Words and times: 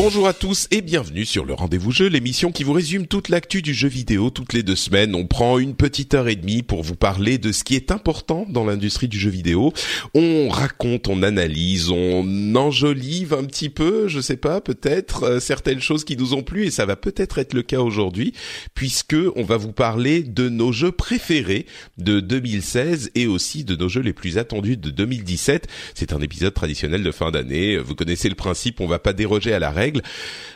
Bonjour 0.00 0.28
à 0.28 0.32
tous 0.32 0.68
et 0.70 0.80
bienvenue 0.80 1.24
sur 1.24 1.44
le 1.44 1.54
Rendez-vous 1.54 1.90
Jeu, 1.90 2.06
l'émission 2.06 2.52
qui 2.52 2.62
vous 2.62 2.72
résume 2.72 3.08
toute 3.08 3.28
l'actu 3.28 3.62
du 3.62 3.74
jeu 3.74 3.88
vidéo 3.88 4.30
toutes 4.30 4.52
les 4.52 4.62
deux 4.62 4.76
semaines. 4.76 5.16
On 5.16 5.26
prend 5.26 5.58
une 5.58 5.74
petite 5.74 6.14
heure 6.14 6.28
et 6.28 6.36
demie 6.36 6.62
pour 6.62 6.84
vous 6.84 6.94
parler 6.94 7.36
de 7.36 7.50
ce 7.50 7.64
qui 7.64 7.74
est 7.74 7.90
important 7.90 8.46
dans 8.48 8.64
l'industrie 8.64 9.08
du 9.08 9.18
jeu 9.18 9.28
vidéo. 9.28 9.72
On 10.14 10.50
raconte, 10.50 11.08
on 11.08 11.24
analyse, 11.24 11.90
on 11.90 12.54
enjolive 12.54 13.34
un 13.34 13.42
petit 13.42 13.70
peu, 13.70 14.06
je 14.06 14.20
sais 14.20 14.36
pas, 14.36 14.60
peut-être 14.60 15.24
euh, 15.24 15.40
certaines 15.40 15.80
choses 15.80 16.04
qui 16.04 16.16
nous 16.16 16.32
ont 16.32 16.44
plu 16.44 16.64
et 16.64 16.70
ça 16.70 16.86
va 16.86 16.94
peut-être 16.94 17.38
être 17.38 17.52
le 17.52 17.62
cas 17.62 17.80
aujourd'hui 17.80 18.34
puisque 18.74 19.16
on 19.34 19.42
va 19.42 19.56
vous 19.56 19.72
parler 19.72 20.22
de 20.22 20.48
nos 20.48 20.70
jeux 20.70 20.92
préférés 20.92 21.66
de 21.96 22.20
2016 22.20 23.10
et 23.16 23.26
aussi 23.26 23.64
de 23.64 23.74
nos 23.74 23.88
jeux 23.88 24.02
les 24.02 24.12
plus 24.12 24.38
attendus 24.38 24.76
de 24.76 24.90
2017. 24.90 25.66
C'est 25.96 26.12
un 26.12 26.20
épisode 26.20 26.54
traditionnel 26.54 27.02
de 27.02 27.10
fin 27.10 27.32
d'année. 27.32 27.78
Vous 27.78 27.96
connaissez 27.96 28.28
le 28.28 28.36
principe, 28.36 28.80
on 28.80 28.86
va 28.86 29.00
pas 29.00 29.12
déroger 29.12 29.52
à 29.52 29.58
la 29.58 29.72
règle. 29.72 29.87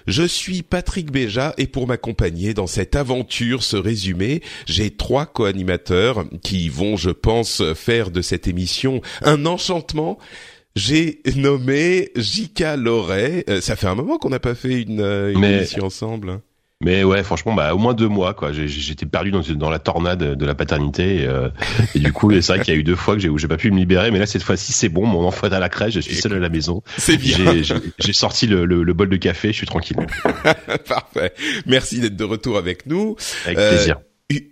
Je 0.06 0.22
suis 0.24 0.62
Patrick 0.62 1.10
Béja 1.10 1.54
et 1.58 1.66
pour 1.66 1.86
m'accompagner 1.86 2.54
dans 2.54 2.66
cette 2.66 2.96
aventure, 2.96 3.62
ce 3.62 3.76
résumé, 3.76 4.42
j'ai 4.66 4.90
trois 4.90 5.26
co-animateurs 5.26 6.24
qui 6.42 6.68
vont, 6.68 6.96
je 6.96 7.10
pense, 7.10 7.62
faire 7.74 8.10
de 8.10 8.22
cette 8.22 8.48
émission 8.48 9.00
un 9.22 9.46
enchantement. 9.46 10.18
J'ai 10.74 11.20
nommé 11.36 12.10
Jika 12.16 12.76
Loret. 12.76 13.44
Euh, 13.48 13.60
ça 13.60 13.76
fait 13.76 13.86
un 13.88 13.94
moment 13.94 14.16
qu'on 14.18 14.30
n'a 14.30 14.40
pas 14.40 14.54
fait 14.54 14.80
une, 14.80 15.00
euh, 15.00 15.32
une 15.32 15.40
Mais- 15.40 15.58
émission 15.58 15.84
ensemble. 15.84 16.40
Mais 16.84 17.04
ouais, 17.04 17.22
franchement, 17.22 17.54
bah 17.54 17.74
au 17.74 17.78
moins 17.78 17.94
deux 17.94 18.08
mois, 18.08 18.34
quoi. 18.34 18.52
J'ai- 18.52 18.66
J'étais 18.68 19.06
perdu 19.06 19.30
dans, 19.30 19.40
dans 19.40 19.70
la 19.70 19.78
tornade 19.78 20.34
de 20.36 20.44
la 20.46 20.54
paternité, 20.54 21.22
et, 21.22 21.26
euh, 21.26 21.48
et 21.94 22.00
du 22.00 22.12
coup, 22.12 22.30
c'est 22.32 22.54
vrai 22.54 22.60
qu'il 22.64 22.74
y 22.74 22.76
a 22.76 22.80
eu 22.80 22.82
deux 22.82 22.96
fois 22.96 23.14
que 23.14 23.20
j'ai 23.20 23.28
où 23.28 23.38
j'ai 23.38 23.48
pas 23.48 23.56
pu 23.56 23.70
me 23.70 23.78
libérer, 23.78 24.10
mais 24.10 24.18
là 24.18 24.26
cette 24.26 24.42
fois-ci, 24.42 24.72
c'est 24.72 24.88
bon. 24.88 25.06
Mon 25.06 25.24
enfant 25.26 25.46
est 25.48 25.54
à 25.54 25.60
la 25.60 25.68
crèche, 25.68 25.94
je 25.94 26.00
suis 26.00 26.16
seul 26.16 26.32
à 26.34 26.38
la 26.38 26.48
maison. 26.48 26.82
C'est 26.98 27.16
bien. 27.16 27.36
J'ai- 27.98 28.12
sorti 28.12 28.46
le, 28.46 28.64
le, 28.66 28.82
le 28.82 28.92
bol 28.92 29.08
de 29.08 29.16
café, 29.16 29.48
je 29.48 29.56
suis 29.58 29.66
tranquille. 29.66 29.96
Parfait. 30.88 31.32
Merci 31.66 32.00
d'être 32.00 32.16
de 32.16 32.24
retour 32.24 32.58
avec 32.58 32.86
nous. 32.86 33.16
Avec 33.46 33.58
Euh, 33.58 33.70
plaisir. 33.76 34.00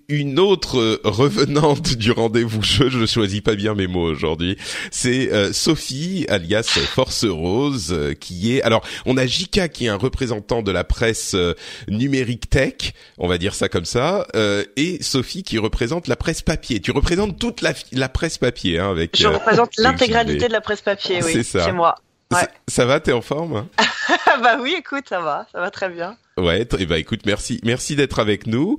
Une 0.09 0.39
autre 0.41 0.79
euh, 0.79 1.01
revenante 1.05 1.95
du 1.97 2.11
rendez-vous 2.11 2.63
jeu, 2.63 2.89
je 2.91 2.99
ne 2.99 3.07
choisis 3.07 3.41
pas 3.41 3.55
bien 3.55 3.75
mes 3.75 3.87
mots 3.87 4.03
aujourd'hui, 4.11 4.57
c'est 4.91 5.33
euh, 5.33 5.53
Sophie, 5.53 6.27
alias 6.29 6.65
Force 6.95 7.25
Rose, 7.25 7.89
euh, 7.93 8.15
qui 8.15 8.57
est... 8.57 8.63
Alors, 8.63 8.85
on 9.07 9.17
a 9.17 9.27
Jika 9.27 9.69
qui 9.69 9.87
est 9.87 9.89
un 9.89 9.97
représentant 9.97 10.63
de 10.63 10.73
la 10.73 10.83
presse 10.85 11.35
euh, 11.35 11.55
numérique 11.89 12.51
tech, 12.51 12.93
on 13.19 13.29
va 13.29 13.39
dire 13.39 13.55
ça 13.55 13.69
comme 13.69 13.85
ça, 13.85 14.27
euh, 14.35 14.65
et 14.77 15.03
Sophie 15.03 15.43
qui 15.45 15.59
représente 15.59 16.09
la 16.09 16.17
presse 16.17 16.43
papier. 16.43 16.81
Tu 16.81 16.91
représentes 16.91 17.39
toute 17.39 17.61
la, 17.63 17.73
la 17.93 18.09
presse 18.09 18.39
papier, 18.39 18.79
hein, 18.79 18.91
avec... 18.91 19.17
Je 19.17 19.27
euh, 19.27 19.31
représente 19.31 19.71
l'intégralité 19.79 20.49
de 20.49 20.53
la 20.53 20.61
presse 20.61 20.81
papier, 20.81 21.21
oui, 21.25 21.33
C'est 21.33 21.43
ça. 21.45 21.65
chez 21.65 21.73
moi. 21.73 21.95
Ouais. 22.33 22.41
Ça- 22.41 22.49
Ça 22.69 22.85
va, 22.87 23.01
t'es 23.01 23.13
en 23.13 23.23
forme 23.23 23.57
hein? 23.57 23.69
Bah 24.43 24.59
oui, 24.61 24.75
écoute, 24.79 25.05
ça 25.09 25.21
va, 25.21 25.47
ça 25.53 25.61
va 25.61 25.71
très 25.71 25.89
bien. 25.89 26.17
Ouais, 26.41 26.65
t- 26.65 26.77
eh 26.81 26.87
ben 26.87 26.97
écoute, 26.97 27.21
merci, 27.27 27.61
merci 27.65 27.97
d'être 27.97 28.19
avec 28.19 28.47
nous. 28.47 28.79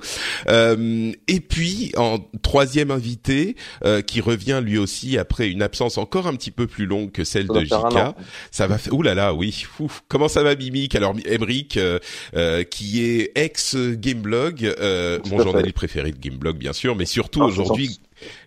Euh, 0.49 1.11
et 1.27 1.39
puis 1.39 1.91
en 1.97 2.17
troisième 2.41 2.91
invité 2.91 3.55
euh, 3.85 4.01
qui 4.01 4.21
revient 4.21 4.61
lui 4.63 4.77
aussi 4.77 5.17
après 5.17 5.49
une 5.49 5.61
absence 5.61 5.97
encore 5.97 6.27
un 6.27 6.35
petit 6.35 6.51
peu 6.51 6.67
plus 6.67 6.85
longue 6.85 7.11
que 7.11 7.23
celle 7.23 7.47
Ça 7.47 7.53
de 7.53 7.59
Jika. 7.61 8.15
Ça 8.51 8.67
va 8.67 8.77
faire. 8.77 8.93
Ouh 8.93 9.01
là 9.03 9.13
là, 9.15 9.33
oui. 9.33 9.65
Ouf. 9.79 10.03
Comment 10.07 10.27
ça 10.27 10.43
va, 10.43 10.55
Mimic 10.55 10.95
Alors 10.95 11.15
Emric, 11.29 11.77
euh, 11.77 11.99
euh, 12.35 12.63
qui 12.63 13.03
est 13.03 13.31
ex 13.35 13.75
Gameblog, 13.75 14.65
euh, 14.79 15.19
mon 15.29 15.41
journaliste 15.41 15.75
préféré 15.75 16.11
de 16.11 16.17
Gameblog 16.17 16.57
bien 16.57 16.73
sûr, 16.73 16.95
mais 16.95 17.05
surtout 17.05 17.41
Ah, 17.43 17.45
aujourd'hui 17.45 17.99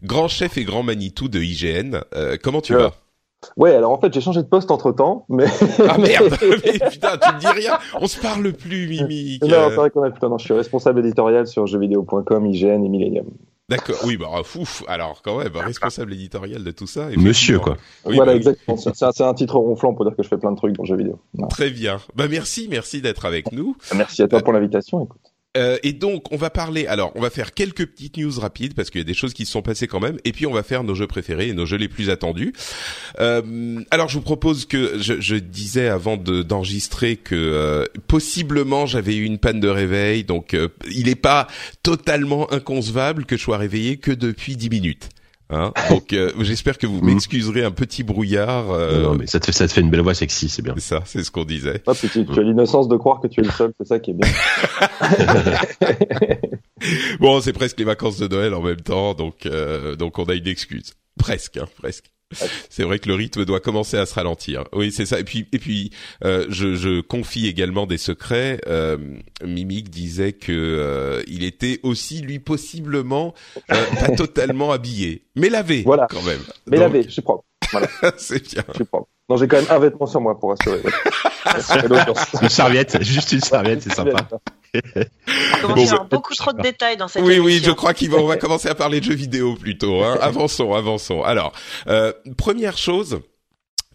grand 0.03 0.29
chef 0.29 0.57
et 0.57 0.65
grand 0.65 0.83
Manitou 0.83 1.29
de 1.29 1.41
IGN. 1.41 2.01
Euh, 2.15 2.37
comment 2.43 2.61
tu 2.61 2.75
Ouais. 2.75 2.83
vas? 2.83 2.95
Ouais, 3.57 3.75
alors 3.75 3.93
en 3.93 4.01
fait, 4.01 4.13
j'ai 4.13 4.21
changé 4.21 4.43
de 4.43 4.47
poste 4.47 4.71
entre 4.71 4.93
temps, 4.93 5.27
mais. 5.29 5.47
Ah 5.89 5.99
merde 5.99 6.37
Mais 6.65 6.79
Putain, 6.91 7.19
tu 7.19 7.35
me 7.35 7.41
dis 7.41 7.47
rien. 7.47 7.79
On 8.01 8.07
se 8.07 8.21
parle 8.21 8.53
plus, 8.53 8.89
Mimic. 8.89 9.43
non, 9.43 9.53
Euh, 9.53 9.69
c'est 9.71 9.77
vrai 9.77 9.91
qu'on 9.91 10.03
a 10.03 10.11
putain, 10.11 10.29
non, 10.29 10.39
je 10.39 10.45
suis 10.45 10.55
responsable 10.55 11.01
éditorial 11.01 11.47
sur 11.47 11.67
jeuxvideo.com, 11.67 12.47
IGN 12.47 12.85
et 12.85 12.89
Millennium. 12.89 13.27
D'accord, 13.69 13.97
oui, 14.05 14.19
bah 14.19 14.27
fouf. 14.45 14.85
Alors 14.89 15.23
quand 15.23 15.39
même, 15.39 15.57
responsable 15.57 16.13
éditorial 16.13 16.63
de 16.63 16.71
tout 16.71 16.87
ça. 16.87 17.09
Monsieur, 17.17 17.59
quoi. 17.59 17.77
Oui, 18.05 18.17
voilà, 18.17 18.33
bah, 18.33 18.37
exactement. 18.37 18.77
C'est 18.77 19.23
un, 19.23 19.35
titre 19.35 19.57
ronflant 19.57 19.95
pour 19.95 20.05
dire 20.05 20.15
que 20.15 20.23
je 20.23 20.29
fais 20.29 20.37
plein 20.37 20.53
de 20.53 20.57
trucs 20.57 20.75
dans 20.77 20.83
le 20.83 20.89
jeu 20.89 20.97
vidéo. 20.97 21.19
Très 21.49 21.71
bien. 21.71 21.99
Bah 22.15 22.27
merci, 22.29 22.69
merci 22.71 23.01
d'être 23.01 23.25
avec 23.25 23.53
nous. 23.53 23.75
Merci 23.97 24.23
à 24.23 24.29
toi 24.29 24.41
pour 24.41 24.53
l'invitation. 24.53 25.03
Écoute. 25.05 25.34
Euh, 25.57 25.79
et 25.85 25.93
donc 25.93 26.33
on 26.33 26.37
va 26.37 26.51
parler. 26.51 26.87
Alors 26.87 27.13
on 27.15 27.21
va 27.21 27.31
faire 27.31 27.55
quelques 27.55 27.87
petites 27.87 28.17
news 28.17 28.33
rapides 28.41 28.75
parce 28.75 28.91
qu'il 28.91 29.01
y 29.01 29.03
a 29.03 29.07
des 29.07 29.15
choses 29.15 29.35
qui 29.35 29.47
se 29.47 29.53
sont 29.53 29.63
passées 29.63 29.87
quand 29.87 30.01
même. 30.01 30.19
Et 30.25 30.33
puis 30.33 30.47
on 30.47 30.53
va 30.53 30.63
faire 30.63 30.83
nos 30.85 30.95
jeux 30.95 31.07
préférés 31.07 31.49
et 31.49 31.53
nos 31.53 31.65
jeux 31.67 31.77
les 31.77 31.89
plus 31.89 32.11
attendus. 32.11 32.53
Euh, 33.21 33.81
alors 33.91 34.09
je 34.09 34.15
vous 34.19 34.25
propose 34.25 34.65
que 34.67 34.99
je, 35.01 35.21
je 35.21 35.37
disais 35.37 35.89
avant 35.89 36.17
de- 36.17 36.43
d'enregistrer 36.43 37.17
que 37.17 37.35
euh, 37.35 37.85
possiblement 38.09 38.87
j'avais 38.87 39.15
eu 39.15 39.25
une 39.25 39.39
panne 39.39 39.61
de 39.61 39.69
réveil. 39.69 40.25
Donc 40.25 40.55
euh, 40.55 40.69
il 40.91 41.07
n'est 41.07 41.15
pas 41.15 41.47
totalement 41.83 42.53
inconcevable 42.53 43.25
que 43.25 43.37
je 43.37 43.43
sois 43.43 43.59
réveillé 43.59 43.97
que 43.97 44.11
depuis 44.11 44.57
10 44.57 44.71
minutes. 44.71 45.09
Hein 45.51 45.73
donc 45.91 46.13
euh, 46.15 46.33
j'espère 46.41 46.79
que 46.79 46.87
vous 46.87 47.01
Mhm. 47.01 47.05
m'excuserez 47.07 47.65
un 47.65 47.71
petit 47.71 48.03
brouillard. 48.03 48.71
euh, 48.71 49.03
Non, 49.03 49.15
mais 49.15 49.27
ça 49.27 49.39
te 49.41 49.47
fait 49.47 49.53
ça 49.53 49.69
te 49.69 49.73
fait 49.73 49.83
une 49.83 49.91
belle 49.91 50.01
voix 50.01 50.15
sexy, 50.15 50.49
c'est 50.49 50.63
bien. 50.63 50.73
c'est 50.77 50.81
ça, 50.83 51.03
c'est 51.05 51.23
ce 51.23 51.31
qu'on 51.31 51.45
disait. 51.45 51.83
Et 51.87 52.09
tu, 52.09 52.25
tu 52.27 52.39
as 52.39 52.43
l'innocence 52.43 52.89
de 52.89 52.97
croire 52.97 53.21
que 53.21 53.27
tu 53.29 53.41
es 53.41 53.45
le 53.45 53.51
seul, 53.51 53.73
c'est 53.79 53.87
ça 53.87 53.99
qui 53.99 54.13
est 54.13 54.15
bien. 54.15 54.29
Bon, 57.21 57.41
c'est 57.41 57.53
presque 57.53 57.79
les 57.79 57.85
vacances 57.85 58.19
de 58.19 58.29
Noël 58.29 58.53
en 58.55 58.61
même 58.63 58.81
temps, 58.81 59.15
donc 59.15 59.47
euh, 59.47 59.97
donc 59.97 60.19
on 60.19 60.25
a 60.25 60.35
une 60.35 60.47
excuse. 60.49 60.95
Presque, 61.19 61.57
hein, 61.59 61.67
presque. 61.81 62.07
C'est 62.71 62.83
vrai 62.85 62.99
que 62.99 63.09
le 63.09 63.15
rythme 63.15 63.45
doit 63.45 63.61
commencer 63.61 63.97
à 63.97 64.07
se 64.07 64.15
ralentir. 64.15 64.65
Oui, 64.73 64.91
c'est 64.93 65.07
ça. 65.07 65.19
Et 65.21 65.25
puis 65.25 65.47
et 65.53 65.59
puis 65.59 65.91
euh, 66.25 66.47
je, 66.49 66.75
je 66.75 67.01
confie 67.01 67.47
également 67.47 67.87
des 67.87 67.99
secrets. 67.99 68.61
Euh, 68.67 68.97
Mimic 69.45 69.91
disait 69.91 70.33
que 70.33 70.53
euh, 70.53 71.23
il 71.27 71.45
était 71.45 71.81
aussi 71.83 72.21
lui 72.21 72.39
possiblement 72.39 73.35
euh, 73.71 73.75
pas 74.01 74.09
totalement 74.17 74.73
habillé, 74.73 75.25
mais 75.37 75.49
lavé 75.49 75.83
Voilà. 75.85 76.07
quand 76.11 76.23
même. 76.23 76.41
Mais 76.67 76.79
Donc, 76.79 76.93
lavé, 76.93 77.03
je 77.05 77.11
suis 77.11 77.23
propre. 77.23 77.45
c'est 78.17 78.43
bien. 78.53 78.63
Je 78.71 78.75
suis 78.75 78.85
propre. 78.85 79.09
Non, 79.29 79.37
j'ai 79.37 79.49
quand 79.49 79.57
même 79.57 79.71
un 79.71 79.79
vêtement 79.79 80.07
sur 80.07 80.21
moi 80.21 80.39
pour 80.39 80.53
assurer. 80.53 80.81
Et 80.81 81.89
l'autre, 81.89 82.13
Une 82.43 82.49
serviette, 82.49 83.03
juste 83.03 83.33
une 83.33 83.41
serviette, 83.41 83.83
c'est 83.83 83.93
sympa. 83.95 84.29
On 84.75 85.61
commence 85.61 85.77
Bon, 85.77 85.81
à 85.81 85.83
avoir 85.85 86.01
bah, 86.03 86.09
beaucoup 86.17 86.35
trop 86.35 86.53
de 86.53 86.61
détails 86.63 86.97
dans 86.97 87.09
cette 87.09 87.23
Oui, 87.23 87.39
oui, 87.39 87.53
émission. 87.55 87.71
je 87.71 87.77
crois 87.77 87.95
qu'on 87.95 88.07
va, 88.09 88.19
on 88.19 88.27
va 88.27 88.37
commencer 88.39 88.69
à 88.69 88.75
parler 88.75 89.01
de 89.01 89.05
jeux 89.05 89.15
vidéo 89.15 89.55
plutôt. 89.55 90.03
Hein. 90.03 90.19
Avançons, 90.23 90.75
avançons. 90.75 91.23
Alors, 91.23 91.53
euh, 91.89 92.13
première 92.37 92.77
chose. 92.79 93.21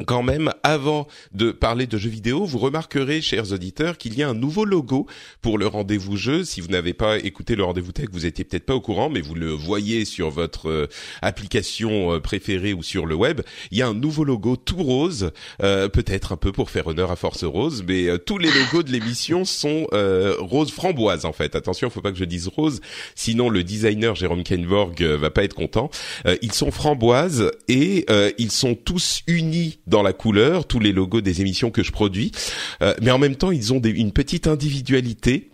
Quand 0.05 0.23
même, 0.23 0.51
avant 0.63 1.07
de 1.33 1.51
parler 1.51 1.87
de 1.87 1.97
jeux 1.97 2.09
vidéo, 2.09 2.45
vous 2.45 2.57
remarquerez, 2.57 3.21
chers 3.21 3.51
auditeurs, 3.51 3.97
qu'il 3.97 4.17
y 4.17 4.23
a 4.23 4.29
un 4.29 4.33
nouveau 4.33 4.63
logo 4.63 5.07
pour 5.41 5.57
le 5.57 5.67
rendez-vous 5.67 6.15
jeu. 6.15 6.43
Si 6.43 6.61
vous 6.61 6.69
n'avez 6.69 6.93
pas 6.93 7.17
écouté 7.17 7.55
le 7.55 7.63
rendez-vous 7.63 7.91
tech, 7.91 8.07
vous 8.11 8.25
étiez 8.25 8.45
peut-être 8.45 8.65
pas 8.65 8.75
au 8.75 8.81
courant, 8.81 9.09
mais 9.09 9.21
vous 9.21 9.35
le 9.35 9.51
voyez 9.51 10.05
sur 10.05 10.29
votre 10.29 10.69
euh, 10.69 10.87
application 11.21 12.13
euh, 12.13 12.19
préférée 12.19 12.73
ou 12.73 12.81
sur 12.81 13.05
le 13.05 13.15
web. 13.15 13.41
Il 13.71 13.77
y 13.77 13.81
a 13.81 13.87
un 13.87 13.93
nouveau 13.93 14.23
logo 14.23 14.55
tout 14.55 14.81
rose, 14.81 15.31
euh, 15.61 15.89
peut-être 15.89 16.31
un 16.31 16.37
peu 16.37 16.51
pour 16.51 16.69
faire 16.69 16.87
honneur 16.87 17.11
à 17.11 17.15
Force 17.15 17.43
Rose, 17.43 17.83
mais 17.87 18.07
tous 18.25 18.37
les 18.37 18.49
logos 18.51 18.83
de 18.83 18.91
l'émission 18.91 19.45
sont 19.45 19.87
rose 20.39 20.71
framboise 20.71 21.25
en 21.25 21.33
fait. 21.33 21.55
Attention, 21.55 21.89
faut 21.89 22.01
pas 22.01 22.11
que 22.11 22.17
je 22.17 22.25
dise 22.25 22.47
rose, 22.47 22.81
sinon 23.15 23.49
le 23.49 23.63
designer 23.63 24.15
Jérôme 24.15 24.43
Kenborg 24.43 25.01
va 25.01 25.29
pas 25.29 25.43
être 25.43 25.53
content. 25.53 25.89
ils 26.41 26.51
sont 26.51 26.71
framboises 26.71 27.51
et 27.67 28.05
ils 28.37 28.51
sont 28.51 28.75
tous 28.75 29.21
unis 29.27 29.79
dans 29.89 30.03
la 30.03 30.13
couleur, 30.13 30.65
tous 30.65 30.79
les 30.79 30.91
logos 30.91 31.21
des 31.21 31.41
émissions 31.41 31.71
que 31.71 31.83
je 31.83 31.91
produis, 31.91 32.31
euh, 32.81 32.93
mais 33.01 33.11
en 33.11 33.17
même 33.17 33.35
temps 33.35 33.51
ils 33.51 33.73
ont 33.73 33.81
une 33.81 34.11
petite 34.11 34.47
individualité 34.47 35.49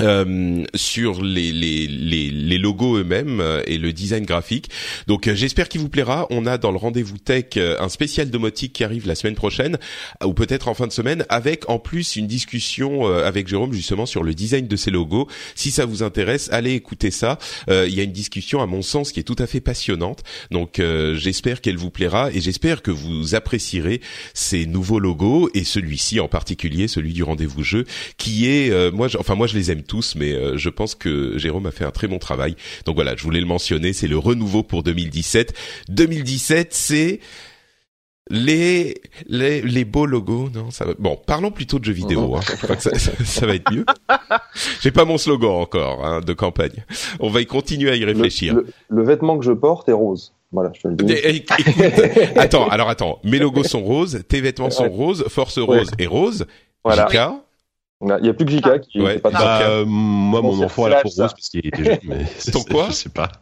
euh, 0.00 0.64
sur 0.74 1.22
les, 1.22 1.52
les, 1.52 1.86
les, 1.86 2.30
les 2.30 2.58
logos 2.58 2.98
eux-mêmes 2.98 3.40
euh, 3.40 3.62
et 3.66 3.78
le 3.78 3.94
design 3.94 4.26
graphique. 4.26 4.68
Donc 5.06 5.26
euh, 5.26 5.34
j'espère 5.34 5.70
qu'il 5.70 5.80
vous 5.80 5.88
plaira. 5.88 6.26
On 6.28 6.44
a 6.44 6.58
dans 6.58 6.70
le 6.70 6.76
rendez-vous 6.76 7.16
tech 7.16 7.56
un 7.56 7.88
spécial 7.88 8.30
domotique 8.30 8.74
qui 8.74 8.84
arrive 8.84 9.06
la 9.06 9.14
semaine 9.14 9.34
prochaine 9.34 9.78
ou 10.24 10.34
peut-être 10.34 10.68
en 10.68 10.74
fin 10.74 10.86
de 10.86 10.92
semaine 10.92 11.24
avec 11.28 11.68
en 11.70 11.78
plus 11.78 12.16
une 12.16 12.26
discussion 12.26 13.06
avec 13.06 13.48
Jérôme 13.48 13.72
justement 13.72 14.06
sur 14.06 14.22
le 14.22 14.34
design 14.34 14.66
de 14.66 14.76
ces 14.76 14.90
logos. 14.90 15.28
Si 15.54 15.70
ça 15.70 15.86
vous 15.86 16.02
intéresse, 16.02 16.48
allez 16.52 16.74
écouter 16.74 17.10
ça. 17.10 17.38
Il 17.68 17.94
y 17.94 18.00
a 18.00 18.02
une 18.02 18.12
discussion 18.12 18.60
à 18.60 18.66
mon 18.66 18.82
sens 18.82 19.12
qui 19.12 19.20
est 19.20 19.24
tout 19.24 19.36
à 19.38 19.46
fait 19.46 19.60
passionnante. 19.60 20.22
Donc 20.50 20.80
j'espère 21.14 21.60
qu'elle 21.60 21.76
vous 21.76 21.90
plaira 21.90 22.30
et 22.32 22.40
j'espère 22.40 22.82
que 22.82 22.90
vous 22.90 23.34
apprécierez 23.34 24.00
ces 24.34 24.66
nouveaux 24.66 25.00
logos 25.00 25.48
et 25.54 25.64
celui-ci 25.64 26.20
en 26.20 26.28
particulier, 26.28 26.88
celui 26.88 27.12
du 27.12 27.22
rendez-vous 27.22 27.62
jeu 27.62 27.84
qui 28.18 28.46
est 28.46 28.90
moi 28.92 29.08
enfin 29.18 29.34
moi 29.34 29.46
je 29.46 29.56
les 29.56 29.70
aime 29.70 29.82
tous, 29.86 30.14
mais 30.16 30.32
euh, 30.32 30.56
je 30.56 30.68
pense 30.68 30.94
que 30.94 31.38
Jérôme 31.38 31.66
a 31.66 31.70
fait 31.70 31.84
un 31.84 31.90
très 31.90 32.08
bon 32.08 32.18
travail. 32.18 32.56
Donc 32.84 32.96
voilà, 32.96 33.14
je 33.16 33.22
voulais 33.22 33.40
le 33.40 33.46
mentionner, 33.46 33.92
c'est 33.92 34.08
le 34.08 34.18
renouveau 34.18 34.62
pour 34.62 34.82
2017. 34.82 35.54
2017, 35.88 36.74
c'est 36.74 37.20
les, 38.28 39.00
les 39.28 39.62
les 39.62 39.84
beaux 39.84 40.06
logos 40.06 40.50
non 40.52 40.72
ça 40.72 40.84
va... 40.84 40.94
bon 40.98 41.16
parlons 41.26 41.52
plutôt 41.52 41.78
de 41.78 41.84
jeux 41.84 41.92
vidéo 41.92 42.34
hein. 42.34 42.40
ça, 43.24 43.46
va 43.46 43.54
être 43.54 43.72
mieux 43.72 43.84
j'ai 44.80 44.90
pas 44.90 45.04
mon 45.04 45.16
slogan 45.16 45.52
encore 45.52 46.04
hein, 46.04 46.20
de 46.20 46.32
campagne 46.32 46.84
on 47.20 47.30
va 47.30 47.40
y 47.40 47.46
continuer 47.46 47.90
à 47.90 47.94
y 47.94 48.04
réfléchir 48.04 48.58
le, 48.88 49.04
vêtement 49.04 49.38
que 49.38 49.44
je 49.44 49.52
porte 49.52 49.88
est 49.88 49.92
rose 49.92 50.32
voilà, 50.52 50.72
je 50.74 50.80
te 50.80 50.88
le 50.88 50.94
dis. 50.94 51.12
attends, 52.36 52.68
alors 52.68 52.88
attends. 52.88 53.18
Mes 53.24 53.38
logos 53.38 53.64
sont 53.64 53.82
roses, 53.82 54.22
tes 54.28 54.40
vêtements 54.40 54.70
sont 54.70 54.88
roses, 54.88 55.24
Force 55.28 55.58
Rose 55.58 55.90
et 55.98 56.06
rose. 56.06 56.46
Voilà. 56.84 57.08
Il 58.02 58.22
n'y 58.22 58.28
a 58.28 58.34
plus 58.34 58.44
que 58.44 58.50
Jika 58.50 58.78
qui 58.78 59.00
ouais. 59.00 59.18
pas 59.18 59.30
bah, 59.30 59.62
euh, 59.62 59.84
Moi, 59.86 60.42
mon 60.42 60.62
enfant 60.62 60.84
a 60.84 60.90
la 60.90 61.00
peau 61.00 61.08
rose 61.08 61.32
parce 61.32 61.48
qu'il 61.48 61.66
était 61.66 61.82
jeune. 61.82 61.98
Mais 62.04 62.26
Ton 62.52 62.62
quoi 62.62 62.88
Je 62.90 62.94
sais 62.94 63.08
pas. 63.08 63.32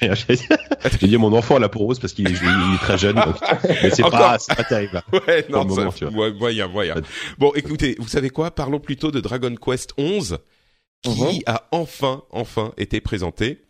Rien. 0.00 0.14
J'ai 0.14 1.08
dit 1.08 1.16
mon 1.16 1.32
enfant 1.32 1.56
a 1.56 1.58
la 1.58 1.68
peau 1.68 1.80
rose 1.80 1.98
parce 1.98 2.12
qu'il 2.12 2.28
est, 2.28 2.34
est, 2.34 2.78
très 2.80 2.96
jeune. 2.96 3.16
Donc... 3.16 3.34
Mais 3.82 3.90
c'est 3.90 4.02
pas, 4.02 4.38
pas 4.38 4.64
terrible. 4.64 5.02
Ouais, 5.26 5.44
non, 5.48 5.68
ça, 5.68 6.10
moment, 6.10 6.30
moyen, 6.38 6.68
moyen. 6.68 6.94
Bon, 7.38 7.52
écoutez, 7.54 7.96
vous 7.98 8.08
savez 8.08 8.30
quoi? 8.30 8.52
Parlons 8.52 8.78
plutôt 8.78 9.10
de 9.10 9.20
Dragon 9.20 9.54
Quest 9.56 9.92
11 9.98 10.38
qui 11.02 11.10
uh-huh. 11.10 11.42
a 11.46 11.64
enfin, 11.72 12.22
enfin 12.30 12.72
été 12.76 13.00
présenté. 13.00 13.64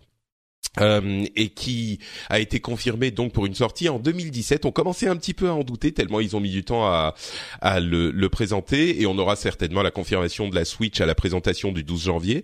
Euh, 0.81 1.25
et 1.37 1.51
qui 1.51 2.01
a 2.29 2.41
été 2.41 2.59
confirmé 2.59 3.13
donc 3.13 3.33
pour 3.33 3.47
une 3.47 3.55
sortie 3.55 3.89
en 3.89 4.01
2017. 4.01 4.65
On 4.65 4.73
commençait 4.73 5.07
un 5.07 5.15
petit 5.15 5.33
peu 5.33 5.49
à 5.49 5.55
en 5.55 5.63
douter 5.63 5.93
tellement 5.93 6.19
ils 6.19 6.35
ont 6.35 6.41
mis 6.41 6.51
du 6.51 6.65
temps 6.65 6.85
à, 6.85 7.15
à 7.61 7.79
le, 7.79 8.11
le, 8.11 8.29
présenter 8.29 9.01
et 9.01 9.07
on 9.07 9.17
aura 9.17 9.37
certainement 9.37 9.83
la 9.83 9.93
confirmation 9.93 10.49
de 10.49 10.57
la 10.57 10.65
Switch 10.65 11.01
à 11.01 11.07
la 11.07 11.15
présentation 11.15 11.71
du 11.71 11.85
12 11.85 12.07
janvier. 12.07 12.43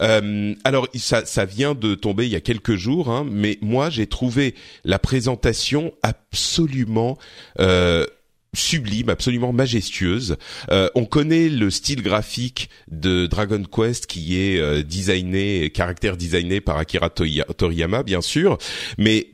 Euh, 0.00 0.54
alors 0.64 0.88
ça, 0.94 1.26
ça 1.26 1.44
vient 1.44 1.74
de 1.74 1.94
tomber 1.94 2.24
il 2.24 2.32
y 2.32 2.36
a 2.36 2.40
quelques 2.40 2.76
jours, 2.76 3.10
hein, 3.10 3.26
mais 3.30 3.58
moi 3.60 3.90
j'ai 3.90 4.06
trouvé 4.06 4.54
la 4.84 4.98
présentation 4.98 5.92
absolument 6.02 7.18
euh, 7.60 8.06
sublime, 8.56 9.08
absolument 9.08 9.52
majestueuse. 9.52 10.36
Euh, 10.70 10.88
on 10.94 11.04
connaît 11.04 11.48
le 11.48 11.70
style 11.70 12.02
graphique 12.02 12.70
de 12.90 13.26
Dragon 13.26 13.62
Quest 13.62 14.06
qui 14.06 14.38
est 14.38 14.58
euh, 14.58 14.82
designé, 14.82 15.70
caractère 15.70 16.16
designé 16.16 16.60
par 16.60 16.78
Akira 16.78 17.10
Toriyama, 17.10 18.02
bien 18.02 18.20
sûr, 18.20 18.58
mais 18.98 19.28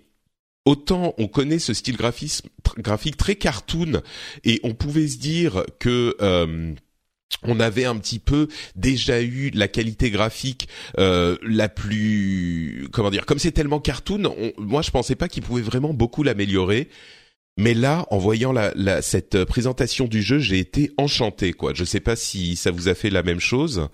autant 0.64 1.14
on 1.18 1.26
connaît 1.26 1.58
ce 1.58 1.74
style 1.74 1.96
graphique 1.96 3.16
très 3.16 3.34
cartoon 3.34 4.02
et 4.44 4.60
on 4.62 4.74
pouvait 4.74 5.08
se 5.08 5.18
dire 5.18 5.64
que 5.80 6.16
euh, 6.20 6.72
on 7.42 7.58
avait 7.58 7.86
un 7.86 7.96
petit 7.96 8.20
peu 8.20 8.46
déjà 8.76 9.22
eu 9.22 9.50
la 9.54 9.66
qualité 9.66 10.10
graphique 10.10 10.68
la 10.96 11.68
plus 11.68 12.86
comment 12.92 13.10
dire 13.10 13.26
comme 13.26 13.40
c'est 13.40 13.50
tellement 13.50 13.80
cartoon 13.80 14.52
moi 14.56 14.82
je 14.82 14.92
pensais 14.92 15.16
pas 15.16 15.26
qu'il 15.26 15.42
pouvait 15.42 15.62
vraiment 15.62 15.94
beaucoup 15.94 16.22
l'améliorer 16.22 16.88
mais 17.56 17.74
là, 17.74 18.06
en 18.10 18.18
voyant 18.18 18.52
la, 18.52 18.72
la, 18.74 19.02
cette 19.02 19.44
présentation 19.44 20.06
du 20.06 20.22
jeu, 20.22 20.38
j'ai 20.38 20.58
été 20.58 20.90
enchanté. 20.96 21.52
Quoi. 21.52 21.72
Je 21.74 21.84
sais 21.84 22.00
pas 22.00 22.16
si 22.16 22.56
ça 22.56 22.70
vous 22.70 22.88
a 22.88 22.94
fait 22.94 23.10
la 23.10 23.22
même 23.22 23.40
chose, 23.40 23.88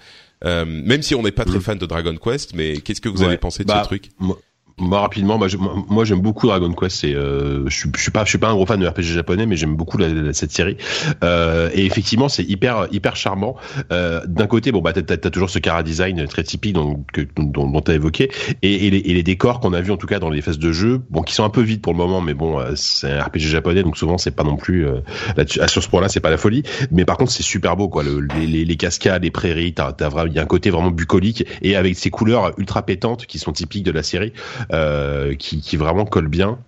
euh, 0.44 0.64
même 0.64 1.02
si 1.02 1.14
on 1.14 1.22
n'est 1.22 1.32
pas 1.32 1.44
très 1.44 1.60
fan 1.60 1.76
de 1.76 1.86
Dragon 1.86 2.16
Quest. 2.16 2.54
Mais 2.54 2.76
qu'est-ce 2.78 3.00
que 3.00 3.08
vous 3.08 3.22
avez 3.22 3.38
pensé 3.38 3.64
de 3.64 3.70
ce 3.70 3.74
bah, 3.74 3.82
truc? 3.82 4.10
moi 4.18 4.38
rapidement, 4.80 5.38
moi, 5.38 5.48
moi 5.88 6.04
j'aime 6.04 6.20
beaucoup 6.20 6.46
Dragon 6.46 6.72
Quest. 6.72 7.04
Et 7.04 7.14
euh, 7.14 7.68
je, 7.68 7.86
je 7.94 8.00
suis 8.00 8.10
pas, 8.10 8.24
je 8.24 8.30
suis 8.30 8.38
pas 8.38 8.48
un 8.48 8.54
gros 8.54 8.66
fan 8.66 8.80
de 8.80 8.86
RPG 8.86 9.02
japonais, 9.02 9.46
mais 9.46 9.56
j'aime 9.56 9.76
beaucoup 9.76 9.98
la, 9.98 10.32
cette 10.32 10.52
série. 10.52 10.76
Euh, 11.22 11.70
et 11.74 11.84
effectivement, 11.84 12.28
c'est 12.28 12.44
hyper, 12.44 12.88
hyper 12.90 13.16
charmant. 13.16 13.56
Euh, 13.92 14.20
D'un 14.26 14.46
côté, 14.46 14.72
bon 14.72 14.80
bah 14.80 14.92
t'as 14.92 15.14
as 15.14 15.30
toujours 15.30 15.50
ce 15.50 15.58
cara 15.58 15.82
design 15.82 16.26
très 16.26 16.42
typique 16.42 16.74
dont, 16.74 17.04
que, 17.12 17.22
dont, 17.36 17.68
dont 17.68 17.80
t'as 17.80 17.94
évoqué, 17.94 18.30
et, 18.62 18.86
et, 18.86 18.90
les, 18.90 18.98
et, 18.98 19.14
les, 19.14 19.22
décors 19.22 19.60
qu'on 19.60 19.72
a 19.72 19.80
vu 19.80 19.92
en 19.92 19.96
tout 19.96 20.06
cas 20.06 20.18
dans 20.18 20.30
les 20.30 20.42
phases 20.42 20.58
de 20.58 20.72
jeu, 20.72 21.00
bon 21.10 21.22
qui 21.22 21.34
sont 21.34 21.44
un 21.44 21.50
peu 21.50 21.62
vides 21.62 21.80
pour 21.80 21.92
le 21.92 21.98
moment, 21.98 22.20
mais 22.20 22.34
bon 22.34 22.58
euh, 22.58 22.72
c'est 22.74 23.10
un 23.10 23.22
RPG 23.22 23.40
japonais, 23.40 23.82
donc 23.82 23.96
souvent 23.96 24.18
c'est 24.18 24.30
pas 24.30 24.44
non 24.44 24.56
plus 24.56 24.86
euh, 24.86 25.00
là, 25.36 25.68
sur 25.68 25.82
ce 25.82 25.88
point-là, 25.88 26.08
c'est 26.08 26.20
pas 26.20 26.30
la 26.30 26.36
folie. 26.36 26.62
Mais 26.90 27.04
par 27.04 27.16
contre, 27.16 27.32
c'est 27.32 27.42
super 27.42 27.76
beau 27.76 27.88
quoi. 27.88 28.02
Le, 28.02 28.26
les, 28.38 28.64
les, 28.64 28.76
cascades, 28.76 29.22
les 29.22 29.30
prairies, 29.30 29.74
t'as, 29.74 29.92
il 30.26 30.32
y 30.32 30.38
a 30.38 30.42
un 30.42 30.46
côté 30.46 30.70
vraiment 30.70 30.90
bucolique 30.90 31.44
et 31.62 31.76
avec 31.76 31.96
ces 31.96 32.10
couleurs 32.10 32.52
ultra 32.58 32.82
pétantes 32.82 33.26
qui 33.26 33.38
sont 33.38 33.52
typiques 33.52 33.84
de 33.84 33.90
la 33.90 34.02
série. 34.02 34.32
Euh, 34.72 35.34
qui, 35.34 35.76
vraiment 35.76 36.04
colle 36.04 36.28
bien. 36.28 36.58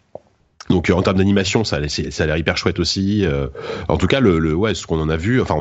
Donc 0.69 0.91
en 0.91 1.02
termes 1.02 1.19
d'animation, 1.19 1.64
ça, 1.64 1.81
ça 1.88 2.23
a 2.23 2.26
l'air 2.26 2.37
hyper 2.37 2.56
chouette 2.56 2.79
aussi. 2.79 3.26
Euh, 3.26 3.49
en 3.88 3.97
tout 3.97 4.06
cas, 4.06 4.20
le, 4.20 4.55
ouais, 4.55 4.75
ce 4.75 4.87
qu'on 4.87 5.00
en 5.00 5.08
a 5.11 5.17
vu, 5.17 5.41
enfin 5.41 5.61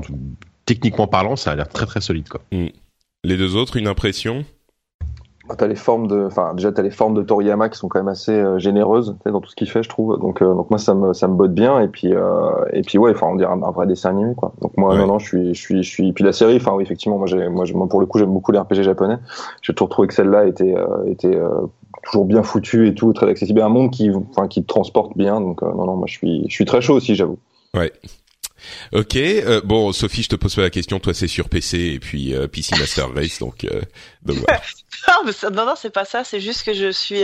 techniquement 0.66 1.08
parlant, 1.08 1.36
ça 1.36 1.52
a 1.52 1.56
l'air 1.56 1.68
très 1.68 1.86
très 1.86 2.00
solide 2.00 2.30
quoi. 2.30 2.42
Mm. 2.52 2.68
Les 3.24 3.36
deux 3.36 3.56
autres, 3.56 3.76
une 3.76 3.88
impression? 3.88 4.46
Bah, 5.50 5.56
t'as 5.58 5.66
les 5.66 5.76
formes 5.76 6.06
de, 6.06 6.26
enfin 6.28 6.54
déjà 6.54 6.72
t'as 6.72 6.84
les 6.84 6.92
formes 6.92 7.16
de 7.16 7.24
Toriyama 7.24 7.70
qui 7.70 7.78
sont 7.80 7.88
quand 7.88 7.98
même 7.98 8.08
assez 8.08 8.32
euh, 8.32 8.60
généreuses 8.60 9.16
dans 9.26 9.42
tout 9.42 9.50
ce 9.50 9.56
qu'il 9.56 9.68
fait, 9.68 9.82
je 9.82 9.90
trouve. 9.90 10.20
Donc 10.20 10.44
euh, 10.44 10.54
donc 10.54 10.70
moi 10.70 10.78
ça 10.78 10.94
me 10.94 11.12
ça 11.14 11.28
me 11.28 11.34
botte 11.34 11.56
bien 11.56 11.80
et 11.82 11.88
puis 11.88 12.14
euh, 12.14 12.52
et 12.72 12.84
puis 12.84 13.00
ouais, 13.00 13.12
enfin 13.12 13.28
on 13.32 13.36
dirait 13.36 13.52
un, 13.52 13.72
vrai 13.72 13.88
dessin 13.88 14.12
animé 14.12 14.36
quoi. 14.36 14.54
Donc 14.62 14.78
moi 14.78 14.96
non 14.96 15.08
non 15.08 15.18
je 15.18 15.26
suis 15.26 15.56
je 15.56 15.60
suis 15.60 15.82
je 15.82 15.90
suis 15.90 16.14
puis 16.14 16.24
la 16.24 16.34
série, 16.34 16.58
enfin 16.58 16.74
oui 16.74 16.84
effectivement 16.84 17.18
moi 17.18 17.26
j'ai 17.26 17.50
moi, 17.50 17.66
moi, 17.74 17.90
pour 17.90 18.00
le 18.00 18.06
coup 18.06 18.20
j'aime 18.20 18.32
beaucoup 18.32 18.52
les 18.52 18.60
RPG 18.60 18.84
japonais. 18.84 19.18
J'ai 19.64 19.74
toujours 19.74 19.90
trouvé 19.90 20.08
que 20.08 20.14
celle-là 20.14 20.46
était 20.46 20.76
était 21.08 21.40
toujours 22.04 22.26
bien 22.26 22.44
foutu 22.44 22.88
et 22.88 22.94
tout, 22.94 23.12
très 23.14 23.28
accessible. 23.28 23.62
Un 23.62 23.70
monde 23.70 23.90
qui 23.90 24.12
enfin 24.12 24.48
qui 24.48 24.62
te 24.62 24.68
transporte 24.68 25.18
bien. 25.18 25.42
Donc 25.42 25.64
non 25.64 25.86
non 25.86 25.96
moi 25.96 26.06
je 26.06 26.14
suis 26.14 26.44
je 26.48 26.54
suis 26.54 26.66
très 26.66 26.82
chaud 26.82 26.94
aussi 26.94 27.16
j'avoue. 27.16 27.40
Ouais. 27.74 27.92
Ok, 28.94 29.16
euh, 29.16 29.62
bon 29.64 29.92
Sophie, 29.92 30.24
je 30.24 30.30
te 30.30 30.36
pose 30.36 30.56
pas 30.56 30.62
la 30.62 30.70
question. 30.70 31.00
Toi, 31.00 31.14
c'est 31.14 31.28
sur 31.28 31.50
PC 31.50 31.78
et 31.78 32.00
puis 32.00 32.34
euh, 32.34 32.48
PC 32.48 32.78
Master 32.78 33.14
Race, 33.14 33.40
donc, 33.40 33.64
euh, 33.66 33.82
donc 34.24 34.38
voilà. 34.48 34.62
non, 35.52 35.66
non, 35.66 35.74
c'est 35.76 35.94
pas 35.94 36.06
ça. 36.06 36.24
C'est 36.24 36.40
juste 36.40 36.64
que 36.64 36.74
je 36.74 36.92
suis 36.92 37.24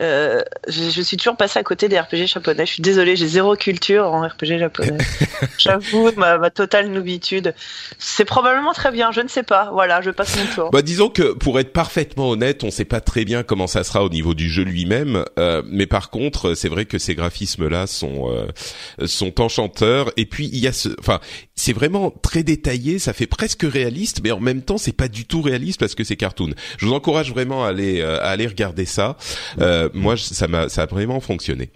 euh, 0.00 0.42
je, 0.68 0.90
je, 0.90 1.02
suis 1.02 1.16
toujours 1.16 1.36
passé 1.36 1.58
à 1.58 1.62
côté 1.62 1.88
des 1.88 1.98
RPG 1.98 2.26
japonais. 2.26 2.66
Je 2.66 2.72
suis 2.72 2.82
désolé, 2.82 3.16
j'ai 3.16 3.26
zéro 3.26 3.56
culture 3.56 4.04
en 4.04 4.26
RPG 4.26 4.58
japonais. 4.58 4.98
J'avoue 5.58 6.10
ma, 6.16 6.36
ma, 6.36 6.50
totale 6.50 6.88
noubitude. 6.88 7.54
C'est 7.98 8.26
probablement 8.26 8.72
très 8.72 8.92
bien, 8.92 9.10
je 9.10 9.20
ne 9.22 9.28
sais 9.28 9.42
pas. 9.42 9.70
Voilà, 9.72 10.02
je 10.02 10.10
passe 10.10 10.36
mon 10.36 10.54
tour. 10.54 10.70
Bah 10.70 10.82
disons 10.82 11.08
que 11.08 11.32
pour 11.32 11.58
être 11.60 11.72
parfaitement 11.72 12.28
honnête, 12.28 12.62
on 12.62 12.70
sait 12.70 12.84
pas 12.84 13.00
très 13.00 13.24
bien 13.24 13.42
comment 13.42 13.66
ça 13.66 13.84
sera 13.84 14.04
au 14.04 14.10
niveau 14.10 14.34
du 14.34 14.50
jeu 14.50 14.64
lui-même, 14.64 15.24
euh, 15.38 15.62
mais 15.66 15.86
par 15.86 16.10
contre, 16.10 16.54
c'est 16.54 16.68
vrai 16.68 16.84
que 16.84 16.98
ces 16.98 17.14
graphismes-là 17.14 17.86
sont 17.86 18.30
euh, 18.30 19.06
sont 19.06 19.40
enchanteurs. 19.40 20.12
Et 20.16 20.26
puis 20.26 20.50
il 20.52 20.58
y 20.58 20.66
a 20.66 20.72
ce, 20.72 20.90
enfin, 20.98 21.20
c'est 21.54 21.72
vraiment 21.72 22.10
très 22.10 22.42
détaillé, 22.42 22.98
ça 22.98 23.14
fait 23.14 23.26
presque 23.26 23.62
réaliste, 23.62 24.20
mais 24.22 24.30
en 24.30 24.40
même 24.40 24.60
temps, 24.60 24.76
c'est 24.76 24.92
pas 24.92 25.08
du 25.08 25.24
tout 25.24 25.40
réaliste 25.40 25.80
parce 25.80 25.94
que 25.94 26.04
c'est 26.04 26.16
cartoon. 26.16 26.50
Je 26.76 26.86
vous 26.86 26.92
encourage 26.92 27.30
vraiment 27.30 27.64
à 27.64 27.68
aller 27.68 28.00
euh, 28.00 28.18
à 28.20 28.28
aller 28.28 28.46
regarder 28.46 28.84
ça. 28.84 29.16
Euh, 29.60 29.85
moi, 29.94 30.16
ça 30.16 30.48
m'a 30.48 30.68
ça 30.68 30.82
a 30.82 30.86
vraiment 30.86 31.20
fonctionné. 31.20 31.70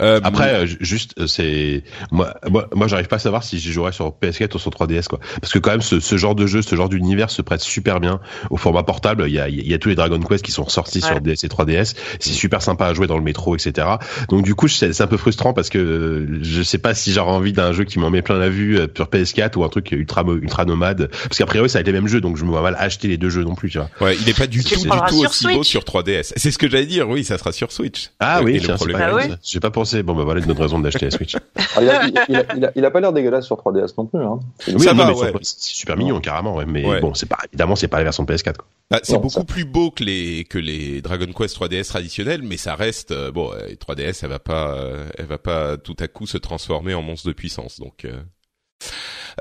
Euh, 0.00 0.20
Après, 0.22 0.54
euh, 0.54 0.66
juste, 0.80 1.14
euh, 1.18 1.26
c'est 1.26 1.82
moi, 2.10 2.34
moi, 2.48 2.68
moi 2.74 2.86
j'arrive 2.86 3.08
pas 3.08 3.16
à 3.16 3.20
savoir 3.20 3.42
si 3.42 3.58
je 3.58 3.72
jouerais 3.72 3.92
sur 3.92 4.08
PS4 4.10 4.54
ou 4.54 4.58
sur 4.58 4.70
3DS, 4.70 5.08
quoi. 5.08 5.18
Parce 5.40 5.52
que 5.52 5.58
quand 5.58 5.70
même, 5.70 5.82
ce, 5.82 6.00
ce 6.00 6.16
genre 6.16 6.34
de 6.34 6.46
jeu, 6.46 6.62
ce 6.62 6.74
genre 6.76 6.88
d'univers 6.88 7.30
se 7.30 7.42
prête 7.42 7.60
super 7.60 8.00
bien 8.00 8.20
au 8.50 8.56
format 8.56 8.82
portable. 8.82 9.24
Il 9.26 9.34
y 9.34 9.40
a, 9.40 9.48
il 9.48 9.66
y 9.66 9.74
a 9.74 9.78
tous 9.78 9.88
les 9.88 9.94
Dragon 9.94 10.20
Quest 10.20 10.44
qui 10.44 10.52
sont 10.52 10.64
ressortis 10.64 11.00
sur 11.00 11.20
DS 11.20 11.44
et 11.44 11.48
3DS. 11.48 11.96
C'est 12.20 12.32
super 12.32 12.62
sympa 12.62 12.86
à 12.86 12.94
jouer 12.94 13.06
dans 13.06 13.18
le 13.18 13.24
métro, 13.24 13.56
etc. 13.56 13.86
Donc 14.28 14.44
du 14.44 14.54
coup, 14.54 14.68
c'est 14.68 15.00
un 15.00 15.06
peu 15.06 15.16
frustrant 15.16 15.52
parce 15.52 15.68
que 15.68 16.26
je 16.42 16.62
sais 16.62 16.78
pas 16.78 16.94
si 16.94 17.12
j'aurais 17.12 17.32
envie 17.32 17.52
d'un 17.52 17.72
jeu 17.72 17.84
qui 17.84 17.98
m'en 17.98 18.10
met 18.10 18.22
plein 18.22 18.38
la 18.38 18.48
vue 18.48 18.78
sur 18.94 19.06
PS4 19.06 19.58
ou 19.58 19.64
un 19.64 19.68
truc 19.68 19.90
ultra 19.92 20.22
ultra 20.22 20.64
nomade. 20.64 21.08
Parce 21.08 21.38
qu'après 21.38 21.50
priori, 21.50 21.68
ça 21.68 21.78
a 21.78 21.80
été 21.80 21.90
les 21.90 21.98
mêmes 21.98 22.08
jeux, 22.08 22.20
donc 22.20 22.36
je 22.36 22.44
me 22.44 22.50
vois 22.50 22.62
mal 22.62 22.76
acheter 22.78 23.08
les 23.08 23.16
deux 23.16 23.30
jeux 23.30 23.42
non 23.42 23.54
plus, 23.54 23.70
tu 23.70 23.78
vois. 23.78 23.90
Ouais, 24.00 24.16
il 24.20 24.28
est 24.28 24.38
pas 24.38 24.46
du 24.46 24.62
tout, 24.62 24.76
du 24.76 24.88
tout 24.88 25.24
aussi 25.24 25.46
beau 25.48 25.64
sur 25.64 25.82
3DS. 25.82 26.32
C'est 26.36 26.50
ce 26.50 26.58
que 26.58 26.70
j'allais 26.70 26.86
dire. 26.86 27.08
Oui, 27.08 27.24
ça 27.24 27.38
sera 27.38 27.52
sur 27.52 27.72
Switch. 27.72 28.10
Ah 28.20 28.40
oui, 28.42 28.60
c'est 28.60 28.92
pas, 28.92 28.98
ah 29.00 29.14
j'ai 29.50 29.60
pas 29.60 29.70
pensé. 29.70 30.02
Bon, 30.02 30.14
bah 30.14 30.24
voilà 30.24 30.40
une 30.40 30.50
autre 30.50 30.62
raison 30.62 30.78
d'acheter 30.78 31.06
la 31.06 31.10
Switch. 31.10 31.36
Ah, 31.76 31.82
il, 31.82 31.90
a, 31.90 32.06
il, 32.06 32.36
a, 32.36 32.72
il, 32.74 32.84
a, 32.84 32.90
pas 32.90 33.00
l'air 33.00 33.12
dégueulasse 33.12 33.46
sur 33.46 33.56
3DS 33.56 33.94
non 33.98 34.06
plus. 34.06 34.20
Hein. 34.20 34.38
Oui, 34.68 34.80
ça 34.80 34.92
va, 34.92 35.12
ouais. 35.12 35.32
c'est 35.42 35.60
super 35.60 35.96
mignon 35.96 36.20
carrément, 36.20 36.56
ouais, 36.56 36.66
mais 36.66 37.00
bon, 37.00 37.14
c'est 37.14 37.28
pas 37.28 37.38
évidemment 37.48 37.76
c'est 37.76 37.88
pas 37.88 37.98
la 37.98 38.04
version 38.04 38.24
PS4. 38.24 38.56
Quoi. 38.56 38.66
Bah, 38.90 39.00
c'est 39.02 39.18
beaucoup 39.18 39.44
plus 39.44 39.64
beau 39.64 39.90
que 39.90 40.04
les 40.04 40.44
que 40.44 40.58
les 40.58 41.00
Dragon 41.00 41.26
Quest 41.32 41.56
3DS 41.60 41.88
traditionnels, 41.88 42.42
mais 42.42 42.56
ça 42.56 42.74
reste 42.74 43.12
euh, 43.12 43.30
bon. 43.30 43.50
3DS, 43.50 44.20
elle 44.22 44.28
va 44.28 44.38
pas, 44.38 44.74
euh, 44.74 45.06
elle 45.18 45.26
va 45.26 45.38
pas 45.38 45.76
tout 45.76 45.96
à 45.98 46.08
coup 46.08 46.26
se 46.26 46.38
transformer 46.38 46.94
en 46.94 47.02
monstre 47.02 47.28
de 47.28 47.32
puissance, 47.32 47.80
donc. 47.80 48.06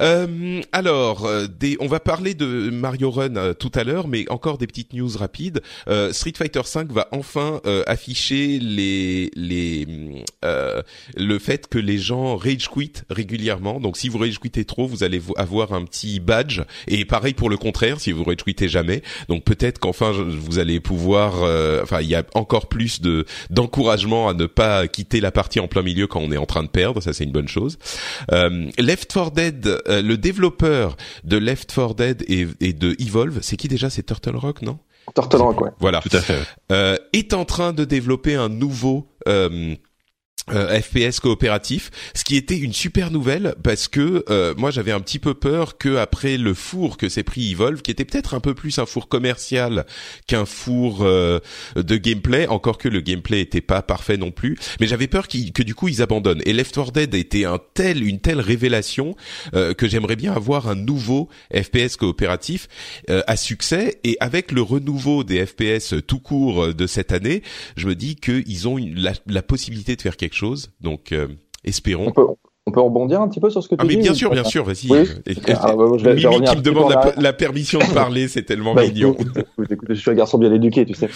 Euh... 0.02 0.20
Euh, 0.20 0.62
alors, 0.72 1.26
euh, 1.26 1.48
des, 1.48 1.78
on 1.80 1.88
va 1.88 2.00
parler 2.00 2.34
de 2.34 2.70
Mario 2.70 3.12
Run 3.12 3.36
euh, 3.36 3.54
tout 3.54 3.72
à 3.76 3.84
l'heure, 3.84 4.08
mais 4.08 4.26
encore 4.30 4.58
des 4.58 4.68
petites 4.68 4.94
news 4.94 5.10
rapides. 5.18 5.62
Euh, 5.88 6.12
Street 6.12 6.34
Fighter 6.36 6.62
V 6.74 6.82
va 6.90 7.08
enfin 7.12 7.62
afficher 7.88 8.60
les, 8.60 9.32
les, 9.36 9.88
le 11.16 11.40
fait 11.40 11.68
que 11.68 11.78
les 11.78 11.98
gens 11.98 12.36
rage 12.36 12.70
quit 12.70 12.94
régulièrement. 13.10 13.80
Donc, 13.80 13.98
si 13.98 14.10
vous 14.10 14.18
rage 14.18 14.40
quittez 14.40 14.66
trop, 14.66 14.88
vous 14.88 15.04
allez 15.04 15.22
avoir 15.38 15.74
un 15.74 15.86
petit 15.86 16.20
badge. 16.20 16.62
Et 16.88 17.06
pareil 17.06 17.34
pour 17.34 17.50
le 17.50 17.58
contraire, 17.58 18.00
si 18.00 18.12
vous 18.12 18.24
rage 18.24 18.44
quittez 18.44 18.68
jamais. 18.68 19.02
Donc, 19.28 19.44
peut-être 19.44 19.80
qu'enfin 19.80 20.12
vous 20.12 20.60
allez 20.60 20.80
pouvoir. 20.80 21.36
enfin, 21.84 22.02
il 22.02 22.08
y 22.08 22.16
a 22.16 22.24
encore 22.34 22.68
plus 22.68 23.02
de 23.02 23.26
d'encouragement 23.50 24.30
à 24.30 24.34
ne 24.34 24.46
pas 24.46 24.88
quitter 24.88 25.22
la 25.22 25.32
partie 25.32 25.60
en 25.60 25.68
plein 25.68 25.82
milieu 25.82 26.08
quand 26.08 26.22
on 26.22 26.32
est 26.32 26.38
en 26.38 26.46
train 26.46 26.64
de 26.64 26.70
perdre. 26.70 27.02
Ça, 27.02 27.14
c'est 27.14 27.24
une 27.24 27.32
bonne 27.32 27.48
chose. 27.48 27.78
Left 28.30 29.12
4 29.12 29.32
Dead 29.32 29.79
euh, 29.88 30.02
le 30.02 30.18
développeur 30.18 30.98
de 31.24 31.38
Left 31.38 31.74
4 31.74 31.96
Dead 31.96 32.26
et, 32.28 32.48
et 32.60 32.74
de 32.74 32.96
Evolve, 33.00 33.40
c'est 33.42 33.58
qui 33.58 33.68
déjà? 33.68 33.90
C'est 33.90 34.04
Turtle 34.04 34.36
Rock, 34.36 34.62
non? 34.62 34.80
Turtle 35.16 35.38
Rock, 35.38 35.62
ouais. 35.62 35.72
Voilà. 35.80 36.02
Tout 36.02 36.16
à 36.16 36.22
fait. 36.22 36.40
Euh, 36.72 36.98
est 37.14 37.34
en 37.34 37.46
train 37.46 37.74
de 37.74 37.84
développer 37.86 38.36
un 38.36 38.50
nouveau 38.50 39.10
euh, 40.52 40.60
euh, 40.60 40.82
FPS 40.82 41.20
coopératif, 41.20 41.92
ce 42.14 42.24
qui 42.24 42.36
était 42.36 42.58
une 42.58 42.74
super 42.74 43.12
nouvelle 43.12 43.56
parce 43.64 43.88
que 43.88 44.24
euh, 44.30 44.54
moi 44.58 44.72
j'avais 44.72 44.92
un 44.92 45.00
petit 45.00 45.20
peu 45.20 45.34
peur 45.34 45.78
que 45.78 45.98
après 45.98 46.38
le 46.38 46.54
four 46.54 46.98
que 46.98 47.10
s'est 47.10 47.24
pris 47.24 47.52
Evolve, 47.52 47.82
qui 47.82 47.92
était 47.92 48.06
peut-être 48.06 48.34
un 48.34 48.40
peu 48.40 48.54
plus 48.54 48.80
un 48.80 48.86
four 48.86 49.08
commercial 49.08 49.86
qu'un 50.28 50.46
four 50.46 51.02
euh, 51.02 51.40
de 51.76 51.98
gameplay, 51.98 52.48
encore 52.48 52.78
que 52.78 52.90
le 52.90 53.02
gameplay 53.02 53.42
était 53.42 53.62
pas 53.62 53.82
parfait 53.82 54.18
non 54.18 54.32
plus, 54.32 54.58
mais 54.80 54.88
j'avais 54.88 55.08
peur 55.08 55.28
que 55.28 55.64
du 55.64 55.76
coup 55.76 55.88
ils 55.88 56.02
abandonnent. 56.02 56.42
Et 56.46 56.54
Left 56.54 56.74
4 56.74 56.92
Dead 56.92 57.16
était 57.16 57.46
un 57.46 57.60
tel, 57.74 58.04
une 58.04 58.20
telle 58.20 58.40
révélation 58.40 59.16
que 59.54 59.88
j'aimerais 59.88 60.16
bien 60.16 60.34
avoir 60.34 60.68
un 60.68 60.76
nouveau 60.76 61.30
FPS 61.54 61.96
coopératif 61.98 62.68
à 63.08 63.36
succès. 63.36 64.00
Et 64.04 64.18
avec 64.20 64.52
le 64.52 64.62
renouveau 64.62 65.24
des 65.24 65.46
FPS 65.46 65.96
tout 66.06 66.20
court 66.20 66.74
de 66.74 66.88
cette 66.88 67.12
année, 67.12 67.44
je 67.76 67.88
me 67.88 67.96
dis 67.96 68.16
qu'ils 68.16 68.68
ont 68.68 68.78
la, 68.78 69.14
la 69.28 69.42
possibilité 69.42 69.96
de 69.96 70.02
faire 70.02 70.18
quelque 70.18 70.36
chose 70.36 70.39
Donc, 70.82 71.12
euh, 71.12 71.28
espérons. 71.64 72.14
Rebondir 72.68 73.22
un 73.22 73.28
petit 73.28 73.40
peu 73.40 73.50
sur 73.50 73.64
ce 73.64 73.68
que 73.68 73.76
tu 73.76 73.82
ah, 73.82 73.86
mais 73.88 73.96
bien 73.96 74.14
sûr, 74.14 74.30
bien 74.30 74.44
sûr, 74.44 74.64
vas-y. 74.64 74.92
Oui. 74.92 75.00
Ah, 75.60 75.76
bah, 75.76 75.86
je 75.98 76.10
Mimi 76.10 76.44
qui 76.44 76.58
me 76.58 76.62
demande 76.62 76.94
la, 77.18 77.34
permission 77.34 77.80
de 77.80 77.94
parler, 77.94 78.28
c'est 78.28 78.44
tellement 78.44 78.74
bah, 78.74 78.84
mignon. 78.84 79.16
Écoute, 79.70 79.88
je 79.90 79.96
suis 79.96 80.12
un 80.12 80.16
garçon 80.16 80.38
bien 80.38 80.54
éduqué, 80.54 80.86
tu 80.86 80.94
sais. 80.94 81.10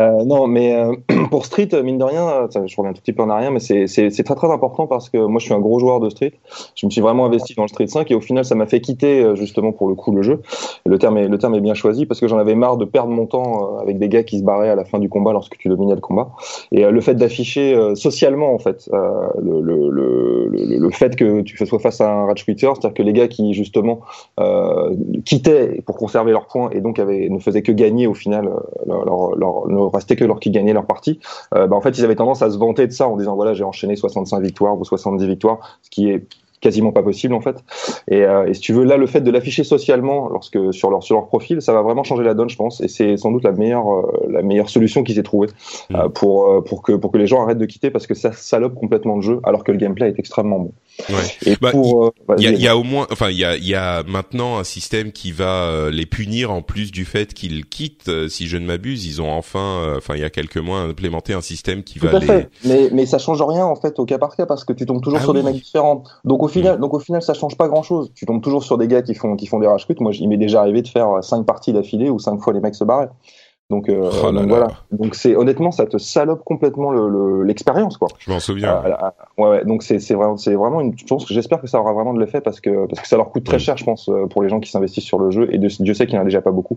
Euh, 0.00 0.24
non, 0.24 0.46
mais 0.46 0.74
euh, 0.74 0.94
pour 1.30 1.46
Street, 1.46 1.68
mine 1.82 1.98
de 1.98 2.04
rien, 2.04 2.48
je 2.52 2.76
reviens 2.76 2.90
un 2.90 2.92
tout 2.92 3.00
petit 3.00 3.12
peu 3.12 3.22
en 3.22 3.30
arrière, 3.30 3.50
mais 3.50 3.60
c'est 3.60 4.22
très 4.24 4.34
très 4.34 4.50
important 4.50 4.86
parce 4.86 5.08
que 5.08 5.18
moi 5.18 5.38
je 5.38 5.46
suis 5.46 5.54
un 5.54 5.60
gros 5.60 5.78
joueur 5.78 6.00
de 6.00 6.08
Street. 6.10 6.32
Je 6.74 6.86
me 6.86 6.90
suis 6.90 7.00
vraiment 7.00 7.26
investi 7.26 7.54
dans 7.54 7.62
le 7.62 7.68
Street 7.68 7.86
5 7.86 8.10
et 8.10 8.14
au 8.14 8.20
final 8.20 8.44
ça 8.44 8.54
m'a 8.54 8.66
fait 8.66 8.80
quitter 8.80 9.22
euh, 9.22 9.34
justement 9.34 9.72
pour 9.72 9.88
le 9.88 9.94
coup 9.94 10.12
le 10.12 10.22
jeu. 10.22 10.40
Le 10.86 10.98
terme 10.98 11.18
est, 11.18 11.28
le 11.28 11.38
terme 11.38 11.54
est 11.54 11.60
bien 11.60 11.74
choisi 11.74 12.06
parce 12.06 12.20
que 12.20 12.28
j'en 12.28 12.38
avais 12.38 12.54
marre 12.54 12.76
de 12.76 12.84
perdre 12.84 13.10
mon 13.10 13.26
temps 13.26 13.76
euh, 13.76 13.80
avec 13.80 13.98
des 13.98 14.08
gars 14.08 14.22
qui 14.22 14.38
se 14.38 14.44
barraient 14.44 14.70
à 14.70 14.74
la 14.74 14.84
fin 14.84 14.98
du 14.98 15.08
combat 15.08 15.32
lorsque 15.32 15.56
tu 15.58 15.68
dominais 15.68 15.94
le 15.94 16.00
combat. 16.00 16.30
Et 16.70 16.84
le 16.84 17.00
fait 17.00 17.14
d'afficher 17.14 17.94
socialement 17.94 18.54
en 18.54 18.58
fait 18.58 18.88
le, 18.92 19.60
le, 19.60 19.90
le, 19.90 20.48
le, 20.48 20.81
fait 20.90 21.16
que 21.16 21.42
tu 21.42 21.66
sois 21.66 21.78
face 21.78 22.00
à 22.00 22.10
un 22.10 22.26
rage 22.26 22.44
quitter, 22.44 22.66
c'est-à-dire 22.74 22.94
que 22.94 23.02
les 23.02 23.12
gars 23.12 23.28
qui 23.28 23.54
justement 23.54 24.00
euh, 24.40 24.94
quittaient 25.24 25.82
pour 25.86 25.96
conserver 25.96 26.32
leurs 26.32 26.46
points 26.46 26.70
et 26.70 26.80
donc 26.80 26.98
avaient, 26.98 27.28
ne 27.28 27.38
faisaient 27.38 27.62
que 27.62 27.72
gagner 27.72 28.06
au 28.06 28.14
final, 28.14 28.46
euh, 28.46 28.60
leur, 28.86 29.36
leur, 29.36 29.68
ne 29.68 29.78
restait 29.78 30.16
que 30.16 30.24
leur 30.24 30.40
qui 30.40 30.50
gagnait 30.50 30.72
leur 30.72 30.86
partie, 30.86 31.20
euh, 31.54 31.66
bah, 31.66 31.76
en 31.76 31.80
fait 31.80 31.96
ils 31.98 32.04
avaient 32.04 32.16
tendance 32.16 32.42
à 32.42 32.50
se 32.50 32.58
vanter 32.58 32.86
de 32.86 32.92
ça 32.92 33.08
en 33.08 33.16
disant 33.16 33.36
voilà 33.36 33.54
j'ai 33.54 33.64
enchaîné 33.64 33.96
65 33.96 34.40
victoires 34.40 34.78
ou 34.78 34.84
70 34.84 35.26
victoires, 35.26 35.78
ce 35.82 35.90
qui 35.90 36.10
est 36.10 36.24
quasiment 36.62 36.92
pas 36.92 37.02
possible 37.02 37.34
en 37.34 37.42
fait. 37.42 37.56
Et, 38.08 38.22
euh, 38.22 38.46
et 38.46 38.54
si 38.54 38.60
tu 38.60 38.72
veux, 38.72 38.84
là, 38.84 38.96
le 38.96 39.06
fait 39.06 39.20
de 39.20 39.30
l'afficher 39.30 39.64
socialement, 39.64 40.30
lorsque 40.30 40.72
sur 40.72 40.90
leur 40.90 41.02
sur 41.02 41.16
leur 41.16 41.26
profil, 41.26 41.60
ça 41.60 41.74
va 41.74 41.82
vraiment 41.82 42.04
changer 42.04 42.22
la 42.24 42.32
donne, 42.32 42.48
je 42.48 42.56
pense. 42.56 42.80
Et 42.80 42.88
c'est 42.88 43.18
sans 43.18 43.32
doute 43.32 43.44
la 43.44 43.52
meilleure 43.52 43.92
euh, 43.92 44.26
la 44.30 44.42
meilleure 44.42 44.70
solution 44.70 45.02
qu'ils 45.02 45.18
aient 45.18 45.22
trouvée 45.22 45.48
mm. 45.90 45.96
euh, 45.96 46.08
pour 46.08 46.50
euh, 46.50 46.60
pour 46.62 46.82
que 46.82 46.92
pour 46.92 47.12
que 47.12 47.18
les 47.18 47.26
gens 47.26 47.42
arrêtent 47.42 47.58
de 47.58 47.66
quitter 47.66 47.90
parce 47.90 48.06
que 48.06 48.14
ça 48.14 48.32
salope 48.32 48.74
complètement 48.74 49.16
le 49.16 49.22
jeu, 49.22 49.40
alors 49.42 49.64
que 49.64 49.72
le 49.72 49.78
gameplay 49.78 50.08
est 50.08 50.18
extrêmement 50.18 50.60
bon. 50.60 50.72
Ouais. 51.08 51.16
Et 51.46 51.56
bah, 51.60 51.70
pour 51.70 52.12
il 52.38 52.44
y, 52.44 52.46
a, 52.46 52.52
y, 52.52 52.68
a 52.68 52.76
au 52.76 52.84
moins, 52.84 53.06
enfin 53.10 53.30
il 53.30 53.38
y 53.38 53.44
a 53.44 53.56
il 53.56 53.66
y 53.66 53.74
a 53.74 54.02
maintenant 54.04 54.58
un 54.58 54.64
système 54.64 55.10
qui 55.10 55.32
va 55.32 55.90
les 55.90 56.06
punir 56.06 56.52
en 56.52 56.62
plus 56.62 56.92
du 56.92 57.04
fait 57.04 57.34
qu'ils 57.34 57.66
quittent. 57.66 58.28
Si 58.28 58.46
je 58.46 58.56
ne 58.56 58.66
m'abuse, 58.66 59.06
ils 59.06 59.20
ont 59.20 59.30
enfin, 59.30 59.94
enfin 59.96 60.14
il 60.14 60.20
y 60.20 60.24
a 60.24 60.30
quelques 60.30 60.58
mois 60.58 60.80
implémenté 60.80 61.32
un 61.32 61.40
système 61.40 61.82
qui 61.82 61.98
Tout 61.98 62.06
va 62.06 62.16
à 62.16 62.20
Fait. 62.20 62.50
Mais 62.64 62.90
mais 62.92 63.06
ça 63.06 63.18
change 63.18 63.42
rien 63.42 63.64
en 63.64 63.76
fait 63.76 63.98
au 63.98 64.04
cas 64.04 64.18
par 64.18 64.36
cas 64.36 64.46
parce 64.46 64.64
que 64.64 64.72
tu 64.72 64.86
tombes 64.86 65.02
toujours 65.02 65.20
ah 65.20 65.24
sur 65.24 65.34
des 65.34 65.42
mecs 65.42 65.56
différents. 65.56 66.04
Donc 66.24 66.42
au 66.42 66.48
final, 66.48 66.78
donc 66.78 66.94
au 66.94 67.00
final, 67.00 67.22
ça 67.22 67.34
change 67.34 67.56
pas 67.56 67.68
grand 67.68 67.82
chose. 67.82 68.12
Tu 68.14 68.26
tombes 68.26 68.42
toujours 68.42 68.62
sur 68.62 68.78
des 68.78 68.88
gars 68.88 69.02
qui 69.02 69.14
font, 69.14 69.36
qui 69.36 69.46
font 69.46 69.58
des 69.58 69.66
rage 69.66 69.86
Moi, 70.00 70.12
il 70.14 70.28
m'est 70.28 70.36
déjà 70.36 70.60
arrivé 70.60 70.82
de 70.82 70.88
faire 70.88 71.22
cinq 71.22 71.44
parties 71.44 71.72
d'affilée 71.72 72.10
où 72.10 72.18
cinq 72.18 72.40
fois 72.40 72.52
les 72.52 72.60
mecs 72.60 72.74
se 72.74 72.84
barraient. 72.84 73.08
Donc, 73.72 73.88
euh, 73.88 74.10
oh 74.22 74.30
voilà. 74.46 74.68
Donc 74.90 75.14
c'est 75.14 75.34
honnêtement, 75.34 75.70
ça 75.70 75.86
te 75.86 75.96
salope 75.96 76.44
complètement 76.44 76.92
l'expérience, 77.42 77.94
le, 77.94 77.98
quoi. 78.00 78.08
Je 78.18 78.30
m'en 78.30 78.38
souviens. 78.38 78.82
Euh, 78.84 79.10
ouais, 79.38 79.48
ouais, 79.48 79.64
Donc 79.64 79.82
c'est 79.82 79.96
vraiment, 80.12 80.36
c'est 80.36 80.54
vraiment 80.54 80.82
une. 80.82 80.94
Pense 81.08 81.24
que 81.24 81.32
j'espère 81.32 81.58
que 81.58 81.66
ça 81.66 81.80
aura 81.80 81.94
vraiment 81.94 82.12
de 82.12 82.20
l'effet 82.20 82.42
parce 82.42 82.60
que 82.60 82.86
parce 82.86 83.00
que 83.00 83.08
ça 83.08 83.16
leur 83.16 83.30
coûte 83.30 83.44
très 83.44 83.58
cher, 83.58 83.78
je 83.78 83.84
pense, 83.84 84.10
euh, 84.10 84.26
pour 84.26 84.42
les 84.42 84.50
gens 84.50 84.60
qui 84.60 84.70
s'investissent 84.70 85.06
sur 85.06 85.18
le 85.18 85.30
jeu. 85.30 85.48
Et 85.54 85.58
Dieu 85.58 85.94
sait 85.94 86.04
qu'il 86.04 86.16
n'y 86.16 86.18
en 86.18 86.22
a 86.22 86.26
déjà 86.26 86.42
pas 86.42 86.50
beaucoup. 86.50 86.76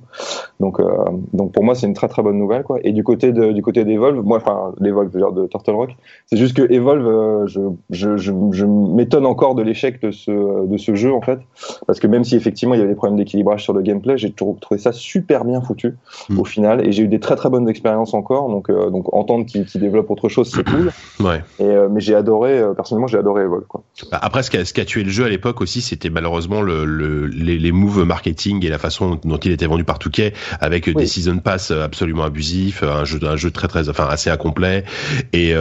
Donc 0.62 0.80
euh, 0.80 0.90
donc 1.34 1.52
pour 1.52 1.66
moi, 1.66 1.76
c'est 1.76 1.86
une 1.86 1.94
très 1.94 2.08
très 2.08 2.24
bonne 2.24 2.40
nouvelle, 2.40 2.64
quoi. 2.64 2.78
Et 2.86 2.94
du 2.94 3.04
côté 3.04 3.34
de 3.34 3.52
du 3.52 3.62
côté 3.62 3.84
d'Evolve, 3.84 4.24
moi, 4.24 4.38
enfin 4.38 4.74
d'Evolve, 4.80 5.14
dire 5.18 5.34
de 5.34 5.48
Turtle 5.48 5.76
Rock, 5.76 5.98
c'est 6.28 6.38
juste 6.38 6.56
que 6.56 6.72
Evolve, 6.72 7.46
je 7.48 7.60
je 7.90 8.16
je, 8.16 8.32
je 8.52 8.66
m'étonne 8.66 9.26
encore 9.26 9.56
de 9.56 9.64
l'échec 9.64 10.02
de 10.02 10.12
ce 10.12 10.66
de 10.66 10.78
ce 10.78 10.96
jeu 10.96 11.14
en 11.14 11.22
fait, 11.22 11.40
parce 11.88 12.00
que 12.00 12.08
même 12.08 12.24
si 12.24 12.38
effectivement 12.38 12.74
il 12.74 12.78
y 12.78 12.82
avait 12.82 12.92
des 12.92 12.96
problèmes 12.96 13.18
d'équilibrage 13.18 13.64
sur 13.64 13.74
le 13.74 13.82
gameplay, 13.82 14.18
j'ai 14.18 14.32
trouvé 14.32 14.80
ça 14.80 14.94
super 14.94 15.44
bien 15.44 15.60
foutu 15.60 15.98
mm. 16.30 16.40
au 16.40 16.46
final 16.46 16.85
et 16.86 16.92
j'ai 16.92 17.04
eu 17.04 17.08
des 17.08 17.20
très 17.20 17.36
très 17.36 17.50
bonnes 17.50 17.68
expériences 17.68 18.14
encore. 18.14 18.50
Donc, 18.50 18.70
euh, 18.70 18.90
donc 18.90 19.14
entendre 19.14 19.46
qu'ils 19.46 19.66
développent 19.76 20.10
autre 20.12 20.30
chose, 20.30 20.52
c'est 20.54 20.64
cool. 20.64 20.92
Ouais. 21.20 21.42
Et, 21.60 21.64
euh, 21.64 21.88
mais 21.90 22.02
j'ai 22.02 22.14
adoré, 22.14 22.60
euh, 22.60 22.74
personnellement, 22.74 23.08
j'ai 23.08 23.18
adoré 23.18 23.44
Evolve. 23.44 23.66
Quoi. 23.68 23.84
Bah, 24.12 24.20
après, 24.22 24.44
ce 24.44 24.52
qui, 24.52 24.58
a, 24.58 24.66
ce 24.66 24.74
qui 24.74 24.82
a 24.82 24.86
tué 24.86 25.04
le 25.04 25.10
jeu 25.10 25.24
à 25.24 25.30
l'époque 25.30 25.62
aussi, 25.62 25.82
c'était 25.82 26.10
malheureusement 26.10 26.62
le, 26.62 26.84
le, 26.86 27.26
les, 27.28 27.58
les 27.58 27.72
moves 27.72 28.04
marketing 28.04 28.64
et 28.66 28.70
la 28.70 28.78
façon 28.78 29.18
dont 29.24 29.38
il 29.38 29.52
était 29.52 29.66
vendu 29.66 29.86
par 29.86 29.98
Touquet, 29.98 30.34
avec 30.60 30.94
des 30.94 31.08
season 31.08 31.38
pass 31.38 31.72
absolument 31.72 32.24
abusifs, 32.24 32.84
un 32.84 33.06
jeu, 33.06 33.20
un 33.24 33.38
jeu 33.38 33.50
très 33.50 33.68
très, 33.70 33.90
enfin 33.90 34.08
assez 34.10 34.30
incomplet. 34.30 34.84
Et 35.32 35.54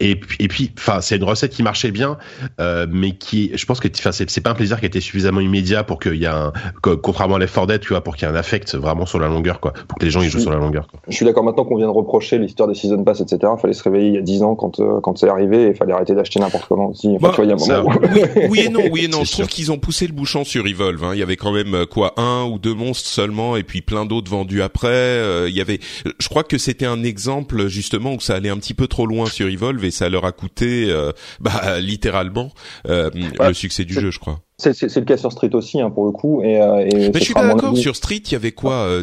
et, 0.00 0.20
et 0.40 0.48
puis, 0.48 0.72
enfin, 0.78 1.00
c'est 1.00 1.16
une 1.16 1.24
recette 1.24 1.52
qui 1.52 1.62
marchait 1.62 1.90
bien, 1.90 2.16
mais 2.58 3.12
qui, 3.16 3.52
je 3.54 3.66
pense 3.66 3.80
que, 3.80 3.88
enfin, 3.88 4.12
c'est 4.12 4.40
pas 4.40 4.50
un 4.50 4.54
plaisir 4.54 4.80
qui 4.80 4.86
était 4.86 5.00
suffisamment 5.00 5.40
immédiat 5.40 5.84
pour 5.84 6.00
qu'il 6.00 6.16
y 6.16 6.24
ait 6.24 6.28
un, 6.28 6.52
contrairement 6.80 7.36
à 7.36 7.38
l'effort 7.38 7.66
4 7.66 7.80
tu 7.80 7.90
vois, 7.90 8.02
pour 8.02 8.16
qu'il 8.16 8.26
y 8.26 8.30
ait 8.30 8.34
un 8.34 8.38
affect 8.38 8.74
vraiment 8.74 9.06
sur 9.06 9.18
la 9.18 9.28
longueur, 9.28 9.60
quoi, 9.60 9.72
pour 9.86 9.98
que 9.98 10.04
les 10.04 10.10
gens 10.10 10.22
y 10.22 10.28
jouent 10.28 10.40
sur 10.40 10.50
la 10.50 10.55
longueur. 10.58 10.88
Je 11.08 11.14
suis 11.14 11.24
d'accord 11.24 11.44
maintenant 11.44 11.64
qu'on 11.64 11.76
vient 11.76 11.86
de 11.86 11.92
reprocher 11.92 12.38
l'histoire 12.38 12.68
des 12.68 12.74
season 12.74 13.02
pass, 13.04 13.20
etc. 13.20 13.52
Il 13.56 13.60
fallait 13.60 13.74
se 13.74 13.82
réveiller 13.82 14.08
il 14.08 14.14
y 14.14 14.18
a 14.18 14.22
10 14.22 14.42
ans 14.42 14.54
quand 14.54 14.80
euh, 14.80 15.00
quand 15.00 15.18
c'est 15.18 15.28
arrivé 15.28 15.64
et 15.64 15.68
il 15.68 15.74
fallait 15.74 15.92
arrêter 15.92 16.14
d'acheter 16.14 16.40
n'importe 16.40 16.66
comment 16.68 16.88
aussi. 16.88 17.16
Enfin, 17.20 17.32
bah, 17.36 17.82
oui, 18.50 18.60
et 18.60 18.68
non, 18.68 18.80
oui 18.90 19.04
et 19.04 19.08
non. 19.08 19.24
Je 19.24 19.32
trouve 19.32 19.46
qu'ils 19.46 19.72
ont 19.72 19.78
poussé 19.78 20.06
le 20.06 20.12
bouchon 20.12 20.44
sur 20.44 20.66
Evolve. 20.66 21.02
Hein. 21.04 21.10
Il 21.14 21.18
y 21.18 21.22
avait 21.22 21.36
quand 21.36 21.52
même 21.52 21.74
euh, 21.74 21.86
quoi 21.86 22.14
un 22.16 22.44
ou 22.44 22.58
deux 22.58 22.74
monstres 22.74 23.08
seulement 23.08 23.56
et 23.56 23.62
puis 23.62 23.82
plein 23.82 24.06
d'autres 24.06 24.30
vendus 24.30 24.62
après. 24.62 24.88
Euh, 24.88 25.48
il 25.48 25.56
y 25.56 25.60
avait, 25.60 25.80
je 26.18 26.28
crois 26.28 26.44
que 26.44 26.58
c'était 26.58 26.86
un 26.86 27.02
exemple 27.02 27.68
justement 27.68 28.14
où 28.14 28.20
ça 28.20 28.34
allait 28.34 28.50
un 28.50 28.58
petit 28.58 28.74
peu 28.74 28.86
trop 28.86 29.06
loin 29.06 29.26
sur 29.26 29.48
Evolve 29.48 29.84
et 29.84 29.90
ça 29.90 30.08
leur 30.08 30.24
a 30.24 30.32
coûté, 30.32 30.92
bah, 31.40 31.80
littéralement 31.80 32.50
le 32.84 33.52
succès 33.52 33.84
du 33.84 33.94
jeu, 33.94 34.10
je 34.10 34.18
crois. 34.18 34.40
C'est 34.58 34.96
le 34.96 35.04
cas 35.04 35.16
sur 35.16 35.32
Street 35.32 35.50
aussi, 35.54 35.80
hein, 35.80 35.90
pour 35.90 36.06
le 36.06 36.12
coup. 36.12 36.42
Et, 36.42 36.54
et 36.54 37.10
Mais 37.10 37.18
je 37.18 37.24
suis 37.24 37.34
pas 37.34 37.46
d'accord. 37.46 37.76
Sur 37.76 37.96
Street, 37.96 38.22
il 38.24 38.32
y 38.32 38.36
avait 38.36 38.52
quoi 38.52 39.02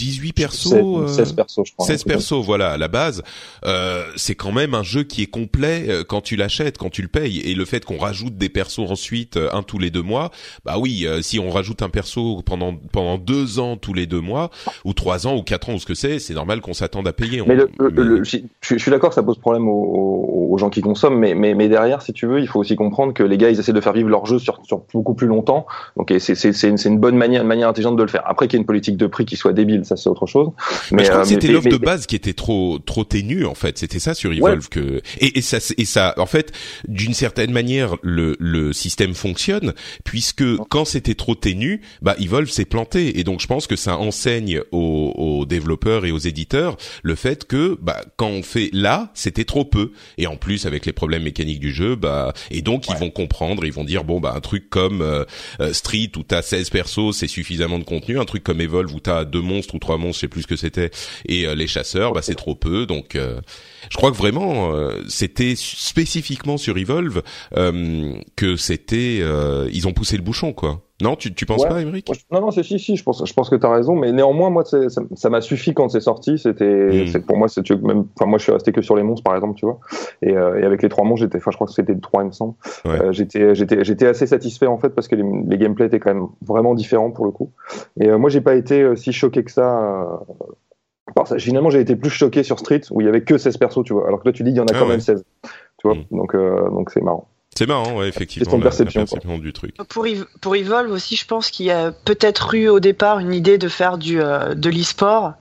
18 0.00 0.32
persos, 0.32 0.72
16 1.08 1.32
persos, 1.34 1.60
je 1.66 1.72
crois. 1.74 1.86
16 1.86 2.04
persos, 2.04 2.42
voilà, 2.44 2.70
à 2.70 2.78
la 2.78 2.88
base, 2.88 3.22
euh, 3.66 4.04
c'est 4.16 4.34
quand 4.34 4.52
même 4.52 4.74
un 4.74 4.82
jeu 4.82 5.02
qui 5.02 5.22
est 5.22 5.26
complet 5.26 5.86
euh, 5.88 6.04
quand 6.04 6.22
tu 6.22 6.36
l'achètes, 6.36 6.78
quand 6.78 6.88
tu 6.90 7.02
le 7.02 7.08
payes, 7.08 7.40
et 7.40 7.54
le 7.54 7.64
fait 7.66 7.84
qu'on 7.84 7.98
rajoute 7.98 8.36
des 8.38 8.48
persos 8.48 8.90
ensuite 8.90 9.36
euh, 9.36 9.48
un 9.52 9.62
tous 9.62 9.78
les 9.78 9.90
deux 9.90 10.02
mois, 10.02 10.30
bah 10.64 10.76
oui, 10.78 11.04
euh, 11.06 11.20
si 11.22 11.38
on 11.38 11.50
rajoute 11.50 11.82
un 11.82 11.90
perso 11.90 12.40
pendant 12.46 12.74
pendant 12.92 13.18
deux 13.18 13.58
ans 13.58 13.76
tous 13.76 13.92
les 13.92 14.06
deux 14.06 14.20
mois, 14.20 14.50
ou 14.84 14.94
trois 14.94 15.26
ans, 15.26 15.36
ou 15.36 15.42
quatre 15.42 15.68
ans, 15.68 15.74
ou 15.74 15.78
ce 15.78 15.86
que 15.86 15.94
c'est, 15.94 16.18
c'est 16.18 16.34
normal 16.34 16.60
qu'on 16.62 16.72
s'attende 16.72 17.06
à 17.06 17.12
payer. 17.12 17.42
Mais, 17.46 17.54
le, 17.54 17.70
le- 17.78 17.90
mais- 17.90 18.02
le- 18.02 18.24
je, 18.24 18.38
je 18.62 18.76
suis 18.78 18.90
d'accord 18.90 19.10
que 19.10 19.14
ça 19.14 19.22
pose 19.22 19.38
problème 19.38 19.68
aux, 19.68 19.72
aux- 20.50 20.58
gens 20.58 20.68
qui 20.70 20.80
consomment, 20.82 21.18
mais, 21.18 21.34
mais, 21.34 21.54
mais 21.54 21.68
derrière, 21.70 22.02
si 22.02 22.12
tu 22.12 22.26
veux, 22.26 22.38
il 22.40 22.46
faut 22.46 22.58
aussi 22.60 22.76
comprendre 22.76 23.14
que 23.14 23.22
les 23.22 23.38
gars, 23.38 23.48
ils 23.50 23.58
essaient 23.58 23.72
de 23.72 23.80
faire 23.80 23.94
vivre 23.94 24.08
leur 24.10 24.26
jeu 24.26 24.38
sur, 24.38 24.60
sur 24.64 24.82
beaucoup 24.92 25.14
plus 25.14 25.26
longtemps. 25.26 25.64
Donc, 25.96 26.12
c'est 26.18 26.34
c'est- 26.34 26.52
c'est 26.52 26.68
une, 26.68 26.76
une 26.84 26.98
bonne 26.98 27.16
manière, 27.16 27.40
une 27.42 27.48
manière 27.48 27.68
intelligente 27.68 27.96
de 27.96 28.02
le 28.02 28.08
faire. 28.08 28.22
Après, 28.26 28.46
qu'il 28.46 28.56
y 28.56 28.58
ait 28.58 28.62
une 28.62 28.66
politique 28.66 28.96
de 28.98 29.06
prix 29.06 29.24
qui 29.24 29.36
soit 29.36 29.52
débile, 29.54 29.84
ça 29.90 29.96
c'est 29.96 30.08
autre 30.08 30.26
chose. 30.26 30.50
Mais, 30.92 31.04
je 31.04 31.08
crois 31.08 31.20
euh, 31.20 31.22
que 31.22 31.28
c'était 31.28 31.48
l'offre 31.48 31.68
de 31.68 31.76
base 31.76 32.06
qui 32.06 32.14
était 32.14 32.32
trop 32.32 32.78
trop 32.78 33.04
ténue 33.04 33.44
en 33.44 33.54
fait. 33.54 33.78
C'était 33.78 33.98
ça 33.98 34.14
sur 34.14 34.32
Evolve 34.32 34.68
que 34.68 35.02
et, 35.18 35.38
et 35.38 35.42
ça 35.42 35.58
et 35.76 35.84
ça 35.84 36.14
en 36.16 36.26
fait 36.26 36.52
d'une 36.86 37.14
certaine 37.14 37.50
manière 37.50 37.96
le 38.02 38.36
le 38.38 38.72
système 38.72 39.14
fonctionne 39.14 39.74
puisque 40.04 40.44
quand 40.68 40.84
c'était 40.84 41.14
trop 41.14 41.34
ténu, 41.34 41.80
bah 42.02 42.14
Evolve 42.20 42.48
s'est 42.48 42.64
planté. 42.64 43.18
Et 43.18 43.24
donc 43.24 43.40
je 43.40 43.46
pense 43.46 43.66
que 43.66 43.76
ça 43.76 43.96
enseigne 43.96 44.62
aux, 44.70 45.12
aux 45.16 45.44
développeurs 45.44 46.06
et 46.06 46.12
aux 46.12 46.18
éditeurs 46.18 46.76
le 47.02 47.14
fait 47.14 47.46
que 47.46 47.76
bah 47.82 48.00
quand 48.16 48.28
on 48.28 48.42
fait 48.42 48.70
là 48.72 49.10
c'était 49.14 49.44
trop 49.44 49.64
peu. 49.64 49.92
Et 50.18 50.26
en 50.26 50.36
plus 50.36 50.66
avec 50.66 50.86
les 50.86 50.92
problèmes 50.92 51.24
mécaniques 51.24 51.60
du 51.60 51.72
jeu 51.72 51.96
bah 51.96 52.32
et 52.50 52.62
donc 52.62 52.88
ils 52.88 52.96
vont 52.96 53.10
comprendre 53.10 53.64
ils 53.64 53.72
vont 53.72 53.84
dire 53.84 54.04
bon 54.04 54.20
bah 54.20 54.32
un 54.36 54.40
truc 54.40 54.70
comme 54.70 55.02
euh, 55.02 55.24
euh, 55.60 55.72
Street 55.72 56.12
où 56.16 56.22
t'as 56.22 56.42
16 56.42 56.70
persos 56.70 57.16
c'est 57.16 57.28
suffisamment 57.28 57.78
de 57.78 57.84
contenu. 57.84 58.20
Un 58.20 58.24
truc 58.24 58.44
comme 58.44 58.60
Evolve 58.60 58.94
où 58.94 59.00
t'as 59.00 59.24
deux 59.24 59.42
monstres 59.42 59.74
trois 59.80 59.98
monstres 59.98 60.16
je 60.16 60.20
sais 60.20 60.28
plus 60.28 60.42
ce 60.42 60.46
que 60.46 60.56
c'était. 60.56 60.90
Et 61.26 61.46
euh, 61.46 61.54
les 61.54 61.66
chasseurs 61.66 62.12
bah 62.12 62.22
c'est 62.22 62.34
trop 62.34 62.54
peu. 62.54 62.86
Donc 62.86 63.16
euh, 63.16 63.40
je 63.90 63.96
crois 63.96 64.10
que 64.10 64.16
vraiment 64.16 64.74
euh, 64.74 65.02
c'était 65.08 65.54
spécifiquement 65.56 66.56
sur 66.58 66.78
Evolve 66.78 67.22
euh, 67.56 68.14
que 68.36 68.56
c'était 68.56 69.18
euh, 69.20 69.68
ils 69.72 69.88
ont 69.88 69.92
poussé 69.92 70.16
le 70.16 70.22
bouchon 70.22 70.52
quoi 70.52 70.82
non 71.02 71.16
tu 71.16 71.32
tu 71.34 71.46
penses 71.46 71.62
Ouais. 71.62 71.68
pas 71.68 71.80
Émeric? 71.80 72.10
Non, 72.30 72.40
non, 72.40 72.50
c'est 72.50 72.62
si, 72.62 72.78
si, 72.78 72.96
je 72.96 73.02
pense, 73.02 73.22
je 73.26 73.32
pense 73.32 73.48
que 73.50 73.56
tu 73.56 73.66
as 73.66 73.70
raison, 73.70 73.94
mais 73.96 74.12
néanmoins, 74.12 74.50
moi, 74.50 74.64
ça 74.64 75.30
m'a 75.30 75.40
suffi 75.40 75.74
quand 75.74 75.88
c'est 75.88 76.00
sorti. 76.00 76.38
C'était, 76.38 76.64
Mm. 77.04 77.06
c'est- 77.08 77.26
pour 77.26 77.36
moi, 77.36 77.48
c'est 77.48 77.68
même, 77.70 78.04
enfin, 78.18 78.26
moi, 78.28 78.38
je 78.38 78.44
suis 78.44 78.52
resté 78.52 78.72
que 78.72 78.82
sur 78.82 78.96
les 78.96 79.02
monstres, 79.02 79.24
par 79.24 79.34
exemple, 79.34 79.54
tu 79.58 79.66
vois. 79.66 79.78
Et, 80.22 80.36
euh, 80.36 80.60
et 80.60 80.64
avec 80.64 80.82
les 80.82 80.88
trois 80.88 81.04
monstres, 81.04 81.24
j'étais, 81.26 81.38
enfin, 81.38 81.50
je 81.50 81.56
crois 81.56 81.66
que 81.66 81.72
c'était 81.72 81.94
le 81.94 82.00
3, 82.00 82.22
il 82.22 82.26
me 82.26 82.32
semble. 82.32 82.54
Ouais. 82.84 83.00
Euh, 83.00 83.12
j'étais, 83.12 83.54
j'étais, 83.54 83.84
j'étais 83.84 84.06
assez 84.06 84.26
satisfait, 84.26 84.66
en 84.66 84.78
fait, 84.78 84.90
parce 84.90 85.08
que 85.08 85.16
les, 85.16 85.24
les 85.48 85.58
gameplays 85.58 85.86
étaient 85.86 86.00
quand 86.00 86.12
même 86.14 86.26
vraiment 86.46 86.74
différents 86.74 87.10
pour 87.10 87.24
le 87.24 87.30
coup. 87.30 87.50
Et 88.00 88.08
euh, 88.08 88.18
moi, 88.18 88.30
j'ai 88.30 88.40
pas 88.40 88.54
été 88.54 88.82
euh, 88.82 88.96
si 88.96 89.12
choqué 89.12 89.42
que 89.44 89.50
ça. 89.50 89.80
euh, 90.02 90.16
par 91.14 91.26
ça. 91.26 91.38
Finalement, 91.38 91.70
j'ai 91.70 91.80
été 91.80 91.96
plus 91.96 92.10
choqué 92.10 92.42
sur 92.44 92.58
Street, 92.60 92.82
où 92.92 93.00
il 93.00 93.04
y 93.04 93.08
avait 93.08 93.22
que 93.22 93.36
16 93.36 93.56
persos, 93.56 93.82
tu 93.84 93.92
vois. 93.92 94.06
Alors 94.06 94.20
que 94.22 94.28
là, 94.28 94.32
tu 94.32 94.42
dis, 94.44 94.50
il 94.50 94.56
y 94.56 94.60
en 94.60 94.64
a 94.66 94.72
Ah 94.72 94.78
quand 94.78 94.84
ouais. 94.84 94.90
même 94.92 95.00
16. 95.00 95.24
Tu 95.78 95.88
vois. 95.88 95.96
Mm. 95.96 96.04
Donc, 96.12 96.36
donc 96.36 96.90
c'est 96.90 97.00
marrant. 97.00 97.26
C'est 97.56 97.66
marrant 97.66 97.96
ouais 97.96 98.08
effectivement 98.08 98.44
Question 98.44 98.58
de 98.58 98.64
la- 98.64 98.70
la 98.70 98.76
perception, 98.76 99.00
perception 99.02 99.38
du 99.38 99.52
truc 99.52 99.76
Pour, 99.88 100.06
Ev- 100.06 100.26
pour 100.40 100.56
Evolve 100.56 100.90
aussi, 100.92 101.16
je 101.16 101.26
pense 101.26 101.50
qu'il 101.50 101.66
y 101.66 101.70
a 101.70 101.90
peut-être 101.92 102.54
eu 102.54 102.68
au 102.68 102.80
départ 102.80 103.18
une 103.18 103.34
idée 103.34 103.58
de 103.58 103.68
faire 103.68 103.98
du 103.98 104.20
euh, 104.22 104.54
de 104.54 104.70
l'e-sport. 104.70 105.34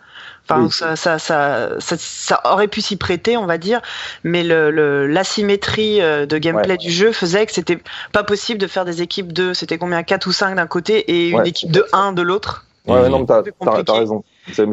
Enfin, 0.51 0.63
Oui. 0.63 0.71
ça, 0.71 0.95
ça, 0.95 1.19
ça, 1.19 1.69
ça, 1.79 1.95
ça 1.99 2.41
aurait 2.45 2.67
pu 2.67 2.81
s'y 2.81 2.97
prêter, 2.97 3.37
on 3.37 3.45
va 3.45 3.59
dire, 3.59 3.81
mais 4.23 4.43
le, 4.43 4.71
le, 4.71 5.05
l'asymétrie 5.05 6.01
euh, 6.01 6.25
de 6.25 6.39
gameplay 6.39 6.71
Ouais. 6.71 6.77
du 6.77 6.89
jeu 6.89 7.11
faisait 7.11 7.45
que 7.45 7.51
c'était 7.53 7.77
pas 8.11 8.23
possible 8.23 8.59
de 8.59 8.65
faire 8.65 8.83
des 8.83 9.03
équipes 9.03 9.31
de, 9.31 9.53
c'était 9.53 9.77
combien, 9.77 10.01
4 10.01 10.25
ou 10.25 10.31
5 10.31 10.55
d'un 10.55 10.65
côté 10.65 10.97
et 11.11 11.29
une 11.29 11.37
Ouais. 11.41 11.49
équipe 11.49 11.71
de 11.71 11.85
1 11.93 12.13
de 12.13 12.23
l'autre. 12.23 12.65
Ouais, 12.87 12.95
ouais, 12.99 13.09
Mm. 13.09 13.11
non, 13.11 13.25
t'as 13.25 13.93
raison. 13.99 14.23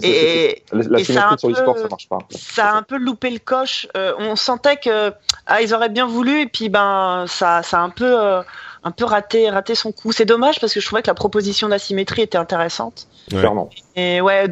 Et, 0.02 0.62
c'est- 0.70 0.76
la, 0.76 0.82
la 0.88 1.00
et 1.00 1.04
ça 1.04 1.28
un 1.30 1.36
sur 1.36 1.48
l'e-sport, 1.48 1.74
peu- 1.74 1.82
ça 1.82 1.88
marche 1.88 2.08
pas. 2.08 2.18
ça 2.30 2.70
a 2.70 2.74
un 2.74 2.82
peu 2.82 2.96
loupé 2.96 3.30
le 3.30 3.38
coche. 3.38 3.86
Euh, 3.96 4.12
on 4.18 4.36
sentait 4.36 4.76
que 4.76 5.12
ah 5.46 5.60
ils 5.62 5.74
auraient 5.74 5.88
bien 5.88 6.06
voulu 6.06 6.40
et 6.42 6.46
puis 6.46 6.68
ben 6.68 7.24
ça 7.28 7.62
ça 7.62 7.78
a 7.80 7.82
un 7.82 7.90
peu 7.90 8.04
euh, 8.20 8.42
un 8.84 8.90
peu 8.90 9.04
raté 9.04 9.50
raté 9.50 9.74
son 9.74 9.92
coup. 9.92 10.12
C'est 10.12 10.24
dommage 10.24 10.60
parce 10.60 10.72
que 10.74 10.80
je 10.80 10.86
trouvais 10.86 11.02
que 11.02 11.08
la 11.08 11.14
proposition 11.14 11.68
d'asymétrie 11.68 12.22
était 12.22 12.38
intéressante. 12.38 13.06
Ouais. 13.32 13.38
Clairement. 13.40 13.68
Et 13.96 14.20
ouais, 14.20 14.48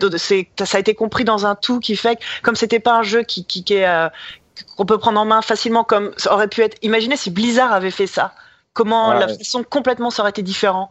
ça 0.64 0.76
a 0.76 0.80
été 0.80 0.94
compris 0.94 1.24
dans 1.24 1.46
un 1.46 1.54
tout 1.54 1.78
qui 1.80 1.94
fait 1.96 2.16
que 2.16 2.22
comme 2.42 2.56
c'était 2.56 2.80
pas 2.80 2.94
un 2.96 3.02
jeu 3.02 3.22
qui 3.22 3.44
qui, 3.44 3.62
qui 3.64 3.74
est 3.74 3.86
euh, 3.88 4.08
qu'on 4.76 4.86
peut 4.86 4.98
prendre 4.98 5.20
en 5.20 5.24
main 5.24 5.42
facilement 5.42 5.84
comme 5.84 6.12
ça 6.16 6.32
aurait 6.34 6.48
pu 6.48 6.62
être. 6.62 6.76
Imaginez 6.82 7.16
si 7.16 7.30
Blizzard 7.30 7.72
avait 7.72 7.90
fait 7.90 8.06
ça. 8.06 8.32
Comment 8.72 9.10
Ouais, 9.10 9.20
la 9.20 9.26
ouais. 9.26 9.38
façon 9.38 9.62
complètement 9.62 10.10
ça 10.10 10.22
aurait 10.22 10.30
été 10.30 10.42
différent. 10.42 10.90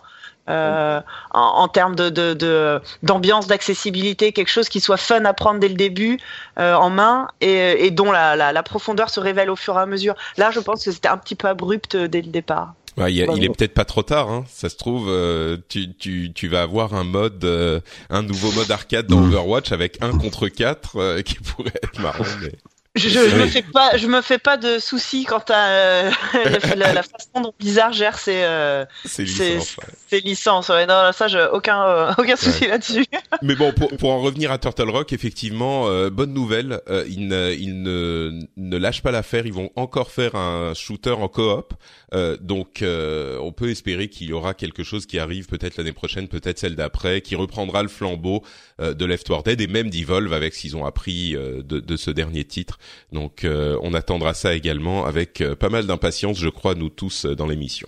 Euh, 0.50 1.00
en, 1.32 1.40
en 1.40 1.68
termes 1.70 1.96
de 1.96 2.10
de- 2.10 2.34
de- 2.34 2.82
d'ambiance, 3.02 3.48
d'accessibilité, 3.48 4.34
quelque 4.34 4.50
chose 4.52 4.68
qui 4.68 4.82
soit 4.82 4.98
fun 4.98 5.24
à 5.24 5.34
prendre 5.34 5.60
dès 5.62 5.70
le 5.70 5.76
début 5.76 6.20
euh, 6.60 6.74
en 6.76 6.90
main 6.90 7.30
et, 7.40 7.86
et 7.86 7.92
dont 7.92 8.12
la, 8.12 8.36
la, 8.36 8.52
la 8.52 8.64
profondeur 8.64 9.10
se 9.10 9.22
révèle 9.22 9.50
au 9.50 9.56
fur 9.56 9.78
et 9.78 9.82
à 9.82 9.86
mesure. 9.86 10.16
Là, 10.38 10.52
je 10.52 10.60
pense 10.60 10.84
que 10.84 10.92
c'était 10.92 11.08
un 11.08 11.18
petit 11.18 11.36
peu 11.36 11.48
abrupt 11.48 11.96
euh, 11.96 12.08
dès 12.10 12.22
le 12.22 12.28
départ. 12.30 12.74
Ouais, 12.98 13.12
il, 13.14 13.24
a- 13.24 13.26
Bah, 13.28 13.34
il 13.38 13.44
est 13.46 13.50
peut-être 13.56 13.74
pas 13.74 13.86
trop 13.86 14.04
tard, 14.04 14.30
hein. 14.30 14.44
Ça 14.50 14.68
se 14.70 14.76
trouve, 14.76 15.08
euh, 15.10 15.58
tu, 15.70 15.94
tu, 15.96 16.32
tu 16.36 16.48
vas 16.50 16.62
avoir 16.64 16.94
un 16.94 17.06
mode, 17.06 17.44
euh, 17.46 17.80
un 18.10 18.22
nouveau 18.22 18.52
mode 18.52 18.70
arcade 18.70 19.08
dans 19.08 19.22
Mm. 19.22 19.30
Overwatch 19.34 19.72
avec 19.72 19.98
un 20.04 20.12
contre 20.18 20.48
quatre 20.50 20.98
euh, 20.98 21.22
qui 21.24 21.36
pourrait 21.36 21.72
être 21.82 22.00
marrant. 22.02 22.26
Mais... 22.42 22.52
Je, 22.96 23.10
je, 23.10 23.28
je 23.28 23.36
me 23.38 23.48
fais 23.48 23.64
pas, 23.64 23.98
je 23.98 24.06
me 24.06 24.22
fais 24.22 24.38
pas 24.38 24.56
de 24.56 24.78
soucis 24.78 25.24
quant 25.26 25.44
à 25.50 25.68
euh, 25.70 26.12
la, 26.76 26.94
la- 26.94 27.02
façon 27.02 27.42
dont 27.42 27.52
Blizzard 27.60 27.92
gère 27.92 28.20
ses, 28.20 28.44
euh, 28.44 28.86
ses, 29.04 29.24
licence, 29.24 29.78
ouais. 29.78 29.84
ses 30.12 30.20
licences. 30.20 30.70
Ouais, 30.70 30.86
non, 30.86 31.12
ça, 31.12 31.28
j'ai 31.28 31.44
aucun, 31.52 31.84
euh, 31.88 32.12
aucun 32.20 32.36
souci 32.36 32.68
là-dessus. 32.68 33.06
Mais 33.42 33.56
bon, 33.56 33.72
pour, 33.74 33.90
pour 33.98 34.12
en 34.12 34.22
revenir 34.22 34.52
à 34.52 34.60
Turtle 34.60 34.92
Rock, 34.92 35.12
effectivement, 35.12 35.88
euh, 35.88 36.12
bonne 36.12 36.34
nouvelle. 36.36 36.82
euh, 36.88 37.04
ils 37.10 37.28
ne, 37.28 37.52
ils 37.54 37.82
ne, 37.82 38.40
ne 38.58 38.78
lâchent 38.78 39.02
pas 39.02 39.10
l'affaire. 39.12 39.48
Ils 39.48 39.54
vont 39.54 39.72
encore 39.76 40.12
faire 40.12 40.36
un 40.36 40.76
shooter 40.76 41.14
en 41.14 41.28
coop. 41.28 41.74
Euh, 42.14 42.38
donc, 42.40 42.84
euh, 42.84 43.40
on 43.42 43.52
peut 43.52 43.72
espérer 43.72 44.08
qu'il 44.08 44.28
y 44.28 44.34
aura 44.34 44.54
quelque 44.54 44.84
chose 44.84 45.08
qui 45.08 45.18
arrive 45.18 45.48
peut-être 45.48 45.78
l'année 45.78 45.94
prochaine, 45.94 46.28
peut-être 46.28 46.60
celle 46.60 46.76
d'après, 46.76 47.22
qui 47.22 47.36
reprendra 47.36 47.82
le 47.82 47.90
flambeau 47.90 48.44
de 48.80 49.06
Left 49.06 49.28
4 49.28 49.44
Dead 49.44 49.62
et 49.62 49.68
même 49.68 49.90
d'Evolve 49.90 50.34
avec 50.34 50.54
ce 50.54 50.62
qu'ils 50.62 50.76
ont 50.78 50.86
appris 50.86 51.36
euh, 51.36 51.62
de, 51.62 51.80
de 51.80 51.98
ce 51.98 52.12
dernier 52.12 52.44
titre. 52.46 52.80
Donc, 53.12 53.44
euh, 53.44 53.78
on 53.82 53.94
attendra 53.94 54.34
ça 54.34 54.54
également 54.54 55.06
avec 55.06 55.42
euh, 55.42 55.56
pas 55.56 55.70
mal 55.70 55.86
d'impatience, 55.86 56.38
je 56.38 56.50
crois, 56.50 56.76
nous 56.76 56.90
tous 56.90 57.26
euh, 57.26 57.36
dans 57.36 57.48
l'émission. 57.48 57.88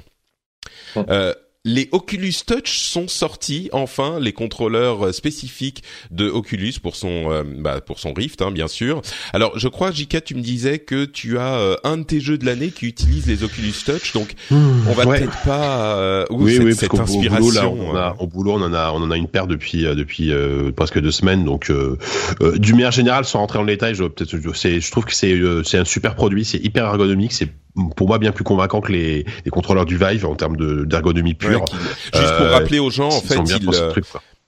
Euh, 0.98 1.34
les 1.66 1.90
Oculus 1.92 2.32
Touch 2.48 2.78
sont 2.80 3.08
sortis 3.10 3.70
enfin, 3.74 4.20
les 4.22 4.32
contrôleurs 4.32 5.08
euh, 5.08 5.12
spécifiques 5.12 5.84
de 6.12 6.30
Oculus 6.30 6.74
pour 6.82 6.96
son 6.96 7.32
euh, 7.32 7.44
bah, 7.44 7.82
pour 7.82 8.00
son 8.00 8.14
Rift, 8.14 8.42
hein, 8.42 8.52
bien 8.52 8.68
sûr. 8.68 9.02
Alors, 9.34 9.58
je 9.60 9.68
crois, 9.68 9.92
Jika, 9.92 10.22
tu 10.22 10.36
me 10.36 10.42
disais 10.42 10.80
que 10.80 11.06
tu 11.06 11.38
as 11.40 11.56
euh, 11.56 11.76
un 11.84 11.98
de 11.98 12.04
tes 12.04 12.20
jeux 12.22 12.38
de 12.38 12.46
l'année 12.46 12.70
qui 12.70 12.86
utilise 12.86 13.26
les 13.26 13.44
Oculus 13.44 13.74
Touch, 13.86 14.14
donc 14.14 14.36
on 14.52 14.94
va 14.94 15.06
Ouais. 15.06 15.20
peut-être 15.20 15.42
pas 15.44 15.98
euh, 15.98 16.26
ou 16.30 16.44
Oui, 16.44 16.54
cette, 16.54 16.62
oui, 16.64 16.70
parce 16.70 16.80
cette 16.80 16.90
qu'au 16.90 16.98
au 16.98 17.02
inspiration. 17.02 17.40
boulot, 17.40 17.52
là, 17.52 17.68
on 17.70 17.96
euh, 17.96 18.00
a, 18.00 18.16
au 18.20 18.28
boulot, 18.28 18.52
on 18.54 18.62
en 18.62 18.74
a, 18.74 18.92
on 18.92 19.02
en 19.02 19.12
a 19.12 19.18
une 19.18 19.28
paire 19.28 19.48
depuis, 19.48 19.82
depuis 19.84 20.32
euh, 20.32 20.72
presque 20.72 21.00
deux 21.02 21.12
semaines. 21.12 21.44
Donc, 21.46 21.70
euh, 21.72 21.98
euh, 22.42 22.58
du 22.58 22.74
manière 22.74 22.92
générale, 22.92 23.26
sans 23.26 23.40
rentrer 23.40 23.58
dans 23.60 23.64
le 23.64 23.72
détail, 23.74 23.96
je, 23.96 24.04
peut-être, 24.04 24.38
je, 24.38 24.54
c'est- 24.54 24.80
je 24.80 24.92
trouve 24.92 25.06
que 25.06 25.14
c'est, 25.16 25.34
euh, 25.34 25.64
c'est 25.64 25.78
un 25.80 25.86
super 25.86 26.16
produit, 26.16 26.46
c'est 26.46 26.58
hyper 26.64 26.86
ergonomique, 26.86 27.34
c'est 27.34 27.50
pour 27.96 28.08
moi 28.08 28.20
bien 28.20 28.32
plus 28.32 28.44
convaincant 28.44 28.82
que 28.82 28.92
les, 28.92 29.26
les 29.44 29.52
contrôleurs 29.52 29.86
du 29.86 29.98
Vive 29.98 30.26
en 30.26 30.36
termes 30.36 30.58
de, 30.58 30.86
d'ergonomie 30.86 31.32
ouais, 31.32 31.36
pure. 31.36 31.66
qui- 31.66 31.76
Juste 31.76 32.36
pour 32.38 32.46
Euh, 32.46 32.52
rappeler 32.52 32.80
aux 32.80 32.90
gens, 32.90 33.08
en 33.10 33.22
fait, 33.22 33.36
ils, 33.36 33.66
truc, 33.90 34.06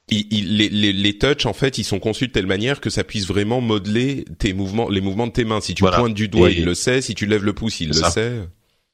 ils- 0.10 0.28
ils- 0.32 0.58
les, 0.58 0.70
les, 0.70 0.94
les 0.94 1.18
touch 1.18 1.46
en 1.46 1.54
fait 1.54 1.78
ils 1.78 1.84
sont 1.84 2.00
conçus 2.00 2.28
de 2.28 2.32
telle 2.32 2.46
manière 2.48 2.80
que 2.80 2.90
ça 2.90 3.04
puisse 3.04 3.28
vraiment 3.28 3.60
modeler 3.62 4.24
tes 4.40 4.54
mouvements 4.54 4.88
les 4.90 5.02
mouvements 5.02 5.28
de 5.28 5.34
tes 5.34 5.44
mains 5.44 5.60
si 5.60 5.74
tu 5.76 5.84
Voilà. 5.84 5.98
pointes 5.98 6.14
du 6.14 6.30
doigt 6.30 6.50
Et- 6.50 6.60
il 6.60 6.66
le 6.66 6.74
sait 6.74 7.02
si 7.02 7.14
tu 7.16 7.26
lèves 7.26 7.44
le 7.44 7.54
pouce 7.54 7.82
il 7.82 7.88
le 7.90 7.94
ça. 7.94 8.10
sait 8.12 8.32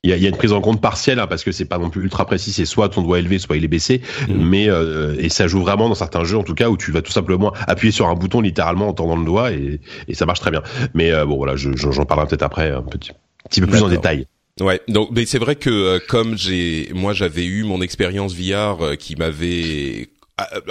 Il 0.06 0.10
y 0.10 0.14
a, 0.14 0.18
il 0.18 0.24
y 0.24 0.26
a 0.26 0.30
une 0.30 0.36
prise 0.36 0.52
en 0.52 0.60
compte 0.60 0.82
partielle 0.82 1.20
hein, 1.20 1.28
parce 1.28 1.44
que 1.46 1.52
c'est 1.54 1.64
pas 1.64 1.78
non 1.78 1.90
plus 1.90 2.02
ultra 2.04 2.26
précis, 2.26 2.52
c'est 2.52 2.66
soit 2.66 2.90
ton 2.90 3.04
doigt 3.04 3.20
élevé, 3.20 3.40
soit 3.40 3.56
il 3.56 3.64
est 3.64 3.70
baissé, 3.70 4.02
Mhm. 4.28 4.50
mais 4.50 4.70
euh, 4.70 5.16
et 5.18 5.30
ça 5.30 5.48
joue 5.48 5.62
vraiment 5.62 5.88
dans 5.88 5.96
certains 5.96 6.26
jeux 6.26 6.38
en 6.38 6.44
tout 6.44 6.56
cas 6.56 6.68
où 6.70 6.76
tu 6.76 6.92
vas 6.92 7.02
tout 7.02 7.12
simplement 7.14 7.54
appuyer 7.68 7.92
sur 7.94 8.08
un 8.10 8.14
bouton 8.16 8.42
littéralement 8.42 8.90
en 8.90 8.94
tendant 8.94 9.16
le 9.16 9.24
doigt 9.24 9.52
et, 9.54 9.80
et 10.10 10.14
ça 10.16 10.26
marche 10.26 10.42
très 10.42 10.52
bien. 10.52 10.62
Mais 10.94 11.12
euh, 11.14 11.26
bon 11.26 11.38
voilà, 11.38 11.56
je- 11.56 11.70
je- 11.78 11.92
j'en 11.92 12.04
parlerai 12.06 12.28
peut-être 12.28 12.44
après 12.44 12.70
un 12.72 12.82
petit, 12.82 13.12
petit 13.50 13.62
peu 13.62 13.68
plus 13.68 13.82
en 13.82 13.90
détail. 13.90 14.28
Ouais, 14.60 14.82
donc 14.88 15.10
mais 15.12 15.26
c'est 15.26 15.40
vrai 15.40 15.56
que 15.56 15.70
euh, 15.70 16.00
comme 16.08 16.38
j'ai 16.38 16.92
moi 16.94 17.14
j'avais 17.14 17.46
eu 17.46 17.64
mon 17.64 17.82
expérience 17.82 18.36
VR 18.36 18.82
euh, 18.84 18.96
qui 18.96 19.16
m'avait 19.16 20.10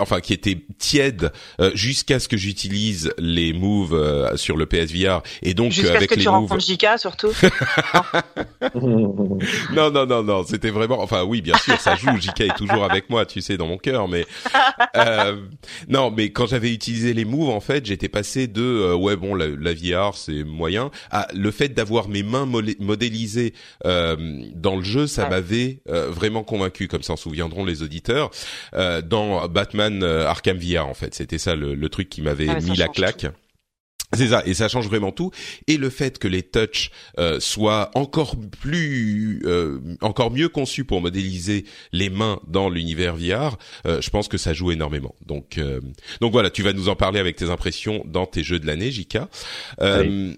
enfin 0.00 0.20
qui 0.20 0.32
était 0.32 0.58
tiède 0.78 1.32
euh, 1.60 1.70
jusqu'à 1.74 2.18
ce 2.18 2.26
que 2.28 2.36
j'utilise 2.36 3.12
les 3.18 3.52
moves 3.52 3.94
euh, 3.94 4.36
sur 4.36 4.56
le 4.56 4.66
PSVR 4.66 5.22
et 5.42 5.54
donc 5.54 5.70
euh, 5.70 5.74
Jusqu'à 5.74 6.00
ce 6.00 6.04
que 6.06 6.14
les 6.16 6.22
tu 6.22 6.28
moves 6.28 6.40
rencontres 6.40 6.64
Jika, 6.66 6.98
surtout. 6.98 7.30
non 8.74 9.90
non 9.90 10.06
non 10.06 10.22
non 10.22 10.44
c'était 10.44 10.70
vraiment 10.70 11.00
enfin 11.00 11.22
oui 11.24 11.40
bien 11.42 11.56
sûr 11.58 11.78
ça 11.80 11.96
joue 11.96 12.16
JK 12.20 12.40
est 12.40 12.56
toujours 12.56 12.84
avec 12.84 13.10
moi 13.10 13.26
tu 13.26 13.40
sais 13.40 13.56
dans 13.56 13.66
mon 13.66 13.78
cœur 13.78 14.08
mais 14.08 14.26
euh, 14.96 15.36
non 15.88 16.10
mais 16.10 16.30
quand 16.30 16.46
j'avais 16.46 16.72
utilisé 16.72 17.14
les 17.14 17.24
moves 17.24 17.50
en 17.50 17.60
fait 17.60 17.86
j'étais 17.86 18.08
passé 18.08 18.46
de 18.46 18.62
euh, 18.62 18.94
ouais 18.94 19.16
bon 19.16 19.34
la, 19.34 19.46
la 19.48 19.74
VR 19.74 20.16
c'est 20.16 20.44
moyen 20.44 20.90
à 21.10 21.28
le 21.34 21.50
fait 21.50 21.68
d'avoir 21.68 22.08
mes 22.08 22.22
mains 22.22 22.46
modélisées 22.80 23.54
euh, 23.86 24.16
dans 24.54 24.76
le 24.76 24.82
jeu 24.82 25.06
ça 25.06 25.22
Ouais. 25.22 25.28
m'avait 25.30 25.82
euh, 25.88 26.10
vraiment 26.10 26.42
convaincu 26.42 26.88
comme 26.88 27.04
s'en 27.04 27.14
souviendront 27.16 27.64
les 27.64 27.84
auditeurs 27.84 28.30
euh, 28.74 29.02
dans 29.02 29.46
Batman 29.52 30.02
Arkham 30.02 30.58
VR 30.58 30.86
en 30.86 30.94
fait. 30.94 31.14
C'était 31.14 31.38
ça 31.38 31.54
le, 31.54 31.74
le, 31.74 31.88
truc 31.88 32.08
qui 32.08 32.22
m'avait 32.22 32.48
Ah, 32.48 32.60
mis 32.60 32.76
la 32.76 32.88
claque. 32.88 33.26
C'est 34.14 34.28
ça, 34.28 34.42
et 34.44 34.52
ça 34.52 34.68
change 34.68 34.88
vraiment 34.88 35.10
tout. 35.10 35.30
Et 35.68 35.78
le 35.78 35.88
fait 35.88 36.18
que 36.18 36.28
les 36.28 36.42
touch 36.42 36.90
euh, 37.18 37.40
soient 37.40 37.90
encore 37.94 38.36
plus, 38.60 39.42
euh, 39.46 39.78
encore 40.02 40.30
mieux 40.30 40.48
conçus 40.50 40.84
pour 40.84 41.00
modéliser 41.00 41.64
les 41.92 42.10
mains 42.10 42.38
dans 42.46 42.68
l'univers 42.68 43.16
VR, 43.16 43.56
euh, 43.86 44.02
je 44.02 44.10
pense 44.10 44.28
que 44.28 44.36
ça 44.36 44.52
joue 44.52 44.70
énormément. 44.70 45.14
Donc, 45.24 45.56
euh, 45.56 45.80
donc 46.20 46.32
voilà, 46.32 46.50
tu 46.50 46.62
vas 46.62 46.74
nous 46.74 46.90
en 46.90 46.96
parler 46.96 47.20
avec 47.20 47.36
tes 47.36 47.48
impressions 47.48 48.04
dans 48.06 48.26
tes 48.26 48.42
jeux 48.42 48.58
de 48.58 48.66
l'année, 48.66 48.90
Jika. 48.90 49.28
Euh, 49.80 50.34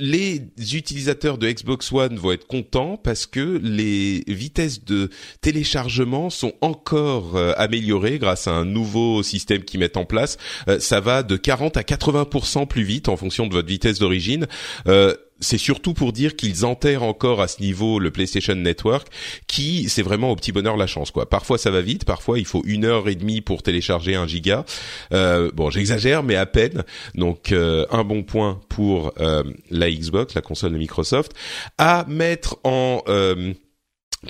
les 0.00 0.40
utilisateurs 0.72 1.36
de 1.36 1.48
Xbox 1.48 1.92
One 1.92 2.16
vont 2.16 2.32
être 2.32 2.46
contents 2.46 2.96
parce 2.96 3.26
que 3.26 3.60
les 3.62 4.24
vitesses 4.26 4.82
de 4.82 5.10
téléchargement 5.42 6.30
sont 6.30 6.54
encore 6.62 7.36
euh, 7.36 7.52
améliorées 7.58 8.18
grâce 8.18 8.48
à 8.48 8.52
un 8.52 8.64
nouveau 8.64 9.22
système 9.22 9.62
qu'ils 9.62 9.78
mettent 9.78 9.98
en 9.98 10.06
place. 10.06 10.38
Euh, 10.68 10.80
ça 10.80 11.00
va 11.00 11.22
de 11.22 11.36
40 11.36 11.76
à 11.76 11.82
80% 11.82 12.66
plus 12.66 12.82
vite 12.82 13.10
en 13.10 13.16
fonction 13.18 13.46
de 13.46 13.52
votre 13.52 13.68
vitesse 13.68 13.98
d'origine. 13.98 14.46
Euh, 14.88 15.14
c'est 15.40 15.58
surtout 15.58 15.94
pour 15.94 16.12
dire 16.12 16.36
qu'ils 16.36 16.64
enterrent 16.64 17.02
encore 17.02 17.40
à 17.40 17.48
ce 17.48 17.60
niveau 17.60 17.98
le 17.98 18.10
PlayStation 18.10 18.54
Network, 18.54 19.08
qui 19.46 19.88
c'est 19.88 20.02
vraiment 20.02 20.30
au 20.30 20.36
petit 20.36 20.52
bonheur 20.52 20.76
la 20.76 20.86
chance 20.86 21.10
quoi. 21.10 21.28
Parfois 21.28 21.58
ça 21.58 21.70
va 21.70 21.80
vite, 21.80 22.04
parfois 22.04 22.38
il 22.38 22.46
faut 22.46 22.62
une 22.64 22.84
heure 22.84 23.08
et 23.08 23.14
demie 23.14 23.40
pour 23.40 23.62
télécharger 23.62 24.14
un 24.14 24.26
giga. 24.26 24.64
Euh, 25.12 25.50
bon, 25.54 25.70
j'exagère, 25.70 26.22
mais 26.22 26.36
à 26.36 26.46
peine. 26.46 26.84
Donc 27.14 27.52
euh, 27.52 27.86
un 27.90 28.04
bon 28.04 28.22
point 28.22 28.60
pour 28.68 29.12
euh, 29.20 29.42
la 29.70 29.90
Xbox, 29.90 30.34
la 30.34 30.42
console 30.42 30.72
de 30.72 30.78
Microsoft, 30.78 31.32
à 31.78 32.04
mettre 32.08 32.58
en 32.64 33.02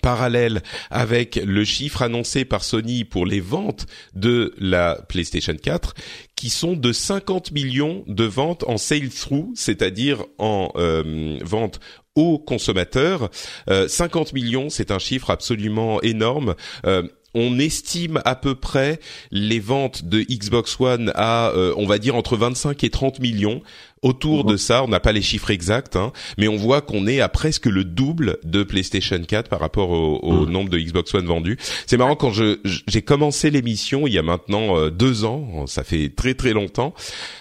parallèle 0.03 0.63
avec 0.91 1.37
le 1.37 1.65
chiffre 1.65 2.03
annoncé 2.03 2.45
par 2.45 2.63
Sony 2.63 3.05
pour 3.05 3.27
les 3.27 3.41
ventes 3.41 3.87
de 4.15 4.55
la 4.59 5.01
PlayStation 5.09 5.55
4 5.55 5.95
qui 6.37 6.49
sont 6.49 6.75
de 6.75 6.93
50 6.93 7.53
millions 7.53 8.05
de 8.07 8.25
ventes 8.25 8.65
en 8.67 8.79
sale-through, 8.79 9.51
c'est-à-dire 9.55 10.25
en 10.39 10.73
euh, 10.77 11.39
vente 11.43 11.81
aux 12.15 12.39
consommateurs. 12.39 13.31
Euh, 13.69 13.89
50 13.89 14.33
millions, 14.33 14.71
c'est 14.71 14.91
un 14.91 14.99
chiffre 14.99 15.31
absolument 15.31 16.01
énorme. 16.03 16.55
Euh, 16.87 17.03
on 17.35 17.59
estime 17.59 18.21
à 18.25 18.35
peu 18.35 18.55
près 18.55 18.99
les 19.31 19.61
ventes 19.61 20.05
de 20.05 20.21
Xbox 20.21 20.79
One 20.81 21.13
à, 21.15 21.51
euh, 21.51 21.73
on 21.77 21.87
va 21.87 21.99
dire, 21.99 22.17
entre 22.17 22.37
25 22.37 22.83
et 22.83 22.91
30 22.91 23.21
millions. 23.21 23.63
Autour 24.03 24.45
de 24.45 24.57
ça, 24.57 24.83
on 24.83 24.89
n'a 24.89 24.99
pas 24.99 25.13
les 25.13 25.21
chiffres 25.21 25.51
exacts, 25.51 25.95
hein, 25.95 26.13
mais 26.39 26.49
on 26.49 26.57
voit 26.57 26.81
qu'on 26.81 27.07
est 27.07 27.21
à 27.21 27.29
presque 27.29 27.67
le 27.67 27.85
double 27.85 28.39
de 28.45 28.63
PlayStation 28.63 29.23
4 29.23 29.51
par 29.51 29.61
rapport 29.61 29.91
au, 29.91 30.17
au 30.21 30.47
nombre 30.47 30.71
de 30.71 30.79
Xbox 30.79 31.13
One 31.13 31.27
vendus. 31.27 31.59
C'est 31.87 31.99
marrant 31.99 32.17
quand 32.17 32.31
je 32.33 32.61
j'ai 32.65 33.03
commencé 33.03 33.51
l'émission 33.51 34.07
il 34.07 34.15
y 34.15 34.19
a 34.19 34.23
maintenant 34.23 34.79
euh, 34.79 34.91
deux 34.91 35.27
ans, 35.27 35.67
ça 35.67 35.85
fait 35.85 36.09
très 36.09 36.33
très 36.33 36.55
longtemps. 36.55 36.95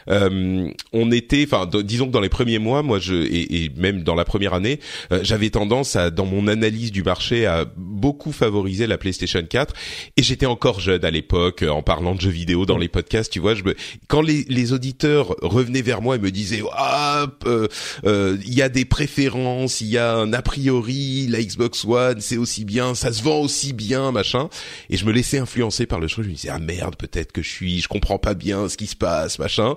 Euh, 0.10 0.70
on 0.92 1.12
était, 1.12 1.48
enfin, 1.50 1.66
disons 1.82 2.08
que 2.08 2.12
dans 2.12 2.20
les 2.20 2.28
premiers 2.28 2.60
mois, 2.60 2.84
moi, 2.84 3.00
je 3.00 3.16
et, 3.16 3.64
et 3.64 3.72
même 3.78 4.04
dans 4.04 4.16
la 4.16 4.26
première 4.26 4.54
année, 4.54 4.82
euh, 5.14 5.22
j'avais 5.24 5.52
tendance 5.52 5.96
à, 5.96 6.10
dans 6.10 6.26
mon 6.26 6.50
analyse 6.50 6.92
du 6.92 7.04
marché, 7.04 7.46
à 7.46 7.68
beaucoup 7.78 8.34
favoriser 8.34 8.86
la 8.86 8.98
PlayStation 8.98 9.42
4. 9.50 9.74
Et 10.18 10.24
j'étais 10.24 10.46
encore 10.46 10.82
jeune 10.82 11.06
à 11.06 11.12
l'époque, 11.12 11.64
en 11.64 11.84
parlant 11.84 12.16
de 12.16 12.20
jeux 12.20 12.30
vidéo 12.32 12.66
dans 12.66 12.78
les 12.78 12.90
podcasts, 12.90 13.32
tu 13.32 13.40
vois. 13.40 13.56
Je 13.56 13.64
me, 13.64 13.76
quand 14.10 14.22
les, 14.22 14.44
les 14.50 14.74
auditeurs 14.74 15.38
revenaient 15.42 15.82
vers 15.82 16.02
moi 16.02 16.18
et 16.18 16.20
me 16.20 16.32
disaient, 16.32 16.49
ah, 16.74 17.28
euh, 17.46 17.68
euh, 18.06 18.38
il 18.46 18.54
y 18.54 18.62
a 18.62 18.70
des 18.70 18.86
préférences, 18.86 19.82
il 19.82 19.88
y 19.88 19.98
a 19.98 20.16
un 20.16 20.34
a 20.34 20.42
priori, 20.42 21.28
la 21.28 21.42
Xbox 21.42 21.86
One, 21.86 22.22
c'est 22.22 22.38
aussi 22.38 22.66
bien, 22.66 22.96
ça 22.96 23.12
se 23.12 23.24
vend 23.24 23.40
aussi 23.40 23.74
bien, 23.74 24.12
machin. 24.12 24.50
Et 24.90 24.98
je 24.98 25.06
me 25.06 25.12
laissais 25.12 25.38
influencer 25.38 25.86
par 25.86 26.00
le 26.00 26.08
truc. 26.08 26.26
Je 26.26 26.30
me 26.30 26.36
disais, 26.36 26.50
ah 26.50 26.60
merde, 26.60 26.96
peut-être 26.96 27.32
que 27.32 27.42
je 27.42 27.50
suis, 27.50 27.82
je 27.82 27.88
comprends 27.88 28.20
pas 28.20 28.34
bien 28.34 28.70
ce 28.70 28.78
qui 28.78 28.88
se 28.88 28.96
passe, 28.96 29.40
machin. 29.40 29.76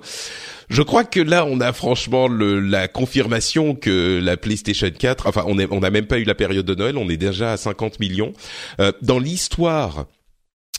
Je 0.69 0.83
crois 0.83 1.05
que 1.05 1.21
là, 1.21 1.45
on 1.45 1.61
a 1.61 1.73
franchement 1.73 2.29
le, 2.29 2.61
la 2.61 2.89
confirmation 2.89 3.75
que 3.75 4.21
la 4.23 4.37
PlayStation 4.37 4.91
4, 4.91 5.27
enfin, 5.27 5.45
on 5.47 5.59
est, 5.59 5.67
on 5.71 5.81
n'a 5.81 5.91
même 5.91 6.07
pas 6.07 6.19
eu 6.19 6.25
la 6.25 6.35
période 6.35 6.67
de 6.67 6.75
Noël, 6.75 6.97
on 6.97 7.09
est 7.09 7.17
déjà 7.17 7.53
à 7.53 7.57
50 7.57 8.01
millions. 8.01 8.33
Euh, 8.81 8.93
dans 9.03 9.19
l'histoire 9.19 10.07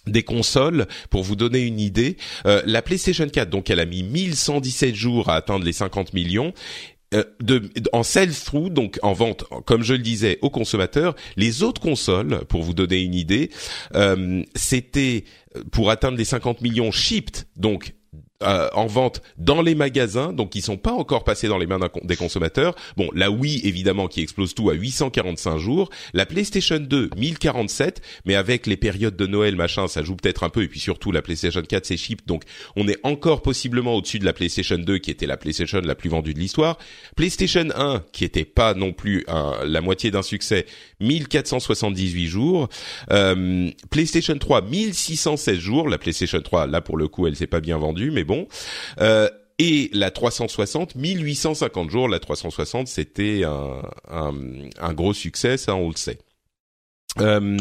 des 0.07 0.23
consoles, 0.23 0.87
pour 1.09 1.23
vous 1.23 1.35
donner 1.35 1.61
une 1.61 1.79
idée, 1.79 2.17
euh, 2.45 2.61
la 2.65 2.81
PlayStation 2.81 3.27
4, 3.27 3.49
donc 3.49 3.69
elle 3.69 3.79
a 3.79 3.85
mis 3.85 4.03
1117 4.03 4.95
jours 4.95 5.29
à 5.29 5.35
atteindre 5.35 5.65
les 5.65 5.73
50 5.73 6.13
millions. 6.13 6.53
euh, 7.13 7.23
De, 7.41 7.69
en 7.93 8.03
sell-through, 8.03 8.69
donc 8.69 8.99
en 9.01 9.13
vente, 9.13 9.45
comme 9.65 9.83
je 9.83 9.93
le 9.93 9.99
disais, 9.99 10.39
aux 10.41 10.49
consommateurs, 10.49 11.15
les 11.37 11.63
autres 11.63 11.79
consoles, 11.81 12.43
pour 12.49 12.63
vous 12.63 12.73
donner 12.73 13.01
une 13.01 13.13
idée, 13.15 13.49
euh, 13.95 14.43
c'était 14.55 15.23
euh, 15.55 15.63
pour 15.71 15.89
atteindre 15.89 16.17
les 16.17 16.25
50 16.25 16.61
millions 16.61 16.91
shipped, 16.91 17.45
donc 17.55 17.93
euh, 18.43 18.69
en 18.73 18.85
vente 18.87 19.21
dans 19.37 19.61
les 19.61 19.75
magasins, 19.75 20.33
donc 20.33 20.51
qui 20.51 20.61
sont 20.61 20.77
pas 20.77 20.91
encore 20.91 21.23
passés 21.23 21.47
dans 21.47 21.57
les 21.57 21.65
mains 21.67 21.79
des 22.03 22.15
consommateurs. 22.15 22.75
Bon, 22.97 23.09
la 23.13 23.31
Wii 23.31 23.61
évidemment 23.65 24.07
qui 24.07 24.21
explose 24.21 24.53
tout 24.53 24.69
à 24.69 24.73
845 24.73 25.57
jours, 25.57 25.89
la 26.13 26.25
PlayStation 26.25 26.79
2 26.79 27.09
1047, 27.17 28.01
mais 28.25 28.35
avec 28.35 28.67
les 28.67 28.77
périodes 28.77 29.15
de 29.15 29.27
Noël 29.27 29.55
machin, 29.55 29.87
ça 29.87 30.03
joue 30.03 30.15
peut-être 30.15 30.43
un 30.43 30.49
peu. 30.49 30.63
Et 30.63 30.67
puis 30.67 30.79
surtout 30.79 31.11
la 31.11 31.21
PlayStation 31.21 31.61
4 31.61 31.85
c'est 31.85 31.97
chip, 31.97 32.25
donc 32.27 32.43
on 32.75 32.87
est 32.87 32.97
encore 33.03 33.41
possiblement 33.41 33.95
au-dessus 33.95 34.19
de 34.19 34.25
la 34.25 34.33
PlayStation 34.33 34.77
2 34.77 34.97
qui 34.97 35.11
était 35.11 35.25
la 35.27 35.37
PlayStation 35.37 35.79
la 35.83 35.95
plus 35.95 36.09
vendue 36.09 36.33
de 36.33 36.39
l'histoire. 36.39 36.77
PlayStation 37.15 37.67
1 37.75 38.03
qui 38.11 38.23
était 38.25 38.45
pas 38.45 38.73
non 38.73 38.93
plus 38.93 39.23
un- 39.27 39.63
la 39.65 39.81
moitié 39.81 40.11
d'un 40.11 40.21
succès, 40.21 40.65
1478 40.99 42.27
jours. 42.27 42.69
Euh, 43.11 43.69
PlayStation 43.89 44.37
3 44.37 44.61
1616 44.61 45.59
jours. 45.59 45.89
La 45.89 45.97
PlayStation 45.97 46.41
3 46.41 46.67
là 46.67 46.81
pour 46.81 46.97
le 46.97 47.07
coup 47.07 47.27
elle 47.27 47.35
s'est 47.35 47.47
pas 47.47 47.59
bien 47.61 47.77
vendue, 47.77 48.11
mais 48.11 48.23
bon. 48.23 48.32
Euh, 48.99 49.29
et 49.59 49.89
la 49.93 50.11
360, 50.11 50.95
1850 50.95 51.89
jours. 51.89 52.09
La 52.09 52.19
360, 52.19 52.87
c'était 52.87 53.43
un, 53.45 54.93
gros 54.93 55.13
succès, 55.13 55.57
ça 55.57 55.75
on 55.75 55.89
le 55.89 55.95
sait. 55.95 56.17
Euh, 57.19 57.57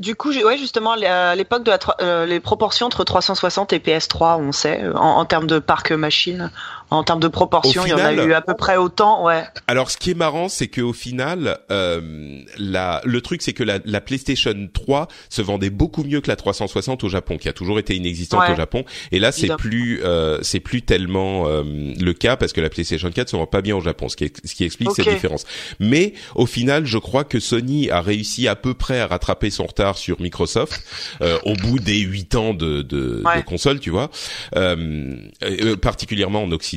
Du 0.00 0.14
coup, 0.14 0.32
ouais, 0.32 0.56
justement, 0.56 0.92
à 0.92 1.34
l'époque 1.34 1.62
de 1.62 1.70
la, 1.70 1.78
euh, 2.00 2.26
les 2.26 2.40
proportions 2.40 2.86
entre 2.86 3.04
360 3.04 3.72
et 3.72 3.78
PS3, 3.78 4.38
on 4.38 4.52
sait, 4.52 4.82
euh, 4.82 4.94
en, 4.96 5.18
en 5.18 5.24
termes 5.24 5.46
de 5.46 5.58
parc 5.58 5.92
machine, 5.92 6.50
en 6.90 7.02
termes 7.02 7.20
de 7.20 7.28
proportions, 7.28 7.82
Au 7.82 7.86
il 7.86 7.90
y 7.90 7.92
en 7.92 7.98
a 7.98 8.12
eu 8.12 8.32
à 8.34 8.40
peu 8.40 8.54
près 8.54 8.76
autant, 8.76 9.24
ouais. 9.24 9.42
Alors, 9.66 9.90
ce 9.90 9.96
qui 9.96 10.10
est 10.12 10.14
marrant, 10.14 10.48
c'est 10.48 10.68
que 10.68 10.80
au 10.80 10.92
final, 10.92 11.58
euh, 11.70 12.40
la, 12.58 13.00
le 13.04 13.20
truc, 13.20 13.42
c'est 13.42 13.52
que 13.52 13.64
la, 13.64 13.78
la 13.84 14.00
PlayStation 14.00 14.54
3 14.72 15.08
se 15.28 15.42
vendait 15.42 15.70
beaucoup 15.70 16.04
mieux 16.04 16.20
que 16.20 16.28
la 16.28 16.36
360 16.36 17.02
au 17.04 17.08
Japon, 17.08 17.36
qui 17.38 17.48
a 17.48 17.52
toujours 17.52 17.78
été 17.78 17.94
inexistante 17.96 18.42
Ouais. 18.42 18.52
au 18.52 18.56
Japon. 18.56 18.84
Et 19.12 19.18
là, 19.18 19.32
c'est 19.32 19.56
plus, 19.56 20.02
euh, 20.04 20.38
c'est 20.42 20.60
plus 20.60 20.82
tellement 20.82 21.46
euh, 21.48 21.62
le 21.64 22.12
cas 22.12 22.36
parce 22.36 22.52
que 22.52 22.60
la 22.60 22.68
PlayStation 22.70 23.10
4 23.10 23.28
se 23.28 23.36
vend 23.36 23.46
pas 23.46 23.60
bien 23.62 23.76
au 23.76 23.80
Japon, 23.80 24.08
ce 24.08 24.16
qui, 24.16 24.32
ce 24.44 24.54
qui 24.54 24.64
explique 24.64 24.90
cette 24.94 25.08
différence. 25.08 25.44
Mais 25.80 26.12
au 26.34 26.46
final, 26.46 26.86
je 26.86 26.98
crois 26.98 27.24
que 27.24 27.40
Sony 27.40 27.90
a 27.90 28.00
réussi 28.00 28.46
à 28.48 28.56
peu 28.56 28.74
près 28.74 29.00
à 29.00 29.06
rattraper 29.06 29.50
son 29.50 29.64
retard 29.66 29.96
sur 29.98 30.20
Microsoft 30.20 30.82
euh, 31.22 31.38
au 31.44 31.54
bout 31.54 31.78
des 31.78 31.98
huit 32.00 32.34
ans 32.34 32.54
de, 32.54 32.82
de, 32.82 33.22
Ouais. 33.24 33.38
de 33.40 33.44
console, 33.44 33.80
tu 33.80 33.90
vois, 33.90 34.10
euh, 34.56 35.16
euh, 35.42 35.76
particulièrement 35.76 36.42
en 36.42 36.52
Occident. 36.52 36.73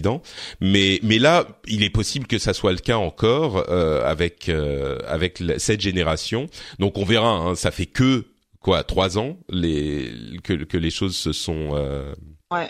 Mais 0.62 1.00
mais 1.04 1.20
là, 1.20 1.48
il 1.68 1.84
est 1.84 1.90
possible 1.90 2.28
que 2.28 2.38
ça 2.38 2.54
soit 2.54 2.72
le 2.72 2.80
cas 2.80 2.98
encore 2.98 3.66
euh, 3.70 4.04
avec 4.06 4.50
euh, 4.50 5.00
avec 5.08 5.42
cette 5.58 5.82
génération. 5.82 6.48
Donc 6.80 6.98
on 6.98 7.06
verra. 7.06 7.30
Hein, 7.30 7.56
ça 7.56 7.72
fait 7.72 7.86
que 7.86 8.26
quoi 8.60 8.84
trois 8.84 9.18
ans 9.18 9.38
les 9.50 10.12
que 10.44 10.54
que 10.54 10.78
les 10.78 10.92
choses 10.92 11.16
se 11.16 11.32
sont 11.34 11.72
euh, 11.74 12.14
Ouais. 12.52 12.70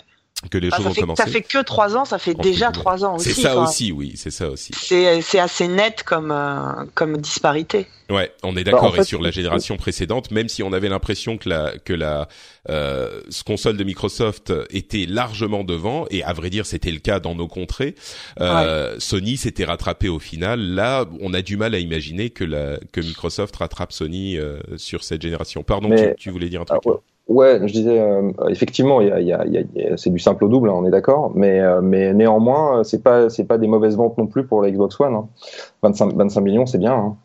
Que 0.50 0.58
les 0.58 0.68
Enfin, 0.68 0.76
choses 0.76 0.84
ça, 0.84 0.90
ont 0.90 0.94
fait, 0.94 1.00
commencé. 1.00 1.22
ça 1.22 1.28
fait 1.28 1.42
que 1.42 1.62
trois 1.62 1.96
ans, 1.96 2.04
ça 2.04 2.18
fait 2.18 2.34
déjà 2.34 2.70
trois 2.70 3.04
ans 3.04 3.16
aussi. 3.16 3.34
C'est 3.34 3.40
ça 3.42 3.56
aussi, 3.58 3.90
oui, 3.92 4.12
c'est 4.16 4.30
ça 4.30 4.48
aussi. 4.48 4.72
C'est 4.76 5.20
c'est 5.20 5.40
assez 5.40 5.66
net 5.68 6.04
comme, 6.04 6.30
euh, 6.30 6.84
comme 6.94 7.16
disparité. 7.16 7.86
Ouais, 8.08 8.32
on 8.42 8.56
est 8.56 8.64
Bah, 8.64 8.70
d'accord. 8.70 8.84
en 8.88 8.92
fait, 8.92 9.00
et 9.02 9.04
sur 9.04 9.20
la 9.20 9.30
génération 9.30 9.76
précédente, 9.76 10.30
même 10.30 10.48
si 10.48 10.62
on 10.62 10.72
avait 10.72 10.88
l'impression 10.88 11.36
que 11.38 11.48
la 11.48 11.72
que 11.84 11.92
la 11.92 12.28
euh, 12.70 13.20
ce 13.28 13.42
console 13.44 13.76
de 13.76 13.84
Microsoft 13.84 14.52
était 14.70 15.06
largement 15.06 15.64
devant, 15.64 16.06
et 16.10 16.22
à 16.22 16.32
vrai 16.32 16.50
dire 16.50 16.64
c'était 16.66 16.92
le 16.92 17.00
cas 17.00 17.18
dans 17.20 17.34
nos 17.34 17.48
contrées, 17.48 17.94
euh, 18.40 18.94
Sony 18.98 19.36
s'était 19.36 19.64
rattrapé 19.64 20.08
au 20.08 20.18
final. 20.20 20.60
Là, 20.60 21.04
on 21.20 21.34
a 21.34 21.42
du 21.42 21.56
mal 21.56 21.74
à 21.74 21.78
imaginer 21.80 22.30
que 22.30 22.44
la 22.44 22.78
que 22.92 23.00
Microsoft 23.00 23.56
rattrape 23.56 23.92
Sony 23.92 24.38
euh, 24.38 24.60
sur 24.76 25.02
cette 25.04 25.20
génération. 25.20 25.62
Pardon, 25.62 25.88
Mais- 25.88 26.14
tu, 26.14 26.24
tu 26.24 26.30
voulais 26.30 26.48
dire 26.48 26.62
un 26.62 26.64
truc? 26.64 26.80
Ah, 26.86 26.90
ouais. 26.90 26.96
Ouais, 27.28 27.60
je 27.68 27.72
disais, 27.74 28.00
euh, 28.00 28.32
effectivement, 28.48 29.02
y 29.02 29.10
a, 29.10 29.20
y 29.20 29.32
a, 29.34 29.44
y 29.46 29.58
a- 29.58 29.96
c'est 29.98 30.08
du 30.08 30.18
simple 30.18 30.44
au 30.44 30.48
double, 30.48 30.70
hein, 30.70 30.74
on 30.76 30.86
est 30.86 30.90
d'accord, 30.90 31.30
mais, 31.34 31.60
euh, 31.60 31.82
mais 31.82 32.14
néanmoins, 32.14 32.84
c'est 32.84 33.02
pas, 33.02 33.28
c'est 33.28 33.44
pas 33.44 33.58
des 33.58 33.66
mauvaises 33.66 33.96
ventes 33.96 34.16
non 34.16 34.26
plus 34.26 34.46
pour 34.46 34.62
la 34.62 34.70
Xbox 34.70 34.98
One. 34.98 35.14
hein. 35.14 35.28
25, 35.82 36.14
25 36.14 36.40
millions, 36.40 36.64
c'est 36.64 36.78
bien. 36.78 36.94
Hein. 36.94 37.16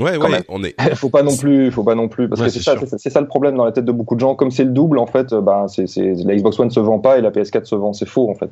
Ouais, 0.00 0.16
Quand 0.16 0.24
ouais, 0.24 0.30
même. 0.30 0.42
on 0.48 0.64
est. 0.64 0.74
faut 0.94 1.10
pas 1.10 1.22
non 1.22 1.36
plus, 1.36 1.70
faut 1.70 1.82
pas 1.84 1.94
non 1.94 2.08
plus, 2.08 2.26
parce 2.28 2.40
Ouais, 2.40 2.46
que 2.46 2.52
c'est 2.54 2.62
ça, 2.62 2.76
c'est 2.96 3.10
ça 3.10 3.20
le 3.20 3.26
problème 3.26 3.56
dans 3.56 3.64
la 3.66 3.72
tête 3.72 3.84
de 3.84 3.92
beaucoup 3.92 4.14
de 4.14 4.20
gens. 4.20 4.34
Comme 4.34 4.50
c'est 4.50 4.64
le 4.64 4.70
double, 4.70 4.98
en 4.98 5.06
fait, 5.06 5.34
ben 5.34 5.68
c'est 5.68 5.86
c'est 5.86 6.14
la 6.24 6.34
Xbox 6.34 6.58
One 6.58 6.70
se 6.70 6.80
vend 6.80 6.98
pas 6.98 7.18
et 7.18 7.20
la 7.20 7.30
PS4 7.30 7.66
se 7.66 7.74
vend, 7.74 7.92
c'est 7.92 8.08
faux 8.08 8.30
en 8.30 8.34
fait. 8.34 8.48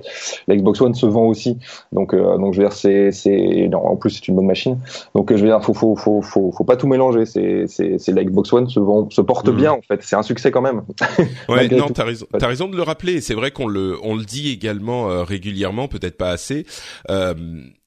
La 0.48 0.57
Xbox 0.57 0.81
One 0.83 0.92
se 0.94 1.07
vend 1.07 1.24
aussi, 1.24 1.57
donc 1.92 2.12
euh, 2.12 2.37
donc 2.37 2.53
je 2.53 2.61
veux 2.61 2.66
dire 2.68 2.74
c'est 2.76 3.11
c'est 3.11 3.70
en 3.72 3.96
plus 3.96 4.11
c'est 4.11 4.29
une 4.29 4.37
bonne 4.37 4.46
machine. 4.46 4.79
Donc 5.14 5.33
euh, 5.33 5.37
je 5.38 5.42
veux 5.42 5.48
dire 5.48 5.64
faut 5.64 5.72
faut 5.72 5.96
faut 5.96 6.20
faut, 6.20 6.53
faut 6.53 6.64
pas 6.64 6.76
tout 6.76 6.87
mélanger. 6.87 7.24
C'est 7.24 7.64
c'est 7.68 7.96
c'est 7.98 8.12
la 8.12 8.22
Xbox 8.22 8.53
One 8.53 8.68
se 8.68 8.79
vend 8.81 9.09
se 9.09 9.22
porte 9.22 9.48
Mhm. 9.48 9.57
bien 9.57 9.72
en 9.72 9.81
fait. 9.81 10.00
C'est 10.03 10.16
un 10.16 10.22
succès 10.22 10.50
quand 10.50 10.61
même. 10.61 10.83
Ouais, 11.48 11.68
non, 11.74 11.88
t'as 11.88 12.05
raison. 12.05 12.26
T'as 12.38 12.46
raison 12.48 12.68
de 12.68 12.76
le 12.76 12.83
rappeler. 12.83 13.22
C'est 13.22 13.35
vrai 13.35 13.50
qu'on 13.50 13.66
le, 13.66 13.96
on 14.03 14.14
le 14.14 14.24
dit 14.24 14.53
également 14.53 15.09
euh, 15.11 15.22
régulièrement, 15.22 15.88
peut-être 15.88 16.18
pas 16.18 16.29
assez. 16.31 16.66
Euh, 17.11 17.33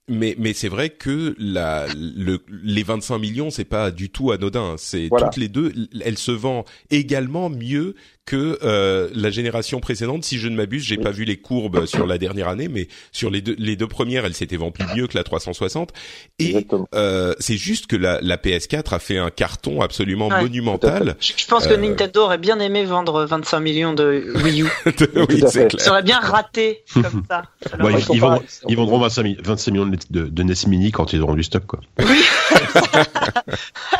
mais 0.09 0.35
mais 0.37 0.53
c'est 0.53 0.67
vrai 0.67 0.89
que 0.89 1.35
la 1.37 1.87
le 1.95 2.39
les 2.49 2.83
25 2.83 3.17
millions 3.19 3.49
c'est 3.49 3.63
pas 3.65 3.91
du 3.91 4.09
tout 4.09 4.31
anodin. 4.31 4.75
C'est 4.77 5.07
Voilà. 5.07 5.27
toutes 5.27 5.37
les 5.37 5.47
deux, 5.47 5.71
elle 6.03 6.17
se 6.17 6.31
vend 6.31 6.65
également 6.89 7.49
mieux 7.49 7.95
que 8.25 8.57
euh, 8.63 9.09
la 9.13 9.29
génération 9.29 9.79
précédente. 9.81 10.23
Si 10.23 10.37
je 10.37 10.47
ne 10.47 10.55
m'abuse, 10.55 10.83
j'ai 10.83 10.97
Oui. 10.97 11.03
pas 11.03 11.11
vu 11.11 11.25
les 11.25 11.37
courbes 11.37 11.85
sur 11.87 12.05
la 12.07 12.17
dernière 12.17 12.47
année, 12.47 12.67
mais 12.69 12.87
sur 13.11 13.29
les 13.29 13.41
deux 13.41 13.55
les 13.59 13.75
deux 13.75 13.87
premières, 13.87 14.25
elle 14.25 14.33
s'était 14.33 14.55
vendue 14.57 14.79
mieux 14.95 15.07
que 15.07 15.17
la 15.17 15.23
360. 15.23 15.91
Et 16.39 16.65
euh, 16.95 17.33
c'est 17.39 17.57
juste 17.57 17.87
que 17.87 17.95
la, 17.97 18.19
la 18.21 18.37
PS4 18.37 18.93
a 18.95 18.99
fait 18.99 19.17
un 19.17 19.29
carton 19.29 19.81
absolument 19.81 20.29
Ouais, 20.29 20.41
monumental. 20.41 21.15
Je 21.19 21.33
je 21.35 21.45
pense 21.47 21.67
que 21.67 21.73
Euh, 21.73 21.77
Nintendo 21.77 22.21
aurait 22.21 22.37
bien 22.37 22.59
aimé 22.59 22.85
vendre 22.85 23.25
25 23.25 23.59
millions 23.59 23.93
de 23.93 24.25
Wii 24.43 24.61
U. 24.61 24.67
oui, 24.85 25.43
c'est 25.47 25.67
clair. 25.67 25.81
Ça 25.81 25.91
aurait 25.91 26.03
bien 26.03 26.19
raté 26.19 26.83
comme 26.93 27.23
ça. 27.29 27.43
Ouais, 27.83 27.93
ils, 28.13 28.19
vendront, 28.21 28.41
ils 28.69 28.75
vendront 28.77 28.99
25, 28.99 29.23
mi- 29.23 29.37
25 29.43 29.71
millions 29.71 29.85
de, 29.85 29.97
de, 30.11 30.23
de 30.29 30.43
NES 30.43 30.53
Mini 30.67 30.91
quand 30.91 31.11
ils 31.13 31.21
auront 31.21 31.35
du 31.35 31.43
stock, 31.43 31.65
quoi. 31.65 31.79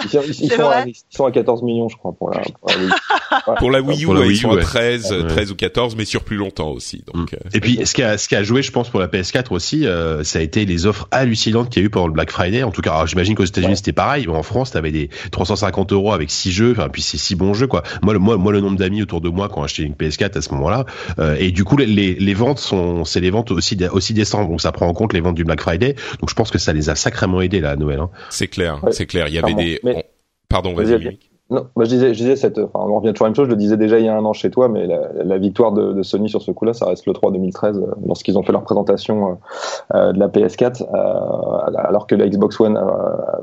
Ils, 0.06 0.10
sont- 0.10 0.22
ils- 0.28 0.52
sont 0.52 0.70
à, 0.70 0.86
ils 0.88 0.94
sont 1.10 1.26
à 1.26 1.32
14 1.32 1.64
millions, 1.64 1.90
je 1.90 1.98
crois, 1.98 2.14
pour 2.14 2.30
la. 2.32 2.42
Pour 2.42 2.70
la 2.70 2.78
Wii. 2.78 3.58
Pour 3.58 3.72
la 3.72 3.82
Wii 3.82 4.06
U, 4.06 4.13
Pour 4.14 4.20
la 4.20 4.22
ouais, 4.22 4.28
Wii 4.28 4.38
ils 4.38 4.40
sont 4.42 4.50
U, 4.50 4.54
à 4.54 4.56
ouais. 4.56 4.62
13, 4.62 5.12
Ouais. 5.12 5.28
13 5.28 5.52
ou 5.52 5.56
14, 5.56 5.96
mais 5.96 6.06
sur 6.06 6.24
plus 6.24 6.38
longtemps 6.38 6.70
aussi. 6.72 7.04
Donc, 7.14 7.34
euh, 7.34 7.38
Et 7.54 7.60
puis, 7.60 7.80
ce 7.86 7.94
qui 7.94 8.04
a, 8.04 8.18
ce 8.18 8.28
qui 8.28 8.36
a 8.36 8.44
joué, 8.44 8.62
je 8.62 8.72
pense, 8.72 8.90
pour 8.90 9.00
la 9.00 9.08
PS4 9.08 9.52
aussi, 9.54 9.86
euh, 9.86 10.24
ça 10.24 10.40
a 10.40 10.42
été 10.42 10.66
les 10.66 10.86
offres 10.86 11.08
hallucinantes 11.12 11.70
qu'il 11.70 11.82
y 11.82 11.84
a 11.84 11.88
eu 11.88 11.90
pendant 11.90 12.08
le 12.08 12.14
Black 12.14 12.32
Friday. 12.32 12.64
En 12.64 12.72
tout 12.72 12.82
cas, 12.82 13.06
j'imagine 13.06 13.36
qu'aux 13.36 13.44
États-Unis 13.46 13.72
Ouais. 13.72 13.76
c'était 13.76 13.92
pareil, 13.94 14.26
mais 14.28 14.34
en 14.36 14.44
France, 14.44 14.72
t'avais 14.72 14.92
des 14.92 15.10
350 15.32 15.92
euros 15.94 16.14
avec 16.14 16.30
six 16.32 16.52
jeux, 16.52 16.72
enfin, 16.72 16.90
puis 16.90 17.02
c'est 17.02 17.18
six 17.18 17.36
bons 17.36 17.54
jeux, 17.54 17.68
quoi. 17.68 17.84
Moi, 18.02 18.14
le, 18.14 18.20
moi, 18.20 18.38
moi, 18.38 18.52
le 18.52 18.62
nombre 18.62 18.78
d'amis 18.78 19.02
autour 19.02 19.22
de 19.22 19.30
moi 19.30 19.50
qui 19.50 19.58
ont 19.58 19.64
acheté 19.64 19.84
une 19.84 19.94
PS4 19.94 20.38
à 20.38 20.42
ce 20.42 20.50
moment-là, 20.54 20.86
euh, 21.20 21.36
et 21.40 21.52
du 21.52 21.64
coup, 21.64 21.78
les, 21.78 21.86
les, 21.86 22.14
les 22.16 22.34
ventes 22.34 22.60
sont, 22.60 23.04
c'est 23.06 23.20
les 23.20 23.30
ventes 23.32 23.52
aussi, 23.52 23.78
aussi 23.92 24.14
décembre, 24.14 24.50
donc 24.50 24.62
ça 24.62 24.72
prend 24.72 24.88
en 24.88 24.94
compte 24.94 25.14
les 25.14 25.22
ventes 25.22 25.36
du 25.36 25.44
Black 25.44 25.62
Friday. 25.62 25.96
Donc, 26.20 26.30
je 26.30 26.36
pense 26.36 26.52
que 26.52 26.58
ça 26.60 26.74
les 26.74 26.90
a 26.90 26.96
sacrément 26.96 27.42
aidés 27.42 27.60
là 27.62 27.72
à 27.72 27.76
Noël. 27.76 28.00
Hein. 28.00 28.10
c'est 28.30 28.48
clair, 28.48 28.84
Ouais, 28.84 28.92
c'est 28.92 29.06
clair. 29.06 29.28
Il 29.28 29.34
y 29.34 29.38
avait 29.40 29.54
des. 29.54 29.80
Mais- 29.84 29.96
on- 29.96 30.04
Pardon, 30.50 30.74
vas-y. 30.76 31.18
Non, 31.50 31.68
moi 31.76 31.84
je 31.86 31.90
disais, 31.90 32.14
je 32.14 32.20
disais 32.20 32.36
cette, 32.38 32.58
enfin, 32.58 32.80
on 32.90 32.96
revient 33.00 33.12
toujours 33.12 33.26
à 33.26 33.28
la 33.28 33.32
même 33.32 33.36
chose. 33.36 33.46
Je 33.46 33.52
le 33.52 33.58
disais 33.58 33.78
déjà 33.78 34.00
il 34.00 34.06
y 34.06 34.08
a 34.10 34.16
un 34.18 34.24
an 34.26 34.32
chez 34.34 34.50
toi, 34.50 34.70
mais 34.70 34.88
la, 34.88 35.10
la 35.24 35.38
victoire 35.38 35.74
de, 35.74 35.92
de 35.94 36.02
Sony 36.02 36.30
sur 36.30 36.42
ce 36.42 36.52
coup-là, 36.52 36.74
ça 36.74 36.86
reste 36.86 37.06
le 37.06 37.14
3 37.14 37.32
2013 37.34 37.78
euh, 37.78 37.92
lorsqu'ils 38.08 38.38
ont 38.40 38.44
fait 38.44 38.54
leur 38.54 38.64
présentation 38.64 39.32
euh, 39.32 39.34
euh, 39.98 40.14
de 40.14 40.20
la 40.20 40.30
PS4, 40.30 40.84
euh, 40.84 41.78
alors 41.78 42.08
que 42.08 42.16
la 42.16 42.28
Xbox 42.30 42.60
One, 42.62 42.78
euh, 42.78 42.82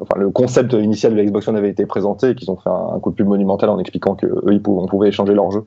enfin 0.01 0.17
le 0.19 0.31
concept 0.31 0.73
initial 0.73 1.13
de 1.13 1.19
la 1.19 1.25
Xbox 1.25 1.47
One 1.47 1.57
avait 1.57 1.69
été 1.69 1.85
présenté 1.85 2.31
et 2.31 2.35
qu'ils 2.35 2.51
ont 2.51 2.57
fait 2.57 2.71
un, 2.71 2.95
un 2.97 3.01
coup 3.01 3.11
de 3.11 3.17
pub 3.17 3.29
monumental 3.29 3.69
en 3.69 3.79
expliquant 3.79 4.15
que 4.15 4.27
eux 4.27 4.43
ils 4.53 4.63
pouvaient, 4.63 4.83
on 4.83 4.87
pouvait 4.87 5.09
échanger 5.09 5.35
leurs 5.35 5.51
jeux. 5.51 5.65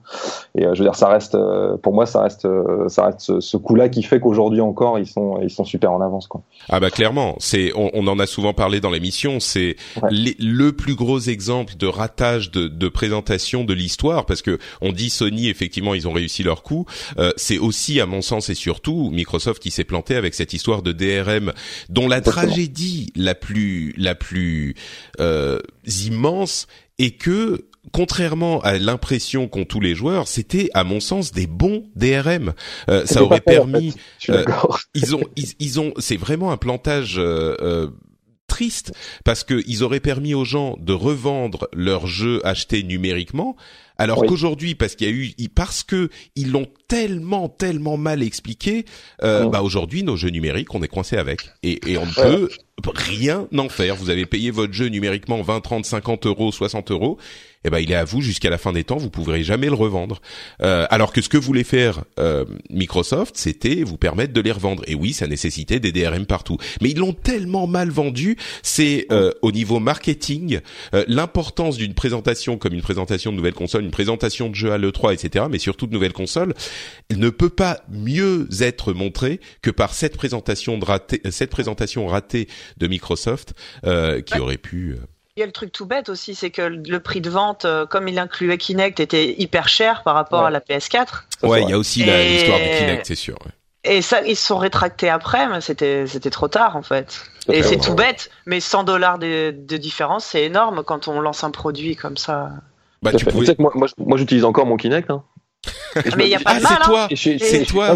Et 0.55 0.65
euh, 0.65 0.73
je 0.73 0.79
veux 0.79 0.85
dire, 0.85 0.95
ça 0.95 1.09
reste, 1.09 1.35
euh, 1.35 1.77
pour 1.77 1.93
moi, 1.93 2.07
ça 2.07 2.23
reste, 2.23 2.45
euh, 2.45 2.89
ça 2.89 3.05
reste 3.05 3.21
ce, 3.21 3.39
ce 3.41 3.57
coup-là 3.57 3.89
qui 3.89 4.01
fait 4.01 4.19
qu'aujourd'hui 4.19 4.59
encore 4.61 4.97
ils 4.97 5.05
sont, 5.07 5.39
ils 5.41 5.51
sont 5.51 5.63
super 5.65 5.91
en 5.91 6.01
avance 6.01 6.27
quoi. 6.27 6.41
Ah 6.69 6.79
bah 6.79 6.89
clairement, 6.89 7.35
c'est 7.37 7.71
on, 7.77 7.91
on 7.93 8.07
en 8.07 8.17
a 8.19 8.25
souvent 8.25 8.53
parlé 8.53 8.79
dans 8.81 8.89
l'émission, 8.89 9.39
c'est 9.39 9.75
Ouais. 10.01 10.09
le 10.11 10.71
plus 10.71 10.95
gros 10.95 11.19
exemple 11.19 11.75
de 11.77 11.85
ratage 11.87 12.22
de, 12.23 12.67
de 12.67 12.87
présentation 12.87 13.63
de 13.65 13.73
l'histoire 13.73 14.25
parce 14.25 14.41
que 14.41 14.57
on 14.81 14.91
dit 14.91 15.09
Sony 15.09 15.49
effectivement 15.49 15.93
ils 15.93 16.07
ont 16.07 16.13
réussi 16.13 16.43
leur 16.43 16.63
coup, 16.63 16.85
Euh, 17.17 17.31
c'est 17.35 17.57
aussi 17.57 17.99
à 17.99 18.05
mon 18.05 18.21
sens 18.21 18.49
et 18.49 18.55
surtout 18.55 19.09
Microsoft 19.11 19.61
qui 19.61 19.71
s'est 19.71 19.83
planté 19.83 20.15
avec 20.15 20.33
cette 20.33 20.53
histoire 20.53 20.81
de 20.81 20.91
DRM 20.93 21.51
dont 21.89 22.07
la 22.07 22.17
Exactement. 22.19 22.47
tragédie 22.47 23.11
la 23.15 23.35
plus 23.35 23.93
la 23.97 24.15
plus 24.15 24.75
euh, 25.19 25.59
immense 26.05 26.67
est 26.99 27.11
que 27.17 27.65
contrairement 27.91 28.61
à 28.61 28.77
l'impression 28.77 29.47
qu'ont 29.49 29.65
tous 29.65 29.81
les 29.81 29.93
joueurs, 29.93 30.27
c'était 30.27 30.69
à 30.73 30.83
mon 30.85 30.99
sens 31.01 31.31
des 31.33 31.47
bons 31.47 31.83
DRM. 31.95 32.53
Euh, 32.89 33.05
ça 33.05 33.21
aurait 33.23 33.41
en 33.45 33.51
permis 33.51 33.93
fait. 34.19 34.31
Euh, 34.31 34.45
ils 34.93 35.15
ont 35.15 35.23
ils, 35.35 35.49
ils 35.59 35.79
ont 35.81 35.93
c'est 35.97 36.15
vraiment 36.17 36.51
un 36.51 36.57
plantage 36.57 37.15
euh, 37.17 37.55
euh, 37.61 37.87
triste 38.47 38.93
parce 39.23 39.43
que 39.43 39.63
ils 39.67 39.83
auraient 39.83 39.99
permis 39.99 40.33
aux 40.33 40.45
gens 40.45 40.77
de 40.79 40.93
revendre 40.93 41.67
leurs 41.73 42.07
jeux 42.07 42.45
achetés 42.45 42.83
numériquement 42.83 43.55
alors 43.97 44.19
Oui. 44.19 44.27
qu'aujourd'hui 44.27 44.75
parce 44.75 44.95
qu'il 44.95 45.07
y 45.07 45.11
a 45.11 45.13
eu 45.13 45.33
parce 45.55 45.83
que 45.83 46.09
ils 46.35 46.51
l'ont 46.51 46.67
tellement 46.93 47.49
tellement 47.49 47.97
mal 47.97 48.21
expliqué 48.21 48.85
euh, 49.23 49.49
bah 49.49 49.63
aujourd'hui 49.63 50.03
nos 50.03 50.15
jeux 50.15 50.29
numériques 50.29 50.73
on 50.75 50.83
est 50.83 50.87
coincé 50.87 51.17
avec 51.17 51.49
et, 51.63 51.91
et 51.91 51.97
on 51.97 52.05
ne 52.05 52.11
peut 52.11 52.49
rien 52.85 53.47
en 53.57 53.67
faire 53.67 53.95
vous 53.95 54.11
avez 54.11 54.27
payé 54.27 54.51
votre 54.51 54.73
jeu 54.73 54.87
numériquement 54.89 55.41
20 55.41 55.61
30 55.61 55.85
50 55.85 56.27
euros 56.27 56.51
60 56.51 56.91
euros 56.91 57.17
eh 57.65 57.71
ben 57.71 57.79
il 57.79 57.91
est 57.91 57.95
à 57.95 58.03
vous 58.03 58.21
jusqu'à 58.21 58.51
la 58.51 58.59
fin 58.59 58.73
des 58.73 58.83
temps 58.83 58.97
vous 58.97 59.09
pourrez 59.09 59.43
jamais 59.43 59.67
le 59.67 59.73
revendre 59.73 60.21
euh, 60.61 60.85
alors 60.91 61.11
que 61.13 61.21
ce 61.21 61.29
que 61.29 61.37
voulait 61.37 61.63
faire 61.63 62.03
euh, 62.19 62.45
Microsoft, 62.69 63.37
c'était 63.37 63.83
vous 63.83 63.97
permettre 63.97 64.33
de 64.33 64.41
les 64.41 64.51
revendre. 64.51 64.83
Et 64.87 64.95
oui, 64.95 65.13
ça 65.13 65.27
nécessitait 65.27 65.79
des 65.79 65.91
DRM 65.91 66.25
partout. 66.25 66.57
Mais 66.81 66.89
ils 66.89 66.97
l'ont 66.97 67.13
tellement 67.13 67.67
mal 67.67 67.89
vendu, 67.89 68.37
c'est 68.61 69.07
euh, 69.11 69.31
au 69.41 69.51
niveau 69.51 69.79
marketing, 69.79 70.59
euh, 70.93 71.03
l'importance 71.07 71.77
d'une 71.77 71.93
présentation 71.93 72.57
comme 72.57 72.73
une 72.73 72.81
présentation 72.81 73.31
de 73.31 73.37
nouvelles 73.37 73.53
consoles, 73.53 73.83
une 73.83 73.91
présentation 73.91 74.49
de 74.49 74.55
jeux 74.55 74.71
à 74.71 74.77
l'E3, 74.77 75.13
etc., 75.13 75.45
mais 75.49 75.59
surtout 75.59 75.87
de 75.87 75.93
nouvelles 75.93 76.13
consoles, 76.13 76.53
ne 77.11 77.29
peut 77.29 77.49
pas 77.49 77.79
mieux 77.89 78.47
être 78.61 78.93
montrée 78.93 79.39
que 79.61 79.69
par 79.71 79.93
cette 79.93 80.17
présentation, 80.17 80.77
de 80.77 80.85
raté, 80.85 81.21
euh, 81.25 81.31
cette 81.31 81.49
présentation 81.51 82.07
ratée 82.07 82.47
de 82.77 82.87
Microsoft 82.87 83.53
euh, 83.85 84.21
qui 84.21 84.33
Ouais. 84.35 84.39
aurait 84.39 84.57
pu... 84.57 84.91
euh, 84.99 85.05
Il 85.35 85.39
y 85.39 85.43
a 85.43 85.45
le 85.45 85.51
truc 85.51 85.71
tout 85.71 85.85
bête 85.85 86.09
aussi, 86.09 86.35
c'est 86.35 86.51
que 86.51 86.61
le 86.61 86.99
prix 86.99 87.21
de 87.21 87.29
vente, 87.29 87.65
comme 87.89 88.07
il 88.07 88.19
incluait 88.19 88.57
Kinect, 88.57 88.99
était 88.99 89.33
hyper 89.39 89.67
cher 89.67 90.03
par 90.03 90.13
rapport 90.15 90.41
Ouais. 90.41 90.47
à 90.47 90.51
la 90.51 90.59
PS4. 90.59 91.25
Ça, 91.41 91.47
Ouais, 91.47 91.63
il 91.63 91.69
y 91.69 91.73
a 91.73 91.77
aussi 91.77 92.03
Et- 92.03 92.29
l'histoire 92.33 92.59
du 92.59 92.65
Kinect, 92.65 93.05
c'est 93.05 93.15
sûr. 93.15 93.35
ouais. 93.45 93.51
Et 93.85 94.01
ça, 94.01 94.21
ils 94.21 94.37
se 94.37 94.45
sont 94.45 94.57
rétractés 94.57 95.09
après, 95.09 95.45
mais 95.49 95.59
c'était 95.59 96.07
c'était 96.07 96.29
trop 96.29 96.47
tard 96.47 96.77
en 96.77 96.83
fait. 96.83 97.25
Et 97.51 97.61
c'est 97.63 97.71
ouais. 97.71 97.77
tout 97.81 97.95
bête, 97.95 98.29
mais 98.45 98.61
100 98.61 98.85
dollars 98.85 99.19
de, 99.19 99.51
de 99.51 99.75
différence, 99.77 100.23
c'est 100.23 100.43
énorme 100.43 100.83
quand 100.85 101.09
on 101.09 101.19
lance 101.19 101.43
un 101.43 101.51
produit 101.51 101.97
comme 101.97 102.15
ça. 102.15 102.51
Bah, 103.01 103.11
tu 103.11 103.25
pouvais... 103.25 103.39
Tu 103.39 103.45
sais 103.47 103.55
que 103.55 103.61
moi, 103.61 103.73
moi, 103.97 104.17
j'utilise 104.17 104.45
encore 104.45 104.65
mon 104.65 104.77
Kinect. 104.77 105.09
Hein. 105.11 105.21
Mais 106.17 106.25
il 106.25 106.29
y 106.29 106.35
a 106.35 106.39
pas 106.39 106.51
Ah, 106.55 106.57
de 106.57 106.63
mal, 106.63 106.79
hein. 106.83 107.07
C'est 107.15 107.65
toi, 107.65 107.95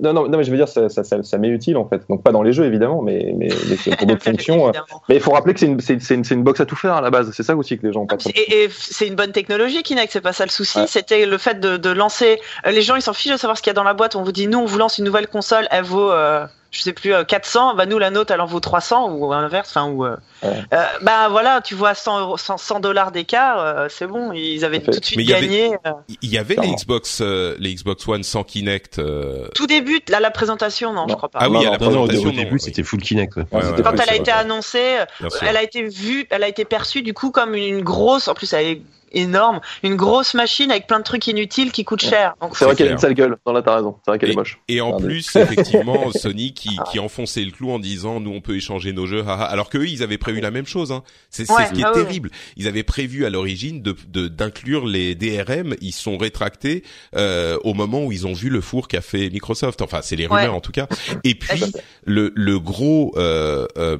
Non 0.00 0.12
non, 0.12 0.28
non, 0.28 0.38
mais 0.38 0.44
je 0.44 0.50
veux 0.50 0.56
dire, 0.56 0.68
ça, 0.68 0.88
ça, 0.88 1.04
ça, 1.04 1.22
ça 1.22 1.38
m'est 1.38 1.48
utile 1.48 1.76
en 1.76 1.88
fait. 1.88 2.02
Donc 2.08 2.22
pas 2.22 2.32
dans 2.32 2.42
les 2.42 2.52
jeux 2.52 2.64
évidemment, 2.64 3.00
mais, 3.02 3.32
mais, 3.36 3.48
mais 3.68 3.76
c'est 3.76 3.96
pour 3.96 4.06
d'autres 4.06 4.22
fonctions. 4.30 4.66
euh. 4.66 4.70
Évidemment. 4.70 5.02
Mais 5.08 5.14
il 5.16 5.20
faut 5.20 5.30
rappeler 5.30 5.54
que 5.54 5.60
c'est 5.60 5.66
une, 6.14 6.22
une, 6.30 6.42
box 6.42 6.60
à 6.60 6.66
tout 6.66 6.76
faire 6.76 6.94
à 6.94 7.00
la 7.00 7.10
base. 7.10 7.30
C'est 7.34 7.42
ça 7.42 7.56
aussi 7.56 7.78
que 7.78 7.86
les 7.86 7.92
gens 7.92 8.02
ont 8.02 8.06
pas 8.06 8.16
compris. 8.16 8.32
Et, 8.40 8.64
et 8.64 8.68
c'est 8.70 9.06
une 9.06 9.14
bonne 9.14 9.32
technologie, 9.32 9.82
Kinect, 9.82 10.12
c'est 10.12 10.20
pas 10.20 10.32
ça 10.32 10.44
le 10.44 10.50
souci. 10.50 10.78
Ouais. 10.80 10.86
C'était 10.86 11.26
le 11.26 11.38
fait 11.38 11.60
de, 11.60 11.76
de 11.76 11.90
lancer. 11.90 12.40
euh, 12.66 12.70
Les 12.70 12.82
gens, 12.82 12.96
ils 12.96 13.02
s'en 13.02 13.12
fichent 13.12 13.32
de 13.32 13.36
savoir 13.38 13.56
ce 13.56 13.62
qu'il 13.62 13.70
y 13.70 13.72
a 13.72 13.74
dans 13.74 13.84
la 13.84 13.94
boîte. 13.94 14.16
On 14.16 14.22
vous 14.22 14.32
dit, 14.32 14.46
nous, 14.48 14.58
on 14.58 14.66
vous 14.66 14.78
lance 14.78 14.98
une 14.98 15.04
nouvelle 15.04 15.28
console, 15.28 15.68
elle 15.70 15.84
vaut, 15.84 16.10
euh, 16.10 16.44
je 16.72 16.80
sais 16.82 16.92
plus, 16.92 17.12
euh, 17.14 17.22
400. 17.22 17.74
Bah 17.76 17.86
nous, 17.86 17.98
la 17.98 18.10
nôtre, 18.10 18.32
elle 18.32 18.40
en 18.40 18.46
vaut 18.46 18.58
300 18.58 19.10
ou 19.12 19.30
l'inverse. 19.30 19.68
Enfin, 19.70 19.88
ou. 19.88 20.04
euh, 20.04 20.16
Ouais. 20.42 20.50
euh, 20.74 20.82
bah 21.02 21.28
voilà, 21.28 21.60
tu 21.60 21.76
vois 21.76 21.94
100 21.94 22.18
euros, 22.20 22.36
100, 22.36 22.56
100 22.58 22.80
dollars 22.80 23.12
d'écart, 23.12 23.60
euh, 23.60 23.86
c'est 23.88 24.08
bon. 24.08 24.32
Ils 24.32 24.64
avaient 24.64 24.80
Tout 24.80 24.90
de 24.90 25.04
suite 25.04 25.16
Mais 25.16 25.22
il 25.22 25.30
y 25.30 25.34
avait- 25.34 25.46
gagné. 25.46 25.74
euh. 25.86 25.90
Il 26.20 26.30
y 26.30 26.36
avait 26.38 26.56
les. 26.56 26.72
Xbox, 26.74 27.20
euh, 27.20 27.54
les 27.60 27.72
Xbox 27.72 28.08
One 28.08 28.24
sans 28.24 28.42
Kinect. 28.42 28.98
euh, 28.98 29.46
Tout 29.54 29.68
début, 29.68 30.00
là, 30.08 30.18
la 30.18 30.32
présentation, 30.32 30.92
non, 30.92 31.04
je 31.06 31.12
Non. 31.12 31.16
crois 31.16 31.28
pas. 31.28 31.38
Ah 31.42 31.48
oui, 31.48 31.54
Non, 31.54 31.60
à 31.60 31.64
la 31.72 31.78
Non, 31.78 31.90
non, 31.92 32.02
au, 32.02 32.06
présentation. 32.08 32.28
au 32.30 32.32
début, 32.44 32.58
c'était 32.58 32.82
full 32.82 33.00
Kinect. 33.02 33.36
ouais. 33.36 33.42
Ouais, 33.52 33.60
c'était 33.62 33.74
ouais, 33.76 33.82
Quand 33.84 33.92
ouais, 33.92 33.98
elle 34.02 34.10
a 34.10 34.16
été 34.16 34.30
annoncée, 34.32 34.96
elle 35.42 35.56
a 35.56 35.62
été 35.62 35.84
vue, 35.84 36.26
elle 36.30 36.42
a 36.42 36.48
été 36.48 36.64
perçue 36.64 37.02
du 37.02 37.14
coup 37.14 37.30
comme 37.30 37.54
une 37.54 37.82
grosse, 37.82 38.26
en 38.26 38.34
plus 38.34 38.52
elle 38.52 38.66
est 38.66 38.82
énorme, 39.12 39.60
une 39.82 39.96
grosse 39.96 40.34
machine 40.34 40.70
avec 40.70 40.86
plein 40.86 40.98
de 40.98 41.04
trucs 41.04 41.26
inutiles 41.26 41.72
qui 41.72 41.84
coûtent 41.84 42.02
cher. 42.04 42.34
Donc 42.40 42.56
C'est 42.56 42.64
vrai 42.64 42.74
qu'elle 42.74 42.88
a 42.88 42.92
une 42.92 42.98
sale 42.98 43.14
gueule. 43.14 43.36
Non 43.46 43.52
là 43.52 43.62
t'as 43.62 43.76
raison. 43.76 43.96
C'est 44.04 44.10
vrai 44.10 44.18
qu'elle 44.18 44.30
est 44.30 44.36
moche. 44.36 44.58
Et 44.68 44.80
en 44.80 44.96
plus, 44.96 45.34
effectivement, 45.36 46.10
Sony 46.12 46.52
qui, 46.54 46.70
qui 46.90 46.98
enfonçait 46.98 47.44
le 47.44 47.50
clou 47.50 47.70
en 47.70 47.78
disant 47.78 48.20
nous 48.20 48.30
on 48.32 48.40
peut 48.40 48.56
échanger 48.56 48.92
nos 48.92 49.06
jeux, 49.06 49.22
haha. 49.26 49.44
alors 49.44 49.68
qu'eux 49.70 49.86
ils 49.88 50.02
avaient 50.02 50.18
prévu 50.18 50.40
la 50.40 50.50
même 50.50 50.66
chose. 50.66 50.92
Hein. 50.92 51.02
C'est 51.30 51.44
c'est 51.46 51.52
Ouais, 51.52 51.66
ce 51.66 51.72
qui 51.72 51.80
est 51.82 51.84
ah 51.86 51.92
terrible. 51.92 52.30
Ils 52.56 52.66
avaient 52.68 52.82
prévu 52.82 53.26
à 53.26 53.30
l'origine 53.30 53.82
de 53.82 53.94
de- 54.08 54.28
d'inclure 54.28 54.86
les 54.86 55.14
DRM. 55.14 55.74
Ils 55.80 55.92
sont 55.92 56.16
rétractés 56.16 56.82
euh, 57.16 57.58
au 57.64 57.74
moment 57.74 58.04
où 58.04 58.12
ils 58.12 58.26
ont 58.26 58.32
vu 58.32 58.48
le 58.48 58.60
four 58.60 58.88
qu'a 58.88 59.00
fait 59.00 59.28
Microsoft. 59.30 59.82
Enfin, 59.82 60.00
c'est 60.02 60.16
les 60.16 60.26
rumeurs 60.26 60.42
Ouais. 60.44 60.48
en 60.48 60.60
tout 60.60 60.72
cas. 60.72 60.86
Et 61.24 61.34
puis 61.34 61.62
le 62.04 62.32
le 62.34 62.58
gros 62.58 63.12
euh, 63.16 63.66
euh, 63.76 63.98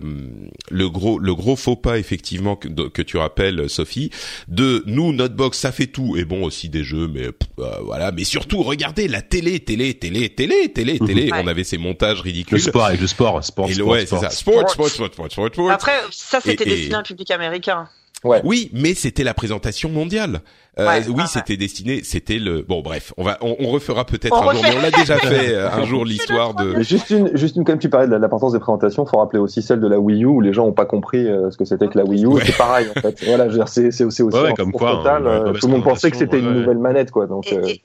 le 0.71 0.89
gros 0.89 1.19
le 1.19 1.35
gros 1.35 1.57
faux 1.57 1.77
pas 1.77 1.99
effectivement 1.99 2.57
que, 2.57 2.69
que 2.89 3.03
tu 3.03 3.17
rappelles 3.19 3.69
Sophie 3.69 4.11
de 4.49 4.83
nous 4.87 5.02
nous 5.03 5.13
notre 5.13 5.35
box 5.35 5.59
ça 5.59 5.73
fait 5.73 5.87
tout. 5.87 6.17
Et 6.17 6.25
bon 6.25 6.45
aussi 6.45 6.69
des 6.69 6.85
jeux 6.85 7.09
mais 7.09 7.29
voilà. 7.83 8.13
Mais 8.13 8.25
surtout 8.25 8.63
regardez 8.63 9.09
la 9.09 9.23
télé 9.23 9.61
télé 9.61 9.95
télé 9.95 10.29
télé 10.31 10.73
télé 10.73 10.99
télé. 10.99 11.31
On 11.33 11.47
avait 11.47 11.65
ces 11.65 11.79
montages 11.79 12.21
ridicules. 12.21 12.59
Le 12.59 12.63
sport 12.63 12.87
avec 12.87 13.01
le 13.01 13.07
sport 13.07 13.43
sport, 13.45 13.69
et 13.69 13.75
sport, 13.75 13.89
ouais, 13.89 14.07
sport. 14.07 14.21
Ça. 14.21 14.31
sport 14.31 14.71
sport. 14.71 14.89
sport 14.89 15.09
sport 15.09 15.31
sport 15.31 15.51
sport 15.53 15.71
après 15.71 15.99
ça 16.11 16.41
c'était 16.41 16.65
destiné 16.65 16.95
à 16.95 16.99
un 16.99 17.03
public 17.03 17.31
américain 17.31 17.89
Ouais. 18.25 18.41
Oui, 18.45 18.71
mais 18.73 18.95
c'était 18.95 19.25
la 19.25 19.35
présentation 19.35 19.89
mondiale. 19.89 20.41
Euh, 20.79 20.87
Ouais, 20.87 21.03
oui, 21.09 21.23
c'était 21.27 21.59
destiné, 21.59 22.03
c'était 22.03 22.39
le. 22.39 22.63
Bon, 22.63 22.81
bref, 22.81 23.13
on 23.19 23.25
va, 23.25 23.37
on, 23.43 23.57
on 23.59 23.69
refera 23.71 24.07
peut-être 24.07 24.35
un 24.35 24.53
jour, 24.55 24.63
mais 24.63 24.75
on 24.77 24.81
l'a 24.81 24.91
déjà 24.91 25.17
fait 25.19 25.53
euh, 25.55 25.69
un 25.71 25.85
jour 25.85 26.05
l'histoire 26.07 26.55
de. 26.55 26.73
Mais 26.79 26.83
juste 26.85 27.11
une, 27.11 27.37
juste 27.37 27.57
une, 27.57 27.65
comme 27.65 27.79
tu 27.79 27.91
parlais 27.91 28.07
de 28.09 28.15
l'importance 28.15 28.53
des 28.53 28.59
présentations, 28.59 29.05
faut 29.05 29.19
rappeler 29.19 29.39
aussi 29.39 29.61
celle 29.61 29.81
de 29.81 29.87
la 29.89 29.99
Wii 29.99 30.23
U 30.23 30.27
où 30.27 30.41
les 30.41 30.55
gens 30.55 30.65
ont 30.67 30.73
pas 30.73 30.87
compris 30.87 31.29
euh, 31.29 31.51
ce 31.51 31.59
que 31.59 31.67
c'était 31.67 31.89
que 31.89 31.99
la 31.99 32.05
Wii 32.05 32.25
U. 32.25 32.27
Ouais. 32.29 32.43
C'est 32.47 32.57
pareil 32.57 32.87
en 32.97 32.99
fait. 33.01 33.23
Voilà, 33.27 33.45
je 33.49 33.51
veux 33.53 33.59
dire, 33.59 33.69
c'est 33.69 33.91
c'est 33.91 34.05
aussi 34.05 34.23
aussi 34.23 34.39
Ouais, 34.39 34.55
comme 34.55 34.73
quoi, 34.73 34.93
total. 34.93 35.27
hein, 35.27 35.45
euh, 35.49 35.53
tout 35.53 35.67
le 35.67 35.73
monde 35.73 35.85
pensait 35.85 36.11
que 36.11 36.17
c'était 36.17 36.39
une 36.39 36.53
nouvelle 36.55 36.79
manette 36.79 37.11
quoi. 37.11 37.27
Donc 37.27 37.53
Et, 37.53 37.83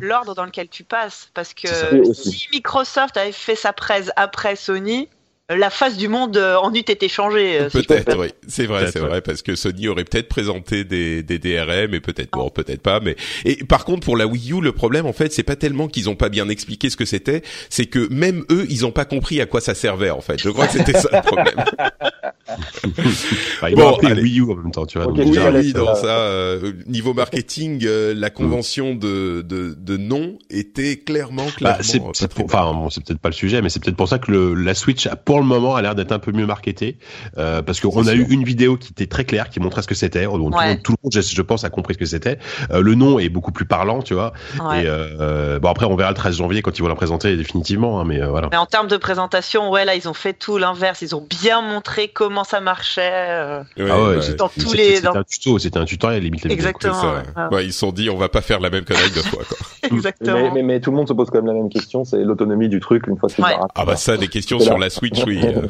l'ordre, 0.00 0.34
dans 0.36 0.44
lequel 0.44 0.68
tu 0.68 0.84
passes, 0.84 1.30
parce 1.34 1.52
que 1.52 1.68
si 2.12 2.46
Microsoft 2.52 3.16
avait 3.16 3.32
fait 3.32 3.56
sa 3.56 3.72
presse 3.72 4.10
après 4.14 4.54
Sony, 4.54 5.08
la 5.50 5.68
face 5.68 5.96
du 5.98 6.08
monde 6.08 6.36
euh, 6.38 6.56
en 6.56 6.72
eût 6.72 6.78
été 6.78 7.08
changée. 7.08 7.60
euh, 7.60 7.68
si 7.68 7.82
Peut-être, 7.82 8.18
oui, 8.18 8.28
c'est 8.48 8.64
vrai, 8.66 8.90
c'est 8.90 8.98
vrai, 8.98 9.20
parce 9.20 9.42
que 9.42 9.54
Sony 9.54 9.88
aurait 9.88 10.04
peut-être 10.04 10.28
présenté 10.28 10.84
des, 10.84 11.22
des 11.22 11.38
DRM, 11.38 11.94
et 11.94 12.00
peut-être 12.00 12.30
bon, 12.30 12.48
peut-être 12.48 12.80
pas, 12.80 13.00
mais 13.00 13.16
et 13.44 13.56
par 13.64 13.84
contre 13.84 14.04
pour 14.04 14.16
la 14.16 14.26
Wii 14.26 14.52
U, 14.52 14.60
le 14.62 14.72
problème 14.72 15.04
en 15.04 15.12
fait, 15.12 15.32
c'est 15.32 15.42
pas 15.42 15.56
tellement 15.56 15.88
qu'ils 15.88 16.08
ont 16.08 16.16
pas 16.16 16.30
bien 16.30 16.48
expliqué 16.48 16.88
ce 16.88 16.96
que 16.96 17.04
c'était, 17.04 17.42
c'est 17.68 17.86
que 17.86 18.08
même 18.12 18.44
eux, 18.50 18.66
ils 18.70 18.86
ont 18.86 18.92
pas 18.92 19.04
compris 19.04 19.40
à 19.42 19.46
quoi 19.46 19.60
ça 19.60 19.74
servait 19.74 20.10
en 20.10 20.22
fait. 20.22 20.40
Je 20.40 20.48
crois 20.48 20.66
que 20.66 20.72
c'était 20.72 20.98
ça 20.98 21.08
le 21.12 21.20
problème. 21.20 21.64
Ils 23.68 23.74
Bon, 23.74 23.96
allez. 24.04 24.22
Wii 24.22 24.40
U 24.40 24.52
en 24.52 24.56
même 24.56 24.70
temps, 24.70 24.86
tu 24.86 24.98
vois. 24.98 25.06
Donc 25.06 25.16
Oui, 25.18 25.72
dans 25.72 25.94
ça. 25.94 26.06
euh, 26.06 26.72
niveau 26.86 27.14
marketing, 27.14 27.84
euh, 27.86 28.14
la 28.14 28.30
convention 28.30 28.94
de, 28.94 29.42
de 29.42 29.74
de 29.78 29.96
nom 29.96 30.38
était 30.50 30.96
clairement 30.96 31.46
clairement. 31.46 31.76
Bah, 31.78 31.82
c'est 31.82 32.02
c'est 32.12 32.28
pas 32.28 32.34
très 32.34 32.44
pour- 32.44 32.54
enfin 32.54 32.72
bon, 32.74 32.90
c'est 32.90 33.04
peut-être 33.04 33.20
pas 33.20 33.28
le 33.30 33.34
sujet, 33.34 33.62
mais 33.62 33.68
c'est 33.68 33.82
peut-être 33.82 33.96
pour 33.96 34.08
ça 34.08 34.18
que 34.18 34.30
le, 34.30 34.54
la 34.54 34.74
Switch 34.74 35.06
a, 35.06 35.16
pour 35.16 35.38
le 35.38 35.44
moment 35.46 35.74
a 35.76 35.82
l'air 35.82 35.94
d'être 35.94 36.12
un 36.12 36.18
peu 36.18 36.32
mieux 36.32 36.46
marketée, 36.46 36.98
euh, 37.38 37.62
parce 37.62 37.80
qu'on 37.80 38.06
a 38.06 38.14
eu 38.14 38.26
une 38.28 38.44
vidéo 38.44 38.76
qui 38.76 38.90
était 38.92 39.06
très 39.06 39.24
claire, 39.24 39.48
qui 39.48 39.60
montrait 39.60 39.82
ce 39.82 39.88
que 39.88 39.94
c'était. 39.94 40.24
Donc, 40.24 40.34
tout 40.34 40.48
le 40.50 40.56
Ouais. 40.56 40.68
monde- 40.74 40.82
tout 40.82 40.92
le 40.92 40.96
monde, 41.02 41.12
je, 41.14 41.20
je 41.20 41.42
pense, 41.42 41.64
a 41.64 41.70
compris 41.70 41.94
ce 41.94 41.98
que 41.98 42.04
c'était. 42.06 42.38
Euh, 42.70 42.80
le 42.80 42.94
nom 42.94 43.18
est 43.18 43.28
beaucoup 43.28 43.52
plus 43.52 43.64
parlant, 43.66 44.02
tu 44.02 44.14
vois. 44.14 44.32
Ouais. 44.62 44.82
Et 44.82 44.86
euh, 44.86 45.58
bon 45.58 45.68
après, 45.70 45.86
on 45.86 45.96
verra 45.96 46.10
le 46.10 46.16
13 46.16 46.36
janvier 46.38 46.62
quand 46.62 46.76
ils 46.78 46.82
vont 46.82 46.88
la 46.88 46.94
présenter 46.94 47.36
définitivement, 47.36 48.00
hein, 48.00 48.04
mais 48.04 48.20
euh, 48.20 48.28
voilà. 48.28 48.48
Mais 48.50 48.56
en 48.56 48.66
termes 48.66 48.88
de 48.88 48.96
présentation, 48.96 49.70
ouais, 49.70 49.84
là, 49.84 49.94
ils 49.94 50.08
ont 50.08 50.14
fait 50.14 50.32
tout 50.34 50.58
l'inverse. 50.58 51.02
Ils 51.02 51.14
ont 51.14 51.24
bien 51.28 51.62
montré 51.62 52.08
comment 52.08 52.33
ça 52.42 52.60
marchait. 52.60 53.12
euh, 53.12 53.60
Ouais, 53.78 53.86
ah 53.88 54.02
ouais, 54.02 54.16
ouais. 54.16 54.22
c'est- 54.22 54.34
Dans 54.34 54.48
c'est- 54.48 54.60
tous 54.60 54.70
c'était- 54.70 54.82
les- 54.82 54.96
C'était 54.96 55.06
dans- 55.06 55.14
un 55.14 55.22
tuto, 55.22 55.58
c'était 55.60 55.78
un 55.78 55.84
tutoriel 55.84 56.22
limite. 56.24 56.46
Exactement. 56.46 56.94
ça. 57.00 57.22
ouais. 57.50 57.54
Ouais, 57.56 57.64
ils 57.66 57.72
se 57.72 57.78
sont 57.78 57.92
dit, 57.92 58.10
on 58.10 58.16
va 58.16 58.28
pas 58.28 58.40
faire 58.40 58.58
la 58.58 58.70
même 58.70 58.84
connerie 58.84 59.10
deux 59.14 59.22
fois. 59.22 59.44
Quoi. 59.48 59.56
Exactement. 59.96 60.32
Mais, 60.34 60.50
mais, 60.50 60.62
mais 60.64 60.80
tout 60.80 60.90
le 60.90 60.96
monde 60.96 61.06
se 61.06 61.12
pose 61.12 61.28
quand 61.30 61.38
même 61.38 61.46
la 61.46 61.52
même 61.52 61.68
question, 61.68 62.04
c'est 62.04 62.24
l'autonomie 62.24 62.68
du 62.68 62.80
truc 62.80 63.06
une 63.06 63.16
fois 63.16 63.28
que 63.28 63.40
Ouais. 63.40 63.54
Ah 63.76 63.84
bah 63.84 63.94
ça, 63.96 64.16
des 64.16 64.26
questions 64.28 64.58
sur 64.58 64.78
la 64.78 64.90
Switch, 64.90 65.22
oui. 65.24 65.40
euh, 65.44 65.68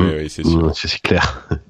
oui, 0.00 0.06
oui, 0.18 0.28
c'est 0.28 0.44
sûr. 0.44 0.58
Mmh, 0.66 0.72
c'est 0.74 0.88
c'est 0.88 1.00
clair. 1.00 1.48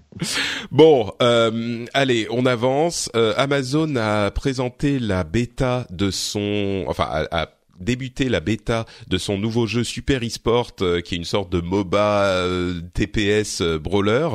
Bon, 0.71 1.13
euh, 1.21 1.85
allez, 1.93 2.27
on 2.31 2.47
avance. 2.47 3.11
Euh, 3.15 3.35
Amazon 3.37 3.97
a 3.97 4.31
présenté 4.31 4.99
la 4.99 5.25
bêta 5.25 5.87
de 5.91 6.11
son, 6.11 6.85
enfin, 6.89 7.05
a, 7.11 7.43
a 7.43 7.49
débuté 7.81 8.29
la 8.29 8.41
bêta 8.41 8.87
de 9.09 9.19
son 9.19 9.39
nouveau 9.39 9.67
jeu 9.67 9.85
Super 9.85 10.23
eSport, 10.23 10.73
euh, 10.81 11.01
qui 11.01 11.15
est 11.15 11.19
une 11.19 11.25
sorte 11.25 11.51
de 11.51 11.61
MOBA 11.61 12.25
euh, 12.25 12.81
TPS 12.95 13.61
euh, 13.61 13.79
brawler, 13.79 14.29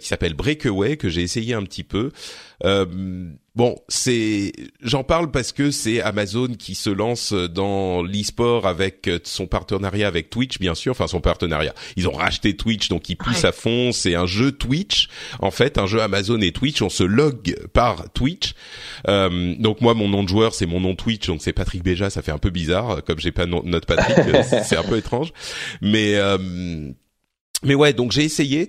qui 0.00 0.08
s'appelle 0.08 0.34
Breakaway, 0.34 0.96
que 0.96 1.08
j'ai 1.08 1.22
essayé 1.22 1.54
un 1.54 1.62
petit 1.62 1.84
peu. 1.84 2.10
Euh, 2.64 2.86
bon, 3.56 3.74
c'est, 3.88 4.52
j'en 4.80 5.02
parle 5.02 5.30
parce 5.32 5.50
que 5.52 5.70
c'est 5.72 6.00
Amazon 6.00 6.48
qui 6.56 6.74
se 6.76 6.88
lance 6.90 7.32
dans 7.32 8.02
l'e-sport 8.02 8.66
avec 8.68 9.08
euh, 9.08 9.18
son 9.24 9.46
partenariat 9.46 10.06
avec 10.06 10.30
Twitch, 10.30 10.58
bien 10.60 10.74
sûr. 10.76 10.92
Enfin, 10.92 11.08
son 11.08 11.20
partenariat. 11.20 11.74
Ils 11.96 12.06
ont 12.08 12.12
racheté 12.12 12.56
Twitch, 12.56 12.88
donc 12.88 13.08
ils 13.08 13.16
poussent 13.16 13.42
Ouais. 13.42 13.48
à 13.48 13.52
fond. 13.52 13.90
C'est 13.92 14.14
un 14.14 14.26
jeu 14.26 14.52
Twitch, 14.52 15.08
en 15.40 15.50
fait, 15.50 15.78
un 15.78 15.86
jeu 15.86 16.00
Amazon 16.00 16.40
et 16.40 16.52
Twitch. 16.52 16.80
On 16.80 16.88
se 16.90 17.02
log 17.02 17.56
par 17.72 18.08
Twitch. 18.12 18.54
Euh, 19.08 19.54
donc 19.58 19.80
moi, 19.80 19.94
mon 19.94 20.08
nom 20.08 20.22
de 20.22 20.28
joueur, 20.28 20.54
c'est 20.54 20.66
mon 20.66 20.80
nom 20.80 20.94
Twitch, 20.94 21.26
donc 21.26 21.42
c'est 21.42 21.52
Patrick 21.52 21.82
Béja. 21.82 22.08
Ça 22.10 22.22
fait 22.22 22.32
un 22.32 22.38
peu 22.38 22.50
bizarre, 22.50 23.02
comme 23.04 23.18
j'ai 23.18 23.32
pas 23.32 23.46
no- 23.46 23.62
notre 23.64 23.86
Patrick, 23.86 24.16
euh, 24.18 24.42
c'est 24.48 24.62
c'est 24.62 24.76
un 24.76 24.84
peu 24.84 24.96
étrange. 24.96 25.32
Mais 25.82 26.14
euh, 26.14 26.38
mais 27.64 27.74
ouais, 27.74 27.92
donc 27.94 28.12
j'ai 28.12 28.24
essayé 28.24 28.68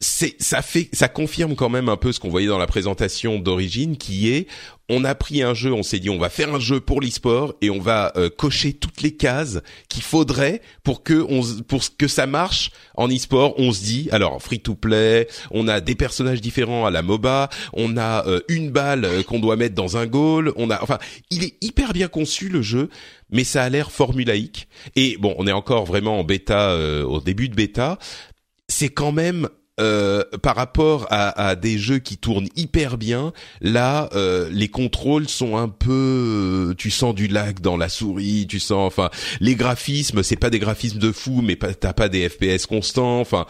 c'est 0.00 0.40
ça 0.42 0.60
fait 0.60 0.90
ça 0.92 1.08
confirme 1.08 1.56
quand 1.56 1.70
même 1.70 1.88
un 1.88 1.96
peu 1.96 2.12
ce 2.12 2.20
qu'on 2.20 2.28
voyait 2.28 2.48
dans 2.48 2.58
la 2.58 2.66
présentation 2.66 3.38
d'origine 3.38 3.96
qui 3.96 4.28
est 4.28 4.46
on 4.90 5.04
a 5.04 5.14
pris 5.14 5.42
un 5.42 5.54
jeu 5.54 5.72
on 5.72 5.82
s'est 5.82 5.98
dit 6.00 6.10
on 6.10 6.18
va 6.18 6.28
faire 6.28 6.54
un 6.54 6.58
jeu 6.58 6.80
pour 6.80 7.00
l'e-sport 7.00 7.54
et 7.62 7.70
on 7.70 7.80
va 7.80 8.12
euh, 8.16 8.28
cocher 8.28 8.74
toutes 8.74 9.00
les 9.00 9.16
cases 9.16 9.60
qu'il 9.88 10.02
faudrait 10.02 10.60
pour 10.84 11.02
que 11.02 11.24
on 11.30 11.40
pour 11.62 11.80
que 11.96 12.08
ça 12.08 12.26
marche 12.26 12.72
en 12.94 13.08
e-sport. 13.08 13.54
On 13.58 13.72
se 13.72 13.82
dit 13.82 14.08
alors 14.12 14.42
free 14.42 14.60
to 14.60 14.74
play 14.74 15.28
on 15.50 15.66
a 15.66 15.80
des 15.80 15.94
personnages 15.94 16.42
différents 16.42 16.84
à 16.84 16.90
la 16.90 17.00
MOBA 17.00 17.48
on 17.72 17.96
a 17.96 18.26
euh, 18.26 18.40
une 18.48 18.70
balle 18.70 19.06
euh, 19.06 19.22
qu'on 19.22 19.38
doit 19.38 19.56
mettre 19.56 19.74
dans 19.74 19.96
un 19.96 20.06
goal 20.06 20.52
on 20.56 20.68
a 20.68 20.82
enfin 20.82 20.98
il 21.30 21.42
est 21.42 21.56
hyper 21.62 21.94
bien 21.94 22.08
conçu 22.08 22.50
le 22.50 22.60
jeu 22.60 22.90
mais 23.30 23.44
ça 23.44 23.62
a 23.62 23.68
l'air 23.70 23.90
formulaïque. 23.90 24.68
Et 24.94 25.16
bon 25.16 25.34
on 25.38 25.46
est 25.46 25.52
encore 25.52 25.86
vraiment 25.86 26.20
en 26.20 26.24
bêta 26.24 26.72
euh, 26.72 27.02
au 27.02 27.22
début 27.22 27.48
de 27.48 27.54
bêta. 27.54 27.98
C'est 28.68 28.90
quand 28.90 29.12
même 29.12 29.48
euh, 29.78 30.24
par 30.42 30.56
rapport 30.56 31.06
à, 31.10 31.48
à 31.48 31.54
des 31.56 31.78
jeux 31.78 31.98
qui 31.98 32.16
tournent 32.16 32.48
hyper 32.56 32.96
bien, 32.96 33.32
là, 33.60 34.08
euh, 34.14 34.48
les 34.50 34.68
contrôles 34.68 35.28
sont 35.28 35.56
un 35.56 35.68
peu, 35.68 36.70
euh, 36.70 36.74
tu 36.76 36.90
sens 36.90 37.14
du 37.14 37.28
lag 37.28 37.60
dans 37.60 37.76
la 37.76 37.88
souris, 37.88 38.46
tu 38.48 38.58
sens, 38.58 38.86
enfin, 38.86 39.10
les 39.40 39.54
graphismes, 39.54 40.22
c'est 40.22 40.36
pas 40.36 40.50
des 40.50 40.58
graphismes 40.58 40.98
de 40.98 41.12
fou, 41.12 41.42
mais 41.42 41.56
t'as 41.56 41.92
pas 41.92 42.08
des 42.08 42.28
FPS 42.28 42.66
constants, 42.66 43.20
enfin, 43.20 43.46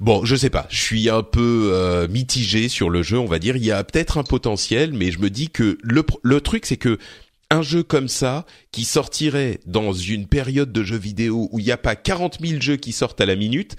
bon, 0.00 0.24
je 0.24 0.36
sais 0.36 0.50
pas, 0.50 0.66
je 0.70 0.80
suis 0.80 1.10
un 1.10 1.22
peu 1.22 1.70
euh, 1.72 2.08
mitigé 2.08 2.68
sur 2.68 2.88
le 2.88 3.02
jeu, 3.02 3.18
on 3.18 3.26
va 3.26 3.38
dire, 3.38 3.56
il 3.56 3.64
y 3.64 3.72
a 3.72 3.84
peut-être 3.84 4.18
un 4.18 4.24
potentiel, 4.24 4.92
mais 4.92 5.10
je 5.10 5.18
me 5.18 5.30
dis 5.30 5.50
que 5.50 5.78
le, 5.82 6.04
le 6.22 6.40
truc, 6.40 6.66
c'est 6.66 6.76
que 6.76 6.98
un 7.50 7.62
jeu 7.62 7.82
comme 7.82 8.08
ça, 8.08 8.44
qui 8.72 8.84
sortirait 8.84 9.60
dans 9.66 9.92
une 9.92 10.26
période 10.26 10.72
de 10.72 10.82
jeux 10.82 10.98
vidéo 10.98 11.48
où 11.52 11.58
il 11.58 11.64
n'y 11.64 11.70
a 11.70 11.76
pas 11.76 11.94
40 11.94 12.38
000 12.44 12.60
jeux 12.60 12.76
qui 12.76 12.92
sortent 12.92 13.20
à 13.20 13.26
la 13.26 13.36
minute, 13.36 13.76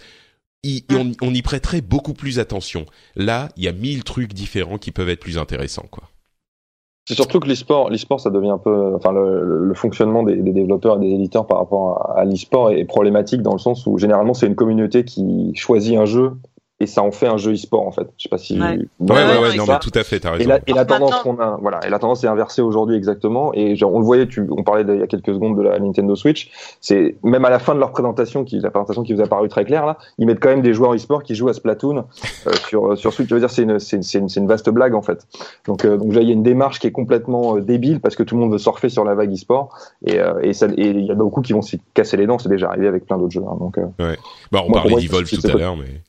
y- 0.64 0.84
on, 0.92 1.12
on 1.22 1.34
y 1.34 1.42
prêterait 1.42 1.82
beaucoup 1.82 2.14
plus 2.14 2.40
attention. 2.40 2.86
Là, 3.16 3.50
il 3.58 3.64
y 3.64 3.68
a 3.68 3.72
mille 3.74 4.04
trucs 4.04 4.34
différents 4.34 4.78
qui 4.78 4.92
peuvent 4.92 5.10
être 5.10 5.20
plus 5.20 5.38
intéressants, 5.38 5.88
quoi. 5.90 6.04
C'est 7.08 7.16
surtout 7.16 7.40
que 7.40 7.48
l'e-sport, 7.48 7.90
l'e-sport, 7.90 8.20
ça 8.20 8.30
devient 8.30 8.50
un 8.50 8.58
peu, 8.58 8.94
enfin, 8.96 9.14
le, 9.14 9.46
le- 9.46 9.66
le 9.66 9.74
fonctionnement 9.74 10.24
des, 10.24 10.36
des 10.36 10.52
développeurs 10.52 10.98
et 10.98 11.00
des 11.08 11.14
éditeurs 11.14 11.48
par 11.48 11.60
rapport 11.60 12.12
à, 12.12 12.20
à 12.20 12.26
l'e-sport 12.26 12.72
est 12.72 12.84
problématique 12.84 13.42
dans 13.42 13.54
le 13.54 13.60
sens 13.60 13.88
où 13.88 13.98
généralement 13.98 14.34
c'est 14.34 14.48
une 14.48 14.56
communauté 14.56 15.06
qui 15.06 15.54
choisit 15.56 15.96
un 15.98 16.04
jeu 16.06 16.34
et 16.80 16.86
ça 16.86 17.02
en 17.02 17.12
fait 17.12 17.28
un 17.28 17.38
jeu 17.38 17.54
e-sport 17.54 17.88
en 17.88 17.92
fait. 17.92 18.08
Je 18.18 18.24
sais 18.24 18.30
pas 18.30 18.38
si. 18.38 18.60
Ouais. 18.60 18.78
Ouais, 18.78 18.78
ouais, 19.00 19.16
ouais, 19.16 19.38
ouais, 19.50 19.56
non, 19.56 19.66
mais 19.68 19.80
tout 19.80 19.92
à 19.96 20.04
fait, 20.04 20.20
t'as 20.20 20.30
Et 20.36 20.38
raison. 20.38 20.50
la, 20.50 20.60
et 20.68 20.74
la 20.74 20.86
tendance 20.86 21.16
qu'on 21.24 21.40
a, 21.40 21.58
voilà, 21.62 21.80
et 21.86 21.90
la 21.90 21.98
tendance 22.00 22.24
est 22.24 22.28
inversée 22.28 22.62
aujourd'hui 22.62 22.96
exactement. 22.96 23.52
Et 23.54 23.76
genre, 23.76 23.94
on 23.94 24.00
le 24.00 24.06
voyait, 24.06 24.28
tu, 24.28 24.46
on 24.56 24.64
parlait 24.64 24.84
de- 24.84 24.94
il 24.94 25.00
y 25.00 25.04
a 25.04 25.08
quelques 25.08 25.34
secondes 25.34 25.58
de 25.58 25.64
la 25.64 25.80
Nintendo 25.80 26.16
Switch. 26.16 26.52
C'est 26.82 27.16
même 27.24 27.46
à 27.46 27.50
la 27.50 27.60
fin 27.60 27.74
de 27.74 27.80
leur 27.80 27.92
présentation, 27.92 28.44
qui, 28.44 28.60
la 28.60 28.70
présentation 28.70 29.04
qui 29.04 29.14
vous 29.14 29.22
a 29.22 29.28
paru 29.28 29.48
très 29.50 29.66
claire 29.66 29.86
là, 29.86 29.98
ils 30.20 30.28
mettent 30.28 30.40
quand 30.40 30.50
même 30.50 30.62
des 30.62 30.74
joueurs 30.74 30.94
e-sport 30.94 31.24
qui 31.24 31.34
jouent 31.36 31.50
à 31.50 31.54
Splatoon 31.54 32.06
euh, 32.48 32.52
sur 32.68 32.98
sur 32.98 33.12
Switch. 33.14 33.28
Je 33.30 33.34
veux 33.34 33.40
dire, 33.42 33.50
c'est 33.50 33.64
une, 33.64 33.80
c'est, 33.80 33.98
une, 33.98 34.30
c'est 34.30 34.40
une 34.40 34.48
vaste 34.48 34.70
blague 34.70 34.94
en 34.94 35.02
fait. 35.02 35.26
Donc, 35.66 35.84
euh, 35.86 35.98
donc 35.98 36.14
là, 36.14 36.22
il 36.22 36.28
y 36.28 36.32
a 36.32 36.34
une 36.34 36.44
démarche 36.44 36.80
qui 36.80 36.88
est 36.88 36.92
complètement 36.92 37.58
euh, 37.58 37.62
débile 37.62 38.00
parce 38.02 38.16
que 38.16 38.24
tout 38.24 38.36
le 38.36 38.42
monde 38.42 38.52
veut 38.52 38.58
surfer 38.60 38.90
sur 38.90 39.04
la 39.04 39.16
vague 39.16 39.34
e-sport 39.34 39.76
et 40.06 40.20
euh, 40.20 40.40
et 40.44 40.54
ça- 40.54 40.68
et 40.78 40.90
il 40.90 41.06
y 41.06 41.12
a 41.12 41.16
beaucoup 41.16 41.42
qui 41.42 41.54
vont 41.54 41.62
s'y 41.64 41.82
casser 41.96 42.18
les 42.18 42.28
dents. 42.28 42.38
C'est 42.38 42.50
déjà 42.50 42.68
arrivé 42.70 42.88
avec 42.88 43.06
plein 43.06 43.18
d'autres 43.18 43.32
jeux. 43.34 43.44
hein. 43.50 43.58
donc 43.60 43.78
euh, 43.80 43.86
Bah, 44.52 44.62
on 44.66 44.70
Moi, 44.70 44.82
parlait 44.82 44.96
d'Evolve 45.02 45.30
tout 45.30 45.48
à 45.48 45.54
l'heure, 45.54 45.76
mais 45.76 46.02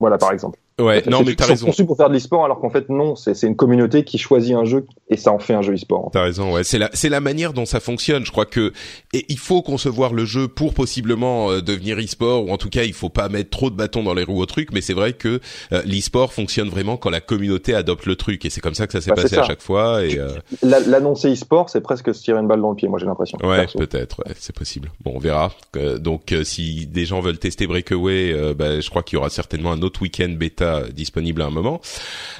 voilà, 0.00 0.18
par 0.18 0.32
exemple. 0.32 0.58
Ouais, 0.78 1.02
non, 1.08 1.22
mais 1.24 1.34
t'as 1.34 1.44
c'est 1.44 1.50
raison. 1.52 1.66
conçu 1.66 1.84
pour 1.84 1.96
faire 1.96 2.08
de 2.08 2.14
l'e-sport 2.14 2.44
alors 2.44 2.60
qu'en 2.60 2.70
fait 2.70 2.88
non, 2.88 3.16
c'est, 3.16 3.40
une 3.42 3.56
communauté 3.56 4.04
qui 4.04 4.18
choisit 4.18 4.54
un 4.54 4.64
jeu 4.64 4.86
et 5.08 5.16
ça 5.16 5.32
en 5.32 5.38
fait 5.38 5.54
un 5.54 5.62
jeu 5.62 5.74
e-sport. 5.74 6.10
T'as 6.12 6.22
raison, 6.22 6.52
ouais. 6.54 6.64
C'est 6.64 6.78
la, 6.78 6.90
c'est 6.92 7.08
la 7.08 7.20
manière 7.20 7.52
dont 7.52 7.66
ça 7.66 7.80
fonctionne. 7.80 8.24
Je 8.24 8.30
crois 8.30 8.46
que 8.46 8.72
et 9.12 9.24
il 9.28 9.38
faut 9.38 9.62
concevoir 9.62 10.12
le 10.12 10.24
jeu 10.24 10.48
pour 10.48 10.74
possiblement 10.74 11.50
euh, 11.50 11.60
devenir 11.60 11.98
e-sport 11.98 12.44
ou 12.46 12.50
en 12.50 12.56
tout 12.58 12.68
cas 12.70 12.82
il 12.84 12.92
faut 12.92 13.08
pas 13.08 13.28
mettre 13.28 13.50
trop 13.50 13.70
de 13.70 13.76
bâtons 13.76 14.02
dans 14.02 14.14
les 14.14 14.24
roues 14.24 14.40
au 14.40 14.46
truc. 14.46 14.70
Mais 14.72 14.80
c'est 14.80 14.94
vrai 14.94 15.12
que 15.12 15.40
euh, 15.72 15.82
l'e-sport 15.84 16.32
fonctionne 16.32 16.68
vraiment 16.68 16.96
quand 16.96 17.10
la 17.10 17.20
communauté 17.20 17.74
adopte 17.74 18.06
le 18.06 18.16
truc 18.16 18.44
et 18.44 18.50
c'est 18.50 18.60
comme 18.60 18.74
ça 18.74 18.86
que 18.86 18.92
ça 18.92 19.00
s'est 19.00 19.10
Bah, 19.10 19.22
passé 19.22 19.36
à 19.38 19.44
chaque 19.44 19.62
fois. 19.62 20.04
Et 20.04 20.18
euh, 20.18 20.28
La- 20.62 20.80
L'annoncer 20.80 21.32
e-sport, 21.32 21.70
c'est 21.70 21.80
presque 21.80 22.14
se 22.14 22.22
tirer 22.22 22.38
une 22.40 22.48
balle 22.48 22.60
dans 22.60 22.70
le 22.70 22.76
pied, 22.76 22.88
moi 22.88 22.98
j'ai 22.98 23.06
l'impression. 23.06 23.38
ouais, 23.42 23.66
peut-être, 23.76 24.20
ouais, 24.26 24.34
c'est 24.38 24.54
possible. 24.54 24.90
Bon, 25.04 25.12
on 25.16 25.18
verra. 25.18 25.52
Euh, 25.76 25.98
donc 25.98 26.32
euh, 26.32 26.44
si 26.44 26.86
des 26.86 27.04
gens 27.04 27.20
veulent 27.20 27.38
tester 27.38 27.66
Breakaway, 27.66 28.34
bah, 28.54 28.80
je 28.80 28.88
crois 28.90 29.02
qu'il 29.02 29.16
y 29.16 29.18
aura 29.18 29.30
certainement 29.30 29.72
un 29.72 29.82
autre 29.82 30.02
week-end 30.02 30.28
bêta 30.30 30.67
disponible 30.92 31.42
à 31.42 31.46
un 31.46 31.50
moment. 31.50 31.80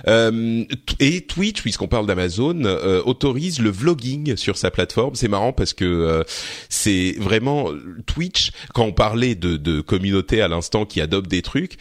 Euh, 0.07 0.65
et 1.01 1.23
Twitch, 1.23 1.63
puisqu'on 1.63 1.89
parle 1.89 2.07
d'Amazon, 2.07 2.65
euh, 2.65 3.03
autorise 3.05 3.61
le 3.61 3.71
vlogging 3.71 4.37
sur 4.37 4.57
sa 4.57 4.71
plateforme. 4.71 5.15
C'est 5.15 5.29
marrant 5.29 5.53
parce 5.53 5.73
que 5.73 5.85
euh, 5.85 6.23
c'est 6.69 7.15
vraiment 7.19 7.71
Twitch. 8.07 8.53
Quand 8.75 8.85
on 8.85 8.93
parlait 8.93 9.35
de, 9.35 9.57
de 9.57 9.81
communauté 9.81 10.41
à 10.41 10.49
l'instant 10.49 10.85
qui 10.85 11.01
adopte 11.01 11.29
des 11.29 11.43
trucs, 11.43 11.77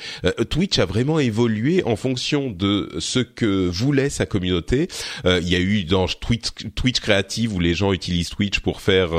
Twitch 0.49 0.79
a 0.79 0.85
vraiment 0.85 1.19
évolué 1.19 1.83
en 1.83 1.95
fonction 1.95 2.49
de 2.49 2.89
ce 2.99 3.19
que 3.19 3.67
voulait 3.67 4.09
sa 4.09 4.25
communauté. 4.25 4.87
Il 5.25 5.47
y 5.47 5.55
a 5.55 5.59
eu 5.59 5.83
dans 5.83 6.07
Twitch, 6.07 6.47
Twitch 6.75 6.99
créative 6.99 7.53
où 7.53 7.59
les 7.59 7.73
gens 7.73 7.93
utilisent 7.93 8.29
Twitch 8.29 8.59
pour 8.59 8.81
faire 8.81 9.09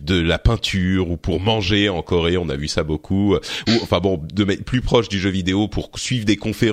de 0.00 0.20
la 0.20 0.38
peinture 0.38 1.10
ou 1.10 1.16
pour 1.16 1.40
manger 1.40 1.88
en 1.88 2.02
Corée. 2.02 2.36
On 2.36 2.48
a 2.48 2.56
vu 2.56 2.68
ça 2.68 2.82
beaucoup. 2.82 3.34
Ou 3.34 3.72
enfin 3.82 4.00
bon, 4.00 4.20
de 4.32 4.44
plus 4.44 4.80
proche 4.80 5.08
du 5.08 5.18
jeu 5.18 5.30
vidéo 5.30 5.68
pour 5.68 5.90
suivre 5.96 6.24
des 6.24 6.36
conférences, 6.36 6.69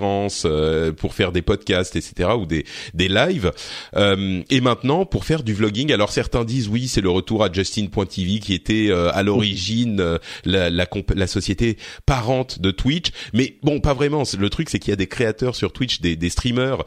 pour 0.98 1.14
faire 1.14 1.32
des 1.32 1.42
podcasts, 1.42 1.96
etc. 1.96 2.30
ou 2.38 2.46
des 2.46 2.66
des 2.94 3.08
lives. 3.08 3.52
Euh, 3.96 4.42
et 4.50 4.62
maintenant, 4.62 5.06
pour 5.06 5.26
faire 5.26 5.44
du 5.44 5.54
vlogging, 5.54 5.92
alors 5.92 6.12
certains 6.12 6.44
disent 6.44 6.68
oui, 6.68 6.88
c'est 6.88 7.02
le 7.02 7.10
retour 7.10 7.44
à 7.44 7.52
Justin.tv 7.52 8.40
qui 8.40 8.54
était 8.54 8.88
euh, 8.90 9.12
à 9.14 9.24
l'origine 9.24 10.00
euh, 10.00 10.18
la, 10.46 10.70
la, 10.70 10.88
la, 11.16 11.28
société 11.28 11.78
parente 12.06 12.60
de 12.60 12.72
Twitch. 12.72 13.08
Mais 13.34 13.56
bon, 13.64 13.80
pas 13.80 13.94
vraiment. 13.94 14.24
Le 14.38 14.50
truc, 14.50 14.70
c'est 14.70 14.80
qu'il 14.80 14.92
y 14.92 14.94
a 14.94 14.98
des 14.98 15.08
créateurs 15.08 15.56
sur 15.56 15.72
Twitch, 15.72 16.02
des, 16.02 16.16
des 16.16 16.30
streamers 16.30 16.84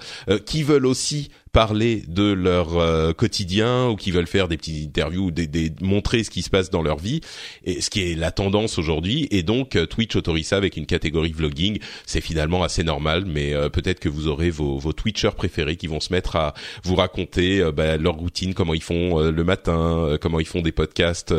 qui 0.47 0.63
veulent 0.63 0.87
aussi 0.87 1.31
parler 1.53 2.03
de 2.07 2.33
leur 2.33 2.79
euh, 2.79 3.13
quotidien 3.13 3.89
ou 3.89 3.97
qui 3.97 4.11
veulent 4.11 4.27
faire 4.27 4.49
des 4.49 4.57
petites 4.57 4.89
interviews, 4.89 5.31
des, 5.31 5.47
des, 5.47 5.73
montrer 5.81 6.25
ce 6.25 6.31
qui 6.31 6.43
se 6.43 6.51
passe 6.51 6.71
dans 6.71 6.83
leur 6.83 6.99
vie, 6.99 7.21
et 7.65 7.81
ce 7.81 7.91
qui 7.91 8.11
est 8.11 8.15
la 8.15 8.31
tendance 8.31 8.79
aujourd'hui. 8.79 9.27
Et 9.31 9.43
donc 9.43 9.77
euh, 9.77 9.87
Twitch 9.87 10.15
autorise 10.17 10.49
ça 10.49 10.57
avec 10.57 10.77
une 10.77 10.87
catégorie 10.87 11.33
vlogging. 11.33 11.79
C'est 12.07 12.21
finalement 12.21 12.63
assez 12.63 12.85
normal, 12.85 13.25
mais 13.27 13.55
euh, 13.55 13.69
peut-être 13.69 14.01
que 14.01 14.09
vous 14.09 14.29
aurez 14.29 14.51
vos, 14.51 14.79
vos 14.79 14.93
Twitchers 14.93 15.35
préférés 15.37 15.77
qui 15.77 15.87
vont 15.87 16.01
se 16.01 16.13
mettre 16.13 16.37
à 16.37 16.55
vous 16.85 16.95
raconter 16.95 17.63
bah, 17.73 17.97
leur 17.97 18.15
routine, 18.15 18.55
comment 18.55 18.75
ils 18.75 18.83
font 18.83 19.19
le 19.19 19.45
matin, 19.45 20.17
comment 20.21 20.41
ils 20.41 20.47
font 20.47 20.63
des 20.63 20.73
podcasts 20.73 21.33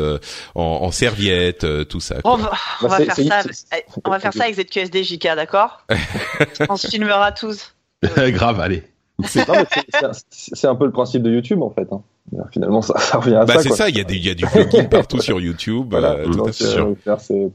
en, 0.54 0.62
en 0.62 0.90
serviette, 0.90 1.66
tout 1.88 2.00
ça. 2.00 2.16
On 2.24 2.36
va, 2.36 2.52
on 2.82 2.88
va 2.88 2.98
faire 2.98 3.16
ça. 3.16 3.42
On 4.04 4.10
va 4.10 4.20
faire 4.20 4.32
ça 4.32 4.44
avec 4.44 4.56
ZQSD 4.56 5.04
JK, 5.04 5.24
d'accord? 5.36 5.84
On 6.68 6.76
se 6.76 6.88
filmera 6.88 7.32
tous. 7.32 7.74
Grave, 8.16 8.60
allez. 8.60 8.82
C'est 9.26 10.66
un 10.66 10.74
peu 10.74 10.86
le 10.86 10.92
principe 10.92 11.22
de 11.22 11.30
YouTube 11.30 11.62
en 11.62 11.70
fait. 11.70 11.88
Hein. 11.92 12.02
Finalement, 12.50 12.82
ça, 12.82 12.94
revient 13.18 13.36
à 13.36 13.44
bah, 13.44 13.54
ça. 13.54 13.62
C'est 13.62 13.70
ça, 13.70 13.88
il 13.88 13.96
y, 13.96 14.00
a 14.00 14.04
y 14.08 14.30
a 14.30 14.34
du 14.34 14.44
vlogging 14.46 14.88
partout 14.88 15.20
sur 15.20 15.40
YouTube. 15.40 15.86
Voilà, 15.90 16.12
euh, 16.12 16.24
tout 16.24 16.44
à 16.44 16.52
fait 16.52 16.64
sûr. 16.64 16.94
Euh, 17.06 17.48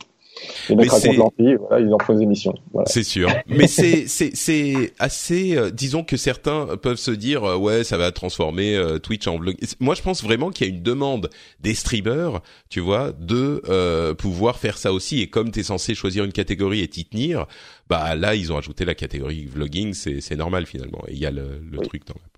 les 0.69 0.75
mecs 0.75 0.91
racontent 0.91 1.13
leur 1.17 1.31
vie, 1.37 1.55
voilà, 1.55 1.85
ils 1.85 1.93
en 1.93 1.99
font 1.99 2.13
des 2.13 2.23
émissions. 2.23 2.53
Voilà. 2.73 2.87
C'est 2.89 3.03
sûr. 3.03 3.29
Mais 3.47 3.67
c'est 3.67 4.07
c'est 4.07 4.31
c'est 4.35 4.93
assez. 4.99 5.55
Euh, 5.57 5.69
disons 5.69 6.03
que 6.03 6.17
certains 6.17 6.77
peuvent 6.81 6.97
se 6.97 7.11
dire 7.11 7.43
euh, 7.43 7.57
ouais 7.57 7.83
ça 7.83 7.97
va 7.97 8.11
transformer 8.11 8.75
euh, 8.75 8.99
Twitch 8.99 9.27
en 9.27 9.37
vlog. 9.37 9.55
Moi 9.79 9.95
je 9.95 10.01
pense 10.01 10.23
vraiment 10.23 10.49
qu'il 10.49 10.67
y 10.67 10.69
a 10.69 10.73
une 10.73 10.83
demande 10.83 11.29
des 11.59 11.73
streamers, 11.73 12.41
tu 12.69 12.79
vois, 12.79 13.11
de 13.11 14.13
pouvoir 14.17 14.59
faire 14.59 14.77
ça 14.77 14.93
aussi. 14.93 15.21
Et 15.21 15.27
comme 15.27 15.51
tu 15.51 15.59
es 15.59 15.63
censé 15.63 15.95
choisir 15.95 16.23
une 16.23 16.33
catégorie 16.33 16.81
et 16.81 16.87
t'y 16.87 17.05
tenir, 17.05 17.45
bah 17.89 18.15
là 18.15 18.35
ils 18.35 18.51
ont 18.51 18.57
ajouté 18.57 18.85
la 18.85 18.95
catégorie 18.95 19.45
vlogging. 19.45 19.93
C'est 19.93 20.21
c'est 20.21 20.35
normal 20.35 20.65
finalement. 20.65 21.03
il 21.09 21.17
y 21.17 21.25
a 21.25 21.31
le, 21.31 21.61
le 21.69 21.79
truc 21.79 22.05
dans 22.05 22.15
la 22.15 22.37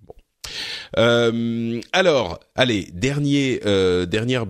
euh, 0.98 1.82
alors, 1.94 2.40
allez, 2.56 2.88
dernier, 2.94 3.62
euh, 3.66 4.06
dernière 4.06 4.46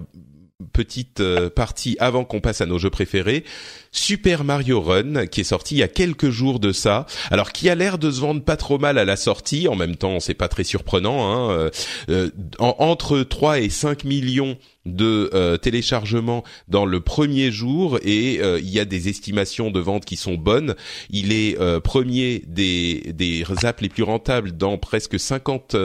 petite 0.73 1.21
euh, 1.21 1.49
partie 1.49 1.95
avant 1.99 2.25
qu'on 2.25 2.41
passe 2.41 2.61
à 2.61 2.65
nos 2.65 2.77
jeux 2.77 2.89
préférés. 2.89 3.45
Super 3.91 4.43
Mario 4.43 4.81
Run, 4.81 5.25
qui 5.27 5.41
est 5.41 5.45
sorti 5.45 5.75
il 5.75 5.77
y 5.79 5.83
a 5.83 5.87
quelques 5.87 6.29
jours 6.29 6.59
de 6.59 6.71
ça. 6.71 7.05
Alors, 7.31 7.51
qui 7.51 7.69
a 7.69 7.75
l'air 7.75 7.97
de 7.97 8.11
se 8.11 8.19
vendre 8.19 8.43
pas 8.43 8.57
trop 8.57 8.77
mal 8.77 8.97
à 8.97 9.05
la 9.05 9.15
sortie. 9.15 9.67
En 9.67 9.75
même 9.75 9.95
temps, 9.95 10.19
c'est 10.19 10.33
pas 10.33 10.47
très 10.47 10.63
surprenant. 10.63 11.31
Hein. 11.31 11.71
Euh, 12.09 12.29
entre 12.59 13.21
3 13.21 13.59
et 13.59 13.69
5 13.69 14.03
millions 14.03 14.57
de 14.85 15.29
euh, 15.33 15.57
téléchargements 15.57 16.43
dans 16.67 16.85
le 16.85 16.99
premier 16.99 17.51
jour 17.51 17.99
et 18.03 18.35
il 18.35 18.69
y 18.69 18.79
a 18.79 18.85
des 18.85 19.09
estimations 19.09 19.71
de 19.71 19.79
vente 19.79 20.05
qui 20.05 20.17
sont 20.17 20.35
bonnes. 20.35 20.75
Il 21.09 21.31
est 21.31 21.57
premier 21.81 22.43
des, 22.47 23.13
des 23.13 23.43
apps 23.63 23.81
les 23.81 23.89
plus 23.89 24.03
rentables 24.03 24.51
dans 24.51 24.77
presque 24.77 25.19
50 25.19 25.75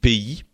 pays 0.00 0.44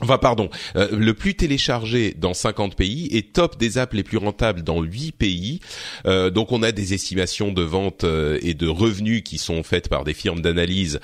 Enfin, 0.00 0.18
pardon, 0.18 0.48
euh, 0.76 0.88
le 0.92 1.12
plus 1.12 1.34
téléchargé 1.34 2.14
dans 2.16 2.32
50 2.32 2.76
pays 2.76 3.08
et 3.10 3.22
top 3.22 3.58
des 3.58 3.78
apps 3.78 3.94
les 3.94 4.04
plus 4.04 4.18
rentables 4.18 4.62
dans 4.62 4.80
8 4.80 5.10
pays. 5.12 5.60
Euh, 6.06 6.30
donc, 6.30 6.52
on 6.52 6.62
a 6.62 6.70
des 6.70 6.94
estimations 6.94 7.50
de 7.50 7.62
vente 7.62 8.04
euh, 8.04 8.38
et 8.42 8.54
de 8.54 8.68
revenus 8.68 9.22
qui 9.24 9.38
sont 9.38 9.64
faites 9.64 9.88
par 9.88 10.04
des 10.04 10.14
firmes 10.14 10.40
d'analyse 10.40 11.00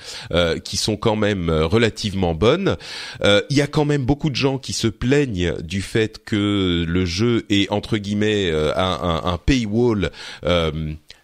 qui 0.63 0.77
sont 0.77 0.97
quand 0.97 1.15
même 1.15 1.49
relativement 1.49 2.33
bonnes. 2.33 2.77
Il 3.23 3.55
y 3.55 3.61
a 3.61 3.67
quand 3.67 3.85
même 3.85 4.05
beaucoup 4.05 4.29
de 4.29 4.35
gens 4.35 4.57
qui 4.57 4.73
se 4.73 4.87
plaignent 4.87 5.53
du 5.61 5.81
fait 5.81 6.23
que 6.23 6.85
le 6.87 7.05
jeu 7.05 7.45
est 7.49 7.69
entre 7.71 7.97
guillemets 7.97 8.51
un 8.75 9.39
paywall 9.45 10.11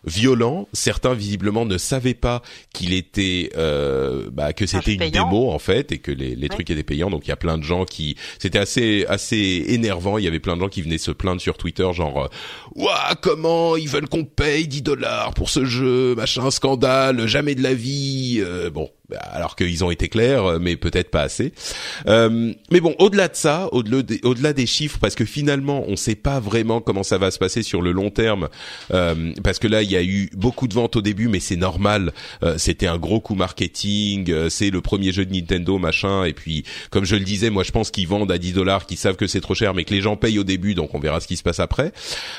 violent. 0.05 0.67
Certains 0.73 1.13
visiblement 1.13 1.65
ne 1.65 1.77
savaient 1.77 2.13
pas 2.13 2.41
qu'il 2.73 2.93
était 2.93 3.51
euh, 3.55 4.29
bah, 4.31 4.53
que 4.53 4.65
c'était 4.65 4.93
une 4.93 5.09
démo 5.09 5.51
en 5.51 5.59
fait 5.59 5.91
et 5.91 5.99
que 5.99 6.11
les, 6.11 6.35
les 6.35 6.49
trucs 6.49 6.69
étaient 6.69 6.83
payants. 6.83 7.09
Donc 7.09 7.25
il 7.25 7.29
y 7.29 7.33
a 7.33 7.37
plein 7.37 7.57
de 7.57 7.63
gens 7.63 7.85
qui 7.85 8.15
c'était 8.39 8.59
assez 8.59 9.05
assez 9.07 9.65
énervant. 9.67 10.17
Il 10.17 10.23
y 10.23 10.27
avait 10.27 10.39
plein 10.39 10.55
de 10.55 10.61
gens 10.61 10.69
qui 10.69 10.81
venaient 10.81 10.97
se 10.97 11.11
plaindre 11.11 11.41
sur 11.41 11.57
Twitter 11.57 11.87
genre 11.93 12.29
Ouah, 12.75 13.15
comment 13.21 13.75
ils 13.75 13.89
veulent 13.89 14.09
qu'on 14.09 14.25
paye 14.25 14.67
10 14.67 14.81
dollars 14.81 15.33
pour 15.33 15.49
ce 15.49 15.65
jeu 15.65 16.15
machin 16.15 16.49
scandale 16.51 17.27
jamais 17.27 17.55
de 17.55 17.63
la 17.63 17.73
vie. 17.73 18.39
Euh, 18.39 18.69
bon 18.69 18.89
alors 19.19 19.55
qu'ils 19.55 19.83
ont 19.83 19.91
été 19.91 20.09
clairs, 20.09 20.59
mais 20.59 20.75
peut-être 20.75 21.11
pas 21.11 21.21
assez. 21.21 21.53
Euh, 22.07 22.53
mais 22.71 22.79
bon, 22.79 22.95
au-delà 22.99 23.27
de 23.27 23.35
ça, 23.35 23.69
au-delà 23.71 24.53
des, 24.53 24.65
chiffres, 24.65 24.99
parce 24.99 25.15
que 25.15 25.25
finalement, 25.25 25.83
on 25.87 25.91
ne 25.91 25.95
sait 25.95 26.15
pas 26.15 26.39
vraiment 26.39 26.81
comment 26.81 27.03
ça 27.03 27.17
va 27.17 27.31
se 27.31 27.39
passer 27.39 27.63
sur 27.63 27.81
le 27.81 27.91
long 27.91 28.09
terme, 28.09 28.49
euh, 28.93 29.33
parce 29.43 29.59
que 29.59 29.67
là, 29.67 29.81
il 29.81 29.91
y 29.91 29.95
a 29.95 30.03
eu 30.03 30.29
beaucoup 30.35 30.67
de 30.67 30.73
ventes 30.73 30.95
au 30.95 31.01
début, 31.01 31.27
mais 31.27 31.39
c'est 31.39 31.55
normal. 31.55 32.13
Euh, 32.43 32.57
c'était 32.57 32.87
un 32.87 32.97
gros 32.97 33.19
coup 33.19 33.35
marketing. 33.35 34.31
Euh, 34.31 34.49
c'est 34.49 34.69
le 34.69 34.81
premier 34.81 35.11
jeu 35.11 35.25
de 35.25 35.33
Nintendo, 35.33 35.77
machin. 35.77 36.25
Et 36.25 36.33
puis, 36.33 36.63
comme 36.89 37.05
je 37.05 37.15
le 37.15 37.23
disais, 37.23 37.49
moi, 37.49 37.63
je 37.63 37.71
pense 37.71 37.91
qu'ils 37.91 38.07
vendent 38.07 38.31
à 38.31 38.37
10 38.37 38.53
dollars, 38.53 38.85
qu'ils 38.85 38.97
savent 38.97 39.15
que 39.15 39.27
c'est 39.27 39.41
trop 39.41 39.55
cher, 39.55 39.73
mais 39.73 39.83
que 39.83 39.93
les 39.93 40.01
gens 40.01 40.15
payent 40.15 40.39
au 40.39 40.43
début, 40.43 40.75
donc 40.75 40.93
on 40.93 40.99
verra 40.99 41.19
ce 41.19 41.27
qui 41.27 41.37
se 41.37 41.43
passe 41.43 41.59
après. 41.59 41.91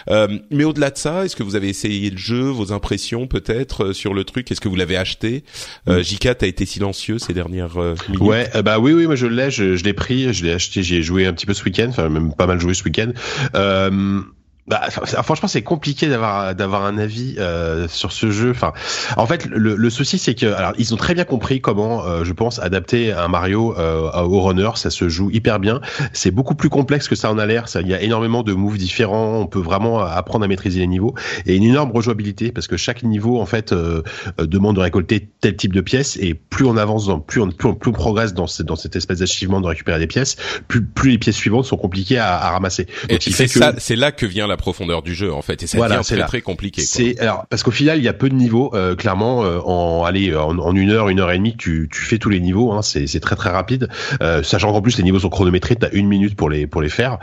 Euh, 0.08 0.38
mais 0.50 0.64
au-delà 0.64 0.90
de 0.90 0.98
ça, 0.98 1.24
est-ce 1.24 1.36
que 1.36 1.42
vous 1.42 1.56
avez 1.56 1.68
essayé 1.68 2.10
le 2.10 2.16
jeu, 2.16 2.42
vos 2.42 2.72
impressions 2.72 3.26
peut-être 3.26 3.86
euh, 3.86 3.92
sur 3.92 4.14
le 4.14 4.24
truc? 4.24 4.50
Est-ce 4.50 4.60
que 4.60 4.68
vous 4.68 4.76
l'avez 4.76 4.96
acheté? 4.96 5.44
Euh, 5.88 6.02
J4 6.02 6.44
a 6.44 6.46
été 6.46 6.61
silencieux 6.66 7.18
ces 7.18 7.32
dernières 7.32 7.80
euh, 7.80 7.94
minutes. 8.08 8.22
Ouais, 8.22 8.48
euh, 8.54 8.62
bah 8.62 8.78
oui, 8.78 8.92
oui, 8.92 9.06
moi 9.06 9.16
je 9.16 9.26
l'ai, 9.26 9.50
je, 9.50 9.76
je 9.76 9.84
l'ai 9.84 9.92
pris, 9.92 10.32
je 10.32 10.44
l'ai 10.44 10.52
acheté, 10.52 10.82
j'ai 10.82 11.02
joué 11.02 11.26
un 11.26 11.32
petit 11.32 11.46
peu 11.46 11.54
ce 11.54 11.64
week-end, 11.64 11.86
enfin 11.88 12.08
même 12.08 12.32
pas 12.34 12.46
mal 12.46 12.60
joué 12.60 12.74
ce 12.74 12.84
week-end. 12.84 13.12
Euh, 13.54 14.20
bah, 14.68 14.80
franchement, 14.90 15.48
c'est 15.48 15.62
compliqué 15.62 16.08
d'avoir 16.08 16.54
d'avoir 16.54 16.84
un 16.84 16.96
avis 16.96 17.34
euh, 17.38 17.88
sur 17.88 18.12
ce 18.12 18.30
jeu. 18.30 18.50
Enfin, 18.50 18.72
en 19.16 19.26
fait, 19.26 19.46
le, 19.46 19.74
le 19.74 19.90
souci 19.90 20.18
c'est 20.18 20.34
que 20.34 20.46
alors 20.46 20.72
ils 20.78 20.94
ont 20.94 20.96
très 20.96 21.14
bien 21.14 21.24
compris 21.24 21.60
comment, 21.60 22.04
euh, 22.04 22.22
je 22.24 22.32
pense, 22.32 22.60
adapter 22.60 23.12
un 23.12 23.26
Mario 23.28 23.76
euh, 23.76 24.10
au 24.22 24.40
runner. 24.40 24.70
Ça 24.76 24.90
se 24.90 25.08
joue 25.08 25.30
hyper 25.30 25.58
bien. 25.58 25.80
C'est 26.12 26.30
beaucoup 26.30 26.54
plus 26.54 26.68
complexe 26.68 27.08
que 27.08 27.16
ça 27.16 27.30
en 27.30 27.38
a 27.38 27.46
l'air. 27.46 27.66
Il 27.80 27.88
y 27.88 27.94
a 27.94 28.00
énormément 28.02 28.42
de 28.44 28.52
moves 28.52 28.78
différents. 28.78 29.38
On 29.40 29.46
peut 29.46 29.58
vraiment 29.58 30.00
apprendre 30.00 30.44
à 30.44 30.48
maîtriser 30.48 30.80
les 30.80 30.86
niveaux 30.86 31.14
et 31.46 31.56
une 31.56 31.64
énorme 31.64 31.90
rejouabilité 31.90 32.52
parce 32.52 32.68
que 32.68 32.76
chaque 32.76 33.02
niveau 33.02 33.40
en 33.40 33.46
fait 33.46 33.72
euh, 33.72 34.02
euh, 34.40 34.46
demande 34.46 34.76
de 34.76 34.80
récolter 34.80 35.28
tel 35.40 35.56
type 35.56 35.72
de 35.72 35.80
pièces 35.80 36.16
et 36.20 36.34
plus 36.34 36.66
on 36.66 36.76
avance 36.76 37.06
dans, 37.06 37.18
plus 37.18 37.40
on 37.40 37.50
plus 37.50 37.68
on, 37.68 37.74
plus 37.74 37.90
on 37.90 37.94
progresse 37.94 38.32
dans 38.32 38.46
cette 38.46 38.66
dans 38.66 38.76
cette 38.76 38.94
espèce 38.94 39.18
d'achievement 39.18 39.60
de 39.60 39.66
récupérer 39.66 39.98
des 39.98 40.06
pièces, 40.06 40.36
plus 40.68 40.84
plus 40.84 41.10
les 41.10 41.18
pièces 41.18 41.36
suivantes 41.36 41.64
sont 41.64 41.76
compliquées 41.76 42.18
à, 42.18 42.36
à 42.36 42.50
ramasser. 42.50 42.86
Donc, 43.08 43.26
et 43.26 43.30
c'est 43.32 43.48
ça, 43.48 43.74
c'est 43.78 43.96
là 43.96 44.12
que 44.12 44.24
vient 44.24 44.46
la 44.46 44.51
profondeur 44.57 45.03
du 45.03 45.14
jeu 45.14 45.32
en 45.32 45.42
fait. 45.42 45.62
Et 45.62 45.66
ça 45.66 45.78
devient 45.78 46.00
très 46.03 46.24
très 46.24 46.40
compliqué. 46.40 46.82
C'est 46.82 47.18
alors 47.20 47.46
parce 47.48 47.62
qu'au 47.62 47.70
final 47.70 47.98
il 47.98 48.05
y 48.05 48.09
a 48.09 48.12
peu 48.12 48.28
de 48.28 48.34
niveaux 48.34 48.70
euh, 48.74 48.94
clairement 48.94 49.44
euh, 49.44 49.59
en 49.64 50.05
allez 50.05 50.34
en, 50.34 50.59
en, 50.59 50.74
une 50.74 50.90
heure 50.90 51.09
une 51.09 51.20
heure 51.20 51.30
et 51.30 51.38
demie 51.38 51.57
tu, 51.57 51.88
tu 51.90 52.00
fais 52.03 52.18
tous 52.18 52.28
les 52.28 52.40
niveaux 52.40 52.72
hein, 52.72 52.82
c'est 52.82 53.07
c'est 53.07 53.20
très 53.20 53.36
très 53.36 53.50
rapide. 53.50 53.88
Euh, 54.22 54.42
sachant 54.42 54.72
qu'en 54.72 54.82
plus 54.82 54.96
les 54.98 55.05
niveaux 55.05 55.20
sont 55.20 55.30
chronométrés 55.30 55.76
t'as 55.76 55.90
une 55.92 56.09
minute 56.09 56.36
pour 56.36 56.50
les 56.50 56.66
pour 56.66 56.82
les 56.82 56.88
faire. 56.88 57.18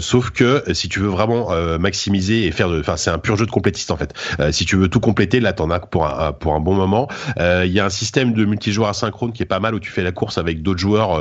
Sauf 0.00 0.30
que 0.30 0.64
si 0.72 0.88
tu 0.88 1.00
veux 1.00 1.08
vraiment 1.08 1.50
maximiser 1.78 2.46
et 2.46 2.50
faire 2.50 2.68
de 2.68 2.80
enfin 2.80 2.96
c'est 2.96 3.10
un 3.10 3.18
pur 3.18 3.36
jeu 3.36 3.46
de 3.46 3.50
complétiste 3.50 3.90
en 3.90 3.96
fait. 3.96 4.14
Si 4.50 4.64
tu 4.64 4.76
veux 4.76 4.88
tout 4.88 5.00
compléter 5.00 5.40
là 5.40 5.52
t'en 5.52 5.70
as 5.70 5.80
pour 5.80 6.06
un 6.06 6.32
pour 6.32 6.54
un 6.54 6.60
bon 6.60 6.74
moment. 6.74 7.08
Il 7.38 7.72
y 7.72 7.80
a 7.80 7.84
un 7.84 7.90
système 7.90 8.32
de 8.32 8.44
multijoueur 8.44 8.88
asynchrone 8.88 9.32
qui 9.32 9.42
est 9.42 9.46
pas 9.46 9.60
mal 9.60 9.74
où 9.74 9.80
tu 9.80 9.90
fais 9.90 10.02
la 10.02 10.12
course 10.12 10.38
avec 10.38 10.62
d'autres 10.62 10.80
joueurs 10.80 11.20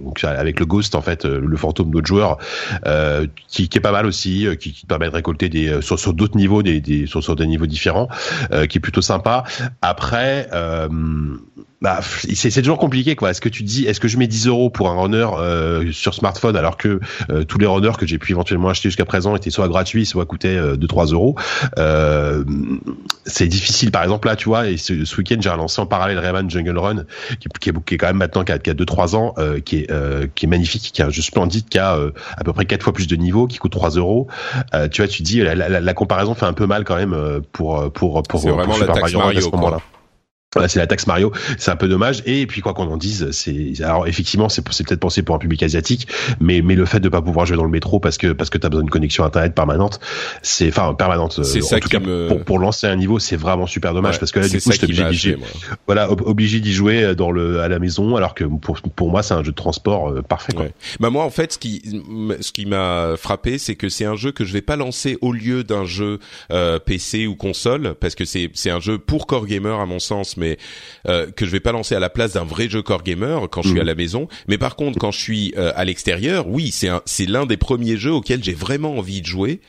donc 0.00 0.22
avec 0.24 0.60
le 0.60 0.66
ghost 0.66 0.94
en 0.94 1.02
fait 1.02 1.24
le 1.24 1.56
fantôme 1.56 1.90
d'autres 1.90 2.06
joueurs 2.06 2.38
qui, 3.48 3.68
qui 3.68 3.78
est 3.78 3.82
pas 3.82 3.92
mal 3.92 4.06
aussi 4.06 4.46
qui, 4.58 4.69
qui 4.72 4.82
te 4.82 4.86
permet 4.86 5.06
de 5.06 5.14
récolter 5.14 5.48
des 5.48 5.68
euh, 5.68 5.80
sur, 5.80 6.12
d'autres 6.14 6.36
niveaux, 6.36 6.62
des, 6.62 6.80
des 6.80 7.06
sur, 7.06 7.22
sur, 7.22 7.36
des 7.36 7.46
niveaux 7.46 7.66
différents, 7.66 8.08
euh, 8.52 8.66
qui 8.66 8.78
est 8.78 8.80
plutôt 8.80 9.02
sympa. 9.02 9.44
Après. 9.82 10.48
Bah, 11.82 12.00
c'est 12.02 12.50
toujours 12.60 12.76
compliqué 12.76 13.16
quoi. 13.16 13.30
Est-ce 13.30 13.40
que 13.40 13.48
tu 13.48 13.62
dis, 13.62 13.86
est-ce 13.86 14.00
que 14.00 14.08
je 14.08 14.18
mets 14.18 14.26
10 14.26 14.48
euros 14.48 14.68
pour 14.68 14.90
un 14.90 15.00
runner 15.00 15.26
euh, 15.38 15.90
sur 15.92 16.12
smartphone 16.12 16.54
alors 16.54 16.76
que 16.76 17.00
euh, 17.30 17.44
tous 17.44 17.56
les 17.58 17.66
runners 17.66 17.92
que 17.98 18.06
j'ai 18.06 18.18
pu 18.18 18.32
éventuellement 18.32 18.68
acheter 18.68 18.90
jusqu'à 18.90 19.06
présent 19.06 19.34
étaient 19.34 19.48
soit 19.48 19.66
gratuits, 19.66 20.04
soit 20.04 20.26
coûtaient 20.26 20.56
euh, 20.56 20.76
2-3 20.76 21.14
euros. 21.14 21.36
Euh, 21.78 22.44
c'est 23.24 23.46
difficile. 23.46 23.92
Par 23.92 24.02
exemple 24.02 24.28
là, 24.28 24.36
tu 24.36 24.50
vois, 24.50 24.68
et 24.68 24.76
ce, 24.76 25.06
ce 25.06 25.16
week-end 25.16 25.38
j'ai 25.40 25.48
relancé 25.48 25.80
en 25.80 25.86
parallèle 25.86 26.18
Rayman 26.18 26.50
Jungle 26.50 26.76
Run, 26.76 27.04
qui, 27.40 27.48
qui, 27.48 27.70
est, 27.70 27.84
qui 27.86 27.94
est 27.94 27.98
quand 27.98 28.08
même 28.08 28.18
maintenant 28.18 28.44
qui 28.44 28.52
a, 28.52 28.58
qui 28.58 28.68
a 28.68 28.74
2-3 28.74 29.16
ans, 29.16 29.32
euh, 29.38 29.60
qui 29.60 29.78
est 29.78 29.90
euh, 29.90 30.26
qui 30.34 30.44
est 30.44 30.48
magnifique, 30.50 30.90
qui 30.92 31.00
a 31.00 31.06
un 31.06 31.10
jeu 31.10 31.22
splendide, 31.22 31.66
qui 31.70 31.78
a 31.78 31.98
à 32.36 32.44
peu 32.44 32.52
près 32.52 32.66
4 32.66 32.82
fois 32.82 32.92
plus 32.92 33.06
de 33.06 33.16
niveau, 33.16 33.46
qui 33.46 33.56
coûte 33.56 33.72
3 33.72 33.90
euros. 33.92 34.28
tu 34.92 35.00
vois, 35.00 35.08
tu 35.08 35.22
dis 35.22 35.40
la, 35.40 35.54
la, 35.54 35.80
la, 35.80 35.94
comparaison 35.94 36.34
fait 36.34 36.44
un 36.44 36.52
peu 36.52 36.66
mal 36.66 36.84
quand 36.84 36.96
même 36.96 37.16
pour 37.52 37.90
pour 37.92 38.22
pour, 38.22 38.22
pour, 38.22 38.40
vraiment 38.40 38.64
pour 38.64 38.74
Super 38.74 38.96
Mario, 38.96 39.18
Mario 39.18 39.38
à 39.38 39.40
ce 39.40 39.48
moment-là. 39.48 39.78
Voilà, 40.52 40.66
c'est 40.66 40.80
la 40.80 40.88
taxe 40.88 41.06
Mario, 41.06 41.30
c'est 41.58 41.70
un 41.70 41.76
peu 41.76 41.86
dommage. 41.86 42.24
Et 42.26 42.44
puis 42.48 42.60
quoi 42.60 42.74
qu'on 42.74 42.90
en 42.90 42.96
dise, 42.96 43.30
c'est 43.30 43.72
alors 43.84 44.08
effectivement 44.08 44.48
c'est 44.48 44.62
peut-être 44.62 44.98
pensé 44.98 45.22
pour 45.22 45.36
un 45.36 45.38
public 45.38 45.62
asiatique, 45.62 46.08
mais 46.40 46.60
mais 46.60 46.74
le 46.74 46.86
fait 46.86 46.98
de 46.98 47.08
pas 47.08 47.22
pouvoir 47.22 47.46
jouer 47.46 47.56
dans 47.56 47.62
le 47.62 47.70
métro 47.70 48.00
parce 48.00 48.18
que 48.18 48.32
parce 48.32 48.50
que 48.50 48.58
t'as 48.58 48.68
besoin 48.68 48.82
d'une 48.82 48.90
connexion 48.90 49.22
internet 49.22 49.54
permanente, 49.54 50.00
c'est 50.42 50.66
enfin 50.66 50.92
permanente. 50.94 51.44
C'est 51.44 51.60
ça 51.60 51.76
en 51.76 51.78
tout 51.78 51.88
cas 51.88 52.00
me... 52.00 52.26
pour, 52.26 52.44
pour 52.44 52.58
lancer 52.58 52.88
un 52.88 52.96
niveau, 52.96 53.20
c'est 53.20 53.36
vraiment 53.36 53.68
super 53.68 53.94
dommage 53.94 54.14
ouais, 54.14 54.18
parce 54.18 54.32
que 54.32 54.40
là 54.40 54.48
du 54.48 54.60
coup 54.60 54.72
je 54.72 54.84
obligé 54.84 55.36
d'y 55.36 55.42
voilà 55.86 56.10
obligé 56.10 56.58
d'y 56.58 56.72
jouer 56.72 57.14
dans 57.14 57.30
le 57.30 57.60
à 57.60 57.68
la 57.68 57.78
maison 57.78 58.16
alors 58.16 58.34
que 58.34 58.42
pour 58.42 58.80
pour 58.80 59.08
moi 59.08 59.22
c'est 59.22 59.34
un 59.34 59.44
jeu 59.44 59.52
de 59.52 59.56
transport 59.56 60.08
euh, 60.08 60.22
parfait. 60.22 60.52
Quoi. 60.52 60.64
Ouais. 60.64 60.74
Bah 60.98 61.10
moi 61.10 61.22
en 61.22 61.30
fait 61.30 61.52
ce 61.52 61.58
qui 61.58 61.80
ce 62.40 62.50
qui 62.50 62.66
m'a 62.66 63.14
frappé 63.16 63.58
c'est 63.58 63.76
que 63.76 63.88
c'est 63.88 64.04
un 64.04 64.16
jeu 64.16 64.32
que 64.32 64.44
je 64.44 64.52
vais 64.52 64.62
pas 64.62 64.74
lancer 64.74 65.16
au 65.20 65.30
lieu 65.30 65.62
d'un 65.62 65.84
jeu 65.84 66.18
euh, 66.50 66.80
PC 66.80 67.28
ou 67.28 67.36
console 67.36 67.94
parce 68.00 68.16
que 68.16 68.24
c'est 68.24 68.50
c'est 68.54 68.70
un 68.70 68.80
jeu 68.80 68.98
pour 68.98 69.28
core 69.28 69.46
gamer 69.46 69.78
à 69.78 69.86
mon 69.86 70.00
sens 70.00 70.38
mais 70.40 70.56
euh, 71.06 71.30
que 71.30 71.46
je 71.46 71.50
vais 71.50 71.60
pas 71.60 71.70
lancer 71.72 71.94
à 71.94 72.00
la 72.00 72.10
place 72.10 72.32
d'un 72.32 72.44
vrai 72.44 72.68
jeu 72.68 72.82
core 72.82 73.02
gamer 73.04 73.48
quand 73.50 73.62
je 73.62 73.68
suis 73.68 73.76
Mhm. 73.76 73.82
à 73.82 73.84
la 73.84 73.94
maison. 73.94 74.26
Mais 74.48 74.58
par 74.58 74.74
contre, 74.74 74.98
quand 74.98 75.12
je 75.12 75.20
suis 75.20 75.54
euh, 75.56 75.72
à 75.76 75.84
l'extérieur, 75.84 76.48
oui, 76.48 76.70
c'est 76.72 76.88
c'est 77.04 77.26
l'un 77.26 77.46
des 77.46 77.56
premiers 77.56 77.96
jeux 77.96 78.12
auxquels 78.12 78.42
j'ai 78.42 78.54
vraiment 78.54 78.96
envie 78.98 79.20
de 79.20 79.26
jouer 79.26 79.60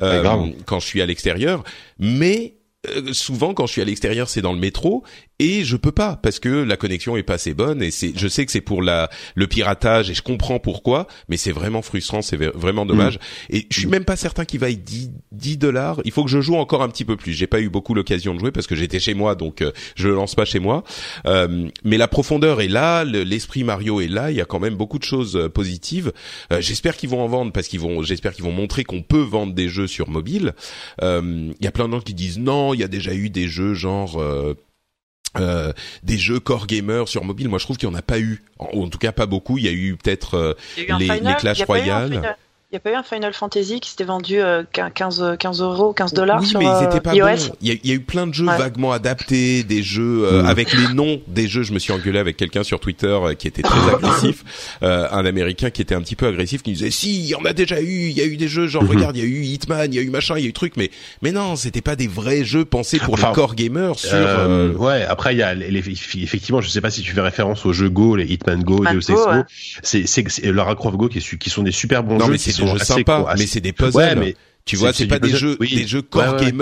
euh, 0.00 0.22
quand 0.64 0.80
je 0.80 0.86
suis 0.86 1.02
à 1.02 1.06
l'extérieur. 1.06 1.62
Mais 1.98 2.54
euh, 2.88 3.12
souvent 3.12 3.52
quand 3.54 3.66
je 3.66 3.72
suis 3.72 3.82
à 3.82 3.84
l'extérieur, 3.84 4.28
c'est 4.28 4.40
dans 4.42 4.52
le 4.54 4.58
métro 4.58 5.04
et 5.38 5.64
je 5.64 5.76
peux 5.76 5.92
pas 5.92 6.16
parce 6.16 6.38
que 6.38 6.48
la 6.48 6.76
connexion 6.76 7.16
est 7.16 7.22
pas 7.22 7.34
assez 7.34 7.54
bonne 7.54 7.82
et 7.82 7.90
c'est 7.90 8.12
je 8.16 8.28
sais 8.28 8.44
que 8.44 8.52
c'est 8.52 8.60
pour 8.60 8.82
la 8.82 9.08
le 9.34 9.46
piratage 9.46 10.10
et 10.10 10.14
je 10.14 10.20
comprends 10.22 10.58
pourquoi 10.58 11.06
mais 11.28 11.36
c'est 11.38 11.52
vraiment 11.52 11.80
frustrant 11.82 12.20
c'est 12.22 12.36
vraiment 12.36 12.84
dommage. 12.86 13.18
Et 13.50 13.66
je 13.70 13.78
suis 13.80 13.88
même 13.88 14.04
pas 14.04 14.16
certain 14.16 14.44
qu'il 14.44 14.60
vaille 14.60 14.76
10 14.76 15.10
10 15.32 15.56
dollars. 15.58 16.00
Il 16.04 16.10
faut 16.12 16.24
que 16.24 16.30
je 16.30 16.40
joue 16.40 16.56
encore 16.56 16.82
un 16.82 16.88
petit 16.88 17.04
peu 17.04 17.16
plus. 17.16 17.32
J'ai 17.32 17.46
pas 17.46 17.60
eu 17.60 17.68
beaucoup 17.70 17.94
l'occasion 17.94 18.34
de 18.34 18.40
jouer 18.40 18.50
parce 18.50 18.66
que 18.66 18.74
j'étais 18.76 18.98
chez 19.00 19.14
moi 19.14 19.34
donc 19.34 19.62
euh, 19.62 19.72
je 19.94 20.08
le 20.08 20.14
lance 20.14 20.34
pas 20.34 20.44
chez 20.44 20.58
moi. 20.58 20.84
Euh, 21.26 21.68
mais 21.84 21.96
la 21.98 22.08
profondeur 22.08 22.60
est 22.60 22.68
là 22.68 23.04
le- 23.04 23.22
l'esprit 23.24 23.64
Mario 23.64 24.00
est 24.00 24.08
là. 24.08 24.30
Il 24.30 24.36
y 24.36 24.40
a 24.42 24.46
quand 24.46 24.60
même 24.60 24.74
beaucoup 24.76 24.98
de 24.98 25.04
choses 25.04 25.36
euh, 25.36 25.48
positives. 25.48 26.12
Euh, 26.52 26.60
j'espère 26.60 26.96
qu'ils 26.96 27.08
vont 27.10 27.22
en 27.22 27.28
vendre 27.28 27.52
parce 27.52 27.68
qu'ils 27.68 27.80
vont 27.80 28.02
j'espère 28.02 28.32
qu'ils 28.34 28.44
vont 28.44 28.52
montrer 28.52 28.84
qu'on 28.84 29.02
peut 29.02 29.20
vendre 29.22 29.52
des 29.54 29.68
jeux 29.68 29.86
sur 29.86 30.08
mobile. 30.10 30.54
Euh, 31.02 31.50
il 31.58 31.64
y 31.64 31.68
a 31.68 31.72
plein 31.72 31.86
de 31.88 31.92
gens 31.92 32.00
qui 32.00 32.14
disent 32.14 32.38
non 32.38 32.69
il 32.74 32.80
y 32.80 32.84
a 32.84 32.88
déjà 32.88 33.14
eu 33.14 33.30
des 33.30 33.48
jeux 33.48 33.74
genre 33.74 34.20
euh, 34.20 34.54
euh, 35.38 35.72
des 36.02 36.18
jeux 36.18 36.40
core 36.40 36.66
gamer 36.66 37.06
sur 37.08 37.24
mobile, 37.24 37.48
moi 37.48 37.58
je 37.58 37.64
trouve 37.64 37.76
qu'il 37.76 37.88
n'y 37.88 37.94
en 37.94 37.98
a 37.98 38.02
pas 38.02 38.18
eu, 38.18 38.42
en, 38.58 38.66
en 38.78 38.88
tout 38.88 38.98
cas 38.98 39.12
pas 39.12 39.26
beaucoup. 39.26 39.58
Il 39.58 39.64
y 39.64 39.68
a 39.68 39.72
eu 39.72 39.96
peut-être 39.96 40.34
euh, 40.34 40.54
les, 40.98 41.06
les 41.28 41.34
Clash 41.36 41.58
Royale. 41.66 42.36
Final- 42.70 42.72
Il 42.72 42.76
n'y 42.76 42.76
a 42.76 42.80
pas 42.80 42.90
eu 42.92 42.94
un 42.94 43.02
Final 43.02 43.32
Fantasy 43.34 43.80
qui 43.80 43.90
s'était 43.90 44.04
vendu 44.04 44.40
euh, 44.40 44.62
15, 44.72 45.36
15 45.40 45.60
euros, 45.60 45.92
15 45.92 46.12
dollars 46.14 46.40
oui, 46.40 46.46
sur 46.46 46.60
mais 46.60 46.66
ils 46.66 46.68
euh, 46.68 46.88
étaient 46.88 47.00
pas 47.00 47.14
iOS. 47.16 47.52
Il 47.60 47.68
y, 47.68 47.72
a, 47.72 47.74
il 47.82 47.90
y 47.90 47.92
a 47.92 47.94
eu 47.96 48.00
plein 48.00 48.28
de 48.28 48.34
jeux 48.34 48.46
Ouais. 48.46 48.56
vaguement 48.56 48.92
adaptés, 48.92 49.64
des 49.64 49.82
jeux 49.82 50.24
euh, 50.24 50.42
Mm. 50.42 50.46
avec 50.46 50.72
les 50.72 50.94
noms 50.94 51.20
des 51.26 51.48
jeux. 51.48 51.62
Je 51.64 51.72
me 51.72 51.78
suis 51.80 51.92
engueulé 51.92 52.18
avec 52.20 52.36
quelqu'un 52.36 52.62
sur 52.62 52.78
Twitter 52.78 53.06
euh, 53.08 53.34
qui 53.34 53.48
était 53.48 53.62
très 53.62 53.74
agressif, 53.94 54.76
euh, 54.84 55.08
un 55.10 55.24
Américain 55.26 55.70
qui 55.70 55.82
était 55.82 55.94
un 55.96 56.00
petit 56.00 56.14
peu 56.16 56.26
agressif, 56.28 56.62
qui 56.62 56.72
disait 56.72 56.90
si, 56.92 57.18
il 57.18 57.26
y 57.26 57.34
en 57.34 57.44
a 57.44 57.52
déjà 57.52 57.80
eu, 57.80 58.08
il 58.08 58.12
y 58.16 58.20
a 58.20 58.24
eu 58.24 58.36
des 58.36 58.46
jeux 58.48 58.68
genre 58.68 58.84
Mhm. 58.84 58.90
regarde, 58.90 59.16
il 59.16 59.24
y 59.24 59.26
a 59.26 59.28
eu 59.28 59.42
Hitman, 59.42 59.92
il 59.92 59.96
y 59.96 59.98
a 59.98 60.02
eu 60.02 60.10
machin, 60.10 60.36
il 60.38 60.44
y 60.44 60.46
a 60.46 60.48
eu 60.48 60.52
truc, 60.52 60.74
mais 60.76 60.90
mais 61.22 61.32
non, 61.32 61.56
c'était 61.56 61.80
pas 61.80 61.96
des 61.96 62.06
vrais 62.06 62.44
jeux 62.44 62.64
pensés 62.64 62.98
pour 63.00 63.14
Enfin, 63.14 63.28
les 63.30 63.34
core 63.34 63.56
gamers 63.56 63.98
sur. 63.98 64.14
Euh, 64.14 64.70
euh, 64.70 64.72
ouais, 64.74 65.04
après 65.04 65.34
il 65.34 65.38
y 65.38 65.42
a 65.42 65.54
les, 65.54 65.70
les- 65.72 65.80
effectivement, 66.22 66.60
je 66.60 66.68
sais 66.68 66.80
pas 66.80 66.90
si 66.90 67.02
tu 67.02 67.10
fais 67.12 67.20
référence 67.20 67.66
aux 67.66 67.72
jeux 67.72 67.90
Go, 67.90 68.14
les 68.14 68.26
Hitman 68.26 68.62
Go, 68.62 68.76
Hitman 68.76 68.94
Deus 68.94 69.12
Go, 69.12 69.14
Ex 69.14 69.24
Go. 69.24 69.30
ouais. 69.32 70.04
C'est 70.06 70.44
Lara 70.52 70.76
Croft 70.76 70.96
Go 70.96 71.08
qui, 71.08 71.18
est 71.18 71.38
qui 71.38 71.50
sont 71.50 71.62
des 71.64 71.72
super 71.72 72.04
bons 72.04 72.16
non 72.18 72.26
jeux 72.26 72.32
mais 72.32 72.38
des 72.60 72.66
jeux 72.72 72.78
sympas, 72.84 73.22
quoi, 73.22 73.34
mais 73.38 73.46
c'est 73.46 73.60
des 73.60 73.72
puzzles. 73.72 73.96
Ouais, 73.96 74.14
mais 74.14 74.34
Tu 74.66 74.76
vois, 74.76 74.92
c'est 74.92 75.06
pas 75.06 75.18
des 75.18 75.30
jeux, 75.34 75.56
oui. 75.58 75.74
des 75.74 75.86
jeux 75.86 76.02
core 76.02 76.34
Ouais, 76.34 76.52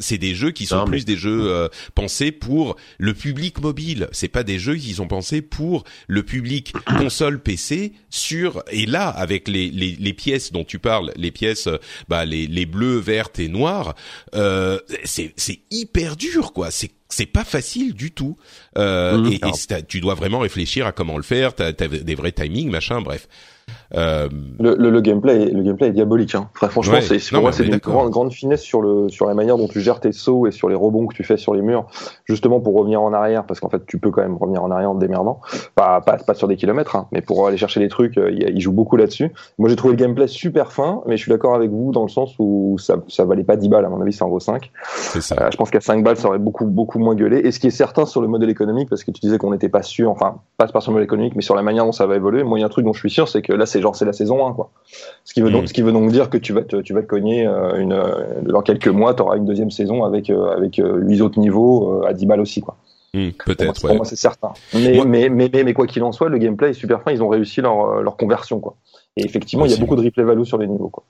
c'est 0.00 0.16
des 0.16 0.34
jeux 0.34 0.52
qui 0.52 0.64
sont 0.64 0.76
Non, 0.76 0.84
mais- 0.84 0.90
plus 0.92 1.04
des 1.04 1.16
jeux 1.16 1.50
euh, 1.50 1.68
pensés 1.94 2.30
pour 2.32 2.76
le 2.98 3.12
public 3.14 3.60
mobile. 3.60 4.08
C'est 4.12 4.28
pas 4.28 4.44
des 4.44 4.58
jeux 4.60 4.76
qui 4.76 4.94
sont 4.94 5.08
pensés 5.08 5.42
pour 5.42 5.84
le 6.06 6.22
public 6.22 6.72
console 6.86 7.40
PC 7.42 7.92
sur 8.10 8.62
et 8.70 8.86
là 8.86 9.08
avec 9.08 9.48
les, 9.48 9.70
les 9.70 9.96
les 9.98 10.12
pièces 10.14 10.52
dont 10.52 10.64
tu 10.64 10.78
parles, 10.78 11.12
les 11.16 11.32
pièces 11.32 11.66
euh, 11.66 11.78
bah 12.08 12.24
les 12.24 12.46
les 12.46 12.64
bleues, 12.64 12.98
vertes 13.00 13.38
et 13.40 13.48
noires, 13.48 13.94
euh, 14.34 14.78
c'est 15.04 15.34
c'est 15.36 15.58
hyper 15.70 16.16
dur 16.16 16.52
quoi. 16.52 16.70
C'est 16.70 16.92
c'est 17.10 17.26
pas 17.26 17.44
facile 17.44 17.92
du 17.92 18.12
tout. 18.12 18.36
Euh, 18.78 19.18
Mhm. 19.18 19.32
et, 19.32 19.34
et 19.36 19.82
tu 19.88 20.00
dois 20.00 20.14
vraiment 20.14 20.38
réfléchir 20.38 20.86
à 20.86 20.92
comment 20.92 21.16
le 21.16 21.22
faire. 21.24 21.54
T'as 21.54 21.68
as 21.68 21.88
des 21.88 22.14
vrais 22.14 22.32
timings, 22.32 22.70
machin. 22.70 23.00
Bref. 23.02 23.26
Euh, 23.94 24.28
Le, 24.60 24.74
le, 24.76 24.90
le 24.90 25.00
gameplay, 25.00 25.44
est- 25.44 25.50
le 25.50 25.62
gameplay 25.62 25.88
est 25.88 25.92
diabolique. 25.92 26.34
Hein. 26.34 26.50
Enfin, 26.54 26.68
franchement, 26.68 26.94
Ouais. 26.94 27.00
c'est 27.00 27.18
c'est- 27.18 27.32
pour 27.34 27.40
moi 27.42 27.52
c'est 27.52 27.62
est 27.64 27.68
une 27.68 27.76
grande, 27.78 28.10
grande 28.10 28.32
finesse 28.32 28.60
sur 28.60 28.82
le 28.82 29.08
sur 29.08 29.26
la 29.26 29.32
manière 29.34 29.56
dont 29.56 29.66
tu 29.68 29.80
gères 29.80 30.00
tes 30.00 30.12
sauts 30.12 30.46
et 30.46 30.50
sur 30.50 30.68
les 30.68 30.74
rebonds 30.74 31.06
que 31.06 31.14
tu 31.14 31.24
fais 31.24 31.36
sur 31.38 31.54
les 31.54 31.62
murs, 31.62 31.86
justement 32.26 32.60
pour 32.60 32.74
revenir 32.74 33.00
en 33.00 33.12
arrière, 33.14 33.44
parce 33.46 33.60
qu'en 33.60 33.70
fait 33.70 33.86
tu 33.86 33.98
peux 33.98 34.10
quand 34.10 34.20
même 34.20 34.36
revenir 34.36 34.62
en 34.62 34.70
arrière 34.70 34.90
en 34.90 34.94
te 34.94 35.00
démerdant, 35.00 35.40
pas 35.74 36.00
pas, 36.02 36.18
pas 36.18 36.34
sur 36.34 36.48
des 36.48 36.56
kilomètres, 36.56 36.96
hein, 36.96 37.08
mais 37.12 37.22
pour 37.22 37.46
aller 37.46 37.56
chercher 37.56 37.80
des 37.80 37.88
trucs, 37.88 38.18
euh, 38.18 38.30
il, 38.30 38.42
il 38.56 38.60
joue 38.60 38.72
beaucoup 38.72 38.96
là-dessus. 38.96 39.32
Moi 39.58 39.68
j'ai 39.70 39.76
trouvé 39.76 39.94
le 39.94 39.98
gameplay 39.98 40.26
super 40.26 40.70
fin, 40.72 41.00
mais 41.06 41.16
je 41.16 41.22
suis 41.22 41.30
d'accord 41.30 41.54
avec 41.54 41.70
vous 41.70 41.90
dans 41.92 42.02
le 42.02 42.08
sens 42.10 42.34
où 42.38 42.76
ça 42.78 42.96
ça 43.08 43.24
valait 43.24 43.44
pas 43.44 43.56
10 43.56 43.68
balles 43.70 43.86
à 43.86 43.88
mon 43.88 44.00
avis, 44.02 44.12
ça 44.12 44.26
en 44.26 44.28
vaut 44.28 44.38
5. 44.40 44.70
c'est 44.96 45.22
ça. 45.22 45.34
Euh, 45.40 45.48
je 45.50 45.56
pense 45.56 45.70
qu'à 45.70 45.80
5 45.80 46.04
balles, 46.04 46.16
ça 46.18 46.28
aurait 46.28 46.38
beaucoup, 46.38 46.66
beaucoup 46.66 46.98
moins 46.98 47.14
gueulé. 47.14 47.38
Et 47.44 47.52
ce 47.52 47.58
qui 47.58 47.68
est 47.68 47.70
certain 47.70 48.04
sur 48.04 48.20
le 48.20 48.28
modèle 48.28 48.50
économique, 48.50 48.88
parce 48.90 49.02
que 49.02 49.10
tu 49.12 49.20
disais 49.20 49.38
qu'on 49.38 49.50
n'était 49.50 49.68
pas 49.70 49.82
sûr, 49.82 50.10
enfin, 50.10 50.40
pas 50.58 50.66
pas 50.66 50.80
sur 50.82 50.90
le 50.90 50.94
modèle 50.96 51.04
économique, 51.06 51.34
mais 51.36 51.42
sur 51.42 51.54
la 51.54 51.62
manière 51.62 51.84
dont 51.86 51.92
ça 51.92 52.06
va 52.06 52.16
évoluer. 52.16 52.42
Moi, 52.42 52.58
il 52.58 52.60
y 52.60 52.64
a 52.64 52.66
un 52.66 52.70
truc 52.70 52.84
dont 52.84 52.92
je 52.92 52.98
suis 53.00 53.10
sûr, 53.10 53.28
c'est 53.28 53.40
que 53.42 53.52
là, 53.54 53.64
c'est 53.64 53.77
genre, 53.82 53.96
c'est 53.96 54.04
la 54.04 54.12
saison 54.12 54.46
1, 54.46 54.52
quoi. 54.52 54.70
Ce 55.24 55.34
qui 55.34 55.40
veut 55.40 55.50
donc, 55.50 55.64
Mm. 55.64 55.66
ce 55.68 55.72
qui 55.72 55.82
veut 55.82 55.92
donc 55.92 56.10
dire 56.10 56.30
que 56.30 56.38
tu 56.38 56.52
vas 56.52 56.62
te, 56.62 56.76
tu 56.76 56.92
vas 56.94 57.02
te 57.02 57.06
cogner 57.06 57.46
euh, 57.46 57.78
une, 57.78 57.92
euh, 57.92 58.40
dans 58.42 58.62
quelques 58.62 58.88
mois, 58.88 59.14
tu 59.14 59.22
auras 59.22 59.36
une 59.36 59.44
deuxième 59.46 59.70
saison 59.70 60.04
avec, 60.04 60.30
euh, 60.30 60.50
avec 60.56 60.80
8 60.84 61.20
autres 61.20 61.38
niveaux 61.40 62.02
à 62.04 62.12
10 62.12 62.26
balles 62.26 62.40
aussi, 62.40 62.60
quoi. 62.60 62.76
Pour 63.12 63.20
moi, 63.22 63.32
Peut-être. 63.46 63.80
pour 63.80 63.90
Ouais. 63.90 63.96
moi, 63.96 64.04
c'est 64.04 64.16
certain. 64.16 64.52
Mais, 64.74 64.92
Moi- 64.94 65.04
mais, 65.06 65.28
mais, 65.30 65.48
mais, 65.52 65.64
mais 65.64 65.72
quoi 65.72 65.86
qu'il 65.86 66.02
en 66.02 66.12
soit, 66.12 66.28
le 66.28 66.36
gameplay 66.38 66.70
est 66.70 66.74
super 66.74 67.02
fin. 67.02 67.10
Ils 67.10 67.22
ont 67.22 67.28
réussi 67.28 67.60
leur, 67.62 68.02
leur 68.02 68.16
conversion, 68.18 68.60
quoi. 68.60 68.76
Et 69.16 69.24
effectivement, 69.24 69.64
il 69.64 69.70
y 69.72 69.74
a 69.74 69.78
beaucoup 69.78 69.96
de 69.96 70.02
replay 70.02 70.22
value 70.24 70.44
sur 70.44 70.58
les 70.58 70.66
niveaux, 70.68 70.90
quoi. 70.90 71.04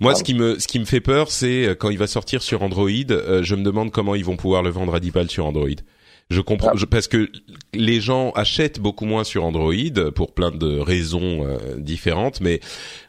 Moi, 0.00 0.10
Pardon. 0.10 0.18
ce 0.18 0.24
qui 0.24 0.34
me 0.34 0.58
ce 0.58 0.66
qui 0.66 0.78
me 0.80 0.84
fait 0.84 1.00
peur, 1.00 1.30
c'est 1.30 1.74
quand 1.78 1.88
il 1.88 1.98
va 1.98 2.06
sortir 2.08 2.42
sur 2.42 2.62
Android. 2.62 2.88
euh, 3.10 3.42
je 3.42 3.54
me 3.54 3.62
demande 3.62 3.90
comment 3.92 4.14
ils 4.16 4.24
vont 4.24 4.36
pouvoir 4.36 4.62
le 4.62 4.70
vendre 4.70 4.94
à 4.94 5.00
10 5.00 5.12
balles 5.12 5.30
sur 5.30 5.46
Android. 5.46 5.68
Je 6.28 6.40
comprends 6.40 6.70
Ah. 6.72 6.76
je- 6.76 6.86
parce 6.86 7.06
que 7.06 7.30
les 7.72 8.00
gens 8.00 8.32
achètent 8.32 8.80
beaucoup 8.80 9.04
moins 9.04 9.22
sur 9.22 9.44
Android 9.44 9.72
pour 10.14 10.34
plein 10.34 10.50
de 10.50 10.78
raisons 10.80 11.46
euh, 11.46 11.76
différentes, 11.76 12.40
mais 12.40 12.58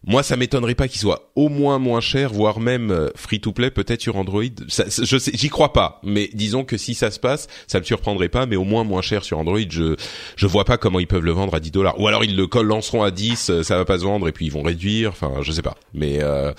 moi 0.06 0.22
ça 0.22 0.36
m'étonnerait 0.38 0.76
pas 0.76 0.88
qu'il 0.88 1.02
soit 1.02 1.32
au 1.36 1.50
moins 1.50 1.80
moins 1.80 2.00
cher, 2.00 2.32
voire 2.32 2.60
même 2.60 3.10
free 3.16 3.40
to 3.40 3.54
play 3.54 3.72
peut-être 3.72 4.02
sur 4.02 4.18
Android. 4.18 4.44
Ça, 4.68 4.86
je 4.88 5.18
sais, 5.18 5.32
j'y 5.34 5.50
crois 5.50 5.74
pas, 5.74 6.00
mais 6.04 6.30
disons 6.34 6.64
que 6.64 6.78
si 6.78 6.94
ça 6.94 7.10
se 7.10 7.20
passe, 7.20 7.48
ça 7.66 7.80
me 7.80 7.84
surprendrait 7.86 8.30
pas, 8.30 8.46
mais 8.46 8.56
au 8.56 8.64
moins 8.66 8.84
moins 8.84 9.02
cher 9.02 9.24
sur 9.24 9.40
Android. 9.40 9.58
Je 9.68 9.96
je 10.36 10.46
vois 10.46 10.66
pas 10.66 10.78
comment 10.78 11.00
ils 11.00 11.08
peuvent 11.08 11.26
le 11.26 11.32
vendre 11.32 11.56
à 11.56 11.60
10 11.60 11.72
dollars, 11.72 12.00
ou 12.00 12.08
alors 12.08 12.24
ils 12.24 12.36
le 12.36 12.48
lanceront 12.62 13.02
à 13.02 13.10
10, 13.10 13.50
euh, 13.50 13.64
ça 13.64 13.78
va 13.78 13.86
pas 13.86 13.98
se 13.98 14.04
vendre 14.04 14.28
et 14.28 14.32
puis 14.32 14.46
ils 14.46 14.52
vont 14.52 14.62
réduire. 14.62 15.10
Enfin, 15.10 15.34
je 15.42 15.52
sais 15.52 15.64
pas, 15.64 15.76
mais 15.94 16.20
euh, 16.22 16.54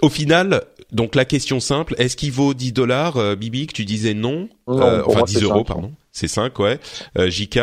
au 0.00 0.08
final, 0.08 0.62
donc 0.92 1.14
la 1.14 1.24
question 1.24 1.58
simple, 1.60 1.94
est-ce 1.98 2.16
qu'il 2.16 2.32
vaut 2.32 2.54
10 2.54 2.72
dollars, 2.72 3.16
euh, 3.16 3.34
Bibi, 3.34 3.66
que 3.66 3.72
tu 3.72 3.84
disais 3.84 4.14
non, 4.14 4.48
Non, 4.68 4.80
Euh, 4.82 5.02
Enfin 5.06 5.18
moi, 5.20 5.26
10 5.26 5.34
c'est 5.34 5.42
euros, 5.44 5.58
5, 5.58 5.66
pardon. 5.66 5.92
C'est 6.12 6.28
5, 6.28 6.58
ouais. 6.58 6.78
Euh, 7.18 7.28
JK 7.30 7.58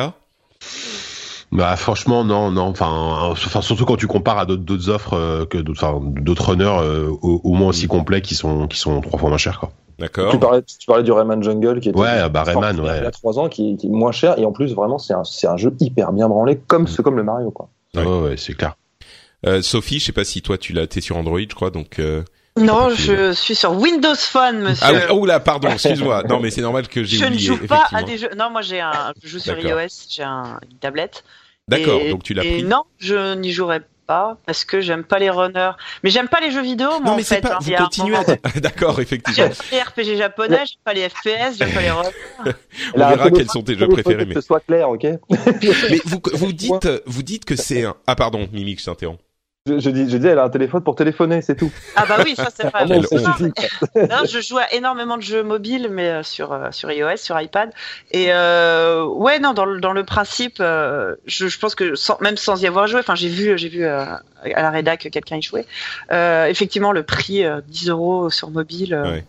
Bah 1.52 1.76
franchement 1.78 2.24
non 2.24 2.52
non 2.52 2.64
enfin 2.68 2.90
enfin 3.32 3.62
surtout 3.62 3.86
quand 3.86 3.96
tu 3.98 4.06
compares 4.06 4.38
à 4.38 4.46
d'autres 4.46 4.62
d'autres 4.64 4.90
offres 4.90 5.14
euh, 5.14 5.46
que 5.46 5.58
d'autres 5.58 5.84
enfin, 5.84 6.00
d'autres 6.04 6.50
runners 6.50 6.66
euh, 6.80 7.08
au, 7.24 7.42
au 7.44 7.54
moins 7.54 7.70
aussi 7.70 7.88
complets 7.88 8.22
qui 8.22 8.36
sont 8.36 8.68
qui 8.68 8.78
sont 8.78 9.02
trois 9.02 9.18
fois 9.20 9.30
moins 9.30 9.38
chers 9.40 9.60
quoi. 9.60 9.72
D'accord. 9.98 10.32
Tu 10.32 10.38
parlais, 10.40 10.62
tu 10.62 10.86
parlais 10.86 11.04
du 11.04 11.12
Rayman 11.12 11.42
Jungle 11.44 11.80
qui 11.82 11.90
était 11.90 12.00
Ouais, 12.00 12.30
bah, 12.30 12.44
Rayman, 12.44 12.80
ouais. 12.80 12.98
il 13.00 13.04
y 13.04 13.06
a 13.08 13.12
trois 13.12 13.38
ans, 13.40 13.50
qui, 13.50 13.76
qui 13.78 13.88
est 13.88 13.90
moins 13.90 14.12
cher 14.12 14.38
et 14.38 14.46
en 14.46 14.52
plus 14.52 14.74
vraiment 14.76 14.98
c'est 15.00 15.14
un, 15.14 15.24
c'est 15.24 15.48
un 15.48 15.58
jeu 15.58 15.76
hyper 15.80 16.14
bien 16.14 16.30
branlé 16.30 16.58
comme 16.68 16.88
ce 16.88 17.02
comme 17.02 17.18
le 17.18 17.24
Mario 17.24 17.50
quoi. 17.52 17.70
Ouais. 17.96 18.06
Ouais 18.06 18.20
ouais, 18.22 18.38
c'est 18.38 18.54
clair. 18.54 18.76
Euh, 19.46 19.62
Sophie, 19.62 20.00
je 20.00 20.06
sais 20.06 20.12
pas 20.12 20.26
si 20.26 20.42
toi 20.42 20.58
tu 20.58 20.74
l'as, 20.74 20.86
t'es 20.88 21.02
sur 21.02 21.18
Android, 21.18 21.40
je 21.40 21.56
crois, 21.56 21.72
donc. 21.72 21.98
Euh... 22.00 22.24
Non, 22.60 22.90
je 22.90 23.32
suis 23.34 23.56
sur 23.56 23.72
Windows 23.74 24.16
Phone, 24.16 24.60
monsieur. 24.62 24.86
Ah 24.88 24.94
oui, 24.94 25.00
oh 25.12 25.26
là, 25.26 25.40
pardon, 25.40 25.70
excuse-moi. 25.70 26.24
Non, 26.30 26.40
mais 26.40 26.52
c'est 26.52 26.62
normal 26.62 26.88
que 26.88 27.04
j'ai 27.04 27.18
je 27.18 27.24
ne 27.26 27.30
oublié. 27.32 27.46
joue 27.48 27.68
pas 27.68 27.86
à 27.94 28.04
des 28.04 28.18
jeux. 28.18 28.30
Non, 28.38 28.50
moi 28.50 28.62
j'ai 28.62 28.80
un. 28.82 29.14
Je 29.24 29.28
joue 29.30 29.40
sur 29.40 29.56
D'accord. 29.56 29.82
iOS, 29.82 29.88
j'ai 30.10 30.24
un, 30.24 30.60
une 30.70 30.78
tablette. 30.78 31.24
D'accord, 31.68 32.00
donc 32.10 32.24
tu 32.24 32.34
l'as 32.34 32.42
pris. 32.44 32.64
Non, 32.64 32.84
je 32.98 33.36
n'y 33.36 33.52
jouerai 33.52 33.82
pas 34.08 34.38
parce 34.48 34.66
que 34.66 34.82
j'aime 34.82 35.04
pas 35.04 35.20
les 35.20 35.30
runners. 35.30 35.70
Mais 36.04 36.10
j'aime 36.10 36.28
pas 36.28 36.40
les 36.42 36.50
jeux 36.50 36.64
vidéo, 36.64 36.90
moi 36.90 37.00
Non, 37.06 37.12
en 37.12 37.16
mais 37.16 37.22
c'est 37.24 37.36
fait. 37.36 37.42
pas. 37.42 37.56
hein. 37.56 37.60
Vous 37.62 37.72
continuez 37.74 38.18
moment- 38.18 38.38
à. 38.56 38.60
D'accord, 38.60 39.00
effectivement. 39.00 39.36
J'aime 39.36 39.54
pas 39.54 39.64
les 39.72 39.82
RPG 40.14 40.18
japonais, 40.18 40.58
j'aime 40.66 40.82
pas 40.84 40.94
les 40.94 41.08
FPS, 41.10 41.58
j'aime 41.60 41.72
pas 41.72 41.82
les 41.82 41.92
runners. 41.92 42.54
On 42.96 42.98
verra 43.08 43.30
quels 43.30 43.50
sont 43.50 43.62
tes 43.62 43.78
jeux 43.78 43.88
préférés. 43.88 44.26
Mais, 44.26 44.34
Que 44.34 44.42
ce 44.42 44.48
soit 44.48 44.62
clair, 44.62 44.90
ok 44.90 45.04
mais 45.30 46.02
vous, 46.06 46.20
vous 46.34 46.52
dites, 46.54 46.90
vous 47.06 47.22
dites 47.24 47.46
que 47.46 47.56
c'est 47.56 47.84
un. 47.86 47.96
Ah 48.08 48.16
pardon, 48.16 48.48
Mimic, 48.52 48.80
je 48.80 48.86
t'interromps. 48.86 49.20
Je, 49.68 49.78
je 49.80 49.90
dis, 49.90 50.10
je 50.10 50.18
dis, 50.18 50.28
elle 50.28 50.40
a 50.40 50.44
un 50.46 50.50
téléphone 50.50 50.82
pour 50.84 50.96
téléphoner, 50.96 51.42
c'est 51.42 51.56
tout. 51.56 51.72
Ah 51.96 52.06
bah 52.08 52.18
oui, 52.24 52.34
ça 52.36 52.48
c'est 52.56 52.64
vrai. 52.64 52.72
Ah 52.82 52.86
honte. 52.90 53.08
suffit. 53.08 53.52
Non, 54.10 54.24
je 54.28 54.40
joue 54.42 54.58
à 54.58 54.72
énormément 54.74 55.18
de 55.18 55.22
jeux 55.22 55.44
mobiles, 55.44 55.90
mais 55.92 56.10
euh, 56.10 56.24
sur 56.24 56.54
euh, 56.54 56.72
sur 56.72 56.90
iOS, 56.92 57.18
sur 57.18 57.40
iPad. 57.40 57.72
Et 58.12 58.28
euh, 58.30 59.04
ouais, 59.06 59.40
non, 59.40 59.54
dans 59.54 59.66
le 59.66 59.80
dans 59.80 59.92
le 59.94 60.04
principe, 60.06 60.58
euh, 60.60 61.16
je, 61.26 61.48
je 61.48 61.60
pense 61.60 61.76
que 61.76 61.96
sans, 61.96 62.18
même 62.22 62.38
sans 62.38 62.62
y 62.62 62.68
avoir 62.68 62.88
joué, 62.88 63.00
enfin 63.00 63.16
j'ai 63.16 63.30
vu 63.30 63.58
j'ai 63.58 63.70
vu 63.70 63.84
euh, 63.86 64.06
à 64.06 64.62
la 64.62 64.70
rédac 64.72 65.02
que 65.02 65.10
quelqu'un 65.10 65.38
y 65.38 65.42
jouait. 65.42 65.66
Euh, 66.12 66.46
effectivement, 66.46 66.92
le 66.92 67.04
prix 67.04 67.44
euh, 67.44 67.62
10 67.68 67.90
euros 67.90 68.30
sur 68.30 68.50
mobile. 68.52 68.94
euh, 68.94 69.12
Ouais. 69.12 69.26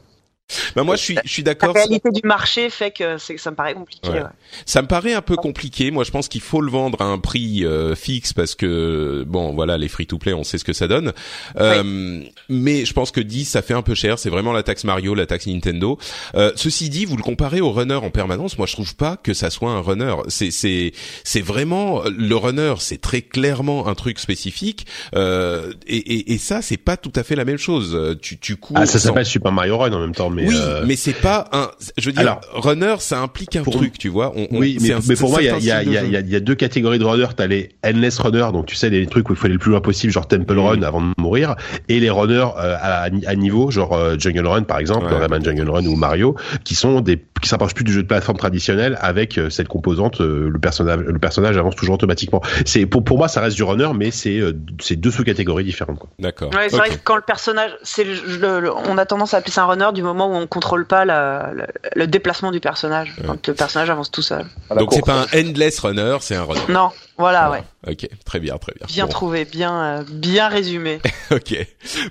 Bah 0.77 0.83
moi, 0.85 0.97
je 0.97 1.03
suis, 1.03 1.19
je 1.25 1.33
suis 1.33 1.43
La 1.43 1.55
d'accord. 1.55 1.75
réalité 1.75 2.11
du 2.11 2.21
marché 2.27 2.71
fait 2.71 2.91
que 2.91 3.19
c'est 3.19 3.37
ça 3.39 3.51
me 3.51 3.57
paraît 3.57 3.75
compliqué. 3.75 4.09
Ouais. 4.11 4.21
ouais. 4.23 4.29
Ça 4.67 4.83
me 4.83 4.87
paraît 4.89 5.15
un 5.15 5.23
peu 5.23 5.37
compliqué. 5.37 5.91
Moi, 5.91 6.05
je 6.05 6.11
pense 6.11 6.29
qu'il 6.29 6.41
faut 6.41 6.61
le 6.61 6.71
vendre 6.71 7.01
à 7.01 7.05
un 7.05 7.19
prix 7.19 7.65
euh, 7.65 7.95
fixe 7.95 8.33
parce 8.33 8.55
que 8.55 9.25
bon, 9.27 9.53
voilà, 9.53 9.79
les 9.79 9.89
free-to-play, 9.89 10.33
on 10.35 10.45
sait 10.45 10.59
ce 10.59 10.65
que 10.65 10.73
ça 10.73 10.89
donne. 10.89 11.13
Euh, 11.59 12.23
Mais 12.49 12.85
je 12.85 12.93
pense 12.93 13.11
que 13.11 13.21
10, 13.21 13.45
ça 13.45 13.63
fait 13.63 13.75
un 13.75 13.83
peu 13.83 13.95
cher. 13.95 14.19
C'est 14.19 14.31
vraiment 14.31 14.53
la 14.53 14.63
taxe 14.63 14.85
Mario, 14.85 15.15
la 15.15 15.27
taxe 15.27 15.47
Nintendo. 15.47 15.99
Euh, 16.35 16.53
ceci 16.57 16.89
dit, 16.89 17.05
vous 17.05 17.17
le 17.17 17.23
comparez 17.23 17.61
au 17.61 17.71
runner 17.73 17.95
en 17.95 18.11
permanence. 18.11 18.59
Moi, 18.59 18.67
je 18.67 18.73
trouve 18.75 18.95
pas 18.97 19.17
que 19.17 19.35
ça 19.35 19.51
soit 19.51 19.71
un 19.71 19.81
runner. 19.81 20.15
C'est 20.29 20.51
c'est 20.51 20.93
c'est 21.25 21.41
vraiment 21.41 22.03
le 22.07 22.35
runner. 22.37 22.75
C'est 22.79 23.01
très 23.01 23.23
clairement 23.23 23.89
un 23.89 23.95
truc 23.95 24.19
spécifique. 24.19 24.87
Euh, 25.15 25.73
et, 25.87 25.97
et, 25.97 26.33
et 26.33 26.39
ça, 26.39 26.63
c'est 26.63 26.77
pas 26.77 26.97
tout 26.97 27.13
à 27.17 27.23
fait 27.23 27.37
la 27.37 27.45
même 27.45 27.59
chose. 27.59 27.95
Euh, 27.95 28.15
Tu 28.21 28.39
tu 28.39 28.57
cours. 28.57 28.77
Ah, 28.79 28.87
ça 28.87 28.99
sans- 28.99 29.09
s'appelle 29.09 29.27
Super 29.27 29.53
Mario 29.53 29.79
Run 29.79 29.93
en 29.93 30.01
même 30.01 30.15
temps, 30.15 30.31
mais. 30.31 30.40
Oui, 30.47 30.57
euh, 30.59 30.85
mais 30.87 30.97
c'est 30.97 31.13
pas 31.13 31.49
un. 31.53 31.71
Je 31.99 32.07
veux 32.07 32.13
dire, 32.13 32.21
Alors, 32.23 32.41
runner, 32.53 32.97
ça 32.99 33.21
implique 33.21 33.57
un 33.57 33.63
truc, 33.63 33.99
tu 33.99 34.09
vois. 34.09 34.33
On, 34.37 34.47
Oui, 34.53 34.79
mais, 34.81 34.93
un- 34.93 35.01
mais 35.09 35.17
pour 35.17 35.31
moi, 35.31 35.41
il 35.43 35.47
y 35.47 35.71
a, 35.71 35.83
y, 35.83 35.89
y, 35.89 36.35
y 36.37 36.41
deux 36.41 36.55
catégories 36.55 36.99
de 36.99 37.05
runners. 37.05 37.29
T'as 37.37 37.47
les 37.47 37.71
endless 37.85 38.19
runners, 38.19 38.49
donc 38.53 38.67
tu 38.67 38.75
sais 38.77 38.91
les 38.91 39.07
trucs 39.07 39.29
où 39.31 39.33
il 39.33 39.37
faut 39.37 39.47
aller 39.47 39.55
le 39.55 39.59
plus 39.61 39.71
loin 39.71 39.81
possible, 39.81 40.13
genre 40.13 40.27
Temple 40.29 40.55
Mhm. 40.55 40.61
Run 40.61 40.83
avant 40.83 41.01
de 41.01 41.07
mourir, 41.19 41.55
et 41.89 42.01
les 42.01 42.11
runners 42.11 42.49
euh, 42.59 42.77
à, 42.81 43.05
à 43.27 43.35
niveau, 43.37 43.71
genre 43.71 43.93
euh, 43.95 44.17
Jungle 44.19 44.47
Run 44.47 44.63
par 44.63 44.79
exemple, 44.79 45.07
Ouais. 45.13 45.19
Rayman 45.19 45.45
Jungle 45.45 45.71
Run 45.71 45.87
ou 45.87 45.97
Mario, 45.97 46.37
qui 46.65 46.75
sont 46.75 47.01
des 47.01 47.19
qui 47.41 47.49
s'approchent 47.49 47.73
plus 47.75 47.85
du 47.85 47.93
jeu 47.93 48.03
de 48.03 48.07
plateforme 48.07 48.37
traditionnel 48.37 48.99
avec 49.01 49.39
euh, 49.39 49.49
cette 49.49 49.69
composante, 49.69 50.21
euh, 50.21 50.51
le 50.51 50.59
personnage 50.59 51.01
le 51.01 51.19
personnage 51.19 51.57
avance 51.57 51.75
toujours 51.77 51.95
automatiquement. 51.95 52.43
C'est 52.67 52.85
pour 52.87 53.03
pour 53.03 53.17
moi 53.19 53.29
ça 53.29 53.41
reste 53.41 53.57
du 53.57 53.63
runner, 53.63 53.89
mais 53.95 54.11
c'est 54.11 54.39
euh, 54.39 54.53
c'est 54.81 54.97
deux 54.97 55.11
sous-catégories 55.11 55.65
différentes. 55.65 56.01
D'accord. 56.19 56.51
Ouais, 56.55 56.69
c'est 56.69 56.77
vrai 56.77 56.91
que 56.91 56.95
quand 57.03 57.17
le 57.17 57.23
personnage, 57.23 57.71
c'est 57.83 58.05
le, 58.05 58.15
le- 58.41 58.61
le- 58.61 58.73
on 58.75 58.99
a 58.99 59.07
tendance 59.07 59.33
à 59.35 59.39
appeler 59.39 59.53
ça 59.53 59.63
un 59.63 59.67
runner 59.67 59.89
du 59.95 60.03
moment 60.03 60.29
où 60.30 60.30
on 60.33 60.47
contrôle 60.47 60.87
pas 60.87 61.05
la, 61.05 61.51
la- 61.55 61.67
le 61.97 62.07
déplacement 62.07 62.51
du 62.51 62.61
personnage, 62.61 63.15
quand 63.27 63.47
le 63.47 63.55
personnage 63.55 63.91
avance 63.91 64.11
tout 64.11 64.23
seul. 64.23 64.47
Donc 64.77 64.93
c'est 64.93 65.05
pas 65.05 65.27
un 65.33 65.39
endless 65.39 65.79
runner, 65.81 66.17
c'est 66.21 66.37
un 66.37 66.45
runner. 66.45 66.61
Non, 66.69 66.91
voilà, 67.21 67.51
ouais. 67.51 67.63
Ok, 67.87 68.09
très 68.25 68.41
bien, 68.41 68.59
très 68.59 68.73
bien. 68.75 68.87
Bien 68.89 69.05
Bon. 69.07 69.11
trouvé, 69.11 69.45
bien, 69.45 69.83
euh, 70.01 70.05
bien 70.11 70.49
résumé. 70.49 70.99
Ok. 71.31 71.55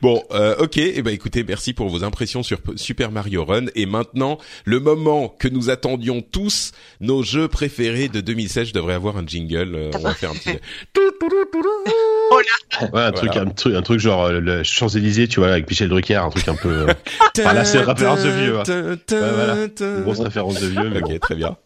Bon, 0.01 0.24
euh, 0.32 0.55
ok. 0.60 0.78
Et 0.78 1.01
ben 1.01 1.14
écoutez, 1.14 1.43
merci 1.43 1.74
pour 1.74 1.89
vos 1.89 2.05
impressions 2.05 2.41
sur 2.41 2.60
Super 2.78 3.12
Mario 3.12 3.43
Run. 3.43 3.66
Et 3.76 3.86
maintenant, 3.86 4.38
le 4.64 4.80
moment 4.80 5.28
que 5.28 5.49
nous 5.49 5.70
attendions 5.70 6.22
tous, 6.22 6.72
nos 7.01 7.22
jeux 7.22 7.49
préférés 7.49 8.07
de 8.07 8.22
2016. 8.22 8.70
Je 8.70 8.74
devrais 8.74 8.93
avoir 8.93 9.18
un 9.18 9.26
jingle. 9.28 9.76
euh, 9.76 9.91
on 9.93 9.99
va 9.99 10.14
faire 10.14 10.32
un 10.32 10.36
petit. 10.36 10.51
Ouais, 12.93 13.01
un 13.01 13.12
truc 13.12 13.36
un 13.36 13.45
truc 13.47 13.76
un 13.76 13.82
truc 13.82 13.99
genre 13.99 14.26
euh, 14.26 14.39
le 14.39 14.64
Champs 14.64 14.88
Élysées, 14.88 15.28
tu 15.28 15.39
vois, 15.39 15.49
avec 15.49 15.68
Michel 15.70 15.89
Drucker, 15.89 16.16
un 16.24 16.30
truc 16.30 16.47
un 16.47 16.55
peu 16.55 16.70
euh, 16.88 16.93
Ah, 17.43 17.53
là, 17.53 17.66
c'est 17.66 17.82
référence 17.82 18.24
de 18.24 18.30
vieux, 18.30 18.60
hein. 18.60 18.64
voilà. 19.10 19.55
une 19.80 20.01
grosse 20.03 20.20
référence 20.20 20.60
de 20.62 20.68
vieux. 20.68 20.89
Mais 20.89 21.01
bon. 21.01 21.12
Ok, 21.12 21.20
très 21.20 21.36
bien. 21.36 21.57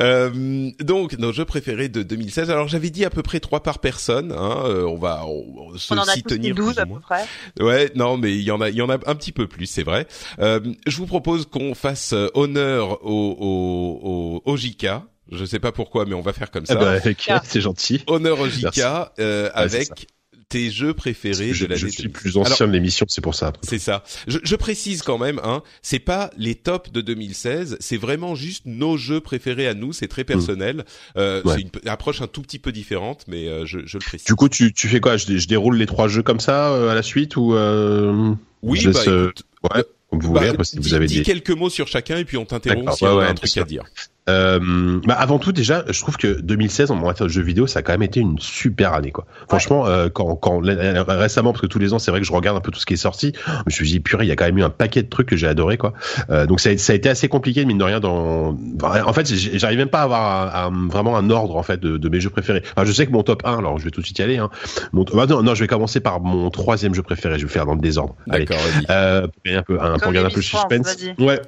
Euh, 0.00 0.70
donc 0.80 1.18
nos 1.18 1.32
jeux 1.32 1.44
préférés 1.44 1.88
de 1.88 2.02
2016. 2.02 2.50
Alors 2.50 2.68
j'avais 2.68 2.90
dit 2.90 3.04
à 3.04 3.10
peu 3.10 3.22
près 3.22 3.40
trois 3.40 3.62
par 3.62 3.78
personne. 3.78 4.32
Hein, 4.32 4.62
euh, 4.64 4.84
on 4.84 4.96
va 4.96 5.24
on, 5.26 5.70
on 5.72 5.78
se 5.78 5.94
On 5.94 5.98
en 5.98 6.02
a 6.02 6.14
tenir 6.16 6.54
12 6.54 6.74
plus 6.74 6.80
à 6.80 6.86
peu 6.86 7.00
près. 7.00 7.24
Ouais, 7.60 7.90
non, 7.94 8.16
mais 8.16 8.32
il 8.32 8.42
y 8.42 8.50
en 8.50 8.60
a, 8.60 8.70
il 8.70 8.76
y 8.76 8.82
en 8.82 8.90
a 8.90 8.94
un 8.94 9.14
petit 9.14 9.32
peu 9.32 9.46
plus, 9.46 9.66
c'est 9.66 9.82
vrai. 9.82 10.06
Euh, 10.40 10.60
je 10.86 10.96
vous 10.96 11.06
propose 11.06 11.46
qu'on 11.46 11.74
fasse 11.74 12.12
euh, 12.12 12.28
honneur 12.34 13.04
au, 13.04 13.36
au, 13.38 14.42
au, 14.46 14.52
au 14.52 14.56
JK. 14.56 14.86
Je 15.30 15.44
sais 15.44 15.58
pas 15.58 15.72
pourquoi, 15.72 16.04
mais 16.04 16.14
on 16.14 16.20
va 16.20 16.32
faire 16.32 16.50
comme 16.50 16.66
ça. 16.66 16.74
Ah 16.78 16.98
bah, 16.98 17.40
c'est 17.44 17.60
gentil. 17.60 18.02
Honneur 18.06 18.40
au 18.40 18.48
JK 18.48 18.78
euh, 19.18 19.46
Ouais, 19.46 19.50
avec 19.54 20.08
tes 20.48 20.70
jeux 20.70 20.94
préférés 20.94 21.52
Je, 21.52 21.64
de 21.64 21.70
l'année. 21.70 21.80
je 21.80 21.86
suis 21.88 22.02
2016. 22.04 22.12
plus 22.22 22.36
ancien 22.36 22.54
Alors, 22.56 22.68
de 22.68 22.72
l'émission, 22.72 23.06
c'est 23.08 23.20
pour 23.20 23.34
ça. 23.34 23.52
c'est 23.62 23.78
ça. 23.78 24.04
Je, 24.28 24.38
je 24.42 24.56
précise 24.56 25.02
quand 25.02 25.18
même, 25.18 25.40
hein, 25.44 25.62
c'est 25.82 25.98
pas 25.98 26.30
les 26.36 26.54
tops 26.54 26.90
de 26.92 27.00
2016, 27.00 27.76
c'est 27.80 27.96
vraiment 27.96 28.34
juste 28.34 28.62
nos 28.66 28.96
jeux 28.96 29.20
préférés 29.20 29.66
à 29.68 29.74
nous. 29.74 29.92
C'est 29.92 30.08
très 30.08 30.24
personnel. 30.24 30.84
Euh, 31.16 31.42
Ouais. 31.44 31.54
C'est 31.56 31.60
une 31.82 31.88
approche 31.88 32.22
un 32.22 32.26
tout 32.26 32.42
petit 32.42 32.58
peu 32.58 32.70
différente, 32.72 33.24
mais 33.28 33.48
euh, 33.48 33.66
je, 33.66 33.80
je 33.86 33.98
le 33.98 34.04
précise. 34.04 34.26
Du 34.26 34.34
coup, 34.34 34.48
tu, 34.48 34.72
tu 34.72 34.88
fais 34.88 35.00
quoi? 35.00 35.16
Je, 35.16 35.26
dé- 35.26 35.38
je 35.38 35.48
déroule 35.48 35.76
les 35.76 35.86
trois 35.86 36.08
jeux 36.08 36.22
comme 36.22 36.40
ça 36.40 36.72
euh, 36.72 36.90
à 36.90 36.94
la 36.94 37.02
suite 37.02 37.36
ou 37.36 37.54
euh, 37.54 38.32
oui, 38.62 38.78
je 38.80 38.90
bah, 38.90 38.98
laisse, 38.98 39.08
écoute, 39.08 39.42
ouais, 39.74 39.84
comme 40.10 40.20
vous 40.20 40.32
bah, 40.32 40.40
voulez. 40.52 40.64
Si 40.64 40.76
dis, 40.76 40.82
vous 40.88 40.94
avez 40.94 41.06
dis 41.06 41.16
des. 41.18 41.22
quelques 41.22 41.50
mots 41.50 41.70
sur 41.70 41.86
chacun 41.88 42.16
et 42.18 42.24
puis 42.24 42.36
on 42.36 42.44
t'interrompt 42.44 42.92
si 42.94 43.04
ouais, 43.04 43.10
on 43.10 43.18
a 43.18 43.26
un 43.26 43.34
truc 43.34 43.50
sûr. 43.50 43.62
à 43.62 43.66
dire. 43.66 43.82
Euh, 44.30 45.00
bah 45.06 45.14
avant 45.18 45.38
tout, 45.38 45.52
déjà, 45.52 45.84
je 45.90 46.00
trouve 46.00 46.16
que 46.16 46.40
2016 46.40 46.90
en 46.90 46.96
matière 46.96 47.26
de 47.26 47.32
jeux 47.32 47.42
vidéo, 47.42 47.66
ça 47.66 47.80
a 47.80 47.82
quand 47.82 47.92
même 47.92 48.02
été 48.02 48.20
une 48.20 48.38
super 48.38 48.94
année, 48.94 49.10
quoi. 49.10 49.26
Franchement, 49.48 49.86
euh, 49.86 50.08
quand, 50.08 50.34
quand 50.36 50.60
récemment, 50.62 51.52
parce 51.52 51.60
que 51.60 51.66
tous 51.66 51.78
les 51.78 51.92
ans, 51.92 51.98
c'est 51.98 52.10
vrai 52.10 52.20
que 52.20 52.26
je 52.26 52.32
regarde 52.32 52.56
un 52.56 52.60
peu 52.60 52.70
tout 52.70 52.80
ce 52.80 52.86
qui 52.86 52.94
est 52.94 52.96
sorti, 52.96 53.34
je 53.46 53.52
me 53.66 53.70
suis 53.70 53.86
dit 53.86 54.00
purée, 54.00 54.24
il 54.24 54.28
y 54.28 54.32
a 54.32 54.36
quand 54.36 54.46
même 54.46 54.56
eu 54.56 54.62
un 54.62 54.70
paquet 54.70 55.02
de 55.02 55.08
trucs 55.10 55.28
que 55.28 55.36
j'ai 55.36 55.46
adoré, 55.46 55.76
quoi. 55.76 55.92
Euh, 56.30 56.46
donc 56.46 56.60
ça 56.60 56.70
a, 56.70 56.78
ça 56.78 56.94
a 56.94 56.96
été 56.96 57.08
assez 57.10 57.28
compliqué, 57.28 57.64
mine 57.66 57.76
de 57.78 57.84
rien. 57.84 58.00
Dans, 58.00 58.56
en 58.82 59.12
fait, 59.12 59.26
j'arrive 59.34 59.78
même 59.78 59.88
pas 59.90 60.00
à 60.00 60.04
avoir 60.04 60.56
un- 60.56 60.68
un- 60.72 60.88
vraiment 60.88 61.16
un 61.18 61.28
ordre 61.28 61.56
en 61.56 61.62
fait 61.62 61.78
de, 61.80 61.98
de 61.98 62.08
mes 62.08 62.20
jeux 62.20 62.30
préférés. 62.30 62.62
Enfin, 62.74 62.86
je 62.86 62.92
sais 62.92 63.06
que 63.06 63.12
mon 63.12 63.22
top 63.22 63.42
1, 63.44 63.58
alors 63.58 63.78
je 63.78 63.84
vais 63.84 63.90
tout 63.90 64.00
de 64.00 64.06
suite 64.06 64.18
y 64.18 64.22
aller. 64.22 64.38
Hein. 64.38 64.48
Mon, 64.92 65.04
bah, 65.04 65.26
non, 65.26 65.42
non, 65.42 65.54
je 65.54 65.60
vais 65.62 65.68
commencer 65.68 66.00
par 66.00 66.20
mon 66.20 66.48
troisième 66.50 66.94
jeu 66.94 67.02
préféré. 67.02 67.34
Je 67.34 67.40
vais 67.40 67.44
le 67.44 67.48
faire 67.52 67.66
dans 67.66 67.74
le 67.74 67.80
désordre. 67.80 68.14
Allez. 68.30 68.46
D'accord. 68.46 68.64
Euh, 68.90 69.22
pour 69.26 69.42
gagner 69.44 69.58
un 69.58 69.62
peu, 69.62 69.78
un, 69.80 69.92
pour 69.92 70.00
Comme 70.02 70.12
garder 70.14 70.28
un 70.28 70.30
peu 70.30 70.36
le 70.36 70.42
suspense. 70.42 70.96
Ouais. 71.18 71.40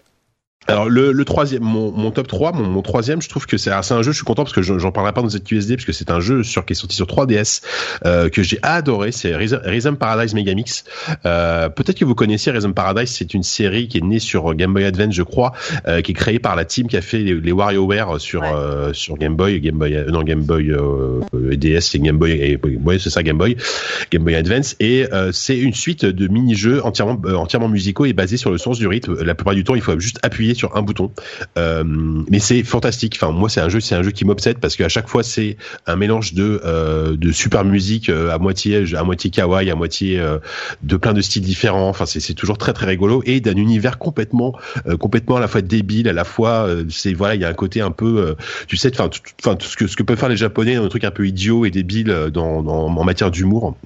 Alors 0.68 0.88
le, 0.88 1.12
le 1.12 1.24
troisième, 1.24 1.62
mon, 1.62 1.92
mon 1.92 2.10
top 2.10 2.26
3, 2.26 2.52
mon, 2.52 2.64
mon 2.66 2.82
troisième, 2.82 3.22
je 3.22 3.28
trouve 3.28 3.46
que 3.46 3.56
c'est 3.56 3.70
un 3.70 3.82
jeu, 4.02 4.10
je 4.12 4.16
suis 4.16 4.24
content 4.24 4.42
parce 4.44 4.52
que 4.54 4.62
je- 4.62 4.78
j'en 4.78 4.90
parlerai 4.92 5.12
pas 5.14 5.22
dans 5.22 5.28
ZQSD 5.28 5.76
parce 5.76 5.84
que 5.84 5.92
c'est 5.92 6.10
un 6.10 6.20
jeu 6.20 6.42
sur 6.42 6.64
qui 6.64 6.72
est 6.72 6.76
sorti 6.76 6.96
sur 6.96 7.06
3DS 7.06 7.62
euh, 8.04 8.28
que 8.28 8.42
j'ai 8.42 8.58
adoré, 8.62 9.12
c'est 9.12 9.34
Rhythm 9.36 9.94
Paradise 9.96 10.34
Megamix. 10.34 10.84
Euh, 11.24 11.68
Peut-être 11.68 11.98
que 11.98 12.04
vous 12.04 12.14
connaissez 12.14 12.50
Rhythm 12.50 12.72
Paradise, 12.72 13.10
c'est 13.10 13.32
une 13.34 13.42
série 13.42 13.88
qui 13.88 13.98
est 13.98 14.04
née 14.04 14.18
sur 14.18 14.54
Game 14.54 14.72
Boy 14.72 14.84
Advance, 14.84 15.14
je 15.14 15.22
crois, 15.22 15.52
euh, 15.88 16.00
qui 16.00 16.12
est 16.12 16.14
créée 16.14 16.38
par 16.38 16.56
la 16.56 16.64
team 16.64 16.88
qui 16.88 16.96
a 16.96 17.00
fait 17.02 17.18
les, 17.18 17.34
les 17.34 17.52
WarioWare 17.52 18.20
sur 18.20 18.40
Ouais. 18.42 18.50
euh, 18.54 18.92
sur 18.92 19.16
Game 19.16 19.36
Boy, 19.36 19.60
Game 19.60 19.76
Boy, 19.78 19.94
euh, 19.94 20.10
non 20.10 20.22
Game 20.22 20.42
Boy 20.42 20.70
euh, 20.70 21.20
euh, 21.34 21.56
DS 21.56 21.94
et 21.94 21.98
Game 22.00 22.18
Boy, 22.18 22.32
et, 22.32 22.58
ouais 22.84 22.98
c'est 22.98 23.10
ça 23.10 23.22
Game 23.22 23.38
Boy, 23.38 23.56
Game 24.10 24.22
Boy 24.24 24.34
Advance 24.34 24.74
et 24.80 25.06
euh, 25.12 25.30
c'est 25.32 25.56
une 25.58 25.74
suite 25.74 26.04
de 26.04 26.28
mini-jeux 26.28 26.84
entièrement 26.84 27.20
euh, 27.24 27.34
entièrement 27.34 27.68
musicaux 27.68 28.04
et 28.06 28.12
basés 28.12 28.36
sur 28.36 28.50
le 28.50 28.58
sens 28.58 28.78
du 28.78 28.86
rythme. 28.86 29.16
La 29.22 29.34
plupart 29.34 29.54
du 29.54 29.64
temps, 29.64 29.74
il 29.74 29.80
faut 29.80 29.98
juste 29.98 30.18
appuyer 30.22 30.54
sur 30.56 30.76
un 30.76 30.82
bouton. 30.82 31.10
Euh, 31.58 31.84
mais 31.84 32.38
c'est 32.38 32.62
fantastique. 32.62 33.18
Enfin, 33.20 33.32
moi, 33.32 33.48
c'est 33.48 33.60
un 33.60 33.68
jeu, 33.68 33.80
c'est 33.80 33.94
un 33.94 34.02
jeu 34.02 34.10
qui 34.10 34.24
m'obsède 34.24 34.58
parce 34.58 34.76
qu'à 34.76 34.88
chaque 34.88 35.08
fois, 35.08 35.22
c'est 35.22 35.56
un 35.86 35.96
mélange 35.96 36.34
de 36.34 36.60
euh, 36.64 37.16
de 37.16 37.32
super 37.32 37.64
musique 37.64 38.08
euh, 38.08 38.30
à 38.30 38.38
moitié 38.38 38.84
à 38.96 39.04
moitié 39.04 39.30
kawaii, 39.30 39.70
à 39.70 39.74
moitié 39.74 40.22
de 40.82 40.96
plein 40.96 41.12
de 41.12 41.20
styles 41.20 41.42
différents. 41.42 41.88
Enfin, 41.88 42.06
c'est 42.06 42.34
toujours 42.34 42.58
très 42.58 42.72
très 42.72 42.86
rigolo 42.86 43.22
et 43.26 43.40
d'un 43.40 43.56
univers 43.56 43.98
complètement 43.98 44.54
complètement 44.98 45.36
à 45.36 45.40
la 45.40 45.48
fois 45.48 45.60
débile, 45.60 46.08
à 46.08 46.12
la 46.12 46.24
fois 46.24 46.68
c'est 46.88 47.12
voilà, 47.12 47.34
il 47.34 47.40
y 47.40 47.44
a 47.44 47.48
un 47.48 47.54
côté 47.54 47.80
un 47.80 47.90
peu, 47.90 48.34
tu 48.66 48.76
sais, 48.76 48.90
enfin 48.98 49.08
tout, 49.08 49.66
ce 49.66 49.76
que 49.76 49.86
ce 49.86 49.96
que 49.96 50.02
peuvent 50.02 50.18
faire 50.18 50.28
les 50.28 50.36
Japonais, 50.36 50.76
un 50.76 50.88
truc 50.88 51.04
un 51.04 51.10
peu 51.10 51.26
idiot 51.26 51.64
et 51.64 51.70
débile 51.70 52.30
dans 52.32 52.66
en 52.66 53.04
matière 53.04 53.30
d'humour. 53.30 53.76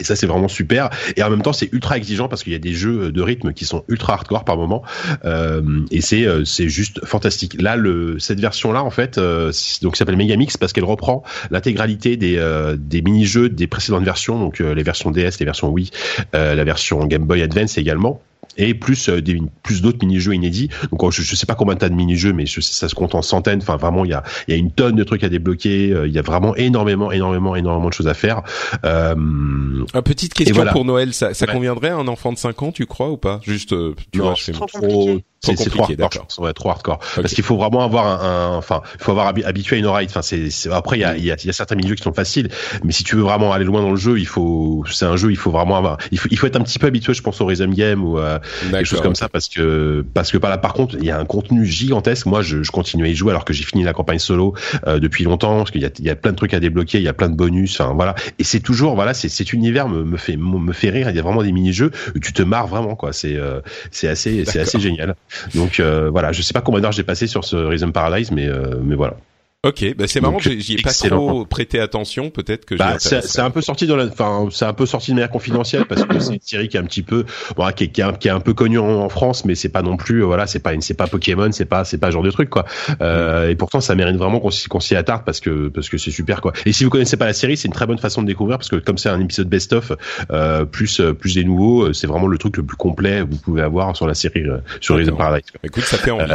Et 0.00 0.04
ça, 0.04 0.16
c'est 0.16 0.26
vraiment 0.26 0.48
super. 0.48 0.90
Et 1.16 1.22
en 1.22 1.30
même 1.30 1.42
temps, 1.42 1.52
c'est 1.52 1.72
ultra 1.72 1.96
exigeant 1.96 2.28
parce 2.28 2.42
qu'il 2.42 2.52
y 2.52 2.56
a 2.56 2.60
des 2.60 2.74
jeux 2.74 3.12
de 3.12 3.22
rythme 3.22 3.52
qui 3.52 3.64
sont 3.64 3.84
ultra 3.88 4.14
hardcore 4.14 4.44
par 4.44 4.56
moment. 4.56 4.82
Euh, 5.24 5.62
et 5.90 6.00
c'est 6.00 6.26
euh, 6.26 6.44
c'est 6.44 6.68
juste 6.68 7.04
fantastique. 7.04 7.60
Là, 7.60 7.76
le 7.76 8.18
cette 8.18 8.40
version-là, 8.40 8.82
en 8.82 8.90
fait, 8.90 9.18
euh, 9.18 9.52
donc 9.82 9.96
s'appelle 9.96 10.16
Megamix 10.16 10.56
parce 10.56 10.72
qu'elle 10.72 10.84
reprend 10.84 11.22
l'intégralité 11.50 12.16
des 12.16 12.36
euh, 12.38 12.76
des 12.78 13.02
mini-jeux 13.02 13.48
des 13.48 13.66
précédentes 13.66 14.04
versions, 14.04 14.38
donc 14.38 14.58
les 14.58 14.82
versions 14.82 15.10
DS, 15.10 15.38
les 15.40 15.44
versions 15.44 15.70
Wii, 15.70 15.90
la 16.32 16.64
version 16.64 17.04
Game 17.06 17.24
Boy 17.24 17.42
Advance 17.42 17.78
également. 17.78 18.20
Et 18.58 18.74
plus 18.74 19.08
euh, 19.08 19.20
des 19.20 19.40
plus 19.62 19.82
d'autres 19.82 19.98
mini-jeux 20.00 20.34
inédits. 20.34 20.68
Donc 20.90 21.10
je, 21.12 21.22
je 21.22 21.36
sais 21.36 21.46
pas 21.46 21.54
combien 21.54 21.74
t'as 21.76 21.88
de 21.88 21.94
mini-jeux, 21.94 22.32
mais 22.32 22.46
je 22.46 22.60
ça 22.60 22.88
se 22.88 22.94
compte 22.94 23.14
en 23.14 23.22
centaines. 23.22 23.60
Enfin 23.62 23.76
vraiment, 23.76 24.04
il 24.04 24.10
y 24.10 24.14
a 24.14 24.22
il 24.48 24.52
y 24.52 24.54
a 24.54 24.58
une 24.58 24.70
tonne 24.70 24.96
de 24.96 25.04
trucs 25.04 25.24
à 25.24 25.28
débloquer. 25.28 25.92
Euh, 25.92 26.06
Il 26.06 26.12
y 26.14 26.18
a 26.18 26.22
vraiment 26.22 26.54
énormément, 26.56 27.12
énormément, 27.12 27.56
énormément 27.56 27.88
de 27.88 27.92
choses 27.94 28.08
à 28.08 28.14
faire. 28.14 28.42
Euh, 28.84 29.84
Ah, 29.92 30.02
petite 30.02 30.34
question 30.34 30.54
voilà. 30.54 30.72
pour 30.72 30.84
Noël, 30.84 31.12
ça, 31.12 31.34
ça 31.34 31.46
Ouais. 31.46 31.52
conviendrait 31.52 31.90
à 31.90 31.96
un 31.96 32.08
enfant 32.08 32.32
de 32.32 32.38
5 32.38 32.62
ans, 32.62 32.72
tu 32.72 32.86
crois 32.86 33.10
ou 33.10 33.16
pas? 33.16 33.40
Juste, 33.42 33.72
euh, 33.72 33.94
tu 34.12 34.18
Non, 34.18 34.24
vois, 34.26 34.34
je 34.34 34.52
trop. 34.52 35.18
C'est 35.40 35.70
trop 35.70 35.84
hardcore, 35.84 36.26
ouais, 36.38 36.52
trop 36.52 36.70
hardcore. 36.70 36.98
Parce 37.14 37.34
qu'il 37.34 37.44
faut 37.44 37.56
vraiment 37.56 37.84
avoir 37.84 38.24
un, 38.24 38.56
enfin, 38.56 38.82
il 38.98 39.02
faut 39.02 39.12
avoir 39.12 39.28
habitué 39.28 39.76
à 39.76 39.78
une 39.78 39.86
oreille. 39.86 40.08
Enfin, 40.08 40.22
c'est, 40.22 40.48
après 40.70 40.98
il 40.98 41.00
y 41.00 41.04
a, 41.04 41.16
il 41.16 41.24
y, 41.24 41.30
a, 41.30 41.36
y 41.42 41.48
a 41.48 41.52
certains 41.52 41.76
milieux 41.76 41.94
qui 41.94 42.02
sont 42.02 42.12
faciles, 42.12 42.48
mais 42.84 42.92
si 42.92 43.04
tu 43.04 43.16
veux 43.16 43.22
vraiment 43.22 43.52
aller 43.52 43.64
loin 43.64 43.80
dans 43.82 43.90
le 43.90 43.96
jeu, 43.96 44.18
il 44.18 44.26
faut, 44.26 44.84
c'est 44.90 45.04
un 45.04 45.16
jeu, 45.16 45.30
il 45.30 45.36
faut 45.36 45.50
vraiment 45.50 45.76
avoir, 45.76 45.98
il 46.10 46.18
faut, 46.18 46.28
il 46.30 46.38
faut 46.38 46.46
être 46.46 46.56
un 46.56 46.62
petit 46.62 46.78
peu 46.78 46.86
habitué, 46.86 47.14
je 47.14 47.22
pense, 47.22 47.40
au 47.40 47.46
rhythm 47.46 47.74
game 47.74 48.04
ou 48.04 48.18
euh, 48.18 48.38
quelque 48.70 48.84
chose 48.84 49.00
comme 49.00 49.14
ça, 49.14 49.28
parce 49.28 49.48
que, 49.48 50.04
parce 50.14 50.32
que 50.32 50.38
par 50.38 50.50
là, 50.50 50.58
par 50.58 50.72
contre, 50.72 50.96
il 50.98 51.04
y 51.04 51.10
a 51.10 51.18
un 51.18 51.24
contenu 51.24 51.64
gigantesque. 51.64 52.26
Moi, 52.26 52.42
je, 52.42 52.62
je 52.62 52.70
continue 52.70 53.04
à 53.04 53.08
y 53.08 53.14
jouer 53.14 53.30
alors 53.30 53.44
que 53.44 53.52
j'ai 53.52 53.64
fini 53.64 53.84
la 53.84 53.92
campagne 53.92 54.18
solo 54.18 54.54
euh, 54.86 54.98
depuis 54.98 55.24
longtemps, 55.24 55.58
parce 55.58 55.70
qu'il 55.70 55.82
y 55.82 55.86
a, 55.86 55.90
il 55.98 56.04
y 56.04 56.10
a 56.10 56.16
plein 56.16 56.32
de 56.32 56.36
trucs 56.36 56.54
à 56.54 56.60
débloquer, 56.60 56.98
il 56.98 57.04
y 57.04 57.08
a 57.08 57.12
plein 57.12 57.28
de 57.28 57.36
bonus, 57.36 57.78
enfin 57.80 57.92
voilà. 57.94 58.14
Et 58.38 58.44
c'est 58.44 58.60
toujours, 58.60 58.94
voilà, 58.94 59.14
c'est, 59.14 59.28
cet 59.28 59.52
univers 59.52 59.88
me, 59.88 60.02
me 60.02 60.16
fait, 60.16 60.36
me 60.36 60.72
fait 60.72 60.90
rire. 60.90 61.10
Il 61.10 61.16
y 61.16 61.18
a 61.18 61.22
vraiment 61.22 61.42
des 61.42 61.52
mini-jeux 61.52 61.90
où 62.14 62.18
tu 62.18 62.32
te 62.32 62.42
marres 62.42 62.66
vraiment, 62.66 62.96
quoi. 62.96 63.12
C'est, 63.12 63.36
euh, 63.36 63.60
c'est 63.90 64.08
assez, 64.08 64.44
c'est 64.44 64.60
assez 64.60 64.80
génial. 64.80 65.14
Donc 65.54 65.80
euh, 65.80 66.10
voilà, 66.10 66.32
je 66.32 66.42
sais 66.42 66.52
pas 66.52 66.60
combien 66.60 66.80
d'heures 66.80 66.92
j'ai 66.92 67.02
passé 67.02 67.26
sur 67.26 67.44
ce 67.44 67.56
Rhythm 67.56 67.92
Paradise, 67.92 68.30
mais 68.30 68.46
euh, 68.48 68.76
mais 68.82 68.94
voilà. 68.94 69.16
Ok, 69.64 69.96
bah 69.96 70.04
c'est 70.06 70.20
marrant, 70.20 70.38
j'y 70.38 70.74
ai 70.74 70.82
pas 70.82 70.92
trop 70.92 71.44
prêté 71.44 71.80
attention, 71.80 72.30
peut-être 72.30 72.66
que. 72.66 72.76
Bah, 72.76 72.98
c'est 72.98 73.40
un 73.40 73.50
peu 73.50 73.60
sorti 73.60 73.86
dans 73.88 73.96
la, 73.96 74.04
enfin, 74.04 74.48
c'est 74.52 74.64
un 74.64 74.72
peu 74.72 74.86
sorti 74.86 75.10
de 75.10 75.16
manière 75.16 75.30
confidentielle 75.30 75.86
parce 75.86 76.04
que 76.04 76.20
c'est 76.20 76.34
une 76.34 76.40
série 76.40 76.68
qui 76.68 76.76
est 76.76 76.80
un 76.80 76.84
petit 76.84 77.02
peu, 77.02 77.24
bon, 77.56 77.68
qui, 77.74 77.84
est, 77.84 77.88
qui, 77.88 78.00
est, 78.00 78.30
un 78.30 78.40
peu 78.40 78.54
connue 78.54 78.78
en, 78.78 79.08
France, 79.08 79.44
mais 79.44 79.56
c'est 79.56 79.68
pas 79.68 79.82
non 79.82 79.96
plus, 79.96 80.22
voilà, 80.22 80.46
c'est 80.46 80.60
pas 80.60 80.72
une, 80.72 80.82
c'est 80.82 80.94
pas 80.94 81.08
Pokémon, 81.08 81.50
c'est 81.50 81.64
pas, 81.64 81.84
c'est 81.84 81.98
pas 81.98 82.10
genre 82.10 82.22
de 82.22 82.30
truc 82.30 82.48
quoi. 82.48 82.64
Euh, 83.00 83.48
et 83.48 83.56
pourtant, 83.56 83.80
ça 83.80 83.96
mérite 83.96 84.16
vraiment 84.16 84.40
qu'on 84.40 84.80
s'y 84.80 84.94
attarde 84.94 85.24
parce 85.24 85.40
que 85.40 85.68
parce 85.68 85.88
que 85.88 85.98
c'est 85.98 86.12
super 86.12 86.42
quoi. 86.42 86.52
Et 86.64 86.72
si 86.72 86.84
vous 86.84 86.90
connaissez 86.90 87.16
pas 87.16 87.26
la 87.26 87.32
série, 87.32 87.56
c'est 87.56 87.66
une 87.66 87.74
très 87.74 87.86
bonne 87.86 87.98
façon 87.98 88.22
de 88.22 88.26
découvrir 88.28 88.58
parce 88.58 88.68
que 88.68 88.76
comme 88.76 88.98
c'est 88.98 89.08
un 89.08 89.20
épisode 89.20 89.48
best 89.48 89.72
of, 89.72 89.90
euh, 90.30 90.64
plus 90.64 91.00
plus 91.18 91.34
des 91.34 91.44
nouveaux, 91.44 91.92
c'est 91.92 92.06
vraiment 92.06 92.28
le 92.28 92.38
truc 92.38 92.56
le 92.56 92.62
plus 92.62 92.76
complet 92.76 93.24
que 93.24 93.34
vous 93.34 93.40
pouvez 93.40 93.62
avoir 93.62 93.96
sur 93.96 94.06
la 94.06 94.14
série 94.14 94.44
euh, 94.44 94.58
sur 94.80 94.96
Rhythm 94.96 95.16
Paradise. 95.16 95.50
Écoute, 95.64 95.84
ça 95.84 95.96
fait 95.96 96.12
envie. 96.12 96.30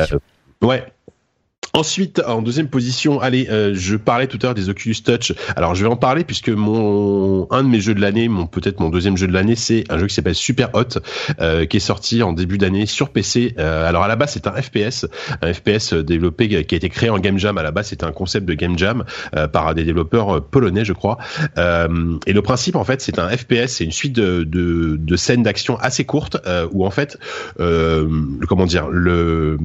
ouais, 0.61 0.84
Ensuite, 1.74 2.22
en 2.28 2.41
deuxième 2.41 2.67
position, 2.67 3.22
allez, 3.22 3.47
euh, 3.49 3.72
je 3.74 3.95
parlais 3.95 4.28
tout 4.28 4.38
à 4.41 4.47
l'heure 4.47 4.53
des 4.53 4.67
Oculus 4.67 4.95
Touch. 5.05 5.34
Alors, 5.55 5.74
je 5.74 5.84
vais 5.84 5.89
en 5.89 5.95
parler 5.95 6.26
puisque 6.26 6.49
mon 6.49 7.47
un 7.49 7.63
de 7.63 7.69
mes 7.69 7.80
jeux 7.80 7.93
de 7.93 8.01
l'année, 8.01 8.28
mon 8.28 8.45
peut-être 8.45 8.82
mon 8.82 8.89
deuxième 8.89 9.15
jeu 9.15 9.26
de 9.26 9.32
l'année, 9.32 9.55
c'est 9.55 9.86
un 9.89 9.97
jeu 9.97 10.07
qui 10.07 10.13
s'appelle 10.13 10.36
Super 10.36 10.69
Hot, 10.74 10.99
euh, 11.39 11.65
qui 11.65 11.78
est 11.78 11.82
sorti 11.82 12.24
en 12.24 12.34
début 12.34 12.57
d'année 12.57 12.86
sur 12.86 13.09
PC. 13.09 13.55
Euh, 13.57 13.88
alors 13.88 14.03
à 14.03 14.09
la 14.09 14.17
base, 14.17 14.34
c'est 14.34 14.47
un 14.47 14.51
FPS, 14.51 15.05
un 15.41 15.53
FPS 15.53 15.93
développé 15.93 16.49
qui 16.65 16.76
a 16.76 16.78
été 16.78 16.89
créé 16.89 17.09
en 17.09 17.19
Game 17.19 17.38
Jam. 17.38 17.57
À 17.57 17.63
la 17.63 17.72
base, 17.72 17.88
c'était 17.88 18.05
un 18.05 18.11
concept 18.11 18.45
de 18.45 18.53
Game 18.53 18.78
Jam 18.78 19.05
par 19.53 19.74
des 19.74 19.86
développeurs 19.86 20.43
polonais, 20.43 20.84
je 20.84 20.93
crois. 20.93 21.19
et 21.57 22.34
le 22.34 22.41
principe, 22.41 22.76
en 22.76 22.84
fait, 22.84 23.01
c'est 23.01 23.17
un 23.17 23.30
FPS, 23.30 23.67
c'est 23.67 23.86
une 23.86 23.91
suite 23.91 24.13
de, 24.13 24.43
de, 24.43 24.97
de 24.99 25.15
scènes 25.15 25.43
d'action 25.43 25.78
assez 25.80 26.03
courtes 26.03 26.38
où 26.72 26.86
en 26.86 26.91
fait, 26.91 27.17
comment 27.57 28.65
dire, 28.65 28.89
le 28.89 29.57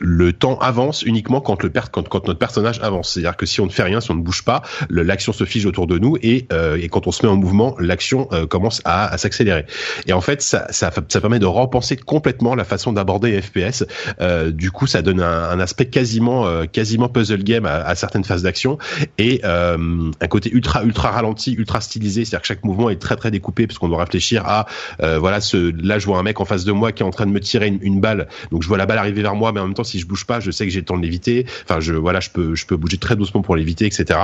le 0.00 0.32
temps 0.32 0.58
avance 0.58 1.02
uniquement 1.02 1.40
quand 1.40 1.51
quand 1.52 1.62
le 1.62 1.70
quand, 1.90 2.08
quand 2.08 2.26
notre 2.26 2.38
personnage 2.38 2.80
avance. 2.82 3.12
C'est-à-dire 3.12 3.36
que 3.36 3.46
si 3.46 3.60
on 3.60 3.66
ne 3.66 3.70
fait 3.70 3.82
rien, 3.82 4.00
si 4.00 4.10
on 4.10 4.14
ne 4.14 4.22
bouge 4.22 4.44
pas, 4.44 4.62
l'action 4.88 5.32
se 5.32 5.44
fige 5.44 5.66
autour 5.66 5.86
de 5.86 5.98
nous 5.98 6.16
et, 6.22 6.46
euh, 6.52 6.78
et 6.80 6.88
quand 6.88 7.06
on 7.06 7.12
se 7.12 7.24
met 7.24 7.30
en 7.30 7.36
mouvement, 7.36 7.76
l'action 7.78 8.28
euh, 8.32 8.46
commence 8.46 8.80
à, 8.84 9.16
s'accélérer. 9.18 9.66
Et 10.06 10.12
en 10.12 10.20
fait, 10.20 10.40
ça, 10.42 10.90
permet 11.20 11.38
de 11.38 11.46
repenser 11.46 11.96
complètement 11.96 12.54
la 12.54 12.64
façon 12.64 12.92
d'aborder 12.92 13.40
FPS. 13.40 13.84
Euh, 14.20 14.50
du 14.50 14.70
coup, 14.70 14.86
ça 14.86 15.02
donne 15.02 15.20
un, 15.20 15.60
aspect 15.60 15.86
quasiment, 15.86 16.66
quasiment 16.66 17.08
puzzle 17.08 17.44
game 17.44 17.66
à, 17.66 17.94
certaines 17.94 18.24
phases 18.24 18.42
d'action 18.42 18.78
et 19.18 19.40
un 19.44 20.28
côté 20.28 20.50
ultra, 20.52 20.82
ultra 20.82 21.10
ralenti, 21.10 21.52
ultra 21.52 21.80
stylisé. 21.80 22.24
C'est-à-dire 22.24 22.42
que 22.42 22.46
chaque 22.48 22.64
mouvement 22.64 22.90
est 22.90 23.00
très, 23.00 23.16
très 23.16 23.30
découpé 23.30 23.66
parce 23.66 23.78
qu'on 23.78 23.88
doit 23.88 23.98
réfléchir 23.98 24.44
à, 24.46 24.66
voilà, 24.98 25.38
là, 25.82 25.98
je 25.98 26.06
vois 26.06 26.18
un 26.18 26.22
mec 26.22 26.40
en 26.40 26.44
face 26.44 26.64
de 26.64 26.72
moi 26.72 26.92
qui 26.92 27.02
est 27.02 27.06
en 27.06 27.10
train 27.10 27.26
de 27.26 27.32
me 27.32 27.40
tirer 27.40 27.68
une, 27.68 27.78
une 27.82 28.00
balle. 28.00 28.28
Donc, 28.50 28.62
je 28.62 28.68
vois 28.68 28.78
la 28.78 28.86
balle 28.86 28.98
arriver 28.98 29.22
vers 29.22 29.34
moi, 29.34 29.52
mais 29.52 29.60
en 29.60 29.66
même 29.66 29.74
temps, 29.74 29.84
si 29.84 29.98
je 29.98 30.06
bouge 30.06 30.24
pas, 30.24 30.40
je 30.40 30.50
sais 30.50 30.64
que 30.64 30.72
j'ai 30.72 30.80
le 30.80 30.84
temps 30.84 30.96
de 30.96 31.02
l'éviter. 31.02 31.41
Enfin, 31.64 31.80
je 31.80 31.94
voilà, 31.94 32.20
je 32.20 32.30
peux 32.30 32.54
je 32.54 32.66
peux 32.66 32.76
bouger 32.76 32.98
très 32.98 33.16
doucement 33.16 33.42
pour 33.42 33.56
l'éviter, 33.56 33.86
etc. 33.86 34.20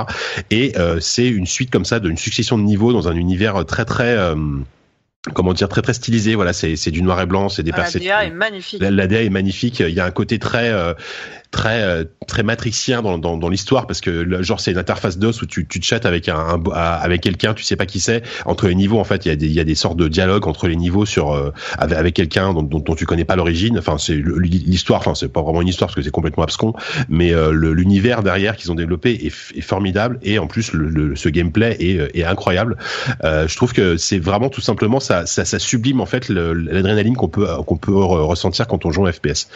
Et 0.51 0.77
euh, 0.77 0.99
c'est 0.99 1.27
une 1.27 1.45
suite 1.45 1.71
comme 1.71 1.85
ça 1.85 1.99
d'une 1.99 2.17
succession 2.17 2.57
de 2.57 2.63
niveaux 2.63 2.93
dans 2.93 3.07
un 3.07 3.15
univers 3.15 3.65
très 3.65 3.85
très 3.85 4.17
euh, 4.17 4.35
comment 5.33 5.53
dire 5.53 5.69
très 5.69 5.81
très 5.81 5.93
stylisé. 5.93 6.35
Voilà 6.35 6.53
c'est 6.53 6.75
c'est 6.75 6.91
du 6.91 7.01
noir 7.01 7.21
et 7.21 7.25
blanc 7.25 7.49
c'est 7.49 7.63
des 7.63 7.71
ah, 7.73 7.85
la 7.93 7.99
DA 7.99 8.25
est 8.25 8.31
magnifique. 8.31 8.81
La, 8.81 9.07
DA 9.07 9.23
est 9.23 9.29
magnifique. 9.29 9.79
Il 9.79 9.93
y 9.93 9.99
a 9.99 10.05
un 10.05 10.11
côté 10.11 10.39
très 10.39 10.69
euh, 10.69 10.93
très 11.51 11.81
euh, 11.81 12.03
très 12.27 12.43
matrixien 12.43 13.01
dans, 13.01 13.17
dans, 13.17 13.49
l'histoire 13.49 13.87
parce 13.87 14.01
que 14.01 14.43
genre 14.43 14.59
c'est 14.59 14.71
une 14.71 14.77
interface 14.77 15.17
DOS 15.17 15.41
où 15.41 15.47
tu, 15.47 15.65
tu 15.65 15.79
te 15.79 15.85
chattes 15.85 16.05
avec 16.05 16.29
un, 16.29 16.61
avec 16.75 17.21
quelqu'un 17.21 17.55
tu 17.55 17.63
sais 17.63 17.75
pas 17.75 17.87
qui 17.87 17.99
c'est. 17.99 18.21
Entre 18.45 18.67
les 18.67 18.75
niveaux 18.75 18.99
en 18.99 19.03
fait 19.03 19.25
il 19.25 19.29
y 19.29 19.31
a 19.31 19.35
des 19.35 19.47
il 19.47 19.53
y 19.53 19.59
a 19.59 19.63
des 19.63 19.73
sortes 19.73 19.97
de 19.97 20.07
dialogues 20.07 20.47
entre 20.47 20.67
les 20.67 20.75
niveaux 20.75 21.07
sur 21.07 21.31
euh, 21.31 21.51
avec, 21.79 22.13
quelqu'un 22.13 22.53
dont, 22.53 22.61
dont, 22.61 22.79
dont, 22.79 22.93
tu 22.93 23.07
connais 23.07 23.25
pas 23.25 23.35
l'origine. 23.35 23.79
Enfin 23.79 23.97
c'est 23.97 24.15
l'histoire 24.15 24.99
enfin 24.99 25.15
c'est 25.15 25.33
pas 25.33 25.41
vraiment 25.41 25.63
une 25.63 25.67
histoire 25.67 25.87
parce 25.87 25.95
que 25.95 26.03
c'est 26.03 26.11
complètement 26.11 26.43
abscon 26.43 26.73
mais 27.09 27.33
euh, 27.33 27.51
l'univers 27.51 28.21
derrière 28.21 28.55
qu'ils 28.55 28.71
ont 28.71 28.75
développé 28.75 29.13
est, 29.25 29.61
formidable. 29.61 30.19
Et 30.21 30.37
en 30.37 30.45
plus 30.45 30.71
le, 30.73 31.15
ce 31.15 31.29
gameplay 31.29 31.75
est, 31.79 32.15
est 32.15 32.23
incroyable. 32.23 32.77
Je 33.23 33.55
trouve 33.55 33.73
que 33.73 33.97
c'est 33.97 34.19
vraiment 34.19 34.49
tout 34.49 34.61
simplement 34.61 34.99
ça, 34.99 35.25
ça, 35.25 35.45
ça 35.45 35.57
sublime 35.57 35.99
en 35.99 36.05
fait 36.05 36.29
l'adrénaline 36.29 37.15
qu'on 37.15 37.27
peut 37.27 37.47
qu'on 37.65 37.77
peut 37.77 37.93
ressentir 37.93 38.67
quand 38.67 38.85
on 38.85 38.91
joue 38.91 39.07
en 39.07 39.11
FPS 39.11 39.47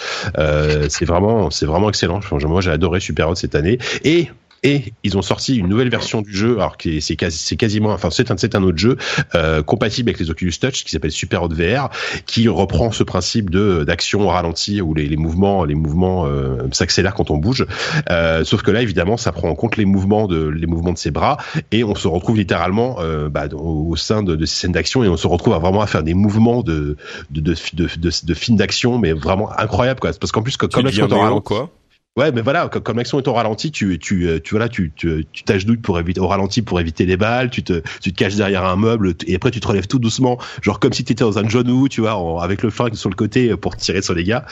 c'est 0.90 1.06
vraiment 1.06 1.52
c'est 1.52 1.66
vraiment 1.66 1.83
excellent. 1.90 2.20
Moi, 2.32 2.62
j'ai 2.62 2.72
adoré 2.72 3.00
Super 3.00 3.30
Hot 3.30 3.36
cette 3.36 3.56
année. 3.56 3.78
Et 4.04 4.30
et 4.64 4.94
ils 5.04 5.18
ont 5.18 5.22
sorti 5.22 5.58
une 5.58 5.68
nouvelle 5.68 5.90
version 5.90 6.22
du 6.22 6.36
jeu 6.36 6.54
alors 6.54 6.78
que 6.78 7.00
c'est 7.00 7.16
quasi, 7.16 7.58
quasiment 7.58 7.92
enfin 7.92 8.10
c'est 8.10 8.56
un 8.56 8.64
autre 8.64 8.78
jeu 8.78 8.98
euh, 9.36 9.62
compatible 9.62 10.10
avec 10.10 10.20
les 10.20 10.30
Oculus 10.30 10.54
Touch 10.60 10.84
qui 10.84 10.92
s'appelle 10.92 11.12
Super 11.12 11.44
Hot 11.44 11.50
VR 11.50 11.90
qui 12.26 12.48
reprend 12.48 12.92
ce 12.92 13.04
principe 13.04 13.50
de 13.50 13.84
d'action 13.84 14.22
au 14.22 14.30
ralenti 14.30 14.82
où 14.82 14.94
les, 14.94 15.08
les 15.08 15.18
mouvements 15.18 15.66
les 15.66 15.76
mouvements 15.76 16.26
euh, 16.26 16.68
s'accélèrent 16.72 17.14
quand 17.14 17.32
on 17.32 17.38
bouge. 17.38 17.66
Euh, 18.10 18.44
sauf 18.44 18.62
que 18.62 18.72
là 18.72 18.82
évidemment 18.82 19.18
ça 19.18 19.32
prend 19.32 19.50
en 19.50 19.56
compte 19.56 19.78
les 19.78 19.86
mouvements 19.86 20.28
de 20.28 20.48
les 20.48 20.68
mouvements 20.68 20.94
de 20.94 20.98
ses 20.98 21.12
bras 21.12 21.38
et 21.72 21.84
on 21.84 21.96
se 21.96 22.08
retrouve 22.08 22.38
littéralement 22.38 22.98
euh, 23.00 23.30
bah, 23.30 23.48
au, 23.54 23.96
sein 23.96 24.24
de, 24.24 24.36
de, 24.36 24.46
ces 24.46 24.62
scènes 24.62 24.72
d'action 24.72 25.04
et 25.04 25.10
on 25.10 25.18
se 25.18 25.28
retrouve 25.28 25.54
à 25.54 25.60
vraiment 25.60 25.82
à 25.82 25.88
faire 25.88 26.04
des 26.04 26.14
mouvements 26.14 26.64
de 26.64 26.98
de 27.32 27.42
de, 27.42 27.56
de, 27.74 27.88
de, 27.98 28.12
de 28.24 28.34
films 28.34 28.58
d'action 28.58 28.98
mais 28.98 29.14
vraiment 29.14 29.52
incroyable 29.58 30.00
quoi. 30.00 30.12
Parce 30.14 30.32
qu'en 30.32 30.42
plus 30.42 30.58
comme, 30.58 30.70
comme 30.70 30.86
là, 30.86 31.42
quoi 31.44 31.70
Ouais, 32.16 32.32
mais 32.32 32.42
voilà, 32.44 32.68
comme 32.68 32.98
l'action 32.98 33.18
est 33.18 33.28
au 33.28 33.34
ralenti, 33.34 33.72
tu, 33.72 33.98
tu, 33.98 34.28
euh, 34.28 34.40
tu, 34.40 34.52
voilà, 34.52 34.70
tu, 34.70 34.92
tu, 34.96 35.26
t'agenouilles 35.46 35.78
pour 35.78 35.98
éviter, 35.98 36.20
au 36.20 36.28
ralenti 36.28 36.62
pour 36.62 36.80
éviter 36.80 37.08
les 37.08 37.18
balles, 37.18 37.50
tu 37.50 37.64
te, 37.64 37.82
tu 38.02 38.14
te 38.14 38.16
caches 38.16 38.36
derrière 38.36 38.66
un 38.66 38.76
meuble, 38.76 39.16
et 39.26 39.34
après 39.34 39.50
tu 39.50 39.60
te 39.60 39.68
relèves 39.68 39.88
tout 39.88 39.98
doucement, 39.98 40.38
genre 40.62 40.80
comme 40.80 40.94
si 40.94 41.04
tu 41.04 41.14
étais 41.14 41.24
dans 41.24 41.40
un 41.40 41.50
John 41.50 41.68
Woo, 41.72 41.90
tu 41.90 42.02
vois, 42.02 42.44
avec 42.44 42.62
le 42.62 42.70
flingue 42.70 42.94
sur 42.94 43.10
le 43.10 43.16
côté 43.16 43.50
euh, 43.50 43.58
pour 43.58 43.76
tirer 43.78 44.04
sur 44.04 44.14
les 44.14 44.24
gars. 44.24 44.46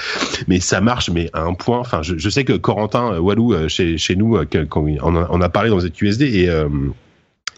Mais 0.48 0.60
ça 0.60 0.82
marche, 0.82 1.12
mais 1.12 1.30
à 1.34 1.44
un 1.44 1.54
point, 1.54 1.78
enfin, 1.78 2.02
je, 2.02 2.18
je 2.18 2.30
sais 2.32 2.46
que 2.46 2.54
Corentin 2.54 3.14
euh, 3.14 3.20
Walou, 3.20 3.54
chez, 3.68 3.96
chez 4.00 4.16
nous, 4.16 4.40
on 4.40 5.16
on 5.30 5.42
a 5.42 5.50
parlé 5.50 5.70
dans 5.70 5.80
ZQSD, 5.80 6.24
et, 6.24 6.50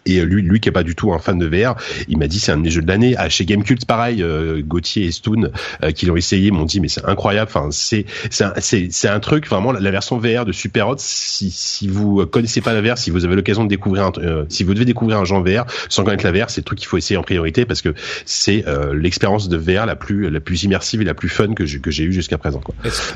et 0.06 0.20
lui, 0.24 0.42
lui 0.42 0.60
qui 0.60 0.68
est 0.68 0.72
pas 0.72 0.82
du 0.82 0.94
tout 0.94 1.12
un 1.12 1.18
fan 1.18 1.38
de 1.38 1.46
VR, 1.46 1.76
il 2.08 2.18
m'a 2.18 2.26
dit 2.26 2.38
c'est 2.38 2.52
un 2.52 2.58
des 2.58 2.70
jeux 2.70 2.82
de 2.82 2.88
l'année. 2.88 3.14
Ah, 3.16 3.28
chez 3.28 3.44
Gamecult, 3.44 3.84
pareil, 3.86 4.22
euh, 4.22 4.62
Gauthier 4.62 5.06
et 5.06 5.12
Stoon 5.12 5.50
euh, 5.82 5.92
qui 5.92 6.06
l'ont 6.06 6.16
essayé 6.16 6.50
m'ont 6.50 6.64
dit 6.64 6.80
mais 6.80 6.88
c'est 6.88 7.04
incroyable. 7.04 7.50
Enfin, 7.52 7.68
c'est 7.70 8.04
c'est 8.30 8.92
c'est 8.92 9.08
un 9.08 9.20
truc 9.20 9.48
vraiment 9.48 9.72
la, 9.72 9.90
version 9.90 10.18
VR 10.18 10.44
de 10.44 10.52
Super 10.52 10.88
Hot. 10.88 10.96
Si 10.98 11.50
si 11.50 11.88
vous 11.88 12.26
connaissez 12.26 12.60
pas 12.60 12.72
la 12.72 12.82
VR, 12.82 12.98
si 12.98 13.10
vous 13.10 13.24
avez 13.24 13.36
l'occasion 13.36 13.64
de 13.64 13.68
découvrir, 13.68 14.04
un, 14.04 14.12
euh, 14.18 14.44
si 14.48 14.64
vous 14.64 14.74
devez 14.74 14.84
découvrir 14.84 15.18
un 15.18 15.24
genre 15.24 15.42
VR 15.42 15.64
sans 15.88 16.04
connaître 16.04 16.24
la 16.24 16.32
VR, 16.32 16.50
c'est 16.50 16.60
le 16.60 16.64
truc 16.64 16.78
qu'il 16.78 16.88
faut 16.88 16.96
essayer 16.96 17.16
en 17.16 17.22
priorité 17.22 17.64
parce 17.64 17.82
que 17.82 17.94
c'est 18.24 18.66
euh, 18.66 18.94
l'expérience 18.94 19.48
de 19.48 19.56
VR 19.56 19.86
la 19.86 19.96
plus 19.96 20.30
la 20.30 20.40
plus 20.40 20.64
immersive 20.64 21.00
et 21.00 21.04
la 21.04 21.14
plus 21.14 21.28
fun 21.28 21.54
que 21.54 21.64
j'ai 21.64 21.80
que 21.80 21.90
j'ai 21.90 22.04
eu 22.04 22.12
jusqu'à 22.12 22.38
présent. 22.38 22.60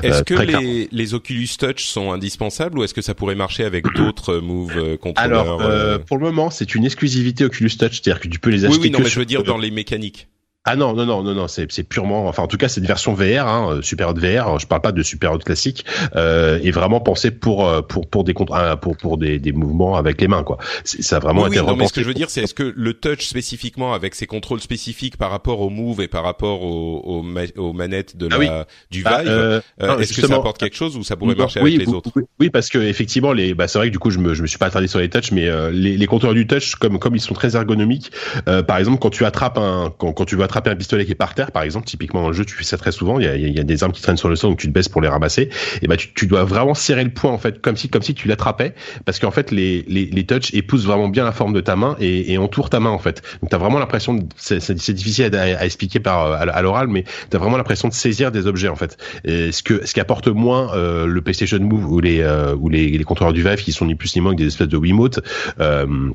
Est-ce 0.03 0.23
que 0.23 0.33
les, 0.33 0.89
les 0.91 1.13
Oculus 1.13 1.49
Touch 1.57 1.85
sont 1.85 2.11
indispensables 2.11 2.79
ou 2.79 2.83
est-ce 2.83 2.93
que 2.93 3.01
ça 3.01 3.13
pourrait 3.13 3.35
marcher 3.35 3.63
avec 3.63 3.85
d'autres 3.95 4.39
Move 4.39 4.97
contrôleurs 4.97 5.61
Alors 5.61 5.99
pour 6.05 6.17
le 6.17 6.25
moment 6.25 6.49
c'est 6.49 6.75
une 6.75 6.78
une 6.79 6.85
exclusivité 6.85 7.43
Oculus 7.43 7.69
Touch, 7.77 8.01
c'est-à-dire 8.01 8.19
que 8.19 8.27
tu 8.27 8.39
peux 8.39 8.49
les 8.49 8.65
acheter. 8.65 8.77
Oui, 8.77 8.85
oui, 8.85 8.91
non, 8.91 8.99
mais 8.99 9.09
je 9.09 9.19
veux 9.19 9.25
dire 9.25 9.43
dans 9.43 9.57
les 9.57 9.69
mécaniques. 9.69 10.27
Ah 10.71 10.75
non 10.75 10.93
non 10.93 11.03
non 11.03 11.23
non 11.23 11.33
non 11.33 11.47
c'est 11.47 11.71
c'est 11.71 11.81
purement 11.81 12.27
enfin 12.27 12.43
en 12.43 12.47
tout 12.47 12.57
cas 12.57 12.67
c'est 12.67 12.79
une 12.79 12.85
version 12.85 13.15
VR 13.15 13.47
hein, 13.47 13.69
euh, 13.71 13.81
Super 13.81 14.09
Hot 14.09 14.13
VR 14.13 14.59
je 14.59 14.67
parle 14.67 14.81
pas 14.81 14.91
de 14.91 15.01
Super 15.01 15.31
Hot 15.31 15.39
classique 15.39 15.83
euh, 16.15 16.59
et 16.61 16.69
vraiment 16.69 16.99
pensé 16.99 17.31
pour 17.31 17.67
euh, 17.67 17.81
pour 17.81 18.07
pour 18.07 18.23
des 18.23 18.35
euh, 18.39 18.75
pour 18.75 18.95
pour 18.95 19.17
des, 19.17 19.39
des 19.39 19.51
mouvements 19.51 19.95
avec 19.95 20.21
les 20.21 20.27
mains 20.27 20.43
quoi. 20.43 20.59
Ça 20.83 21.15
a 21.15 21.19
vraiment 21.19 21.41
oui, 21.41 21.49
été 21.49 21.59
oui, 21.61 21.65
non, 21.65 21.75
mais 21.75 21.87
ce 21.87 21.93
que 21.93 22.03
je 22.03 22.07
veux 22.07 22.13
dire 22.13 22.29
c'est 22.29 22.43
est-ce 22.43 22.53
que 22.53 22.71
le 22.75 22.93
touch 22.93 23.25
spécifiquement 23.25 23.93
avec 23.95 24.13
ses 24.13 24.27
contrôles 24.27 24.59
spécifiques 24.59 25.17
par 25.17 25.31
rapport 25.31 25.59
au 25.61 25.71
move 25.71 26.01
et 26.01 26.07
par 26.07 26.23
rapport 26.23 26.61
aux 26.61 27.23
aux, 27.57 27.73
manettes 27.73 28.15
de 28.15 28.29
ah 28.31 28.37
la 28.37 28.67
du 28.91 29.01
bah, 29.01 29.23
Vive 29.23 29.31
euh, 29.31 29.61
est-ce 29.97 30.21
que 30.21 30.27
ça 30.27 30.35
apporte 30.35 30.59
quelque 30.59 30.75
chose 30.75 30.95
ou 30.97 31.03
ça 31.03 31.15
pourrait 31.15 31.33
marcher 31.33 31.61
avec 31.61 31.77
les 31.79 31.87
autres? 31.87 32.11
oui, 32.39 32.51
parce 32.51 32.69
que 32.69 32.77
effectivement 32.77 33.33
les 33.33 33.55
bah 33.55 33.67
c'est 33.67 33.79
vrai 33.79 33.87
que 33.87 33.93
du 33.93 33.99
coup 33.99 34.11
je 34.11 34.19
me 34.19 34.35
je 34.35 34.43
me 34.43 34.47
suis 34.47 34.59
pas 34.59 34.67
attardé 34.67 34.87
sur 34.87 34.99
les 34.99 35.09
touch 35.09 35.31
mais 35.31 35.49
les 35.71 35.97
les 35.97 36.05
contrôleurs 36.05 36.35
du 36.35 36.45
touch 36.45 36.75
comme 36.75 36.99
comme 36.99 37.15
ils 37.15 37.21
sont 37.21 37.33
très 37.33 37.55
ergonomiques 37.55 38.11
par 38.45 38.77
exemple 38.77 38.99
quand 38.99 39.09
tu 39.09 39.25
attrapes 39.25 39.57
un 39.57 39.91
quand 39.97 40.13
quand 40.13 40.25
tu 40.25 40.35
veux 40.35 40.43
attraper 40.43 40.58
attraper 40.59 40.69
un 40.69 40.75
pistolet 40.75 41.05
qui 41.05 41.11
est 41.11 41.15
par 41.15 41.33
terre, 41.35 41.51
par 41.51 41.63
exemple, 41.63 41.87
typiquement 41.87 42.21
dans 42.21 42.29
le 42.29 42.33
jeu, 42.33 42.45
tu 42.45 42.55
fais 42.55 42.63
ça 42.63 42.77
très 42.77 42.91
souvent. 42.91 43.19
Il 43.19 43.25
y 43.25 43.59
a, 43.59 43.63
des 43.63 43.83
armes 43.83 43.91
qui 43.91 44.01
traînent 44.01 44.17
sur 44.17 44.29
le 44.29 44.35
sol, 44.35 44.51
donc 44.51 44.59
tu 44.59 44.67
te 44.67 44.71
baisses 44.71 44.89
pour 44.89 45.01
les 45.01 45.07
ramasser. 45.07 45.49
Et 45.81 45.87
bah, 45.87 45.95
tu, 45.97 46.27
dois 46.27 46.43
vraiment 46.43 46.73
serrer 46.73 47.03
le 47.03 47.11
poing 47.11 47.31
en 47.31 47.37
fait, 47.37 47.61
comme 47.61 47.75
si, 47.75 47.89
comme 47.89 48.01
si 48.01 48.13
tu 48.13 48.27
l'attrapais, 48.27 48.73
parce 49.05 49.19
qu'en 49.19 49.31
fait, 49.31 49.51
les, 49.51 49.83
les, 49.87 50.23
touches 50.25 50.53
épousent 50.53 50.85
vraiment 50.85 51.07
bien 51.07 51.23
la 51.23 51.31
forme 51.31 51.53
de 51.53 51.61
ta 51.61 51.75
main 51.75 51.95
et, 51.99 52.37
entourent 52.37 52.69
ta 52.69 52.79
main 52.79 52.91
en 52.91 52.99
fait. 52.99 53.21
Donc 53.41 53.49
t'as 53.49 53.57
vraiment 53.57 53.79
l'impression, 53.79 54.19
c'est, 54.35 54.93
difficile 54.93 55.35
à, 55.35 55.65
expliquer 55.65 55.99
par 55.99 56.31
à, 56.31 56.61
l'oral, 56.61 56.87
mais 56.87 57.03
t'as 57.29 57.37
vraiment 57.37 57.57
l'impression 57.57 57.87
de 57.87 57.93
saisir 57.93 58.31
des 58.31 58.47
objets 58.47 58.69
en 58.69 58.75
fait. 58.75 58.97
Ce 59.25 59.63
que, 59.63 59.85
ce 59.85 59.93
qui 59.93 59.99
apporte 59.99 60.27
moins 60.27 60.73
euh, 60.73 61.05
le 61.05 61.21
PlayStation 61.21 61.59
Move 61.59 61.91
ou 61.91 61.99
les, 61.99 62.21
euh, 62.21 62.55
ou 62.55 62.69
les 62.69 63.03
contrôleurs 63.03 63.33
du 63.33 63.43
Vive 63.43 63.63
qui 63.63 63.71
sont 63.71 63.85
ni 63.85 63.95
plus 63.95 64.15
ni 64.15 64.21
moins 64.21 64.33
que 64.33 64.37
des 64.37 64.47
espèces 64.47 64.67
de 64.67 64.77
Wiimote. 64.77 65.19
Euh, 65.59 66.11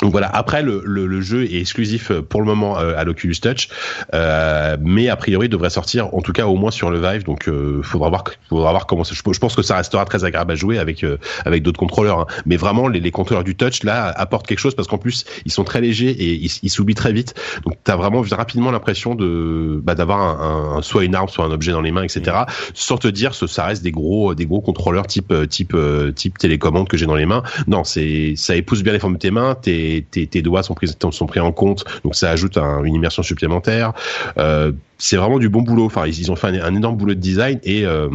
donc 0.00 0.12
voilà. 0.12 0.28
Après, 0.32 0.62
le, 0.62 0.82
le, 0.84 1.06
le, 1.06 1.20
jeu 1.20 1.44
est 1.44 1.58
exclusif 1.58 2.10
euh, 2.10 2.22
pour 2.22 2.40
le 2.40 2.46
moment 2.46 2.78
euh, 2.78 2.96
à 2.96 3.02
l'Oculus 3.02 3.34
Touch, 3.40 3.68
euh, 4.14 4.76
mais 4.80 5.08
a 5.08 5.16
priori 5.16 5.48
devrait 5.48 5.70
sortir, 5.70 6.14
en 6.14 6.20
tout 6.20 6.32
cas 6.32 6.46
au 6.46 6.54
moins 6.54 6.70
sur 6.70 6.90
le 6.90 7.00
Vive. 7.00 7.24
Donc, 7.24 7.48
euh, 7.48 7.82
faudra 7.82 8.08
voir, 8.08 8.24
faudra 8.48 8.70
voir 8.70 8.86
comment 8.86 9.02
ça. 9.02 9.14
Je 9.16 9.38
pense 9.38 9.56
que 9.56 9.62
ça 9.62 9.76
restera 9.76 10.04
très 10.04 10.24
agréable 10.24 10.52
à 10.52 10.54
jouer 10.54 10.78
avec 10.78 11.02
euh, 11.02 11.18
avec 11.44 11.64
d'autres 11.64 11.80
contrôleurs. 11.80 12.20
Hein. 12.20 12.26
Mais 12.46 12.56
vraiment, 12.56 12.86
les, 12.86 13.00
les, 13.00 13.10
contrôleurs 13.10 13.42
du 13.42 13.56
Touch 13.56 13.82
là 13.82 14.06
apportent 14.16 14.46
quelque 14.46 14.60
chose 14.60 14.76
parce 14.76 14.86
qu'en 14.86 14.98
plus, 14.98 15.24
ils 15.44 15.50
sont 15.52 15.64
très 15.64 15.80
légers 15.80 16.10
et 16.10 16.34
ils, 16.34 16.50
ils 16.62 16.70
s'oublient 16.70 16.94
très 16.94 17.12
vite. 17.12 17.34
Donc, 17.64 17.74
t'as 17.82 17.96
vraiment 17.96 18.22
rapidement 18.30 18.70
l'impression 18.70 19.16
de 19.16 19.80
bah, 19.82 19.96
d'avoir 19.96 20.20
un, 20.20 20.78
un, 20.78 20.82
soit 20.82 21.04
une 21.04 21.16
arme, 21.16 21.28
soit 21.28 21.44
un 21.44 21.50
objet 21.50 21.72
dans 21.72 21.80
les 21.80 21.90
mains, 21.90 22.04
etc. 22.04 22.20
Mmh. 22.24 22.52
Sans 22.74 22.98
te 22.98 23.08
dire, 23.08 23.34
ça 23.34 23.64
reste 23.64 23.82
des 23.82 23.90
gros 23.90 24.36
des 24.36 24.46
gros 24.46 24.60
contrôleurs 24.60 25.08
type 25.08 25.34
type 25.48 25.76
type 26.14 26.38
télécommande 26.38 26.88
que 26.88 26.96
j'ai 26.96 27.06
dans 27.06 27.16
les 27.16 27.26
mains. 27.26 27.42
Non, 27.66 27.82
c'est 27.82 28.34
ça 28.36 28.54
épouse 28.54 28.84
bien 28.84 28.92
les 28.92 29.00
formes 29.00 29.14
de 29.14 29.18
tes 29.18 29.32
mains. 29.32 29.56
T'es 29.60 29.87
tes, 30.10 30.26
tes, 30.26 30.42
doigts 30.42 30.62
sont 30.62 30.74
pris, 30.74 30.88
sont 31.10 31.26
pris 31.26 31.40
en 31.40 31.52
compte, 31.52 31.84
donc 32.04 32.14
ça 32.14 32.30
ajoute 32.30 32.56
un, 32.56 32.84
une 32.84 32.94
immersion 32.94 33.22
supplémentaire. 33.22 33.92
Euh, 34.38 34.72
c'est 34.98 35.16
vraiment 35.16 35.38
du 35.38 35.48
bon 35.48 35.62
boulot. 35.62 35.86
Enfin, 35.86 36.06
ils, 36.06 36.18
ils 36.18 36.32
ont 36.32 36.36
fait 36.36 36.48
un, 36.48 36.62
un, 36.62 36.74
énorme 36.74 36.96
boulot 36.96 37.14
de 37.14 37.20
design 37.20 37.60
et 37.62 37.84
euh, 37.86 38.08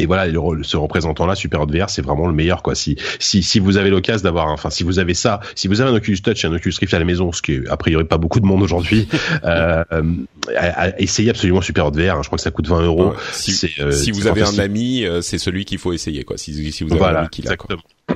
et 0.00 0.06
voilà, 0.06 0.26
le, 0.26 0.62
ce 0.62 0.76
représentant-là, 0.76 1.34
Super 1.34 1.66
VR, 1.66 1.90
c'est 1.90 2.00
vraiment 2.00 2.26
le 2.26 2.32
meilleur, 2.32 2.62
quoi. 2.62 2.74
Si, 2.74 2.96
si, 3.18 3.42
si 3.42 3.60
vous 3.60 3.76
avez 3.76 3.90
l'occasion 3.90 4.24
d'avoir, 4.24 4.48
enfin, 4.48 4.70
si 4.70 4.82
vous 4.82 4.98
avez 4.98 5.12
ça, 5.12 5.40
si 5.54 5.68
vous 5.68 5.80
avez 5.80 5.90
un 5.90 5.94
Oculus 5.94 6.20
Touch 6.22 6.42
et 6.42 6.48
un 6.48 6.54
Oculus 6.54 6.74
Rift 6.80 6.94
à 6.94 6.98
la 6.98 7.04
maison, 7.04 7.32
ce 7.32 7.42
qui 7.42 7.54
est 7.54 7.68
a 7.68 7.76
priori 7.76 8.04
pas 8.04 8.16
beaucoup 8.16 8.40
de 8.40 8.46
monde 8.46 8.62
aujourd'hui, 8.62 9.08
euh, 9.44 9.84
essayez 10.96 11.30
absolument 11.30 11.60
Super 11.60 11.90
VR. 11.90 12.16
Hein, 12.16 12.20
je 12.22 12.28
crois 12.28 12.38
que 12.38 12.42
ça 12.42 12.50
coûte 12.50 12.68
20 12.68 12.82
euros. 12.82 13.10
Ouais, 13.10 13.16
si, 13.32 13.70
euh, 13.78 13.92
si 13.92 14.10
vous 14.10 14.26
avez 14.26 14.42
un 14.42 14.58
ami, 14.58 15.04
c'est 15.20 15.38
celui 15.38 15.66
qu'il 15.66 15.78
faut 15.78 15.92
essayer, 15.92 16.24
quoi. 16.24 16.38
Si, 16.38 16.72
si 16.72 16.82
vous 16.82 16.92
avez 16.92 16.98
voilà, 16.98 17.18
un 17.18 17.22
ami 17.22 17.30
qui 17.30 17.42
l'a, 17.42 17.56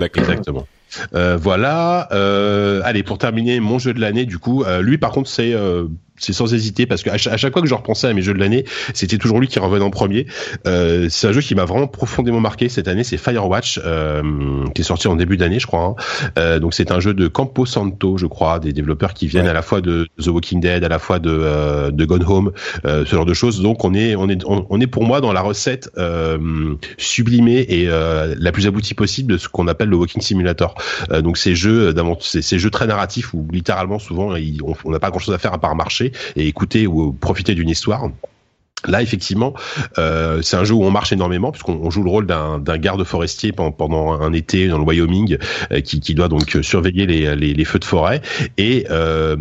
exactement. 0.07 0.67
Euh, 1.15 1.37
voilà. 1.41 2.09
Euh, 2.13 2.81
allez, 2.85 3.03
pour 3.03 3.19
terminer, 3.19 3.61
mon 3.61 3.79
jeu 3.79 3.95
de 3.95 4.01
l'année, 4.01 4.27
du 4.27 4.39
coup, 4.39 4.65
euh, 4.65 4.83
lui, 4.83 4.99
par 4.99 5.11
contre, 5.11 5.29
c'est 5.29 5.55
euh, 5.55 5.87
c'est 6.17 6.33
sans 6.33 6.53
hésiter 6.55 6.87
parce 6.87 7.03
que 7.03 7.11
à 7.11 7.17
chaque, 7.19 7.53
fois 7.53 7.63
que 7.63 7.69
je 7.69 7.75
repensais 7.75 8.07
à 8.07 8.13
mes 8.13 8.23
jeux 8.23 8.35
de 8.35 8.39
l'année, 8.39 8.65
c'était 8.93 9.19
toujours 9.19 9.41
lui 9.41 9.49
qui 9.49 9.59
revenait 9.59 9.85
en 9.85 9.91
premier. 9.91 10.27
Euh, 10.67 11.09
c'est 11.11 11.27
un 11.27 11.33
jeu 11.33 11.41
qui 11.41 11.55
m'a 11.55 11.65
vraiment 11.65 11.89
profondément 11.89 12.41
marqué 12.41 12.69
cette 12.69 12.89
année, 12.89 13.05
c'est 13.05 13.17
Firewatch, 13.17 13.81
euh, 13.85 14.65
qui 14.75 14.83
est 14.83 14.85
sorti 14.85 15.09
en 15.09 15.17
début 15.17 15.37
d'année, 15.37 15.59
je 15.59 15.67
crois. 15.67 15.85
Hein. 15.85 15.95
Euh, 16.39 16.59
donc 16.61 16.75
c'est 16.75 16.93
un 16.93 17.01
jeu 17.01 17.15
de 17.15 17.27
Campo 17.27 17.67
Santo, 17.67 18.17
je 18.17 18.27
crois, 18.27 18.61
des 18.61 18.73
développeurs 18.73 19.13
qui 19.15 19.27
viennent 19.27 19.45
ouais. 19.45 19.51
à 19.51 19.55
la 19.55 19.63
fois 19.63 19.81
de 19.81 20.07
The 20.23 20.29
Walking 20.29 20.61
Dead, 20.61 20.85
à 20.85 20.89
la 20.89 20.99
fois 20.99 21.19
de 21.19 21.31
euh, 21.31 21.91
de 21.91 22.05
Gone 22.05 22.25
Home, 22.27 22.53
euh, 22.85 23.05
ce 23.05 23.17
genre 23.17 23.27
de 23.27 23.35
choses. 23.35 23.61
Donc 23.61 23.85
on 23.85 23.93
est 23.95 24.15
on 24.15 24.29
est 24.29 24.45
on, 24.47 24.67
on 24.71 24.81
est 24.81 24.87
pour 24.87 25.05
moi 25.05 25.21
dans 25.21 25.33
la 25.33 25.43
recette 25.43 25.91
euh, 25.99 26.39
sublimée 26.97 27.67
et 27.69 27.87
la 27.87 28.53
plus 28.53 28.67
aboutie 28.67 28.95
possible 28.95 29.33
de 29.33 29.39
ce 29.39 29.49
qu'on 29.49 29.67
appelle 29.69 29.89
le 29.89 29.97
Walking 29.97 30.23
Simulator. 30.23 30.75
Donc 31.11 31.39
ces 31.39 31.55
jeux 31.55 31.95
ces, 32.21 32.43
ces 32.43 32.59
jeux 32.59 32.71
très 32.71 32.87
narratifs 32.87 33.35
où 33.35 33.47
littéralement 33.51 33.99
souvent 33.99 34.35
on 34.85 34.91
n'a 34.91 34.99
pas 34.99 35.11
grand 35.11 35.19
chose 35.19 35.35
à 35.35 35.39
faire 35.39 35.53
à 35.53 35.59
part 35.59 35.75
marcher 35.75 36.13
et 36.37 36.47
écouter 36.47 36.87
ou 36.87 37.13
profiter 37.13 37.55
d'une 37.55 37.69
histoire. 37.69 38.09
Là, 38.87 39.03
effectivement, 39.03 39.55
euh, 39.99 40.43
c'est 40.43 40.57
un 40.57 40.65
jeu 40.65 40.75
où 40.75 40.85
on 40.85 40.91
marche 40.91 41.13
énormément 41.13 41.53
puisqu'on 41.53 41.91
joue 41.91 42.03
le 42.03 42.11
rôle 42.11 42.27
d'un 42.27 42.79
garde 42.79 43.03
forestier 43.05 43.53
pendant, 43.53 43.73
pendant, 43.73 44.13
un 44.13 44.33
été 44.33 44.69
dans 44.69 44.79
le 44.79 44.85
Wyoming 44.85 45.39
euh, 45.73 45.81
qui, 45.81 46.01
qui, 46.01 46.15
doit 46.15 46.29
donc 46.29 46.59
surveiller 46.63 47.07
les, 47.07 47.35
les, 47.35 47.55
les, 47.55 47.65
feux 47.65 47.79
de 47.79 47.85
forêt 47.85 48.21
et 48.59 48.87
euh, 48.91 49.37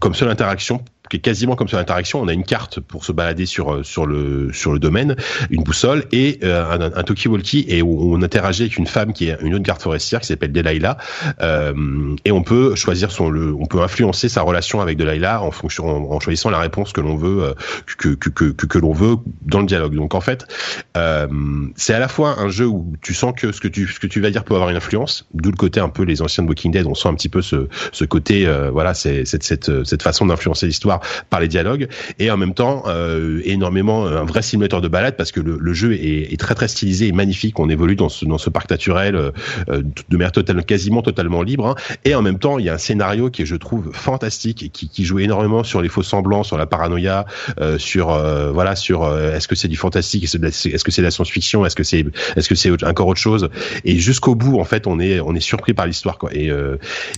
comme 0.00 0.14
seule 0.14 0.30
interaction 0.30 0.82
quasiment 1.18 1.56
comme 1.56 1.68
sur 1.68 1.78
l'interaction. 1.78 2.20
On 2.20 2.28
a 2.28 2.32
une 2.32 2.44
carte 2.44 2.80
pour 2.80 3.04
se 3.04 3.12
balader 3.12 3.46
sur 3.46 3.84
sur 3.84 4.06
le 4.06 4.52
sur 4.52 4.72
le 4.72 4.78
domaine, 4.78 5.16
une 5.50 5.62
boussole 5.62 6.04
et 6.12 6.38
euh, 6.42 6.64
un, 6.64 6.80
un 6.80 7.02
talkie-walkie 7.02 7.66
et 7.68 7.82
on, 7.82 8.22
interagit 8.22 8.62
avec 8.62 8.76
une 8.76 8.86
femme 8.86 9.12
qui 9.12 9.28
est 9.28 9.36
une 9.40 9.54
autre 9.54 9.64
garde 9.64 9.80
forestière 9.80 10.20
qui 10.20 10.28
s'appelle 10.28 10.52
Delilah 10.52 10.96
euh, 11.40 12.14
et 12.24 12.30
on 12.30 12.42
peut 12.42 12.74
choisir 12.76 13.10
son 13.10 13.28
le, 13.28 13.52
on 13.52 13.66
peut 13.66 13.80
influencer 13.80 14.28
sa 14.28 14.42
relation 14.42 14.80
avec 14.80 14.96
Delilah 14.96 15.42
en 15.42 15.50
fonction 15.50 16.12
en, 16.12 16.20
choisissant 16.20 16.50
la 16.50 16.60
réponse 16.60 16.92
que 16.92 17.00
l'on 17.00 17.16
veut 17.16 17.42
euh, 17.42 17.54
que 17.98 18.10
que 18.14 18.30
que 18.30 18.44
que, 18.52 18.66
que 18.66 18.78
l'on 18.78 18.92
veut 18.92 19.16
dans 19.42 19.60
le 19.60 19.66
dialogue. 19.66 19.94
Donc 19.94 20.14
en 20.14 20.20
fait, 20.20 20.46
euh, 20.96 21.26
c'est 21.76 21.94
à 21.94 21.98
la 21.98 22.08
fois 22.08 22.38
un 22.38 22.48
jeu 22.48 22.66
où 22.66 22.94
tu 23.02 23.14
sens 23.14 23.32
que 23.36 23.52
ce 23.52 23.60
que 23.60 23.68
tu 23.68 23.88
ce 23.88 23.98
que 23.98 24.06
tu 24.06 24.20
vas 24.20 24.30
dire 24.30 24.44
peut 24.44 24.54
avoir 24.54 24.70
une 24.70 24.76
influence, 24.76 25.26
d'où 25.34 25.50
le 25.50 25.56
côté 25.56 25.80
un 25.80 25.88
peu 25.88 26.04
les 26.04 26.22
anciens 26.22 26.44
de 26.44 26.48
Walking 26.48 26.72
Dead, 26.72 26.86
on 26.86 26.94
sent 26.94 27.08
un 27.08 27.14
petit 27.14 27.28
peu 27.28 27.42
ce 27.42 27.68
ce 27.92 28.04
côté 28.04 28.46
euh, 28.46 28.70
voilà, 28.70 28.94
c'est 28.94 29.24
cette 29.24 29.42
cette 29.42 29.84
cette 29.84 30.02
façon 30.02 30.26
d'influencer 30.26 30.66
l'histoire 30.66 31.00
par 31.30 31.40
les 31.40 31.48
dialogues 31.48 31.88
et 32.18 32.30
en 32.30 32.36
même 32.36 32.54
temps 32.54 32.84
euh, 32.86 33.40
énormément 33.44 34.06
un 34.06 34.24
vrai 34.24 34.42
simulateur 34.42 34.80
de 34.80 34.88
balade 34.88 35.16
parce 35.16 35.32
que 35.32 35.40
le, 35.40 35.58
le 35.60 35.72
jeu 35.74 35.94
est, 35.94 36.32
est, 36.32 36.40
très 36.40 36.54
très 36.54 36.68
stylisé 36.68 37.08
et 37.08 37.12
magnifique. 37.12 37.58
On 37.58 37.68
évolue 37.68 37.96
dans 37.96 38.08
ce 38.08 38.24
dans 38.24 38.38
ce 38.38 38.50
parc 38.50 38.70
naturel 38.70 39.16
euh, 39.16 39.30
de 39.68 40.16
manière 40.16 40.32
totalement 40.32 40.62
quasiment 40.62 41.02
totalement 41.02 41.42
libre 41.42 41.66
hein. 41.68 41.74
et 42.04 42.14
en 42.14 42.22
même 42.22 42.38
temps 42.38 42.58
il 42.58 42.64
y 42.64 42.68
a 42.68 42.74
un 42.74 42.78
scénario 42.78 43.30
qui 43.30 43.42
est 43.42 43.46
je 43.46 43.56
trouve 43.56 43.90
fantastique 43.92 44.62
et 44.62 44.68
qui, 44.68 44.88
qui 44.88 45.04
joue 45.04 45.18
énormément 45.18 45.64
sur 45.64 45.82
les 45.82 45.88
faux 45.88 46.02
semblants, 46.02 46.42
sur 46.42 46.56
la 46.56 46.66
paranoïa, 46.66 47.26
euh, 47.60 47.78
sur 47.78 48.10
euh, 48.10 48.50
voilà 48.50 48.76
sur 48.76 49.04
euh, 49.04 49.34
est-ce 49.34 49.48
que 49.48 49.54
c'est 49.54 49.68
du 49.68 49.76
fantastique, 49.76 50.24
est-ce 50.24 50.84
que 50.84 50.90
c'est 50.90 51.02
de 51.02 51.06
la 51.06 51.10
science-fiction, 51.10 51.66
est-ce 51.66 51.76
que 51.76 51.82
c'est 51.82 52.04
est-ce 52.36 52.48
que 52.48 52.54
c'est 52.54 52.84
encore 52.84 53.06
autre 53.06 53.20
chose 53.20 53.48
et 53.84 53.98
jusqu'au 53.98 54.34
bout 54.34 54.58
en 54.58 54.64
fait 54.64 54.86
on 54.86 54.98
est 55.00 55.20
on 55.20 55.34
est 55.34 55.40
surpris 55.40 55.74
par 55.74 55.86
l'histoire 55.86 56.18
quoi 56.18 56.30
et, 56.34 56.50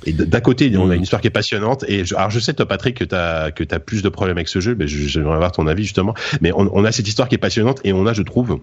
et 0.07 0.13
d'un 0.13 0.41
côté 0.41 0.73
on 0.77 0.91
a 0.91 0.97
une 0.97 1.03
histoire 1.03 1.23
qui 1.23 1.29
est 1.29 1.31
passionnante 1.31 1.85
et 1.89 2.05
je, 2.05 2.15
alors 2.15 2.31
je 2.31 2.41
sais 2.41 2.55
toi 2.55 2.67
Patrick 2.67 2.99
que 2.99 3.05
t'as 3.05 3.51
que 3.51 3.65
plus 3.79 4.03
de 4.03 4.09
problèmes 4.09 4.37
avec 4.37 4.49
ce 4.49 4.61
jeu, 4.61 4.75
mais 4.79 4.87
j'aimerais 4.87 5.35
avoir 5.35 5.53
ton 5.53 5.67
avis 5.67 5.85
justement. 5.85 6.15
Mais 6.41 6.53
on, 6.55 6.85
a 6.85 6.93
cette 6.93 7.09
histoire 7.09 7.29
qui 7.29 7.35
est 7.35 7.39
passionnante 7.39 7.81
et 7.85 7.93
on 7.93 8.07
a, 8.07 8.13
je 8.13 8.23
trouve, 8.23 8.61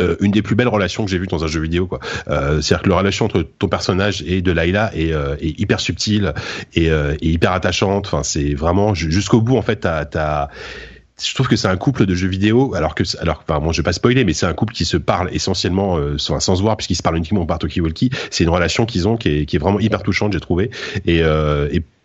euh, 0.00 0.16
une 0.20 0.32
des 0.32 0.42
plus 0.42 0.56
belles 0.56 0.68
relations 0.68 1.04
que 1.04 1.10
j'ai 1.10 1.18
vues 1.18 1.28
dans 1.28 1.44
un 1.44 1.46
jeu 1.46 1.60
vidéo 1.60 1.86
quoi. 1.86 2.00
Euh, 2.28 2.60
c'est-à-dire 2.60 2.82
que 2.82 2.88
la 2.90 2.96
relation 2.96 3.26
entre 3.26 3.42
ton 3.42 3.68
personnage 3.68 4.24
et 4.26 4.42
de 4.42 4.50
Layla 4.50 4.90
est, 4.96 5.12
euh, 5.12 5.36
est 5.40 5.58
hyper 5.60 5.78
subtile 5.78 6.34
et, 6.74 6.90
hyper 7.22 7.52
attachante. 7.52 8.06
Enfin, 8.06 8.22
c'est 8.22 8.54
vraiment 8.54 8.94
jusqu'au 8.94 9.40
bout 9.40 9.56
en 9.56 9.62
fait. 9.62 9.76
T'as, 9.76 10.04
t'as 10.04 10.48
je 11.24 11.32
trouve 11.32 11.46
que 11.46 11.54
c'est 11.54 11.68
un 11.68 11.76
couple 11.76 12.06
de 12.06 12.14
jeux 12.16 12.26
vidéo, 12.26 12.74
alors 12.74 12.96
que, 12.96 13.04
alors, 13.20 13.44
enfin, 13.46 13.60
bon, 13.60 13.70
je 13.70 13.76
vais 13.80 13.84
pas 13.84 13.92
spoiler, 13.92 14.24
mais 14.24 14.32
c'est 14.32 14.46
un 14.46 14.52
couple 14.52 14.74
qui 14.74 14.84
se 14.84 14.96
parle 14.96 15.28
essentiellement 15.32 15.96
sans, 16.18 16.40
se 16.40 16.60
voir, 16.60 16.76
puisqu'ils 16.76 16.96
se 16.96 17.02
parlent 17.02 17.16
uniquement 17.16 17.46
par 17.46 17.58
talkie-walkie. 17.58 18.10
C'est 18.32 18.42
une 18.42 18.50
relation 18.50 18.84
qu'ils 18.84 19.06
ont 19.06 19.16
qui 19.16 19.28
est, 19.28 19.58
vraiment 19.58 19.78
hyper 19.78 20.02
touchante, 20.02 20.32
j'ai 20.32 20.40
trouvé. 20.40 20.72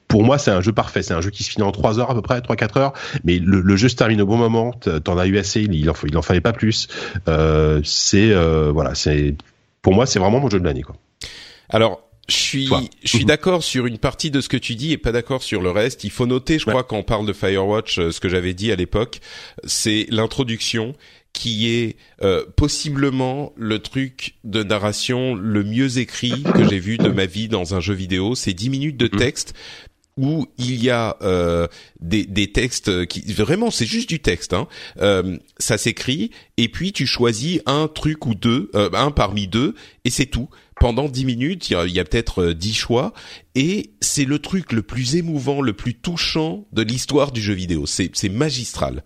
Pour 0.10 0.24
moi, 0.24 0.38
c'est 0.40 0.52
un 0.52 0.60
jeu 0.60 0.74
parfait. 0.74 1.04
C'est 1.04 1.14
un 1.14 1.22
jeu 1.22 1.30
qui 1.30 1.44
se 1.44 1.52
finit 1.52 1.64
en 1.64 1.72
3 1.72 2.00
heures 2.00 2.10
à 2.10 2.16
peu 2.16 2.24
près, 2.24 2.40
3-4 2.40 2.80
heures. 2.80 2.94
Mais 3.24 3.38
le, 3.38 3.62
le, 3.62 3.76
jeu 3.78 3.88
se 3.88 3.96
termine 3.96 4.20
au 4.22 4.26
bon 4.26 4.38
moment. 4.38 4.72
T'en 4.72 5.18
as 5.18 5.28
eu 5.28 5.38
assez. 5.38 5.62
Il 5.62 5.90
en, 5.90 5.94
il 6.06 6.18
en 6.18 6.22
fallait 6.24 6.42
pas 6.42 6.52
plus. 6.52 6.88
Euh, 7.28 7.80
c'est 7.86 8.32
euh, 8.32 8.72
voilà. 8.74 8.96
C'est 8.96 9.36
pour 9.84 9.94
moi, 9.94 10.08
c'est 10.08 10.20
vraiment 10.20 10.40
mon 10.40 10.50
jeu 10.50 10.60
de 10.60 10.66
l'année. 10.66 10.82
Quoi. 10.82 10.96
Alors, 11.70 12.02
je 12.28 12.36
suis, 12.36 12.70
je 13.04 13.08
suis 13.08 13.26
d'accord 13.26 13.64
sur 13.64 13.86
une 13.86 14.00
partie 14.00 14.32
de 14.32 14.42
ce 14.42 14.50
que 14.50 14.58
tu 14.58 14.76
dis 14.76 14.92
et 14.94 14.98
pas 14.98 15.12
d'accord 15.12 15.44
sur 15.44 15.62
le 15.62 15.70
reste. 15.70 16.04
Il 16.04 16.12
faut 16.12 16.26
noter, 16.26 16.58
je 16.58 16.66
ouais. 16.66 16.72
crois, 16.72 16.84
quand 16.84 16.98
on 16.98 17.04
parle 17.04 17.28
de 17.28 17.34
Firewatch, 17.34 18.10
ce 18.10 18.20
que 18.20 18.30
j'avais 18.30 18.56
dit 18.56 18.72
à 18.72 18.76
l'époque, 18.76 19.20
c'est 19.64 20.08
l'introduction 20.10 20.96
qui 21.34 21.70
est 21.70 21.96
euh, 22.24 22.44
possiblement 22.56 23.54
le 23.56 23.78
truc 23.80 24.36
de 24.44 24.64
narration 24.64 25.36
le 25.36 25.64
mieux 25.64 26.00
écrit 26.00 26.42
que 26.42 26.68
j'ai 26.68 26.80
vu 26.80 26.98
de 26.98 27.10
ma 27.10 27.28
vie 27.28 27.48
dans 27.48 27.76
un 27.76 27.80
jeu 27.80 27.94
vidéo. 27.94 28.34
C'est 28.34 28.54
10 28.54 28.70
minutes 28.70 28.98
de 28.98 29.08
texte 29.08 29.54
où 30.20 30.46
il 30.58 30.84
y 30.84 30.90
a 30.90 31.16
euh, 31.22 31.68
des, 32.02 32.26
des, 32.26 32.52
textes 32.52 33.06
qui 33.08 33.22
vraiment 33.34 33.72
c'est 33.72 33.86
juste 33.86 34.10
du 34.10 34.20
texte. 34.20 34.54
Hein. 34.54 34.68
Euh, 35.00 35.38
ça 35.58 35.78
s'écrit 35.78 36.32
et 36.58 36.68
puis 36.68 36.92
tu 36.92 37.08
choisis 37.08 37.62
un 37.66 37.88
truc 37.88 38.26
ou 38.26 38.36
deux, 38.36 38.70
euh, 38.76 38.90
un 38.94 39.12
parmi 39.12 39.48
deux 39.48 39.76
et 40.04 40.10
c'est 40.10 40.26
tout. 40.26 40.50
Pendant 40.80 41.10
dix 41.10 41.26
minutes, 41.26 41.70
il 41.70 41.74
y 41.74 42.00
a, 42.00 42.02
a 42.02 42.06
peut-être 42.06 42.44
euh, 42.44 42.54
dix 42.54 42.74
choix 42.74 43.14
et 43.56 43.92
c'est 44.02 44.26
le 44.26 44.40
truc 44.40 44.74
le 44.74 44.82
plus 44.82 45.16
émouvant, 45.16 45.62
le 45.62 45.74
plus 45.74 45.94
touchant 45.94 46.68
de 46.74 46.82
l'histoire 46.82 47.32
du 47.32 47.42
jeu 47.42 47.54
vidéo. 47.54 47.86
C'est 47.86 48.30
magistral. 48.30 49.04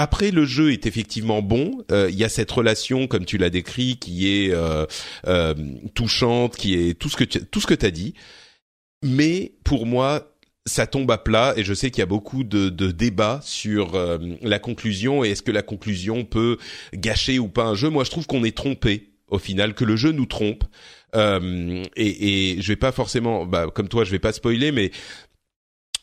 Après, 0.00 0.30
le 0.30 0.44
jeu 0.44 0.72
est 0.72 0.86
effectivement 0.86 1.42
bon. 1.42 1.84
Il 1.88 1.94
euh, 1.94 2.10
y 2.12 2.22
a 2.22 2.28
cette 2.28 2.52
relation, 2.52 3.08
comme 3.08 3.24
tu 3.24 3.36
l'as 3.36 3.50
décrit, 3.50 3.96
qui 3.96 4.28
est 4.28 4.52
euh, 4.52 4.86
euh, 5.26 5.54
touchante, 5.94 6.54
qui 6.56 6.74
est 6.74 6.96
tout 6.96 7.08
ce 7.08 7.16
que 7.16 7.24
tu, 7.24 7.44
tout 7.44 7.60
ce 7.60 7.66
que 7.66 7.74
t'as 7.74 7.90
dit. 7.90 8.14
Mais 9.02 9.54
pour 9.64 9.86
moi, 9.86 10.27
ça 10.68 10.86
tombe 10.86 11.10
à 11.10 11.18
plat 11.18 11.54
et 11.56 11.64
je 11.64 11.74
sais 11.74 11.90
qu'il 11.90 12.00
y 12.00 12.02
a 12.02 12.06
beaucoup 12.06 12.44
de, 12.44 12.68
de 12.68 12.90
débats 12.90 13.40
sur 13.42 13.94
euh, 13.94 14.18
la 14.42 14.58
conclusion 14.58 15.24
et 15.24 15.30
est-ce 15.30 15.42
que 15.42 15.50
la 15.50 15.62
conclusion 15.62 16.24
peut 16.24 16.58
gâcher 16.94 17.38
ou 17.38 17.48
pas 17.48 17.64
un 17.64 17.74
jeu. 17.74 17.88
Moi, 17.88 18.04
je 18.04 18.10
trouve 18.10 18.26
qu'on 18.26 18.44
est 18.44 18.56
trompé 18.56 19.10
au 19.30 19.38
final, 19.38 19.74
que 19.74 19.84
le 19.84 19.96
jeu 19.96 20.12
nous 20.12 20.26
trompe. 20.26 20.64
Euh, 21.14 21.84
et, 21.96 22.52
et 22.54 22.62
je 22.62 22.68
vais 22.68 22.76
pas 22.76 22.92
forcément, 22.92 23.46
bah, 23.46 23.66
comme 23.74 23.88
toi, 23.88 24.04
je 24.04 24.10
vais 24.10 24.18
pas 24.18 24.32
spoiler, 24.32 24.72
mais 24.72 24.90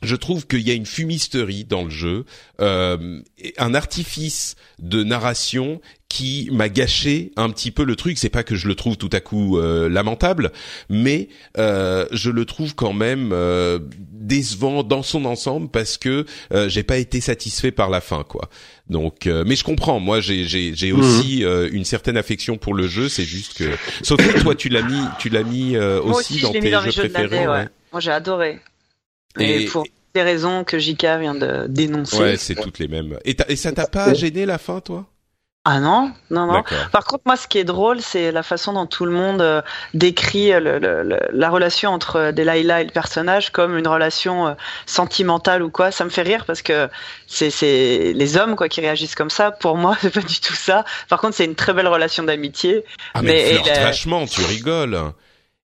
je 0.06 0.16
trouve 0.16 0.48
qu'il 0.48 0.62
y 0.62 0.72
a 0.72 0.74
une 0.74 0.86
fumisterie 0.86 1.64
dans 1.66 1.84
le 1.84 1.90
jeu, 1.90 2.26
euh, 2.62 3.20
un 3.58 3.74
artifice 3.74 4.56
de 4.80 5.04
narration 5.04 5.82
qui 6.08 6.48
m'a 6.52 6.70
gâché 6.70 7.32
un 7.36 7.50
petit 7.50 7.72
peu 7.72 7.84
le 7.84 7.96
truc. 7.98 8.18
C'est 8.18 8.30
pas 8.30 8.44
que 8.44 8.56
je 8.56 8.68
le 8.70 8.76
trouve 8.76 8.96
tout 8.96 9.10
à 9.12 9.20
coup 9.20 9.58
euh, 9.58 9.90
lamentable, 9.90 10.52
mais 10.90 11.28
euh, 11.58 12.06
je 12.12 12.30
le 12.30 12.46
trouve 12.46 12.74
quand 12.76 12.94
même 12.94 13.32
euh, 13.34 13.80
décevant 14.12 14.84
dans 14.84 15.04
son 15.04 15.26
ensemble 15.26 15.70
parce 15.70 15.98
que 15.98 16.26
euh, 16.54 16.70
j'ai 16.70 16.84
pas 16.84 16.98
été 16.98 17.20
satisfait 17.20 17.72
par 17.72 17.90
la 17.90 18.00
fin, 18.02 18.24
quoi. 18.24 18.50
Donc, 18.90 19.26
euh, 19.28 19.44
mais 19.46 19.56
je 19.56 19.64
comprends. 19.64 20.00
Moi, 20.00 20.22
j'ai 20.22 20.46
j'ai 20.46 20.74
j'ai 20.76 20.94
Mhm. 20.94 21.00
aussi 21.00 21.44
euh, 21.44 21.68
une 21.74 21.84
certaine 21.86 22.18
affection 22.18 22.58
pour 22.58 22.76
le 22.76 22.88
jeu. 22.88 23.10
C'est 23.10 23.26
juste 23.26 23.56
que, 23.58 23.72
Sophie, 24.04 24.30
toi, 24.42 24.56
tu 24.56 24.70
l'as 24.70 24.84
mis, 24.84 25.02
tu 25.20 25.30
l'as 25.30 25.44
mis 25.44 25.76
euh, 25.76 26.00
aussi, 26.02 26.34
aussi, 26.36 26.42
dans 26.42 26.48
je 26.50 26.54
tes 26.54 26.62
mis 26.62 26.72
dans 26.72 26.80
jeux 26.82 26.86
mes 26.86 26.92
jeux 26.92 27.04
de 27.04 27.08
préférés. 27.10 27.36
l'année, 27.36 27.48
ouais. 27.48 27.54
ouais. 27.64 27.70
Moi, 27.92 28.00
j'ai 28.00 28.12
adoré. 28.12 28.60
Et- 29.40 29.64
Et, 29.64 29.66
pour 29.66 29.86
des 30.16 30.24
raisons 30.24 30.64
que 30.64 30.80
Jika 30.80 31.18
vient 31.18 31.36
de 31.36 31.66
dénoncer. 31.68 32.18
Ouais, 32.20 32.38
c'est 32.38 32.56
toutes 32.56 32.80
les 32.80 32.88
mêmes. 32.88 33.20
Et, 33.26 33.36
ça 33.56 33.72
t'a 33.72 33.86
pas 33.86 34.14
gêné 34.16 34.46
la 34.46 34.58
fin, 34.58 34.80
toi? 34.80 35.06
Ah 35.68 35.80
non, 35.80 36.12
non, 36.30 36.46
non. 36.46 36.64
Par 36.92 37.06
contre, 37.06 37.24
moi, 37.26 37.36
ce 37.36 37.48
qui 37.48 37.58
est 37.58 37.64
drôle, 37.64 38.00
c'est 38.00 38.32
la 38.32 38.44
façon 38.44 38.74
dont 38.74 38.86
tout 38.86 39.04
le 39.06 39.12
monde 39.12 39.42
euh, 39.42 39.64
décrit 39.96 40.54
euh, 40.54 40.60
le- 40.60 40.78
le- 40.78 41.02
le- 41.02 41.20
la 41.32 41.50
relation 41.50 41.90
entre 41.90 42.18
euh, 42.18 42.32
Delilah 42.32 42.82
et 42.82 42.84
le 42.84 42.92
personnage 42.92 43.52
comme 43.52 43.76
une 43.76 43.88
relation 43.88 44.46
euh, 44.48 44.54
sentimentale 44.86 45.64
ou 45.64 45.72
quoi. 45.72 45.90
Ça 45.90 46.06
me 46.06 46.12
fait 46.12 46.22
rire 46.22 46.46
parce 46.46 46.62
que 46.62 46.88
c'est 47.28 48.14
les 48.14 48.38
hommes 48.38 48.56
quoi 48.56 48.70
qui 48.70 48.80
réagissent 48.80 49.16
comme 49.16 49.32
ça. 49.32 49.50
Pour 49.50 49.76
moi, 49.76 49.98
c'est 50.02 50.14
pas 50.14 50.22
du 50.22 50.40
tout 50.40 50.54
ça. 50.54 50.86
Par 51.10 51.20
contre, 51.20 51.36
c'est 51.36 51.46
une 51.46 51.56
très 51.56 51.74
belle 51.74 51.88
relation 51.88 52.22
d'amitié. 52.24 52.86
Ah 53.16 53.24
mais, 53.24 53.30
Mais- 53.34 53.46
flirte 53.56 53.68
la- 53.68 53.84
vachement, 53.86 54.26
tu 54.28 54.42
rigoles. 54.44 55.00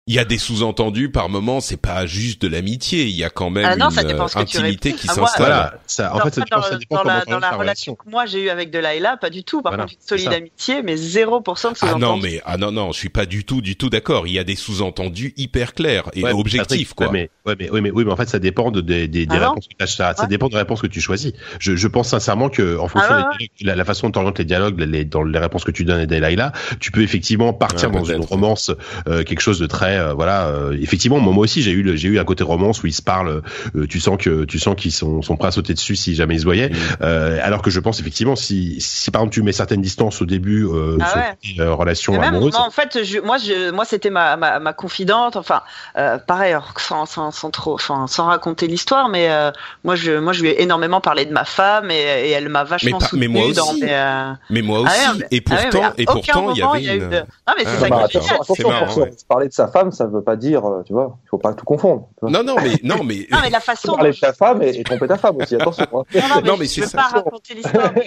Il 0.08 0.16
y 0.16 0.20
a 0.20 0.26
des 0.26 0.40
sous-entendus 0.40 1.12
par 1.12 1.30
moment, 1.30 1.62
c'est 1.62 1.78
pas 1.78 2.08
juste 2.08 2.42
de 2.42 2.48
l'amitié, 2.48 3.04
il 3.06 3.16
y 3.16 3.24
a 3.24 3.30
quand 3.30 3.52
même 3.52 3.66
Ah 3.66 3.76
non, 3.76 3.86
une 3.90 3.92
ça 3.92 4.04
dépend 4.04 4.28
ce 4.28 4.36
euh, 4.40 4.44
que 4.44 4.50
tu 4.50 4.58
intimité 4.58 4.94
qui 4.94 5.06
Ah, 5.08 5.14
s'installe. 5.14 5.46
Voilà, 5.46 5.74
ça, 5.86 6.16
en 6.16 6.20
fait, 6.22 6.34
ça, 6.34 6.42
dans, 6.50 6.62
ça 6.64 6.76
dépend 6.78 6.96
dans 6.96 7.02
comment 7.04 7.14
la, 7.20 7.26
dans 7.26 7.40
la 7.40 7.52
relation 7.52 7.94
que 7.94 8.10
moi 8.10 8.26
j'ai 8.26 8.42
eue 8.46 8.50
avec 8.50 8.72
Delilah, 8.72 9.18
pas 9.18 9.30
du 9.30 9.44
tout. 9.44 9.62
Par 9.62 9.74
Voilà, 9.74 9.84
contre, 9.84 9.94
une 10.02 10.08
solide 10.08 10.34
amitié, 10.34 10.82
mais 10.82 10.96
0% 10.96 11.74
de 11.74 11.78
Ah 11.82 11.94
non 12.00 12.18
sous-entendus. 12.18 12.22
mais 12.24 12.42
ah 12.46 12.58
non 12.58 12.72
non, 12.72 12.92
je 12.92 12.98
suis 12.98 13.10
pas 13.10 13.28
du 13.28 13.46
tout 13.46 13.62
du 13.62 13.76
tout 13.76 13.92
d'accord. 13.92 14.26
Il 14.26 14.34
y 14.34 14.40
a 14.40 14.44
des 14.44 14.56
sous-entendus 14.56 15.36
hyper 15.38 15.76
clairs 15.76 16.10
et 16.14 16.24
Ouais, 16.24 16.32
objectifs 16.32 16.94
quoi. 16.96 17.06
ouais, 17.06 17.12
mais, 17.14 17.30
ouais, 17.46 17.56
mais, 17.60 17.70
ouais, 17.70 17.82
mais, 17.82 17.92
oui, 17.92 18.04
mais 18.04 18.12
en 18.12 18.18
fait, 18.18 18.28
ça 18.28 18.40
dépend 18.40 18.72
de, 18.72 18.82
des, 18.82 19.08
des, 19.08 19.28
des 19.28 19.36
Ah 19.36 19.50
réponses 19.50 19.68
que 19.68 19.76
tu 19.86 19.88
ça, 19.88 20.16
ça 20.16 20.26
dépend 20.26 20.50
des 20.50 20.58
réponses 20.58 20.82
que 20.82 20.88
tu 20.88 21.00
choisis. 21.00 21.32
Je, 21.60 21.76
je 21.76 21.88
pense 21.88 22.10
sincèrement 22.10 22.50
que, 22.50 22.76
en 22.80 22.88
fonction 22.88 23.08
Ah 23.14 23.30
ouais, 23.30 23.38
des 23.38 23.52
dialogues, 23.56 23.68
la, 23.68 23.76
la 23.76 23.86
façon 23.86 24.08
dont 24.08 24.14
tu 24.14 24.18
orientes 24.18 24.40
les 24.40 24.46
dialogues, 24.46 24.80
les, 24.80 25.06
dans 25.06 25.22
les 25.24 25.38
réponses 25.40 25.64
que 25.64 25.72
tu 25.72 25.86
donnes 25.86 26.02
à 26.02 26.06
Delilah, 26.08 26.54
tu 26.80 26.92
peux 26.92 27.04
effectivement 27.04 27.54
partir 27.54 27.92
dans 27.92 28.04
une 28.04 28.26
romance, 28.26 28.72
euh, 29.08 29.24
quelque 29.24 29.42
chose 29.42 29.60
de 29.60 29.68
très, 29.68 29.91
euh, 29.98 30.14
voilà, 30.14 30.48
euh, 30.48 30.78
effectivement, 30.82 31.20
moi, 31.20 31.34
moi 31.34 31.44
aussi, 31.44 31.62
j'ai 31.62 31.72
eu, 31.72 31.82
le- 31.84 31.96
j'ai 31.96 32.08
eu 32.10 32.20
un 32.20 32.24
côté 32.24 32.44
romance 32.44 32.84
où 32.84 32.88
ils 32.88 32.94
se 32.94 33.02
parlent, 33.02 33.42
euh, 33.76 33.88
tu 33.88 34.00
sens 34.00 34.18
que, 34.18 34.44
tu 34.46 34.60
sens 34.60 34.76
qu'ils 34.76 34.92
sont, 34.92 35.22
sont 35.22 35.36
prêts 35.38 35.48
à 35.50 35.52
sauter 35.52 35.74
dessus 35.74 35.96
si 35.96 36.16
jamais 36.16 36.36
ils 36.36 36.40
se 36.40 36.46
voyaient. 36.46 36.70
Mm. 36.70 36.76
Euh, 37.02 37.40
alors 37.42 37.62
que 37.62 37.70
je 37.70 37.80
pense 37.80 38.00
effectivement, 38.00 38.36
si, 38.36 38.76
si 38.80 39.12
par 39.12 39.22
exemple 39.22 39.34
tu 39.34 39.42
mets 39.44 39.52
certaines 39.52 39.82
distances 39.82 40.22
au 40.22 40.26
début, 40.26 40.66
euh, 40.66 40.98
Ah 41.02 41.06
sur 41.08 41.18
ouais. 41.18 41.38
tes, 41.56 41.62
euh, 41.62 41.74
relations 41.74 42.14
Mais 42.14 42.20
même, 42.20 42.36
amoureuses, 42.36 42.54
moi, 42.54 42.66
en 42.66 42.72
fait, 42.72 43.04
je, 43.04 43.20
moi, 43.20 43.38
je, 43.38 43.72
moi, 43.72 43.86
c'était 43.86 44.10
ma, 44.10 44.38
ma, 44.38 44.60
ma 44.60 44.74
confidente. 44.74 45.36
Enfin, 45.36 45.62
euh, 45.98 46.18
pareil, 46.18 46.56
sans, 46.78 47.06
sans, 47.06 47.32
sans 47.32 47.50
trop, 47.52 47.74
enfin, 47.76 48.08
sans 48.08 48.26
raconter 48.26 48.68
l'histoire, 48.68 49.10
mais 49.10 49.30
euh, 49.30 49.52
moi, 49.84 49.96
je, 49.96 50.12
moi, 50.20 50.34
je 50.34 50.42
lui 50.42 50.50
ai 50.50 50.62
énormément 50.62 51.02
parlé 51.02 51.26
de 51.26 51.32
ma 51.34 51.46
femme 51.46 51.90
et, 51.92 51.96
et 51.96 52.30
elle 52.32 52.50
m'a 52.50 52.64
vachement 52.64 52.98
mais 53.00 53.06
soutenue 53.06 53.28
moi 53.28 53.42
dans 53.54 53.70
aussi. 53.72 53.82
mes, 53.84 53.88
euh, 53.94 54.32
Mais 54.50 54.62
moi 54.62 54.80
aussi. 54.82 54.94
ah 54.96 55.12
ouais, 55.14 55.18
mais- 55.20 55.38
et 55.38 55.44
ah 55.50 55.54
ouais, 55.54 55.60
mais 55.64 55.70
pourtant, 55.72 55.94
et 55.98 56.06
pourtant, 56.06 56.52
il 56.52 56.58
y 56.58 56.62
avait 56.90 56.90
a 56.90 56.96
eu 56.96 57.00
une. 57.00 57.10
de- 57.10 57.16
Non, 57.16 57.54
mais 57.58 57.64
c'est 57.64 57.70
Ah, 57.76 57.80
ça 57.80 57.90
bah, 57.90 58.08
qui 58.10 58.18
est 58.18 58.20
attention, 58.20 58.22
génial. 58.22 58.28
c'est 58.28 58.34
attention, 58.44 58.70
marrant, 58.70 58.86
pour 58.86 58.94
se- 58.94 59.00
ouais. 59.02 59.12
se 59.18 59.26
parler 59.26 59.48
de 59.48 59.54
sa 59.54 59.68
femme, 59.68 59.81
ça 59.90 60.06
veut 60.06 60.22
pas 60.22 60.36
dire, 60.36 60.64
euh, 60.66 60.84
tu 60.86 60.94
vois, 60.94 61.18
il 61.26 61.30
faut 61.30 61.40
pas 61.40 61.56
tout 61.56 61.66
confondre. 61.66 62.10
Non 62.22 62.44
non 62.44 62.56
mais 62.62 62.74
non 62.84 63.04
mais 63.04 63.26
Non, 63.32 63.40
mais 63.42 63.50
la 63.50 63.60
façon 63.60 63.96
Parler 63.96 64.12
dont 64.12 64.16
de 64.16 64.20
ta 64.20 64.34
femme 64.34 64.62
et, 64.62 64.80
et 64.80 64.84
tromper 64.84 65.08
ta 65.08 65.18
femme 65.18 65.38
aussi, 65.38 65.56
attention. 65.56 65.86
hein. 65.94 66.04
Non, 66.14 66.22
non, 66.28 66.36
mais, 66.36 66.42
Non, 66.50 66.58
mais 66.58 66.66
je 66.66 66.70
c'est 66.72 66.82
veux 66.82 66.88
ça. 66.88 66.98
pas 66.98 67.08
raconter 67.08 67.56
l'histoire, 67.56 67.92
mais 67.96 68.06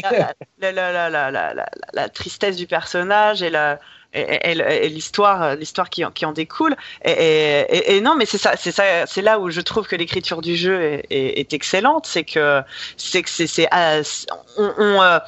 la, 0.61 0.71
la, 0.71 0.93
la, 0.93 0.93
la, 0.93 1.11
la, 1.11 1.31
la, 1.33 1.55
la, 1.55 1.67
la 1.93 2.09
tristesse 2.11 2.55
du 2.57 2.69
personnage 2.69 3.43
et 3.43 3.51
la 3.51 3.81
et, 4.17 4.21
et- 4.21 4.51
et- 4.53 4.87
et 4.87 4.89
l'histoire 4.91 5.57
l'histoire 5.57 5.91
qui, 5.91 6.05
en- 6.05 6.13
qui 6.13 6.25
en 6.25 6.31
découle 6.31 6.77
et, 7.05 7.11
et, 7.11 7.77
et- 7.77 7.97
et 7.97 8.01
non 8.01 8.15
mais 8.15 8.27
c'est 8.27 8.39
ça 8.39 8.53
c'est 8.57 8.71
ça 8.71 8.85
c'est 9.07 9.23
là 9.23 9.41
où 9.41 9.51
je 9.51 9.61
trouve 9.61 9.89
que 9.89 9.97
l'écriture 9.97 10.41
du 10.41 10.55
jeu 10.55 10.81
est, 10.81 11.05
est, 11.11 11.41
est 11.41 11.53
excellente 11.53 12.07
c'est 12.07 12.23
que 12.23 12.63
c'est 12.97 13.25
que 13.25 13.29
c'est 13.31 13.49
c'est 13.49 13.67
c'est- 14.05 14.27
on, 14.57 14.73
on, 14.79 15.03
euh, 15.03 15.19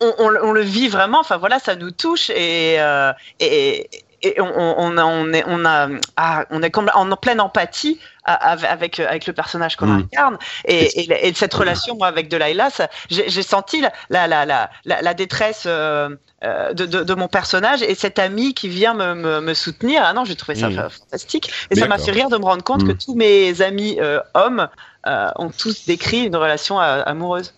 on, 0.00 0.14
on, 0.18 0.28
le- 0.30 0.44
on 0.46 0.52
le 0.52 0.62
vit 0.62 0.88
vraiment 0.88 1.20
enfin 1.20 1.36
voilà 1.36 1.58
ça 1.58 1.76
nous 1.76 1.90
touche 1.90 2.30
et 2.30 2.76
euh, 2.80 3.12
et, 3.40 3.88
et 4.22 4.40
on, 4.40 4.44
on, 4.78 4.96
a 4.98 5.04
on 5.04 5.32
est 5.32 5.44
on 5.46 5.64
a 5.64 5.88
ah, 6.16 6.44
on 6.50 6.62
est 6.62 6.76
en 6.76 7.16
pleine 7.16 7.40
empathie 7.40 8.00
avec 8.24 9.00
avec 9.00 9.26
le 9.26 9.32
personnage 9.32 9.76
qu'on 9.76 9.86
Mm. 9.86 10.00
incarne 10.00 10.38
et, 10.66 11.00
et, 11.00 11.28
et 11.28 11.34
cette 11.34 11.54
relation 11.54 11.94
moi 11.96 12.08
avec 12.08 12.28
Delilah 12.28 12.68
j'ai 13.10 13.42
senti 13.42 13.80
la 13.80 13.92
la 14.10 14.26
la 14.44 14.44
la, 14.84 15.02
la, 15.02 15.14
détresse 15.14 15.64
euh, 15.66 16.10
euh, 16.44 16.72
de, 16.74 16.84
de, 16.86 17.02
de 17.04 17.14
mon 17.14 17.28
personnage 17.28 17.82
et 17.82 17.94
cet 17.94 18.18
ami 18.18 18.54
qui 18.54 18.68
vient 18.68 18.94
me, 18.94 19.14
me, 19.14 19.40
me 19.40 19.54
soutenir 19.54 20.02
ah 20.04 20.12
non 20.12 20.24
j'ai 20.24 20.36
trouvé 20.36 20.56
ça 20.58 20.68
Mm. 20.68 20.74
fa- 20.74 20.90
fantastique 20.90 21.50
et 21.70 21.74
ça 21.76 21.86
m'a 21.88 21.98
fait 21.98 22.10
rire 22.10 22.28
de 22.28 22.36
me 22.38 22.44
rendre 22.44 22.64
compte 22.64 22.82
Mm. 22.82 22.88
que 22.88 22.92
tous 22.92 23.14
mes 23.14 23.62
amis 23.62 23.98
euh, 24.00 24.20
hommes 24.34 24.68
euh, 25.06 25.30
ont 25.36 25.50
tous 25.50 25.86
décrit 25.86 26.24
une 26.26 26.36
relation 26.36 26.80
euh, 26.80 27.02
amoureuse 27.06 27.54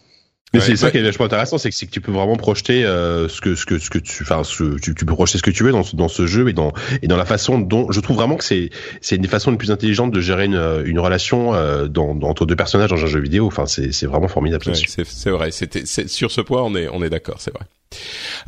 Mais 0.52 0.58
Ouais, 0.58 0.66
c'est 0.66 0.76
ça 0.76 0.90
qui 0.90 0.98
est 0.98 1.02
vachement 1.02 1.26
intéressant, 1.26 1.58
c'est 1.58 1.70
que, 1.70 1.76
tu 1.90 2.00
peux 2.00 2.10
vraiment 2.10 2.36
projeter 2.36 2.84
euh, 2.84 3.28
ce 3.28 3.40
que 3.40 3.54
ce 3.54 3.64
que 3.66 3.78
ce 3.78 3.88
que 3.88 3.98
tu, 3.98 4.24
enfin, 4.24 4.42
tu, 4.42 4.94
tu 4.96 5.04
peux 5.04 5.14
projeter 5.14 5.38
ce 5.38 5.42
que 5.44 5.50
tu 5.52 5.62
veux 5.62 5.70
dans 5.70 5.84
ce, 5.84 5.94
dans 5.94 6.08
ce 6.08 6.26
jeu 6.26 6.48
et 6.48 6.52
dans 6.52 6.72
et 7.02 7.06
dans 7.06 7.16
la 7.16 7.24
façon 7.24 7.58
dont 7.60 7.90
je 7.92 8.00
trouve 8.00 8.16
vraiment 8.16 8.36
que 8.36 8.42
c'est 8.44 8.70
c'est 9.00 9.14
une 9.16 9.22
des 9.22 9.28
façons 9.28 9.52
les 9.52 9.56
plus 9.56 9.70
intelligentes 9.70 10.10
de 10.10 10.20
gérer 10.20 10.46
une, 10.46 10.82
une 10.86 10.98
relation 10.98 11.54
euh, 11.54 11.86
dans, 11.86 12.14
dans- 12.16 12.28
entre 12.28 12.46
deux 12.46 12.56
personnages 12.56 12.90
dans 12.90 12.96
un 13.02 13.06
jeu 13.06 13.20
vidéo. 13.20 13.46
Enfin, 13.46 13.66
c'est 13.66 13.92
c'est 13.92 14.06
vraiment 14.06 14.28
formidable. 14.28 14.64
Ouais, 14.66 14.74
c'est 14.74 15.04
c'est 15.06 15.30
vrai. 15.30 15.52
C'était 15.52 15.86
c'est- 15.86 16.08
sur 16.08 16.30
ce 16.32 16.40
point, 16.40 16.62
on 16.62 16.74
est 16.74 16.88
on 16.92 17.02
est 17.02 17.10
d'accord, 17.10 17.36
c'est 17.38 17.52
vrai. 17.54 17.64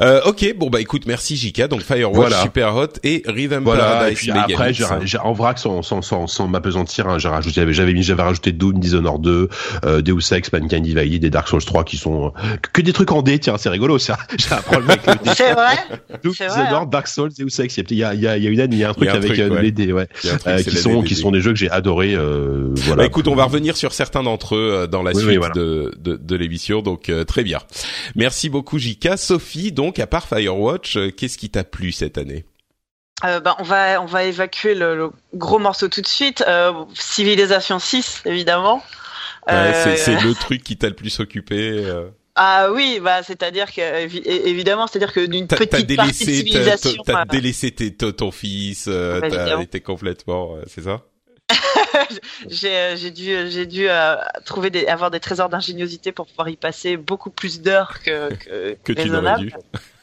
Euh, 0.01 0.21
ok, 0.25 0.55
bon 0.57 0.71
bah 0.71 0.81
écoute, 0.81 1.03
merci 1.07 1.37
Jika. 1.37 1.67
Donc 1.67 1.83
Firewatch, 1.83 2.15
Voilà. 2.15 2.43
Super 2.43 2.77
Hot 2.77 2.87
et 3.03 3.23
Rhythm 3.27 3.65
Voilà. 3.65 4.09
Et 4.11 4.15
puis 4.15 4.31
après, 4.31 4.73
j'ai, 4.73 5.19
en 5.19 5.33
vrac, 5.33 5.59
sans, 5.59 5.83
sans, 5.83 6.01
sans, 6.01 6.29
sans 6.29 6.47
m'apesantir, 6.47 7.09
hein, 7.09 7.19
j'ai 7.19 7.29
rajouté, 7.29 7.55
j'avais, 7.57 7.73
j'avais 7.73 7.93
mis, 7.93 8.03
j'avais 8.05 8.23
rajouté 8.23 8.53
Doom, 8.53 8.79
Dishonored 8.79 9.21
2, 9.21 9.49
euh, 9.85 10.01
Deus 10.01 10.33
Ex, 10.33 10.53
Mankind 10.53 10.83
Divided 10.85 11.25
et 11.25 11.31
Dark 11.31 11.49
Souls 11.49 11.65
3 11.65 11.83
qui 11.93 11.99
sont 11.99 12.33
que, 12.73 12.81
des 12.81 12.95
trucs 12.95 13.13
en 13.13 13.21
D. 13.21 13.39
Tiens, 13.39 13.59
c'est 13.59 13.69
rigolo 13.69 13.99
ça. 13.99 14.17
J'ai 14.39 14.53
un 14.55 14.63
problème 14.63 14.91
avec 14.91 15.07
le 15.07 15.15
D. 15.25 15.31
c'est 15.37 15.53
vrai 15.53 15.77
Doom, 16.25 16.33
c'est 16.35 16.47
vrai, 16.47 16.63
Dishonored, 16.65 16.89
Dark 16.91 17.07
Souls, 17.07 17.31
Deus 17.39 17.61
Ex. 17.63 17.77
Il 17.77 17.97
y 17.97 18.03
a, 18.03 18.15
il 18.15 18.21
y 18.21 18.27
a, 18.27 18.37
il 18.39 18.45
y 18.45 18.47
a 18.47 18.51
une 18.51 18.61
année, 18.61 18.77
il 18.77 18.79
y 18.79 18.85
a 18.85 18.89
un 18.91 18.95
truc 18.95 19.09
a 19.09 19.13
un 19.13 19.17
avec 19.17 19.29
truc, 19.29 19.41
euh, 19.41 19.51
ouais. 19.51 19.63
les 19.63 19.73
dés, 19.73 19.93
ouais. 19.93 20.07
Truc, 20.07 20.41
Euh, 20.47 20.63
qui 20.63 20.77
sont, 20.77 21.03
qui 21.03 21.15
sont 21.15 21.31
des 21.31 21.41
jeux 21.43 21.53
que 21.53 21.59
j'ai 21.59 21.71
adorés. 21.71 22.15
Euh, 22.15 22.69
voilà. 22.73 23.03
Bah 23.03 23.07
écoute, 23.07 23.29
on 23.29 23.35
va 23.35 23.45
revenir 23.45 23.77
sur 23.77 23.93
certains 23.93 24.23
d'entre 24.23 24.57
eux 24.57 24.89
dans 24.91 25.03
la 25.03 25.11
Oui, 25.11 25.17
suite 25.19 25.29
oui, 25.29 25.37
voilà. 25.37 25.55
de, 25.55 25.93
de, 25.99 26.17
de 26.17 26.37
l'émission, 26.37 26.81
donc 26.81 27.11
euh, 27.11 27.25
très 27.25 27.43
bien. 27.45 27.59
Merci 28.17 28.49
beaucoup 28.49 28.79
Jika. 28.79 29.17
Sophie, 29.19 29.73
donc 29.73 29.99
à 29.99 30.07
part 30.07 30.27
Firewatch, 30.27 30.97
qu'est-ce 31.17 31.37
qui 31.37 31.51
t'a 31.51 31.65
plu 31.65 31.93
cette 31.93 32.17
année? 32.17 32.47
Euh, 33.25 33.39
ben, 33.41 33.55
on 33.59 33.63
va 33.63 34.01
on 34.03 34.07
va 34.07 34.25
évacuer 34.25 34.75
le, 34.75 34.97
le 34.97 35.11
gros 35.35 35.59
morceau 35.59 35.89
tout 35.89 36.01
de 36.01 36.07
suite. 36.09 36.43
Euh, 36.49 36.73
Civilisation 36.95 37.79
6, 37.79 38.23
évidemment. 38.25 38.83
Ouais, 39.49 39.55
Euh, 39.55 39.97
c'est, 39.97 40.21
le 40.23 40.35
truc 40.41 40.63
qui 40.63 40.77
t'a 40.77 40.89
le 40.89 40.95
plus 40.95 41.19
occupé. 41.21 41.85
euh. 41.85 42.09
Ah 42.35 42.69
oui, 42.73 42.99
bah 43.03 43.23
c'est-à-dire 43.23 43.71
que 43.71 43.83
évidemment, 44.49 44.87
c'est-à-dire 44.87 45.13
que 45.13 45.21
d'une 45.27 45.47
petite 45.47 45.71
t'as 45.71 45.77
partie 45.79 45.83
de 45.85 45.97
délaissé, 45.97 46.25
civilisation. 46.25 47.03
t'as 47.05 47.25
délaissé 47.27 47.71
tes- 47.73 47.93
ton, 47.95 48.31
fils, 48.31 48.87
euh, 48.89 49.21
Bah, 49.21 49.29
t'as 49.29 49.61
été 49.61 49.81
complètement, 49.81 50.57
c'est 50.67 50.83
ça? 50.85 51.03
J'ai 52.49 53.11
dû 53.11 53.51
j'ai 53.51 53.67
dû 53.67 53.89
euh, 53.89 54.17
trouver 54.45 54.71
des 54.71 54.87
avoir 54.87 55.11
des 55.11 55.21
trésors 55.21 55.49
d'ingéniosité 55.49 56.13
pour 56.13 56.27
pouvoir 56.27 56.49
y 56.49 56.57
passer 56.57 56.97
beaucoup 56.97 57.31
plus 57.31 57.61
d'heures 57.61 58.01
que 58.03 58.33
que, 58.35 58.75
Que 58.85 58.93
tu 58.93 59.03
raisonnable. 59.03 59.47
dû. 59.47 59.53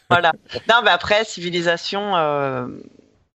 Voilà. 0.09 0.31
Non, 0.67 0.75
mais 0.83 0.91
après 0.91 1.23
civilisation. 1.25 2.15
Euh, 2.15 2.67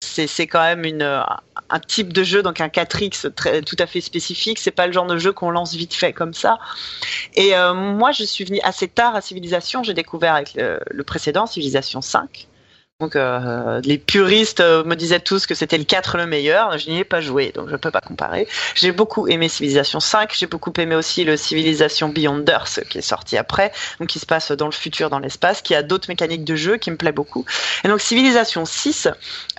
c'est 0.02 0.48
quand 0.48 0.62
même 0.62 0.86
une 0.86 1.24
un 1.72 1.80
type 1.80 2.14
de 2.14 2.24
jeu 2.24 2.42
donc 2.42 2.62
un 2.62 2.68
4x 2.68 3.32
très, 3.34 3.62
tout 3.62 3.76
à 3.80 3.86
fait 3.86 4.02
spécifique. 4.02 4.60
C'est 4.60 4.72
pas 4.72 4.88
le 4.88 4.94
genre 4.94 5.06
de 5.06 5.18
jeu 5.18 5.32
qu'on 5.32 5.52
lance 5.52 5.76
vite 5.76 5.94
fait 5.94 6.14
comme 6.14 6.34
ça. 6.34 6.58
Et 7.36 7.56
euh, 7.56 7.74
moi 7.74 8.12
je 8.12 8.24
suis 8.24 8.44
venu 8.44 8.60
assez 8.64 8.88
tard 8.88 9.16
à 9.16 9.22
civilisation 9.22 9.84
j'ai 9.84 9.94
découvert 9.94 10.36
avec 10.36 10.54
le, 10.56 10.80
le 10.90 11.04
précédent 11.04 11.46
civilisation 11.46 12.02
5 12.02 12.49
donc 13.00 13.16
euh, 13.16 13.80
les 13.86 13.98
puristes 13.98 14.60
euh, 14.60 14.84
me 14.84 14.94
disaient 14.96 15.22
tous 15.22 15.46
que 15.46 15.56
c'était 15.56 15.78
le 15.78 15.86
4 15.86 16.18
le 16.18 16.26
meilleur. 16.26 16.78
Je 16.78 16.90
n'y 16.90 17.00
ai 17.00 17.06
pas 17.06 17.22
joué 17.22 17.54
donc 17.56 17.70
je 17.70 17.78
peux 17.78 17.92
pas 17.92 18.02
comparer. 18.02 18.46
J'ai 18.76 18.92
beaucoup 18.92 19.28
aimé 19.30 19.48
civilisation 19.48 20.02
5 20.02 20.34
j'ai 20.38 20.48
beaucoup 20.48 20.74
aimé 20.78 20.96
aussi 20.96 21.24
le 21.24 21.38
civilisation 21.38 22.10
Beyond 22.10 22.44
Earth 22.50 22.82
qui 22.90 22.98
est 22.98 23.02
sorti 23.02 23.38
après 23.38 23.72
donc 24.00 24.10
qui 24.10 24.20
se 24.20 24.26
passe 24.26 24.52
dans 24.52 24.66
le 24.66 24.74
futur 24.74 25.10
dans 25.10 25.20
l'espace 25.20 25.62
qui 25.62 25.76
a 25.76 25.82
d'autres 25.84 26.10
mécaniques 26.10 26.44
de 26.44 26.56
jeu 26.56 26.76
qui 26.76 26.92
me 26.92 26.98
plaît 26.98 27.14
beaucoup. 27.14 27.46
Et 27.86 27.88
donc 27.88 28.02
civilisation 28.02 28.66
6 28.66 29.08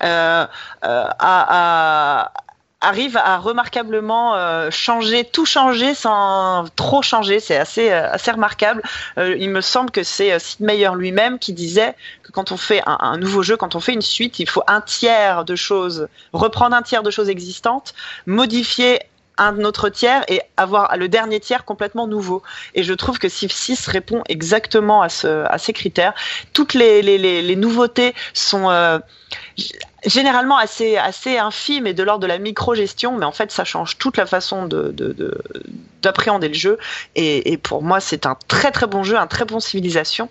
euh, 0.03 0.47
euh, 0.85 1.05
a- 1.19 2.33
arrive 2.81 3.17
à 3.17 3.39
remarquablement 3.39 4.35
euh, 4.37 4.71
changer, 4.71 5.25
tout 5.25 5.45
changer 5.45 5.95
sans 5.95 6.65
trop 6.77 7.03
changer. 7.03 7.41
C'est 7.41 7.57
assez, 7.57 7.91
euh, 7.91 8.11
assez 8.11 8.31
remarquable. 8.31 8.83
Euh, 9.19 9.37
il 9.39 9.51
me 9.51 9.61
semble 9.61 9.91
que 9.91 10.03
c'est 10.03 10.33
euh, 10.33 10.39
Sid 10.39 10.61
Meier 10.61 10.91
lui-même 10.97 11.39
qui 11.39 11.53
disait 11.53 11.95
que 12.23 12.33
quand 12.33 12.53
on 12.53 12.57
fait 12.57 12.83
un, 12.87 12.97
un 13.01 13.19
nouveau 13.19 13.43
jeu, 13.43 13.57
quand 13.57 13.75
on 13.75 13.81
fait 13.81 13.93
une 13.93 14.03
suite, 14.03 14.39
il 14.39 14.49
faut 14.49 14.63
un 14.67 14.81
tiers 14.81 15.45
de 15.45 15.57
choses, 15.57 16.09
reprendre 16.33 16.75
un 16.75 16.83
tiers 16.83 17.03
de 17.03 17.11
choses 17.11 17.29
existantes, 17.29 17.95
modifier 18.27 19.01
un 19.41 19.65
autre 19.65 19.89
tiers 19.89 20.23
et 20.29 20.43
avoir 20.57 20.97
le 20.97 21.09
dernier 21.09 21.41
tiers 21.41 21.65
complètement 21.65 22.07
nouveau. 22.07 22.43
Et 22.75 22.83
je 22.83 22.93
trouve 22.93 23.19
que 23.19 23.29
Civ 23.29 23.51
6 23.51 23.87
répond 23.89 24.23
exactement 24.29 25.01
à, 25.03 25.09
ce, 25.09 25.45
à 25.47 25.57
ces 25.59 25.73
critères. 25.73 26.13
Toutes 26.53 26.75
les, 26.75 27.01
les, 27.01 27.17
les, 27.17 27.41
les 27.41 27.57
nouveautés 27.57 28.15
sont 28.35 28.71
euh, 28.71 28.99
généralement 30.07 30.57
assez 30.57 30.97
assez 30.97 31.39
infime 31.39 31.87
et 31.87 31.95
de 31.95 32.03
l'ordre 32.03 32.23
de 32.23 32.27
la 32.27 32.39
micro-gestion, 32.39 33.17
mais 33.17 33.25
en 33.25 33.33
fait 33.33 33.51
ça 33.53 33.65
change 33.65 33.99
toute 33.99 34.17
la 34.17 34.27
façon 34.27 34.67
de 34.67 34.95
d'appréhender 36.03 36.49
le 36.49 36.55
jeu. 36.55 36.79
Et, 37.15 37.53
et, 37.53 37.59
pour 37.59 37.83
moi 37.83 38.01
c'est 38.01 38.27
un 38.27 38.37
très 38.49 38.71
très 38.71 38.87
bon 38.87 39.03
jeu, 39.03 39.17
un 39.17 39.27
très 39.27 39.45
bon 39.45 39.61
civilisation. 39.61 40.29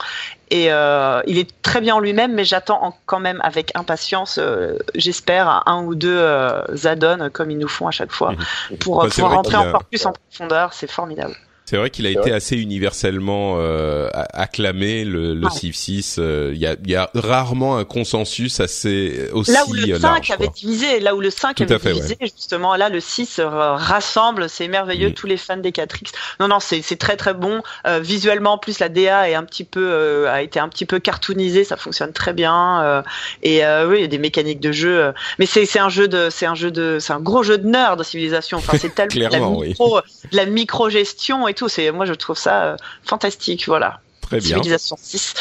Et 0.52 0.72
euh, 0.72 1.22
il 1.28 1.38
est 1.38 1.62
très 1.62 1.80
bien 1.80 1.96
en 1.96 2.00
lui-même, 2.00 2.34
mais 2.34 2.44
j'attends 2.44 2.98
quand 3.06 3.20
même 3.20 3.40
avec 3.44 3.72
impatience, 3.76 4.40
euh, 4.40 4.80
j'espère, 4.96 5.64
un 5.68 5.84
ou 5.84 5.94
deux 5.94 6.18
euh, 6.18 6.64
add-ons 6.86 7.30
comme 7.30 7.52
ils 7.52 7.58
nous 7.58 7.68
font 7.68 7.88
à 7.88 7.92
chaque 7.92 8.12
fois, 8.12 8.32
mmh. 8.32 8.78
pour 8.78 9.04
bah, 9.04 9.10
pouvoir 9.10 9.34
rentrer 9.34 9.58
encore 9.58 9.84
plus 9.84 10.04
en 10.08 10.14
profondeur. 10.14 10.74
C'est 10.74 10.90
formidable. 10.90 11.36
C'est 11.70 11.78
vrai 11.78 11.92
qu'il 11.92 12.08
a 12.08 12.10
été 12.10 12.32
assez 12.32 12.58
universellement 12.58 13.58
euh, 13.60 14.10
acclamé 14.34 15.06
le, 15.06 15.36
le 15.36 15.50
Civ 15.52 15.76
6. 15.76 16.16
Euh, 16.18 16.52
il 16.56 16.60
y, 16.60 16.66
a, 16.66 16.76
y, 16.84 16.96
a, 16.96 17.12
rarement 17.14 17.78
un 17.78 17.86
consensus 17.86 18.60
assez 18.60 19.30
aussi 19.34 19.52
Là 19.52 19.64
où 19.68 19.74
le 19.74 19.86
5 19.86 20.02
large, 20.02 20.32
avait 20.32 20.48
divisé, 20.48 21.00
là 21.00 21.14
où 21.14 21.22
le 21.22 21.30
5 21.30 21.58
Tout 21.58 21.64
avait 21.66 21.78
fait, 21.78 21.94
divisé, 21.94 22.18
justement, 22.22 22.76
là 22.76 22.90
le 22.90 23.00
6 23.00 23.38
euh, 23.38 23.48
rassemble, 23.76 24.50
c'est 24.50 24.68
merveilleux, 24.68 25.10
Mm. 25.10 25.14
tous 25.14 25.28
les 25.28 25.38
fans 25.38 25.58
des 25.58 25.70
4X. 25.70 26.12
Non, 26.40 26.48
non, 26.48 26.60
c'est 26.60 26.82
c'est 26.82 26.96
très 26.96 27.18
très 27.18 27.36
bon. 27.36 27.62
Euh, 27.86 28.00
visuellement, 28.00 28.54
en 28.54 28.58
plus, 28.58 28.80
la 28.80 28.90
DA 28.90 29.30
est 29.30 29.36
un 29.36 29.44
petit 29.44 29.64
peu 29.64 29.92
euh, 29.92 30.28
a 30.32 30.42
été 30.42 30.60
un 30.60 30.70
petit 30.70 30.88
peu 30.88 30.98
cartoonisée, 30.98 31.66
ça 31.66 31.78
fonctionne 31.78 32.14
très 32.14 32.34
bien. 32.34 32.82
euh, 32.82 33.02
et 33.44 33.64
euh, 33.64 33.88
oui, 33.88 33.98
il 34.00 34.02
y 34.02 34.06
a 34.06 34.08
des 34.08 34.18
mécaniques 34.18 34.60
de 34.60 34.72
jeu, 34.72 35.00
euh, 35.04 35.12
mais 35.38 35.46
c'est 35.46 35.68
c'est 35.68 35.80
un 35.80 35.90
jeu 35.90 36.08
de 36.08 36.30
c'est 36.32 36.48
un 36.48 36.56
jeu 36.56 36.72
de 36.72 36.98
c'est 37.00 37.14
un 37.14 37.20
gros 37.20 37.44
jeu 37.44 37.60
de 37.60 37.68
nerd, 37.68 38.02
Civilisation. 38.04 38.58
Enfin, 38.58 38.76
c'est 38.82 38.96
tellement 38.96 39.14
de 39.14 39.20
la 39.22 39.30
Clairement, 39.30 39.58
oui. 39.60 39.68
micro, 39.68 40.00
de 40.32 40.36
la 40.36 40.46
micro 40.48 40.90
gestion 40.90 41.48
et 41.48 41.54
tout. 41.60 41.70
C'est 41.70 41.92
moi 41.92 42.06
je 42.06 42.14
trouve 42.14 42.38
ça 42.38 42.64
euh, 42.64 42.78
fantastique. 43.04 43.66
Voilà. 43.68 44.00
Très 44.22 44.38
bien. 44.40 44.58
Civilisation 44.58 44.96
6. 45.00 45.34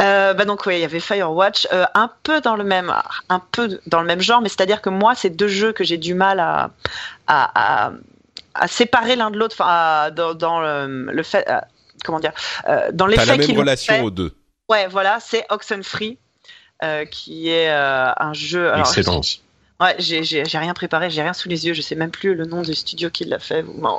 Euh, 0.00 0.34
bah 0.34 0.44
donc 0.44 0.66
ouais, 0.66 0.78
il 0.78 0.82
y 0.82 0.84
avait 0.84 0.98
Firewatch, 1.00 1.68
euh, 1.72 1.84
un 1.94 2.10
peu 2.24 2.40
dans 2.40 2.56
le 2.56 2.64
même, 2.64 2.92
un 3.28 3.38
peu 3.38 3.78
dans 3.86 4.00
le 4.00 4.06
même 4.06 4.20
genre, 4.20 4.40
mais 4.40 4.48
c'est-à-dire 4.48 4.82
que 4.82 4.90
moi, 4.90 5.14
c'est 5.14 5.30
deux 5.30 5.46
jeux 5.48 5.72
que 5.72 5.84
j'ai 5.84 5.96
du 5.96 6.14
mal 6.14 6.40
à, 6.40 6.70
à, 7.28 7.86
à, 7.86 7.92
à 8.54 8.66
séparer 8.68 9.14
l'un 9.14 9.30
de 9.30 9.38
l'autre, 9.38 9.54
enfin, 9.58 10.10
dans, 10.10 10.34
dans 10.34 10.60
le, 10.60 11.06
le 11.12 11.22
fait, 11.22 11.48
euh, 11.48 11.60
comment 12.04 12.18
dire, 12.18 12.32
euh, 12.68 12.90
dans 12.92 13.06
T'as 13.08 13.24
la 13.26 13.36
l'effet 13.36 13.48
même 13.52 13.58
relation 13.58 13.94
fait. 13.94 14.00
aux 14.00 14.10
deux. 14.10 14.34
Ouais, 14.68 14.88
voilà, 14.88 15.18
c'est 15.20 15.46
Oxenfree. 15.50 16.18
Euh, 16.82 17.04
qui 17.04 17.48
est 17.48 17.70
euh, 17.70 18.10
un 18.16 18.32
jeu. 18.32 18.72
alors, 18.72 18.88
Excellent. 18.88 19.20
Ouais, 19.82 19.96
j'ai 19.98 20.42
rien 20.58 20.74
préparé, 20.74 21.10
j'ai 21.10 21.22
rien 21.22 21.32
sous 21.32 21.48
les 21.48 21.66
yeux, 21.66 21.74
je 21.74 21.82
sais 21.82 21.94
même 21.96 22.10
plus 22.10 22.34
le 22.34 22.44
nom 22.46 22.62
du 22.62 22.74
studio 22.74 23.10
qui 23.10 23.24
l'a 23.24 23.38
fait. 23.38 23.62
Bon, 23.62 23.98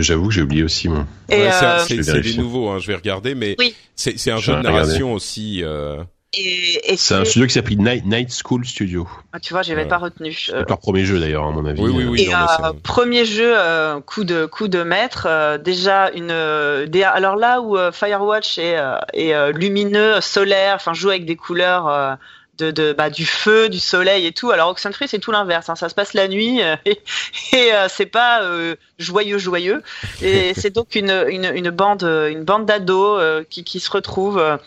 J'avoue 0.00 0.28
que 0.28 0.34
j'ai 0.34 0.42
oublié 0.42 0.62
aussi, 0.62 0.88
moi. 0.88 1.06
Ouais, 1.28 1.50
c'est 1.52 1.98
euh, 1.98 2.02
c'est 2.02 2.20
des 2.20 2.34
nouveaux, 2.36 2.68
hein, 2.70 2.78
je 2.78 2.86
vais 2.86 2.94
regarder, 2.94 3.34
mais 3.34 3.56
Oui. 3.58 3.74
c'est 3.94 4.18
c'est 4.18 4.30
un 4.30 4.36
Je 4.38 4.46
jeu 4.52 4.56
de 4.56 4.62
narration 4.62 5.12
aussi. 5.12 5.62
Euh... 5.64 6.02
et, 6.34 6.92
et 6.92 6.96
C'est 6.96 7.14
un 7.14 7.24
studio 7.24 7.46
qui 7.46 7.54
s'appelle 7.54 7.78
Night, 7.78 8.04
Night 8.04 8.30
School 8.44 8.64
Studio. 8.66 9.08
Ah, 9.32 9.40
Tu 9.40 9.52
vois, 9.54 9.62
j'avais 9.62 9.82
Ouais. 9.82 9.88
pas 9.88 9.98
retenu. 9.98 10.32
C'est 10.32 10.52
Euh, 10.54 10.64
leur 10.68 10.78
premier 10.78 11.04
jeu 11.04 11.18
d'ailleurs, 11.18 11.44
à 11.44 11.50
mon 11.50 11.64
avis. 11.64 11.80
Oui, 11.80 11.90
oui, 11.94 12.04
oui. 12.04 12.22
Et 12.22 12.26
non, 12.30 12.38
mais 12.40 12.46
c'est 12.56 12.62
euh, 12.64 12.68
un- 12.68 12.74
premier 12.74 13.24
jeu, 13.24 13.54
euh, 13.56 14.00
coup 14.00 14.24
de 14.24 14.44
coup 14.46 14.68
de 14.68 14.82
maître, 14.82 15.26
euh, 15.28 15.56
déjà 15.58 16.10
une 16.14 16.30
euh, 16.30 16.86
des- 16.86 17.02
alors 17.04 17.36
là 17.36 17.60
où 17.62 17.76
euh, 17.78 17.90
Firewatch 17.90 18.58
est, 18.58 18.76
euh, 18.78 18.96
est 19.14 19.34
euh, 19.34 19.50
lumineux, 19.52 20.20
solaire, 20.20 20.74
enfin 20.76 20.92
joue 20.94 21.08
avec 21.10 21.24
des 21.24 21.36
couleurs 21.36 21.88
euh, 21.88 22.14
de, 22.58 22.70
de 22.70 22.92
bah, 22.92 23.10
du 23.10 23.26
feu, 23.26 23.68
du 23.68 23.78
soleil 23.78 24.26
et 24.26 24.32
tout. 24.32 24.50
Alors 24.50 24.70
Oxenfree 24.70 25.08
c'est 25.08 25.18
tout 25.18 25.32
l'inverse, 25.32 25.68
hein, 25.68 25.76
ça 25.76 25.88
se 25.88 25.94
passe 25.94 26.14
la 26.14 26.28
nuit 26.28 26.62
euh, 26.62 26.76
et, 26.84 27.00
et 27.52 27.72
euh, 27.72 27.88
c'est 27.88 28.06
pas 28.06 28.42
euh, 28.42 28.76
joyeux 28.98 29.38
joyeux. 29.38 29.82
Et 30.22 30.54
c'est 30.56 30.70
donc 30.70 30.94
une, 30.94 31.24
une 31.28 31.50
une 31.54 31.70
bande 31.70 32.04
euh, 32.04 32.30
une 32.30 32.44
bande 32.44 32.66
d'ados 32.66 33.20
euh, 33.20 33.44
qui 33.48 33.64
qui 33.64 33.80
se 33.80 33.90
retrouvent. 33.90 34.58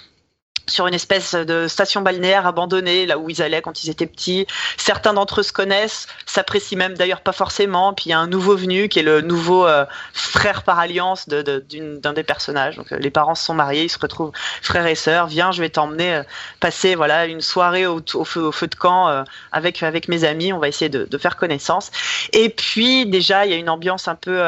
Sur 0.69 0.87
une 0.87 0.93
espèce 0.93 1.35
de 1.35 1.67
station 1.67 2.01
balnéaire 2.01 2.47
abandonnée, 2.47 3.05
là 3.05 3.17
où 3.17 3.29
ils 3.29 3.41
allaient 3.41 3.61
quand 3.61 3.83
ils 3.83 3.89
étaient 3.89 4.05
petits. 4.05 4.47
Certains 4.77 5.13
d'entre 5.13 5.41
eux 5.41 5.43
se 5.43 5.51
connaissent, 5.51 6.07
s'apprécient 6.25 6.77
même 6.77 6.95
d'ailleurs 6.95 7.21
pas 7.21 7.31
forcément. 7.31 7.93
Puis 7.93 8.05
il 8.07 8.09
y 8.09 8.13
a 8.13 8.19
un 8.19 8.27
nouveau 8.27 8.55
venu 8.55 8.89
qui 8.89 8.99
est 8.99 9.03
le 9.03 9.21
nouveau 9.21 9.67
euh, 9.67 9.85
frère 10.13 10.63
par 10.63 10.79
alliance 10.79 11.27
d'un 11.27 12.13
des 12.13 12.23
personnages. 12.23 12.77
Donc 12.77 12.91
euh, 12.91 12.97
les 12.97 13.09
parents 13.09 13.35
se 13.35 13.45
sont 13.45 13.53
mariés, 13.53 13.83
ils 13.83 13.89
se 13.89 13.99
retrouvent 13.99 14.31
frères 14.61 14.87
et 14.87 14.95
sœurs. 14.95 15.27
Viens, 15.27 15.51
je 15.51 15.61
vais 15.61 15.69
t'emmener 15.69 16.15
euh, 16.15 16.23
passer 16.59 16.95
voilà 16.95 17.25
une 17.25 17.41
soirée 17.41 17.85
au, 17.87 18.01
feu, 18.25 18.41
au 18.41 18.51
feu 18.51 18.67
de 18.67 18.75
camp 18.75 19.23
avec 19.51 19.81
avec 19.83 20.07
mes 20.07 20.23
amis. 20.23 20.53
On 20.53 20.59
va 20.59 20.67
essayer 20.67 20.89
de, 20.89 21.05
de 21.05 21.17
faire 21.17 21.35
connaissance. 21.35 21.91
Et 22.33 22.49
puis 22.49 23.05
déjà 23.05 23.45
il 23.45 23.51
y 23.51 23.53
a 23.53 23.57
une 23.57 23.69
ambiance 23.69 24.07
un 24.07 24.15
peu 24.15 24.39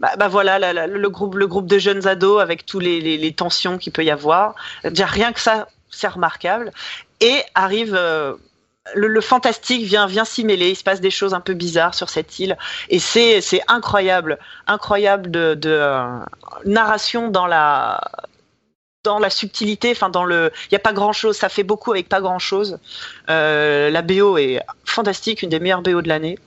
bah, 0.00 0.12
bah 0.16 0.28
voilà 0.28 0.86
le 0.86 1.08
groupe 1.08 1.34
le 1.34 1.46
groupe 1.46 1.66
de 1.66 1.78
jeunes 1.78 2.06
ados 2.06 2.40
avec 2.40 2.66
tous 2.66 2.80
les, 2.80 3.32
tensions 3.34 3.78
qu'il 3.78 3.92
peut 3.92 4.04
y 4.04 4.10
avoir. 4.10 4.54
Déjà 4.84 5.06
rien 5.06 5.32
que 5.32 5.40
ça 5.40 5.68
c'est 5.90 6.08
remarquable. 6.08 6.72
Et 7.20 7.42
arrive 7.54 7.94
euh, 7.94 8.34
le, 8.94 9.20
fantastique 9.20 9.84
vient 9.84 10.06
vient 10.06 10.24
s'y 10.24 10.44
mêler. 10.44 10.70
Il 10.70 10.76
se 10.76 10.84
passe 10.84 11.00
des 11.00 11.10
choses 11.10 11.34
un 11.34 11.40
peu 11.40 11.54
bizarres 11.54 11.94
sur 11.94 12.10
cette 12.10 12.38
île 12.38 12.56
et 12.88 12.98
c'est 12.98 13.42
incroyable, 13.68 14.38
incroyable 14.66 15.30
de, 15.30 15.54
de 15.54 15.70
euh, 15.70 16.18
narration 16.64 17.28
dans 17.28 17.46
la 17.46 18.00
dans 19.04 19.18
la 19.18 19.30
subtilité, 19.30 19.90
enfin 19.90 20.08
dans 20.08 20.24
le, 20.24 20.52
il 20.70 20.72
y 20.72 20.76
a 20.76 20.80
pas 20.80 20.92
grand 20.92 21.12
chose, 21.12 21.36
ça 21.36 21.48
fait 21.48 21.64
beaucoup 21.64 21.90
avec 21.90 22.08
pas 22.08 22.20
grand 22.20 22.38
chose. 22.38 22.78
Euh, 23.30 23.90
la 23.90 24.02
BO 24.02 24.38
est 24.38 24.60
fantastique, 24.84 25.42
une 25.42 25.50
des 25.50 25.60
meilleures 25.60 25.82
BO 25.82 26.02
de 26.02 26.08
l'année. 26.08 26.38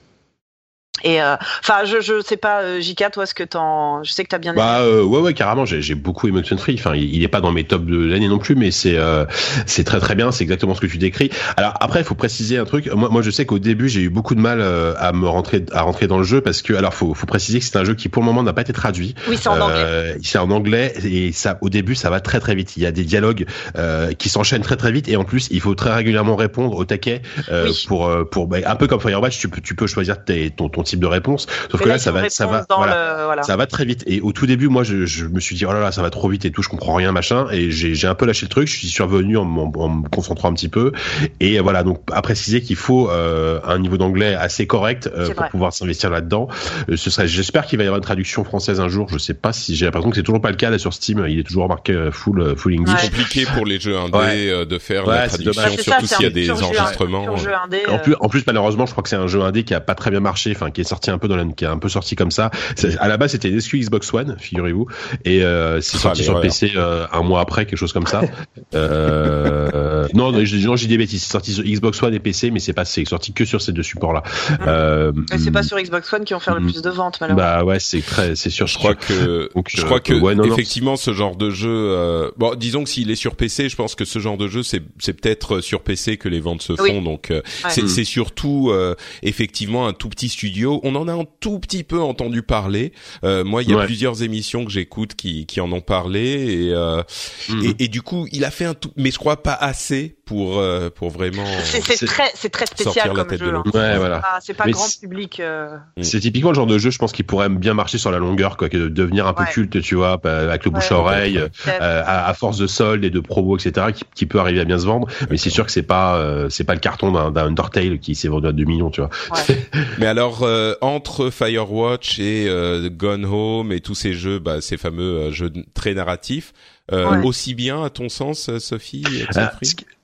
Et 1.04 1.20
euh, 1.22 1.36
enfin, 1.60 1.84
je 1.84 2.00
je 2.00 2.20
sais 2.22 2.36
pas, 2.36 2.62
euh, 2.62 2.80
Jika, 2.80 3.10
toi, 3.10 3.26
ce 3.26 3.34
que 3.34 3.44
t'en, 3.44 4.02
je 4.02 4.12
sais 4.12 4.24
que 4.24 4.28
t'as 4.28 4.38
bien 4.38 4.52
aimé. 4.52 4.60
Bah 4.62 4.80
euh, 4.80 5.02
ouais 5.02 5.20
ouais 5.20 5.34
carrément 5.34 5.64
j'ai 5.66 5.82
j'ai 5.82 5.94
beaucoup 5.94 6.26
aimé 6.28 6.38
Oxenfree 6.38 6.74
enfin 6.78 6.94
il, 6.94 7.14
il 7.14 7.22
est 7.22 7.28
pas 7.28 7.40
dans 7.40 7.52
mes 7.52 7.64
tops 7.64 7.84
de 7.86 7.96
l'année 8.06 8.28
non 8.28 8.38
plus 8.38 8.54
mais 8.54 8.70
c'est 8.70 8.96
euh, 8.96 9.24
c'est 9.66 9.84
très 9.84 10.00
très 10.00 10.14
bien 10.14 10.32
c'est 10.32 10.42
exactement 10.42 10.74
ce 10.74 10.80
que 10.80 10.86
tu 10.86 10.98
décris 10.98 11.30
alors 11.56 11.74
après 11.80 12.00
il 12.00 12.04
faut 12.04 12.14
préciser 12.14 12.56
un 12.58 12.64
truc 12.64 12.86
moi 12.92 13.08
moi 13.10 13.22
je 13.22 13.30
sais 13.30 13.44
qu'au 13.44 13.58
début 13.58 13.88
j'ai 13.88 14.00
eu 14.00 14.08
beaucoup 14.08 14.34
de 14.34 14.40
mal 14.40 14.60
euh, 14.60 14.94
à 14.98 15.12
me 15.12 15.28
rentrer 15.28 15.64
à 15.72 15.82
rentrer 15.82 16.06
dans 16.06 16.18
le 16.18 16.24
jeu 16.24 16.40
parce 16.40 16.62
que 16.62 16.72
alors 16.72 16.94
faut 16.94 17.12
faut 17.14 17.26
préciser 17.26 17.58
que 17.58 17.64
c'est 17.64 17.76
un 17.76 17.84
jeu 17.84 17.94
qui 17.94 18.08
pour 18.08 18.22
le 18.22 18.26
moment 18.26 18.42
n'a 18.42 18.52
pas 18.52 18.62
été 18.62 18.72
traduit 18.72 19.14
oui, 19.28 19.36
c'est 19.40 19.48
en 19.48 19.60
anglais. 19.60 19.74
Euh, 19.76 20.14
c'est 20.22 20.38
en 20.38 20.50
anglais 20.50 20.94
et 21.04 21.32
ça 21.32 21.58
au 21.60 21.68
début 21.68 21.94
ça 21.94 22.08
va 22.10 22.20
très 22.20 22.40
très 22.40 22.54
vite 22.54 22.76
il 22.76 22.82
y 22.82 22.86
a 22.86 22.92
des 22.92 23.04
dialogues 23.04 23.46
euh, 23.76 24.12
qui 24.12 24.28
s'enchaînent 24.28 24.62
très 24.62 24.76
très 24.76 24.92
vite 24.92 25.08
et 25.08 25.16
en 25.16 25.24
plus 25.24 25.48
il 25.50 25.60
faut 25.60 25.74
très 25.74 25.92
régulièrement 25.94 26.36
répondre 26.36 26.76
au 26.76 26.84
taquet 26.84 27.20
euh, 27.50 27.66
Oui. 27.66 27.84
pour 27.86 28.06
euh, 28.06 28.24
pour 28.24 28.46
bah, 28.46 28.58
un 28.66 28.76
peu 28.76 28.86
comme 28.86 29.00
Firewatch 29.00 29.38
tu 29.38 29.48
peux 29.48 29.60
tu 29.60 29.74
peux 29.74 29.86
choisir 29.86 30.24
tes, 30.24 30.50
ton 30.50 30.68
ton 30.68 30.82
type 30.86 31.00
de 31.00 31.06
réponse 31.06 31.46
sauf 31.70 31.80
Mais 31.80 31.84
que 31.84 31.88
là, 31.88 31.98
ça 31.98 32.12
va 32.12 32.28
ça 32.28 32.46
va 32.46 32.60
répondre 32.60 32.66
dans 32.68 32.76
voilà. 32.78 33.16
le, 33.18 33.24
voilà. 33.24 33.42
Ça 33.42 33.56
va 33.56 33.66
très 33.66 33.84
vite. 33.84 34.02
Et 34.06 34.20
au 34.20 34.32
tout 34.32 34.46
début, 34.46 34.68
moi, 34.68 34.82
je, 34.84 35.06
je 35.06 35.26
me 35.26 35.40
suis 35.40 35.56
dit, 35.56 35.64
oh 35.66 35.72
là 35.72 35.80
là, 35.80 35.92
ça 35.92 36.02
va 36.02 36.10
trop 36.10 36.28
vite 36.28 36.44
et 36.44 36.50
tout, 36.50 36.62
je 36.62 36.68
comprends 36.68 36.94
rien, 36.94 37.12
machin. 37.12 37.46
Et 37.52 37.70
j'ai 37.70 38.06
un 38.06 38.14
peu 38.14 38.26
lâché 38.26 38.46
le 38.46 38.50
truc. 38.50 38.68
Je 38.68 38.76
suis 38.76 38.88
survenu 38.88 39.36
en, 39.36 39.44
me 39.44 40.08
concentrant 40.08 40.48
un 40.50 40.54
petit 40.54 40.68
peu. 40.68 40.92
Et 41.40 41.58
voilà, 41.60 41.82
donc 41.82 42.00
à 42.12 42.22
préciser 42.22 42.60
qu'il 42.62 42.76
faut 42.76 43.10
euh, 43.10 43.60
un 43.64 43.78
niveau 43.78 43.96
d'anglais 43.96 44.34
assez 44.34 44.66
correct 44.66 45.10
euh, 45.14 45.26
C'est 45.26 45.32
pour 45.34 45.42
vrai. 45.42 45.50
pouvoir 45.50 45.72
s'investir 45.72 46.10
là-dedans. 46.10 46.48
Euh, 46.90 46.96
ce 46.96 47.10
serait, 47.10 47.26
j'espère 47.28 47.66
qu'il 47.66 47.78
va 47.78 47.84
y 47.84 47.86
avoir 47.86 47.98
une 47.98 48.04
traduction 48.04 48.44
française 48.44 48.80
un 48.80 48.88
jour. 48.88 49.08
Je 49.10 49.18
sais 49.18 49.34
pas 49.34 49.52
si 49.52 49.74
j'ai 49.76 49.84
l'impression 49.86 50.10
que 50.10 50.16
c'est 50.16 50.22
toujours 50.22 50.40
pas 50.40 50.50
le 50.50 50.56
cas 50.56 50.70
là 50.70 50.78
sur 50.78 50.92
Steam. 50.92 51.24
Il 51.28 51.38
est 51.38 51.44
toujours 51.44 51.68
marqué 51.68 52.08
full 52.12 52.56
full 52.56 52.74
English. 52.74 52.94
Ouais. 53.02 53.08
compliqué 53.08 53.44
pour 53.54 53.66
les 53.66 53.80
jeux 53.80 53.96
indés 53.96 54.16
Ouais. 54.16 54.50
euh, 54.50 54.64
de 54.64 54.78
faire 54.78 55.06
Ouais, 55.06 55.14
la 55.14 55.28
c'est 55.28 55.36
traduction, 55.42 55.62
dommage. 55.62 55.76
C'est 55.76 55.82
surtout 55.82 56.06
s'il 56.06 56.22
y 56.22 56.26
a 56.26 56.28
c'est 56.28 56.34
des 56.34 56.50
enregistrements. 56.50 57.26
indé, 57.64 57.82
En 57.88 57.98
plus, 57.98 58.14
en 58.20 58.28
plus, 58.28 58.44
malheureusement, 58.46 58.86
je 58.86 58.92
crois 58.92 59.02
que 59.02 59.08
c'est 59.08 59.16
un 59.16 59.26
jeu 59.26 59.42
indé 59.42 59.64
qui 59.64 59.74
a 59.74 59.80
pas 59.80 59.94
très 59.94 60.10
bien 60.10 60.20
marché, 60.20 60.52
enfin, 60.54 60.70
qui 60.76 60.82
est 60.82 60.84
sorti 60.84 61.10
un 61.10 61.16
peu 61.16 61.26
dans 61.26 61.36
la, 61.36 61.44
qui 61.46 61.64
est 61.64 61.68
un 61.68 61.78
peu 61.78 61.88
sorti 61.88 62.16
comme 62.16 62.30
ça. 62.30 62.50
À 62.98 63.08
la 63.08 63.16
base, 63.16 63.30
c'était 63.32 63.48
une 63.48 63.56
exclu 63.56 63.80
Xbox 63.80 64.12
One, 64.12 64.36
figurez-vous, 64.38 64.86
et 65.24 65.42
euh, 65.42 65.80
c'est 65.80 65.96
Ah, 65.96 66.00
sorti 66.00 66.22
sur 66.22 66.34
voilà. 66.34 66.46
PC 66.46 66.72
euh, 66.76 67.06
un 67.12 67.22
mois 67.22 67.40
après, 67.40 67.64
quelque 67.64 67.78
chose 67.78 67.94
comme 67.94 68.06
ça. 68.06 68.20
euh, 68.74 70.06
non, 70.14 70.32
non, 70.32 70.44
j'ai 70.44 70.86
des 70.86 70.98
bêtises. 70.98 71.22
C'est 71.22 71.32
sorti 71.32 71.52
sur 71.52 71.64
Xbox 71.64 72.02
One 72.02 72.14
et 72.14 72.18
PC, 72.20 72.50
mais 72.50 72.60
c'est 72.60 72.72
pas, 72.72 72.84
c'est 72.84 73.04
sorti 73.06 73.32
que 73.32 73.44
sur 73.44 73.60
ces 73.62 73.72
deux 73.72 73.82
supports-là. 73.82 74.22
Euh, 74.66 75.12
Et 75.32 75.38
c'est 75.38 75.50
pas 75.50 75.62
sur 75.62 75.78
Xbox 75.78 76.12
One 76.12 76.24
qui 76.24 76.34
vont 76.34 76.40
faire 76.40 76.54
le 76.54 76.60
Mm. 76.60 76.72
plus 76.72 76.82
de 76.82 76.90
ventes, 76.90 77.18
malheureusement. 77.20 77.48
Bah 77.58 77.64
ouais, 77.64 77.78
c'est 77.80 78.00
très, 78.02 78.34
c'est 78.36 78.50
sûr. 78.50 78.66
Je 78.66 78.76
crois 78.76 78.94
que 78.94 79.48
Donc, 79.54 79.68
je 79.70 79.82
crois 79.84 80.00
que 80.00 80.12
ouais, 80.12 80.34
non, 80.34 80.44
non. 80.46 80.52
effectivement 80.52 80.96
ce 80.96 81.12
genre 81.12 81.36
de 81.36 81.50
jeu 81.50 81.70
euh, 81.70 82.30
bon 82.36 82.54
disons 82.54 82.82
que 82.84 82.90
s'il 82.90 83.10
est 83.10 83.14
sur 83.16 83.36
PC 83.36 83.68
je 83.68 83.76
pense 83.76 83.94
que 83.94 84.04
ce 84.04 84.18
genre 84.18 84.36
de 84.36 84.48
jeu 84.48 84.62
c'est 84.62 84.82
c'est 84.98 85.12
peut-être 85.12 85.60
sur 85.60 85.82
PC 85.82 86.16
que 86.16 86.28
les 86.28 86.40
ventes 86.40 86.62
se 86.62 86.74
font 86.76 86.82
Oui. 86.82 87.02
donc 87.02 87.30
euh, 87.30 87.36
Ouais. 87.64 87.70
c'est 87.70 87.82
Mm. 87.84 87.88
c'est 87.88 88.04
surtout 88.04 88.70
euh, 88.70 88.94
effectivement 89.22 89.86
un 89.86 89.92
tout 89.92 90.08
petit 90.08 90.28
studio 90.28 90.65
on 90.66 90.94
en 90.94 91.08
a 91.08 91.12
un 91.12 91.24
tout 91.40 91.58
petit 91.58 91.84
peu 91.84 92.00
entendu 92.00 92.42
parler 92.42 92.92
Euh, 93.24 93.44
moi 93.44 93.62
il 93.62 93.70
y 93.70 93.72
a 93.72 93.76
Ouais. 93.76 93.86
plusieurs 93.86 94.22
émissions 94.22 94.64
que 94.64 94.70
j'écoute 94.70 95.14
qui 95.14 95.46
qui 95.46 95.60
en 95.60 95.70
ont 95.72 95.80
parlé 95.80 96.20
et, 96.66 96.72
euh, 96.72 97.02
Mhm. 97.48 97.62
et 97.64 97.84
et 97.84 97.88
du 97.88 98.02
coup 98.02 98.26
il 98.32 98.44
a 98.44 98.50
fait 98.50 98.64
un 98.64 98.74
tout 98.74 98.90
mais 98.96 99.10
je 99.10 99.18
crois 99.18 99.42
pas 99.42 99.54
assez 99.54 100.16
pour 100.26 100.58
euh, 100.58 100.90
pour 100.90 101.10
vraiment. 101.10 101.46
C'est 101.62 101.80
très 102.04 102.30
c'est 102.34 102.50
très 102.50 102.66
spécial 102.66 103.12
comme 103.12 103.30
jeu. 103.30 103.54
Hein. 103.54 103.62
Ouais, 103.72 103.96
voilà. 103.96 104.22
C'est 104.42 104.54
pas, 104.54 104.68
grand 104.68 104.88
public. 105.00 105.40
Euh. 105.40 105.76
Mm. 105.96 106.02
C'est 106.02 106.20
typiquement 106.20 106.50
le 106.50 106.56
genre 106.56 106.66
de 106.66 106.78
jeu, 106.78 106.90
je 106.90 106.98
pense, 106.98 107.12
qui 107.12 107.22
pourrait 107.22 107.48
bien 107.48 107.74
marcher 107.74 107.96
sur 107.96 108.10
la 108.10 108.18
longueur, 108.18 108.56
quoi, 108.56 108.68
que 108.68 108.76
de 108.76 108.88
devenir 108.88 109.26
un 109.26 109.32
peu 109.32 109.44
culte, 109.44 109.80
tu 109.80 109.94
vois, 109.94 110.20
avec 110.24 110.64
le 110.64 110.72
bouche 110.72 110.90
à 110.90 110.98
oreille, 110.98 111.38
euh, 111.38 112.02
à, 112.04 112.34
force 112.34 112.58
de 112.58 112.66
soldes 112.66 113.04
et 113.04 113.10
de 113.10 113.20
promos, 113.20 113.56
etc., 113.56 113.86
qui, 113.94 114.04
qui, 114.14 114.26
peut 114.26 114.40
arriver 114.40 114.60
à 114.60 114.64
bien 114.64 114.78
se 114.78 114.86
vendre. 114.86 115.06
Mais 115.30 115.36
c'est 115.36 115.50
sûr 115.50 115.64
que 115.64 115.70
c'est 115.70 115.82
pas 115.82 116.20
c'est 116.50 116.64
pas 116.64 116.74
le 116.74 116.80
carton 116.80 117.30
d'un 117.30 117.46
Undertale 117.46 118.00
qui 118.00 118.16
s'est 118.16 118.28
vendu 118.28 118.48
à 118.48 118.52
2 118.52 118.64
millions, 118.64 118.90
tu 118.90 119.00
vois. 119.00 119.10
Mais 119.98 120.06
alors 120.06 120.44
entre 120.80 121.30
Firewatch 121.30 122.18
et 122.18 122.50
Gone 122.90 123.24
Home 123.24 123.70
et 123.70 123.80
tous 123.80 123.94
ces 123.94 124.12
jeux, 124.12 124.40
bah, 124.40 124.60
ces 124.60 124.76
fameux 124.76 125.30
jeux 125.30 125.52
très 125.74 125.94
narratifs. 125.94 126.52
Euh, 126.92 127.22
aussi 127.22 127.54
bien, 127.54 127.82
à 127.82 127.90
ton 127.90 128.08
sens, 128.08 128.58
Sophie 128.58 129.04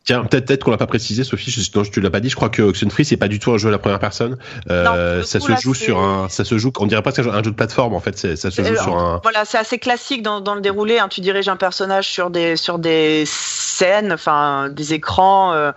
Tiens, 0.04 0.24
peut-être 0.24 0.46
peut-être 0.46 0.64
qu'on 0.64 0.72
l'a 0.72 0.78
pas 0.78 0.88
précisé, 0.88 1.22
Sophie. 1.22 1.50
Je, 1.52 1.60
non, 1.76 1.84
te 1.84 2.00
l'ai 2.00 2.10
pas 2.10 2.18
dit. 2.18 2.28
Je 2.28 2.34
crois 2.34 2.48
que 2.48 2.60
Oxenfree 2.62 3.04
c'est 3.04 3.16
pas 3.16 3.28
du 3.28 3.38
tout 3.38 3.52
un 3.52 3.58
jeu 3.58 3.68
à 3.68 3.70
la 3.70 3.78
première 3.78 4.00
personne. 4.00 4.36
Euh, 4.68 5.22
ça 5.22 5.38
se 5.38 5.54
joue 5.60 5.74
sur 5.74 6.00
un, 6.00 6.28
ça 6.28 6.44
se 6.44 6.58
joue. 6.58 6.72
On 6.78 6.86
dirait 6.86 7.02
pas 7.02 7.12
que 7.12 7.22
c'est 7.22 7.28
un 7.28 7.42
jeu 7.42 7.50
de 7.50 7.56
plateforme 7.56 7.94
en 7.94 8.00
fait. 8.00 8.18
Ça 8.18 8.50
se 8.50 8.62
joue 8.62 8.76
sur 8.76 8.98
un. 8.98 9.20
Voilà, 9.22 9.44
c'est 9.44 9.58
assez 9.58 9.78
classique 9.78 10.22
dans, 10.22 10.40
dans 10.40 10.56
le 10.56 10.60
déroulé. 10.60 10.98
Hein. 10.98 11.08
Tu 11.08 11.20
diriges 11.20 11.48
un 11.48 11.56
personnage 11.56 12.08
sur 12.08 12.30
des 12.30 12.56
sur 12.56 12.80
des 12.80 13.24
scènes, 13.26 14.12
enfin 14.12 14.68
des 14.70 14.92
écrans. 14.92 15.52
Euh, 15.52 15.70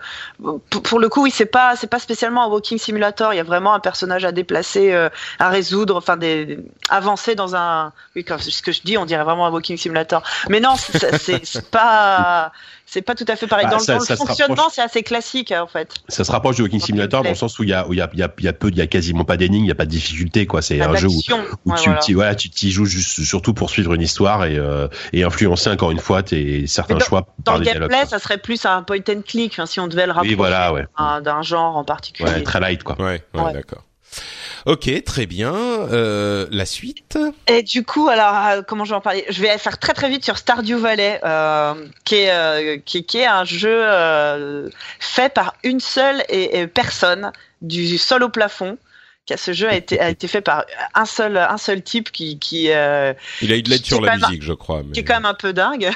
pour, 0.69 0.99
le 0.99 1.07
coup, 1.07 1.23
oui, 1.23 1.32
c'est 1.32 1.45
pas 1.45 1.76
c'est 1.76 1.89
pas 1.89 1.99
spécialement 1.99 2.45
un 2.45 2.47
walking 2.47 2.80
simulator. 2.80 3.32
Il 3.32 3.38
y 3.38 3.41
a 3.41 3.43
vraiment 3.43 3.76
un 3.76 3.80
personnage 3.80 4.26
à 4.26 4.32
déplacer, 4.32 4.91
euh, 4.91 5.09
à 5.38 5.49
résoudre, 5.49 5.97
enfin 5.97 6.17
des 6.17 6.59
avancer 6.89 7.36
dans 7.36 7.55
un. 7.55 7.93
Oui, 8.15 8.23
comme 8.23 8.39
ce 8.39 8.61
que 8.63 8.71
je 8.71 8.82
dis, 8.84 8.97
on 8.97 9.05
dirait 9.05 9.23
vraiment 9.23 9.45
un 9.45 9.51
walking 9.51 9.78
simulator. 9.78 10.23
Mais 10.49 10.59
non, 10.59 10.73
c'est 10.78 11.69
pas 11.69 12.51
c'est 12.96 13.02
pas 13.02 13.14
tout 13.14 13.26
à 13.28 13.36
fait 13.36 13.46
pareil. 13.46 13.66
Bah, 13.66 13.78
dans, 13.86 13.93
le, 13.93 14.16
fonctionnement, 14.16 14.70
c'est 14.72 14.82
assez 14.82 15.04
classique 15.04 15.52
hein, 15.52 15.64
en 15.64 15.68
fait. 15.68 15.96
Ça 16.08 16.24
se 16.24 16.32
rapproche 16.32 16.56
du 16.56 16.62
Walking 16.62 16.80
Simulator 16.80 17.24
dans 17.24 17.30
le 17.30 17.36
sens 17.36 17.60
où 17.60 17.64
il 17.64 17.70
y 17.70 17.74
a, 17.74 17.86
il 17.89 17.98
y 17.98 18.02
a, 18.02 18.10
il 18.14 18.20
y 18.20 18.24
a, 18.24 18.34
y 18.39 18.48
a 18.48 18.54
peu, 18.54 18.70
il 18.70 18.78
y 18.78 18.82
a 18.82 18.88
quasiment 18.88 19.26
pas 19.26 19.36
d'énigmes, 19.36 19.66
il 19.66 19.68
y 19.68 19.72
a 19.72 19.76
pas 19.76 19.86
de 19.86 19.91
difficulté 19.91 20.46
quoi. 20.46 20.62
C'est 20.62 20.82
un 20.82 20.96
jeu 20.96 21.10
où, 21.10 21.20
où 21.66 21.74
tu, 21.76 22.14
voilà. 22.14 22.36
tu, 22.36 22.50
tu 22.50 22.68
y 22.68 22.72
joues 22.72 22.86
juste 22.86 23.22
surtout 23.26 23.54
pour 23.54 23.70
suivre 23.70 23.93
une 23.93 24.02
histoire 24.02 24.46
et, 24.46 24.58
euh, 24.58 24.88
et 25.12 25.24
influencer 25.24 25.70
encore 25.70 25.91
une 25.91 26.00
fois 26.00 26.24
tes 26.24 26.68
certains 26.68 27.00
choix 27.00 27.28
dans 27.39 27.52
par 27.52 27.58
le 27.58 27.66
gameplay. 27.66 28.06
Ça 28.06 28.20
serait 28.20 28.38
plus 28.38 28.66
un 28.66 28.82
point 28.82 29.00
and 29.10 29.24
click 29.28 29.60
si 29.66 29.82
on 29.82 29.88
devait 29.88 30.06
le 30.06 30.14
rapprocher 30.14 30.36
voilà, 30.36 30.72
ouais. 30.72 30.86
d'un 30.98 31.41
genre 31.41 31.76
en 31.76 31.84
particulier. 31.84 32.30
Ouais, 32.30 32.43
très 32.43 32.62
light 32.62 32.82
quoi. 32.84 32.96
Ouais, 32.98 33.22
ouais. 33.34 33.54
d'accord. 33.54 33.84
Ok, 34.66 34.89
très 35.03 35.27
bien. 35.27 35.53
Euh, 35.53 36.48
la 36.49 36.65
suite 36.65 37.19
Et 37.45 37.61
du 37.61 37.84
coup, 37.84 38.10
alors, 38.10 38.35
euh, 38.35 38.61
comment 38.64 38.84
je 38.84 38.90
vais 38.90 38.95
en 38.95 39.02
parler? 39.02 39.23
Je 39.30 39.40
vais 39.41 39.56
faire 39.60 39.77
très 39.77 39.94
très 39.94 40.10
vite 40.10 40.26
sur 40.26 40.40
Stardew 40.40 40.77
Valley, 40.80 41.19
euh, 41.23 41.76
qui, 42.03 42.15
est, 42.15 42.31
euh, 42.31 42.77
qui, 42.84 43.06
est 43.14 43.27
un 43.27 43.45
jeu 43.45 43.80
euh, 43.84 44.68
fait 44.99 45.31
par 45.31 45.56
une 45.64 45.80
seule 45.80 46.23
et 46.30 46.65
personne, 46.65 47.31
du 47.61 47.99
sol 47.99 48.23
au 48.23 48.30
plafond 48.30 48.80
ce 49.35 49.53
jeu 49.53 49.68
a 49.68 49.76
été, 49.76 49.99
a 49.99 50.10
été 50.10 50.27
fait 50.27 50.41
par 50.41 50.65
un 50.93 51.06
seul, 51.06 51.38
un 51.38 51.57
seul 51.57 51.81
type 51.81 52.11
qui, 52.11 52.38
qui 52.38 52.72
euh, 52.72 53.14
il 53.41 53.52
a 53.52 53.56
eu 53.56 53.64
de 53.64 53.69
l'aide 53.69 53.85
sur 53.85 54.02
la 54.02 54.18
musique, 54.18 54.43
je 54.43 54.53
crois. 54.53 54.84
Mais... 54.84 54.91
Qui 54.91 54.99
est 54.99 55.03
quand 55.03 55.15
même 55.15 55.26
un 55.26 55.34
peu 55.34 55.52
dingue 55.52 55.89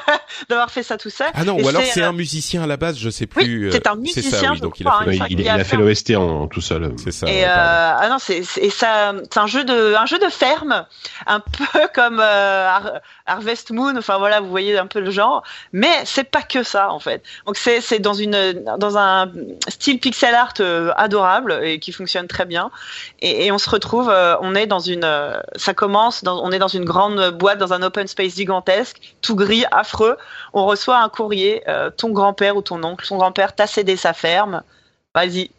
d'avoir 0.48 0.70
fait 0.70 0.82
ça 0.82 0.96
tout 0.96 1.10
seul. 1.10 1.28
Ah 1.34 1.44
non, 1.44 1.60
ou 1.60 1.68
alors 1.68 1.82
c'est 1.82 2.02
un 2.02 2.12
musicien 2.12 2.62
à 2.62 2.66
la 2.66 2.76
base, 2.76 2.98
je 2.98 3.10
sais 3.10 3.26
plus. 3.26 3.66
Oui, 3.66 3.72
c'est 3.72 3.86
un 3.86 3.96
musicien. 3.96 4.54
Ça, 4.54 4.60
donc 4.60 4.78
il 4.78 4.86
a 4.86 5.04
fait, 5.04 5.18
il, 5.30 5.48
a 5.48 5.64
fait 5.64 5.76
l'OST 5.76 6.10
en 6.16 6.46
tout 6.46 6.60
seul. 6.60 6.94
C'est 7.02 7.12
ça. 7.12 7.26
Et 7.28 7.44
euh, 7.44 7.48
ah 7.48 8.08
non, 8.08 8.18
c'est 8.18 8.42
et 8.58 8.70
ça, 8.70 9.14
c'est 9.30 9.40
un 9.40 9.46
jeu 9.46 9.64
de, 9.64 9.94
un 9.94 10.06
jeu 10.06 10.18
de 10.18 10.28
ferme, 10.28 10.86
un 11.26 11.40
peu 11.72 11.80
comme 11.92 12.20
euh, 12.20 12.68
Harvest 13.26 13.70
Moon. 13.72 13.96
Enfin 13.96 14.18
voilà, 14.18 14.40
vous 14.40 14.50
voyez 14.50 14.78
un 14.78 14.86
peu 14.86 15.00
le 15.00 15.10
genre. 15.10 15.42
Mais 15.72 15.92
c'est 16.04 16.24
pas 16.30 16.42
que 16.42 16.62
ça 16.62 16.90
en 16.92 17.00
fait. 17.00 17.22
Donc 17.46 17.56
c'est, 17.56 17.80
c'est 17.80 17.98
dans 17.98 18.14
une, 18.14 18.64
dans 18.78 18.96
un 18.96 19.32
style 19.68 19.98
pixel 19.98 20.34
art 20.34 20.54
euh, 20.60 20.92
adorable 20.96 21.60
et 21.62 21.78
qui 21.78 21.92
fonctionne 21.92 22.28
très 22.28 22.44
bien. 22.44 22.70
Et, 23.20 23.50
on 23.52 23.58
se 23.58 23.68
retrouve, 23.70 24.10
euh, 24.10 24.36
on 24.40 24.54
est 24.54 24.66
dans 24.66 24.78
une, 24.78 25.04
euh, 25.04 25.40
ça 25.56 25.74
commence, 25.74 26.22
on 26.26 26.50
est 26.52 26.58
dans 26.58 26.68
une 26.68 26.84
grande 26.84 27.30
boîte, 27.30 27.58
dans 27.58 27.72
un 27.72 27.82
open 27.82 28.06
space 28.06 28.36
gigantesque, 28.36 29.16
tout 29.22 29.36
gris, 29.36 29.64
affreux. 29.70 30.16
On 30.52 30.66
reçoit 30.66 30.98
un 30.98 31.08
courrier, 31.08 31.62
euh, 31.68 31.90
ton 31.90 32.10
grand-père 32.10 32.56
ou 32.56 32.62
ton 32.62 32.82
oncle, 32.82 33.04
son 33.04 33.16
grand-père 33.16 33.54
t'a 33.54 33.66
cédé 33.66 33.96
sa 33.96 34.12
ferme. 34.12 34.62
Vas-y, 35.14 35.50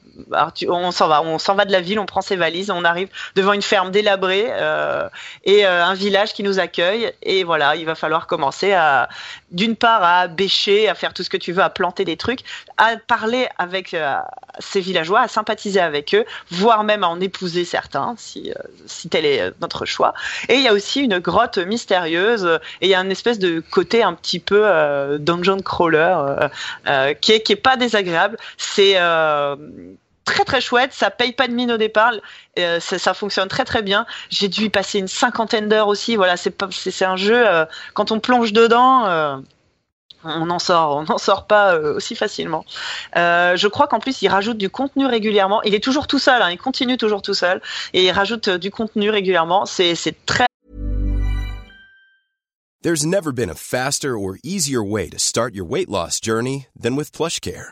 on 0.67 0.91
s'en 0.91 1.07
va, 1.07 1.21
on 1.21 1.39
s'en 1.39 1.55
va 1.55 1.65
de 1.65 1.71
la 1.71 1.81
ville, 1.81 1.99
on 1.99 2.05
prend 2.05 2.21
ses 2.21 2.35
valises, 2.35 2.69
on 2.69 2.83
arrive 2.83 3.09
devant 3.35 3.53
une 3.53 3.61
ferme 3.61 3.91
délabrée 3.91 4.51
et 5.43 5.65
un 5.65 5.93
village 5.95 6.33
qui 6.33 6.43
nous 6.43 6.59
accueille. 6.59 7.11
Et 7.23 7.43
voilà, 7.43 7.75
il 7.75 7.85
va 7.85 7.95
falloir 7.95 8.27
commencer 8.27 8.73
à, 8.73 9.09
d'une 9.51 9.75
part, 9.75 10.03
à 10.03 10.27
bêcher, 10.27 10.89
à 10.89 10.95
faire 10.95 11.13
tout 11.13 11.23
ce 11.23 11.29
que 11.29 11.37
tu 11.37 11.51
veux, 11.51 11.63
à 11.63 11.69
planter 11.69 12.05
des 12.05 12.17
trucs, 12.17 12.41
à 12.77 12.97
parler 12.97 13.47
avec 13.57 13.93
euh, 13.93 14.15
ces 14.59 14.81
villageois, 14.81 15.21
à 15.21 15.27
sympathiser 15.27 15.79
avec 15.79 16.13
eux, 16.13 16.25
voire 16.51 16.83
même 16.83 17.03
à 17.03 17.07
en 17.07 17.19
épouser 17.19 17.65
certains, 17.65 18.15
si, 18.17 18.51
si 18.85 19.09
tel 19.09 19.25
est 19.25 19.51
notre 19.61 19.85
choix. 19.85 20.13
Et 20.49 20.55
il 20.55 20.61
y 20.61 20.67
a 20.67 20.73
aussi 20.73 21.01
une 21.01 21.19
grotte 21.19 21.57
mystérieuse 21.57 22.59
et 22.81 22.87
il 22.87 22.89
y 22.89 22.95
a 22.95 22.99
une 22.99 23.11
espèce 23.11 23.39
de 23.39 23.61
côté 23.71 24.03
un 24.03 24.13
petit 24.13 24.39
peu 24.39 25.17
dungeon 25.19 25.61
crawler 25.61 26.17
qui 27.21 27.31
est 27.31 27.41
qui 27.41 27.53
est 27.53 27.55
pas 27.55 27.77
désagréable. 27.77 28.37
C'est 28.57 28.97
très 30.27 30.43
très 30.43 30.61
chouette, 30.61 30.93
ça 30.93 31.09
paye 31.09 31.31
pas 31.31 31.47
de 31.47 31.53
mine 31.53 31.71
au 31.71 31.77
départ, 31.77 32.11
euh, 32.59 32.79
ça, 32.79 33.13
fonctionne 33.13 33.47
très 33.47 33.65
très 33.65 33.81
bien. 33.81 34.05
J'ai 34.29 34.49
dû 34.49 34.65
y 34.65 34.69
passer 34.69 34.99
une 34.99 35.07
cinquantaine 35.07 35.69
d'heures 35.69 35.87
aussi. 35.87 36.15
Voilà, 36.15 36.35
c'est 36.37 37.05
un 37.05 37.15
jeu 37.15 37.47
euh, 37.47 37.65
quand 37.93 38.11
on 38.11 38.19
plonge 38.19 38.53
dedans. 38.53 39.05
Euh, 39.05 39.37
on 40.23 40.49
en 40.49 40.59
sort, 40.59 41.03
n'en 41.03 41.17
sort 41.17 41.47
pas 41.47 41.77
aussi 41.77 42.15
facilement. 42.15 42.65
Je 43.15 43.67
crois 43.67 43.87
qu'en 43.87 43.99
plus, 43.99 44.21
il 44.21 44.27
rajoute 44.27 44.57
du 44.57 44.69
contenu 44.69 45.05
régulièrement. 45.05 45.61
Il 45.63 45.73
est 45.73 45.83
toujours 45.83 46.05
tout 46.05 46.19
seul, 46.19 46.41
hein, 46.41 46.49
il 46.51 46.57
continue 46.57 46.97
toujours 46.97 47.21
tout 47.21 47.35
seul, 47.35 47.61
et 47.93 48.03
il 48.03 48.11
rajoute 48.11 48.49
du 48.49 48.69
contenu 48.69 49.09
régulièrement. 49.09 49.65
C'est 49.65 49.95
très. 50.25 50.45
There's 52.83 53.05
never 53.05 53.31
been 53.31 53.49
a 53.49 53.55
faster 53.55 54.17
or 54.17 54.37
easier 54.43 54.83
way 54.83 55.09
to 55.09 55.17
start 55.17 55.55
your 55.55 55.65
weight 55.65 55.89
loss 55.89 56.19
journey 56.19 56.67
than 56.75 56.95
with 56.95 57.11
PlushCare. 57.11 57.71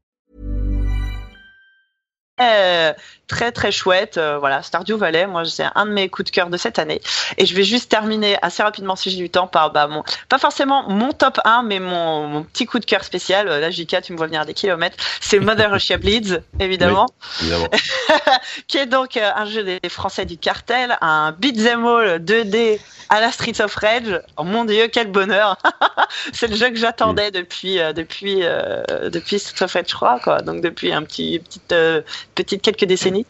Très 3.31 3.51
très 3.53 3.71
chouette. 3.71 4.17
Euh, 4.17 4.37
voilà, 4.37 4.61
Stardew 4.61 4.97
Valley, 4.97 5.25
moi 5.25 5.45
c'est 5.45 5.65
un 5.73 5.85
de 5.85 5.91
mes 5.91 6.09
coups 6.09 6.29
de 6.29 6.35
cœur 6.35 6.49
de 6.49 6.57
cette 6.57 6.79
année. 6.79 7.01
Et 7.37 7.45
je 7.45 7.55
vais 7.55 7.63
juste 7.63 7.89
terminer 7.89 8.37
assez 8.41 8.61
rapidement 8.61 8.97
si 8.97 9.09
j'ai 9.09 9.17
du 9.17 9.29
temps 9.29 9.47
par 9.47 9.71
bah, 9.71 9.87
mon, 9.87 10.03
pas 10.27 10.37
forcément 10.37 10.89
mon 10.89 11.13
top 11.13 11.39
1, 11.45 11.63
mais 11.63 11.79
mon, 11.79 12.27
mon 12.27 12.43
petit 12.43 12.65
coup 12.65 12.79
de 12.79 12.85
cœur 12.85 13.05
spécial. 13.05 13.47
Euh, 13.47 13.61
là, 13.61 13.71
JK, 13.71 14.01
tu 14.01 14.11
me 14.11 14.17
vois 14.17 14.27
venir 14.27 14.45
des 14.45 14.53
kilomètres. 14.53 14.97
C'est 15.21 15.39
Mother 15.39 15.71
Russia 15.71 15.97
Bleeds, 15.97 16.41
évidemment. 16.59 17.07
évidemment. 17.41 17.69
qui 18.67 18.77
est 18.77 18.85
donc 18.85 19.15
euh, 19.15 19.31
un 19.33 19.45
jeu 19.45 19.63
des 19.63 19.79
Français 19.89 20.25
du 20.25 20.37
cartel, 20.37 20.97
un 20.99 21.31
beat'em 21.31 21.85
all 21.85 22.19
2D 22.19 22.81
à 23.07 23.21
la 23.21 23.31
Streets 23.31 23.61
of 23.61 23.73
Rage. 23.75 24.21
Oh 24.35 24.43
mon 24.43 24.65
dieu, 24.65 24.89
quel 24.91 25.07
bonheur 25.09 25.55
C'est 26.33 26.47
le 26.47 26.57
jeu 26.57 26.69
que 26.69 26.77
j'attendais 26.77 27.29
mm. 27.29 27.31
depuis 27.31 27.77
depuis 27.95 28.41
depuis 29.09 29.39
Streets 29.39 29.63
of 29.63 29.73
Rage, 29.73 29.85
je 29.87 29.95
crois, 29.95 30.19
quoi. 30.19 30.41
Donc 30.41 30.61
depuis 30.61 30.93
un 30.93 31.03
petit 31.03 31.39
petite 31.39 31.73
petite 32.35 32.61
quelques 32.61 32.85
décennies. 32.85 33.25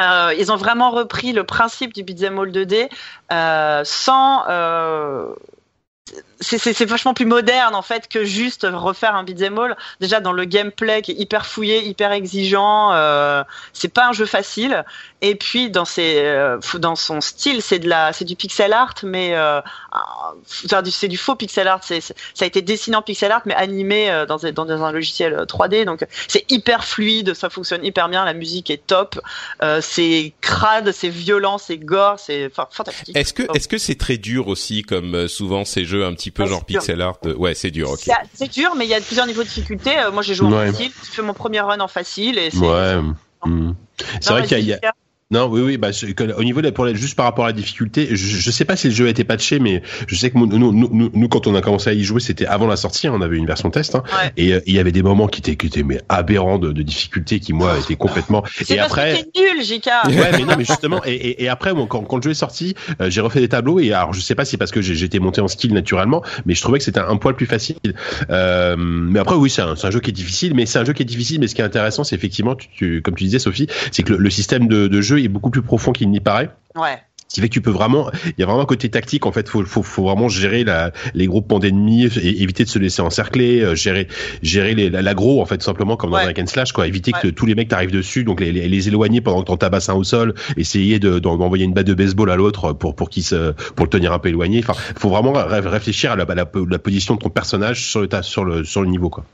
Euh, 0.00 0.34
ils 0.38 0.50
ont 0.50 0.56
vraiment 0.56 0.90
repris 0.90 1.32
le 1.32 1.44
principe 1.44 1.92
du 1.92 2.02
beat'em 2.02 2.38
all 2.38 2.50
2D 2.50 2.88
euh, 3.32 3.82
sans 3.84 4.44
euh, 4.48 5.34
c'est 6.40 6.84
vachement 6.84 7.14
plus 7.14 7.24
moderne 7.24 7.74
en 7.74 7.82
fait 7.82 8.08
que 8.08 8.24
juste 8.24 8.66
refaire 8.70 9.14
un 9.14 9.24
beat'em 9.24 9.58
all. 9.58 9.76
Déjà 10.00 10.20
dans 10.20 10.32
le 10.32 10.44
gameplay 10.44 11.00
qui 11.00 11.12
est 11.12 11.14
hyper 11.14 11.46
fouillé, 11.46 11.82
hyper 11.84 12.12
exigeant, 12.12 12.92
euh, 12.92 13.42
c'est 13.72 13.92
pas 13.92 14.08
un 14.08 14.12
jeu 14.12 14.26
facile. 14.26 14.84
Et 15.26 15.36
puis 15.36 15.70
dans 15.70 15.86
ses, 15.86 16.18
euh, 16.18 16.58
dans 16.74 16.96
son 16.96 17.22
style, 17.22 17.62
c'est 17.62 17.78
de 17.78 17.88
la, 17.88 18.12
c'est 18.12 18.26
du 18.26 18.36
pixel 18.36 18.74
art, 18.74 18.96
mais 19.04 19.30
euh, 19.32 19.62
c'est 20.44 21.08
du 21.08 21.16
faux 21.16 21.34
pixel 21.34 21.66
art. 21.66 21.80
C'est, 21.82 22.02
ça 22.02 22.12
a 22.42 22.44
été 22.44 22.60
dessiné 22.60 22.94
en 22.94 23.00
pixel 23.00 23.32
art, 23.32 23.40
mais 23.46 23.54
animé 23.54 24.10
euh, 24.10 24.26
dans, 24.26 24.36
dans, 24.36 24.66
dans 24.66 24.84
un 24.84 24.92
logiciel 24.92 25.32
3D. 25.48 25.86
Donc 25.86 26.06
c'est 26.28 26.44
hyper 26.50 26.84
fluide, 26.84 27.32
ça 27.32 27.48
fonctionne 27.48 27.82
hyper 27.86 28.10
bien. 28.10 28.26
La 28.26 28.34
musique 28.34 28.68
est 28.68 28.86
top. 28.86 29.18
Euh, 29.62 29.80
c'est 29.80 30.34
crade, 30.42 30.92
c'est 30.92 31.08
violent, 31.08 31.56
c'est 31.56 31.78
gore, 31.78 32.18
c'est 32.18 32.50
fantastique. 32.70 33.16
Est-ce 33.16 33.32
que, 33.32 33.44
est-ce 33.54 33.66
que 33.66 33.78
c'est 33.78 33.96
très 33.96 34.18
dur 34.18 34.48
aussi, 34.48 34.82
comme 34.82 35.26
souvent 35.26 35.64
ces 35.64 35.86
jeux 35.86 36.04
un 36.04 36.12
petit 36.12 36.32
peu 36.32 36.44
genre 36.44 36.66
pixel 36.66 37.00
art. 37.00 37.16
Ouais, 37.38 37.54
c'est 37.54 37.70
dur. 37.70 37.92
ok. 37.92 38.10
C'est 38.34 38.52
dur, 38.52 38.74
mais 38.76 38.84
il 38.84 38.90
y 38.90 38.94
a 38.94 39.00
plusieurs 39.00 39.26
niveaux 39.26 39.42
de 39.42 39.48
difficulté. 39.48 39.92
moi, 40.12 40.22
j'ai 40.22 40.34
joué 40.34 40.48
en 40.48 40.70
facile. 40.70 40.92
J'ai 41.02 41.10
fait 41.12 41.22
mon 41.22 41.32
premier 41.32 41.60
run 41.60 41.80
en 41.80 41.88
facile 41.88 42.36
et 42.36 42.50
c'est. 42.50 42.58
Ouais. 42.58 43.00
C'est 44.20 44.30
vrai 44.30 44.46
qu'il 44.46 44.60
y 44.60 44.74
a, 44.74 44.80
non, 45.30 45.48
oui, 45.50 45.62
oui. 45.62 45.76
Bah, 45.78 45.88
au 46.36 46.44
niveau 46.44 46.60
de 46.60 46.68
pour 46.70 46.86
juste 46.94 47.16
par 47.16 47.24
rapport 47.24 47.46
à 47.46 47.48
la 47.48 47.54
difficulté, 47.54 48.08
je, 48.10 48.16
je 48.16 48.50
sais 48.50 48.66
pas 48.66 48.76
si 48.76 48.88
le 48.88 48.94
jeu 48.94 49.06
a 49.06 49.08
été 49.08 49.24
patché, 49.24 49.58
mais 49.58 49.82
je 50.06 50.14
sais 50.14 50.30
que 50.30 50.36
nous, 50.36 50.46
nous, 50.46 50.72
nous, 50.72 51.10
nous 51.12 51.28
quand 51.28 51.46
on 51.46 51.54
a 51.54 51.62
commencé 51.62 51.88
à 51.88 51.94
y 51.94 52.04
jouer, 52.04 52.20
c'était 52.20 52.44
avant 52.46 52.66
la 52.66 52.76
sortie. 52.76 53.06
Hein, 53.06 53.12
on 53.14 53.22
avait 53.22 53.38
une 53.38 53.46
version 53.46 53.70
test, 53.70 53.94
hein, 53.94 54.02
et 54.36 54.52
euh, 54.52 54.60
il 54.66 54.74
y 54.74 54.78
avait 54.78 54.92
des 54.92 55.02
moments 55.02 55.26
qui 55.26 55.40
étaient, 55.40 55.56
qui 55.56 55.66
étaient 55.66 55.82
mais 55.82 56.02
aberrants 56.10 56.58
de, 56.58 56.72
de 56.72 56.82
difficulté, 56.82 57.40
qui 57.40 57.54
moi 57.54 57.78
étaient 57.78 57.96
complètement. 57.96 58.44
et 58.68 58.78
après. 58.78 59.24
C'est 59.34 59.40
nul, 59.40 59.64
JK. 59.64 59.86
Ouais, 60.08 60.32
mais 60.32 60.44
non, 60.44 60.54
mais 60.58 60.64
justement, 60.68 61.00
et, 61.06 61.14
et, 61.14 61.44
et 61.44 61.48
après, 61.48 61.72
quand, 61.88 62.02
quand 62.02 62.16
le 62.16 62.22
jeu 62.22 62.30
est 62.30 62.34
sorti, 62.34 62.74
euh, 63.00 63.08
j'ai 63.08 63.22
refait 63.22 63.40
des 63.40 63.48
tableaux, 63.48 63.80
et 63.80 63.92
alors 63.92 64.12
je 64.12 64.20
sais 64.20 64.34
pas 64.34 64.44
si 64.44 64.52
c'est 64.52 64.56
parce 64.58 64.70
que 64.70 64.82
j'étais 64.82 65.20
monté 65.20 65.40
en 65.40 65.48
skill 65.48 65.72
naturellement, 65.72 66.22
mais 66.44 66.54
je 66.54 66.60
trouvais 66.60 66.78
que 66.78 66.84
c'était 66.84 67.00
un, 67.00 67.16
poil 67.16 67.34
plus 67.34 67.46
facile. 67.46 67.76
Euh, 68.28 68.76
mais 68.76 69.20
après, 69.20 69.36
oui, 69.36 69.48
c'est 69.48 69.62
un, 69.62 69.74
un, 69.82 69.90
jeu 69.90 70.00
qui 70.00 70.10
est 70.10 70.12
difficile, 70.12 70.54
mais 70.54 70.66
c'est 70.66 70.78
un 70.78 70.84
jeu 70.84 70.92
qui 70.92 71.02
est 71.02 71.06
difficile, 71.06 71.40
mais 71.40 71.48
ce 71.48 71.54
qui 71.54 71.62
est 71.62 71.64
intéressant, 71.64 72.04
c'est 72.04 72.14
effectivement, 72.14 72.54
tu, 72.54 73.00
comme 73.00 73.14
tu 73.14 73.24
disais, 73.24 73.38
Sophie, 73.38 73.68
c'est 73.90 74.02
que 74.02 74.12
le, 74.12 74.18
le 74.18 74.30
système 74.30 74.68
de, 74.68 74.86
de 74.86 75.00
jeu 75.00 75.13
est 75.22 75.28
beaucoup 75.28 75.50
plus 75.50 75.62
profond 75.62 75.92
qu'il 75.92 76.10
n'y 76.10 76.20
paraît. 76.20 76.50
Ouais. 76.74 76.98
Ce 77.28 77.36
qui 77.36 77.40
fait 77.40 77.48
que 77.48 77.54
tu 77.54 77.62
peux 77.62 77.70
vraiment, 77.70 78.10
il 78.26 78.34
y 78.38 78.42
a 78.42 78.46
vraiment 78.46 78.62
un 78.62 78.66
côté 78.66 78.88
tactique 78.88 79.26
en 79.26 79.32
fait. 79.32 79.48
Faut, 79.48 79.64
faut, 79.64 79.82
faut 79.82 80.04
vraiment 80.04 80.28
gérer 80.28 80.62
la, 80.62 80.92
les 81.14 81.26
groupements 81.26 81.58
d'ennemis, 81.58 82.08
et 82.22 82.42
éviter 82.42 82.62
de 82.64 82.68
se 82.68 82.78
laisser 82.78 83.02
encercler, 83.02 83.60
euh, 83.60 83.74
gérer, 83.74 84.06
gérer 84.42 84.74
l'agro 84.90 85.42
en 85.42 85.44
fait 85.44 85.60
simplement 85.62 85.96
comme 85.96 86.10
dans 86.10 86.18
un 86.18 86.28
hack 86.28 86.48
slash 86.48 86.72
quoi. 86.72 86.86
Éviter 86.86 87.10
que 87.10 87.28
tous 87.28 87.46
les 87.46 87.54
mecs 87.54 87.68
t'arrivent 87.68 87.90
dessus, 87.90 88.24
donc 88.24 88.40
les, 88.40 88.52
les, 88.52 88.68
les, 88.68 88.88
éloigner 88.88 89.20
pendant 89.20 89.40
que 89.40 89.46
t'en 89.46 89.56
tabasses 89.56 89.88
un 89.88 89.94
au 89.94 90.04
sol, 90.04 90.34
essayer 90.56 90.98
de 90.98 91.18
d'envoyer 91.18 91.64
une 91.64 91.72
batte 91.72 91.86
de 91.86 91.94
baseball 91.94 92.30
à 92.30 92.36
l'autre 92.36 92.72
pour 92.72 92.94
se 93.12 93.52
pour 93.72 93.86
le 93.86 93.90
tenir 93.90 94.12
un 94.12 94.18
peu 94.18 94.28
éloigné. 94.28 94.60
Enfin, 94.62 94.74
faut 94.96 95.08
vraiment 95.08 95.32
réfléchir 95.32 96.12
à 96.12 96.16
la, 96.16 96.26
la, 96.26 96.46
la, 96.70 96.78
position 96.78 97.14
de 97.14 97.20
ton 97.20 97.30
personnage 97.30 97.84
sur 97.84 98.00
le 98.02 98.08
sur 98.22 98.44
le 98.44 98.62
sur 98.64 98.82
le 98.82 98.88
niveau 98.88 99.10
quoi. 99.10 99.24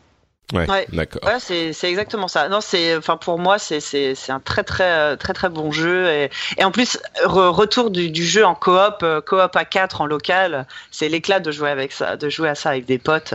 Ouais, 0.52 0.86
d'accord. 0.92 1.22
Ouais, 1.24 1.38
c'est 1.38 1.72
c'est 1.72 1.88
exactement 1.88 2.28
ça. 2.28 2.48
Non, 2.48 2.60
c'est 2.60 2.96
enfin 2.96 3.16
pour 3.16 3.38
moi 3.38 3.58
c'est 3.58 3.80
c'est 3.80 4.14
c'est 4.14 4.32
un 4.32 4.40
très 4.40 4.64
très 4.64 5.16
très 5.16 5.32
très 5.32 5.48
bon 5.48 5.70
jeu 5.70 6.08
et 6.08 6.30
et 6.58 6.64
en 6.64 6.70
plus 6.70 6.98
retour 7.24 7.90
du, 7.90 8.10
du 8.10 8.24
jeu 8.24 8.44
en 8.44 8.54
coop 8.54 9.02
euh, 9.02 9.20
coop 9.20 9.54
à 9.54 9.64
4 9.64 10.00
en 10.00 10.06
local, 10.06 10.66
c'est 10.90 11.08
l'éclat 11.08 11.40
de 11.40 11.50
jouer 11.50 11.70
avec 11.70 11.92
ça, 11.92 12.16
de 12.16 12.28
jouer 12.28 12.48
à 12.48 12.54
ça 12.54 12.70
avec 12.70 12.86
des 12.86 12.98
potes. 12.98 13.34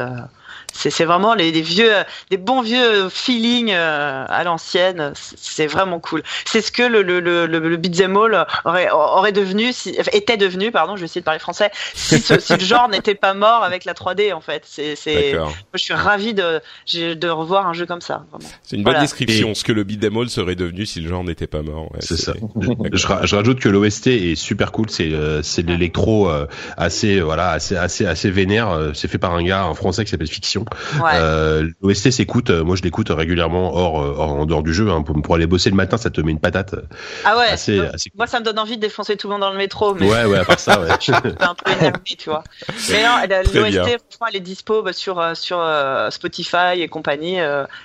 Euh 0.85 0.89
c'est 0.89 1.05
vraiment 1.05 1.33
les, 1.33 1.51
les, 1.51 1.61
vieux, 1.61 1.91
des 2.29 2.37
bons 2.37 2.61
vieux 2.61 3.09
feelings 3.09 3.71
euh, 3.71 4.25
à 4.27 4.43
l'ancienne. 4.43 5.13
C'est 5.15 5.67
vraiment 5.67 5.99
cool. 5.99 6.23
C'est 6.45 6.61
ce 6.61 6.71
que 6.71 6.83
le 6.83 7.01
le 7.01 7.19
le, 7.19 7.45
le 7.45 7.77
beat'em 7.77 8.15
all 8.17 8.45
aurait 8.65 8.89
aurait 8.91 9.31
devenu, 9.31 9.73
si, 9.73 9.95
était 10.11 10.37
devenu, 10.37 10.71
pardon, 10.71 10.95
je 10.95 11.01
vais 11.01 11.05
essayer 11.05 11.21
de 11.21 11.25
parler 11.25 11.39
français, 11.39 11.71
si, 11.93 12.19
ce, 12.19 12.39
si 12.39 12.53
le 12.53 12.59
genre 12.59 12.89
n'était 12.89 13.15
pas 13.15 13.33
mort 13.33 13.63
avec 13.63 13.85
la 13.85 13.93
3D 13.93 14.33
en 14.33 14.41
fait. 14.41 14.63
C'est 14.65 14.95
c'est. 14.95 15.35
Je 15.73 15.79
suis 15.79 15.93
ravi 15.93 16.33
de 16.33 16.61
de 16.93 17.29
revoir 17.29 17.67
un 17.67 17.73
jeu 17.73 17.85
comme 17.85 18.01
ça. 18.01 18.25
C'est 18.63 18.75
une 18.75 18.83
bonne 18.83 18.99
description. 18.99 19.53
Ce 19.53 19.63
que 19.63 19.71
le 19.71 19.83
beat'em 19.83 20.17
all 20.17 20.29
serait 20.29 20.55
devenu 20.55 20.85
si 20.85 21.01
le 21.01 21.09
genre 21.09 21.23
n'était 21.23 21.47
pas 21.47 21.61
mort. 21.61 21.91
Ouais, 21.93 21.99
c'est 21.99 22.17
ça. 22.17 22.33
je, 22.59 23.07
je, 23.23 23.35
rajoute 23.35 23.59
que 23.59 23.69
l'OST 23.69 24.07
est 24.07 24.35
super 24.35 24.71
cool. 24.71 24.89
C'est 24.89 25.11
euh, 25.13 25.41
c'est 25.41 25.65
l'électro 25.65 26.29
euh, 26.29 26.47
assez 26.77 27.21
voilà 27.21 27.51
assez 27.51 27.75
assez 27.75 28.05
assez 28.05 28.29
vénère. 28.29 28.91
C'est 28.93 29.07
fait 29.07 29.17
par 29.17 29.33
un 29.33 29.43
gars 29.43 29.65
en 29.65 29.75
français 29.75 30.03
qui 30.03 30.11
s'appelle 30.11 30.27
Fiction. 30.27 30.64
Euh, 31.03 31.69
L'OST 31.81 32.11
s'écoute, 32.11 32.49
euh, 32.49 32.63
moi 32.63 32.75
je 32.75 32.83
l'écoute 32.83 33.09
régulièrement 33.09 33.75
hors, 33.75 34.01
euh, 34.01 34.15
hors, 34.17 34.33
en 34.33 34.45
dehors 34.45 34.63
du 34.63 34.73
jeu. 34.73 34.89
Hein, 34.89 35.01
pour, 35.01 35.21
pour, 35.21 35.35
aller 35.35 35.47
bosser 35.47 35.69
le 35.69 35.75
matin, 35.75 35.97
ça 35.97 36.09
te 36.09 36.21
met 36.21 36.31
une 36.31 36.39
patate. 36.39 36.75
Ah 37.23 37.37
ouais. 37.37 37.47
Assez, 37.47 37.79
assez 37.79 38.11
moi, 38.15 38.27
ça 38.27 38.39
me 38.39 38.45
donne 38.45 38.59
envie 38.59 38.77
de 38.77 38.81
défoncer 38.81 39.17
tout 39.17 39.27
le 39.27 39.33
monde 39.33 39.41
dans 39.41 39.51
le 39.51 39.57
métro. 39.57 39.93
Mais... 39.95 40.09
Ouais, 40.09 40.25
ouais, 40.25 40.39
à 40.39 40.45
part 40.45 40.59
ça, 40.59 40.81
ouais. 40.81 40.89
un 41.39 41.55
peu 41.55 41.71
énervé, 41.71 41.99
tu 42.17 42.29
vois. 42.29 42.43
Mais 42.89 43.03
non, 43.03 43.17
l'OST, 43.27 43.53
franchement, 43.53 44.27
elle 44.29 44.35
est 44.35 44.39
dispo 44.39 44.81
bah, 44.81 44.93
sur 44.93 45.21
sur 45.35 45.63
Spotify 46.09 46.79
et 46.79 46.87
compagnie. 46.87 47.37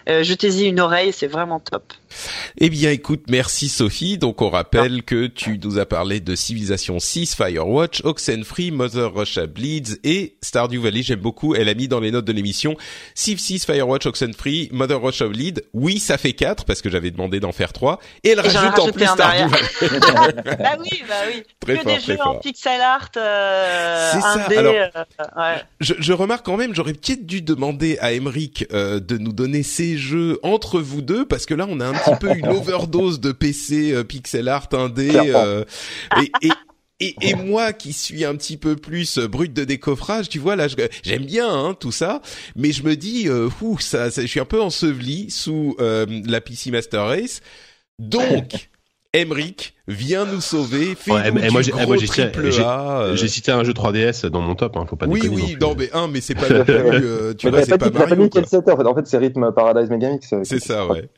Jetez-y 0.07 0.66
une 0.66 0.81
oreille, 0.81 1.12
c'est 1.12 1.27
vraiment 1.27 1.61
top. 1.61 1.93
Eh 2.59 2.70
bien, 2.70 2.90
écoute, 2.90 3.24
merci 3.28 3.69
Sophie. 3.69 4.19
Donc, 4.19 4.43
on 4.43 4.51
rappelle 4.51 5.02
que 5.02 5.27
tu 5.27 5.59
nous 5.62 5.78
as 5.78 5.86
parlé 5.86 6.20
de 6.20 6.35
Civilization 6.35 6.98
6, 6.98 7.35
Firewatch, 7.35 8.02
Oxenfree, 8.05 8.70
Mother 8.70 9.15
Russia 9.15 9.47
Bleeds 9.47 9.98
et 10.05 10.36
Stardew 10.43 10.81
Valley. 10.81 11.02
J'aime 11.02 11.20
beaucoup. 11.20 11.55
Elle 11.55 11.69
a 11.69 11.74
mis 11.74 11.89
dans 11.89 12.01
les 12.01 12.11
notes 12.11 12.24
de 12.24 12.32
l'émission 12.32 12.70
Civ 13.15 13.39
6, 13.39 13.65
Firewatch, 13.65 14.07
Oxenfree, 14.07 14.69
Mother 14.73 15.01
Russia 15.03 15.27
Bleed. 15.27 15.65
Oui, 15.73 15.99
ça 15.99 16.19
fait 16.19 16.33
4 16.33 16.65
parce 16.65 16.83
que 16.83 16.91
j'avais 16.91 17.11
demandé 17.11 17.41
d'en 17.41 17.53
faire 17.53 17.73
3. 17.73 17.99
Et 18.25 18.31
elle 18.31 18.41
rajoute 18.41 18.79
en 18.79 18.91
plus 18.91 19.07
Stardew 19.07 19.51
Valley. 19.51 20.33
bah 20.45 20.77
oui, 20.79 21.03
bah 21.09 21.15
oui. 21.29 21.43
Très 21.61 21.77
que 21.77 21.83
fort, 21.83 21.95
des 21.95 22.01
jeux 22.01 22.17
fort. 22.17 22.29
en 22.29 22.35
pixel 22.39 22.81
art. 22.81 23.11
Euh, 23.17 24.11
C'est 24.13 24.21
ça. 24.21 24.47
Alors, 24.59 24.75
euh, 24.75 24.87
ouais. 25.37 25.63
je, 25.81 25.95
je, 25.99 26.13
remarque 26.13 26.45
quand 26.45 26.57
même, 26.57 26.75
j'aurais 26.75 26.93
peut-être 26.93 27.27
dû 27.27 27.43
demander 27.43 27.99
à 28.01 28.13
Emric 28.13 28.67
euh, 28.73 29.01
de 29.01 29.19
nous 29.19 29.33
donner 29.33 29.63
ces 29.63 29.97
jeux 29.97 30.39
entre 30.43 30.81
vous 30.81 31.03
deux 31.03 31.25
parce 31.25 31.47
que 31.47 31.55
là, 31.55 31.67
on 31.69 31.81
a 31.81 31.87
un 31.87 31.93
petit 31.93 32.17
peu 32.21 32.35
une 32.37 32.49
overdose 32.49 33.21
de 33.21 33.33
PC 33.33 33.93
euh, 33.93 34.05
pixel 34.05 34.49
art 34.49 34.69
1D 34.71 35.13
euh, 35.17 35.65
et, 36.21 36.47
et 36.47 36.51
et, 37.01 37.15
et, 37.23 37.35
moi 37.35 37.73
qui 37.73 37.93
suis 37.93 38.25
un 38.25 38.35
petit 38.37 38.57
peu 38.57 38.77
plus 38.77 39.19
euh, 39.19 39.29
brut 39.29 39.53
de 39.53 39.65
décoffrage, 39.65 40.29
tu 40.29 40.39
vois 40.39 40.57
là, 40.57 40.67
j'aime 41.03 41.25
bien 41.25 41.49
hein, 41.49 41.75
tout 41.79 41.93
ça, 41.93 42.21
mais 42.57 42.73
je 42.73 42.83
me 42.83 42.97
dis, 42.97 43.29
euh, 43.29 43.49
ça, 43.79 44.11
ça, 44.11 44.23
je 44.23 44.27
suis 44.27 44.41
un 44.41 44.45
peu 44.45 44.61
enseveli 44.61 45.31
sous 45.31 45.77
euh, 45.81 46.07
la 46.27 46.41
PC 46.41 46.71
Master 46.71 47.07
Race. 47.07 47.41
Donc, 47.99 48.71
Emric 49.13 49.75
vient 49.89 50.25
nous 50.25 50.41
sauver, 50.41 50.95
fait 50.95 51.11
ouais, 51.11 51.33
du 51.33 51.51
moi, 51.51 51.63
gros 51.63 51.97
j'ai 51.97 52.07
triple 52.07 52.49
A. 52.61 53.11
J'ai 53.15 53.27
cité 53.27 53.51
un 53.51 53.65
jeu 53.65 53.73
3DS 53.73 54.27
dans 54.27 54.41
mon 54.41 54.55
top, 54.55 54.77
hein, 54.77 54.87
faut 54.89 54.97
pas 54.97 55.07
Oui, 55.07 55.23
oui, 55.29 55.57
non, 55.61 55.75
mais 55.77 55.91
un, 55.93 56.07
mais 56.07 56.21
c'est 56.21 56.35
pas 56.37 56.49
non 56.49 56.65
plus, 56.65 56.75
euh, 56.75 57.35
tu 57.35 57.51
vois, 57.51 57.63
c'est 57.65 57.77
pas 57.77 57.91
Mario. 57.91 58.29
Pas 58.29 58.41
en 58.41 58.77
fait. 58.77 58.87
En 58.87 58.95
fait, 58.95 59.07
c'est 59.07 59.19
Rhythm 59.19 59.53
Paradise 59.53 59.91
Megamix. 59.91 60.33
C'est 60.45 60.61
ça, 60.61 60.87
ouais. 60.87 61.09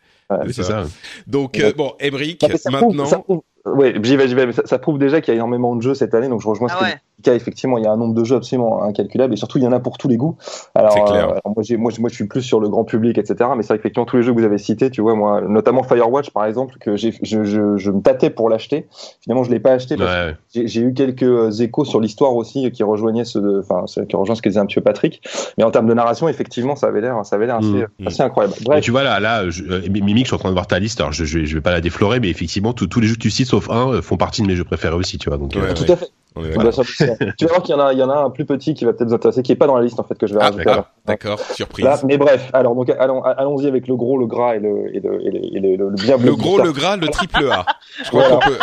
c'est 0.53 0.63
ça. 0.63 0.85
Donc, 1.27 1.59
euh, 1.59 1.73
bon, 1.77 1.93
Emric, 2.01 2.43
maintenant. 2.71 3.45
Oui, 3.65 3.95
j'y 4.03 4.17
vais, 4.17 4.29
j'y 4.29 4.35
vais. 4.35 4.53
Ça, 4.53 4.63
ça, 4.67 4.79
prouve 4.79 4.99
déjà 4.99 5.21
qu'il 5.21 5.33
y 5.33 5.33
a 5.33 5.37
énormément 5.37 5.77
de 5.77 5.83
jeux 5.83 5.95
cette 5.95 6.15
année, 6.15 6.29
donc 6.29 6.41
je 6.41 6.49
rejoins 6.49 6.69
ce 6.69 6.75
ah 6.79 6.83
ouais. 6.83 6.97
Cas. 7.23 7.35
Effectivement, 7.35 7.79
il 7.79 7.85
y 7.85 7.87
a 7.87 7.93
un 7.93 7.97
nombre 7.97 8.15
de 8.15 8.25
jeux 8.25 8.37
absolument 8.37 8.83
incalculable, 8.83 9.33
et 9.33 9.37
surtout 9.37 9.59
il 9.59 9.65
y 9.65 9.67
en 9.67 9.73
a 9.73 9.81
pour 9.81 9.99
tous 9.99 10.09
les 10.09 10.17
goûts. 10.17 10.37
Alors, 10.75 10.97
euh, 10.97 11.13
alors 11.13 11.41
moi, 11.45 11.65
moi, 11.79 11.93
moi, 11.99 12.11
je 12.11 12.15
suis 12.15 12.27
plus 12.27 12.43
sur 12.43 12.61
le 12.61 12.69
grand 12.69 12.85
public, 12.85 13.19
etc. 13.19 13.51
Mais 13.57 13.63
c'est 13.63 13.69
vrai 13.69 13.79
qu'effectivement 13.79 14.07
tous 14.07 14.17
les 14.17 14.23
jeux 14.23 14.33
que 14.33 14.39
vous 14.39 14.45
avez 14.45 14.59
cités, 14.59 14.91
tu 14.91 15.01
vois, 15.01 15.15
moi, 15.15 15.41
notamment 15.41 15.83
Firewatch 15.83 16.31
par 16.31 16.45
exemple, 16.45 16.77
que 16.81 16.97
j'ai, 16.97 17.13
je, 17.23 17.45
je, 17.45 17.77
je, 17.77 17.91
me 17.91 18.01
tâtais 18.01 18.31
pour 18.31 18.49
l'acheter. 18.49 18.87
Finalement, 19.21 19.45
je 19.45 19.51
l'ai 19.51 19.61
pas 19.61 19.73
acheté 19.73 19.97
parce 19.97 20.11
ouais. 20.11 20.37
que 20.55 20.67
j'ai 20.67 20.81
eu 20.81 20.93
quelques 20.95 21.61
échos 21.61 21.85
sur 21.85 22.01
l'histoire 22.01 22.35
aussi 22.35 22.71
qui 22.73 22.83
rejoignaient 22.83 23.25
ce, 23.25 23.61
enfin, 23.61 23.85
qui 24.05 24.17
rejoint 24.17 24.35
ce 24.35 24.43
que 24.43 24.49
disait 24.49 24.61
un 24.61 24.67
petit 24.67 24.77
peu 24.77 24.83
Patrick. 24.83 25.23
Mais 25.59 25.65
en 25.65 25.71
termes 25.71 25.87
de 25.87 25.95
narration, 25.95 26.29
effectivement, 26.29 26.77
ça 26.77 26.89
avait 26.89 27.01
l'air, 27.01 27.25
ça 27.25 27.37
avait 27.37 27.47
l'air 27.47 27.57
assez, 27.57 27.69
mmh, 27.69 28.07
assez 28.07 28.23
incroyable. 28.23 28.55
Bref. 28.63 28.83
tu 28.83 28.91
vois 28.91 29.03
là, 29.03 29.21
là, 29.21 29.49
je, 29.49 29.65
euh, 29.65 29.89
Mimic, 29.89 30.25
je 30.25 30.29
suis 30.29 30.35
en 30.35 30.39
train 30.39 30.49
de 30.49 30.55
voir 30.55 30.67
ta 30.67 30.79
liste. 30.79 31.01
Alors, 31.01 31.13
je, 31.13 31.25
je 31.25 31.55
vais 31.55 31.61
pas 31.61 31.73
la 31.73 31.81
déflorer, 31.81 32.21
mais 32.21 32.29
effectivement, 32.29 32.73
tous 32.73 33.01
les 33.01 33.07
jeux 33.07 33.15
que 33.15 33.21
tu 33.21 33.31
cites, 33.31 33.47
sauf 33.47 33.71
un, 33.71 34.01
font 34.03 34.17
partie 34.17 34.43
de 34.43 34.47
mes 34.47 34.57
jeux 34.57 34.65
préférés 34.65 34.97
aussi, 34.97 35.19
tu 35.19 35.29
vois. 35.29 35.39
Donc, 35.39 35.55
ouais, 35.55 35.63
euh, 35.63 35.75
tout 35.75 35.91
à 35.91 35.97
fait. 35.97 36.09
Voilà. 36.35 36.71
tu 36.73 37.45
vas 37.45 37.51
voir 37.51 37.63
qu'il 37.63 37.75
y 37.75 37.79
en 37.79 37.81
a, 37.81 37.93
il 37.93 37.99
y 37.99 38.03
en 38.03 38.11
a 38.11 38.17
un 38.17 38.31
plus 38.31 38.45
petit 38.45 38.75
qui 38.75 38.85
va 38.85 38.93
peut-être 38.93 39.09
vous 39.09 39.15
intéresser, 39.15 39.43
qui 39.43 39.53
est 39.53 39.57
pas 39.57 39.67
dans 39.67 39.77
la 39.77 39.83
liste 39.83 40.01
en 40.01 40.05
fait 40.05 40.17
que 40.17 40.27
je 40.27 40.35
vais 40.35 40.41
ah, 40.43 40.51
rajouter. 40.51 40.81
D'accord, 41.07 41.39
surprise. 41.41 41.85
Là, 41.85 41.99
mais 42.05 42.17
bref, 42.17 42.51
alors 42.53 42.75
donc 42.75 42.91
allons, 42.91 43.23
allons-y 43.23 43.67
avec 43.67 43.89
le 43.89 43.97
gros, 43.97 44.19
le 44.19 44.27
gras 44.27 44.57
et 44.57 44.61
le 44.61 44.95
et 44.95 45.01
le, 45.01 45.21
et 45.27 45.31
le, 45.31 45.57
et 45.57 45.77
le, 45.77 45.89
le 45.89 45.95
bien 45.95 46.17
Le 46.17 46.35
gros, 46.35 46.59
le 46.59 46.73
gras, 46.73 46.97
le 46.97 47.09
triple 47.09 47.49
A. 47.51 47.67
Je 48.03 48.09
crois 48.09 48.29
voilà. 48.29 48.39
peut... 48.47 48.59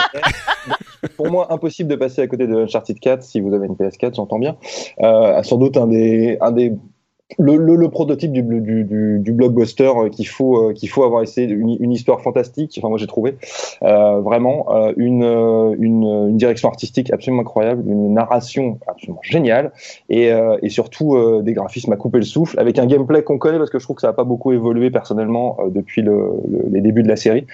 Pour 1.16 1.32
moi, 1.32 1.48
impossible 1.54 1.90
de 1.90 1.96
passer 1.96 2.22
à 2.22 2.28
côté 2.28 2.48
de 2.48 2.56
Uncharted 2.56 3.00
4 3.00 3.24
si 3.24 3.40
vous 3.40 3.54
avez 3.54 3.68
une 3.68 3.76
PS4, 3.76 4.16
j'entends 4.16 4.40
bien. 4.40 4.58
Euh, 5.02 5.41
sans 5.44 5.58
doute 5.58 5.78
un 5.78 5.88
des 5.88 6.38
un 6.41 6.52
des 6.52 6.74
le, 7.38 7.57
le, 7.57 7.76
le, 7.76 7.89
prototype 7.89 8.31
du, 8.31 8.41
du, 8.41 8.84
du, 8.84 9.19
du 9.19 9.31
blockbuster 9.31 9.91
euh, 9.95 10.10
qu'il 10.10 10.27
faut 10.27 10.69
euh, 10.69 10.73
qu'il 10.73 10.89
faut 10.89 11.03
avoir 11.03 11.22
essayé 11.22 11.47
une, 11.47 11.77
une, 11.80 11.91
histoire 11.91 12.22
fantastique 12.22 12.76
enfin 12.80 12.89
moi 12.89 12.97
j'ai 12.97 13.06
trouvé 13.06 13.35
euh, 13.84 14.19
vraiment 14.22 14.65
euh, 14.72 14.93
une, 14.97 15.23
une, 15.80 16.03
une 16.30 16.38
direction 16.38 16.69
artistique 16.69 17.14
absolument 17.14 17.41
incroyable 17.41 17.84
une 17.85 18.14
narration 18.14 18.80
absolument 18.88 19.22
géniale 19.22 19.72
et, 20.10 20.31
et 20.61 20.69
surtout 20.69 21.41
des 21.41 21.53
graphismes 21.53 21.91
à 21.93 21.95
couper 21.95 22.19
le 22.19 22.23
souffle 22.23 22.60
avec 22.60 22.80
un 22.80 22.85
gameplay 22.85 23.23
qu'on 23.23 23.38
connaît 23.38 23.57
parce 23.57 23.69
que 23.69 23.80
je 23.80 23.84
trouve 23.84 23.95
que 23.95 24.01
ça 24.01 24.07
n'a 24.07 24.14
pas 24.14 24.23
beaucoup 24.23 24.51
évolué 24.51 24.89
personnellement 24.89 25.57
depuis 25.69 26.01
le, 26.01 26.31
les 26.72 26.81
débuts 26.81 27.03
de 27.03 27.07
la 27.07 27.15
série. 27.15 27.45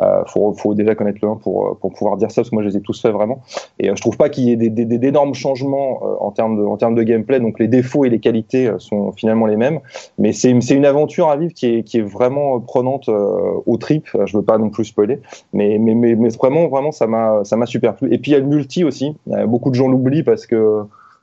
Euh, 0.00 0.22
faut, 0.26 0.52
faut 0.52 0.74
déjà 0.74 0.94
connaître 0.94 1.18
le 1.22 1.28
1 1.28 1.36
pour 1.36 1.78
pour 1.78 1.92
pouvoir 1.92 2.16
dire 2.16 2.30
ça 2.30 2.42
parce 2.42 2.50
que 2.50 2.54
moi 2.54 2.62
je 2.62 2.68
les 2.68 2.76
ai 2.76 2.80
tous 2.80 3.00
faits 3.00 3.12
vraiment. 3.12 3.42
Et 3.78 3.88
je 3.88 4.00
trouve 4.00 4.16
pas 4.16 4.28
qu'il 4.28 4.44
y 4.44 4.52
ait 4.52 4.56
des, 4.56 4.70
d'énormes 4.70 5.34
changements 5.34 6.00
en 6.22 6.30
termes 6.30 6.56
de 6.56 6.64
en 6.64 6.76
termes 6.76 6.94
de 6.94 7.02
gameplay. 7.02 7.40
Donc 7.40 7.58
les 7.58 7.68
défauts 7.68 8.04
et 8.04 8.10
les 8.10 8.20
qualités 8.20 8.70
sont 8.78 9.12
finalement 9.22 9.46
les 9.46 9.56
mêmes. 9.56 9.78
Mais 10.18 10.32
c'est 10.32 10.50
une 10.50 10.84
aventure 10.84 11.28
à 11.30 11.36
vivre 11.36 11.54
qui 11.54 11.66
est, 11.66 11.82
qui 11.84 11.98
est 11.98 12.02
vraiment 12.02 12.58
prenante 12.60 13.08
euh, 13.08 13.62
au 13.66 13.76
trip. 13.76 14.08
Je 14.26 14.36
veux 14.36 14.42
pas 14.42 14.58
non 14.58 14.68
plus 14.68 14.84
spoiler, 14.84 15.20
mais, 15.52 15.78
mais, 15.78 15.94
mais, 15.94 16.16
mais 16.16 16.28
vraiment, 16.30 16.66
vraiment, 16.66 16.90
ça 16.90 17.06
m'a 17.06 17.66
super 17.66 17.94
plu. 17.94 18.12
Et 18.12 18.18
puis 18.18 18.32
il 18.32 18.34
y 18.34 18.36
a 18.36 18.40
le 18.40 18.46
multi 18.46 18.82
aussi. 18.82 19.16
Beaucoup 19.46 19.70
de 19.70 19.76
gens 19.76 19.86
l'oublient 19.86 20.24
parce 20.24 20.46
que 20.46 20.82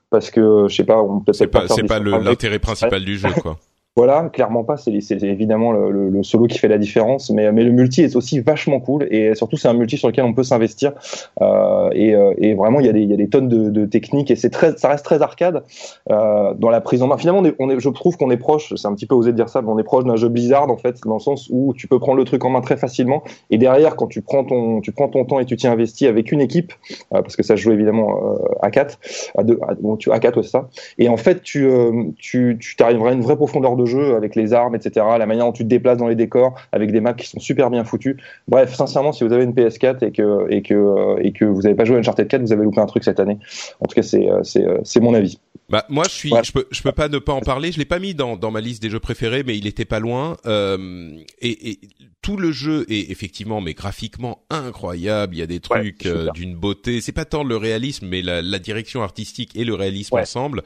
parce 0.09 0.31
que 0.31 0.65
je 0.69 0.75
sais 0.75 0.85
pas, 0.85 1.01
on 1.01 1.19
peut 1.19 1.33
C'est 1.33 1.47
pas, 1.47 1.67
c'est 1.67 1.83
pas 1.83 1.99
l'intérêt 1.99 2.59
principal 2.59 3.03
du 3.03 3.17
jeu, 3.17 3.29
quoi. 3.41 3.57
Voilà, 3.99 4.29
clairement 4.31 4.63
pas. 4.63 4.77
C'est 4.77 4.93
évidemment 5.23 5.73
le, 5.73 6.23
solo 6.23 6.47
qui 6.47 6.57
fait 6.57 6.69
la 6.69 6.77
différence, 6.77 7.31
mais, 7.31 7.51
mais 7.51 7.65
le 7.65 7.71
multi 7.71 8.01
est 8.01 8.15
aussi 8.15 8.39
vachement 8.39 8.79
cool 8.79 9.05
et 9.11 9.35
surtout 9.35 9.57
c'est 9.57 9.67
un 9.67 9.73
multi 9.73 9.97
sur 9.97 10.07
lequel 10.07 10.23
on 10.23 10.33
peut 10.33 10.43
s'investir 10.43 10.93
euh, 11.41 11.89
et, 11.91 12.15
euh, 12.15 12.33
et, 12.37 12.53
vraiment 12.53 12.79
il 12.79 12.85
y 12.85 12.89
a 12.89 12.93
des, 12.93 13.03
y 13.03 13.13
a 13.13 13.17
des 13.17 13.27
tonnes 13.27 13.49
de, 13.49 13.85
techniques 13.85 14.31
et 14.31 14.49
très, 14.49 14.77
ça 14.77 14.87
reste 14.87 15.03
très 15.03 15.21
arcade 15.21 15.65
euh, 16.09 16.53
dans 16.53 16.69
la 16.69 16.79
prise 16.79 17.03
en 17.03 17.07
main. 17.07 17.17
Finalement, 17.17 17.43
je 17.43 17.89
trouve 17.89 18.15
qu'on 18.15 18.31
est 18.31 18.37
proche. 18.37 18.73
C'est 18.77 18.87
un 18.87 18.93
petit 18.93 19.05
peu 19.05 19.15
osé 19.15 19.33
de 19.33 19.35
dire 19.35 19.49
ça, 19.49 19.61
mais 19.61 19.67
on 19.67 19.77
est 19.77 19.83
proche 19.83 20.05
d'un 20.05 20.15
jeu 20.15 20.29
Blizzard 20.29 20.71
en 20.71 20.77
fait, 20.77 21.01
dans 21.05 21.15
le 21.15 21.19
sens 21.19 21.49
où 21.51 21.73
tu 21.75 21.89
peux 21.89 21.99
prendre 21.99 22.19
le 22.19 22.23
truc 22.23 22.45
en 22.45 22.51
main 22.51 22.61
très 22.61 22.77
facilement 22.77 23.21
et 23.49 23.57
derrière 23.57 23.97
quand 23.97 24.07
tu 24.07 24.21
prends 24.21 24.45
ton, 24.45 24.79
tu 24.79 24.93
prends 24.93 25.09
ton 25.09 25.25
temps 25.25 25.41
et 25.41 25.45
tu 25.45 25.57
t'y 25.57 25.67
investis 25.67 26.07
avec 26.07 26.31
une 26.31 26.39
équipe, 26.39 26.71
parce 27.09 27.35
que 27.35 27.43
ça 27.43 27.57
se 27.57 27.61
joue 27.61 27.73
évidemment 27.73 28.37
à 28.61 28.71
4 28.71 28.97
à 29.37 29.43
2 29.43 29.59
à, 29.67 29.73
bon, 29.73 29.97
à 30.09 30.19
4 30.19 30.37
ouais, 30.37 30.43
c'est 30.43 30.51
ça. 30.51 30.69
Et 30.97 31.09
en 31.09 31.17
fait, 31.17 31.41
tu, 31.41 31.69
tu, 32.17 32.57
tu 32.61 32.81
à 32.81 32.91
une 32.91 33.21
vraie 33.21 33.35
profondeur 33.35 33.75
de 33.75 33.88
jeu 33.89 34.15
avec 34.15 34.35
les 34.35 34.53
armes, 34.53 34.75
etc. 34.75 35.05
La 35.17 35.25
manière 35.25 35.45
dont 35.45 35.51
tu 35.51 35.63
te 35.63 35.69
déplaces 35.69 35.97
dans 35.97 36.07
les 36.07 36.15
décors, 36.15 36.55
avec 36.71 36.91
des 36.91 37.01
maps 37.01 37.13
qui 37.13 37.27
sont 37.27 37.39
super 37.39 37.69
bien 37.69 37.83
foutues. 37.83 38.17
Bref, 38.47 38.73
sincèrement, 38.73 39.11
si 39.11 39.25
vous 39.25 39.33
avez 39.33 39.43
une 39.43 39.53
PS4 39.53 40.05
et 40.05 40.11
que 40.11 40.49
et 40.49 40.61
que 40.61 40.73
euh, 40.73 41.17
et 41.21 41.31
que 41.33 41.45
vous 41.45 41.61
n'avez 41.63 41.75
pas 41.75 41.85
joué 41.85 41.97
à 41.97 41.99
Uncharted 41.99 42.27
4, 42.27 42.41
vous 42.41 42.53
avez 42.53 42.63
loupé 42.63 42.79
un 42.79 42.85
truc 42.85 43.03
cette 43.03 43.19
année. 43.19 43.37
En 43.81 43.87
tout 43.87 43.95
cas, 43.95 44.03
c'est 44.03 44.29
euh, 44.29 44.41
c'est 44.43 44.65
euh, 44.65 45.01
mon 45.01 45.13
avis. 45.13 45.39
Bah 45.69 45.85
moi 45.87 46.05
je 46.05 46.15
suis, 46.15 46.33
je 46.43 46.51
peux, 46.51 46.65
je 46.71 46.81
peux 46.81 46.91
pas 46.91 47.09
ne 47.09 47.19
pas 47.19 47.33
en 47.33 47.41
parler. 47.41 47.71
Je 47.71 47.77
l'ai 47.77 47.85
pas 47.85 47.99
mis 47.99 48.15
dans 48.15 48.37
dans 48.37 48.49
ma 48.49 48.61
liste 48.61 48.81
des 48.81 48.89
jeux 48.89 48.99
préférés, 48.99 49.43
mais 49.45 49.57
il 49.57 49.67
était 49.67 49.85
pas 49.85 49.99
loin. 49.99 50.35
Euh, 50.47 51.11
et, 51.41 51.71
et, 51.71 51.79
tout 52.21 52.37
le 52.37 52.51
jeu 52.51 52.85
est 52.89 53.11
effectivement, 53.11 53.61
mais 53.61 53.73
graphiquement 53.73 54.39
incroyable. 54.49 55.35
Il 55.35 55.39
y 55.39 55.43
a 55.43 55.47
des 55.47 55.59
trucs 55.59 56.05
ouais, 56.05 56.31
d'une 56.33 56.55
beauté. 56.55 57.01
C'est 57.01 57.11
pas 57.11 57.25
tant 57.25 57.43
le 57.43 57.55
réalisme, 57.55 58.07
mais 58.07 58.21
la, 58.21 58.41
la 58.41 58.59
direction 58.59 59.03
artistique 59.03 59.55
et 59.55 59.63
le 59.63 59.73
réalisme 59.73 60.15
ouais. 60.15 60.21
ensemble. 60.21 60.63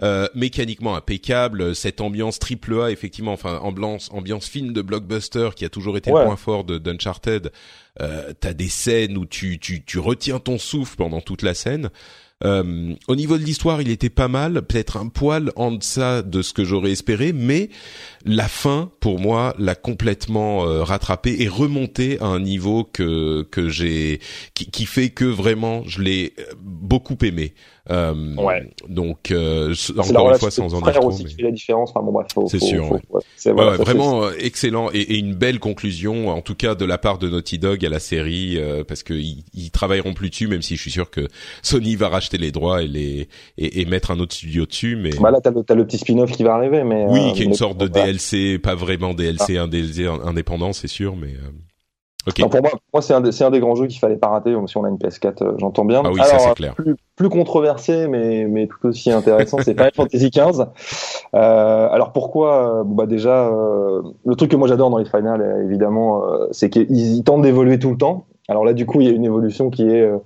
Euh, 0.00 0.28
mécaniquement 0.32 0.94
impeccable, 0.94 1.74
cette 1.74 2.00
ambiance 2.00 2.38
triple 2.38 2.80
A 2.80 2.92
effectivement, 2.92 3.32
enfin 3.32 3.58
ambiance 3.62 4.08
ambiance 4.12 4.46
film 4.46 4.72
de 4.72 4.80
blockbuster 4.80 5.50
qui 5.56 5.64
a 5.64 5.68
toujours 5.68 5.96
été 5.96 6.12
ouais. 6.12 6.20
le 6.20 6.26
point 6.26 6.36
fort 6.36 6.62
de 6.62 6.78
d'Uncharted. 6.78 7.50
Euh, 8.00 8.32
T'as 8.38 8.52
des 8.52 8.68
scènes 8.68 9.16
où 9.16 9.26
tu 9.26 9.58
tu 9.58 9.84
tu 9.84 9.98
retiens 9.98 10.38
ton 10.38 10.56
souffle 10.56 10.94
pendant 10.94 11.20
toute 11.20 11.42
la 11.42 11.52
scène. 11.52 11.90
Euh, 12.44 12.94
au 13.08 13.16
niveau 13.16 13.36
de 13.36 13.42
l'histoire, 13.42 13.80
il 13.82 13.90
était 13.90 14.10
pas 14.10 14.28
mal, 14.28 14.62
peut-être 14.62 14.96
un 14.96 15.08
poil 15.08 15.50
en 15.56 15.72
deçà 15.72 16.22
de 16.22 16.42
ce 16.42 16.52
que 16.52 16.64
j'aurais 16.64 16.92
espéré, 16.92 17.32
mais 17.32 17.68
la 18.24 18.48
fin, 18.48 18.90
pour 19.00 19.18
moi, 19.18 19.54
l'a 19.58 19.74
complètement 19.74 20.66
euh, 20.66 20.82
rattrapé 20.82 21.36
et 21.40 21.48
remonté 21.48 22.18
à 22.20 22.26
un 22.26 22.40
niveau 22.40 22.84
que 22.84 23.42
que 23.50 23.68
j'ai 23.68 24.20
qui, 24.54 24.70
qui 24.70 24.86
fait 24.86 25.10
que 25.10 25.24
vraiment 25.24 25.82
je 25.86 26.02
l'ai 26.02 26.34
beaucoup 26.60 27.16
aimé. 27.22 27.54
Euh, 27.90 28.34
ouais. 28.36 28.70
Donc 28.88 29.30
euh, 29.30 29.74
encore 29.96 30.30
une 30.30 30.38
fois, 30.38 30.50
sans 30.50 30.74
en 30.74 30.80
dire 30.82 30.92
trop. 30.92 31.08
aussi 31.08 31.24
mais... 31.38 31.44
la 31.44 31.50
différence. 31.50 31.90
Enfin, 31.94 32.04
bon, 32.04 32.46
c'est 32.46 32.58
sûr. 32.58 32.86
Faut, 32.86 32.94
ouais. 32.94 33.00
Ouais. 33.10 33.20
C'est 33.36 33.52
voilà, 33.52 33.76
vraiment 33.76 34.24
euh, 34.24 34.32
excellent 34.38 34.90
et, 34.92 34.98
et, 34.98 35.18
une 35.18 35.34
belle 35.34 35.58
conclusion, 35.58 36.28
en 36.28 36.42
tout 36.42 36.54
cas 36.54 36.74
de 36.74 36.84
la 36.84 36.98
part 36.98 37.18
de 37.18 37.28
Naughty 37.28 37.58
Dog 37.58 37.84
à 37.86 37.88
la 37.88 37.98
série, 37.98 38.58
euh, 38.58 38.84
parce 38.84 39.02
que 39.02 39.14
ils, 39.14 39.44
ils, 39.54 39.70
travailleront 39.70 40.12
plus 40.12 40.28
dessus, 40.28 40.48
même 40.48 40.60
si 40.60 40.76
je 40.76 40.82
suis 40.82 40.90
sûr 40.90 41.10
que 41.10 41.28
Sony 41.62 41.96
va 41.96 42.08
racheter 42.08 42.36
les 42.36 42.52
droits 42.52 42.82
et 42.82 42.88
les 42.88 43.28
et, 43.56 43.80
et 43.80 43.84
mettre 43.86 44.10
un 44.10 44.18
autre 44.18 44.34
studio 44.34 44.66
dessus. 44.66 44.96
Mais 44.96 45.10
bah 45.18 45.30
là, 45.30 45.40
t'as 45.40 45.50
le, 45.50 45.64
as 45.66 45.74
le 45.74 45.86
petit 45.86 45.98
spin-off 45.98 46.30
qui 46.32 46.42
va 46.42 46.54
arriver, 46.54 46.84
mais 46.84 47.06
oui, 47.08 47.32
qui 47.32 47.42
est 47.42 47.46
une 47.46 47.54
sorte 47.54 47.78
de 47.78 47.88
DLC, 48.12 48.58
pas 48.58 48.74
vraiment 48.74 49.14
DLC, 49.14 49.58
ah. 49.58 49.62
un 49.62 49.68
DLC 49.68 50.06
indépendant, 50.06 50.72
c'est 50.72 50.88
sûr, 50.88 51.16
mais. 51.16 51.34
Okay. 52.28 52.42
Non, 52.42 52.48
pour 52.48 52.60
moi, 52.60 52.70
moi 52.92 53.00
c'est 53.00 53.14
un, 53.14 53.24
un, 53.24 53.50
des 53.50 53.60
grands 53.60 53.74
jeux 53.74 53.86
qu'il 53.86 53.98
fallait 53.98 54.16
pas 54.16 54.28
rater, 54.28 54.54
si 54.66 54.76
on 54.76 54.84
a 54.84 54.88
une 54.88 54.96
PS4, 54.96 55.42
euh, 55.42 55.52
j'entends 55.58 55.84
bien. 55.84 56.02
Ah 56.04 56.10
oui, 56.12 56.20
Alors, 56.20 56.40
ça 56.40 56.48
c'est 56.48 56.54
clair. 56.54 56.74
Plus, 56.74 56.94
plus, 57.16 57.28
controversé, 57.30 58.06
mais, 58.06 58.44
mais 58.44 58.66
tout 58.66 58.88
aussi 58.88 59.10
intéressant, 59.10 59.58
c'est 59.58 59.72
Final 59.72 59.92
Fantasy 59.94 60.30
XV. 60.30 60.64
Euh, 61.34 61.88
alors 61.90 62.12
pourquoi 62.12 62.82
bon, 62.84 62.94
bah 62.94 63.06
Déjà, 63.06 63.48
euh, 63.48 64.02
le 64.26 64.34
truc 64.34 64.50
que 64.50 64.56
moi 64.56 64.68
j'adore 64.68 64.90
dans 64.90 64.98
les 64.98 65.06
Final, 65.06 65.62
évidemment, 65.64 66.24
euh, 66.24 66.48
c'est 66.50 66.68
qu'ils 66.68 67.24
tentent 67.24 67.42
d'évoluer 67.42 67.78
tout 67.78 67.90
le 67.90 67.96
temps. 67.96 68.26
Alors 68.48 68.64
là, 68.64 68.72
du 68.72 68.86
coup, 68.86 69.02
il 69.02 69.06
y 69.06 69.10
a 69.10 69.12
une 69.14 69.26
évolution 69.26 69.68
qui 69.68 69.82
est 69.82 70.00
euh, 70.00 70.16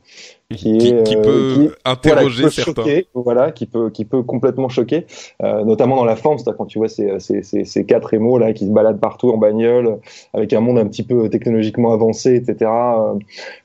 qui, 0.55 0.77
est, 0.77 1.03
qui, 1.03 1.16
peut 1.16 1.55
qui, 1.55 1.70
interroger 1.85 2.43
voilà, 2.43 2.51
qui 2.51 2.57
peut 2.57 2.62
certains. 2.62 2.82
Choquer, 2.82 3.07
voilà, 3.15 3.51
qui 3.51 3.66
peut 3.66 3.90
qui 3.90 4.05
peut 4.05 4.23
complètement 4.23 4.69
choquer, 4.69 5.07
euh, 5.43 5.65
notamment 5.65 5.97
dans 5.97 6.05
la 6.05 6.15
forme, 6.15 6.39
c'est-à-dire 6.39 6.59
quand 6.59 6.66
tu 6.66 6.78
vois 6.78 6.89
ces, 6.89 7.19
ces, 7.19 7.43
ces, 7.43 7.65
ces 7.65 7.85
quatre 7.85 8.15
émaux 8.15 8.39
là 8.39 8.53
qui 8.53 8.66
se 8.66 8.70
baladent 8.70 9.01
partout 9.01 9.31
en 9.31 9.39
bagnole, 9.39 9.99
avec 10.35 10.53
un 10.53 10.61
monde 10.61 10.78
un 10.78 10.86
petit 10.86 11.03
peu 11.03 11.28
technologiquement 11.31 11.93
avancé, 11.93 12.36
etc. 12.36 12.70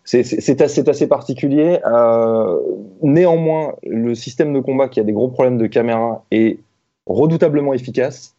C'est 0.04 0.62
assez, 0.62 0.90
assez 0.90 1.08
particulier. 1.08 1.80
Euh, 1.86 2.60
néanmoins, 3.04 3.76
le 3.84 4.16
système 4.16 4.54
de 4.54 4.60
combat 4.60 4.88
qui 4.88 5.00
a 5.00 5.04
des 5.04 5.14
gros 5.14 5.28
problèmes 5.28 5.58
de 5.58 5.68
caméra 5.68 6.24
est 6.32 6.58
redoutablement 7.08 7.74
efficace. 7.74 8.36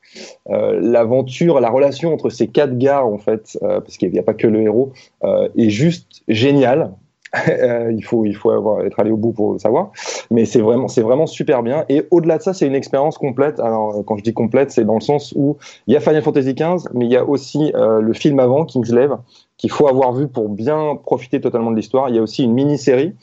Euh, 0.49 0.79
l'aventure, 0.81 1.61
la 1.61 1.71
relation 1.71 2.13
entre 2.13 2.31
ces 2.31 2.49
quatre 2.49 2.79
gars 2.79 3.05
en 3.05 3.19
fait, 3.19 3.59
euh, 3.63 3.81
parce 3.81 3.97
qu'il 3.97 4.11
n'y 4.11 4.19
a 4.19 4.23
pas 4.23 4.35
que 4.35 4.47
le 4.47 4.63
héros, 4.63 4.93
euh, 5.25 5.49
est 5.57 5.71
juste 5.71 6.23
géniale. 6.29 6.93
il 7.91 8.03
faut 8.03 8.25
il 8.25 8.35
faut 8.35 8.51
avoir, 8.51 8.87
être 8.87 8.99
allé 9.01 9.11
au 9.11 9.19
bout 9.19 9.33
pour 9.33 9.53
le 9.53 9.59
savoir, 9.59 9.91
mais 10.31 10.47
c'est 10.47 10.63
vraiment 10.63 10.89
c'est 10.89 11.03
vraiment 11.03 11.27
super 11.27 11.63
bien. 11.63 11.85
Et 11.91 12.07
au-delà 12.11 12.39
de 12.39 12.43
ça, 12.43 12.55
c'est 12.55 12.67
une 12.67 12.75
expérience 12.75 13.19
complète. 13.19 13.61
Alors 13.61 14.03
quand 14.07 14.17
je 14.17 14.23
dis 14.23 14.33
complète, 14.33 14.71
c'est 14.71 14.85
dans 14.85 14.95
le 14.95 15.03
sens 15.03 15.35
où 15.37 15.59
il 15.87 15.93
y 15.93 15.97
a 15.99 16.01
Final 16.01 16.23
Fantasy 16.23 16.55
XV, 16.55 16.89
mais 16.95 17.05
il 17.05 17.13
y 17.13 17.17
a 17.17 17.29
aussi 17.29 17.71
le 17.75 18.13
film 18.15 18.41
avant 18.41 18.65
Kingslev 18.65 19.19
qu'il 19.59 19.71
faut 19.73 19.89
avoir 19.89 20.13
vu 20.13 20.29
pour 20.29 20.49
bien 20.49 20.97
profiter 20.97 21.41
totalement 21.41 21.73
de 21.73 21.77
l'histoire. 21.77 22.09
Il 22.09 22.15
y 22.15 22.19
a 22.19 22.23
aussi 22.23 22.45
une 22.45 22.53
mini-série 22.53 23.15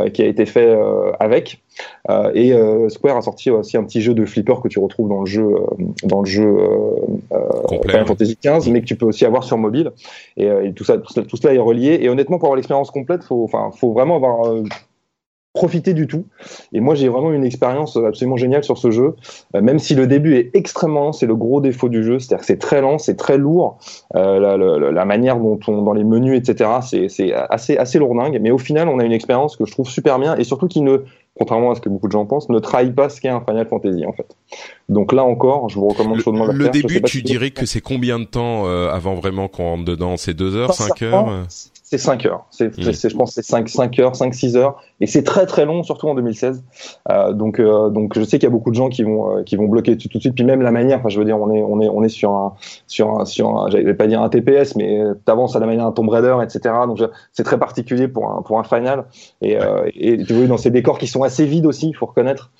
euh, 0.00 0.08
qui 0.08 0.22
a 0.22 0.26
été 0.26 0.46
faite 0.46 0.68
euh, 0.68 1.12
avec. 1.20 1.62
Euh, 2.10 2.32
et 2.34 2.90
Square 2.90 3.18
a 3.18 3.22
sorti 3.22 3.50
aussi 3.50 3.76
un 3.76 3.84
petit 3.84 4.00
jeu 4.00 4.14
de 4.14 4.24
flipper 4.24 4.54
que 4.62 4.68
tu 4.68 4.78
retrouves 4.78 5.08
dans 5.08 5.20
le 5.20 5.26
jeu, 5.26 5.54
dans 6.04 6.20
le 6.20 6.26
jeu 6.26 6.56
Final 7.86 8.06
Fantasy 8.06 8.38
XV, 8.42 8.70
mais 8.70 8.80
que 8.80 8.86
tu 8.86 8.96
peux 8.96 9.06
aussi 9.06 9.24
avoir 9.26 9.44
sur 9.44 9.58
mobile. 9.58 9.92
Et, 10.36 10.46
et 10.46 10.72
tout, 10.72 10.84
ça, 10.84 10.98
tout, 10.98 11.12
ça, 11.12 11.22
tout 11.22 11.36
cela 11.36 11.54
est 11.54 11.58
relié. 11.58 11.98
Et 12.00 12.08
honnêtement, 12.08 12.38
pour 12.38 12.46
avoir 12.46 12.56
l'expérience 12.56 12.90
complète, 12.90 13.22
faut, 13.22 13.44
enfin, 13.44 13.70
faut 13.74 13.92
vraiment 13.92 14.16
avoir 14.16 14.54
profiter 15.54 15.92
du 15.92 16.06
tout. 16.06 16.24
Et 16.72 16.80
moi, 16.80 16.94
j'ai 16.94 17.08
vraiment 17.08 17.32
une 17.32 17.44
expérience 17.44 17.96
absolument 17.96 18.36
géniale 18.36 18.64
sur 18.64 18.78
ce 18.78 18.90
jeu, 18.90 19.16
euh, 19.54 19.60
même 19.60 19.78
si 19.78 19.94
le 19.94 20.06
début 20.06 20.36
est 20.36 20.50
extrêmement 20.54 20.92
lent, 20.92 21.12
c'est 21.12 21.26
le 21.26 21.36
gros 21.36 21.60
défaut 21.60 21.88
du 21.88 22.02
jeu, 22.02 22.18
c'est-à-dire 22.18 22.40
que 22.40 22.46
c'est 22.46 22.58
très 22.58 22.80
lent, 22.80 22.98
c'est 22.98 23.16
très 23.16 23.36
lourd, 23.36 23.78
euh, 24.14 24.38
la, 24.38 24.56
la, 24.56 24.90
la, 24.90 25.04
manière 25.04 25.38
dont 25.38 25.58
on, 25.66 25.82
dans 25.82 25.92
les 25.92 26.04
menus, 26.04 26.38
etc., 26.38 26.70
c'est 27.08 27.32
assez, 27.32 27.76
assez 27.76 27.98
lourdingue, 27.98 28.38
mais 28.40 28.50
au 28.50 28.58
final, 28.58 28.88
on 28.88 28.98
a 28.98 29.04
une 29.04 29.12
expérience 29.12 29.56
que 29.56 29.66
je 29.66 29.72
trouve 29.72 29.88
super 29.88 30.18
bien, 30.18 30.36
et 30.36 30.44
surtout 30.44 30.68
qui 30.68 30.80
ne, 30.80 30.98
contrairement 31.38 31.72
à 31.72 31.74
ce 31.74 31.80
que 31.80 31.88
beaucoup 31.88 32.06
de 32.06 32.12
gens 32.12 32.24
pensent, 32.24 32.48
ne 32.48 32.58
trahit 32.58 32.94
pas 32.94 33.08
ce 33.08 33.20
qu'est 33.20 33.28
un 33.28 33.40
Final 33.40 33.66
Fantasy, 33.66 34.06
en 34.06 34.12
fait. 34.12 34.36
Donc 34.88 35.12
là 35.12 35.24
encore, 35.24 35.68
je 35.68 35.76
vous 35.78 35.88
recommande 35.88 36.20
chaudement 36.20 36.46
le, 36.46 36.52
le 36.52 36.68
début, 36.68 37.02
tu 37.02 37.22
dirais 37.22 37.50
que 37.50 37.66
c'est 37.66 37.80
combien 37.80 38.18
de 38.18 38.24
temps 38.24 38.66
euh, 38.66 38.90
avant 38.90 39.14
vraiment 39.14 39.48
qu'on 39.48 39.64
rentre 39.64 39.84
dedans? 39.84 40.16
C'est 40.16 40.34
deux 40.34 40.56
heures, 40.56 40.74
cinq 40.74 41.02
heures 41.02 41.46
c'est 41.92 41.98
5 41.98 42.24
heures. 42.24 42.46
C'est, 42.48 42.78
mmh. 42.78 43.10
je 43.10 43.14
pense, 43.14 43.32
c'est 43.32 43.44
5, 43.44 43.68
5 43.68 43.98
heures, 43.98 44.16
5, 44.16 44.32
6 44.32 44.56
heures. 44.56 44.80
Et 45.00 45.06
c'est 45.06 45.22
très 45.22 45.44
très 45.44 45.66
long, 45.66 45.82
surtout 45.82 46.08
en 46.08 46.14
2016. 46.14 46.64
Euh, 47.10 47.34
donc, 47.34 47.60
euh, 47.60 47.90
donc, 47.90 48.16
je 48.16 48.22
sais 48.22 48.38
qu'il 48.38 48.44
y 48.44 48.46
a 48.46 48.50
beaucoup 48.50 48.70
de 48.70 48.76
gens 48.76 48.88
qui 48.88 49.02
vont, 49.02 49.36
euh, 49.36 49.42
qui 49.42 49.56
vont 49.56 49.66
bloquer 49.66 49.98
tout, 49.98 50.08
tout, 50.08 50.16
de 50.16 50.22
suite. 50.22 50.34
Puis 50.34 50.44
même 50.44 50.62
la 50.62 50.70
manière, 50.70 51.00
enfin, 51.00 51.10
je 51.10 51.18
veux 51.18 51.26
dire, 51.26 51.38
on 51.38 51.50
est, 51.50 51.62
on 51.62 51.82
est, 51.82 51.90
on 51.90 52.02
est 52.02 52.08
sur 52.08 52.30
un, 52.30 52.54
sur 52.86 53.20
un, 53.20 53.26
sur 53.26 53.58
un, 53.58 53.68
j'allais 53.68 53.92
pas 53.92 54.06
dire 54.06 54.22
un 54.22 54.30
TPS, 54.30 54.74
mais 54.74 55.02
t'avances 55.26 55.54
à 55.54 55.60
la 55.60 55.66
manière 55.66 55.84
d'un 55.84 55.92
Tomb 55.92 56.08
Raider, 56.08 56.34
etc. 56.42 56.74
Donc, 56.86 56.98
c'est 57.34 57.42
très 57.42 57.58
particulier 57.58 58.08
pour 58.08 58.30
un, 58.30 58.40
pour 58.40 58.58
un 58.58 58.64
final. 58.64 59.04
Et, 59.42 59.58
et 59.94 60.16
tu 60.24 60.32
vois, 60.32 60.46
dans 60.46 60.56
ces 60.56 60.70
décors 60.70 60.98
qui 60.98 61.08
sont 61.08 61.24
assez 61.24 61.44
vides 61.44 61.66
aussi, 61.66 61.90
il 61.90 61.94
faut 61.94 62.06
reconnaître. 62.06 62.52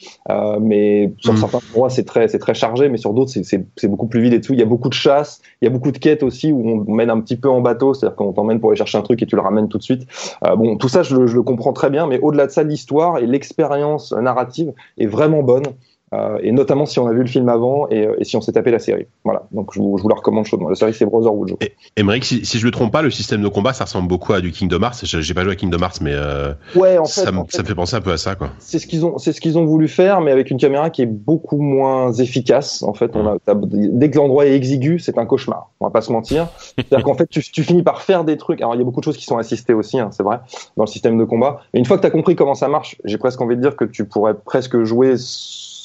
Mais 0.60 1.14
sur 1.20 1.32
mmh. 1.32 1.36
certains 1.38 1.60
endroits, 1.70 1.88
c'est 1.88 2.04
très, 2.04 2.28
c'est 2.28 2.38
très 2.38 2.52
chargé, 2.52 2.90
mais 2.90 2.98
sur 2.98 3.14
d'autres, 3.14 3.30
c'est, 3.30 3.44
c'est, 3.44 3.64
c'est 3.76 3.88
beaucoup 3.88 4.08
plus 4.08 4.20
vide 4.20 4.34
et 4.34 4.42
tout. 4.42 4.52
Il 4.52 4.58
y 4.58 4.62
a 4.62 4.66
beaucoup 4.66 4.90
de 4.90 4.94
chasse, 4.94 5.40
il 5.62 5.64
y 5.64 5.68
a 5.68 5.70
beaucoup 5.70 5.90
de 5.90 5.98
quêtes 5.98 6.22
aussi 6.22 6.52
où 6.52 6.84
on 6.86 6.92
mène 6.92 7.08
un 7.08 7.20
petit 7.20 7.36
peu 7.36 7.48
en 7.48 7.62
bateau, 7.62 7.94
c'est-à-dire 7.94 8.16
qu'on 8.16 8.34
t'emmène 8.34 8.60
pour 8.60 8.70
aller 8.70 8.76
chercher 8.76 8.98
un 8.98 9.02
truc 9.02 9.21
et 9.22 9.26
tu 9.26 9.36
le 9.36 9.42
ramènes 9.42 9.68
tout 9.68 9.78
de 9.78 9.82
suite. 9.82 10.06
Euh, 10.44 10.56
bon, 10.56 10.76
tout 10.76 10.88
ça, 10.88 11.02
je 11.02 11.16
le, 11.16 11.26
je 11.26 11.36
le, 11.36 11.42
comprends 11.42 11.72
très 11.72 11.90
bien, 11.90 12.06
mais 12.06 12.18
au-delà 12.20 12.46
de 12.46 12.52
ça, 12.52 12.62
l'histoire 12.62 13.18
et 13.18 13.26
l'expérience 13.26 14.12
narrative 14.12 14.72
est 14.98 15.06
vraiment 15.06 15.42
bonne. 15.42 15.64
Euh, 16.12 16.38
et 16.42 16.52
notamment 16.52 16.86
si 16.86 16.98
on 16.98 17.06
a 17.06 17.12
vu 17.12 17.20
le 17.20 17.26
film 17.26 17.48
avant 17.48 17.88
et, 17.90 18.08
et 18.18 18.24
si 18.24 18.36
on 18.36 18.40
s'est 18.40 18.52
tapé 18.52 18.70
la 18.70 18.78
série. 18.78 19.06
Voilà, 19.24 19.44
donc 19.52 19.72
je 19.74 19.80
vous, 19.80 19.98
je 19.98 20.02
vous 20.02 20.08
la 20.08 20.16
recommande 20.16 20.44
chaudement. 20.44 20.68
La 20.68 20.74
série 20.74 20.94
c'est 20.94 21.06
Brotherhood. 21.06 21.56
Et, 21.60 21.72
Emmerich, 21.96 22.24
si, 22.24 22.44
si 22.44 22.58
je 22.58 22.66
me 22.66 22.70
trompe 22.70 22.92
pas, 22.92 23.02
le 23.02 23.10
système 23.10 23.42
de 23.42 23.48
combat 23.48 23.72
ça 23.72 23.84
ressemble 23.84 24.08
beaucoup 24.08 24.32
à 24.32 24.40
du 24.40 24.52
Kingdom 24.52 24.82
Hearts. 24.82 25.04
J'ai 25.04 25.34
pas 25.34 25.44
joué 25.44 25.52
à 25.52 25.56
Kingdom 25.56 25.78
Hearts, 25.78 26.00
mais 26.00 26.12
euh, 26.14 26.52
ouais, 26.74 26.98
en 26.98 27.04
fait, 27.04 27.22
ça, 27.22 27.34
en 27.34 27.44
fait, 27.44 27.56
ça 27.56 27.62
me 27.62 27.66
fait 27.66 27.74
penser 27.74 27.96
un 27.96 28.00
peu 28.00 28.12
à 28.12 28.16
ça, 28.16 28.34
quoi. 28.34 28.50
C'est 28.58 28.78
ce 28.78 28.86
qu'ils 28.86 29.04
ont, 29.04 29.18
c'est 29.18 29.32
ce 29.32 29.40
qu'ils 29.40 29.58
ont 29.58 29.64
voulu 29.64 29.88
faire, 29.88 30.20
mais 30.20 30.30
avec 30.30 30.50
une 30.50 30.58
caméra 30.58 30.90
qui 30.90 31.02
est 31.02 31.06
beaucoup 31.06 31.60
moins 31.60 32.12
efficace. 32.12 32.82
En 32.82 32.94
fait, 32.94 33.14
on 33.14 33.26
a, 33.26 33.36
dès 33.46 34.10
que 34.10 34.16
l'endroit 34.16 34.46
est 34.46 34.54
exigu, 34.54 34.98
c'est 34.98 35.18
un 35.18 35.26
cauchemar. 35.26 35.70
On 35.80 35.86
va 35.86 35.90
pas 35.90 36.00
se 36.00 36.12
mentir. 36.12 36.48
C'est-à-dire 36.76 37.04
qu'en 37.04 37.14
fait, 37.14 37.28
tu, 37.28 37.42
tu, 37.42 37.62
finis 37.62 37.82
par 37.82 38.02
faire 38.02 38.24
des 38.24 38.36
trucs. 38.36 38.60
Alors, 38.60 38.74
il 38.74 38.78
y 38.78 38.80
a 38.80 38.84
beaucoup 38.84 39.00
de 39.00 39.04
choses 39.04 39.16
qui 39.16 39.24
sont 39.24 39.38
assistées 39.38 39.74
aussi, 39.74 39.98
hein, 39.98 40.10
c'est 40.12 40.22
vrai, 40.22 40.40
dans 40.76 40.84
le 40.84 40.88
système 40.88 41.18
de 41.18 41.24
combat. 41.24 41.60
Mais 41.72 41.80
une 41.80 41.86
fois 41.86 41.96
que 41.96 42.02
tu 42.02 42.06
as 42.06 42.10
compris 42.10 42.36
comment 42.36 42.54
ça 42.54 42.68
marche, 42.68 42.96
j'ai 43.04 43.18
presque 43.18 43.40
envie 43.40 43.56
de 43.56 43.62
dire 43.62 43.76
que 43.76 43.84
tu 43.84 44.04
pourrais 44.04 44.34
presque 44.34 44.82
jouer 44.82 45.16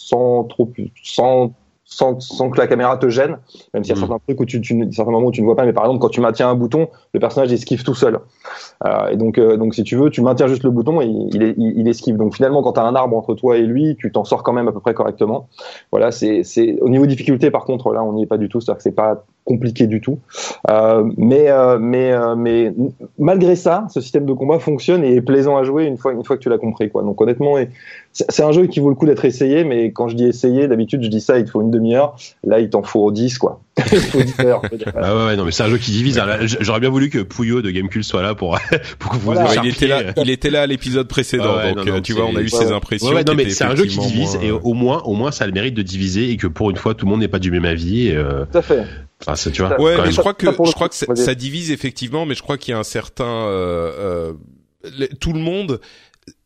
sans 0.07 0.43
trop, 0.45 0.71
sans 1.03 1.53
sans, 1.89 2.19
sans, 2.19 2.49
que 2.49 2.57
la 2.57 2.67
caméra 2.67 2.97
te 2.97 3.07
gêne, 3.07 3.37
même 3.73 3.83
s'il 3.83 3.91
y 3.91 3.91
a 3.93 3.95
mmh. 3.95 3.99
certains 3.99 4.19
trucs 4.19 4.41
où 4.41 4.45
tu, 4.45 4.59
tu, 4.59 4.91
certains 4.91 5.11
moments 5.11 5.27
où 5.27 5.31
tu 5.31 5.39
ne 5.39 5.45
vois 5.45 5.55
pas, 5.55 5.63
mais 5.63 5.71
par 5.71 5.85
exemple 5.85 6.01
quand 6.01 6.09
tu 6.09 6.19
maintiens 6.19 6.49
un 6.49 6.55
bouton, 6.55 6.89
le 7.13 7.19
personnage 7.21 7.53
esquive 7.53 7.83
tout 7.83 7.95
seul. 7.95 8.19
Euh, 8.85 9.07
et 9.07 9.15
donc, 9.15 9.37
euh, 9.37 9.55
donc 9.55 9.73
si 9.73 9.83
tu 9.83 9.95
veux, 9.95 10.09
tu 10.09 10.21
maintiens 10.21 10.47
juste 10.47 10.63
le 10.63 10.69
bouton 10.69 10.99
et 10.99 11.05
il, 11.05 11.55
il, 11.57 11.79
il 11.79 11.87
esquive. 11.87 12.17
Donc 12.17 12.35
finalement, 12.35 12.61
quand 12.61 12.73
tu 12.73 12.81
as 12.81 12.83
un 12.83 12.93
arbre 12.93 13.15
entre 13.15 13.35
toi 13.35 13.55
et 13.55 13.61
lui, 13.61 13.95
tu 13.97 14.11
t'en 14.11 14.25
sors 14.25 14.43
quand 14.43 14.51
même 14.51 14.67
à 14.67 14.73
peu 14.73 14.81
près 14.81 14.93
correctement. 14.93 15.47
Voilà, 15.91 16.11
c'est 16.11 16.43
au 16.81 16.89
niveau 16.89 17.05
difficulté 17.05 17.51
par 17.51 17.63
contre 17.63 17.93
là, 17.93 18.03
on 18.03 18.11
n'y 18.11 18.23
est 18.23 18.27
pas 18.27 18.37
du 18.37 18.49
tout, 18.49 18.59
c'est-à-dire 18.59 18.77
que 18.77 18.83
c'est 18.83 18.91
pas 18.91 19.23
compliqué 19.47 19.87
du 19.87 20.01
tout. 20.01 20.19
Euh, 20.69 21.09
mais 21.17 21.49
euh, 21.49 21.79
mais 21.79 22.11
euh, 22.11 22.35
mais 22.35 22.73
malgré 23.17 23.55
ça, 23.55 23.87
ce 23.91 24.01
système 24.01 24.25
de 24.25 24.33
combat 24.33 24.59
fonctionne 24.59 25.03
et 25.03 25.15
est 25.15 25.21
plaisant 25.21 25.57
à 25.57 25.63
jouer 25.63 25.85
une 25.85 25.97
fois 25.97 26.11
une 26.11 26.23
fois 26.23 26.37
que 26.37 26.43
tu 26.43 26.49
l'as 26.49 26.57
compris 26.57 26.89
quoi. 26.89 27.01
Donc 27.01 27.19
honnêtement, 27.21 27.55
c'est 28.11 28.43
un 28.43 28.51
jeu 28.51 28.67
qui 28.67 28.79
vaut 28.79 28.89
le 28.89 28.95
coup 28.95 29.05
d'être 29.05 29.25
essayé, 29.25 29.63
mais 29.63 29.91
quand 29.91 30.09
je 30.09 30.15
dis 30.15 30.25
essayé, 30.25 30.67
d'habitude 30.67 31.01
je 31.01 31.07
dis 31.07 31.21
ça, 31.21 31.39
il 31.39 31.45
te 31.45 31.51
faut 31.51 31.61
une 31.61 31.71
demi-heure. 31.71 32.15
Là, 32.43 32.59
il 32.59 32.69
t'en 32.69 32.83
faut 32.83 33.09
10 33.11 33.37
quoi. 33.37 33.61
il 33.91 33.99
faut 33.99 34.21
10 34.21 34.39
heures. 34.41 34.61
ah 34.95 35.27
ouais, 35.27 35.35
non 35.37 35.45
mais 35.45 35.51
c'est 35.51 35.63
un 35.63 35.69
jeu 35.69 35.77
qui 35.77 35.91
divise. 35.91 36.21
J'aurais 36.59 36.81
bien 36.81 36.89
voulu 36.89 37.09
que 37.09 37.19
Pouillot 37.19 37.61
de 37.61 37.71
Gamecube 37.71 38.01
soit 38.01 38.21
là 38.21 38.35
pour 38.35 38.59
pour 38.99 39.11
que 39.11 39.17
vous 39.17 39.31
voilà. 39.31 39.49
il 39.63 39.69
était 39.69 39.87
là, 39.87 40.01
il 40.17 40.29
était 40.29 40.49
là 40.49 40.63
à 40.63 40.67
l'épisode 40.67 41.07
précédent, 41.07 41.55
ouais, 41.55 41.73
donc 41.73 41.85
non, 41.85 41.93
non, 41.93 42.01
tu 42.01 42.13
vois, 42.13 42.25
on 42.25 42.35
a 42.35 42.41
eu 42.41 42.49
ses 42.49 42.71
impressions. 42.71 43.15
Ouais, 43.15 43.23
non 43.23 43.33
mais 43.33 43.49
c'est 43.49 43.63
un 43.63 43.75
jeu 43.75 43.85
qui 43.85 43.99
divise 43.99 44.35
moins... 44.35 44.43
et 44.43 44.51
au 44.51 44.73
moins 44.73 45.01
au 45.03 45.13
moins 45.13 45.31
ça 45.31 45.45
a 45.45 45.47
le 45.47 45.53
mérite 45.53 45.75
de 45.75 45.83
diviser 45.83 46.31
et 46.31 46.37
que 46.37 46.47
pour 46.47 46.69
une 46.69 46.75
fois 46.75 46.95
tout 46.95 47.05
le 47.05 47.11
monde 47.11 47.21
n'est 47.21 47.29
pas 47.29 47.39
du 47.39 47.51
même 47.51 47.65
avis. 47.65 48.07
Et, 48.07 48.15
euh... 48.15 48.45
Tout 48.51 48.57
à 48.57 48.61
fait. 48.61 48.83
Enfin, 49.21 49.35
ça, 49.35 49.51
tu 49.51 49.61
vois. 49.61 49.79
Ouais, 49.79 49.97
mais 49.97 50.11
je 50.11 50.19
crois 50.19 50.33
que 50.33 50.47
je 50.47 50.71
crois 50.71 50.89
que 50.89 50.95
ça, 50.95 51.15
ça 51.15 51.35
divise 51.35 51.71
effectivement, 51.71 52.25
mais 52.25 52.35
je 52.35 52.41
crois 52.41 52.57
qu'il 52.57 52.71
y 52.71 52.75
a 52.75 52.79
un 52.79 52.83
certain 52.83 53.25
euh, 53.25 54.33
euh, 54.89 55.07
tout 55.19 55.33
le 55.33 55.39
monde 55.39 55.81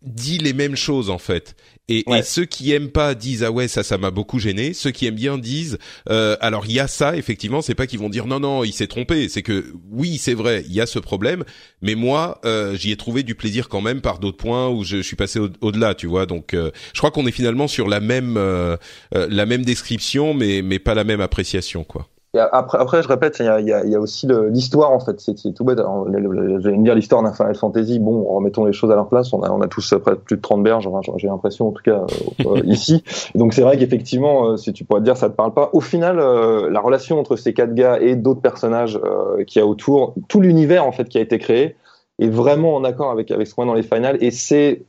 dit 0.01 0.37
les 0.37 0.53
mêmes 0.53 0.75
choses 0.75 1.09
en 1.09 1.17
fait. 1.17 1.55
Et, 1.87 2.03
ouais. 2.07 2.19
et, 2.19 2.23
ceux 2.23 2.45
qui 2.45 2.71
aiment 2.71 2.91
pas 2.91 3.15
disent 3.15 3.43
ah 3.43 3.51
ouais 3.51 3.67
ça 3.67 3.83
ça 3.83 3.97
m'a 3.97 4.11
beaucoup 4.11 4.39
gêné. 4.39 4.73
Ceux 4.73 4.91
qui 4.91 5.05
aiment 5.05 5.15
bien 5.15 5.37
disent 5.37 5.77
euh, 6.09 6.37
alors 6.39 6.65
il 6.65 6.73
y 6.73 6.79
a 6.79 6.87
ça 6.87 7.17
effectivement 7.17 7.61
c'est 7.61 7.75
pas 7.75 7.87
qu'ils 7.87 7.99
vont 7.99 8.09
dire 8.09 8.27
non 8.27 8.39
non 8.39 8.63
il 8.63 8.71
s'est 8.71 8.87
trompé 8.87 9.27
c'est 9.29 9.41
que 9.41 9.73
oui 9.91 10.17
c'est 10.17 10.33
vrai 10.33 10.63
il 10.67 10.73
y 10.73 10.81
a 10.81 10.85
ce 10.85 10.99
problème 10.99 11.43
mais 11.81 11.95
moi 11.95 12.39
euh, 12.45 12.75
j'y 12.75 12.91
ai 12.91 12.97
trouvé 12.97 13.23
du 13.23 13.35
plaisir 13.35 13.67
quand 13.67 13.81
même 13.81 14.01
par 14.01 14.19
d'autres 14.19 14.37
points 14.37 14.69
où 14.69 14.83
je, 14.83 14.97
je 14.97 15.01
suis 15.01 15.15
passé 15.15 15.39
au-delà 15.59 15.95
tu 15.95 16.07
vois 16.07 16.25
donc 16.25 16.53
euh, 16.53 16.71
je 16.93 16.99
crois 16.99 17.11
qu'on 17.11 17.25
est 17.27 17.31
finalement 17.31 17.67
sur 17.67 17.87
la 17.87 17.99
même 17.99 18.37
euh, 18.37 18.77
euh, 19.15 19.27
la 19.29 19.45
même 19.45 19.65
description 19.65 20.33
mais 20.33 20.61
mais 20.61 20.79
pas 20.79 20.93
la 20.93 21.03
même 21.03 21.21
appréciation 21.21 21.83
quoi. 21.83 22.10
Après, 22.33 22.77
après, 22.77 23.03
je 23.03 23.09
répète, 23.09 23.39
il 23.39 23.45
y 23.45 23.49
a, 23.49 23.59
il 23.59 23.67
y 23.67 23.73
a, 23.73 23.83
il 23.83 23.91
y 23.91 23.95
a 23.95 23.99
aussi 23.99 24.25
l'histoire 24.49 24.91
en 24.91 25.01
fait. 25.01 25.19
C'est 25.19 25.53
tout 25.53 25.65
bête. 25.65 25.79
J'allais 25.79 26.77
me 26.77 26.83
dire 26.83 26.95
l'histoire 26.95 27.21
d'un 27.21 27.33
Final 27.33 27.55
Fantasy. 27.55 27.99
Bon, 27.99 28.23
remettons 28.23 28.63
les 28.63 28.71
choses 28.71 28.89
à 28.89 28.95
leur 28.95 29.09
place. 29.09 29.33
On 29.33 29.43
a, 29.43 29.51
on 29.51 29.59
a 29.59 29.67
tous 29.67 29.93
près 30.01 30.15
plus 30.15 30.37
de 30.37 30.41
30 30.41 30.63
berges. 30.63 30.87
Enfin, 30.87 31.01
J'ai 31.17 31.27
l'impression, 31.27 31.67
en 31.67 31.71
tout 31.71 31.83
cas, 31.83 32.05
euh, 32.45 32.61
ici. 32.65 33.03
Donc 33.35 33.53
c'est 33.53 33.63
vrai 33.63 33.77
qu'effectivement, 33.77 34.45
euh, 34.51 34.57
si 34.57 34.71
tu 34.71 34.85
pourrais 34.85 35.01
te 35.01 35.05
dire, 35.05 35.17
ça 35.17 35.29
te 35.29 35.35
parle 35.35 35.53
pas. 35.53 35.71
Au 35.73 35.81
final, 35.81 36.19
euh, 36.19 36.69
la 36.69 36.79
relation 36.79 37.19
entre 37.19 37.35
ces 37.35 37.53
quatre 37.53 37.73
gars 37.73 37.99
et 37.99 38.15
d'autres 38.15 38.41
personnages 38.41 38.97
euh, 39.03 39.43
qu'il 39.43 39.59
y 39.59 39.63
a 39.63 39.67
autour, 39.67 40.15
tout 40.29 40.39
l'univers 40.39 40.85
en 40.85 40.93
fait 40.93 41.09
qui 41.09 41.17
a 41.17 41.21
été 41.21 41.37
créé, 41.37 41.75
est 42.19 42.29
vraiment 42.29 42.75
en 42.75 42.85
accord 42.85 43.11
avec 43.11 43.29
avec 43.31 43.45
ce 43.45 43.55
qu'on 43.55 43.63
a 43.63 43.65
dans 43.65 43.73
les 43.73 43.83
finales. 43.83 44.17
Et 44.21 44.31
c'est 44.31 44.83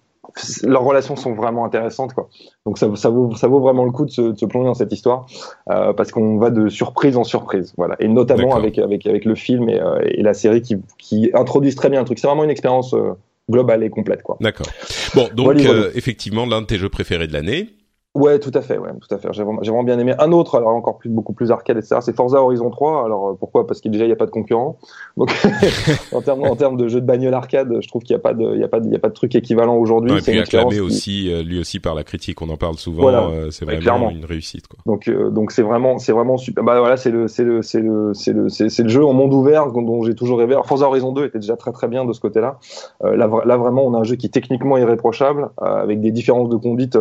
leurs 0.62 0.84
relations 0.84 1.16
sont 1.16 1.34
vraiment 1.34 1.64
intéressantes 1.64 2.14
quoi. 2.14 2.28
Donc 2.64 2.78
ça, 2.78 2.94
ça, 2.94 3.10
vaut 3.10 3.34
ça 3.34 3.48
vaut 3.48 3.60
vraiment 3.60 3.84
le 3.84 3.90
coup 3.90 4.04
de 4.04 4.10
se, 4.10 4.22
de 4.22 4.38
se 4.38 4.46
plonger 4.46 4.66
dans 4.66 4.74
cette 4.74 4.92
histoire 4.92 5.26
euh, 5.70 5.92
parce 5.92 6.12
qu'on 6.12 6.38
va 6.38 6.50
de 6.50 6.68
surprise 6.68 7.16
en 7.16 7.24
surprise 7.24 7.74
voilà 7.76 7.96
et 7.98 8.08
notamment 8.08 8.54
avec 8.54 8.78
avec 8.78 9.06
avec 9.06 9.24
le 9.24 9.34
film 9.34 9.68
et, 9.68 9.80
euh, 9.80 10.00
et, 10.04 10.22
la 10.22 10.34
série 10.34 10.62
qui 10.62 10.76
qui 10.98 11.30
introduisent 11.34 11.74
très 11.74 11.90
bien 11.90 12.00
un 12.00 12.04
truc. 12.04 12.18
C'est 12.18 12.28
vraiment 12.28 12.44
une 12.44 12.50
expérience 12.50 12.94
euh, 12.94 13.12
globale 13.50 13.82
et 13.82 13.90
complète 13.90 14.22
quoi. 14.22 14.36
D'accord. 14.40 14.66
Bon 15.14 15.28
donc 15.34 15.46
voilà, 15.46 15.62
voilà. 15.62 15.86
effectivement 15.94 16.46
l'un 16.46 16.62
de 16.62 16.66
tes 16.66 16.78
jeux 16.78 16.88
préférés 16.88 17.26
de 17.26 17.32
l'année. 17.32 17.70
Ouais, 18.14 18.38
tout 18.38 18.50
à 18.52 18.60
fait, 18.60 18.76
ouais, 18.76 18.90
tout 19.00 19.14
à 19.14 19.16
fait. 19.16 19.28
J'ai 19.32 19.42
vraiment, 19.42 19.60
vraiment, 19.62 19.82
bien 19.84 19.98
aimé. 19.98 20.14
Un 20.18 20.32
autre, 20.32 20.56
alors 20.56 20.74
encore 20.74 20.98
plus, 20.98 21.08
beaucoup 21.08 21.32
plus 21.32 21.50
arcade, 21.50 21.78
etc. 21.78 21.96
C'est 22.02 22.14
Forza 22.14 22.42
Horizon 22.42 22.68
3. 22.68 23.06
Alors 23.06 23.30
euh, 23.30 23.36
pourquoi? 23.40 23.66
Parce 23.66 23.80
qu'il 23.80 23.90
déjà 23.90 24.04
il 24.04 24.08
n'y 24.08 24.12
a 24.12 24.16
pas 24.16 24.26
de 24.26 24.30
concurrent. 24.30 24.78
Donc 25.16 25.32
en 26.12 26.20
termes, 26.20 26.42
en 26.42 26.54
termes 26.54 26.76
de 26.76 26.88
jeu 26.88 27.00
de 27.00 27.06
bagnole 27.06 27.32
arcade, 27.32 27.74
je 27.80 27.88
trouve 27.88 28.02
qu'il 28.02 28.14
n'y 28.14 28.20
a 28.20 28.22
pas 28.22 28.34
de, 28.34 28.52
il 28.54 28.60
y 28.60 28.64
a 28.64 28.68
pas 28.68 28.80
de, 28.80 28.86
il 28.86 28.92
y 28.92 28.96
a 28.96 28.98
pas 28.98 29.08
de 29.08 29.14
truc 29.14 29.34
équivalent 29.34 29.76
aujourd'hui. 29.76 30.12
C'est 30.20 30.38
acclamé 30.38 30.74
qui... 30.74 30.80
aussi, 30.80 31.32
euh, 31.32 31.42
lui 31.42 31.58
aussi 31.58 31.80
par 31.80 31.94
la 31.94 32.04
critique. 32.04 32.42
On 32.42 32.50
en 32.50 32.58
parle 32.58 32.76
souvent. 32.76 33.00
Voilà. 33.00 33.28
Euh, 33.28 33.50
c'est 33.50 33.64
vraiment 33.64 33.80
clairement. 33.80 34.10
une 34.10 34.26
réussite. 34.26 34.68
Quoi. 34.68 34.78
Donc, 34.84 35.08
euh, 35.08 35.30
donc 35.30 35.50
c'est 35.50 35.62
vraiment, 35.62 35.98
c'est 35.98 36.12
vraiment 36.12 36.36
super. 36.36 36.62
Bah 36.64 36.78
voilà, 36.80 36.98
c'est 36.98 37.10
le, 37.10 37.28
c'est 37.28 37.44
le, 37.44 37.62
c'est 37.62 37.80
le, 37.80 38.12
c'est 38.12 38.34
le, 38.34 38.50
c'est 38.50 38.82
le 38.82 38.88
jeu 38.88 39.06
en 39.06 39.14
monde 39.14 39.32
ouvert 39.32 39.72
dont 39.72 40.02
j'ai 40.02 40.14
toujours 40.14 40.38
rêvé. 40.38 40.52
Alors, 40.52 40.66
Forza 40.66 40.86
Horizon 40.86 41.12
2 41.12 41.24
était 41.24 41.38
déjà 41.38 41.56
très 41.56 41.72
très 41.72 41.88
bien 41.88 42.04
de 42.04 42.12
ce 42.12 42.20
côté-là. 42.20 42.58
Euh, 43.04 43.16
là, 43.16 43.30
là 43.46 43.56
vraiment, 43.56 43.86
on 43.86 43.94
a 43.94 43.98
un 43.98 44.04
jeu 44.04 44.16
qui 44.16 44.26
est 44.26 44.30
techniquement 44.30 44.76
irréprochable, 44.76 45.48
avec 45.56 46.00
des 46.02 46.10
différences 46.10 46.50
de 46.50 46.56
conduite 46.56 46.98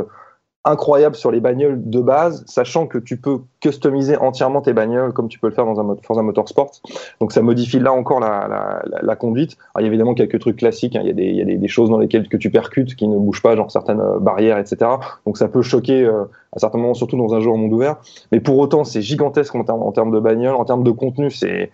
incroyable 0.63 1.15
sur 1.15 1.31
les 1.31 1.39
bagnoles 1.39 1.89
de 1.89 2.01
base, 2.01 2.43
sachant 2.45 2.85
que 2.85 2.99
tu 2.99 3.17
peux 3.17 3.39
customiser 3.61 4.17
entièrement 4.17 4.61
tes 4.61 4.73
bagnoles 4.73 5.11
comme 5.11 5.27
tu 5.27 5.39
peux 5.39 5.47
le 5.47 5.53
faire 5.53 5.65
dans 5.65 5.79
un 5.79 5.95
Forza 6.03 6.21
Motorsport. 6.21 6.71
Donc 7.19 7.31
ça 7.31 7.41
modifie 7.41 7.79
là 7.79 7.91
encore 7.91 8.19
la, 8.19 8.47
la, 8.47 9.01
la, 9.01 9.15
conduite. 9.15 9.57
Alors, 9.73 9.81
il 9.81 9.83
y 9.83 9.85
a 9.85 9.88
évidemment 9.88 10.13
quelques 10.13 10.39
trucs 10.39 10.57
classiques. 10.57 10.95
Hein. 10.95 11.01
Il 11.03 11.07
y 11.07 11.09
a, 11.09 11.13
des, 11.13 11.25
il 11.25 11.35
y 11.35 11.41
a 11.41 11.57
des, 11.57 11.67
choses 11.67 11.89
dans 11.89 11.97
lesquelles 11.97 12.27
que 12.29 12.38
tu 12.38 12.51
percutes 12.51 12.95
qui 12.95 13.07
ne 13.07 13.17
bougent 13.17 13.41
pas, 13.41 13.55
genre 13.55 13.71
certaines 13.71 14.01
euh, 14.01 14.19
barrières, 14.19 14.59
etc. 14.59 14.91
Donc 15.25 15.38
ça 15.38 15.47
peut 15.47 15.63
choquer 15.63 16.03
euh, 16.03 16.25
à 16.55 16.59
certains 16.59 16.77
moments, 16.77 16.93
surtout 16.93 17.17
dans 17.17 17.33
un 17.33 17.39
jeu 17.39 17.49
en 17.49 17.57
monde 17.57 17.73
ouvert. 17.73 17.97
Mais 18.31 18.39
pour 18.39 18.59
autant, 18.59 18.83
c'est 18.83 19.01
gigantesque 19.01 19.55
en 19.55 19.63
termes, 19.63 19.81
en 19.81 19.91
termes 19.91 20.11
de 20.11 20.19
bagnole, 20.19 20.55
en 20.55 20.65
termes 20.65 20.83
de 20.83 20.91
contenu, 20.91 21.31
c'est 21.31 21.71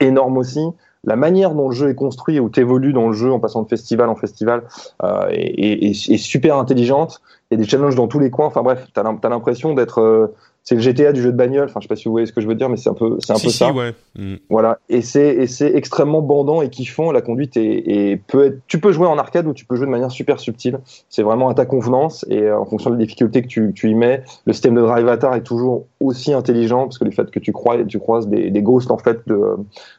énorme 0.00 0.38
aussi 0.38 0.66
la 1.04 1.16
manière 1.16 1.54
dont 1.54 1.68
le 1.68 1.74
jeu 1.74 1.90
est 1.90 1.94
construit, 1.94 2.38
où 2.38 2.48
tu 2.48 2.60
évolues 2.60 2.92
dans 2.92 3.08
le 3.08 3.12
jeu 3.12 3.32
en 3.32 3.40
passant 3.40 3.62
de 3.62 3.68
festival 3.68 4.08
en 4.08 4.14
festival, 4.14 4.62
euh, 5.02 5.28
est, 5.30 5.88
est, 5.88 6.10
est, 6.10 6.16
super 6.16 6.56
intelligente. 6.56 7.20
Il 7.50 7.54
y 7.54 7.60
a 7.60 7.64
des 7.64 7.68
challenges 7.68 7.96
dans 7.96 8.06
tous 8.06 8.20
les 8.20 8.30
coins. 8.30 8.46
Enfin 8.46 8.62
bref, 8.62 8.86
tu 8.94 9.00
as 9.00 9.28
l'impression 9.28 9.74
d'être 9.74 10.00
euh, 10.00 10.34
c'est 10.64 10.76
le 10.76 10.80
GTA 10.80 11.12
du 11.12 11.20
jeu 11.20 11.32
de 11.32 11.36
bagnole. 11.36 11.64
Enfin, 11.64 11.80
je 11.80 11.84
sais 11.84 11.88
pas 11.88 11.96
si 11.96 12.04
vous 12.04 12.12
voyez 12.12 12.26
ce 12.26 12.32
que 12.32 12.40
je 12.40 12.46
veux 12.46 12.54
dire, 12.54 12.68
mais 12.68 12.76
c'est 12.76 12.90
un 12.90 12.94
peu, 12.94 13.16
c'est 13.18 13.32
un 13.32 13.36
si, 13.36 13.46
peu 13.46 13.50
si, 13.50 13.58
ça. 13.58 13.72
Ouais. 13.72 13.94
Mm. 14.16 14.36
Voilà. 14.48 14.78
Et 14.88 15.02
c'est, 15.02 15.34
et 15.34 15.46
c'est 15.46 15.74
extrêmement 15.74 16.22
bandant 16.22 16.62
et 16.62 16.70
kiffant. 16.70 17.10
La 17.10 17.20
conduite 17.20 17.56
est, 17.56 17.82
est, 17.86 18.16
peut 18.16 18.46
être, 18.46 18.58
tu 18.68 18.78
peux 18.78 18.92
jouer 18.92 19.06
en 19.06 19.18
arcade 19.18 19.46
ou 19.46 19.54
tu 19.54 19.64
peux 19.64 19.74
jouer 19.74 19.86
de 19.86 19.90
manière 19.90 20.10
super 20.10 20.38
subtile. 20.38 20.78
C'est 21.08 21.22
vraiment 21.22 21.48
à 21.48 21.54
ta 21.54 21.66
convenance 21.66 22.24
et 22.28 22.42
euh, 22.42 22.58
en 22.58 22.64
fonction 22.64 22.90
des 22.90 22.98
difficultés 23.04 23.42
que 23.42 23.48
tu, 23.48 23.72
tu 23.74 23.90
y 23.90 23.94
mets. 23.94 24.22
Le 24.46 24.52
système 24.52 24.74
de 24.76 24.82
drive 24.82 25.08
atar 25.08 25.34
est 25.34 25.42
toujours 25.42 25.86
aussi 25.98 26.32
intelligent 26.32 26.84
parce 26.84 26.98
que 26.98 27.04
le 27.04 27.10
fait 27.10 27.30
que 27.30 27.40
tu 27.40 27.52
crois, 27.52 27.84
tu 27.84 27.98
croises 27.98 28.28
des, 28.28 28.50
des 28.50 28.62
ghosts 28.62 28.90
en 28.90 28.98
fait 28.98 29.20
de, 29.26 29.56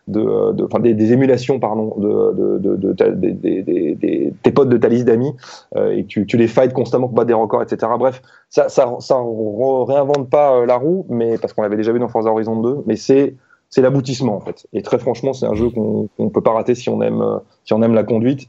de, 0.07 0.53
de 0.53 0.63
enfin 0.63 0.79
des, 0.79 0.93
des, 0.93 1.11
émulations 1.11 1.59
pardon 1.59 1.95
de, 1.97 2.57
de, 2.59 2.75
de, 2.75 2.93
de 2.93 3.15
des, 3.15 3.31
des, 3.33 3.95
des, 3.95 4.33
tes 4.41 4.51
potes 4.51 4.69
de 4.69 4.77
ta 4.77 4.87
liste 4.87 5.05
d'amis 5.05 5.33
euh, 5.75 5.95
et 5.95 6.05
tu, 6.05 6.25
tu 6.25 6.37
les 6.37 6.47
fights 6.47 6.73
constamment 6.73 7.07
pour 7.07 7.15
battre 7.15 7.27
des 7.27 7.33
records, 7.33 7.63
etc. 7.63 7.91
Bref, 7.97 8.21
ça, 8.53 8.69
ça, 8.69 8.87
ça 8.99 9.15
réinvente 9.17 10.29
pas 10.29 10.53
euh, 10.53 10.67
la 10.67 10.75
roue, 10.77 11.07
mais 11.09 11.39
parce 11.39 11.53
qu'on 11.53 11.63
l'avait 11.63 11.75
déjà 11.75 11.91
vu 11.91 11.97
dans 11.97 12.07
Forza 12.07 12.29
Horizon 12.29 12.61
2, 12.61 12.83
mais 12.85 12.95
c'est 12.95 13.35
c'est 13.71 13.81
l'aboutissement 13.81 14.35
en 14.35 14.41
fait. 14.41 14.67
Et 14.73 14.83
très 14.83 14.99
franchement, 14.99 15.33
c'est 15.33 15.47
un 15.47 15.55
jeu 15.55 15.71
qu'on 15.71 16.07
ne 16.19 16.29
peut 16.29 16.41
pas 16.41 16.51
rater 16.51 16.75
si 16.75 16.87
on 16.87 17.01
aime 17.01 17.23
euh, 17.23 17.39
si 17.65 17.73
on 17.73 17.81
aime 17.81 17.95
la 17.95 18.03
conduite. 18.03 18.47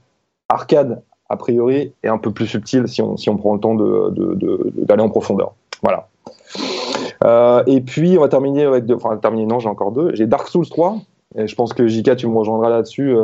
Arcade 0.50 1.00
a 1.30 1.38
priori 1.38 1.94
est 2.02 2.08
un 2.08 2.18
peu 2.18 2.30
plus 2.32 2.46
subtil 2.46 2.86
si 2.86 3.00
on 3.00 3.16
si 3.16 3.30
on 3.30 3.38
prend 3.38 3.54
le 3.54 3.60
temps 3.60 3.74
de 3.74 4.74
d'aller 4.84 5.02
en 5.02 5.08
profondeur. 5.08 5.54
Voilà. 5.82 6.08
Euh, 7.24 7.62
et 7.66 7.80
puis 7.80 8.18
on 8.18 8.20
va 8.20 8.28
terminer 8.28 8.64
avec 8.64 8.84
deux, 8.84 8.96
enfin 8.96 9.16
terminer 9.16 9.46
non 9.46 9.58
j'ai 9.58 9.70
encore 9.70 9.92
deux. 9.92 10.14
J'ai 10.14 10.26
Dark 10.26 10.48
Souls 10.48 10.68
3 10.68 10.98
et 11.38 11.46
je 11.46 11.54
pense 11.54 11.72
que 11.72 11.88
JK 11.88 12.16
tu 12.16 12.26
me 12.26 12.36
rejoindras 12.36 12.68
là-dessus. 12.68 13.16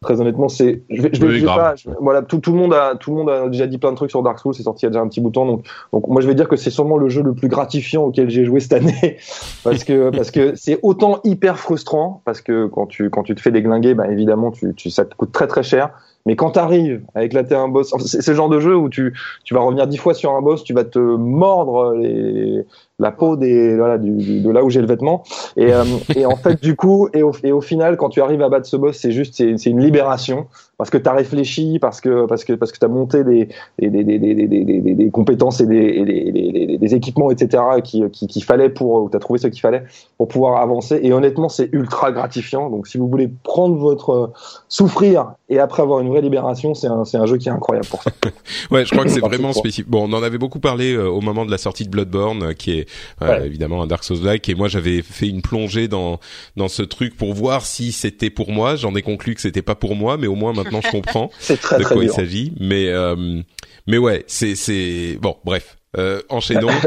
Très 0.00 0.20
honnêtement, 0.20 0.48
c'est, 0.48 0.82
je 0.90 1.02
vais, 1.02 1.10
je 1.12 1.20
vais, 1.20 1.26
oui, 1.26 1.34
je 1.40 1.40
vais 1.40 1.46
pas, 1.46 1.74
je, 1.74 1.88
voilà, 2.00 2.22
tout, 2.22 2.38
tout, 2.38 2.52
le 2.52 2.58
monde 2.58 2.72
a, 2.72 2.94
tout 2.94 3.10
le 3.10 3.16
monde 3.16 3.30
a 3.30 3.48
déjà 3.48 3.66
dit 3.66 3.78
plein 3.78 3.90
de 3.90 3.96
trucs 3.96 4.10
sur 4.10 4.22
Dark 4.22 4.38
Souls, 4.38 4.54
c'est 4.54 4.62
sorti 4.62 4.84
il 4.84 4.86
y 4.86 4.88
a 4.88 4.90
déjà 4.90 5.00
un 5.00 5.08
petit 5.08 5.20
bout 5.20 5.30
de 5.30 5.34
temps, 5.34 5.44
donc, 5.44 5.66
donc 5.92 6.06
moi 6.06 6.20
je 6.20 6.28
vais 6.28 6.36
dire 6.36 6.46
que 6.46 6.54
c'est 6.54 6.70
sûrement 6.70 6.98
le 6.98 7.08
jeu 7.08 7.20
le 7.20 7.34
plus 7.34 7.48
gratifiant 7.48 8.04
auquel 8.04 8.30
j'ai 8.30 8.44
joué 8.44 8.60
cette 8.60 8.74
année, 8.74 9.16
parce 9.64 9.82
que, 9.82 10.10
parce 10.10 10.30
que 10.30 10.54
c'est 10.54 10.78
autant 10.84 11.18
hyper 11.24 11.58
frustrant, 11.58 12.22
parce 12.24 12.42
que 12.42 12.66
quand 12.66 12.86
tu, 12.86 13.10
quand 13.10 13.24
tu 13.24 13.34
te 13.34 13.40
fais 13.40 13.50
déglinguer, 13.50 13.94
ben 13.94 14.08
évidemment, 14.08 14.52
tu, 14.52 14.72
tu, 14.76 14.88
ça 14.88 15.04
te 15.04 15.16
coûte 15.16 15.32
très 15.32 15.48
très 15.48 15.64
cher, 15.64 15.90
Mais 16.26 16.36
quand 16.36 16.50
t'arrives 16.50 17.02
à 17.14 17.24
éclater 17.24 17.54
un 17.54 17.68
boss, 17.68 17.94
c'est 18.04 18.22
ce 18.22 18.34
genre 18.34 18.48
de 18.48 18.60
jeu 18.60 18.76
où 18.76 18.88
tu, 18.88 19.14
tu 19.44 19.54
vas 19.54 19.60
revenir 19.60 19.86
dix 19.86 19.96
fois 19.96 20.14
sur 20.14 20.32
un 20.34 20.42
boss, 20.42 20.62
tu 20.62 20.74
vas 20.74 20.84
te 20.84 20.98
mordre 20.98 21.94
les, 21.94 22.64
la 22.98 23.10
peau 23.10 23.36
des 23.36 23.76
voilà 23.76 23.98
du, 23.98 24.40
de 24.40 24.50
là 24.50 24.62
où 24.64 24.70
j'ai 24.70 24.80
le 24.80 24.86
vêtement. 24.86 25.22
Et, 25.56 25.72
euh, 25.72 25.84
et 26.14 26.26
en 26.26 26.36
fait 26.36 26.62
du 26.62 26.76
coup 26.76 27.08
et 27.14 27.22
au, 27.22 27.32
et 27.42 27.52
au 27.52 27.60
final 27.60 27.96
quand 27.96 28.10
tu 28.10 28.20
arrives 28.20 28.42
à 28.42 28.48
battre 28.48 28.66
ce 28.66 28.76
boss 28.76 28.96
c'est 28.96 29.12
juste 29.12 29.34
c'est 29.36 29.70
une 29.70 29.80
libération 29.80 30.46
parce 30.78 30.90
que 30.90 30.96
tu 30.96 31.08
as 31.08 31.12
réfléchi 31.12 31.78
parce 31.78 32.00
que 32.00 32.26
parce 32.26 32.44
que 32.44 32.54
parce 32.54 32.72
que 32.72 32.78
tu 32.78 32.84
as 32.84 32.88
monté 32.88 33.24
des 33.24 33.48
des, 33.78 33.90
des, 33.90 34.04
des, 34.04 34.34
des, 34.34 34.94
des 34.94 35.10
compétences 35.10 35.60
et 35.60 35.66
des, 35.66 35.76
et 35.76 36.04
des, 36.04 36.78
des, 36.78 36.94
équipements 36.94 37.30
etc 37.30 37.62
qui 37.84 38.02
qui, 38.10 38.40
fallait 38.40 38.70
pour 38.70 39.10
tu 39.10 39.16
as 39.16 39.20
trouvé 39.20 39.38
ce 39.38 39.48
qu'il 39.48 39.60
fallait 39.60 39.84
pour 40.16 40.28
pouvoir 40.28 40.60
avancer. 40.60 41.00
Et 41.02 41.12
honnêtement 41.12 41.48
c'est 41.48 41.68
ultra 41.72 42.12
gratifiant. 42.12 42.70
Donc 42.70 42.86
si 42.86 42.96
vous 42.96 43.08
voulez 43.08 43.28
prendre 43.42 43.76
votre 43.76 44.32
souffrir 44.68 45.32
et 45.48 45.58
après 45.58 45.82
avoir 45.82 46.00
une 46.00 46.08
vraie 46.08 46.22
libération 46.22 46.74
c'est 46.74 46.86
un 46.86 47.04
c'est 47.04 47.18
un 47.18 47.26
jeu 47.26 47.36
qui 47.36 47.48
est 47.48 47.52
incroyable 47.52 47.88
pour 47.88 48.02
ça. 48.02 48.10
Ouais 48.70 48.84
je 48.84 48.90
crois 48.90 49.04
que 49.04 49.10
c'est 49.10 49.20
vraiment 49.20 49.52
spécifique 49.52 49.88
bon 49.88 50.08
on 50.08 50.12
en 50.12 50.22
avait 50.22 50.38
beaucoup 50.38 50.60
parlé 50.60 50.94
euh, 50.94 51.08
au 51.08 51.20
moment 51.20 51.44
de 51.44 51.50
la 51.50 51.58
sortie 51.58 51.84
de 51.84 51.90
Bloodborne 51.90 52.54
qui 52.54 52.78
est 52.78 52.88
euh, 53.22 53.44
évidemment 53.44 53.82
un 53.82 53.86
Dark 53.86 54.04
Souls-like. 54.04 54.48
Et 54.48 54.54
moi, 54.54 54.68
j'avais 54.68 55.02
fait 55.02 55.28
une 55.28 55.42
plongée 55.42 55.88
dans 55.88 56.20
dans 56.56 56.68
ce 56.68 56.82
truc 56.82 57.16
pour 57.16 57.34
voir 57.34 57.64
si 57.64 57.92
c'était 57.92 58.30
pour 58.30 58.50
moi. 58.50 58.76
J'en 58.76 58.94
ai 58.94 59.02
conclu 59.02 59.34
que 59.34 59.40
c'était 59.40 59.62
pas 59.62 59.74
pour 59.74 59.96
moi, 59.96 60.16
mais 60.16 60.26
au 60.26 60.34
moins 60.34 60.52
maintenant 60.52 60.67
je 60.70 60.90
comprends 60.90 61.28
très, 61.28 61.78
de 61.78 61.84
quoi 61.84 62.02
il 62.04 62.10
s'agit. 62.10 62.52
Mais 62.60 62.88
euh, 62.88 63.42
mais 63.86 63.98
ouais, 63.98 64.24
c'est 64.26 64.54
c'est 64.54 65.18
bon. 65.20 65.36
Bref, 65.44 65.78
euh, 65.96 66.22
enchaînons. 66.28 66.68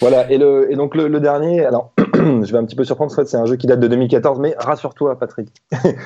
Voilà, 0.00 0.28
et, 0.32 0.38
le, 0.38 0.72
et 0.72 0.74
donc 0.74 0.96
le, 0.96 1.06
le 1.06 1.20
dernier, 1.20 1.64
alors 1.64 1.92
je 2.44 2.52
vais 2.52 2.58
un 2.58 2.64
petit 2.64 2.76
peu 2.76 2.84
surprendre, 2.84 3.12
c'est 3.12 3.36
un 3.36 3.46
jeu 3.46 3.56
qui 3.56 3.66
date 3.66 3.80
de 3.80 3.88
2014, 3.88 4.38
mais 4.40 4.54
rassure-toi 4.58 5.18
Patrick. 5.18 5.48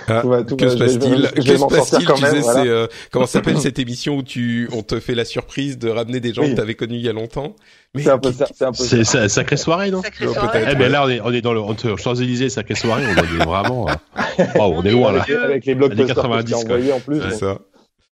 Ah, 0.09 0.23
que 0.59 0.69
se 0.69 0.77
passe-t-il 0.77 1.31
Que 1.33 1.57
se 1.57 1.67
passe-t-il 1.67 2.07
Tu 2.07 2.17
sais, 2.17 2.43
c'est 2.43 2.69
euh, 2.69 2.87
comment 3.11 3.27
s'appelle 3.27 3.59
cette 3.61 3.79
émission 3.79 4.17
où 4.17 4.23
tu 4.23 4.69
on 4.73 4.83
te 4.83 5.01
fait 5.01 5.15
la 5.15 5.25
surprise 5.25 5.79
de 5.79 5.89
ramener 5.89 6.21
des 6.21 6.33
gens 6.33 6.43
que 6.43 6.55
tu 6.55 6.61
avais 6.61 6.75
connus 6.75 6.97
il 6.97 7.05
y 7.05 7.09
a 7.09 7.13
longtemps 7.13 7.55
c'est 7.99 8.11
un 8.11 8.19
peu 8.19 8.33
ça. 8.33 8.47
C'est 8.53 8.65
un 8.65 8.73
peu 8.73 8.83
c'est 8.83 9.05
ça. 9.05 9.29
sacrée 9.29 9.57
soirée, 9.57 9.91
non 9.91 10.03
Sacrée 10.03 10.29
soirée. 10.29 10.65
Eh 10.71 10.75
ben 10.75 10.91
là, 10.91 11.05
on 11.05 11.09
est, 11.09 11.21
on 11.21 11.33
est 11.33 11.41
dans 11.41 11.55
le 11.55 11.97
Champs-Élysées, 11.97 12.49
sacrée 12.49 12.75
soirée. 12.75 13.05
On 13.07 13.17
est 13.17 13.45
vraiment. 13.45 13.89
Euh, 13.89 14.45
oh, 14.59 14.73
on 14.77 14.83
est 14.83 14.91
loin 14.91 15.13
là. 15.13 15.25
Avec 15.45 15.65
les 15.67 15.75
blocs 15.75 15.95
90 15.95 16.55
envoyés 16.55 16.93
en 16.93 17.01
plus. 17.01 17.21
C'est 17.23 17.39
ça. 17.39 17.59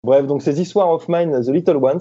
Bref, 0.02 0.26
donc 0.26 0.42
c'est 0.42 0.54
This 0.54 0.74
War 0.74 0.90
of 0.90 1.08
Mine, 1.08 1.42
The 1.44 1.50
Little 1.50 1.76
Ones. 1.76 2.00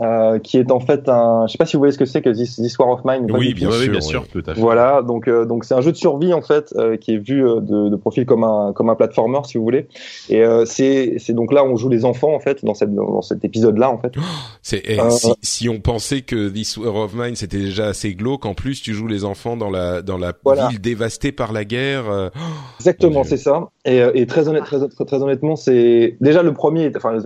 Euh, 0.00 0.38
qui 0.38 0.58
est 0.58 0.70
en 0.70 0.80
fait 0.80 1.08
un. 1.08 1.46
Je 1.46 1.52
sais 1.52 1.58
pas 1.58 1.66
si 1.66 1.74
vous 1.74 1.80
voyez 1.80 1.92
ce 1.92 1.98
que 1.98 2.04
c'est 2.04 2.22
que 2.22 2.30
This, 2.30 2.56
This 2.56 2.78
War 2.78 2.90
of 2.90 3.00
Mine. 3.04 3.26
Oui, 3.30 3.54
bien, 3.54 3.70
sûr, 3.70 3.90
bien 3.90 4.00
sûr, 4.00 4.28
tout 4.28 4.42
à 4.46 4.54
fait. 4.54 4.60
Voilà, 4.60 5.02
donc 5.02 5.26
euh, 5.26 5.44
donc 5.44 5.64
c'est 5.64 5.74
un 5.74 5.80
jeu 5.80 5.90
de 5.90 5.96
survie 5.96 6.32
en 6.32 6.42
fait 6.42 6.72
euh, 6.76 6.96
qui 6.96 7.14
est 7.14 7.16
vu 7.16 7.44
euh, 7.44 7.60
de, 7.60 7.88
de, 7.88 7.96
profil 7.96 8.24
comme 8.24 8.44
un 8.44 8.72
comme 8.74 8.90
un 8.90 8.94
platformer 8.94 9.40
si 9.44 9.58
vous 9.58 9.64
voulez. 9.64 9.88
Et 10.28 10.44
c'est 10.66 11.14
c'est 11.18 11.32
donc 11.32 11.52
là 11.52 11.64
on 11.64 11.76
joue 11.76 11.88
les 11.88 12.04
enfants 12.04 12.34
en 12.34 12.40
fait 12.40 12.64
dans 12.64 12.74
cette 12.74 12.94
dans 12.94 13.22
cet 13.22 13.44
épisode 13.44 13.78
là 13.78 13.90
en 13.90 13.98
fait. 13.98 14.12
Oh, 14.16 14.20
c'est 14.62 14.82
eh, 14.86 14.98
si, 15.10 15.32
si 15.42 15.68
on 15.68 15.80
pensait 15.80 16.20
que 16.20 16.48
This 16.48 16.76
War 16.76 16.94
of 16.94 17.14
Mine 17.14 17.34
c'était 17.34 17.58
déjà 17.58 17.86
assez 17.86 18.14
glauque, 18.14 18.46
en 18.46 18.54
plus 18.54 18.80
tu 18.82 18.94
joues 18.94 19.08
les 19.08 19.24
enfants 19.24 19.56
dans 19.56 19.70
la 19.70 20.02
dans 20.02 20.18
la 20.18 20.32
ville 20.68 20.80
dévastée 20.80 21.32
par 21.32 21.52
la 21.52 21.64
guerre. 21.64 22.04
Oh, 22.08 22.38
Exactement, 22.78 23.24
c'est 23.24 23.36
ça. 23.36 23.68
Et, 23.88 24.04
et 24.14 24.26
très, 24.26 24.48
honnête, 24.48 24.64
très, 24.64 24.86
très, 24.88 25.04
très 25.04 25.22
honnêtement, 25.22 25.56
c'est 25.56 26.16
déjà 26.20 26.42
le 26.42 26.52
premier, 26.52 26.92
enfin 26.96 27.16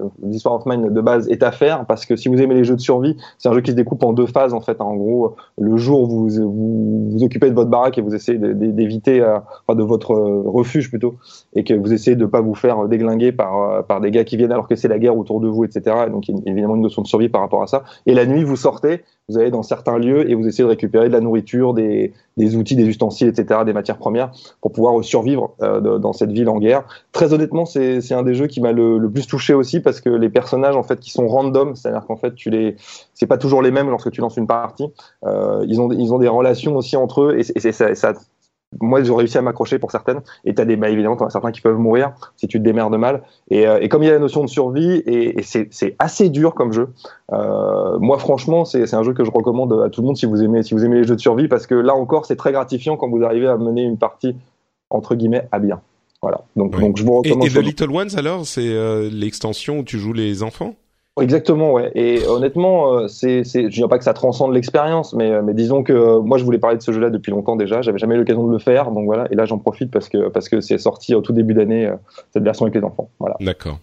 War 0.44 0.54
of 0.54 0.66
Mine 0.66 0.92
de 0.92 1.00
base 1.00 1.28
est 1.28 1.42
à 1.42 1.50
faire 1.50 1.84
parce 1.86 2.06
que 2.06 2.16
si 2.16 2.28
vous 2.28 2.40
aimez 2.40 2.54
les 2.54 2.64
jeux 2.64 2.76
de 2.76 2.80
survie. 2.80 3.16
C'est 3.38 3.48
un 3.48 3.52
jeu 3.52 3.60
qui 3.60 3.70
se 3.70 3.76
découpe 3.76 4.02
en 4.04 4.12
deux 4.12 4.26
phases 4.26 4.54
en 4.54 4.60
fait. 4.60 4.80
En 4.80 4.94
gros, 4.94 5.36
le 5.58 5.76
jour 5.76 6.06
vous 6.06 6.28
vous, 6.28 7.10
vous 7.10 7.24
occupez 7.24 7.50
de 7.50 7.54
votre 7.54 7.70
baraque 7.70 7.98
et 7.98 8.02
vous 8.02 8.14
essayez 8.14 8.38
d'éviter, 8.38 9.20
euh, 9.20 9.38
enfin 9.66 9.76
de 9.76 9.82
votre 9.82 10.12
euh, 10.12 10.42
refuge 10.44 10.90
plutôt, 10.90 11.16
et 11.54 11.64
que 11.64 11.74
vous 11.74 11.92
essayez 11.92 12.16
de 12.16 12.26
pas 12.26 12.40
vous 12.40 12.54
faire 12.54 12.88
déglinguer 12.88 13.32
par 13.32 13.62
euh, 13.62 13.82
par 13.82 14.00
des 14.00 14.10
gars 14.10 14.24
qui 14.24 14.36
viennent 14.36 14.52
alors 14.52 14.68
que 14.68 14.76
c'est 14.76 14.88
la 14.88 14.98
guerre 14.98 15.16
autour 15.16 15.40
de 15.40 15.48
vous, 15.48 15.64
etc. 15.64 15.96
Et 16.06 16.10
donc 16.10 16.28
évidemment 16.46 16.76
une 16.76 16.82
notion 16.82 17.02
de 17.02 17.06
survie 17.06 17.28
par 17.28 17.40
rapport 17.40 17.62
à 17.62 17.66
ça. 17.66 17.84
Et 18.06 18.14
la 18.14 18.26
nuit, 18.26 18.44
vous 18.44 18.56
sortez, 18.56 19.02
vous 19.32 19.38
allez 19.38 19.50
dans 19.50 19.62
certains 19.62 19.98
lieux 19.98 20.28
et 20.30 20.34
vous 20.34 20.46
essayez 20.46 20.64
de 20.64 20.68
récupérer 20.68 21.08
de 21.08 21.12
la 21.12 21.20
nourriture, 21.20 21.74
des, 21.74 22.12
des 22.36 22.56
outils, 22.56 22.76
des 22.76 22.84
ustensiles, 22.84 23.28
etc., 23.28 23.60
des 23.64 23.72
matières 23.72 23.98
premières 23.98 24.30
pour 24.60 24.72
pouvoir 24.72 25.02
survivre 25.04 25.54
euh, 25.62 25.98
dans 25.98 26.12
cette 26.12 26.30
ville 26.30 26.48
en 26.48 26.58
guerre. 26.58 26.84
Très 27.12 27.32
honnêtement, 27.32 27.64
c'est 27.64 28.12
un 28.12 28.22
des 28.22 28.34
jeux 28.34 28.46
qui 28.46 28.60
m'a 28.60 28.72
le, 28.72 28.98
le, 28.98 29.10
plus 29.10 29.26
touché 29.26 29.54
aussi 29.54 29.80
parce 29.80 30.00
que 30.00 30.10
les 30.10 30.28
personnages 30.28 30.76
en 30.76 30.82
fait 30.82 31.00
qui 31.00 31.10
sont 31.10 31.26
random, 31.26 31.74
c'est-à-dire 31.74 32.04
qu'en 32.06 32.16
fait 32.16 32.34
tu 32.34 32.50
les, 32.50 32.76
c'est 33.14 33.26
pas 33.26 33.38
toujours 33.38 33.62
les 33.62 33.70
mêmes 33.70 33.88
lorsque 33.88 34.10
tu 34.10 34.20
lances 34.20 34.36
une 34.36 34.46
partie. 34.46 34.86
Euh, 35.24 35.64
ils 35.66 35.80
ont 35.80 35.90
ils 35.92 36.12
ont 36.12 36.18
des 36.18 36.28
relations 36.28 36.76
aussi 36.76 36.96
entre 36.96 37.22
eux 37.22 37.38
et, 37.38 37.72
ça 37.72 38.12
moi 38.80 39.02
j'ai 39.02 39.12
réussi 39.12 39.38
à 39.38 39.42
m'accrocher 39.42 39.78
pour 39.78 39.90
certaines. 39.90 40.20
Et 40.44 40.54
t'as 40.54 40.64
des 40.64 40.76
bah 40.76 40.88
évidemment 40.88 41.16
t'en 41.16 41.26
as 41.26 41.30
certains 41.30 41.52
qui 41.52 41.60
peuvent 41.60 41.78
mourir 41.78 42.12
si 42.36 42.48
tu 42.48 42.58
te 42.58 42.64
démerdes 42.64 42.96
mal. 42.96 43.22
Et, 43.50 43.66
euh, 43.66 43.80
et 43.80 43.88
comme 43.88 44.02
il 44.02 44.06
y 44.06 44.10
a 44.10 44.12
la 44.12 44.18
notion 44.18 44.42
de 44.42 44.48
survie 44.48 45.02
et, 45.06 45.40
et 45.40 45.42
c'est 45.42 45.96
assez 45.98 46.28
dur 46.28 46.54
comme 46.54 46.72
jeu 46.72 46.88
euh, 47.32 47.98
moi 47.98 48.18
franchement 48.18 48.64
c'est 48.64 48.94
un 48.94 49.02
jeu 49.02 49.12
que 49.12 49.24
je 49.24 49.30
recommande 49.30 49.72
à 49.84 49.90
tout 49.90 50.00
le 50.00 50.06
monde 50.06 50.16
si 50.16 50.26
vous 50.26 50.42
aimez 50.42 50.62
si 50.62 50.74
vous 50.74 50.84
aimez 50.84 50.96
les 50.96 51.04
jeux 51.04 51.16
de 51.16 51.20
survie 51.20 51.48
parce 51.48 51.66
que 51.66 51.74
là 51.74 51.94
encore 51.94 52.26
c'est 52.26 52.36
très 52.36 52.52
gratifiant 52.52 52.96
quand 52.96 53.08
vous 53.08 53.22
arrivez 53.22 53.48
à 53.48 53.56
mener 53.56 53.82
une 53.82 53.98
partie 53.98 54.36
entre 54.90 55.14
guillemets 55.14 55.48
à 55.52 55.58
bien. 55.58 55.80
Voilà. 56.22 56.42
Donc 56.56 56.78
donc 56.78 56.96
je 56.96 57.04
vous 57.04 57.18
recommande 57.18 57.44
et, 57.44 57.50
et 57.50 57.54
The 57.54 57.64
Little 57.64 57.90
Ones 57.90 58.16
alors 58.16 58.46
c'est 58.46 58.68
euh, 58.68 59.10
l'extension 59.12 59.78
où 59.78 59.82
tu 59.82 59.98
joues 59.98 60.12
les 60.12 60.42
enfants? 60.42 60.74
Exactement, 61.20 61.72
ouais. 61.72 61.92
Et 61.94 62.26
honnêtement, 62.26 62.96
euh, 62.96 63.08
c'est, 63.08 63.44
c'est, 63.44 63.64
je 63.64 63.82
dis 63.82 63.86
pas 63.86 63.98
que 63.98 64.04
ça 64.04 64.14
transcende 64.14 64.54
l'expérience, 64.54 65.12
mais, 65.12 65.30
euh, 65.30 65.42
mais 65.42 65.52
disons 65.52 65.82
que 65.82 65.92
euh, 65.92 66.20
moi, 66.20 66.38
je 66.38 66.44
voulais 66.44 66.58
parler 66.58 66.78
de 66.78 66.82
ce 66.82 66.90
jeu-là 66.90 67.10
depuis 67.10 67.30
longtemps 67.30 67.54
déjà. 67.54 67.82
J'avais 67.82 67.98
jamais 67.98 68.14
eu 68.14 68.18
l'occasion 68.18 68.46
de 68.46 68.52
le 68.52 68.58
faire, 68.58 68.90
donc 68.90 69.04
voilà. 69.04 69.28
Et 69.30 69.34
là, 69.34 69.44
j'en 69.44 69.58
profite 69.58 69.90
parce 69.90 70.08
que 70.08 70.28
parce 70.30 70.48
que 70.48 70.62
c'est 70.62 70.78
sorti 70.78 71.14
au 71.14 71.20
tout 71.20 71.34
début 71.34 71.52
d'année 71.52 71.90
cette 72.32 72.42
version 72.42 72.64
avec 72.64 72.76
les 72.76 72.82
enfants. 72.82 73.10
Voilà. 73.18 73.36
D'accord. 73.40 73.78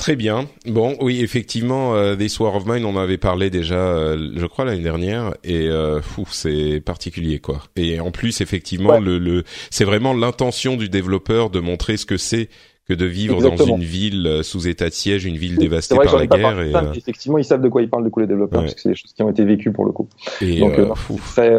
Très 0.00 0.16
bien. 0.16 0.46
Bon, 0.64 0.96
oui, 1.02 1.20
effectivement, 1.20 1.94
euh, 1.94 2.16
This 2.16 2.40
War 2.40 2.56
of 2.56 2.64
Mine, 2.64 2.86
on 2.86 2.96
en 2.96 3.00
avait 3.00 3.18
parlé 3.18 3.50
déjà, 3.50 4.16
je 4.16 4.46
crois 4.46 4.64
l'année 4.64 4.82
dernière, 4.82 5.34
et 5.44 5.68
euh, 5.68 6.00
fou, 6.00 6.24
c'est 6.30 6.80
particulier 6.80 7.38
quoi. 7.38 7.58
Et 7.76 8.00
en 8.00 8.10
plus, 8.10 8.40
effectivement, 8.40 8.98
le, 8.98 9.18
le 9.18 9.44
c'est 9.70 9.84
vraiment 9.84 10.14
l'intention 10.14 10.76
du 10.76 10.88
développeur 10.88 11.50
de 11.50 11.60
montrer 11.60 11.98
ce 11.98 12.06
que 12.06 12.16
c'est 12.16 12.48
que 12.90 12.94
de 12.94 13.06
vivre 13.06 13.40
dans 13.40 13.56
une 13.56 13.84
ville 13.84 14.26
euh, 14.26 14.42
sous 14.42 14.66
état 14.66 14.88
de 14.88 14.94
siège, 14.94 15.24
une 15.24 15.36
ville 15.36 15.56
dévastée 15.56 15.94
par 15.94 16.16
la 16.16 16.26
guerre. 16.26 16.60
Et, 16.60 16.74
euh, 16.74 16.92
Effectivement, 16.94 17.38
ils 17.38 17.44
savent 17.44 17.62
de 17.62 17.68
quoi 17.68 17.82
ils 17.82 17.88
parlent, 17.88 18.02
de 18.02 18.08
coup, 18.08 18.18
les 18.18 18.26
développeurs, 18.26 18.62
parce 18.62 18.74
que 18.74 18.80
c'est 18.80 18.88
des 18.88 18.96
choses 18.96 19.12
qui 19.12 19.22
ont 19.22 19.30
été 19.30 19.44
vécues 19.44 19.70
pour 19.70 19.84
le 19.84 19.92
coup. 19.92 20.08
Et 20.40 20.58
Donc, 20.58 20.76
euh, 20.76 20.92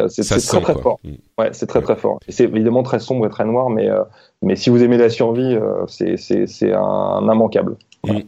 c'est 0.08 0.24
très, 0.24 0.38
très, 0.38 0.60
très 0.60 0.74
fort. 0.74 1.00
Mm. 1.02 1.12
Ouais, 1.38 1.48
c'est 1.52 1.66
très 1.66 1.80
très 1.80 1.96
fort. 1.96 2.18
Et 2.28 2.32
c'est 2.32 2.44
évidemment 2.44 2.82
très 2.82 2.98
sombre 2.98 3.24
et 3.26 3.30
très 3.30 3.46
noir, 3.46 3.70
mais 3.70 3.88
mais 4.42 4.56
si 4.56 4.70
vous 4.70 4.82
aimez 4.82 4.98
la 4.98 5.08
survie, 5.08 5.56
c'est 5.88 6.16
c'est 6.16 6.72
un 6.72 7.22
immanquable. 7.22 7.76
Mm. 8.04 8.20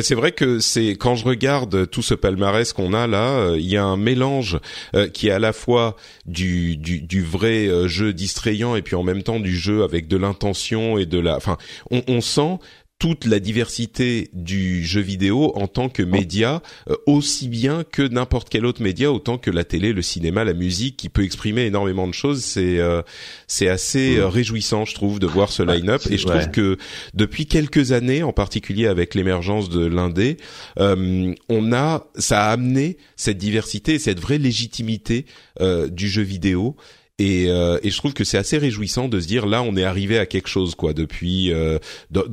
C'est 0.00 0.14
vrai 0.14 0.32
que 0.32 0.60
c'est 0.60 0.90
quand 0.90 1.16
je 1.16 1.24
regarde 1.24 1.90
tout 1.90 2.02
ce 2.02 2.14
palmarès 2.14 2.72
qu'on 2.72 2.92
a 2.92 3.06
là, 3.06 3.30
euh, 3.30 3.56
il 3.58 3.66
y 3.66 3.76
a 3.76 3.84
un 3.84 3.96
mélange 3.96 4.60
euh, 4.94 5.08
qui 5.08 5.28
est 5.28 5.32
à 5.32 5.38
la 5.38 5.52
fois 5.52 5.96
du, 6.26 6.76
du, 6.76 7.00
du 7.00 7.22
vrai 7.22 7.66
euh, 7.66 7.88
jeu 7.88 8.12
distrayant 8.12 8.76
et 8.76 8.82
puis 8.82 8.94
en 8.94 9.02
même 9.02 9.22
temps 9.22 9.40
du 9.40 9.56
jeu 9.56 9.82
avec 9.82 10.08
de 10.08 10.16
l'intention 10.16 10.98
et 10.98 11.06
de 11.06 11.18
la. 11.18 11.36
Enfin, 11.36 11.58
on, 11.90 12.02
on 12.06 12.20
sent 12.20 12.58
toute 12.98 13.26
la 13.26 13.38
diversité 13.38 14.28
du 14.32 14.84
jeu 14.84 15.00
vidéo 15.00 15.52
en 15.54 15.68
tant 15.68 15.88
que 15.88 16.02
média, 16.02 16.62
euh, 16.90 16.96
aussi 17.06 17.46
bien 17.46 17.84
que 17.84 18.02
n'importe 18.02 18.48
quel 18.48 18.66
autre 18.66 18.82
média, 18.82 19.12
autant 19.12 19.38
que 19.38 19.52
la 19.52 19.62
télé, 19.62 19.92
le 19.92 20.02
cinéma, 20.02 20.42
la 20.42 20.52
musique, 20.52 20.96
qui 20.96 21.08
peut 21.08 21.22
exprimer 21.22 21.62
énormément 21.66 22.08
de 22.08 22.12
choses. 22.12 22.42
C'est 22.42 22.78
euh, 22.78 23.02
c'est 23.46 23.68
assez 23.68 24.16
euh, 24.16 24.26
réjouissant, 24.26 24.84
je 24.84 24.94
trouve, 24.94 25.20
de 25.20 25.28
voir 25.28 25.52
ce 25.52 25.62
line-up. 25.62 26.02
Et 26.10 26.18
je 26.18 26.26
trouve 26.26 26.50
que 26.50 26.76
depuis 27.14 27.46
quelques 27.46 27.92
années, 27.92 28.24
en 28.24 28.32
particulier 28.32 28.88
avec 28.88 29.14
l'émergence 29.14 29.68
de 29.68 29.86
l'indé, 29.86 30.36
on 30.76 31.72
a 31.72 32.06
ça 32.16 32.46
a 32.46 32.50
amené 32.50 32.96
cette 33.16 33.38
diversité, 33.38 33.98
cette 33.98 34.18
vraie 34.18 34.38
légitimité 34.38 35.26
du 35.60 36.08
jeu 36.08 36.22
vidéo 36.22 36.76
et, 37.18 37.46
euh, 37.48 37.78
et, 37.82 37.90
je 37.90 37.98
trouve 37.98 38.14
que 38.14 38.24
c'est 38.24 38.38
assez 38.38 38.58
réjouissant 38.58 39.08
de 39.08 39.18
se 39.18 39.26
dire 39.26 39.46
là 39.46 39.62
on 39.62 39.76
est 39.76 39.84
arrivé 39.84 40.18
à 40.18 40.26
quelque 40.26 40.48
chose 40.48 40.74
quoi 40.74 40.92
depuis 40.92 41.52
euh, 41.52 41.78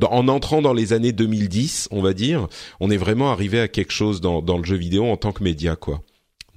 en 0.10 0.28
entrant 0.28 0.62
dans 0.62 0.74
les 0.74 0.94
années 0.94 1.12
2010 1.12 1.90
on 1.92 2.02
va 2.02 2.14
dire 2.14 2.48
on 2.80 2.92
est 2.92 2.98
vraiment 2.98 3.32
arrivé 3.32 3.60
à 3.60 3.68
quelque 3.68 3.92
chose 3.92 4.22
dans, 4.22 4.42
dans 4.42 4.58
le 4.58 4.64
jeu 4.64 4.76
vidéo 4.76 5.06
en 5.06 5.18
tant 5.18 5.32
que 5.32 5.44
média 5.44 5.76
quoi. 5.76 6.02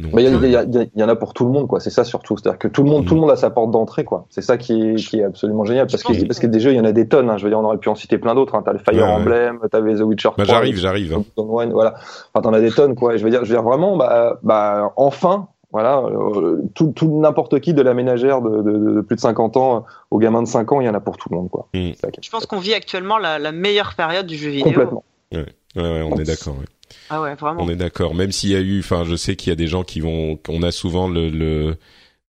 Il 0.01 0.07
y, 0.11 0.23
y, 0.23 0.91
y, 1.01 1.03
en 1.03 1.09
a 1.09 1.17
pour 1.17 1.35
tout 1.35 1.45
le 1.45 1.51
monde 1.51 1.67
quoi 1.67 1.81
c'est 1.81 1.91
ça 1.91 2.05
surtout 2.05 2.37
c'est-à-dire 2.37 2.59
que 2.59 2.69
tout 2.69 2.85
le 2.85 2.91
monde 2.91 3.05
tout 3.05 3.15
le 3.15 3.19
mm. 3.19 3.23
monde 3.23 3.31
a 3.33 3.37
sa 3.37 3.51
porte 3.51 3.73
d'entrée 3.73 4.05
quoi 4.05 4.27
c'est 4.31 4.43
ça 4.43 4.57
qui 4.57 4.81
est, 4.81 4.95
qui 4.95 5.19
est 5.19 5.25
absolument 5.25 5.65
génial 5.65 5.89
parce 5.89 6.05
que 6.05 6.25
parce 6.25 6.39
que 6.39 6.47
des 6.47 6.61
jeux 6.61 6.71
il 6.71 6.77
y 6.77 6.81
en 6.81 6.85
a 6.85 6.93
des 6.93 7.09
tonnes 7.09 7.29
hein. 7.31 7.37
je 7.37 7.43
veux 7.43 7.51
dire 7.51 7.59
on 7.59 7.65
aurait 7.65 7.79
pu 7.79 7.89
en 7.89 7.97
citer 7.97 8.17
plein 8.19 8.37
d'autres 8.37 8.55
hein. 8.55 8.63
t'as 8.65 8.73
le 8.73 8.79
Fire 8.79 9.11
Emblem 9.11 9.59
t'avais 9.73 9.97
The 9.97 10.03
Witcher 10.03 10.29
bah, 10.39 10.45
j'arrive 10.45 10.79
j'arrive 10.79 11.15
hein. 11.15 11.25
voilà 11.37 11.95
enfin 12.33 12.43
t'en 12.43 12.53
as 12.53 12.61
des 12.61 12.71
tonnes 12.71 12.95
quoi 12.95 13.15
et 13.15 13.19
je 13.19 13.25
veux 13.25 13.31
dire 13.31 13.45
je 13.45 13.49
veux 13.49 13.57
dire 13.57 13.65
vraiment 13.65 13.97
bah, 13.97 14.39
bah 14.45 14.93
enfin 14.97 15.49
voilà, 15.71 15.99
euh, 15.99 16.63
tout, 16.75 16.93
tout 16.93 17.21
n'importe 17.21 17.61
qui 17.61 17.75
de 17.75 17.83
la 17.83 17.93
ménagère 17.93 18.41
de, 18.41 18.63
de, 18.63 18.95
de, 18.95 19.01
plus 19.03 19.17
de 19.17 19.21
50 19.21 19.57
ans 19.59 19.85
au 20.11 20.19
gamin 20.19 20.43
de 20.43 20.49
5 20.49 20.73
ans, 20.73 20.81
il 20.81 20.87
y 20.87 20.89
en 20.89 20.95
a 20.95 21.01
pour 21.01 21.19
tout 21.19 21.29
le 21.31 21.37
monde. 21.37 21.51
Quoi. 21.51 21.69
Je 21.75 22.31
pense 22.31 22.47
qu'on 22.47 22.59
vit 22.59 22.73
actuellement 22.73 23.19
la, 23.19 23.39
la, 23.39 23.53
meilleure 23.53 23.95
période 23.95 24.27
du 24.27 24.37
jeu 24.37 24.49
vidéo. 24.49 24.73
Complètement. 24.73 25.05
Ouais, 25.33 25.45
ouais, 25.77 26.03
on 26.03 26.17
est 26.17 26.25
d'accord. 26.25 26.57
Ouais. 26.59 26.65
Ah 27.11 27.21
ouais, 27.21 27.35
vraiment. 27.35 27.63
On 27.63 27.69
est 27.69 27.77
d'accord. 27.77 28.15
Même 28.15 28.33
s'il 28.33 28.51
y 28.51 28.57
a 28.57 28.61
eu, 28.61 28.81
enfin, 28.81 29.05
je 29.05 29.15
sais 29.15 29.37
qu'il 29.37 29.51
y 29.51 29.53
a 29.53 29.57
des 29.57 29.67
gens 29.67 29.83
qui 29.83 30.01
vont, 30.01 30.39
on 30.49 30.63
a 30.63 30.71
souvent 30.71 31.07
le, 31.07 31.29
le 31.29 31.77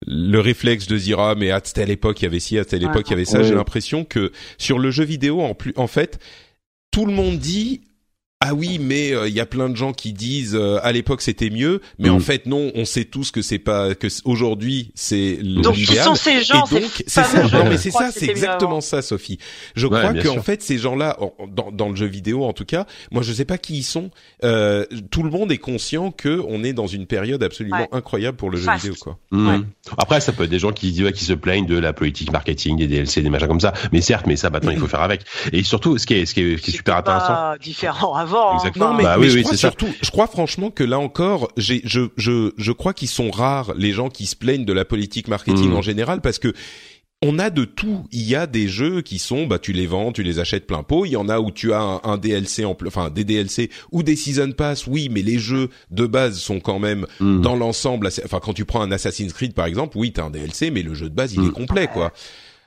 le 0.08 0.40
réflexe 0.40 0.88
de 0.88 0.98
dire 0.98 1.20
ah 1.20 1.36
mais 1.36 1.52
à 1.52 1.60
telle 1.60 1.90
époque 1.90 2.22
il 2.22 2.24
y 2.24 2.28
avait 2.28 2.40
ci 2.40 2.58
à 2.58 2.64
telle 2.64 2.84
époque 2.84 3.04
il 3.08 3.12
y 3.12 3.14
avait 3.16 3.26
ça 3.26 3.44
j'ai 3.44 3.54
l'impression 3.54 4.06
que 4.06 4.32
sur 4.58 4.80
le 4.80 4.92
jeu 4.92 5.04
vidéo 5.04 5.42
en 5.42 5.54
plus 5.54 5.74
en 5.76 5.88
fait 5.88 6.20
tout 6.90 7.06
le 7.06 7.12
monde 7.12 7.38
dit 7.38 7.82
ah 8.42 8.54
oui, 8.54 8.80
mais 8.80 9.12
euh, 9.12 9.28
il 9.28 9.34
y 9.34 9.42
a 9.42 9.46
plein 9.46 9.68
de 9.68 9.76
gens 9.76 9.92
qui 9.92 10.14
disent 10.14 10.56
euh, 10.56 10.80
à 10.82 10.94
l'époque 10.94 11.22
c'était 11.22 11.50
mieux, 11.50 11.82
mais 11.98 12.10
Mm. 12.10 12.14
en 12.14 12.20
fait 12.22 12.46
non, 12.46 12.72
on 12.74 12.86
sait 12.86 13.04
tous 13.04 13.32
que 13.32 13.42
c'est 13.42 13.60
pas 13.60 13.96
que 13.96 14.08
aujourd'hui 14.24 14.92
c'est 14.96 15.40
Donc 15.44 15.76
qui 15.76 15.86
sont 15.96 16.16
ces 16.16 16.42
gens 16.42 16.64
Et 16.72 16.80
donc, 16.80 16.90
ces 16.90 17.04
c'est 17.08 17.24
ça, 17.26 17.44
non, 17.44 17.66
mais 17.70 17.76
c'est 17.78 17.92
ça, 17.92 18.08
que 18.08 18.14
c'est 18.18 18.30
exactement 18.30 18.80
ça, 18.80 19.02
Sophie. 19.02 19.40
Je 19.76 19.88
Ouais, 19.88 20.00
crois 20.00 20.14
qu'en 20.14 20.34
sûr. 20.36 20.44
fait, 20.46 20.62
ces 20.62 20.78
gens-là, 20.78 21.18
en- 21.20 21.34
dans, 21.48 21.70
dans 21.72 21.90
le 21.90 21.98
jeu 21.98 22.06
vidéo 22.06 22.46
en 22.46 22.54
tout 22.54 22.64
cas, 22.64 22.86
moi 23.12 23.24
je 23.24 23.34
sais 23.34 23.44
pas 23.44 23.58
qui 23.58 23.80
ils 23.80 23.84
sont. 23.84 24.10
Euh, 24.46 24.86
tout 25.12 25.24
le 25.24 25.32
monde 25.32 25.52
est 25.52 25.58
conscient 25.58 26.12
que 26.12 26.42
on 26.48 26.64
est 26.64 26.72
dans 26.74 26.88
une 26.88 27.08
période 27.08 27.44
absolument 27.44 27.76
Ouais. 27.82 27.88
incroyable 27.92 28.38
pour 28.38 28.50
le 28.52 28.58
jeu 28.58 28.64
Fast. 28.66 28.84
vidéo, 28.86 28.96
quoi. 29.02 29.20
Ouais. 29.34 29.60
Après, 29.98 30.22
ça 30.22 30.32
peut 30.32 30.46
être 30.46 30.50
des 30.50 30.60
gens 30.60 30.72
qui, 30.72 30.94
se 30.96 31.34
plaignent 31.34 31.66
de 31.66 31.78
la 31.78 31.92
politique 31.92 32.32
marketing, 32.32 32.78
des 32.78 32.88
DLC, 32.88 33.22
des 33.22 33.30
machins 33.30 33.48
comme 33.50 33.60
ça. 33.60 33.74
Mais 33.92 34.00
certes, 34.00 34.28
mais 34.28 34.38
ça, 34.38 34.50
maintenant, 34.50 34.72
il 34.72 34.78
faut 34.80 34.88
faire 34.88 35.02
avec. 35.02 35.22
Et 35.52 35.64
surtout, 35.64 35.98
ce 35.98 36.06
qui 36.06 36.14
est, 36.14 36.26
ce 36.26 36.34
qui 36.34 36.42
est, 36.42 36.58
ce 36.58 36.62
qui 36.62 36.72
est 36.72 36.74
super 36.76 36.96
intéressant. 36.96 37.56
différent 37.62 38.16
avant. 38.16 38.29
Hein. 38.36 38.56
Exactement. 38.58 38.92
Non, 38.92 38.98
mais, 38.98 39.04
Bah 39.04 39.16
mais 39.18 39.26
oui, 39.26 39.30
je 39.32 39.36
oui, 39.38 39.44
crois 39.44 39.54
ça. 39.54 39.58
surtout, 39.60 39.88
je 40.02 40.10
crois 40.12 40.28
franchement 40.28 40.72
que 40.72 40.84
là 40.84 41.00
encore, 41.00 41.50
j'ai, 41.58 41.82
je, 41.86 42.10
je, 42.18 42.52
je 42.58 42.72
crois 42.72 42.94
qu'ils 42.94 43.08
sont 43.10 43.32
rares 43.32 43.74
les 43.76 43.92
gens 43.92 44.10
qui 44.10 44.26
se 44.26 44.36
plaignent 44.36 44.66
de 44.66 44.74
la 44.74 44.86
politique 44.86 45.28
marketing 45.28 45.72
Mm. 45.72 45.76
en 45.76 45.82
général 45.82 46.22
parce 46.22 46.40
que 46.40 46.54
on 47.22 47.38
a 47.38 47.50
de 47.50 47.66
tout. 47.66 48.06
Il 48.14 48.22
y 48.22 48.34
a 48.36 48.48
des 48.48 48.70
jeux 48.70 49.02
qui 49.02 49.20
sont, 49.20 49.46
bah, 49.46 49.60
tu 49.60 49.74
les 49.74 49.88
vends, 49.88 50.14
tu 50.14 50.24
les 50.24 50.40
achètes 50.40 50.66
plein 50.66 50.84
pot. 50.84 51.04
Il 51.06 51.10
y 51.10 51.18
en 51.18 51.28
a 51.28 51.42
où 51.42 51.52
tu 51.52 51.74
as 51.74 51.82
un, 51.82 52.00
un 52.06 52.18
DLC 52.18 52.64
en, 52.64 52.78
enfin, 52.88 53.10
des 53.10 53.26
DLC 53.26 53.70
ou 53.92 54.04
des 54.04 54.16
season 54.16 54.54
pass. 54.54 54.88
Oui, 54.88 55.10
mais 55.12 55.22
les 55.22 55.38
jeux 55.38 55.68
de 55.92 56.06
base 56.06 56.38
sont 56.40 56.62
quand 56.62 56.80
même 56.80 57.06
Mhm. 57.20 57.42
dans 57.42 57.58
l'ensemble. 57.58 58.08
assez- 58.08 58.22
Enfin, 58.24 58.40
quand 58.42 58.54
tu 58.54 58.64
prends 58.64 58.82
un 58.82 58.92
Assassin's 58.94 59.34
Creed 59.34 59.54
par 59.54 59.66
exemple, 59.66 59.98
oui, 59.98 60.14
t'as 60.14 60.24
un 60.24 60.30
DLC, 60.30 60.72
mais 60.72 60.82
le 60.82 60.94
jeu 60.94 61.10
de 61.10 61.14
base 61.16 61.34
il 61.34 61.42
est 61.44 61.48
Mm. 61.48 61.52
complet, 61.52 61.88
quoi. 61.92 62.14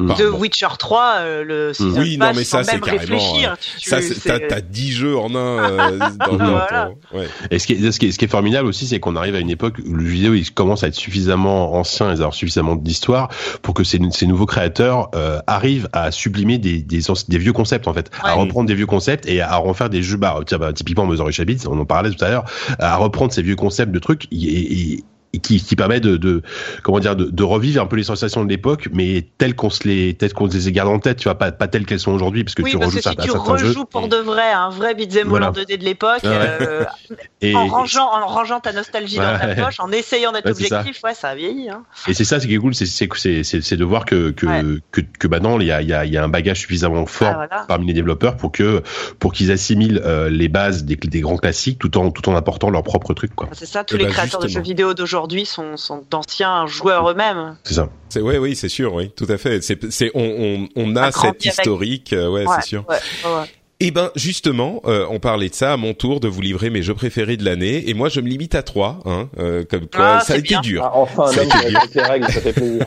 Mm. 0.02 0.14
De. 0.16 0.26
Witcher 0.28 0.66
3, 0.78 1.14
euh, 1.20 1.44
le 1.44 1.72
season 1.72 2.00
Oui, 2.00 2.16
non, 2.18 2.26
pass, 2.26 2.36
mais 2.36 2.44
ça, 2.44 2.58
sans 2.58 2.64
c'est 2.64 2.72
même 2.72 2.80
carrément, 2.82 3.00
réfléchir. 3.02 3.56
Tu- 3.60 3.80
tu- 3.82 3.88
Ça, 3.90 4.00
c'est- 4.00 4.14
t'as, 4.22 4.38
c'est- 4.38 4.46
t'as 4.48 4.60
10 4.60 4.92
jeux 4.92 5.16
en 5.16 5.34
un. 5.34 5.38
euh, 5.38 5.98
dans, 6.30 6.36
Voilà. 6.36 6.90
ton- 7.10 7.18
ouais. 7.18 7.26
Et 7.50 7.58
ce 7.58 7.66
qui, 7.66 7.74
est, 7.74 7.92
ce, 7.92 7.98
qui 7.98 8.06
est, 8.06 8.12
ce 8.12 8.18
qui 8.18 8.24
est 8.24 8.28
formidable 8.28 8.68
aussi, 8.68 8.86
c'est 8.86 9.00
qu'on 9.00 9.16
arrive 9.16 9.34
à 9.34 9.38
une 9.38 9.50
époque 9.50 9.74
où 9.86 9.94
le 9.94 10.04
jeu 10.04 10.12
vidéo 10.12 10.34
il 10.34 10.50
commence 10.52 10.82
à 10.84 10.88
être 10.88 10.94
suffisamment 10.94 11.74
ancien 11.74 12.06
et 12.06 12.10
à 12.10 12.12
avoir 12.12 12.34
suffisamment 12.34 12.76
d'histoire 12.76 13.28
pour 13.62 13.74
que 13.74 13.84
ces, 13.84 13.98
ces 14.12 14.26
nouveaux 14.26 14.46
créateurs 14.46 15.10
euh, 15.14 15.38
arrivent 15.46 15.88
à 15.92 16.10
sublimer 16.10 16.58
des, 16.58 16.82
des, 16.82 17.02
anci- 17.10 17.28
des 17.28 17.38
vieux 17.38 17.52
concepts 17.52 17.88
en 17.88 17.94
fait, 17.94 18.10
à 18.22 18.34
reprendre 18.34 18.66
des 18.68 18.74
vieux 18.74 18.86
concepts 18.86 19.26
et 19.26 19.40
à 19.40 19.56
refaire 19.56 19.90
des 19.90 20.02
jeux. 20.02 20.16
Bah, 20.16 20.38
tiens, 20.46 20.58
bah, 20.58 20.72
typiquement 20.72 21.06
Mother 21.06 21.30
Chabit, 21.32 21.58
on 21.68 21.78
en 21.78 21.84
parlait 21.84 22.10
tout 22.10 22.24
à 22.24 22.28
l'heure, 22.30 22.44
à 22.78 22.96
reprendre 22.96 23.32
ces 23.32 23.42
vieux 23.42 23.56
concepts 23.56 23.92
de 23.92 23.98
trucs 23.98 24.26
et, 24.32 24.36
et- 24.36 24.92
et 24.94 25.04
qui, 25.38 25.62
qui 25.62 25.76
permet 25.76 26.00
de, 26.00 26.16
de 26.16 26.42
comment 26.82 26.98
dire 27.00 27.16
de, 27.16 27.24
de 27.24 27.42
revivre 27.42 27.82
un 27.82 27.86
peu 27.86 27.96
les 27.96 28.02
sensations 28.02 28.44
de 28.44 28.48
l'époque, 28.50 28.88
mais 28.92 29.26
telles 29.38 29.54
qu'on 29.54 29.70
se 29.70 29.86
les 29.88 30.14
telles 30.14 30.32
qu'on 30.34 30.50
se 30.50 30.56
les 30.56 30.72
garde 30.72 30.88
en 30.90 30.98
tête, 30.98 31.18
tu 31.18 31.24
vois, 31.24 31.36
pas, 31.36 31.52
pas 31.52 31.68
telles 31.68 31.86
qu'elles 31.86 32.00
sont 32.00 32.12
aujourd'hui, 32.12 32.44
parce 32.44 32.54
que 32.54 32.62
Oui, 32.62 32.72
tu 32.72 32.78
parce 32.78 32.88
rejoues 32.94 33.02
que 33.02 33.10
si 33.10 33.16
tu 33.16 33.28
jeux. 33.32 33.38
rejoues 33.38 33.84
pour 33.86 34.08
de 34.08 34.16
vrai 34.16 34.52
un 34.52 34.68
vrai 34.70 34.94
beat'em 34.94 35.22
all 35.22 35.28
Voilà. 35.28 35.48
en 35.48 35.52
2D 35.52 35.78
de 35.78 35.84
l'époque, 35.84 36.22
Ouais. 36.22 36.30
euh, 36.32 36.84
Et, 37.40 37.56
en 37.56 37.66
rangeant, 37.66 38.06
en 38.12 38.26
rangeant 38.26 38.60
ta 38.60 38.72
nostalgie 38.72 39.16
dans 39.16 39.36
ta 39.38 39.54
poche, 39.54 39.80
en 39.80 39.90
essayant 39.90 40.30
d'être 40.32 40.46
Ouais, 40.46 40.54
c'est 40.54 40.68
ça. 40.68 40.78
objectif, 40.80 41.02
ouais, 41.02 41.14
ça 41.14 41.30
a 41.30 41.34
vieilli. 41.34 41.68
Hein. 41.70 41.82
Et 42.06 42.14
c'est 42.14 42.24
ça, 42.24 42.38
ce 42.38 42.46
qui 42.46 42.54
est 42.54 42.58
cool, 42.58 42.74
c'est 42.74 42.86
c'est 42.86 43.08
c'est 43.16 43.42
c'est 43.42 43.60
c'est 43.62 43.76
de 43.76 43.84
voir 43.84 44.04
que 44.04 44.30
que 44.30 44.46
Ouais. 44.46 44.62
que, 44.92 45.00
que 45.00 45.26
maintenant 45.28 45.58
il 45.58 45.66
y 45.66 45.72
a 45.72 45.80
il 45.82 45.88
y 45.88 45.92
a 45.94 46.04
il 46.04 46.12
y 46.12 46.16
a 46.18 46.22
un 46.24 46.28
bagage 46.28 46.60
suffisamment 46.60 47.06
fort 47.06 47.28
Ah, 47.30 47.34
voilà. 47.48 47.64
parmi 47.66 47.86
les 47.86 47.94
développeurs 47.94 48.36
pour 48.36 48.52
que 48.52 48.82
pour 49.18 49.32
qu'ils 49.32 49.50
assimilent 49.50 50.00
euh, 50.04 50.28
les 50.28 50.48
bases 50.48 50.84
des 50.84 50.96
des 50.96 51.20
grands 51.20 51.36
classiques 51.38 51.78
tout 51.78 51.96
en 51.96 52.10
tout 52.10 52.28
en 52.28 52.36
apportant 52.36 52.70
leur 52.70 52.82
propre 52.82 53.14
truc 53.14 53.34
quoi. 53.34 53.48
C'est 53.52 53.66
ça, 53.66 53.82
tous 53.82 53.94
Eh 53.96 53.98
les 53.98 54.04
ben, 54.04 54.10
créateurs 54.12 54.40
de 54.40 54.48
jeux 54.48 54.60
vidéo 54.60 54.92
d'aujourd'hui 54.94 55.21
sont, 55.46 55.76
sont 55.76 56.04
d'anciens 56.10 56.66
joueurs 56.66 57.10
eux-mêmes. 57.10 57.56
C'est 57.64 57.74
ça. 57.74 57.88
C'est 58.08 58.20
ouais, 58.20 58.38
oui, 58.38 58.54
c'est 58.56 58.68
sûr, 58.68 58.94
oui, 58.94 59.10
tout 59.10 59.26
à 59.28 59.38
fait. 59.38 59.62
C'est, 59.62 59.90
c'est, 59.92 60.10
on, 60.14 60.20
on, 60.22 60.68
on 60.76 60.96
a 60.96 61.10
avec. 61.46 61.46
historique, 61.46 62.12
euh, 62.12 62.28
ouais, 62.30 62.46
Ouais, 62.46 62.56
c'est 62.60 62.68
sûr. 62.68 62.84
ouais, 62.88 62.96
ouais. 63.24 63.46
Et 63.82 63.90
ben, 63.90 64.12
justement, 64.14 64.80
euh, 64.84 65.04
on 65.10 65.18
parlait 65.18 65.48
de 65.48 65.54
ça 65.56 65.72
à 65.72 65.76
mon 65.76 65.92
tour 65.92 66.20
de 66.20 66.28
vous 66.28 66.40
livrer 66.40 66.70
mes 66.70 66.82
jeux 66.82 66.94
préférés 66.94 67.36
de 67.36 67.44
l'année, 67.44 67.90
et 67.90 67.94
moi 67.94 68.08
je 68.08 68.20
me 68.20 68.28
limite 68.28 68.54
à 68.54 68.62
trois, 68.62 69.00
hein, 69.06 69.28
euh, 69.40 69.64
comme 69.64 69.88
quoi 69.88 70.18
Ah, 70.18 70.20
ça 70.20 70.34
a 70.34 70.36
été 70.36 70.54
dur. 70.62 70.84
Ah, 70.84 70.92
enfin, 70.94 71.24
un 71.24 71.32
Ça 71.32 71.40
a 71.40 71.42
homme 71.42 71.50
été 71.50 71.58
qui 71.58 71.74
respecte 71.74 71.94
les 71.96 72.02
règles, 72.02 72.26
ça 72.30 72.40
fait 72.40 72.52
plaisir. 72.52 72.86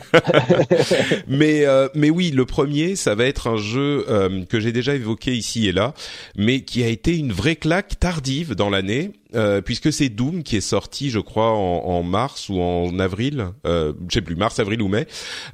Mais 1.28 1.66
euh, 1.66 1.88
mais 1.94 2.08
oui, 2.08 2.30
le 2.30 2.46
premier, 2.46 2.96
ça 2.96 3.14
va 3.14 3.26
être 3.26 3.46
un 3.46 3.58
jeu 3.58 4.06
euh, 4.08 4.46
que 4.46 4.58
j'ai 4.58 4.72
déjà 4.72 4.94
évoqué 4.94 5.34
ici 5.34 5.68
et 5.68 5.72
là, 5.72 5.92
mais 6.34 6.62
qui 6.62 6.82
a 6.82 6.88
été 6.88 7.14
une 7.14 7.32
vraie 7.32 7.56
claque 7.56 8.00
tardive 8.00 8.54
dans 8.54 8.70
l'année, 8.70 9.12
euh, 9.34 9.60
puisque 9.60 9.92
c'est 9.92 10.08
Doom 10.08 10.42
qui 10.42 10.56
est 10.56 10.60
sorti, 10.62 11.10
je 11.10 11.18
crois, 11.18 11.50
en, 11.50 11.84
en 11.84 12.02
mars 12.02 12.48
ou 12.48 12.58
en 12.58 12.98
avril, 12.98 13.48
euh, 13.66 13.92
je 14.08 14.14
sais 14.14 14.22
plus, 14.22 14.36
mars, 14.36 14.58
avril 14.60 14.80
ou 14.80 14.88
mai, 14.88 15.06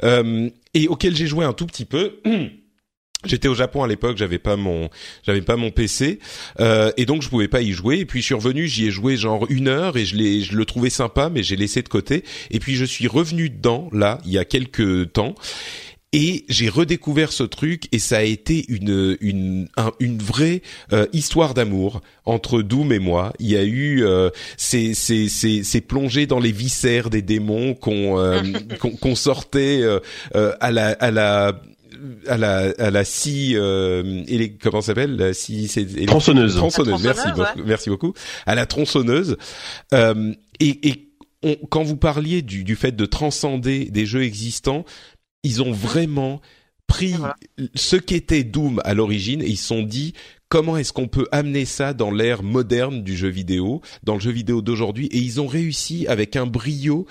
euh, 0.05 0.49
et 0.75 0.87
auquel 0.87 1.17
j'ai 1.17 1.27
joué 1.27 1.45
un 1.45 1.53
tout 1.53 1.67
petit 1.67 1.85
peu. 1.85 2.21
J'étais 3.25 3.49
au 3.49 3.55
Japon 3.55 3.83
à 3.83 3.89
l'époque, 3.89 4.17
j'avais 4.17 4.39
pas 4.39 4.57
mon, 4.57 4.91
j'avais 5.25 5.43
pas 5.43 5.57
mon 5.57 5.71
PC, 5.71 6.19
euh, 6.61 6.91
et 6.97 7.07
donc 7.07 7.23
je 7.23 7.29
pouvais 7.29 7.49
pas 7.49 7.63
y 7.63 7.73
jouer. 7.73 7.99
Et 8.01 8.05
puis 8.07 8.21
je 8.21 8.27
suis 8.27 8.35
revenu, 8.35 8.67
j'y 8.67 8.87
ai 8.87 8.91
joué 8.91 9.17
genre 9.17 9.47
une 9.49 9.69
heure 9.69 9.97
et 9.97 10.05
je 10.05 10.17
l'ai, 10.17 10.41
je 10.43 10.57
le 10.57 10.65
trouvais 10.65 10.91
sympa, 10.91 11.31
mais 11.31 11.43
j'ai 11.43 11.57
laissé 11.57 11.83
de 11.83 11.89
côté. 11.89 12.25
Et 12.51 12.59
puis 12.59 12.75
je 12.75 12.85
suis 12.85 13.07
revenu 13.07 13.49
dedans 13.51 13.89
là, 13.93 14.19
il 14.25 14.33
y 14.33 14.39
a 14.39 14.45
quelques 14.45 15.13
temps. 15.13 15.35
Et 16.15 16.45
j'ai 16.51 16.69
redécouvert 16.69 17.33
ce 17.33 17.43
truc 17.43 17.85
et 17.91 17.99
ça 17.99 18.19
a 18.19 18.23
été 18.23 18.67
une 18.69 19.17
une 19.23 19.69
un- 19.79 19.93
une 19.99 20.19
vraie 20.19 20.61
euh, 20.93 21.07
histoire 21.15 21.55
d'amour 21.55 22.03
entre 22.27 22.61
Doom 22.61 22.93
et 22.93 22.99
moi. 22.99 23.33
Il 23.39 23.49
y 23.49 23.57
a 23.57 23.63
eu 23.65 24.05
euh, 24.05 24.29
ces 24.59 24.93
ces 24.93 25.31
ces 25.31 25.63
ces 25.65 25.81
plongées 25.81 26.27
dans 26.27 26.39
les 26.39 26.53
viscères 26.53 27.09
des 27.09 27.23
démons 27.23 27.73
qu'on 27.73 28.19
euh, 28.19 28.43
qu'on 28.79 28.91
qu'on 28.91 29.15
sortait 29.15 29.81
euh, 29.81 30.01
euh, 30.35 30.53
à 30.61 30.71
la 30.71 30.89
à 30.89 31.11
la 31.11 31.59
à 32.27 32.37
la 32.37 32.73
à 32.79 32.91
la 32.91 33.05
scie 33.05 33.55
euh, 33.57 34.03
élé- 34.27 34.57
comment 34.61 34.81
ça 34.81 34.89
s'appelle? 34.89 35.17
La 35.17 35.35
scie 35.35 35.69
c'est 35.69 35.83
élé- 35.83 36.07
Tronçonneuse. 36.07 36.57
tronçonneuse 36.57 37.03
merci 37.03 37.29
beaucoup, 37.35 37.63
merci 37.65 37.91
beaucoup 37.91 38.13
à 38.47 38.55
la 38.55 38.67
tronçonneuse 38.67 39.37
euh, 39.95 40.33
et, 40.61 40.89
et 40.89 41.09
on- 41.43 41.57
quand 41.71 41.83
vous 41.83 41.97
parliez 41.97 42.43
du, 42.43 42.65
du 42.65 42.77
fait 42.77 42.93
de 42.95 43.05
transcender 43.07 43.87
des 43.87 44.07
jeux 44.07 44.23
existants 44.23 44.85
ils 45.45 45.63
ont 45.63 45.73
vraiment 45.73 46.41
pris 46.87 47.13
voilà. 47.13 47.37
ce 47.75 47.97
qu'était 47.97 48.45
Doom 48.45 48.81
à 48.85 48.95
l'origine 48.95 49.43
et 49.43 49.49
ils 49.49 49.57
se 49.57 49.67
sont 49.67 49.83
dit 49.83 50.13
comment 50.49 50.77
est-ce 50.77 50.93
qu'on 50.93 51.09
peut 51.09 51.27
amener 51.33 51.65
ça 51.65 51.95
dans 51.95 52.11
l'ère 52.11 52.43
moderne 52.43 53.03
du 53.03 53.17
jeu 53.17 53.29
vidéo, 53.29 53.81
dans 54.03 54.15
le 54.15 54.21
jeu 54.21 54.31
vidéo 54.31 54.61
d'aujourd'hui? 54.61 55.07
Et 55.07 55.17
ils 55.17 55.41
ont 55.41 55.47
réussi 55.47 56.07
avec 56.09 56.37
un 56.37 56.45
brio 56.47 57.07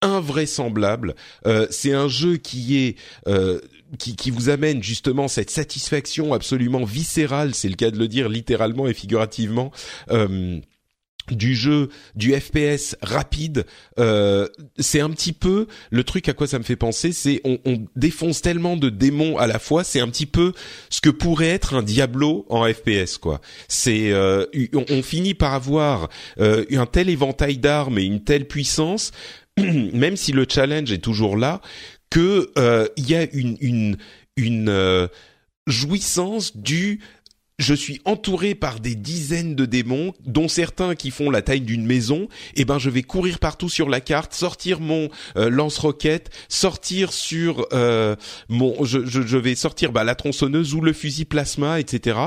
invraisemblable. 0.00 1.14
Euh, 1.46 1.66
c'est 1.70 1.92
un 1.92 2.08
jeu 2.08 2.36
qui 2.38 2.78
est 2.78 2.96
euh, 3.28 3.60
qui, 3.98 4.16
qui 4.16 4.30
vous 4.30 4.48
amène 4.48 4.82
justement 4.82 5.28
cette 5.28 5.50
satisfaction 5.50 6.32
absolument 6.32 6.84
viscérale, 6.84 7.54
c'est 7.54 7.68
le 7.68 7.76
cas 7.76 7.90
de 7.90 7.98
le 7.98 8.08
dire 8.08 8.28
littéralement 8.28 8.86
et 8.86 8.94
figurativement. 8.94 9.70
Euh, 10.10 10.60
du 11.30 11.54
jeu, 11.54 11.88
du 12.14 12.32
FPS 12.38 12.96
rapide, 13.02 13.66
euh, 13.98 14.48
c'est 14.78 15.00
un 15.00 15.10
petit 15.10 15.32
peu 15.32 15.66
le 15.90 16.04
truc 16.04 16.28
à 16.28 16.32
quoi 16.32 16.46
ça 16.46 16.58
me 16.58 16.64
fait 16.64 16.76
penser, 16.76 17.12
c'est 17.12 17.40
on, 17.44 17.58
on 17.64 17.84
défonce 17.96 18.42
tellement 18.42 18.76
de 18.76 18.88
démons 18.88 19.38
à 19.38 19.46
la 19.46 19.58
fois, 19.58 19.84
c'est 19.84 20.00
un 20.00 20.08
petit 20.08 20.26
peu 20.26 20.52
ce 20.88 21.00
que 21.00 21.10
pourrait 21.10 21.48
être 21.48 21.74
un 21.74 21.82
Diablo 21.82 22.46
en 22.48 22.64
FPS 22.64 23.18
quoi. 23.18 23.40
C'est 23.68 24.10
euh, 24.12 24.46
on, 24.74 24.84
on 24.90 25.02
finit 25.02 25.34
par 25.34 25.54
avoir 25.54 26.08
euh, 26.40 26.64
un 26.72 26.86
tel 26.86 27.08
éventail 27.08 27.58
d'armes 27.58 27.98
et 27.98 28.04
une 28.04 28.24
telle 28.24 28.46
puissance, 28.46 29.12
même 29.58 30.16
si 30.16 30.32
le 30.32 30.46
challenge 30.48 30.90
est 30.92 30.98
toujours 30.98 31.36
là, 31.36 31.60
que 32.10 32.50
euh, 32.58 32.86
il 32.96 33.08
y 33.08 33.14
a 33.14 33.24
une 33.32 33.56
une 33.60 33.96
une 34.36 34.68
euh, 34.68 35.08
jouissance 35.66 36.56
du 36.56 37.00
je 37.60 37.74
suis 37.74 38.00
entouré 38.06 38.54
par 38.54 38.80
des 38.80 38.94
dizaines 38.94 39.54
de 39.54 39.66
démons, 39.66 40.14
dont 40.24 40.48
certains 40.48 40.94
qui 40.94 41.10
font 41.10 41.30
la 41.30 41.42
taille 41.42 41.60
d'une 41.60 41.84
maison. 41.84 42.26
Et 42.56 42.64
ben, 42.64 42.78
je 42.78 42.88
vais 42.88 43.02
courir 43.02 43.38
partout 43.38 43.68
sur 43.68 43.90
la 43.90 44.00
carte, 44.00 44.32
sortir 44.32 44.80
mon 44.80 45.10
euh, 45.36 45.50
lance-roquette, 45.50 46.30
sortir 46.48 47.12
sur 47.12 47.66
euh, 47.74 48.16
mon, 48.48 48.82
je, 48.84 49.04
je, 49.04 49.20
je 49.20 49.36
vais 49.36 49.54
sortir 49.54 49.92
bah, 49.92 50.04
la 50.04 50.14
tronçonneuse 50.14 50.74
ou 50.74 50.80
le 50.80 50.94
fusil 50.94 51.26
plasma, 51.26 51.78
etc. 51.80 52.18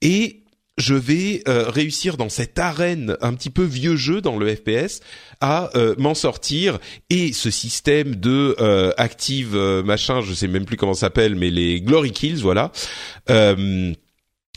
Et 0.00 0.44
je 0.78 0.94
vais 0.94 1.42
euh, 1.48 1.68
réussir 1.68 2.16
dans 2.16 2.28
cette 2.28 2.58
arène 2.58 3.16
un 3.20 3.34
petit 3.34 3.50
peu 3.50 3.64
vieux 3.64 3.96
jeu 3.96 4.20
dans 4.20 4.38
le 4.38 4.54
FPS 4.54 5.00
à 5.40 5.70
euh, 5.76 5.94
m'en 5.98 6.14
sortir 6.14 6.78
et 7.10 7.32
ce 7.32 7.50
système 7.50 8.14
de 8.14 8.56
euh, 8.60 8.92
active 8.96 9.54
euh, 9.54 9.82
machin, 9.82 10.20
je 10.20 10.32
sais 10.32 10.48
même 10.48 10.64
plus 10.64 10.76
comment 10.76 10.94
ça 10.94 11.00
s'appelle, 11.00 11.34
mais 11.34 11.50
les 11.50 11.80
glory 11.80 12.12
kills, 12.12 12.40
voilà. 12.40 12.72
Euh, 13.28 13.92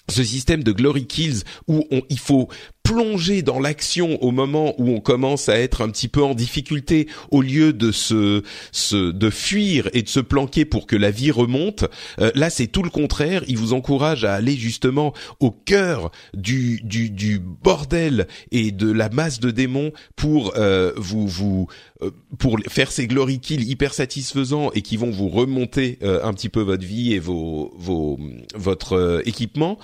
ce 0.10 0.24
système 0.24 0.64
de 0.64 0.72
glory 0.72 1.08
kills 1.08 1.44
où 1.68 1.86
on, 1.92 2.02
il 2.10 2.20
faut 2.20 2.50
plonger 2.84 3.42
dans 3.42 3.60
l'action 3.60 4.22
au 4.24 4.32
moment 4.32 4.74
où 4.78 4.90
on 4.90 5.00
commence 5.00 5.50
à 5.50 5.58
être 5.58 5.82
un 5.82 5.90
petit 5.90 6.08
peu 6.08 6.24
en 6.24 6.34
difficulté 6.34 7.08
au 7.30 7.42
lieu 7.42 7.74
de 7.74 7.92
se, 7.92 8.44
se 8.72 9.12
de 9.12 9.30
fuir 9.30 9.90
et 9.94 10.02
de 10.02 10.10
se 10.10 10.20
planquer 10.20 10.66
pour 10.66 10.88
que 10.88 10.96
la 10.96 11.12
vie 11.12 11.32
remonte 11.32 11.86
euh, 12.20 12.32
là 12.36 12.50
c'est 12.50 12.68
tout 12.68 12.84
le 12.84 12.90
contraire. 12.90 13.44
Il 13.48 13.58
vous 13.58 13.74
encourage 13.74 14.26
à 14.26 14.34
aller 14.34 14.56
justement 14.56 15.14
au 15.40 15.52
cœur 15.52 16.12
du 16.34 16.82
du, 16.84 17.10
du 17.10 17.40
bordel 17.40 18.28
et 18.52 18.72
de 18.72 18.92
la 18.92 19.10
masse 19.10 19.40
de 19.40 19.52
démons 19.52 19.92
pour 20.16 20.54
euh, 20.58 20.94
vous 20.98 21.28
vous 21.28 21.68
euh, 22.04 22.12
pour 22.40 22.58
faire 22.68 22.92
ces 22.92 23.08
glory 23.08 23.40
kills 23.40 23.64
hyper 23.70 23.94
satisfaisants 23.94 24.72
et 24.74 24.82
qui 24.82 24.98
vont 24.98 25.12
vous 25.12 25.30
remonter 25.30 26.00
euh, 26.04 26.24
un 26.24 26.34
petit 26.34 26.50
peu 26.50 26.62
votre 26.62 26.86
vie 26.86 27.14
et 27.14 27.20
vos 27.20 27.74
vos 27.78 28.20
votre 28.56 28.94
euh, 28.94 29.22
équipement 29.26 29.78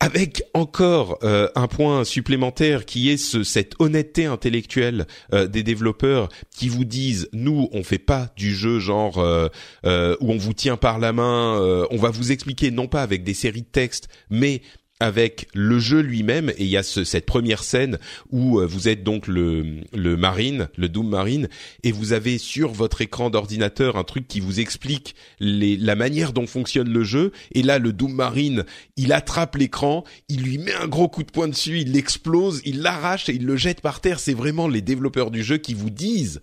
avec 0.00 0.42
encore 0.54 1.18
euh, 1.22 1.48
un 1.54 1.68
point 1.68 2.04
supplémentaire 2.04 2.86
qui 2.86 3.10
est 3.10 3.18
ce, 3.18 3.44
cette 3.44 3.74
honnêteté 3.78 4.24
intellectuelle 4.24 5.06
euh, 5.34 5.46
des 5.46 5.62
développeurs 5.62 6.30
qui 6.50 6.70
vous 6.70 6.86
disent 6.86 7.28
nous 7.34 7.68
on 7.72 7.84
fait 7.84 7.98
pas 7.98 8.32
du 8.34 8.54
jeu 8.54 8.78
genre 8.78 9.18
euh, 9.18 9.48
où 10.20 10.32
on 10.32 10.38
vous 10.38 10.54
tient 10.54 10.78
par 10.78 10.98
la 10.98 11.12
main, 11.12 11.86
on 11.90 11.96
va 11.98 12.10
vous 12.10 12.32
expliquer 12.32 12.70
non 12.70 12.88
pas 12.88 13.02
avec 13.02 13.24
des 13.24 13.34
séries 13.34 13.62
de 13.62 13.66
textes 13.66 14.08
mais 14.30 14.62
avec 15.00 15.48
le 15.54 15.78
jeu 15.78 16.00
lui-même 16.00 16.50
et 16.50 16.64
il 16.64 16.68
y 16.68 16.76
a 16.76 16.82
ce, 16.82 17.04
cette 17.04 17.26
première 17.26 17.64
scène 17.64 17.98
où 18.30 18.60
euh, 18.60 18.66
vous 18.66 18.88
êtes 18.88 19.02
donc 19.02 19.26
le, 19.26 19.80
le 19.92 20.16
marine, 20.16 20.68
le 20.76 20.88
Doom 20.88 21.08
Marine 21.08 21.48
et 21.82 21.92
vous 21.92 22.12
avez 22.12 22.38
sur 22.38 22.72
votre 22.72 23.00
écran 23.00 23.30
d'ordinateur 23.30 23.96
un 23.96 24.04
truc 24.04 24.28
qui 24.28 24.40
vous 24.40 24.60
explique 24.60 25.14
les, 25.40 25.76
la 25.76 25.94
manière 25.94 26.32
dont 26.32 26.46
fonctionne 26.46 26.90
le 26.90 27.02
jeu 27.02 27.32
et 27.52 27.62
là 27.62 27.78
le 27.78 27.92
Doom 27.92 28.12
Marine 28.12 28.64
il 28.96 29.12
attrape 29.12 29.56
l'écran, 29.56 30.04
il 30.28 30.42
lui 30.42 30.58
met 30.58 30.74
un 30.74 30.86
gros 30.86 31.08
coup 31.08 31.22
de 31.22 31.30
poing 31.30 31.48
dessus, 31.48 31.80
il 31.80 31.92
l'explose, 31.92 32.60
il 32.64 32.82
l'arrache 32.82 33.28
et 33.28 33.34
il 33.34 33.46
le 33.46 33.56
jette 33.56 33.80
par 33.80 34.00
terre. 34.00 34.20
C'est 34.20 34.34
vraiment 34.34 34.68
les 34.68 34.82
développeurs 34.82 35.30
du 35.30 35.42
jeu 35.42 35.56
qui 35.56 35.74
vous 35.74 35.90
disent 35.90 36.40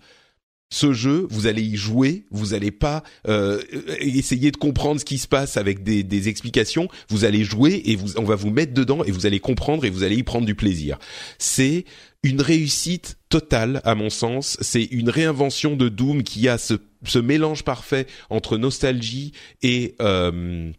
ce 0.70 0.92
jeu, 0.92 1.26
vous 1.30 1.46
allez 1.46 1.62
y 1.62 1.76
jouer, 1.76 2.24
vous 2.30 2.52
allez 2.52 2.70
pas 2.70 3.02
euh, 3.26 3.62
essayer 4.00 4.50
de 4.50 4.58
comprendre 4.58 5.00
ce 5.00 5.04
qui 5.04 5.16
se 5.16 5.26
passe 5.26 5.56
avec 5.56 5.82
des, 5.82 6.02
des, 6.02 6.28
explications. 6.28 6.88
Vous 7.08 7.24
allez 7.24 7.42
jouer 7.42 7.80
et 7.86 7.96
vous, 7.96 8.18
on 8.18 8.24
va 8.24 8.34
vous 8.34 8.50
mettre 8.50 8.74
dedans 8.74 9.02
et 9.04 9.10
vous 9.10 9.24
allez 9.24 9.40
comprendre 9.40 9.86
et 9.86 9.90
vous 9.90 10.02
allez 10.02 10.16
y 10.16 10.22
prendre 10.22 10.44
du 10.44 10.54
plaisir. 10.54 10.98
C'est 11.38 11.86
une 12.22 12.42
réussite 12.42 13.16
totale 13.30 13.80
à 13.84 13.94
mon 13.94 14.10
sens. 14.10 14.58
C'est 14.60 14.84
une 14.84 15.08
réinvention 15.08 15.74
de 15.74 15.88
Doom 15.88 16.22
qui 16.22 16.48
a 16.48 16.58
ce, 16.58 16.74
ce 17.04 17.18
mélange 17.18 17.64
parfait 17.64 18.06
entre 18.28 18.58
nostalgie 18.58 19.32
et 19.62 19.94
euh, 20.02 20.70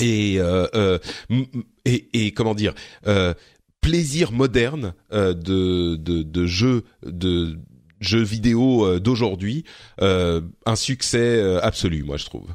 et, 0.00 0.36
euh, 0.38 0.66
euh 0.74 0.98
et, 1.84 2.26
et 2.26 2.32
comment 2.32 2.54
dire 2.54 2.74
plaisir 3.82 4.32
moderne 4.32 4.94
de, 5.10 5.96
de, 5.96 6.22
de 6.22 6.46
jeu 6.46 6.84
de 7.04 7.58
jeux 8.02 8.22
vidéo 8.22 8.84
euh, 8.84 9.00
d'aujourd'hui, 9.00 9.64
euh, 10.00 10.40
un 10.66 10.76
succès 10.76 11.18
euh, 11.18 11.60
absolu, 11.62 12.02
moi 12.02 12.16
je 12.16 12.26
trouve. 12.26 12.48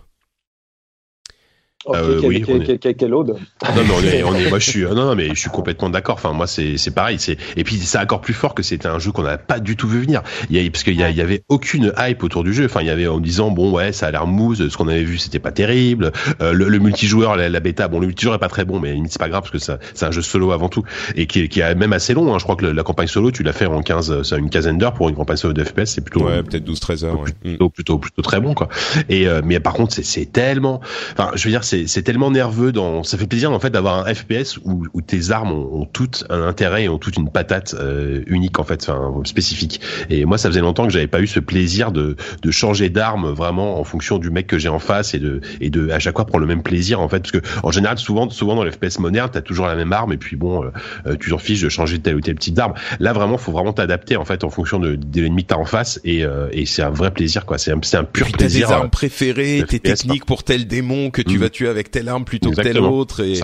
Okay, 1.86 1.98
euh, 2.00 2.22
oui, 2.24 2.44
Non, 2.48 3.84
non, 3.84 3.94
on 3.98 4.04
est, 4.04 4.24
on 4.24 4.36
est, 4.36 4.50
moi 4.50 4.60
je 4.60 4.70
suis, 4.70 4.82
non, 4.82 4.96
non, 4.96 5.16
mais 5.16 5.30
je 5.30 5.36
suis 5.36 5.50
complètement 5.50 5.90
d'accord. 5.90 6.16
Enfin, 6.16 6.34
moi 6.34 6.48
c'est, 6.48 6.78
c'est 6.78 6.92
pareil. 6.92 7.18
C'est 7.20 7.38
et 7.56 7.64
puis 7.64 7.78
c'est 7.78 8.00
encore 8.00 8.20
plus 8.22 8.34
fort 8.34 8.56
que 8.56 8.64
c'était 8.64 8.88
un 8.88 9.00
jeu 9.00 9.12
qu'on 9.12 9.22
n'a 9.22 9.38
pas 9.38 9.60
du 9.60 9.76
tout 9.76 9.88
vu 9.88 10.02
venir. 10.02 10.24
Il 10.50 10.62
y 10.62 10.66
a, 10.66 10.70
parce 10.72 10.84
qu'il 10.84 10.96
y, 10.96 11.04
a, 11.04 11.10
il 11.12 11.16
y 11.16 11.22
avait 11.22 11.44
aucune 11.50 11.94
hype 11.98 12.24
autour 12.24 12.44
du 12.44 12.54
jeu. 12.54 12.66
Enfin, 12.66 12.82
il 12.82 12.88
y 12.88 12.90
avait 12.90 13.08
en 13.08 13.20
disant 13.20 13.52
bon 13.52 13.72
ouais, 13.72 13.92
ça 13.92 14.08
a 14.08 14.12
l'air 14.12 14.26
mousse. 14.26 14.68
Ce 14.68 14.76
qu'on 14.76 14.88
avait 14.88 15.04
vu, 15.04 15.18
c'était 15.18 15.40
pas 15.40 15.52
terrible. 15.52 16.12
Euh, 16.42 16.52
le, 16.52 16.68
le, 16.68 16.80
multijoueur, 16.80 17.36
la, 17.36 17.60
bêta, 17.60 17.88
bon, 17.88 18.00
le 18.00 18.08
multijoueur 18.08 18.36
est 18.36 18.40
pas 18.40 18.50
très 18.50 18.66
bon, 18.66 18.80
mais 18.80 18.96
c'est 19.08 19.20
pas 19.20 19.30
grave 19.30 19.44
parce 19.44 19.52
que 19.52 19.78
c'est 19.94 20.06
un 20.06 20.12
jeu 20.12 20.22
solo 20.24 20.52
avant 20.52 20.70
tout 20.70 20.84
et 21.16 21.28
qui, 21.28 21.48
qui 21.48 21.60
est 21.60 21.76
même 21.76 21.94
assez 21.94 22.14
long. 22.14 22.34
Hein. 22.34 22.40
Je 22.40 22.44
crois 22.44 22.56
que 22.56 22.66
la 22.66 22.84
campagne 22.84 23.08
solo, 23.08 23.32
tu 23.32 23.44
l'as 23.44 23.54
fait 23.54 23.68
en 23.68 23.82
15, 23.82 24.24
ça 24.24 24.38
une 24.38 24.50
quinzaine 24.50 24.78
d'heures 24.78 24.94
pour 24.94 25.10
une 25.10 25.16
campagne 25.16 25.38
solo 25.38 25.54
de 25.54 25.64
FPS, 25.64 25.86
c'est 25.86 26.02
plutôt 26.02 26.26
ouais, 26.26 26.44
peut-être 26.44 26.68
12-13 26.68 27.06
heures. 27.06 27.20
Ouais. 27.20 27.32
Plutôt, 27.42 27.70
plutôt, 27.70 27.98
plutôt, 28.00 28.22
très 28.24 28.42
bon 28.42 28.54
quoi. 28.54 28.68
Et 29.10 29.28
euh, 29.28 29.42
mais 29.44 29.60
par 29.60 29.74
contre, 29.74 29.94
c'est, 29.94 30.04
c'est 30.04 30.26
tellement, 30.26 30.82
enfin, 31.14 31.32
je 31.36 31.44
veux 31.44 31.52
dire, 31.52 31.64
c'est, 31.64 31.77
c'est 31.86 32.02
tellement 32.02 32.32
nerveux 32.32 32.72
dans. 32.72 33.04
Ça 33.04 33.18
fait 33.18 33.28
plaisir 33.28 33.52
en 33.52 33.60
fait 33.60 33.70
d'avoir 33.70 34.06
un 34.06 34.14
FPS 34.14 34.58
où, 34.64 34.86
où 34.94 35.02
tes 35.02 35.32
armes 35.32 35.52
ont, 35.52 35.82
ont, 35.82 35.86
tout 35.86 36.10
un 36.30 36.42
intérêt 36.42 36.86
et 36.86 36.90
ont 36.90 36.98
toute 36.98 37.18
une 37.18 37.30
patate 37.30 37.76
euh, 37.78 38.24
unique 38.28 38.60
en 38.60 38.64
fait, 38.64 38.88
enfin 38.88 39.14
spécifique. 39.26 39.82
Et 40.10 40.26
moi, 40.26 40.38
ça 40.38 40.50
faisait 40.50 40.62
longtemps 40.62 40.86
que 40.88 40.94
j'avais 40.94 41.08
pas 41.08 41.22
eu 41.22 41.28
ce 41.28 41.40
plaisir 41.40 41.92
de, 41.92 42.16
de 42.42 42.52
changer 42.52 42.90
d'arme 42.90 43.32
vraiment 43.32 43.80
en 43.80 43.84
fonction 43.84 44.18
du 44.18 44.30
mec 44.30 44.48
que 44.48 44.58
j'ai 44.58 44.70
en 44.70 44.80
face 44.80 45.14
et 45.14 45.20
de 45.20 45.42
et 45.62 45.70
de 45.70 45.90
à 45.90 46.00
chaque 46.00 46.16
fois 46.16 46.26
prendre 46.26 46.42
le 46.42 46.48
même 46.48 46.64
plaisir 46.64 47.00
en 47.00 47.10
fait, 47.10 47.20
parce 47.20 47.32
que 47.32 47.42
en 47.64 47.72
général, 47.72 47.98
souvent, 47.98 48.30
souvent 48.30 48.56
dans 48.56 48.64
les 48.64 48.72
FPS 48.72 49.00
moderne, 49.00 49.30
t'as 49.32 49.42
toujours 49.42 49.68
la 49.68 49.76
même 49.76 49.94
arme 49.94 50.14
et 50.14 50.18
puis 50.18 50.36
bon, 50.36 50.64
euh, 50.64 50.70
euh, 51.06 51.16
tu 51.20 51.30
t'en 51.30 51.38
fiches 51.38 51.62
de 51.62 51.70
changer 51.70 52.00
telle 52.00 52.16
ou 52.16 52.22
telle 52.22 52.36
petite 52.36 52.58
arme. 52.58 52.74
Là, 53.00 53.14
vraiment, 53.14 53.38
faut 53.38 53.52
vraiment 53.52 53.74
t'adapter 53.74 54.16
en 54.16 54.26
fait 54.26 54.44
en 54.44 54.50
fonction 54.50 54.80
de, 54.80 54.96
de 54.96 55.22
l'ennemi 55.22 55.44
que 55.44 55.50
t'as 55.50 55.58
en 55.58 55.66
face 55.66 56.00
et, 56.04 56.24
et 56.52 56.66
c'est 56.66 56.84
un 56.84 56.90
vrai 56.90 57.12
plaisir 57.12 57.46
quoi. 57.46 57.58
C'est 57.58 57.72
un, 57.72 57.82
un 57.94 58.04
pur 58.04 58.32
plaisir. 58.32 58.68
Tes 58.68 58.74
armes 58.74 58.90
préférées, 58.90 59.64
tes 59.68 59.80
techniques 59.80 60.26
pour 60.26 60.44
tel 60.44 60.68
démon 60.68 61.10
que 61.10 61.22
tu 61.22 61.38
mmh. 61.38 61.42
vas 61.42 61.50
tuer 61.58 61.68
avec 61.68 61.90
telle 61.92 62.08
arme 62.08 62.24
plutôt 62.26 62.52
que 62.52 62.62
telle 62.62 62.80
autre 62.80 63.22
et 63.24 63.40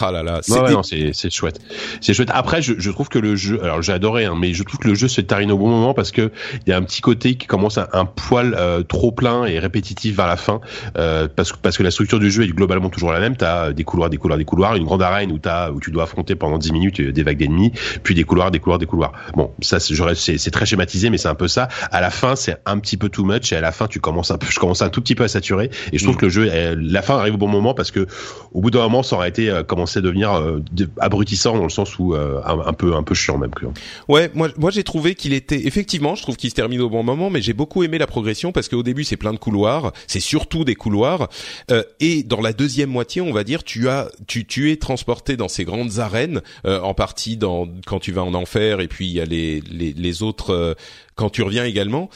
ah 0.00 0.12
là 0.12 0.22
là, 0.22 0.40
c'est 0.42 1.30
chouette, 1.30 1.60
c'est 2.02 2.12
chouette. 2.12 2.30
Après, 2.34 2.60
je, 2.60 2.74
je 2.76 2.90
trouve 2.90 3.08
que 3.08 3.18
le 3.18 3.36
jeu, 3.36 3.64
alors 3.64 3.80
j'ai 3.80 3.92
adoré, 3.94 4.26
hein, 4.26 4.34
mais 4.38 4.52
je 4.52 4.62
trouve 4.62 4.78
que 4.78 4.86
le 4.86 4.94
jeu 4.94 5.08
se 5.08 5.22
termine 5.22 5.50
au 5.50 5.56
bon 5.56 5.68
moment 5.68 5.94
parce 5.94 6.12
que 6.12 6.30
il 6.66 6.70
y 6.70 6.72
a 6.74 6.76
un 6.76 6.82
petit 6.82 7.00
côté 7.00 7.36
qui 7.36 7.46
commence 7.46 7.78
à 7.78 7.88
un 7.94 8.04
poil 8.04 8.54
euh, 8.54 8.82
trop 8.82 9.12
plein 9.12 9.46
et 9.46 9.58
répétitif 9.58 10.14
vers 10.14 10.26
la 10.26 10.36
fin, 10.36 10.60
euh, 10.98 11.26
parce 11.34 11.52
que 11.52 11.56
parce 11.56 11.78
que 11.78 11.82
la 11.82 11.90
structure 11.90 12.20
du 12.20 12.30
jeu 12.30 12.44
est 12.44 12.48
globalement 12.48 12.90
toujours 12.90 13.12
la 13.12 13.18
même. 13.18 13.34
T'as 13.34 13.72
des 13.72 13.82
couloirs, 13.82 14.10
des 14.10 14.18
couloirs, 14.18 14.36
des 14.36 14.44
couloirs, 14.44 14.76
une 14.76 14.84
grande 14.84 15.02
arène 15.02 15.32
où 15.32 15.38
t'as 15.38 15.70
où 15.70 15.80
tu 15.80 15.90
dois 15.90 16.02
affronter 16.02 16.34
pendant 16.34 16.58
10 16.58 16.72
minutes 16.72 17.00
des 17.00 17.22
vagues 17.22 17.38
d'ennemis, 17.38 17.72
puis 18.02 18.14
des 18.14 18.24
couloirs, 18.24 18.50
des 18.50 18.60
couloirs, 18.60 18.78
des 18.78 18.86
couloirs. 18.86 19.12
Bon, 19.34 19.52
ça 19.62 19.80
c'est 19.80 20.50
très 20.50 20.66
schématisé, 20.66 21.08
mais 21.08 21.16
c'est 21.16 21.28
un 21.28 21.34
peu 21.34 21.48
ça. 21.48 21.68
À 21.90 22.02
la 22.02 22.10
fin, 22.10 22.36
c'est 22.36 22.58
un 22.66 22.78
petit 22.78 22.98
peu 22.98 23.08
too 23.08 23.24
much 23.24 23.52
et 23.52 23.56
à 23.56 23.62
la 23.62 23.72
fin, 23.72 23.86
tu 23.86 24.00
commences 24.00 24.30
un 24.30 24.36
peu, 24.36 24.46
je 24.50 24.58
commence 24.58 24.82
un 24.82 24.90
tout 24.90 25.00
petit 25.00 25.14
peu 25.14 25.24
à 25.24 25.28
saturer 25.28 25.70
et 25.92 25.98
je 25.98 26.04
trouve 26.04 26.16
mm. 26.16 26.18
que 26.18 26.26
le 26.26 26.30
jeu, 26.30 26.76
la 26.76 27.00
fin 27.00 27.16
arrive 27.16 27.34
au 27.34 27.38
bon 27.38 27.48
moment 27.48 27.72
parce 27.72 27.90
que 27.90 28.06
au 28.52 28.60
bout 28.60 28.70
d'un 28.70 28.80
moment, 28.80 29.02
ça 29.02 29.16
aurait 29.16 29.30
été 29.30 29.50
commencé 29.78 30.00
à 30.00 30.02
devenir 30.02 30.42
abrutissant 30.98 31.56
dans 31.56 31.62
le 31.62 31.68
sens 31.68 32.00
où 32.00 32.12
euh, 32.12 32.40
un, 32.44 32.72
peu 32.72 32.94
un 32.94 33.04
peu 33.04 33.14
chiant 33.14 33.38
même. 33.38 33.52
Ouais, 34.08 34.28
moi 34.34 34.48
moi 34.56 34.72
j'ai 34.72 34.82
trouvé 34.82 35.14
qu'il 35.14 35.32
était 35.32 35.68
effectivement, 35.68 36.16
je 36.16 36.22
trouve 36.22 36.36
qu'il 36.36 36.50
se 36.50 36.54
termine 36.56 36.80
au 36.80 36.90
bon 36.90 37.04
moment, 37.04 37.30
mais 37.30 37.40
j'ai 37.40 37.52
beaucoup 37.52 37.84
aimé 37.84 37.96
la 37.96 38.08
progression 38.08 38.50
parce 38.50 38.68
qu'au 38.68 38.82
début 38.82 39.04
c'est 39.04 39.16
plein 39.16 39.32
de 39.32 39.38
couloirs, 39.38 39.92
c'est 40.08 40.18
surtout 40.18 40.64
des 40.64 40.74
couloirs, 40.74 41.28
euh, 41.70 41.84
et 42.00 42.24
dans 42.24 42.40
la 42.40 42.52
deuxième 42.52 42.90
moitié, 42.90 43.22
on 43.22 43.32
va 43.32 43.44
dire, 43.44 43.62
tu 43.62 43.88
as 43.88 44.10
tu 44.26 44.46
tu 44.46 44.72
es 44.72 44.76
transporté 44.76 45.36
dans 45.36 45.48
ces 45.48 45.64
grandes 45.64 46.00
arènes, 46.00 46.40
euh, 46.66 46.80
en 46.80 46.94
partie 46.94 47.36
dans 47.36 47.68
quand 47.86 48.00
tu 48.00 48.10
vas 48.10 48.24
en 48.24 48.34
enfer, 48.34 48.80
et 48.80 48.88
puis 48.88 49.06
il 49.06 49.12
y 49.12 49.20
a 49.20 49.24
les 49.24 49.60
les, 49.70 49.92
les 49.92 50.22
autres 50.24 50.76
quand 51.14 51.30
tu 51.30 51.42
reviens 51.42 51.64
également. 51.64 52.10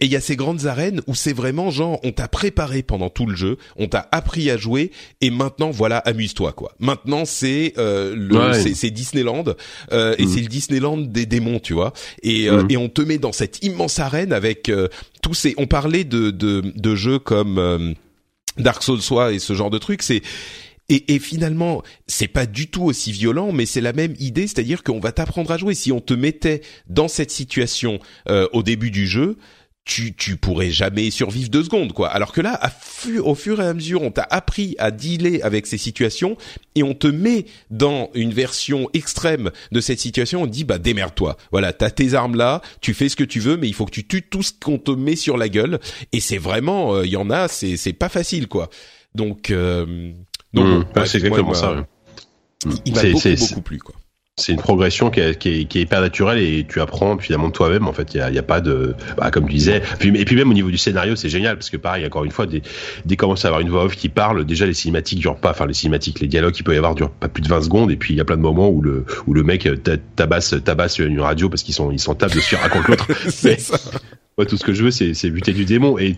Et 0.00 0.06
il 0.06 0.10
y 0.10 0.16
a 0.16 0.20
ces 0.20 0.36
grandes 0.36 0.66
arènes 0.66 1.02
où 1.06 1.14
c'est 1.14 1.34
vraiment 1.34 1.70
genre 1.70 2.00
on 2.02 2.12
t'a 2.12 2.26
préparé 2.26 2.82
pendant 2.82 3.10
tout 3.10 3.26
le 3.26 3.36
jeu, 3.36 3.58
on 3.76 3.86
t'a 3.86 4.08
appris 4.12 4.50
à 4.50 4.56
jouer 4.56 4.90
et 5.20 5.30
maintenant 5.30 5.70
voilà 5.70 5.98
amuse-toi 5.98 6.52
quoi. 6.52 6.72
Maintenant 6.78 7.24
c'est 7.26 7.74
euh, 7.76 8.14
le 8.16 8.74
c'est 8.74 8.90
Disneyland 8.90 9.44
euh, 9.92 10.14
et 10.18 10.24
mm. 10.24 10.28
c'est 10.28 10.40
le 10.40 10.48
Disneyland 10.48 10.96
des 10.96 11.26
démons 11.26 11.60
tu 11.60 11.74
vois 11.74 11.92
et 12.22 12.48
euh, 12.48 12.62
mm. 12.62 12.70
et 12.70 12.76
on 12.78 12.88
te 12.88 13.02
met 13.02 13.18
dans 13.18 13.32
cette 13.32 13.62
immense 13.62 13.98
arène 13.98 14.32
avec 14.32 14.70
euh, 14.70 14.88
tous 15.22 15.34
ces 15.34 15.54
on 15.58 15.66
parlait 15.66 16.04
de 16.04 16.30
de, 16.30 16.62
de 16.74 16.94
jeux 16.94 17.18
comme 17.18 17.58
euh, 17.58 17.92
Dark 18.56 18.82
Souls 18.82 19.02
soit 19.02 19.32
et 19.32 19.38
ce 19.38 19.52
genre 19.52 19.70
de 19.70 19.78
trucs 19.78 20.02
c'est 20.02 20.22
et, 20.90 21.14
et, 21.14 21.18
finalement, 21.20 21.84
c'est 22.08 22.26
pas 22.26 22.46
du 22.46 22.66
tout 22.66 22.82
aussi 22.82 23.12
violent, 23.12 23.52
mais 23.52 23.64
c'est 23.64 23.80
la 23.80 23.92
même 23.92 24.14
idée, 24.18 24.48
c'est-à-dire 24.48 24.82
qu'on 24.82 24.98
va 24.98 25.12
t'apprendre 25.12 25.52
à 25.52 25.56
jouer. 25.56 25.74
Si 25.74 25.92
on 25.92 26.00
te 26.00 26.14
mettait 26.14 26.62
dans 26.88 27.06
cette 27.06 27.30
situation 27.30 28.00
euh, 28.28 28.48
au 28.52 28.64
début 28.64 28.90
du 28.90 29.06
jeu, 29.06 29.36
tu, 29.84 30.14
tu 30.14 30.36
pourrais 30.36 30.70
jamais 30.70 31.10
survivre 31.10 31.48
deux 31.48 31.64
secondes, 31.64 31.92
quoi. 31.92 32.08
Alors 32.08 32.32
que 32.32 32.40
là, 32.40 32.54
à 32.54 32.70
au 33.24 33.34
fur 33.34 33.60
et 33.60 33.66
à 33.66 33.74
mesure, 33.74 34.02
on 34.02 34.10
t'a 34.10 34.26
appris 34.30 34.76
à 34.78 34.90
dealer 34.90 35.40
avec 35.42 35.66
ces 35.66 35.78
situations 35.78 36.36
et 36.74 36.82
on 36.82 36.94
te 36.94 37.06
met 37.06 37.46
dans 37.70 38.10
une 38.14 38.32
version 38.32 38.90
extrême 38.92 39.50
de 39.72 39.80
cette 39.80 39.98
situation. 39.98 40.42
On 40.42 40.46
te 40.46 40.52
dit, 40.52 40.64
bah, 40.64 40.78
démerde-toi. 40.78 41.36
Voilà, 41.50 41.72
t'as 41.72 41.90
tes 41.90 42.14
armes 42.14 42.36
là, 42.36 42.60
tu 42.80 42.94
fais 42.94 43.08
ce 43.08 43.16
que 43.16 43.24
tu 43.24 43.40
veux, 43.40 43.56
mais 43.56 43.68
il 43.68 43.74
faut 43.74 43.86
que 43.86 43.90
tu 43.90 44.06
tues 44.06 44.22
tout 44.22 44.42
ce 44.42 44.52
qu'on 44.52 44.78
te 44.78 44.90
met 44.90 45.16
sur 45.16 45.36
la 45.36 45.48
gueule. 45.48 45.80
Et 46.12 46.20
c'est 46.20 46.38
vraiment, 46.38 46.94
euh, 46.94 47.06
il 47.06 47.10
y 47.10 47.16
en 47.16 47.30
a, 47.30 47.48
c'est, 47.48 47.76
c'est 47.76 47.92
pas 47.92 48.08
facile, 48.08 48.48
quoi. 48.48 48.68
Donc, 49.14 49.50
euh, 49.50 50.12
donc, 50.52 50.86
mmh, 50.94 51.06
c'est 51.06 51.18
exactement 51.18 51.54
ça. 51.54 51.86
Il 52.84 52.94
m'a 52.94 53.02
beaucoup, 53.02 53.28
beaucoup 53.38 53.62
plu, 53.62 53.78
quoi 53.78 53.94
c'est 54.40 54.52
une 54.52 54.58
progression 54.58 55.10
qui 55.10 55.20
est, 55.20 55.38
qui, 55.38 55.48
est, 55.60 55.64
qui 55.64 55.78
est, 55.78 55.82
hyper 55.82 56.00
naturelle 56.00 56.38
et 56.38 56.66
tu 56.68 56.80
apprends 56.80 57.18
finalement 57.18 57.48
de 57.48 57.52
toi-même 57.52 57.86
en 57.86 57.92
fait. 57.92 58.14
Il 58.14 58.34
y 58.34 58.38
a, 58.38 58.42
pas 58.42 58.60
de 58.60 58.94
bah, 59.16 59.30
comme 59.30 59.46
tu 59.46 59.54
disais 59.54 59.82
puis, 59.98 60.08
et 60.18 60.24
puis 60.24 60.36
même 60.36 60.50
au 60.50 60.54
niveau 60.54 60.70
du 60.70 60.78
scénario 60.78 61.16
c'est 61.16 61.28
génial 61.28 61.56
parce 61.56 61.70
que 61.70 61.76
pareil 61.76 62.06
encore 62.06 62.24
une 62.24 62.30
fois 62.30 62.46
dès, 62.46 62.62
dès 63.04 63.16
commence 63.16 63.44
à 63.44 63.48
avoir 63.48 63.60
une 63.60 63.68
voix 63.68 63.84
off 63.84 63.96
qui 63.96 64.08
parle 64.08 64.44
déjà 64.44 64.66
les 64.66 64.74
cinématiques 64.74 65.20
durent 65.20 65.36
pas 65.36 65.50
enfin 65.50 65.66
les 65.66 65.74
cinématiques 65.74 66.20
les 66.20 66.26
dialogues 66.26 66.54
qu'il 66.54 66.64
peut 66.64 66.74
y 66.74 66.78
avoir 66.78 66.94
durent 66.94 67.10
pas 67.10 67.28
plus 67.28 67.42
de 67.42 67.48
20 67.48 67.62
secondes 67.62 67.90
et 67.90 67.96
puis 67.96 68.14
il 68.14 68.16
y 68.16 68.20
a 68.20 68.24
plein 68.24 68.36
de 68.36 68.42
moments 68.42 68.70
où 68.70 68.80
le 68.82 69.04
où 69.26 69.34
le 69.34 69.42
mec 69.42 69.68
tabasse 70.16 70.54
tabasse 70.64 70.98
une 70.98 71.20
radio 71.20 71.48
parce 71.48 71.62
qu'ils 71.62 71.74
sont 71.74 71.90
ils 71.90 72.00
sont 72.00 72.14
tables 72.14 72.34
dessus 72.34 72.56
raconte 72.56 72.88
l'autre 72.88 73.06
tout 74.46 74.56
ce 74.56 74.64
que 74.64 74.72
je 74.72 74.84
veux, 74.84 74.90
c'est 74.90 75.30
buter 75.30 75.52
du 75.52 75.64
démon. 75.64 75.98
Et, 75.98 76.14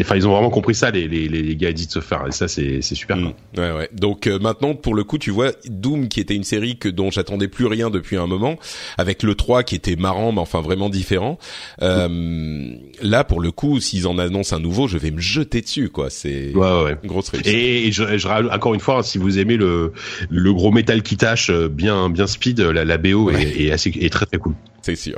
enfin, 0.00 0.16
ils 0.16 0.26
ont 0.26 0.32
vraiment 0.32 0.50
compris 0.50 0.74
ça, 0.74 0.90
les, 0.90 1.08
les, 1.08 1.28
les 1.28 1.56
gars 1.56 1.70
Edith 1.70 1.90
Software. 1.90 2.26
Et 2.28 2.32
ça, 2.32 2.48
c'est 2.48 2.80
super. 2.82 3.16
Mm. 3.16 3.32
ouais, 3.58 3.72
ouais. 3.72 3.88
Donc 3.92 4.26
euh, 4.26 4.38
maintenant, 4.38 4.74
pour 4.74 4.94
le 4.94 5.04
coup, 5.04 5.18
tu 5.18 5.30
vois, 5.30 5.52
Doom, 5.66 6.08
qui 6.08 6.20
était 6.20 6.34
une 6.34 6.44
série 6.44 6.78
que 6.78 6.88
dont 6.88 7.10
j'attendais 7.10 7.48
plus 7.48 7.66
rien 7.66 7.90
depuis 7.90 8.16
un 8.16 8.26
moment, 8.26 8.56
avec 8.98 9.22
le 9.22 9.34
3 9.34 9.62
qui 9.62 9.74
était 9.74 9.96
marrant, 9.96 10.32
mais 10.32 10.40
enfin 10.40 10.60
vraiment 10.60 10.88
différent. 10.88 11.38
Euh, 11.82 12.72
là, 13.02 13.24
pour 13.24 13.40
le 13.40 13.50
coup, 13.50 13.80
s'ils 13.80 14.06
en 14.06 14.18
annoncent 14.18 14.54
un 14.56 14.60
nouveau, 14.60 14.88
je 14.88 14.98
vais 14.98 15.10
me 15.10 15.20
jeter 15.20 15.60
dessus, 15.60 15.88
quoi. 15.88 16.10
C'est 16.10 16.54
ouais, 16.54 16.82
ouais. 16.84 16.96
une 17.02 17.08
grosse 17.08 17.30
réussite. 17.30 17.52
Et, 17.52 17.92
je, 17.92 18.18
je, 18.18 18.28
encore 18.28 18.74
une 18.74 18.80
fois, 18.80 19.02
si 19.02 19.18
vous 19.18 19.38
aimez 19.38 19.56
le, 19.56 19.92
le 20.28 20.52
gros 20.52 20.70
métal 20.72 21.02
qui 21.02 21.16
tâche 21.16 21.50
euh, 21.50 21.68
bien, 21.68 22.10
bien 22.10 22.26
speed, 22.26 22.60
la, 22.60 22.84
la 22.84 22.98
BO 22.98 23.30
est, 23.30 23.60
est, 23.60 23.70
assez, 23.70 23.90
est 23.90 24.12
très 24.12 24.26
très 24.26 24.38
cool. 24.38 24.54
C'est 24.82 24.96
sûr. 24.96 25.14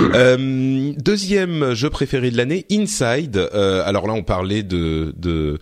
Euh, 0.00 0.92
deuxième 0.96 1.74
jeu 1.74 1.90
préféré 1.90 2.30
de 2.30 2.36
l'année, 2.36 2.66
Inside. 2.70 3.36
Euh, 3.36 3.82
alors 3.84 4.06
là, 4.06 4.12
on 4.12 4.22
parlait 4.22 4.62
de, 4.62 5.14
de 5.16 5.58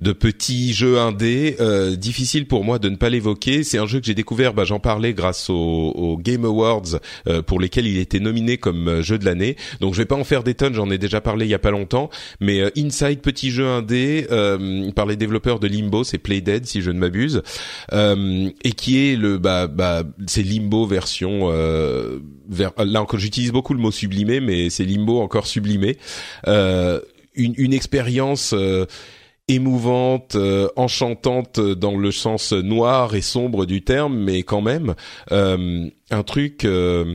de 0.00 0.12
petits 0.12 0.72
jeux 0.72 0.98
indés. 0.98 1.56
Euh, 1.60 1.96
difficile 1.96 2.46
pour 2.46 2.64
moi 2.64 2.78
de 2.78 2.88
ne 2.88 2.96
pas 2.96 3.10
l'évoquer. 3.10 3.64
C'est 3.64 3.78
un 3.78 3.86
jeu 3.86 4.00
que 4.00 4.06
j'ai 4.06 4.14
découvert, 4.14 4.54
bah, 4.54 4.64
j'en 4.64 4.80
parlais 4.80 5.14
grâce 5.14 5.48
aux, 5.50 6.18
Game 6.20 6.44
Awards 6.44 7.00
euh, 7.26 7.42
pour 7.42 7.60
lesquels 7.60 7.86
il 7.86 7.98
était 7.98 8.20
nominé 8.20 8.56
comme 8.56 8.88
euh, 8.88 9.02
jeu 9.02 9.18
de 9.18 9.24
l'année. 9.24 9.56
Donc 9.80 9.94
je 9.94 9.98
vais 9.98 10.06
pas 10.06 10.14
en 10.14 10.24
faire 10.24 10.42
des 10.42 10.54
tonnes, 10.54 10.74
j'en 10.74 10.90
ai 10.90 10.98
déjà 10.98 11.20
parlé 11.20 11.46
il 11.46 11.50
y 11.50 11.54
a 11.54 11.58
pas 11.58 11.70
longtemps. 11.70 12.10
Mais 12.40 12.62
Inside, 12.76 13.20
petit 13.20 13.50
jeu 13.50 13.66
indé 13.66 14.26
par 14.94 15.06
les 15.06 15.16
développeurs 15.16 15.60
de 15.60 15.66
Limbo, 15.66 16.04
c'est 16.04 16.18
Playdead 16.18 16.66
si 16.66 16.82
je 16.82 16.90
ne 16.90 16.98
m'abuse, 16.98 17.42
et 17.92 18.72
qui 18.72 19.08
est 19.08 19.16
le 19.16 19.38
bah, 19.38 19.66
bah 19.66 20.02
c'est 20.26 20.42
Limbo 20.42 20.86
version 20.86 21.48
vers, 22.48 22.72
là 22.78 23.02
encore 23.02 23.18
j'utilise 23.18 23.52
beaucoup 23.52 23.74
le 23.74 23.80
mot 23.80 23.90
sublimé, 23.90 24.40
mais 24.40 24.70
c'est 24.70 24.84
Limbo 24.84 25.20
encore 25.20 25.46
sublimé. 25.46 25.98
une, 26.46 27.54
une 27.56 27.72
expérience 27.72 28.54
émouvante, 29.48 30.36
euh, 30.36 30.68
enchantante 30.76 31.60
dans 31.60 31.96
le 31.96 32.10
sens 32.10 32.52
noir 32.52 33.14
et 33.14 33.20
sombre 33.20 33.66
du 33.66 33.82
terme, 33.82 34.16
mais 34.16 34.42
quand 34.42 34.62
même 34.62 34.94
euh, 35.32 35.88
un 36.10 36.22
truc 36.22 36.64
euh, 36.64 37.14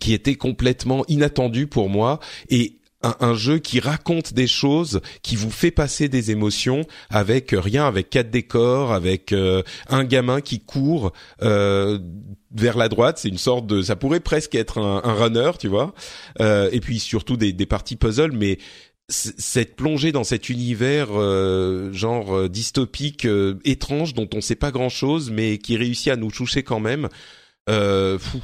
qui 0.00 0.12
était 0.12 0.34
complètement 0.34 1.04
inattendu 1.08 1.66
pour 1.66 1.88
moi 1.88 2.18
et 2.48 2.78
un, 3.20 3.34
jeu 3.34 3.58
qui 3.58 3.78
raconte 3.78 4.32
des 4.32 4.48
choses, 4.48 5.00
qui 5.22 5.36
vous 5.36 5.50
fait 5.50 5.70
passer 5.70 6.08
des 6.08 6.32
émotions 6.32 6.82
avec 7.08 7.54
rien, 7.56 7.86
avec 7.86 8.10
quatre 8.10 8.30
décors, 8.30 8.92
avec 8.92 9.32
un 9.32 10.04
gamin 10.04 10.40
qui 10.40 10.58
court 10.58 11.12
vers 11.40 12.76
la 12.76 12.88
droite. 12.88 13.18
C'est 13.18 13.28
une 13.28 13.38
sorte 13.38 13.68
de, 13.68 13.80
ça 13.80 13.94
pourrait 13.94 14.18
presque 14.18 14.56
être 14.56 14.78
un, 14.78 15.12
runner, 15.12 15.52
tu 15.60 15.68
vois. 15.68 15.94
et 16.40 16.80
puis 16.80 16.98
surtout 16.98 17.36
des, 17.36 17.52
des 17.52 17.66
parties 17.66 17.94
puzzle, 17.94 18.32
mais 18.32 18.58
cette 19.08 19.76
plongée 19.76 20.10
dans 20.10 20.24
cet 20.24 20.48
univers 20.48 21.08
euh, 21.12 21.92
genre 21.92 22.36
euh, 22.36 22.48
dystopique 22.48 23.24
euh, 23.24 23.54
étrange 23.64 24.14
dont 24.14 24.28
on 24.34 24.40
sait 24.40 24.56
pas 24.56 24.72
grand 24.72 24.88
chose 24.88 25.30
mais 25.30 25.58
qui 25.58 25.76
réussit 25.76 26.08
à 26.08 26.16
nous 26.16 26.30
toucher 26.30 26.62
quand 26.62 26.80
même 26.80 27.08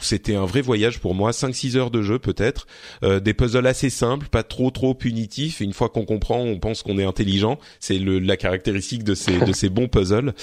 c'était 0.01 0.35
un 0.35 0.47
vrai 0.47 0.63
voyage 0.63 0.99
pour 0.99 1.15
moi. 1.15 1.33
5 1.33 1.55
6 1.55 1.77
heures 1.77 1.93
de 1.93 2.03
jeu 2.03 2.19
peut-être. 2.19 2.67
Des 3.03 3.35
puzzles 3.35 3.69
assez 3.69 3.89
simples 3.89 4.27
pas 4.27 4.43
trop 4.43 4.73
trop 4.73 4.95
punitifs. 4.95 5.61
Une 5.61 5.73
fois 5.73 5.91
qu'on 5.91 6.05
comprend 6.05 6.41
on 6.41 6.59
pense 6.59 6.83
qu'on 6.83 6.99
est 6.99 7.05
intelligent. 7.05 7.61
C'est 7.79 8.01
la 8.01 8.37
caractéristique 8.37 9.05
de 9.05 9.15
ces 9.15 9.39
de 9.39 9.53
ces 9.53 9.69
bons 9.69 9.87
puzzles 9.87 10.35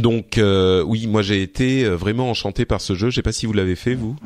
donc 0.00 0.40
oui 0.86 1.06
moi 1.06 1.22
j'ai 1.22 1.42
été 1.42 1.84
vraiment 1.88 2.30
enchanté 2.30 2.64
par 2.64 2.80
ce 2.80 2.94
jeu 2.94 3.10
je 3.10 3.16
sais 3.16 3.22
pas 3.22 3.32
si 3.32 3.46
vous 3.46 3.52
l'avez 3.52 3.76
fait 3.76 3.94
vous 3.94 4.16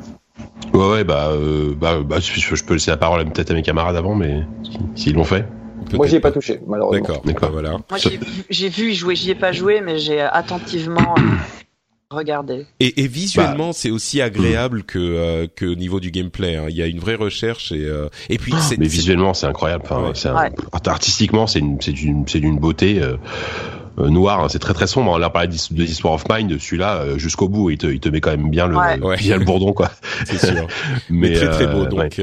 Ouais, 0.73 0.87
ouais, 0.87 1.03
bah, 1.03 1.29
euh, 1.31 1.73
bah, 1.75 1.99
bah 2.05 2.17
je, 2.19 2.63
peux 2.63 2.73
laisser 2.73 2.91
la 2.91 2.97
parole 2.97 3.25
peut-être 3.25 3.51
à 3.51 3.53
mes 3.53 3.63
camarades 3.63 3.95
avant, 3.95 4.15
mais 4.15 4.43
s'ils 4.95 5.15
l'ont 5.15 5.23
fait. 5.23 5.45
Moi, 5.93 6.05
j'y 6.05 6.17
ai 6.17 6.19
pas 6.19 6.31
touché, 6.31 6.59
malheureusement. 6.67 7.07
D'accord, 7.07 7.21
d'accord, 7.25 7.51
voilà. 7.51 7.71
Moi, 7.71 7.99
j'ai 8.49 8.69
vu 8.69 8.91
y 8.91 8.95
jouer, 8.95 9.15
j'y 9.15 9.31
ai 9.31 9.35
pas 9.35 9.51
joué, 9.51 9.81
mais 9.81 9.97
j'ai 9.97 10.21
attentivement 10.21 11.15
regardé. 12.11 12.67
Et, 12.79 13.01
et 13.01 13.07
visuellement, 13.07 13.67
bah. 13.67 13.73
c'est 13.73 13.89
aussi 13.89 14.21
agréable 14.21 14.83
que 14.83 14.99
euh, 14.99 15.47
que 15.53 15.65
au 15.65 15.75
niveau 15.75 15.99
du 15.99 16.11
gameplay. 16.11 16.55
Hein. 16.55 16.65
Il 16.69 16.75
y 16.75 16.83
a 16.83 16.85
une 16.85 16.99
vraie 16.99 17.15
recherche 17.15 17.71
et 17.71 17.85
euh, 17.85 18.09
et 18.29 18.37
puis. 18.37 18.53
Ah, 18.55 18.61
mais 18.77 18.87
visuellement, 18.87 19.33
c'est 19.33 19.47
incroyable. 19.47 19.83
Enfin, 19.89 20.51
artistiquement, 20.85 21.47
c'est 21.47 21.59
une 21.59 21.81
c'est 21.81 21.93
d'une 21.93 22.27
c'est 22.27 22.39
d'une 22.39 22.59
beauté. 22.59 23.01
Euh, 23.01 23.13
euh, 23.13 23.17
noir, 24.07 24.43
hein, 24.43 24.49
c'est 24.49 24.59
très 24.59 24.73
très 24.73 24.87
sombre. 24.87 25.15
Hein. 25.15 25.19
Là, 25.19 25.27
on 25.27 25.31
parlait 25.31 25.47
de 25.47 25.83
Histoire 25.83 26.13
of 26.13 26.23
Mind, 26.29 26.57
celui-là 26.59 26.97
euh, 26.97 27.17
jusqu'au 27.17 27.49
bout, 27.49 27.69
il 27.69 27.77
te, 27.77 27.87
il 27.87 27.99
te 27.99 28.09
met 28.09 28.21
quand 28.21 28.31
même 28.31 28.49
bien 28.49 28.67
le, 28.67 29.17
bien 29.17 29.37
le 29.37 29.45
bourdon, 29.45 29.73
quoi. 29.73 29.91
C'est 30.25 30.37
sûr. 30.37 30.67
Mais, 31.09 31.33
très 31.33 31.49
très 31.49 31.67
beau, 31.67 31.83
euh, 31.83 31.85
donc 31.85 32.19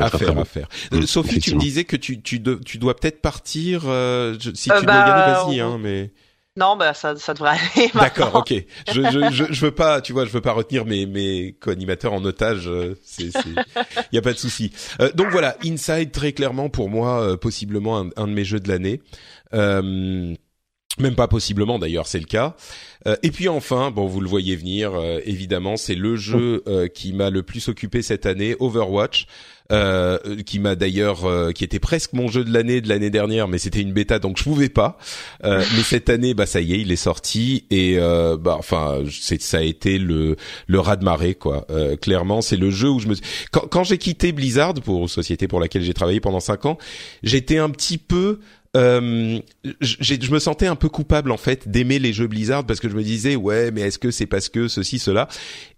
à 0.00 0.08
faire, 0.10 0.38
à 0.38 0.44
faire. 0.44 0.68
Sophie, 1.04 1.40
tu 1.40 1.54
me 1.54 1.60
disais 1.60 1.84
que 1.84 1.96
tu 1.96 2.20
tu, 2.20 2.42
tu 2.64 2.78
dois 2.78 2.94
peut-être 2.96 3.20
partir. 3.20 3.82
si 3.82 4.68
tu 4.68 4.68
dois 4.68 4.78
y 4.78 4.98
aller, 4.98 5.10
bah, 5.12 5.44
vas-y, 5.44 5.60
hein, 5.60 5.78
mais. 5.80 6.10
Non, 6.58 6.74
bah 6.74 6.94
ça, 6.94 7.14
ça 7.16 7.34
devrait 7.34 7.50
aller. 7.50 7.90
D'accord, 7.94 8.34
ok. 8.36 8.54
Je, 8.90 9.02
je, 9.02 9.30
je, 9.30 9.44
je, 9.50 9.60
veux 9.60 9.72
pas, 9.72 10.00
tu 10.00 10.14
vois, 10.14 10.24
je 10.24 10.30
veux 10.30 10.40
pas 10.40 10.52
retenir 10.52 10.86
mes 10.86 11.04
mes 11.04 11.54
co-animateurs 11.60 12.14
en 12.14 12.24
otage. 12.24 12.70
C'est, 13.04 13.24
il 13.26 14.14
y 14.14 14.18
a 14.18 14.22
pas 14.22 14.32
de 14.32 14.38
souci. 14.38 14.72
Euh, 15.00 15.12
donc 15.12 15.28
voilà, 15.28 15.58
Inside 15.62 16.12
très 16.12 16.32
clairement 16.32 16.70
pour 16.70 16.88
moi, 16.88 17.36
possiblement 17.38 17.98
un, 17.98 18.08
un, 18.16 18.26
de 18.26 18.32
mes 18.32 18.44
jeux 18.44 18.60
de 18.60 18.68
l'année. 18.70 19.02
Euh, 19.54 20.34
même 20.98 21.14
pas 21.14 21.28
possiblement 21.28 21.78
d'ailleurs, 21.78 22.06
c'est 22.06 22.20
le 22.20 22.26
cas. 22.26 22.56
Euh, 23.06 23.16
et 23.22 23.30
puis 23.30 23.48
enfin, 23.48 23.90
bon, 23.90 24.06
vous 24.06 24.20
le 24.20 24.28
voyez 24.28 24.56
venir, 24.56 24.94
euh, 24.94 25.20
évidemment, 25.24 25.76
c'est 25.76 25.94
le 25.94 26.16
jeu 26.16 26.62
euh, 26.66 26.88
qui 26.88 27.12
m'a 27.12 27.30
le 27.30 27.42
plus 27.42 27.68
occupé 27.68 28.02
cette 28.02 28.26
année, 28.26 28.56
Overwatch, 28.58 29.26
qui 30.46 30.60
m'a 30.60 30.76
d'ailleurs, 30.76 31.52
qui 31.52 31.64
était 31.64 31.80
presque 31.80 32.12
mon 32.12 32.28
jeu 32.28 32.44
de 32.44 32.52
l'année 32.52 32.80
de 32.80 32.88
l'année 32.88 33.10
dernière, 33.10 33.48
mais 33.48 33.58
c'était 33.58 33.80
une 33.80 33.92
bêta, 33.92 34.20
donc 34.20 34.38
je 34.38 34.44
pouvais 34.44 34.68
pas. 34.68 34.96
mais 35.42 35.82
cette 35.82 36.08
année, 36.08 36.34
bah 36.34 36.46
ça 36.46 36.60
y 36.60 36.74
est, 36.74 36.80
il 36.80 36.92
est 36.92 36.94
sorti 36.94 37.64
et 37.72 37.98
bah 37.98 38.54
enfin, 38.56 39.00
c'est 39.10 39.42
ça 39.42 39.58
a 39.58 39.62
été 39.62 39.98
le 39.98 40.36
le 40.68 40.78
raz 40.78 40.94
de 40.94 41.04
marée 41.04 41.34
quoi. 41.34 41.66
clairement, 42.00 42.42
c'est 42.42 42.56
le 42.56 42.70
jeu 42.70 42.88
où 42.88 43.00
je 43.00 43.08
me 43.08 43.16
quand, 43.50 43.66
quand 43.68 43.82
j'ai 43.82 43.98
quitté 43.98 44.30
Blizzard 44.30 44.74
pour 44.74 45.10
société 45.10 45.48
pour 45.48 45.58
laquelle 45.58 45.82
j'ai 45.82 45.94
travaillé 45.94 46.20
pendant 46.20 46.38
cinq 46.38 46.64
ans, 46.64 46.78
j'étais 47.24 47.58
un 47.58 47.70
petit 47.70 47.98
peu 47.98 48.38
euh, 48.76 49.40
je 49.80 50.30
me 50.30 50.38
sentais 50.38 50.66
un 50.66 50.76
peu 50.76 50.88
coupable 50.88 51.30
en 51.30 51.36
fait 51.36 51.68
d'aimer 51.68 51.98
les 51.98 52.12
jeux 52.12 52.26
Blizzard 52.26 52.64
parce 52.64 52.78
que 52.78 52.88
je 52.88 52.94
me 52.94 53.02
disais 53.02 53.34
ouais 53.34 53.70
mais 53.70 53.80
est-ce 53.82 53.98
que 53.98 54.10
c'est 54.10 54.26
parce 54.26 54.48
que 54.48 54.68
ceci 54.68 54.98
cela? 54.98 55.28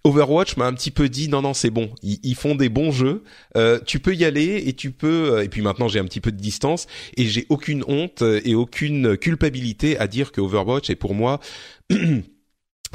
Overwatch 0.05 0.57
m'a 0.57 0.67
un 0.67 0.73
petit 0.73 0.91
peu 0.91 1.09
dit 1.09 1.29
non 1.29 1.43
non 1.43 1.55
c'est 1.55 1.71
bon. 1.71 1.91
Ils, 2.03 2.35
font 2.35 2.55
des 2.55 2.69
bons 2.69 2.93
jeux. 2.93 3.23
Euh, 3.57 3.79
tu 3.85 4.01
peux 4.01 4.15
y 4.15 4.25
aller 4.25 4.65
et 4.67 4.73
tu 4.73 4.91
peux 4.91 5.33
euh, 5.33 5.45
et 5.45 5.49
puis 5.49 5.63
maintenant 5.63 5.89
j'ai 5.89 6.01
un 6.01 6.05
petit 6.05 6.21
peu 6.21 6.33
de 6.33 6.41
distance 6.41 6.87
et 7.17 7.27
j'ai 7.27 7.47
aucune 7.49 7.85
honte 7.87 8.23
et 8.23 8.55
aucune 8.55 9.17
culpabilité 9.17 9.99
à 9.99 10.07
dire 10.07 10.33
que 10.33 10.41
Overwatch 10.41 10.91
est 10.91 10.97
pour 10.97 11.15
moi 11.15 11.41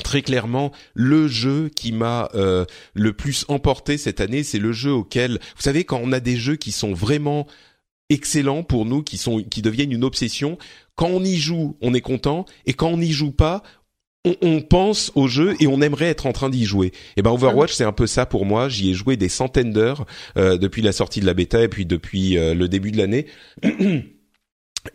très 0.04 0.22
clairement 0.22 0.72
le 0.94 1.28
jeu 1.28 1.70
qui 1.70 1.92
m'a 1.92 2.30
euh, 2.34 2.66
le 2.94 3.14
plus 3.14 3.46
emporté 3.48 3.98
cette 3.98 4.22
année. 4.22 4.44
C'est 4.44 4.60
le 4.60 4.72
jeu 4.72 4.92
auquel 4.92 5.40
vous 5.56 5.62
savez 5.62 5.84
quand 5.84 6.00
on 6.02 6.12
a 6.12 6.20
des 6.20 6.36
jeux 6.36 6.56
qui 6.56 6.72
sont 6.72 6.94
vraiment 6.94 7.48
excellents 8.14 8.64
pour 8.64 8.86
nous 8.86 9.04
qui 9.04 9.18
sont 9.18 9.44
qui 9.44 9.62
deviennent 9.62 9.92
une 9.92 10.04
obsession. 10.04 10.58
Quand 10.96 11.08
on 11.08 11.24
y 11.24 11.38
joue, 11.38 11.78
on 11.82 11.94
est 11.94 12.02
content 12.02 12.46
et 12.66 12.74
quand 12.74 12.90
on 12.90 12.98
n'y 12.98 13.12
joue 13.12 13.32
pas, 13.32 13.64
on, 14.42 14.62
pense 14.62 15.12
au 15.16 15.28
jeu 15.28 15.56
et 15.60 15.68
on 15.68 15.82
aimerait 15.82 16.06
être 16.06 16.26
en 16.26 16.32
train 16.32 16.50
d'y 16.50 16.64
jouer. 16.64 16.94
Et 17.18 17.22
ben 17.22 17.32
Overwatch 17.32 17.74
c'est 17.74 17.84
un 17.84 17.92
peu 17.92 18.08
ça 18.08 18.26
pour 18.26 18.46
moi. 18.46 18.70
J'y 18.70 18.92
ai 18.92 18.94
joué 18.94 19.18
des 19.18 19.28
centaines 19.28 19.74
d'heures 19.74 20.06
euh, 20.38 20.58
depuis 20.58 20.82
la 20.82 20.94
sortie 20.94 21.20
de 21.20 21.26
la 21.26 21.34
bêta 21.34 21.62
et 21.62 21.68
puis 21.68 21.86
depuis 21.86 22.38
euh, 22.38 22.54
le 22.54 22.70
début 22.70 22.92
de 22.92 22.98
l'année. 22.98 23.26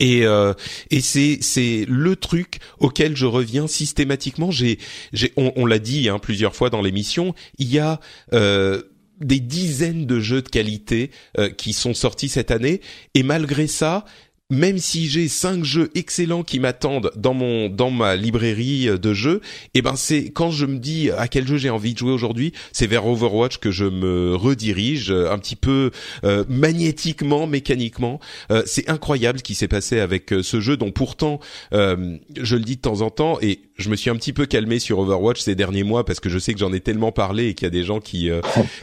Et, 0.00 0.26
euh, 0.26 0.52
et 0.90 1.00
c'est 1.00 1.38
c'est 1.40 1.86
le 1.88 2.14
truc 2.14 2.58
auquel 2.78 3.16
je 3.16 3.24
reviens 3.24 3.66
systématiquement. 3.66 4.50
J'ai 4.50 4.78
j'ai 5.14 5.32
on, 5.36 5.52
on 5.56 5.64
l'a 5.64 5.78
dit 5.78 6.10
hein, 6.10 6.18
plusieurs 6.18 6.54
fois 6.54 6.68
dans 6.68 6.82
l'émission. 6.82 7.34
Il 7.56 7.72
y 7.72 7.78
a 7.78 7.98
euh, 8.34 8.82
des 9.20 9.40
dizaines 9.40 10.06
de 10.06 10.20
jeux 10.20 10.42
de 10.42 10.48
qualité 10.48 11.10
euh, 11.38 11.48
qui 11.48 11.72
sont 11.72 11.94
sortis 11.94 12.28
cette 12.28 12.50
année 12.50 12.80
et 13.14 13.22
malgré 13.22 13.66
ça 13.66 14.04
même 14.50 14.78
si 14.78 15.08
j'ai 15.08 15.28
cinq 15.28 15.62
jeux 15.62 15.90
excellents 15.94 16.42
qui 16.42 16.58
m'attendent 16.58 17.10
dans 17.16 17.34
mon 17.34 17.68
dans 17.68 17.90
ma 17.90 18.16
librairie 18.16 18.88
euh, 18.88 18.96
de 18.96 19.12
jeux, 19.12 19.42
et 19.74 19.78
eh 19.78 19.82
ben 19.82 19.94
c'est 19.94 20.30
quand 20.30 20.50
je 20.50 20.64
me 20.64 20.78
dis 20.78 21.10
à 21.10 21.28
quel 21.28 21.46
jeu 21.46 21.58
j'ai 21.58 21.68
envie 21.68 21.92
de 21.92 21.98
jouer 21.98 22.12
aujourd'hui, 22.12 22.52
c'est 22.72 22.86
vers 22.86 23.06
Overwatch 23.06 23.58
que 23.58 23.70
je 23.70 23.84
me 23.84 24.34
redirige 24.34 25.10
euh, 25.10 25.30
un 25.30 25.38
petit 25.38 25.56
peu 25.56 25.90
euh, 26.24 26.44
magnétiquement, 26.48 27.46
mécaniquement. 27.46 28.20
c'est 28.64 28.88
incroyable 28.88 29.40
ce 29.40 29.44
qui 29.44 29.54
s'est 29.54 29.68
passé 29.68 30.00
avec 30.00 30.32
ce 30.42 30.60
jeu 30.60 30.76
dont 30.76 30.90
pourtant 30.90 31.40
je 31.72 32.56
le 32.56 32.62
dis 32.62 32.76
de 32.76 32.80
temps 32.80 33.00
en 33.00 33.10
temps 33.10 33.38
et 33.40 33.60
je 33.78 33.88
me 33.90 33.96
suis 33.96 34.10
un 34.10 34.16
petit 34.16 34.32
peu 34.32 34.46
calmé 34.46 34.78
sur 34.78 34.98
Overwatch 34.98 35.40
ces 35.40 35.54
derniers 35.54 35.84
mois 35.84 36.04
parce 36.04 36.20
que 36.20 36.28
je 36.28 36.38
sais 36.38 36.52
que 36.52 36.60
j'en 36.60 36.72
ai 36.72 36.80
tellement 36.80 37.12
parlé 37.12 37.48
et 37.48 37.54
qu'il 37.54 37.66
y 37.66 37.68
a 37.68 37.70
des 37.70 37.84
gens 37.84 38.00
qui 38.00 38.30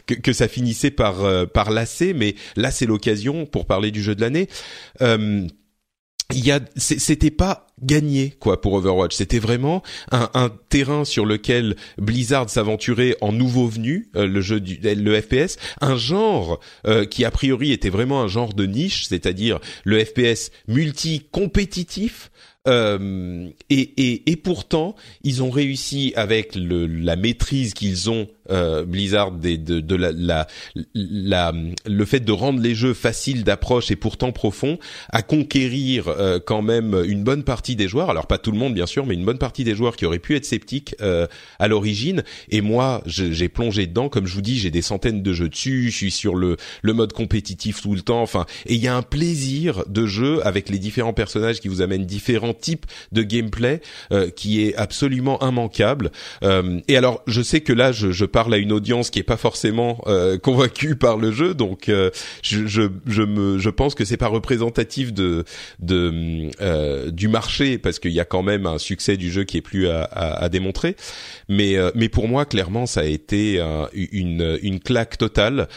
que, 0.06 0.14
que, 0.14 0.32
ça 0.32 0.48
finissait 0.48 0.90
par 0.90 1.16
par 1.48 1.70
lasser, 1.70 2.14
mais 2.14 2.34
là 2.56 2.70
c'est 2.70 2.86
l'occasion 2.86 3.46
pour 3.46 3.66
parler 3.66 3.90
du 3.90 4.02
jeu 4.02 4.14
de 4.14 4.20
l'année. 4.20 4.48
Il 6.34 6.44
y 6.44 6.50
a 6.50 6.60
c'était 6.76 7.30
pas 7.30 7.66
gagné 7.80 8.34
quoi 8.40 8.60
pour 8.60 8.74
Overwatch. 8.74 9.14
C'était 9.14 9.38
vraiment 9.38 9.82
un, 10.10 10.28
un, 10.34 10.50
terrain 10.68 11.04
sur 11.04 11.24
lequel 11.24 11.76
Blizzard 11.98 12.50
s'aventurait 12.50 13.16
en 13.20 13.32
nouveau 13.32 13.68
venu 13.68 14.10
euh, 14.16 14.26
le 14.26 14.40
jeu 14.40 14.60
du 14.60 14.80
le 14.82 15.20
FPS 15.20 15.56
un 15.80 15.96
genre 15.96 16.58
euh, 16.86 17.04
qui 17.04 17.24
a 17.24 17.30
priori 17.30 17.70
était 17.72 17.90
vraiment 17.90 18.22
un 18.22 18.28
genre 18.28 18.54
de 18.54 18.66
niche 18.66 19.06
c'est-à-dire 19.06 19.60
le 19.84 20.04
FPS 20.04 20.50
multi 20.66 21.28
compétitif 21.30 22.30
euh, 22.66 23.48
et, 23.70 23.80
et, 23.80 24.30
et 24.30 24.36
pourtant, 24.36 24.96
ils 25.22 25.42
ont 25.42 25.50
réussi 25.50 26.12
avec 26.16 26.54
le, 26.54 26.86
la 26.86 27.16
maîtrise 27.16 27.74
qu'ils 27.74 28.10
ont 28.10 28.28
euh, 28.50 28.84
Blizzard 28.84 29.32
de, 29.32 29.56
de, 29.56 29.80
de 29.80 29.94
la, 29.94 30.12
la, 30.12 30.46
la, 30.94 31.52
le 31.86 32.04
fait 32.04 32.20
de 32.20 32.32
rendre 32.32 32.60
les 32.60 32.74
jeux 32.74 32.94
faciles 32.94 33.44
d'approche 33.44 33.90
et 33.90 33.96
pourtant 33.96 34.32
profonds 34.32 34.78
à 35.10 35.22
conquérir 35.22 36.08
euh, 36.08 36.38
quand 36.44 36.62
même 36.62 37.02
une 37.06 37.24
bonne 37.24 37.42
partie 37.42 37.76
des 37.76 37.88
joueurs. 37.88 38.10
Alors 38.10 38.26
pas 38.26 38.38
tout 38.38 38.52
le 38.52 38.58
monde 38.58 38.74
bien 38.74 38.86
sûr, 38.86 39.06
mais 39.06 39.14
une 39.14 39.24
bonne 39.24 39.38
partie 39.38 39.64
des 39.64 39.74
joueurs 39.74 39.96
qui 39.96 40.06
auraient 40.06 40.18
pu 40.18 40.36
être 40.36 40.44
sceptiques 40.44 40.94
euh, 41.00 41.26
à 41.58 41.68
l'origine. 41.68 42.22
Et 42.50 42.60
moi, 42.60 43.02
j'ai 43.06 43.48
plongé 43.48 43.86
dedans. 43.86 44.08
Comme 44.08 44.26
je 44.26 44.34
vous 44.34 44.42
dis, 44.42 44.58
j'ai 44.58 44.70
des 44.70 44.82
centaines 44.82 45.22
de 45.22 45.32
jeux 45.32 45.48
dessus. 45.48 45.90
Je 45.90 45.96
suis 45.96 46.10
sur 46.10 46.34
le, 46.34 46.56
le 46.82 46.92
mode 46.92 47.12
compétitif 47.12 47.82
tout 47.82 47.94
le 47.94 48.02
temps. 48.02 48.22
Enfin, 48.22 48.46
et 48.66 48.74
il 48.74 48.82
y 48.82 48.88
a 48.88 48.96
un 48.96 49.02
plaisir 49.02 49.84
de 49.88 50.06
jeu 50.06 50.46
avec 50.46 50.68
les 50.68 50.78
différents 50.78 51.12
personnages 51.12 51.60
qui 51.60 51.68
vous 51.68 51.82
amènent 51.82 52.06
différents 52.06 52.54
types 52.54 52.86
de 53.12 53.22
gameplay 53.22 53.80
euh, 54.12 54.30
qui 54.30 54.62
est 54.62 54.74
absolument 54.76 55.38
immanquable. 55.46 56.10
et 56.42 56.96
alors, 56.96 57.22
je 57.26 57.42
sais 57.42 57.60
que 57.60 57.72
là, 57.72 57.92
je, 57.92 58.10
je 58.10 58.24
parle 58.36 58.52
à 58.52 58.58
une 58.58 58.72
audience 58.72 59.08
qui 59.08 59.18
est 59.18 59.22
pas 59.22 59.38
forcément 59.38 60.04
euh, 60.08 60.36
convaincue 60.36 60.94
par 61.06 61.16
le 61.16 61.32
jeu, 61.32 61.54
donc 61.54 61.88
euh, 61.88 62.10
je, 62.42 62.66
je, 62.66 62.82
je, 63.06 63.22
me 63.22 63.56
je 63.56 63.70
pense 63.70 63.94
que 63.94 64.04
c'est 64.04 64.18
pas 64.18 64.28
représentatif 64.28 65.14
de 65.14 65.46
de 65.78 66.50
euh, 66.60 67.10
du 67.10 67.28
marché 67.28 67.78
parce 67.78 67.98
qu'il 67.98 68.10
y 68.10 68.20
a 68.20 68.26
quand 68.26 68.42
même 68.42 68.66
un 68.66 68.76
succès 68.76 69.16
du 69.16 69.30
jeu 69.30 69.44
qui 69.44 69.56
est 69.56 69.62
plus 69.62 69.88
à, 69.88 70.02
à, 70.02 70.44
à 70.44 70.48
démontrer, 70.50 70.96
mais 71.48 71.78
euh, 71.78 71.90
mais 71.94 72.10
pour 72.10 72.28
moi 72.28 72.44
clairement 72.44 72.84
ça 72.84 73.00
a 73.00 73.04
été 73.04 73.58
une 73.94 74.58
une 74.60 74.80
claque 74.80 75.16
totale. 75.16 75.68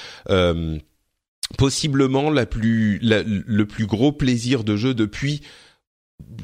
possiblement 1.58 2.30
la 2.30 2.46
plus 2.46 3.00
la, 3.02 3.24
le 3.26 3.66
plus 3.68 3.86
gros 3.86 4.12
plaisir 4.12 4.66
de 4.66 4.76
jeu 4.76 4.94
depuis 4.94 5.44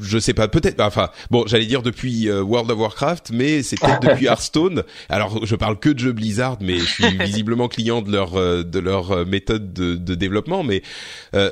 je 0.02 0.20
sais 0.20 0.34
pas, 0.34 0.48
peut-être. 0.48 0.80
Enfin, 0.82 1.10
bon, 1.32 1.46
j'allais 1.48 1.66
dire 1.66 1.82
depuis 1.82 2.30
euh, 2.30 2.42
World 2.42 2.70
of 2.72 2.78
Warcraft, 2.78 3.32
mais 3.32 3.64
c'est 3.64 3.80
peut-être 3.80 4.02
depuis 4.10 4.26
Hearthstone. 4.26 4.84
Alors, 5.10 5.46
je 5.46 5.56
parle 5.56 5.80
que 5.80 5.90
de 5.90 6.00
jeux 6.00 6.12
Blizzard, 6.12 6.58
mais 6.62 6.78
je 6.78 6.86
suis 6.86 7.18
visiblement 7.20 7.68
client 7.68 8.02
de 8.02 8.12
leur 8.12 8.36
euh, 8.36 8.64
de 8.64 8.80
leur 8.80 9.12
euh, 9.12 9.26
méthode 9.26 9.74
de, 9.74 9.96
de 9.96 10.16
développement. 10.16 10.64
Mais 10.64 10.82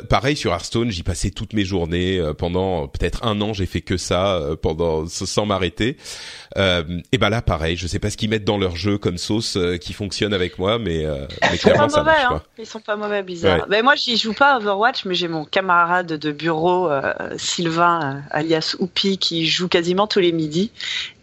pareil 0.10 0.36
sur 0.36 0.52
Hearthstone, 0.52 0.92
j'y 0.92 1.04
passais 1.04 1.30
toutes 1.30 1.54
mes 1.54 1.66
journées 1.66 2.22
pendant 2.38 2.88
peut-être 2.88 3.26
un 3.26 3.42
an. 3.42 3.54
J'ai 3.54 3.66
fait 3.66 3.82
que 3.82 3.98
ça 3.98 4.40
pendant 4.62 5.06
sans 5.08 5.46
m'arrêter. 5.46 5.98
et 6.56 7.18
ben 7.18 7.30
là, 7.30 7.42
pareil, 7.42 7.76
je 7.76 7.88
sais 7.88 8.00
pas 8.00 8.10
ce 8.10 8.18
qu'ils 8.18 8.30
mettent 8.30 8.46
dans 8.46 8.58
leur 8.58 8.76
jeu 8.76 8.98
comme 8.98 9.18
sauce 9.18 9.58
qui 9.82 9.94
fonctionne 9.94 10.34
avec 10.34 10.58
moi, 10.58 10.80
mais, 10.80 11.06
mais 11.52 11.58
clairement 11.58 11.90
ça 11.90 12.04
marche 12.04 12.24
hein. 12.30 12.42
Ils 12.58 12.66
sont 12.66 12.80
pas 12.80 12.96
mauvais, 12.96 13.24
Blizzard. 13.24 13.66
Mais 13.70 13.82
moi, 13.82 13.96
j'y 13.96 14.18
joue 14.18 14.34
pas 14.34 14.54
à 14.54 14.58
Overwatch, 14.58 15.06
mais 15.06 15.16
j'ai 15.16 15.28
mon 15.28 15.46
camarade 15.46 16.14
de 16.14 16.32
bureau 16.32 16.90
Sylvain 17.38 18.13
alias 18.32 18.76
Oupi 18.80 19.18
qui 19.18 19.48
joue 19.48 19.68
quasiment 19.68 20.08
tous 20.08 20.20
les 20.20 20.32
midis. 20.32 20.72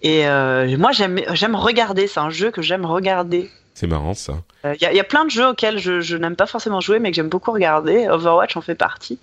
Et 0.03 0.27
euh, 0.27 0.77
moi 0.79 0.91
j'aime 0.93 1.57
regarder, 1.57 2.07
c'est 2.07 2.21
un 2.21 2.31
jeu 2.31 2.51
que 2.51 2.63
j'aime 2.63 2.87
regarder. 2.87 3.51
C'est 3.75 3.87
marrant 3.87 4.15
ça. 4.15 4.35
Il 4.65 4.69
euh, 4.69 4.93
y, 4.93 5.01
a, 5.01 5.05
plein 5.05 5.25
de 5.25 5.31
jeux 5.31 5.49
auxquels 5.49 5.79
je, 5.79 6.17
n'aime 6.17 6.37
pas 6.37 6.47
forcément 6.47 6.81
jouer, 6.81 6.99
mais 6.99 7.11
que 7.11 7.17
j'aime 7.17 7.31
beaucoup 7.31 7.51
regarder. 7.53 8.09
Overwatch 8.09 8.57
en 8.57 8.61
fait 8.61 8.75
partie. 8.75 9.19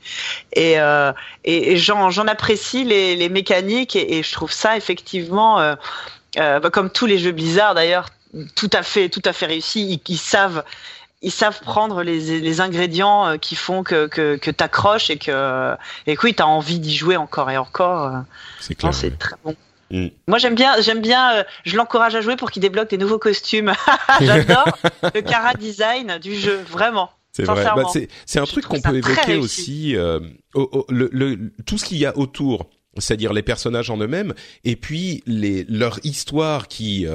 Et, 0.54 0.80
euh, 0.80 1.12
et, 1.44 1.78
j'en, 1.78 2.10
apprécie 2.28 2.84
les, 2.84 3.30
mécaniques 3.30 3.96
et, 3.96 4.24
je 4.24 4.32
trouve 4.32 4.52
ça 4.52 4.76
effectivement, 4.76 5.58
bah, 6.36 6.70
comme 6.72 6.90
tous 6.90 7.06
les 7.06 7.20
jeux 7.20 7.34
Blizzard 7.34 7.76
d'ailleurs, 7.76 8.08
tout 8.56 8.70
à 8.74 8.84
fait, 8.84 9.10
tout 9.10 9.22
à 9.26 9.34
fait 9.34 9.46
réussi. 9.46 10.02
ils 10.08 10.18
savent 10.18 10.64
ils 11.22 11.32
savent 11.32 11.62
prendre 11.62 12.04
les, 12.04 12.40
les 12.40 12.62
ingrédients 12.62 13.28
euh, 13.28 13.38
qui 13.38 13.56
font 13.56 13.84
que, 13.84 14.08
que, 14.08 14.36
que 14.36 14.52
t'accroches 14.52 15.10
et 15.10 15.18
que, 15.18 15.76
et 16.06 16.16
que 16.16 16.26
oui, 16.26 16.34
t'as 16.34 16.46
envie 16.46 16.80
d'y 16.80 16.96
jouer 16.96 17.18
encore 17.18 17.50
et 17.50 17.58
encore. 17.58 18.04
Euh. 18.04 18.20
C'est 18.60 18.76
clair. 18.76 18.94
C'est 18.94 19.18
très 19.18 19.36
bon. 19.44 19.56
Mm. 19.90 20.08
Moi 20.28 20.38
j'aime 20.38 20.56
bien, 20.56 20.80
j'aime 20.82 21.02
bien, 21.02 21.38
euh, 21.38 21.44
je 21.66 21.76
l'encourage 21.78 22.14
à 22.14 22.22
jouer 22.22 22.36
pour 22.36 22.52
qu'il 22.52 22.62
débloque 22.62 22.90
des 22.90 22.98
nouveaux 22.98 23.20
costumes. 23.20 23.74
J'adore 24.22 24.78
le 25.16 25.22
cara 25.22 25.54
design 25.54 26.20
du 26.20 26.36
jeu, 26.36 26.62
vraiment. 26.70 27.10
C'est 27.32 27.44
vrai. 27.44 27.64
Bah, 27.64 27.84
c'est 28.26 28.40
un 28.40 28.46
truc 28.46 28.66
qu'on 28.66 28.82
peut 28.82 28.96
évoquer 28.96 29.38
aussi. 29.38 29.96
Euh, 29.96 30.20
le, 30.90 31.10
le, 31.12 31.54
tout 31.66 31.78
ce 31.78 31.86
qu'il 31.86 31.98
y 31.98 32.06
a 32.06 32.18
autour, 32.18 32.70
c'est-à-dire 32.98 33.32
les 33.32 33.44
personnages 33.44 33.92
en 33.92 33.98
eux-mêmes, 33.98 34.34
et 34.64 34.76
puis 34.76 35.24
les 35.28 35.64
leur 35.66 36.00
histoire 36.04 36.68
qui 36.68 37.06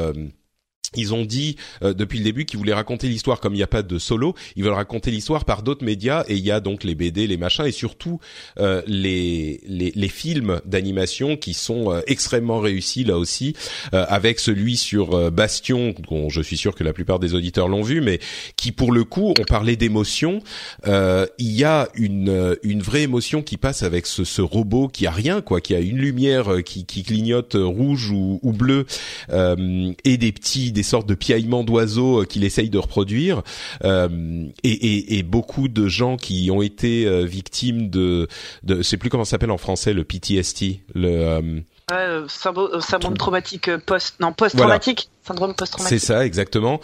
ils 0.97 1.15
ont 1.15 1.25
dit 1.25 1.57
euh, 1.83 1.95
depuis 1.95 2.19
le 2.19 2.25
début 2.25 2.45
qu'ils 2.45 2.59
voulaient 2.59 2.75
raconter 2.75 3.09
l'histoire 3.09 3.41
comme 3.41 3.55
il 3.55 3.59
n'y 3.59 3.63
a 3.63 3.69
pas 3.69 3.83
de 3.83 3.99
solo, 3.99 4.35
ils 4.57 4.65
veulent 4.65 4.73
raconter 4.73 5.11
l'histoire 5.11 5.45
par 5.45 5.63
d'autres 5.63 5.85
médias 5.85 6.25
et 6.29 6.35
il 6.35 6.45
y 6.45 6.51
a 6.51 6.61
donc 6.61 6.85
les 6.85 6.95
BD, 6.95 7.27
les 7.27 7.37
machins 7.37 7.65
et 7.65 7.73
surtout 7.73 8.21
euh, 8.59 8.83
les, 8.87 9.61
les, 9.67 9.93
les 9.95 10.09
films 10.09 10.61
d'animation 10.65 11.37
qui 11.37 11.55
sont 11.55 11.93
euh, 11.93 12.01
extrêmement 12.07 12.61
réussis 12.61 13.05
là 13.05 13.19
aussi, 13.19 13.55
avec 13.93 14.39
celui 14.39 14.77
sur 14.77 15.31
Bastion 15.31 15.95
dont 16.09 16.29
je 16.29 16.41
suis 16.41 16.57
sûr 16.57 16.75
que 16.75 16.85
la 16.85 16.93
plupart 16.93 17.19
des 17.19 17.35
auditeurs 17.35 17.69
l'ont 17.69 17.83
vu, 17.83 18.01
mais 18.01 18.21
qui 18.57 18.73
pour 18.73 18.93
le 18.93 19.05
coup 19.05 19.35
on 19.39 19.45
parlait 19.45 19.77
d'émotion. 19.77 20.41
il 20.87 21.31
y 21.39 21.65
a 21.65 21.89
une 21.95 22.57
une 22.63 22.83
vraie 22.83 23.03
émotion 23.03 23.43
qui 23.43 23.57
passe 23.57 23.83
avec 23.83 24.07
ce, 24.07 24.25
ce 24.25 24.43
robot 24.43 24.89
qui 24.89 25.07
a 25.07 25.11
rien 25.11 25.41
quoi, 25.41 25.61
qui 25.61 25.75
a 25.75 25.81
une 25.81 25.99
lumière 25.99 26.63
qui, 26.65 26.85
qui 26.85 27.03
clignote 27.03 27.57
rouge 27.59 28.11
ou, 28.11 28.41
ou 28.43 28.53
bleu 28.53 28.87
et 29.31 30.17
des 30.17 30.33
petits 30.33 30.73
sortes 30.83 31.07
de 31.07 31.15
piaillements 31.15 31.65
d'oiseaux 31.65 32.23
euh, 32.23 32.25
qu'il 32.25 32.45
essaye 32.45 32.71
de 32.71 32.79
reproduire. 32.79 33.43
Euh, 33.85 34.47
et, 34.63 34.71
et, 34.71 35.19
et, 35.19 35.23
beaucoup 35.23 35.69
de 35.69 35.89
gens 35.89 36.17
qui 36.17 36.51
ont 36.51 36.63
été 36.63 37.07
euh, 37.07 37.25
victimes 37.25 37.91
de, 37.91 38.29
de 38.63 38.79
je 38.79 38.83
sais 38.83 38.97
plus 38.97 39.11
comment 39.11 39.25
ça 39.25 39.33
s'appelle 39.33 39.51
en 39.51 39.59
français 39.59 39.93
le 39.93 40.05
PTSD 40.05 40.83
le 40.95 41.63
Ouais, 41.91 42.07
syndrome, 42.29 43.19
traumatique 43.19 43.69
post 43.85 44.15
non 44.21 44.33
post 44.33 44.57
traumatique 44.57 45.11
syndrome 45.27 45.53
post 45.55 45.73
traumatique 45.73 45.99
c'est 45.99 46.07
ça 46.07 46.25
exactement. 46.25 46.81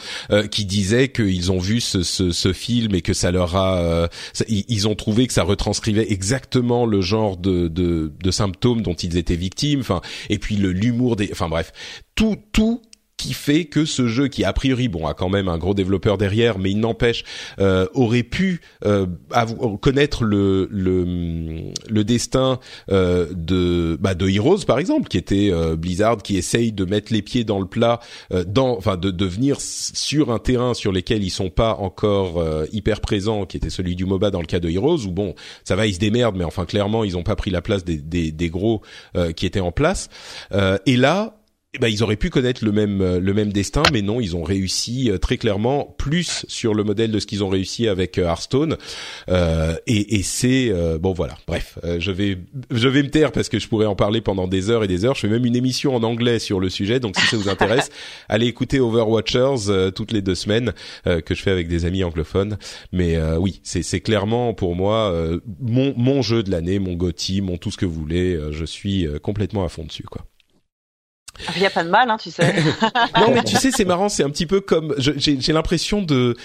Qui 0.50 0.64
disait 0.66 1.08
qu'ils 1.08 1.50
ont 1.50 1.58
vu 1.58 1.80
ce, 1.80 2.02
ce, 2.02 2.30
ce, 2.30 2.52
film 2.52 2.94
et 2.94 3.00
que 3.00 3.14
ça 3.14 3.30
leur 3.30 3.56
a 3.56 4.08
ils 4.48 4.88
ont 4.88 4.96
trouvé 4.96 5.26
que 5.26 5.32
ça 5.32 5.44
retranscrivait 5.44 6.12
exactement 6.12 6.84
le 6.84 7.00
genre 7.00 7.36
de, 7.36 7.68
de, 7.68 8.12
de 8.22 8.30
symptômes 8.30 8.82
dont 8.82 8.94
ils 8.94 9.16
étaient 9.16 9.36
victimes. 9.36 9.80
Enfin 9.80 10.02
et 10.28 10.38
puis 10.38 10.56
le 10.56 10.72
l'humour 10.72 11.16
des 11.16 11.30
enfin 11.32 11.48
bref. 11.48 11.72
Tout 12.14 12.36
tout 12.52 12.82
qui 13.19 13.35
fait 13.35 13.66
que 13.66 13.85
ce 13.85 14.07
jeu 14.07 14.28
qui 14.28 14.45
a 14.45 14.53
priori 14.55 14.89
bon 14.89 15.07
a 15.07 15.12
quand 15.12 15.28
même 15.28 15.49
un 15.49 15.59
gros 15.59 15.74
développeur 15.74 16.16
derrière 16.16 16.59
mais 16.59 16.70
il 16.70 16.81
n'empêche 16.81 17.24
euh, 17.59 17.86
aurait 17.93 18.23
pu 18.23 18.62
euh, 18.86 19.07
connaître 19.82 20.24
le 20.24 20.69
le, 20.70 21.73
le 21.90 22.05
destin 22.05 22.61
euh, 22.90 23.27
de 23.32 23.99
bah, 24.01 24.15
de 24.15 24.28
Heroes 24.28 24.65
par 24.66 24.78
exemple 24.78 25.09
qui 25.09 25.19
était 25.19 25.51
euh, 25.53 25.77
Blizzard 25.77 26.19
qui 26.19 26.36
essaye 26.36 26.73
de 26.73 26.85
mettre 26.85 27.12
les 27.12 27.20
pieds 27.20 27.45
dans 27.45 27.59
le 27.59 27.66
plat 27.66 27.99
euh, 28.32 28.45
dans 28.47 28.77
enfin 28.77 28.97
de 28.97 29.11
devenir 29.11 29.61
sur 29.61 30.31
un 30.31 30.39
terrain 30.39 30.73
sur 30.73 30.93
lequel 30.93 31.24
ils 31.24 31.31
sont 31.31 31.51
pas 31.51 31.74
encore 31.74 32.39
euh, 32.39 32.66
hyper 32.73 33.01
présents 33.01 33.47
qui 33.47 33.57
était 33.57 33.70
celui 33.70 33.97
du 33.97 34.05
MOBA 34.05 34.31
dans 34.31 34.40
le 34.40 34.47
cas 34.47 34.61
de 34.61 34.70
Heroes 34.70 35.07
où 35.07 35.11
bon 35.11 35.35
ça 35.65 35.74
va 35.74 35.86
ils 35.86 35.95
se 35.95 35.99
démerdent 35.99 36.36
mais 36.36 36.45
enfin 36.45 36.65
clairement 36.65 37.03
ils 37.03 37.16
ont 37.16 37.24
pas 37.24 37.36
pris 37.36 37.51
la 37.51 37.62
place 37.62 37.85
des 37.85 37.97
des, 37.97 38.31
des 38.31 38.49
gros 38.49 38.81
qui 39.35 39.47
étaient 39.47 39.61
en 39.61 39.73
place. 39.73 40.09
Et 40.86 40.97
là 40.97 41.38
eh 41.74 41.78
ben, 41.78 41.89
ils 41.89 42.03
auraient 42.03 42.16
pu 42.16 42.31
connaître 42.31 42.65
le 42.65 42.73
même 42.73 43.03
euh, 43.03 43.20
le 43.20 43.35
même 43.35 43.53
destin, 43.53 43.82
mais 43.93 44.01
non, 44.01 44.23
ils 44.23 44.35
ont 44.35 44.43
réussi 44.43 45.11
euh, 45.11 45.19
très 45.19 45.36
clairement 45.36 45.95
plus 45.99 46.47
sur 46.49 46.73
le 46.73 46.82
modèle 46.82 47.11
de 47.11 47.19
ce 47.19 47.27
qu'ils 47.27 47.45
ont 47.45 47.51
réussi 47.51 47.89
avec 47.89 48.16
euh, 48.16 48.24
Hearthstone. 48.24 48.78
Euh, 49.28 49.77
et, 49.86 50.16
et 50.16 50.23
c'est 50.23 50.73
bon 50.99 51.12
voilà. 51.12 51.36
Bref, 51.47 51.78
je 51.99 52.11
vais 52.11 52.39
je 52.70 52.89
vais 52.89 53.03
me 53.03 53.11
taire 53.11 53.32
parce 53.32 53.51
que 53.51 53.59
je 53.59 53.69
pourrais 53.69 53.85
en 53.85 53.97
parler 53.97 54.23
pendant 54.23 54.49
des 54.49 54.70
heures 54.70 54.82
et 54.82 54.89
des 54.89 55.05
heures. 55.05 55.15
Je 55.15 55.20
fais 55.20 55.28
même 55.28 55.45
une 55.45 55.57
émission 55.57 55.95
en 55.95 56.03
anglais 56.05 56.39
sur 56.39 56.59
le 56.59 56.70
sujet, 56.70 57.01
donc 57.01 57.16
si 57.19 57.27
ça 57.27 57.36
vous 57.36 57.51
intéresse, 57.51 57.90
allez 58.31 58.47
écouter 58.47 58.81
Overwatchers 58.81 59.93
toutes 59.95 60.12
les 60.12 60.23
deux 60.23 60.35
semaines 60.35 60.73
que 61.05 61.35
je 61.35 61.43
fais 61.43 61.51
avec 61.51 61.69
des 61.69 61.85
amis 61.85 62.03
anglophones. 62.03 62.57
Mais 62.93 63.20
oui, 63.39 63.61
c'est 63.62 63.82
c'est 63.82 64.01
clairement 64.01 64.55
pour 64.55 64.74
moi 64.74 65.12
mon 65.61 65.93
mon 65.97 66.23
jeu 66.23 66.43
de 66.43 66.51
l'année, 66.51 66.78
mon 66.78 66.95
GOTY, 66.95 67.43
mon 67.43 67.59
tout 67.59 67.70
ce 67.70 67.77
que 67.77 67.86
vous 67.86 68.01
voulez. 68.01 68.39
je 68.53 68.65
suis 68.65 69.07
complètement 69.23 69.65
à 69.65 69.69
fond 69.69 69.85
dessus 69.85 70.05
quoi. 70.05 70.24
Il 71.55 71.60
n'y 71.60 71.66
a 71.66 71.70
pas 71.70 71.85
de 71.85 71.89
mal, 71.89 72.10
hein, 72.10 72.16
tu 72.20 72.31
sais. 72.31 72.55
non, 73.16 73.32
mais 73.32 73.43
tu 73.43 73.56
sais, 73.56 73.70
c'est 73.70 73.85
marrant, 73.85 74.09
c'est 74.09 74.24
un 74.24 74.31
petit 74.31 74.47
peu 74.47 74.60
comme 74.60 74.94
j'ai 74.98 75.52
l'impression 75.52 76.02
de 76.02 76.36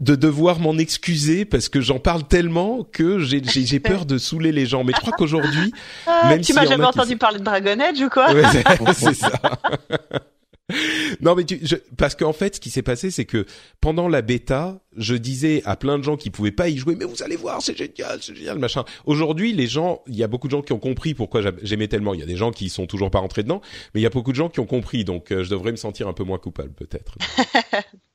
de 0.00 0.14
devoir 0.14 0.60
m'en 0.60 0.78
excuser 0.78 1.44
parce 1.44 1.68
que 1.68 1.82
j'en 1.82 1.98
parle 1.98 2.26
tellement 2.26 2.84
que 2.90 3.18
j'ai 3.18 3.80
peur 3.80 4.06
de 4.06 4.16
saouler 4.18 4.50
les 4.50 4.66
gens. 4.66 4.82
Mais 4.82 4.92
je 4.94 5.00
crois 5.00 5.12
qu'aujourd'hui, 5.12 5.72
ah, 6.06 6.36
tu 6.38 6.54
m'as 6.54 6.66
jamais 6.66 6.86
entendu 6.86 7.16
parler 7.16 7.38
de 7.38 7.44
Dragon 7.44 7.78
Age 7.78 8.00
ou 8.00 8.08
quoi 8.08 8.28
C'est 8.94 9.14
ça. 9.14 9.30
Non 11.22 11.34
mais 11.34 11.44
tu, 11.44 11.58
je, 11.62 11.76
parce 11.96 12.14
qu'en 12.14 12.32
fait, 12.32 12.56
ce 12.56 12.60
qui 12.60 12.70
s'est 12.70 12.82
passé, 12.82 13.10
c'est 13.10 13.24
que 13.24 13.46
pendant 13.80 14.08
la 14.08 14.22
bêta, 14.22 14.80
je 14.96 15.14
disais 15.14 15.62
à 15.64 15.76
plein 15.76 15.98
de 15.98 16.04
gens 16.04 16.16
qui 16.16 16.30
pouvaient 16.30 16.50
pas 16.50 16.68
y 16.68 16.76
jouer, 16.76 16.96
mais 16.96 17.04
vous 17.04 17.22
allez 17.22 17.36
voir, 17.36 17.62
c'est 17.62 17.76
génial, 17.76 18.18
c'est 18.22 18.34
génial, 18.34 18.58
machin. 18.58 18.84
Aujourd'hui, 19.06 19.52
les 19.52 19.66
gens, 19.66 20.02
il 20.06 20.16
y 20.16 20.22
a 20.22 20.28
beaucoup 20.28 20.48
de 20.48 20.52
gens 20.52 20.62
qui 20.62 20.72
ont 20.72 20.78
compris 20.78 21.14
pourquoi 21.14 21.42
j'aimais 21.62 21.88
tellement. 21.88 22.14
Il 22.14 22.20
y 22.20 22.22
a 22.22 22.26
des 22.26 22.36
gens 22.36 22.50
qui 22.50 22.68
sont 22.68 22.86
toujours 22.86 23.10
pas 23.10 23.20
rentrés 23.20 23.42
dedans, 23.42 23.60
mais 23.94 24.00
il 24.00 24.02
y 24.02 24.06
a 24.06 24.10
beaucoup 24.10 24.32
de 24.32 24.36
gens 24.36 24.48
qui 24.48 24.60
ont 24.60 24.66
compris, 24.66 25.04
donc 25.04 25.32
euh, 25.32 25.44
je 25.44 25.50
devrais 25.50 25.70
me 25.70 25.76
sentir 25.76 26.08
un 26.08 26.12
peu 26.12 26.24
moins 26.24 26.38
coupable 26.38 26.72
peut-être. 26.72 27.16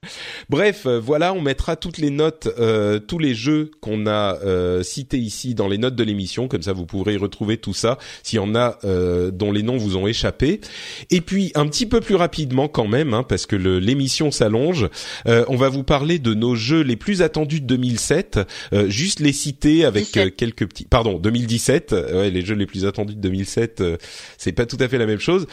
Bref, 0.50 0.86
euh, 0.86 1.00
voilà, 1.00 1.34
on 1.34 1.42
mettra 1.42 1.76
toutes 1.76 1.98
les 1.98 2.10
notes, 2.10 2.48
euh, 2.60 3.00
tous 3.00 3.20
les 3.20 3.36
jeux 3.36 3.72
qu'on 3.82 4.08
a 4.08 4.38
euh, 4.44 4.84
cités 4.84 5.18
ici 5.18 5.56
dans 5.56 5.68
les 5.68 5.78
notes 5.78 5.96
de 5.96 6.04
l'émission, 6.04 6.48
comme 6.48 6.62
ça 6.62 6.74
vous 6.74 6.86
pourrez 6.86 7.18
retrouver 7.18 7.58
tout 7.58 7.74
ça 7.74 7.98
s'il 8.24 8.38
y 8.38 8.40
en 8.40 8.56
a 8.56 8.78
dont 9.32 9.52
les 9.52 9.64
noms 9.64 9.78
vous 9.78 9.98
ont 9.98 10.08
échappé. 10.08 10.62
Et 11.10 11.22
puis 11.22 11.52
un 11.56 11.68
petit 11.68 11.86
peu 11.86 12.02
plus 12.02 12.16
rapidement 12.16 12.68
quand 12.68 12.88
même, 12.88 12.95
hein, 12.96 13.24
parce 13.24 13.46
que 13.46 13.56
l'émission 13.56 14.32
s'allonge, 14.32 14.90
on 15.26 15.56
va 15.56 15.70
vous 15.70 15.84
parler 15.84 16.20
de 16.20 16.34
nos 16.34 16.56
jeux 16.56 16.82
les 16.82 16.96
plus 16.96 17.22
attendus 17.22 17.62
de 17.62 17.68
2007, 17.68 18.40
juste 18.88 19.20
les 19.20 19.34
citer 19.34 19.86
avec 19.86 20.12
quelques 20.12 20.68
petits. 20.68 20.86
Pardon, 20.86 21.20
2017, 21.20 21.92
ouais, 21.92 22.30
les 22.30 22.46
jeux 22.46 22.56
les 22.56 22.66
plus 22.66 22.86
attendus 22.86 23.16
de 23.16 23.22
2007, 23.22 23.84
c'est 24.38 24.52
pas 24.52 24.66
tout 24.66 24.78
à 24.80 24.88
fait 24.88 24.98
la 24.98 25.06
même 25.06 25.20
chose. 25.20 25.48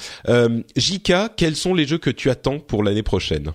Jika, 0.77 1.32
quels 1.36 1.56
sont 1.56 1.74
les 1.74 1.86
jeux 1.86 1.98
que 1.98 2.10
tu 2.10 2.31
attends 2.31 2.59
pour 2.59 2.82
l'année 2.82 3.02
prochaine? 3.02 3.52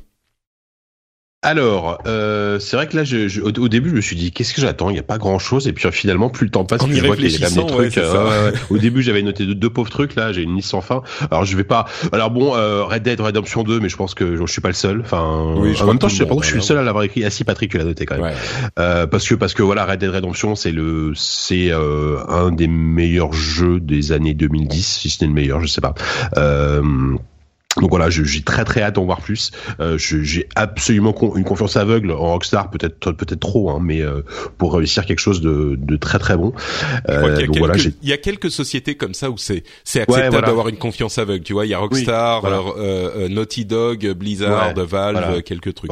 Alors, 1.47 1.99
euh, 2.07 2.59
c'est 2.59 2.75
vrai 2.75 2.87
que 2.87 2.97
là, 2.97 3.05
je, 3.05 3.39
au, 3.39 3.69
début, 3.69 3.89
je 3.89 3.95
me 3.95 4.01
suis 4.01 4.17
dit, 4.17 4.33
qu'est-ce 4.33 4.53
que 4.53 4.59
j'attends? 4.59 4.89
Il 4.89 4.93
n'y 4.93 4.99
a 4.99 5.03
pas 5.03 5.17
grand-chose. 5.17 5.65
Et 5.69 5.71
puis 5.71 5.89
finalement, 5.93 6.29
plus 6.29 6.43
le 6.43 6.51
temps 6.51 6.65
passe, 6.65 6.83
plus 6.83 6.93
je 6.93 7.05
vois 7.05 7.15
qu'il 7.15 7.31
y 7.31 7.35
a 7.35 7.47
quand 7.47 7.55
même 7.55 7.65
des 7.65 7.71
trucs. 7.71 7.97
Euh, 7.97 8.51
au 8.69 8.77
début, 8.77 9.01
j'avais 9.01 9.21
noté 9.21 9.45
deux, 9.45 9.69
pauvres 9.69 9.89
trucs. 9.89 10.15
Là, 10.15 10.33
j'ai 10.33 10.41
une 10.41 10.57
liste 10.57 10.71
sans 10.71 10.81
fin. 10.81 11.03
Alors, 11.31 11.45
je 11.45 11.55
vais 11.55 11.63
pas. 11.63 11.85
Alors 12.11 12.31
bon, 12.31 12.53
euh, 12.53 12.83
Red 12.83 13.03
Dead 13.03 13.21
Redemption 13.21 13.63
2, 13.63 13.79
mais 13.79 13.87
je 13.87 13.95
pense 13.95 14.13
que 14.13 14.35
je 14.35 14.45
suis 14.51 14.59
pas 14.59 14.67
le 14.67 14.73
seul. 14.73 14.99
Enfin, 14.99 15.53
oui, 15.55 15.73
en 15.81 15.85
même 15.85 15.99
temps, 15.99 16.09
je 16.09 16.17
sais 16.17 16.25
pas 16.25 16.35
où 16.35 16.41
je 16.41 16.47
suis 16.47 16.55
le 16.57 16.61
seul 16.61 16.79
à 16.79 16.83
l'avoir 16.83 17.05
écrit. 17.05 17.23
Ah 17.23 17.29
si, 17.29 17.45
Patrick, 17.45 17.71
tu 17.71 17.77
l'as 17.77 17.85
noté 17.85 18.05
quand 18.05 18.17
même. 18.17 18.33
Euh, 18.77 19.07
parce 19.07 19.25
que 19.25 19.35
parce 19.35 19.53
que 19.53 19.63
voilà, 19.63 19.85
Red 19.85 20.01
Dead 20.01 20.09
Redemption, 20.09 20.55
c'est 20.55 20.73
le 20.73 21.13
c'est 21.15 21.71
euh, 21.71 22.17
un 22.27 22.51
des 22.51 22.67
meilleurs 22.67 23.31
jeux 23.31 23.79
des 23.79 24.11
années 24.11 24.33
2010, 24.33 24.85
si 24.85 25.09
ce 25.09 25.23
n'est 25.23 25.29
le 25.29 25.33
meilleur, 25.33 25.61
je 25.61 25.67
sais 25.67 25.81
pas. 25.81 25.93
Euh, 26.35 26.81
donc 27.81 27.89
voilà, 27.89 28.09
j'ai 28.09 28.41
très 28.41 28.63
très 28.63 28.81
hâte 28.81 28.95
d'en 28.95 29.05
voir 29.05 29.21
plus. 29.21 29.51
Euh, 29.79 29.97
j'ai 29.97 30.47
absolument 30.55 31.13
une 31.35 31.43
confiance 31.43 31.77
aveugle 31.77 32.11
en 32.11 32.33
Rockstar, 32.33 32.69
peut-être 32.69 33.11
peut-être 33.11 33.39
trop, 33.39 33.69
hein, 33.71 33.79
mais 33.81 34.01
euh, 34.01 34.21
pour 34.57 34.73
réussir 34.73 35.05
quelque 35.05 35.19
chose 35.19 35.41
de, 35.41 35.75
de 35.77 35.97
très 35.97 36.19
très 36.19 36.37
bon. 36.37 36.53
Euh, 37.09 37.37
il, 37.39 37.55
y 37.55 37.59
voilà, 37.59 37.75
il 37.75 38.09
y 38.09 38.13
a 38.13 38.17
quelques 38.17 38.51
sociétés 38.51 38.95
comme 38.95 39.13
ça 39.13 39.29
où 39.29 39.37
c'est 39.37 39.63
c'est 39.83 40.01
acceptable 40.01 40.45
d'avoir 40.45 40.67
une 40.69 40.77
confiance 40.77 41.17
aveugle. 41.17 41.43
Tu 41.43 41.53
vois, 41.53 41.65
il 41.65 41.69
y 41.69 41.73
a 41.73 41.79
Rockstar, 41.79 42.45
euh, 42.45 42.71
euh, 42.77 43.29
Naughty 43.29 43.65
Dog, 43.65 44.07
Blizzard, 44.13 44.73
Valve, 44.75 45.41
quelques 45.43 45.73
trucs. 45.73 45.91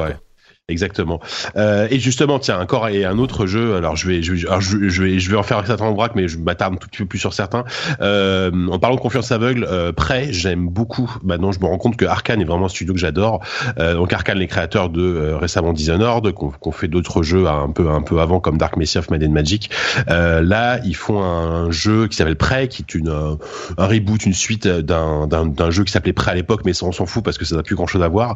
Exactement. 0.67 1.19
Euh, 1.57 1.87
et 1.91 1.99
justement, 1.99 2.39
tiens, 2.39 2.59
encore 2.59 2.87
et 2.87 3.05
un 3.05 3.19
autre 3.19 3.45
jeu. 3.45 3.75
Alors, 3.75 3.95
je 3.95 4.07
vais, 4.07 4.23
je, 4.23 4.33
vais, 4.33 4.39
je, 4.39 5.03
vais, 5.03 5.19
je 5.19 5.29
vais 5.29 5.37
en 5.37 5.43
faire 5.43 5.63
certains 5.67 5.91
braques, 5.91 6.15
mais 6.15 6.27
je 6.27 6.39
m'attarde 6.39 6.73
un 6.73 6.77
tout 6.77 6.87
petit 6.87 7.03
peu 7.03 7.05
plus 7.05 7.19
sur 7.19 7.35
certains. 7.35 7.65
Euh, 8.01 8.49
en 8.71 8.79
parlant 8.79 8.95
de 8.95 9.01
confiance 9.01 9.31
aveugle, 9.31 9.63
euh, 9.69 9.91
prêt, 9.91 10.29
j'aime 10.31 10.67
beaucoup. 10.67 11.19
Maintenant, 11.23 11.51
je 11.51 11.59
me 11.59 11.65
rends 11.65 11.77
compte 11.77 11.97
que 11.97 12.05
Arkane 12.05 12.41
est 12.41 12.45
vraiment 12.45 12.65
un 12.65 12.69
studio 12.69 12.95
que 12.95 12.99
j'adore. 12.99 13.41
Euh, 13.77 13.93
donc, 13.93 14.11
Arkane, 14.11 14.39
les 14.39 14.47
créateurs 14.47 14.89
de 14.89 15.03
euh, 15.03 15.37
récemment 15.37 15.71
Dishonored, 15.71 16.31
qu'on 16.31 16.49
qu 16.49 16.71
fait 16.71 16.87
d'autres 16.87 17.21
jeux 17.21 17.45
un 17.47 17.69
peu, 17.69 17.91
un 17.91 18.01
peu 18.01 18.19
avant, 18.19 18.39
comme 18.39 18.57
Dark 18.57 18.75
Messiah 18.75 19.01
of 19.01 19.11
Mad 19.11 19.21
Magic. 19.29 19.69
Euh, 20.09 20.41
là, 20.41 20.79
ils 20.83 20.95
font 20.95 21.21
un 21.21 21.69
jeu 21.69 22.07
qui 22.07 22.17
s'appelle 22.17 22.37
Prêt, 22.37 22.69
qui 22.69 22.81
est 22.81 22.95
une, 22.95 23.09
un 23.09 23.85
reboot, 23.85 24.25
une 24.25 24.33
suite 24.33 24.67
d'un, 24.67 25.27
d'un, 25.27 25.69
jeu 25.69 25.83
qui 25.83 25.91
s'appelait 25.91 26.13
Prêt 26.13 26.31
à 26.31 26.35
l'époque, 26.35 26.61
mais 26.65 26.73
ça 26.73 26.87
on 26.87 26.91
s'en 26.91 27.05
fout 27.05 27.23
parce 27.23 27.37
que 27.37 27.45
ça 27.45 27.55
n'a 27.55 27.61
plus 27.61 27.75
grand 27.75 27.85
chose 27.85 28.01
à 28.01 28.07
voir. 28.07 28.33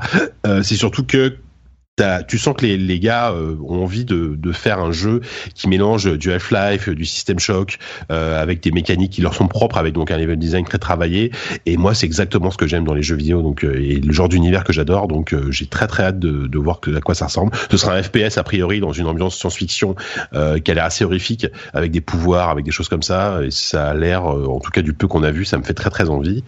c'est 0.61 0.75
surtout 0.75 1.03
que 1.03 1.35
tu 2.27 2.37
sens 2.37 2.55
que 2.55 2.65
les, 2.65 2.77
les 2.77 2.99
gars 2.99 3.31
euh, 3.31 3.55
ont 3.63 3.83
envie 3.83 4.05
de, 4.05 4.35
de, 4.37 4.51
faire 4.51 4.79
un 4.79 4.91
jeu 4.91 5.21
qui 5.53 5.67
mélange 5.67 6.17
du 6.17 6.31
Half-Life, 6.31 6.89
du 6.89 7.05
System 7.05 7.39
Shock, 7.39 7.77
euh, 8.11 8.41
avec 8.41 8.61
des 8.61 8.71
mécaniques 8.71 9.13
qui 9.13 9.21
leur 9.21 9.33
sont 9.33 9.47
propres, 9.47 9.77
avec 9.77 9.93
donc 9.93 10.11
un 10.11 10.17
level 10.17 10.37
design 10.37 10.65
très 10.65 10.77
travaillé. 10.77 11.31
Et 11.65 11.77
moi, 11.77 11.93
c'est 11.93 12.05
exactement 12.05 12.51
ce 12.51 12.57
que 12.57 12.67
j'aime 12.67 12.85
dans 12.85 12.93
les 12.93 13.03
jeux 13.03 13.15
vidéo, 13.15 13.41
donc 13.41 13.63
euh, 13.63 13.79
et 13.79 13.99
le 13.99 14.13
genre 14.13 14.29
d'univers 14.29 14.63
que 14.63 14.73
j'adore. 14.73 15.07
Donc, 15.07 15.35
j'ai 15.49 15.65
très 15.65 15.87
très 15.87 16.03
hâte 16.03 16.19
de, 16.19 16.47
de 16.47 16.57
voir 16.57 16.79
à 16.95 17.01
quoi 17.01 17.15
ça 17.15 17.25
ressemble. 17.25 17.51
Ce 17.71 17.77
sera 17.77 17.95
un 17.95 18.03
FPS 18.03 18.37
a 18.37 18.43
priori 18.43 18.79
dans 18.79 18.91
une 18.91 19.05
ambiance 19.05 19.37
science-fiction 19.37 19.95
qui 20.31 20.71
a 20.71 20.73
l'air 20.73 20.83
assez 20.83 21.03
horrifique, 21.03 21.47
avec 21.73 21.91
des 21.91 22.01
pouvoirs, 22.01 22.49
avec 22.49 22.65
des 22.65 22.71
choses 22.71 22.89
comme 22.89 23.03
ça. 23.03 23.39
Et 23.43 23.51
ça 23.51 23.89
a 23.89 23.93
l'air, 23.93 24.25
en 24.25 24.59
tout 24.59 24.71
cas 24.71 24.81
du 24.81 24.93
peu 24.93 25.07
qu'on 25.07 25.23
a 25.23 25.31
vu, 25.31 25.45
ça 25.45 25.57
me 25.57 25.63
fait 25.63 25.73
très 25.73 25.89
très 25.89 26.09
envie. 26.09 26.43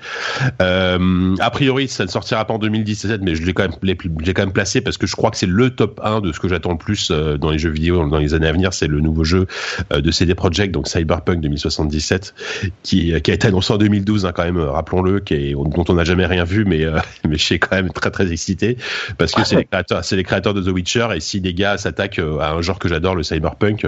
a 0.60 1.49
priori, 1.52 1.88
ça 1.88 2.06
ne 2.06 2.10
sortira 2.10 2.45
pas 2.45 2.53
en 2.53 2.60
2017, 2.60 3.22
mais 3.22 3.36
je 3.36 3.44
l'ai 3.44 3.53
quand 3.53 3.64
même, 3.64 3.95
j'ai 4.23 4.34
quand 4.34 4.44
même 4.44 4.53
placé 4.53 4.82
parce 4.82 4.98
que 4.98 5.07
je 5.07 5.15
crois 5.15 5.32
que 5.32 5.38
c'est 5.41 5.47
le 5.47 5.72
top 5.72 5.99
1 6.03 6.22
de 6.22 6.31
ce 6.31 6.39
que 6.39 6.47
j'attends 6.47 6.73
le 6.73 6.77
plus 6.77 7.09
euh, 7.09 7.35
dans 7.35 7.49
les 7.49 7.57
jeux 7.57 7.72
vidéo 7.72 8.07
dans 8.07 8.19
les 8.19 8.35
années 8.35 8.47
à 8.47 8.51
venir. 8.51 8.73
C'est 8.73 8.85
le 8.85 8.99
nouveau 8.99 9.23
jeu 9.23 9.47
euh, 9.91 9.99
de 9.99 10.11
CD 10.11 10.35
Projekt, 10.35 10.72
donc 10.72 10.88
Cyberpunk 10.88 11.41
2077, 11.41 12.35
qui, 12.84 13.19
qui 13.22 13.31
a 13.31 13.34
été 13.34 13.47
annoncé 13.47 13.73
en 13.73 13.77
2012, 13.77 14.27
hein, 14.27 14.34
quand 14.35 14.43
même, 14.43 14.59
rappelons-le, 14.59 15.19
dont 15.19 15.85
on 15.89 15.93
n'a 15.95 16.03
jamais 16.03 16.27
rien 16.27 16.43
vu, 16.43 16.63
mais, 16.63 16.85
euh, 16.85 16.99
mais 17.27 17.39
je 17.39 17.43
suis 17.43 17.59
quand 17.59 17.76
même 17.76 17.89
très 17.89 18.11
très 18.11 18.31
excité 18.31 18.77
parce 19.18 19.31
que 19.31 19.43
c'est 19.43 19.55
les 19.55 19.65
créateurs, 19.65 20.03
les 20.11 20.23
créateurs 20.23 20.53
de 20.53 20.61
The 20.61 20.73
Witcher 20.73 21.07
et 21.15 21.19
si 21.19 21.39
les 21.39 21.55
gars 21.55 21.80
s'attaquent 21.80 22.19
à 22.19 22.51
un 22.51 22.61
genre 22.61 22.77
que 22.77 22.88
j'adore, 22.88 23.15
le 23.15 23.23
Cyberpunk, 23.23 23.88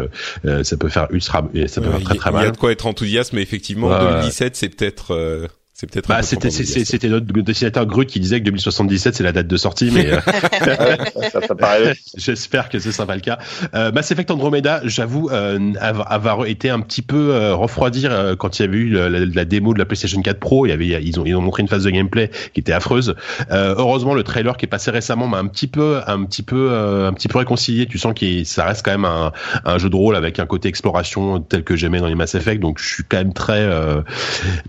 ça 0.64 0.78
peut 0.78 0.90
faire 0.90 1.08
ultra, 1.12 1.48
ça 1.68 1.82
peut 1.82 1.92
faire 1.92 2.04
très 2.04 2.16
très 2.16 2.32
mal. 2.32 2.42
Il 2.42 2.46
y 2.46 2.48
a 2.48 2.52
de 2.52 2.58
quoi 2.58 2.72
être 2.72 2.88
enthousiaste, 2.88 3.34
mais 3.34 3.44
effectivement, 3.44 3.90
2017, 3.90 4.56
c'est 4.56 4.70
peut-être 4.70 5.50
c'est 5.76 5.90
peut-être. 5.90 6.08
Bah, 6.08 6.22
c'était 6.22 6.52
c'était 6.52 7.10
notre 7.10 7.26
dessinateur 7.26 7.88
Grut 7.88 8.06
qui 8.06 8.20
disait 8.20 8.40
que 8.40 8.46
2077 8.46 9.16
c'est 9.16 9.24
la 9.24 9.32
date 9.32 9.48
de 9.48 9.58
sortie, 9.58 9.90
mais 9.92 10.08
euh, 10.14 10.20
j'espère 12.16 12.70
que 12.70 12.78
ce 12.78 12.92
sera 12.92 13.08
pas 13.08 13.16
le 13.16 13.22
cas. 13.22 13.40
Euh, 13.74 13.92
Mass 13.92 14.12
Effect 14.12 14.30
Andromeda, 14.30 14.82
j'avoue 14.84 15.32
euh, 15.32 15.74
avoir 15.80 16.46
été 16.46 16.70
un 16.70 16.80
petit 16.80 17.02
peu 17.02 17.34
euh, 17.34 17.56
refroidi 17.56 18.06
euh, 18.06 18.36
quand 18.36 18.60
il 18.60 18.62
y 18.62 18.66
avait 18.66 18.78
eu 18.78 18.90
la, 18.92 19.10
la, 19.10 19.46
démo 19.46 19.74
de 19.74 19.80
la 19.80 19.86
PlayStation 19.86 20.22
4 20.22 20.40
Pro. 20.40 20.68
Il 20.68 20.70
y 20.70 20.74
avait 20.74 21.04
ils 21.04 21.20
ont 21.20 21.26
ils 21.26 21.36
ont 21.36 21.42
montré 21.42 21.64
une 21.64 21.68
phase 21.68 21.86
de 21.86 21.90
gameplay 21.90 22.30
qui 22.54 22.60
était 22.60 22.74
affreuse. 22.74 23.16
heureusement 23.50 24.14
le 24.14 24.24
trailer 24.24 24.58
qui 24.58 24.66
est 24.66 24.70
passé 24.70 24.92
récemment 24.92 25.28
m'a 25.28 25.40
un 25.40 25.48
petit 25.48 25.68
peu 25.68 26.02
un 26.06 26.24
petit 26.26 26.44
peu 26.44 26.72
un 26.72 27.14
petit 27.14 27.28
peu 27.28 27.40
réconcilié. 27.40 27.88
Tu 27.88 27.98
sens 27.98 28.14
que 28.14 28.44
ça 28.44 28.66
reste 28.66 28.86
quand 28.86 28.92
même 28.92 29.06
un, 29.06 29.32
un 29.66 29.80
jeu 29.80 29.90
de 29.90 29.96
rôle 29.96 30.16
avec 30.16 30.38
un 30.38 30.46
côté 30.46 30.70
exploration 30.70 31.40
tel 31.40 31.64
que 31.64 31.76
j'aimais 31.76 32.00
dans 32.00 32.08
les 32.08 32.16
Mass 32.16 32.36
Effect. 32.36 32.62
Donc 32.62 32.78
je 32.78 32.88
suis 32.88 33.04
quand 33.04 33.18
même 33.18 33.34
très 33.34 33.68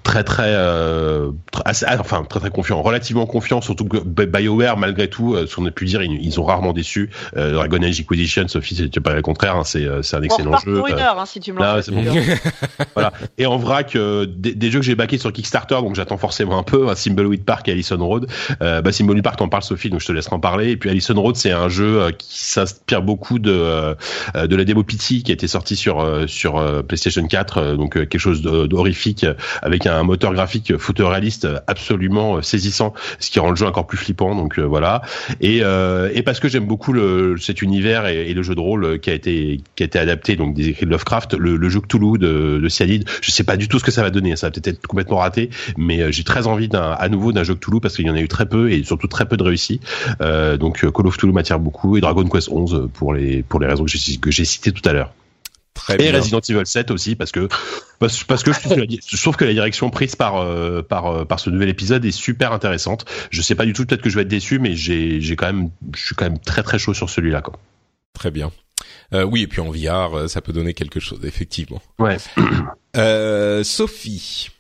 très 0.02 0.24
très 0.24 0.54
euh, 0.94 1.32
assez, 1.64 1.86
enfin 1.98 2.24
très 2.24 2.40
très 2.40 2.50
confiant, 2.50 2.82
relativement 2.82 3.26
confiant, 3.26 3.60
surtout 3.60 3.84
que 3.84 3.98
BioWare 3.98 4.76
malgré 4.76 5.08
tout, 5.08 5.34
euh, 5.34 5.46
si 5.46 5.58
on 5.58 5.66
a 5.66 5.70
pu 5.70 5.84
dire, 5.84 6.02
ils, 6.02 6.40
ont 6.40 6.44
rarement 6.44 6.72
déçu. 6.72 7.10
Euh, 7.36 7.52
Dragon 7.52 7.82
Age 7.82 8.00
Inquisition, 8.00 8.48
Sophie, 8.48 8.90
c'est 8.92 9.00
pas 9.00 9.14
le 9.14 9.22
contraire, 9.22 9.56
hein, 9.56 9.64
c'est 9.64 9.86
c'est 10.02 10.16
un 10.16 10.22
excellent 10.22 10.58
jeu. 10.58 10.78
Pour 10.78 10.88
une 10.88 10.98
heure, 10.98 11.18
hein, 11.18 11.26
si 11.26 11.40
tu 11.40 11.52
me 11.52 11.58
bon. 11.58 12.22
voilà. 12.94 13.12
Et 13.38 13.46
en 13.46 13.56
vrac, 13.56 13.96
des, 13.96 14.70
jeux 14.70 14.80
que 14.80 14.84
j'ai 14.84 14.94
backés 14.94 15.18
sur 15.18 15.32
Kickstarter, 15.32 15.76
donc 15.76 15.94
j'attends 15.94 16.18
forcément 16.18 16.58
un 16.58 16.62
peu. 16.62 16.88
Hein, 16.88 16.94
Thimbleweed 16.94 17.44
Park 17.44 17.68
et 17.68 17.72
Allison 17.72 17.98
Road. 17.98 18.28
Euh, 18.62 18.82
bah 18.82 18.92
Thimbleweed 18.92 19.24
Park, 19.24 19.36
t'en 19.38 19.48
parles 19.48 19.62
Sophie, 19.62 19.90
donc 19.90 20.00
je 20.00 20.06
te 20.06 20.12
laisserai 20.12 20.36
en 20.36 20.40
parler. 20.40 20.70
Et 20.70 20.76
puis 20.76 20.90
Allison 20.90 21.20
Road, 21.20 21.36
c'est 21.36 21.52
un 21.52 21.68
jeu 21.68 22.10
qui 22.18 22.38
s'inspire 22.40 23.02
beaucoup 23.02 23.38
de 23.38 23.96
de 24.34 24.56
la 24.56 24.64
démo 24.64 24.82
Pity 24.82 25.22
qui 25.22 25.32
a 25.32 25.34
été 25.34 25.48
sortie 25.48 25.76
sur 25.76 26.24
sur 26.26 26.84
PlayStation 26.84 27.26
4, 27.26 27.76
donc 27.76 27.94
quelque 27.94 28.18
chose 28.18 28.42
d'horrifique 28.42 29.26
avec 29.62 29.86
un 29.86 30.02
moteur 30.02 30.32
graphique 30.34 30.76
photoréaliste 30.84 31.48
absolument 31.66 32.42
saisissant, 32.42 32.94
ce 33.18 33.30
qui 33.30 33.40
rend 33.40 33.50
le 33.50 33.56
jeu 33.56 33.66
encore 33.66 33.86
plus 33.86 33.98
flippant. 33.98 34.34
Donc 34.34 34.58
euh, 34.58 34.62
voilà. 34.62 35.02
Et, 35.40 35.60
euh, 35.62 36.10
et 36.14 36.22
parce 36.22 36.40
que 36.40 36.48
j'aime 36.48 36.66
beaucoup 36.66 36.94
cet 37.38 37.62
univers 37.62 38.06
et, 38.06 38.32
le 38.34 38.42
jeu 38.42 38.54
de 38.54 38.60
rôle 38.60 38.98
qui 39.00 39.10
a 39.10 39.14
été 39.14 39.60
qui 39.76 39.82
a 39.82 39.86
été 39.86 39.98
adapté 39.98 40.36
donc 40.36 40.54
des 40.54 40.68
écrits 40.68 40.86
de 40.86 40.90
Lovecraft, 40.90 41.34
le, 41.34 41.68
jeu 41.68 41.80
Cthulhu 41.80 42.18
de, 42.18 42.58
de 42.62 42.68
Cyanide. 42.68 43.08
Je 43.20 43.30
sais 43.30 43.44
pas 43.44 43.56
du 43.56 43.68
tout 43.68 43.78
ce 43.78 43.84
que 43.84 43.90
ça 43.90 44.02
va 44.02 44.10
donner. 44.10 44.36
Ça 44.36 44.48
va 44.48 44.50
peut-être 44.50 44.68
être 44.68 44.86
complètement 44.86 45.18
raté, 45.18 45.50
mais 45.76 46.00
euh, 46.00 46.12
j'ai 46.12 46.24
très 46.24 46.46
envie 46.46 46.68
d'un 46.68 46.90
à 46.92 47.08
nouveau 47.08 47.32
d'un 47.32 47.44
jeu 47.44 47.54
Cthulhu 47.54 47.80
parce 47.80 47.96
qu'il 47.96 48.06
y 48.06 48.10
en 48.10 48.14
a 48.14 48.20
eu 48.20 48.28
très 48.28 48.46
peu 48.46 48.70
et 48.70 48.82
surtout 48.84 49.08
très 49.08 49.26
peu 49.26 49.36
de 49.36 49.42
réussis. 49.42 49.80
Euh, 50.20 50.56
donc 50.56 50.80
Call 50.80 51.06
of 51.06 51.16
Cthulhu 51.16 51.32
m'attire 51.32 51.58
beaucoup 51.58 51.96
et 51.96 52.00
Dragon 52.00 52.28
Quest 52.28 52.48
11 52.50 52.88
pour 52.92 53.14
les 53.14 53.42
pour 53.42 53.60
les 53.60 53.66
raisons 53.66 53.84
que 53.84 54.30
j'ai 54.30 54.44
citées 54.44 54.72
tout 54.72 54.86
à 54.88 54.92
l'heure. 54.92 55.12
Très 55.74 56.00
et 56.00 56.10
Resident 56.12 56.40
Evil 56.48 56.64
7 56.64 56.90
aussi 56.92 57.16
parce 57.16 57.32
que 57.32 57.48
parce, 57.98 58.22
parce 58.24 58.42
que 58.44 58.52
je 58.52 58.60
trouve, 58.60 58.74
que 58.76 58.80
la, 58.80 58.86
je 58.88 59.20
trouve 59.20 59.36
que 59.36 59.44
la 59.44 59.52
direction 59.52 59.90
prise 59.90 60.14
par 60.14 60.36
euh, 60.36 60.82
par 60.82 61.06
euh, 61.06 61.24
par 61.24 61.40
ce 61.40 61.50
nouvel 61.50 61.68
épisode 61.68 62.04
est 62.04 62.12
super 62.12 62.52
intéressante. 62.52 63.04
Je 63.30 63.42
sais 63.42 63.56
pas 63.56 63.66
du 63.66 63.72
tout 63.72 63.84
peut-être 63.84 64.02
que 64.02 64.08
je 64.08 64.14
vais 64.14 64.22
être 64.22 64.28
déçu 64.28 64.60
mais 64.60 64.76
j'ai 64.76 65.20
j'ai 65.20 65.36
quand 65.36 65.46
même 65.46 65.70
je 65.94 66.06
suis 66.06 66.14
quand 66.14 66.26
même 66.26 66.38
très 66.38 66.62
très 66.62 66.78
chaud 66.78 66.94
sur 66.94 67.10
celui-là 67.10 67.42
quoi. 67.42 67.58
Très 68.12 68.30
bien. 68.30 68.52
Euh, 69.12 69.24
oui 69.24 69.42
et 69.42 69.46
puis 69.48 69.60
en 69.60 69.70
VR 69.70 70.16
euh, 70.16 70.28
ça 70.28 70.40
peut 70.40 70.52
donner 70.52 70.74
quelque 70.74 71.00
chose 71.00 71.18
effectivement. 71.24 71.82
Ouais. 71.98 72.18
Sophie. 73.64 74.50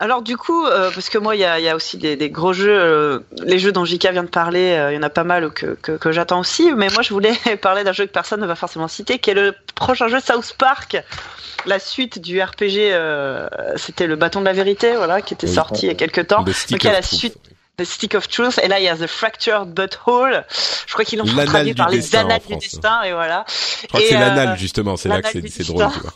Alors 0.00 0.22
du 0.22 0.38
coup, 0.38 0.64
euh, 0.64 0.90
parce 0.90 1.10
que 1.10 1.18
moi, 1.18 1.36
il 1.36 1.42
y 1.42 1.44
a, 1.44 1.60
y 1.60 1.68
a, 1.68 1.76
aussi 1.76 1.98
des, 1.98 2.16
des 2.16 2.30
gros 2.30 2.54
jeux, 2.54 2.70
euh, 2.70 3.20
les 3.44 3.58
jeux 3.58 3.70
dont 3.70 3.84
Jika 3.84 4.12
vient 4.12 4.22
de 4.22 4.28
parler, 4.28 4.72
euh, 4.72 4.92
il 4.92 4.96
y 4.96 4.98
en 4.98 5.02
a 5.02 5.10
pas 5.10 5.24
mal 5.24 5.50
que, 5.50 5.76
que, 5.82 5.92
que 5.92 6.10
j'attends 6.10 6.40
aussi, 6.40 6.72
mais 6.72 6.88
moi 6.88 7.02
je 7.02 7.12
voulais 7.12 7.34
parler 7.60 7.84
d'un 7.84 7.92
jeu 7.92 8.06
que 8.06 8.10
personne 8.10 8.40
ne 8.40 8.46
va 8.46 8.54
forcément 8.54 8.88
citer, 8.88 9.18
qui 9.18 9.28
est 9.28 9.34
le 9.34 9.54
prochain 9.74 10.08
jeu 10.08 10.18
South 10.20 10.54
Park, 10.56 10.96
la 11.66 11.78
suite 11.78 12.18
du 12.18 12.40
RPG, 12.40 12.96
c'était 13.76 14.06
le 14.06 14.16
bâton 14.16 14.40
de 14.40 14.46
la 14.46 14.54
vérité, 14.54 14.96
voilà, 14.96 15.20
qui 15.20 15.34
était 15.34 15.46
sorti 15.46 15.84
il 15.84 15.88
y 15.88 15.92
a 15.92 15.94
quelques 15.94 16.28
temps, 16.28 16.44
donc 16.44 16.54
il 16.70 16.82
y 16.82 16.88
a 16.88 16.92
la 16.92 17.02
suite 17.02 17.36
The 17.76 17.84
Stick 17.84 18.14
of 18.14 18.26
Truth, 18.28 18.58
et 18.62 18.68
là 18.68 18.80
il 18.80 18.84
y 18.84 18.88
a 18.88 18.96
The 18.96 19.06
Fractured 19.06 19.68
Butthole. 19.74 20.46
Je 20.86 20.92
crois 20.94 21.04
qu'ils 21.04 21.18
l'ont 21.18 21.26
traduit 21.26 21.74
par 21.74 21.90
les 21.90 22.16
annales 22.16 22.40
du 22.48 22.56
destin, 22.56 23.02
et 23.02 23.12
voilà. 23.12 23.44
Je 23.82 23.86
crois 23.86 24.00
que 24.00 24.06
c'est 24.06 24.14
l'anal 24.14 24.58
justement, 24.58 24.96
c'est 24.96 25.10
là 25.10 25.20
que 25.20 25.28
c'est 25.28 25.66
drôle. 25.66 25.90
Tu 25.92 26.00
vois. 26.00 26.14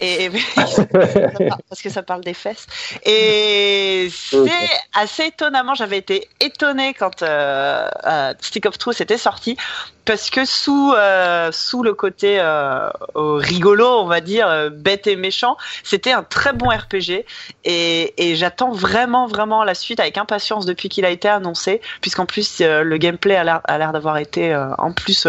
Et 0.00 0.30
parce 1.68 1.82
que 1.82 1.90
ça 1.90 2.02
parle 2.02 2.22
des 2.22 2.34
fesses. 2.34 2.66
Et 3.04 4.08
c'est 4.12 4.48
assez 4.94 5.24
étonnamment, 5.24 5.74
j'avais 5.74 5.98
été 5.98 6.28
étonnée 6.38 6.94
quand 6.94 7.22
euh, 7.22 7.88
euh, 8.04 8.34
Stick 8.40 8.66
of 8.66 8.78
Truth 8.78 9.00
était 9.00 9.18
sorti 9.18 9.56
parce 10.04 10.30
que 10.30 10.44
sous 10.44 10.92
euh, 10.96 11.50
sous 11.52 11.82
le 11.82 11.94
côté 11.94 12.38
euh, 12.40 12.88
rigolo, 13.14 13.86
on 13.86 14.06
va 14.06 14.20
dire 14.20 14.48
euh, 14.48 14.70
bête 14.70 15.06
et 15.06 15.16
méchant, 15.16 15.56
c'était 15.84 16.12
un 16.12 16.22
très 16.22 16.52
bon 16.52 16.68
RPG 16.68 17.24
et, 17.64 18.14
et 18.16 18.36
j'attends 18.36 18.72
vraiment 18.72 19.26
vraiment 19.26 19.64
la 19.64 19.74
suite 19.74 20.00
avec 20.00 20.18
impatience 20.18 20.66
depuis 20.66 20.88
qu'il 20.88 21.04
a 21.04 21.10
été 21.10 21.28
annoncé, 21.28 21.80
puisqu'en 22.00 22.26
plus 22.26 22.60
le 22.60 22.96
gameplay 22.96 23.36
a 23.36 23.78
l'air 23.78 23.92
d'avoir 23.92 24.18
été 24.18 24.54
en 24.78 24.92
plus 24.92 25.26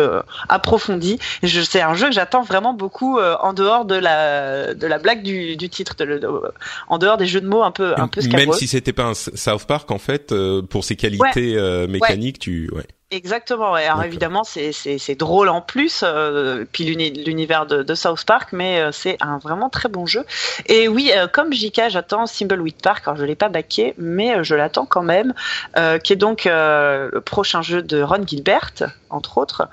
approfondi. 0.50 1.20
C'est 1.44 1.82
un 1.82 1.94
jeu 1.94 2.08
que 2.08 2.14
j'attends 2.14 2.44
vraiment 2.44 2.74
beaucoup 2.74 3.20
en 3.20 3.54
dehors 3.54 3.86
de 3.86 3.96
la 3.96 4.74
de 4.74 4.88
la 4.88 4.98
blague 4.98 5.24
du, 5.24 5.58
du 5.58 5.70
titre, 5.70 5.96
de, 5.98 6.22
en 6.88 6.98
dehors 6.98 7.18
des 7.18 7.26
jeux 7.26 7.42
de 7.42 7.48
mots 7.48 7.64
un 7.64 7.72
peu 7.72 7.94
un 7.98 8.08
peu 8.08 8.22
Même 8.30 8.54
si 8.54 8.68
c'était 8.68 8.94
pas 8.94 9.06
un 9.06 9.14
South 9.14 9.66
Park 9.66 9.92
en 9.92 10.00
fait, 10.00 10.34
pour 10.70 10.84
ses 10.84 10.96
qualités 10.96 11.58
mécaniques, 11.88 12.40
tu 12.40 12.70
ouais. 12.74 12.86
Exactement. 13.14 13.74
Alors 13.74 14.04
évidemment, 14.04 14.44
c'est 14.46 15.16
drôle 15.16 15.50
en 15.50 15.60
plus, 15.60 16.02
euh, 16.02 16.64
puis 16.72 16.86
l'univers 16.86 17.66
de, 17.66 17.84
de, 17.84 17.94
South 17.94 18.24
Park, 18.24 18.54
mais 18.54 18.80
euh, 18.80 18.94
c'est 18.94 19.18
un 19.20 19.38
vraiment 19.38 19.70
très 19.70 19.90
bon 19.90 20.06
jeu. 20.06 20.24
Et 20.68 20.88
oui, 20.88 21.12
euh, 21.14 21.28
comme 21.28 21.52
JK, 21.52 21.90
j'attends 21.90 22.24
Thimbleweed 22.24 22.82
Park. 22.82 23.06
Alors 23.06 23.18
je 23.18 23.26
l'ai 23.26 23.36
pas 23.36 23.50
baqué, 23.50 23.96
mais 23.98 24.46
je 24.46 24.56
l'attends 24.56 24.86
quand 24.86 25.04
même, 25.04 25.34
qui 26.04 26.14
est 26.14 26.16
donc 26.16 26.46
le 26.46 27.20
prochain 27.20 27.62
jeu 27.62 27.82
de 27.82 28.02
Ron 28.02 28.26
Gilbert, 28.26 28.72
entre 29.10 29.38
autres, 29.40 29.68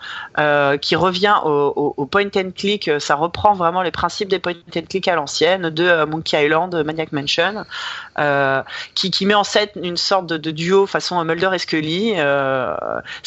qui 0.81 0.97
revient 0.97 1.37
au, 1.45 1.73
au, 1.77 1.95
au, 1.97 2.07
point 2.07 2.27
and 2.35 2.51
click. 2.57 2.91
Ça 2.99 3.15
reprend 3.15 3.55
vraiment 3.55 3.83
les 3.83 3.93
principes 3.93 4.29
des 4.29 4.41
point 4.41 4.55
and 4.77 4.83
click 4.91 5.07
à 5.07 5.15
l'ancienne 5.15 5.71
de 5.71 6.05
Monkey 6.07 6.45
Island, 6.45 6.75
Maniac 6.85 7.13
Mansion, 7.13 7.65
qui 8.97 9.13
qui 9.13 9.27
met 9.27 9.35
en 9.35 9.45
scène 9.45 9.69
une 9.77 9.97
sorte 9.97 10.27
de, 10.27 10.37
de 10.39 10.51
duo 10.51 10.87
façon 10.87 11.23
Mulder 11.25 11.51
et 11.55 11.59
Scully 11.59 12.17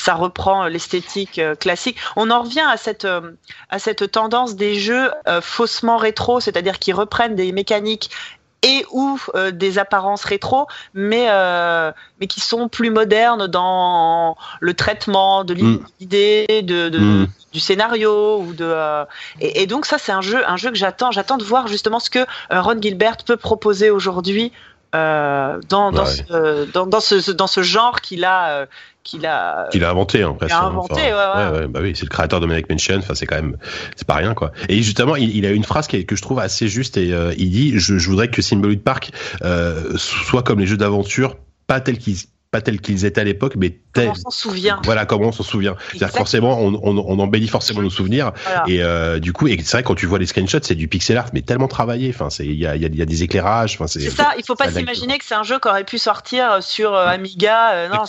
ça 0.02 0.16
reprend 0.16 0.68
l'esthétique 0.68 1.38
euh, 1.38 1.56
classique. 1.56 1.98
On 2.16 2.32
en 2.32 2.42
revient 2.42 2.66
à 2.68 2.78
cette 2.78 3.06
euh, 3.06 3.32
à 3.70 3.78
cette 3.78 4.12
tendance 4.12 4.56
des 4.56 4.76
jeux 4.76 5.12
euh, 5.28 5.42
faussement 5.42 5.98
rétro, 5.98 6.40
c'est-à-dire 6.40 6.80
qui 6.80 6.92
reprennent 6.92 7.36
des 7.36 7.52
mécaniques 7.52 8.10
et 8.64 8.86
ou 8.92 9.18
des 9.54 9.80
apparences 9.80 10.24
rétro, 10.24 10.68
mais 10.94 11.26
mais 12.20 12.28
qui 12.28 12.40
sont 12.40 12.70
plus 12.70 12.92
modernes 12.92 13.48
dans 13.48 14.38
le 14.60 14.76
traitement 14.76 15.44
de 15.44 15.56
mm. 15.56 15.80
l'idée, 16.00 16.46
de, 16.62 16.90
de 16.90 17.00
mm. 17.00 17.28
du 17.54 17.60
scénario 17.60 18.38
ou 18.38 18.54
de 18.54 18.72
et, 19.40 19.66
donc 19.66 19.88
ça 19.88 19.98
c'est 19.98 20.12
un 20.12 20.22
jeu 20.22 20.48
un 20.48 20.58
jeu 20.58 20.70
que 20.70 20.78
j'attends. 20.78 21.10
J'attends 21.10 21.38
de 21.38 21.44
voir 21.44 21.66
justement 21.68 22.00
ce 22.00 22.12
que 22.12 22.24
Ron 22.52 22.80
Gilbert 22.80 23.18
peut 23.26 23.36
proposer 23.36 23.90
aujourd'hui 23.90 24.52
dans 24.94 25.60
dans, 25.70 26.06
ce, 26.06 26.72
dans, 26.72 26.86
dans, 26.86 27.00
ce 27.00 27.32
dans 27.32 27.48
ce 27.48 27.64
genre 27.64 28.00
qu'il 28.00 28.24
a 28.26 28.68
qu'il 29.04 29.26
a 29.26 29.68
qu'il 29.72 29.84
a 29.84 29.90
inventé 29.90 30.24
hein, 30.24 30.36
presque. 30.38 30.54
Il 30.54 30.58
a 30.58 30.64
inventé, 30.64 31.02
ouais, 31.02 31.12
ouais. 31.12 31.60
ouais, 31.60 31.68
bah 31.68 31.80
oui, 31.82 31.94
c'est 31.96 32.04
le 32.04 32.10
créateur 32.10 32.40
de 32.40 32.46
Maniac 32.46 32.70
Mansion. 32.70 32.98
Enfin, 32.98 33.16
c'est 33.16 33.26
quand 33.26 33.36
même, 33.36 33.58
c'est 33.96 34.08
pas 34.08 34.16
rien 34.16 34.34
quoi. 34.34 34.52
Et 34.70 34.82
justement, 34.82 35.16
il, 35.16 35.36
il 35.36 35.46
a 35.46 35.52
une 35.52 35.64
phrase 35.64 35.88
que 35.88 36.16
je 36.16 36.22
trouve 36.22 36.40
assez 36.40 36.68
juste 36.68 36.98
et 36.98 37.14
euh, 37.14 37.34
il 37.38 37.52
dit, 37.52 37.80
je, 37.80 37.98
je 37.98 38.10
voudrais 38.10 38.30
que 38.30 38.42
Symbolic 38.42 38.84
Park 38.84 39.12
euh, 39.44 39.98
soit 39.98 40.44
comme 40.44 40.60
les 40.60 40.68
jeux 40.68 40.78
d'aventure, 40.78 41.38
pas 41.68 41.80
tels 41.80 41.98
qu'ils 41.98 42.18
pas 42.52 42.60
tels 42.62 42.82
qu'ils 42.82 43.06
étaient 43.06 43.22
à 43.22 43.24
l'époque, 43.24 43.54
mais 43.56 43.78
tel... 43.94 44.10
on 44.10 44.14
s'en 44.14 44.30
souvient. 44.30 44.82
Voilà, 44.84 45.06
comment 45.06 45.30
on 45.30 45.32
s'en 45.32 45.44
souvient. 45.44 45.78
C'est-à-dire 45.92 46.10
forcément, 46.10 46.60
on, 46.60 46.74
on, 46.84 46.98
on, 46.98 47.20
embellit 47.20 47.48
forcément 47.48 47.82
nos 47.82 47.90
souvenirs. 47.90 48.34
Et 48.68 48.84
euh, 48.84 49.20
du 49.20 49.32
coup, 49.32 49.48
et 49.48 49.58
c'est 49.64 49.78
vrai 49.78 49.84
quand 49.84 49.96
tu 49.96 50.06
vois 50.06 50.20
les 50.20 50.26
screenshots, 50.26 50.60
c'est 50.62 50.76
du 50.76 50.90
pixel 50.90 51.18
art, 51.18 51.30
mais 51.34 51.42
tellement 51.42 51.70
travaillé. 51.70 52.12
Enfin, 52.14 52.30
c'est 52.30 52.46
il 52.46 52.56
y 52.58 52.68
a, 52.68 52.76
y, 52.76 52.86
a, 52.86 52.90
y 52.90 53.02
a 53.02 53.06
des 53.06 53.24
éclairages. 53.24 53.76
Enfin, 53.76 53.88
c'est 53.88 54.10
ça. 54.10 54.34
Il 54.38 54.44
faut 54.46 54.56
pas 54.56 54.70
s'imaginer 54.70 55.18
que 55.18 55.24
c'est 55.24 55.34
un 55.36 55.44
jeu 55.44 55.60
qui 55.60 55.68
aurait 55.70 55.86
pu 55.86 55.98
sortir 55.98 56.62
sur 56.62 56.94
euh, 56.94 57.08
Amiga. 57.08 57.72
Euh, 57.72 57.90
non, 57.90 58.04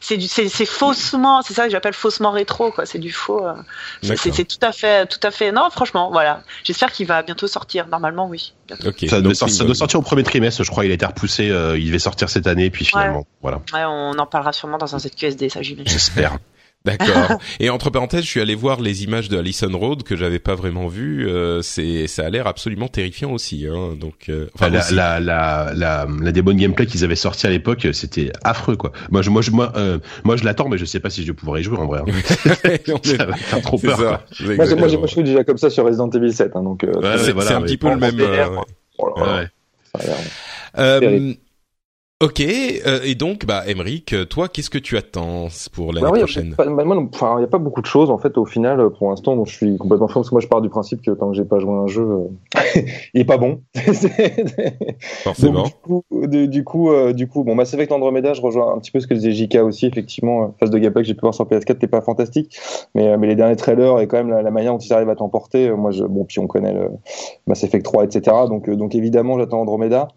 c'est 0.00 0.66
faussement. 0.66 1.40
C'est 1.42 1.54
ça 1.54 1.64
que 1.64 1.70
j'appelle 1.70 1.94
faussement 1.94 2.30
rétro. 2.30 2.72
quoi. 2.72 2.84
C'est 2.84 2.98
du 2.98 3.10
faux. 3.10 3.46
Euh, 3.46 3.54
c'est 4.02 4.46
tout 4.46 4.58
à 4.60 4.72
fait 4.72 5.06
tout 5.06 5.20
à 5.22 5.30
fait. 5.30 5.52
Non, 5.52 5.70
franchement, 5.70 6.10
voilà. 6.12 6.42
J'espère 6.64 6.92
qu'il 6.92 7.06
va 7.06 7.22
bientôt 7.22 7.46
sortir. 7.46 7.88
Normalement, 7.88 8.28
oui. 8.28 8.52
Okay. 8.84 9.08
Ça, 9.08 9.20
doit, 9.20 9.34
sortir, 9.34 9.56
ça 9.56 9.64
doit 9.64 9.74
sortir 9.74 10.00
au 10.00 10.02
premier 10.02 10.22
trimestre, 10.22 10.62
je 10.64 10.70
crois. 10.70 10.84
Il 10.84 10.90
a 10.90 10.94
été 10.94 11.06
repoussé. 11.06 11.50
Euh, 11.50 11.78
il 11.78 11.86
devait 11.86 11.98
sortir 11.98 12.28
cette 12.28 12.46
année, 12.46 12.70
puis 12.70 12.84
finalement, 12.84 13.13
voilà. 13.42 13.58
Ouais, 13.72 13.84
on 13.86 14.18
en 14.18 14.26
parlera 14.26 14.52
sûrement 14.52 14.78
dans 14.78 14.94
un 14.94 14.98
ZQSD, 14.98 15.48
ça 15.48 15.62
j'imagine. 15.62 15.88
J'espère. 15.88 16.38
D'accord. 16.84 17.38
Et 17.60 17.70
entre 17.70 17.88
parenthèses, 17.88 18.24
je 18.24 18.28
suis 18.28 18.42
allé 18.42 18.54
voir 18.54 18.78
les 18.82 19.04
images 19.04 19.30
de 19.30 19.38
Allison 19.38 19.70
Road 19.72 20.02
que 20.02 20.16
j'avais 20.16 20.38
pas 20.38 20.54
vraiment 20.54 20.86
vues. 20.86 21.26
Euh, 21.26 21.62
c'est, 21.62 22.06
ça 22.08 22.26
a 22.26 22.28
l'air 22.28 22.46
absolument 22.46 22.88
terrifiant 22.88 23.32
aussi. 23.32 23.66
Hein. 23.66 23.94
Donc, 23.98 24.28
euh, 24.28 24.50
enfin, 24.54 24.68
la, 24.68 24.82
La, 24.90 25.18
la, 25.18 25.72
la, 25.74 26.06
la, 26.06 26.32
des 26.32 26.42
bonnes 26.42 26.58
gameplay 26.58 26.84
qu'ils 26.84 27.02
avaient 27.02 27.16
sorti 27.16 27.46
à 27.46 27.50
l'époque, 27.50 27.88
c'était 27.94 28.32
affreux 28.44 28.76
quoi. 28.76 28.92
Moi, 29.10 29.22
je, 29.22 29.30
moi, 29.30 29.40
je, 29.40 29.50
moi, 29.50 29.72
euh, 29.76 29.98
moi, 30.24 30.36
je 30.36 30.44
l'attends, 30.44 30.68
mais 30.68 30.76
je 30.76 30.84
sais 30.84 31.00
pas 31.00 31.08
si 31.08 31.22
je 31.22 31.28
vais 31.28 31.32
pouvoir 31.32 31.58
y 31.58 31.62
jouer 31.62 31.78
en 31.78 31.86
vrai. 31.86 32.00
Hein. 32.00 32.12
ça 33.02 33.24
va 33.24 33.34
faire 33.34 33.62
trop 33.62 33.78
peur. 33.78 34.22
Ça, 34.30 34.44
moi, 34.44 34.66
moi, 34.66 34.76
moi, 34.76 34.88
je 34.88 35.06
suis 35.06 35.22
déjà 35.22 35.42
comme 35.42 35.56
ça 35.56 35.70
sur 35.70 35.86
Resident 35.86 36.10
Evil 36.10 36.34
7, 36.34 36.54
hein, 36.54 36.62
donc. 36.62 36.84
Euh, 36.84 36.92
ouais, 37.00 37.16
c'est, 37.16 37.32
voilà, 37.32 37.56
un 37.56 37.62
petit 37.62 37.78
peu 37.78 37.88
le 37.88 37.96
même. 37.96 38.20
Euh, 38.20 38.48
ouais. 38.98 39.48
Euh, 42.24 42.28
Ok, 42.28 42.40
euh, 42.40 43.00
et 43.04 43.14
donc, 43.14 43.44
bah, 43.44 43.62
Emeric, 43.66 44.14
toi, 44.28 44.48
qu'est-ce 44.48 44.70
que 44.70 44.78
tu 44.78 44.96
attends 44.96 45.48
pour 45.72 45.92
l'année 45.92 46.10
bah 46.10 46.18
prochaine 46.18 46.54
bah, 46.56 46.64
enfin, 47.12 47.34
il 47.36 47.38
n'y 47.38 47.44
a 47.44 47.48
pas 47.48 47.58
beaucoup 47.58 47.80
de 47.80 47.86
choses 47.86 48.10
en 48.10 48.18
fait. 48.18 48.38
Au 48.38 48.46
final, 48.46 48.90
pour 48.98 49.10
l'instant, 49.10 49.36
donc 49.36 49.46
je 49.46 49.54
suis 49.54 49.76
complètement 49.76 50.08
fou 50.08 50.14
parce 50.14 50.30
que 50.30 50.34
moi, 50.34 50.40
je 50.40 50.48
pars 50.48 50.60
du 50.60 50.68
principe 50.68 51.02
que 51.02 51.10
tant 51.10 51.30
que 51.30 51.36
j'ai 51.36 51.44
pas 51.44 51.58
joué 51.58 51.72
à 51.72 51.76
un 51.76 51.86
jeu, 51.86 52.02
euh, 52.02 52.80
il 53.14 53.20
est 53.20 53.24
pas 53.24 53.36
bon. 53.36 53.60
Forcément. 55.22 55.64
du 55.64 56.64
coup, 56.64 56.90
euh, 56.90 57.12
du 57.12 57.28
coup, 57.28 57.44
bon, 57.44 57.54
Mass 57.54 57.74
Effect 57.74 57.92
Andromeda, 57.92 58.32
je 58.32 58.40
rejoins 58.40 58.74
un 58.74 58.78
petit 58.78 58.90
peu 58.90 59.00
ce 59.00 59.06
que 59.06 59.14
disait 59.14 59.32
JK 59.32 59.56
aussi. 59.56 59.86
Effectivement, 59.86 60.54
phase 60.58 60.70
de 60.70 60.78
gameplay 60.78 61.02
que 61.02 61.08
j'ai 61.08 61.14
pu 61.14 61.20
voir 61.20 61.34
sur 61.34 61.44
PS4, 61.44 61.78
t'es 61.78 61.86
pas 61.86 62.00
fantastique, 62.00 62.58
mais 62.94 63.16
mais 63.18 63.26
les 63.26 63.36
derniers 63.36 63.56
trailers 63.56 64.00
et 64.00 64.08
quand 64.08 64.16
même 64.16 64.30
la, 64.30 64.50
manière 64.50 64.72
dont 64.72 64.78
ils 64.78 64.92
arrivent 64.92 65.10
à 65.10 65.16
t'emporter, 65.16 65.70
moi, 65.70 65.90
je, 65.90 66.04
bon, 66.04 66.24
puis 66.24 66.38
on 66.38 66.46
connaît 66.46 66.72
le 66.72 66.88
Mass 67.46 67.62
Effect 67.64 67.84
3, 67.84 68.04
etc. 68.04 68.36
Donc 68.48 68.70
donc 68.70 68.94
évidemment, 68.94 69.38
j'attends 69.38 69.60
Andromeda. 69.60 70.08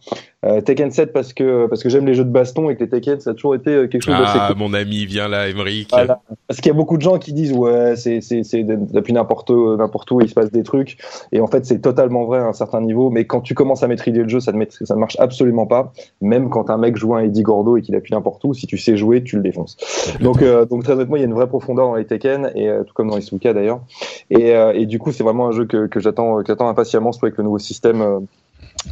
Euh, 0.45 0.61
Tekken 0.61 0.91
7 0.91 1.14
parce 1.14 1.34
que 1.34 1.65
parce 1.65 1.81
que 1.81 1.89
j'aime 1.89 2.05
les 2.05 2.14
jeux 2.14 2.23
de 2.23 2.30
baston 2.30 2.69
et 2.69 2.76
que 2.76 2.84
les 2.84 2.89
Tekken 2.89 3.19
ça 3.19 3.31
a 3.31 3.34
toujours 3.34 3.55
été 3.55 3.72
euh, 3.72 3.88
quelque 3.88 4.03
chose 4.03 4.14
d'assez 4.14 4.38
Ah 4.39 4.53
mon 4.55 4.72
ami 4.76 5.07
viens 5.07 5.27
là 5.27 5.49
Emeric. 5.49 5.89
Parce 5.89 6.61
qu'il 6.61 6.68
y 6.68 6.69
a 6.69 6.77
beaucoup 6.77 6.97
de 6.97 7.01
gens 7.01 7.18
qui 7.18 7.34
disent 7.34 7.53
ouais 7.53 7.95
c'est 7.95 8.22
c'est 8.22 8.43
c'est 8.43 8.64
depuis 8.64 9.14
n'importe 9.14 9.49
n'importe 9.49 10.11
où 10.11 10.22
il 10.22 10.30
se 10.30 10.35
passe 10.35 10.51
des 10.51 10.61
trucs. 10.61 10.99
Et 11.31 11.39
en 11.39 11.47
fait 11.47 11.65
c'est 11.65 11.80
totalement 11.80 12.26
vrai 12.26 12.38
à 12.38 12.45
un 12.45 12.53
certain 12.53 12.81
niveau. 12.81 13.09
Mais 13.09 13.26
quand 13.26 13.41
tu 13.41 13.55
commences 13.55 13.81
à 13.81 13.88
maîtriser 13.88 14.22
le 14.22 14.30
jeu 14.30 14.39
ça 14.39 14.51
ne 14.51 14.64
ça 14.69 14.93
ne 14.93 14.99
marche 14.99 15.18
absolument 15.19 15.65
pas. 15.65 15.91
Même 16.22 16.51
quand 16.51 16.69
un 16.69 16.77
mec 16.77 16.97
joue 16.97 17.15
un 17.15 17.22
Eddie 17.22 17.41
Gordo 17.41 17.76
et 17.76 17.81
qu'il 17.81 17.95
appuie 17.95 18.14
n'importe 18.14 18.43
où 18.43 18.53
si 18.53 18.68
tu 18.68 18.77
sais 18.77 18.95
jouer 18.95 19.23
tu 19.23 19.38
le 19.38 19.41
défonces. 19.41 19.76
Donc 20.22 20.43
euh, 20.43 20.65
donc 20.65 20.84
très 20.84 20.93
honnêtement 20.93 21.15
il 21.15 21.22
y 21.22 21.23
a 21.23 21.27
une 21.27 21.34
vraie 21.34 21.47
profondeur 21.47 21.88
dans 21.88 21.95
les 21.95 22.05
Tekken 22.05 22.51
et 22.53 22.69
tout 22.85 22.93
comme 22.93 23.09
dans 23.09 23.15
les 23.15 23.23
Suka 23.23 23.53
d'ailleurs. 23.53 23.81
Et 24.30 24.51
et 24.51 24.85
du 24.85 24.99
coup 24.99 25.11
c'est 25.11 25.23
vraiment 25.23 25.47
un 25.47 25.51
jeu 25.51 25.65
que 25.65 25.88
que 25.88 25.99
j'attends 25.99 26.43
que 26.43 26.47
j'attends 26.47 26.69
impatiemment 26.69 27.11
surtout 27.11 27.26
avec 27.26 27.39
le 27.39 27.43
nouveau 27.43 27.57
système 27.57 28.27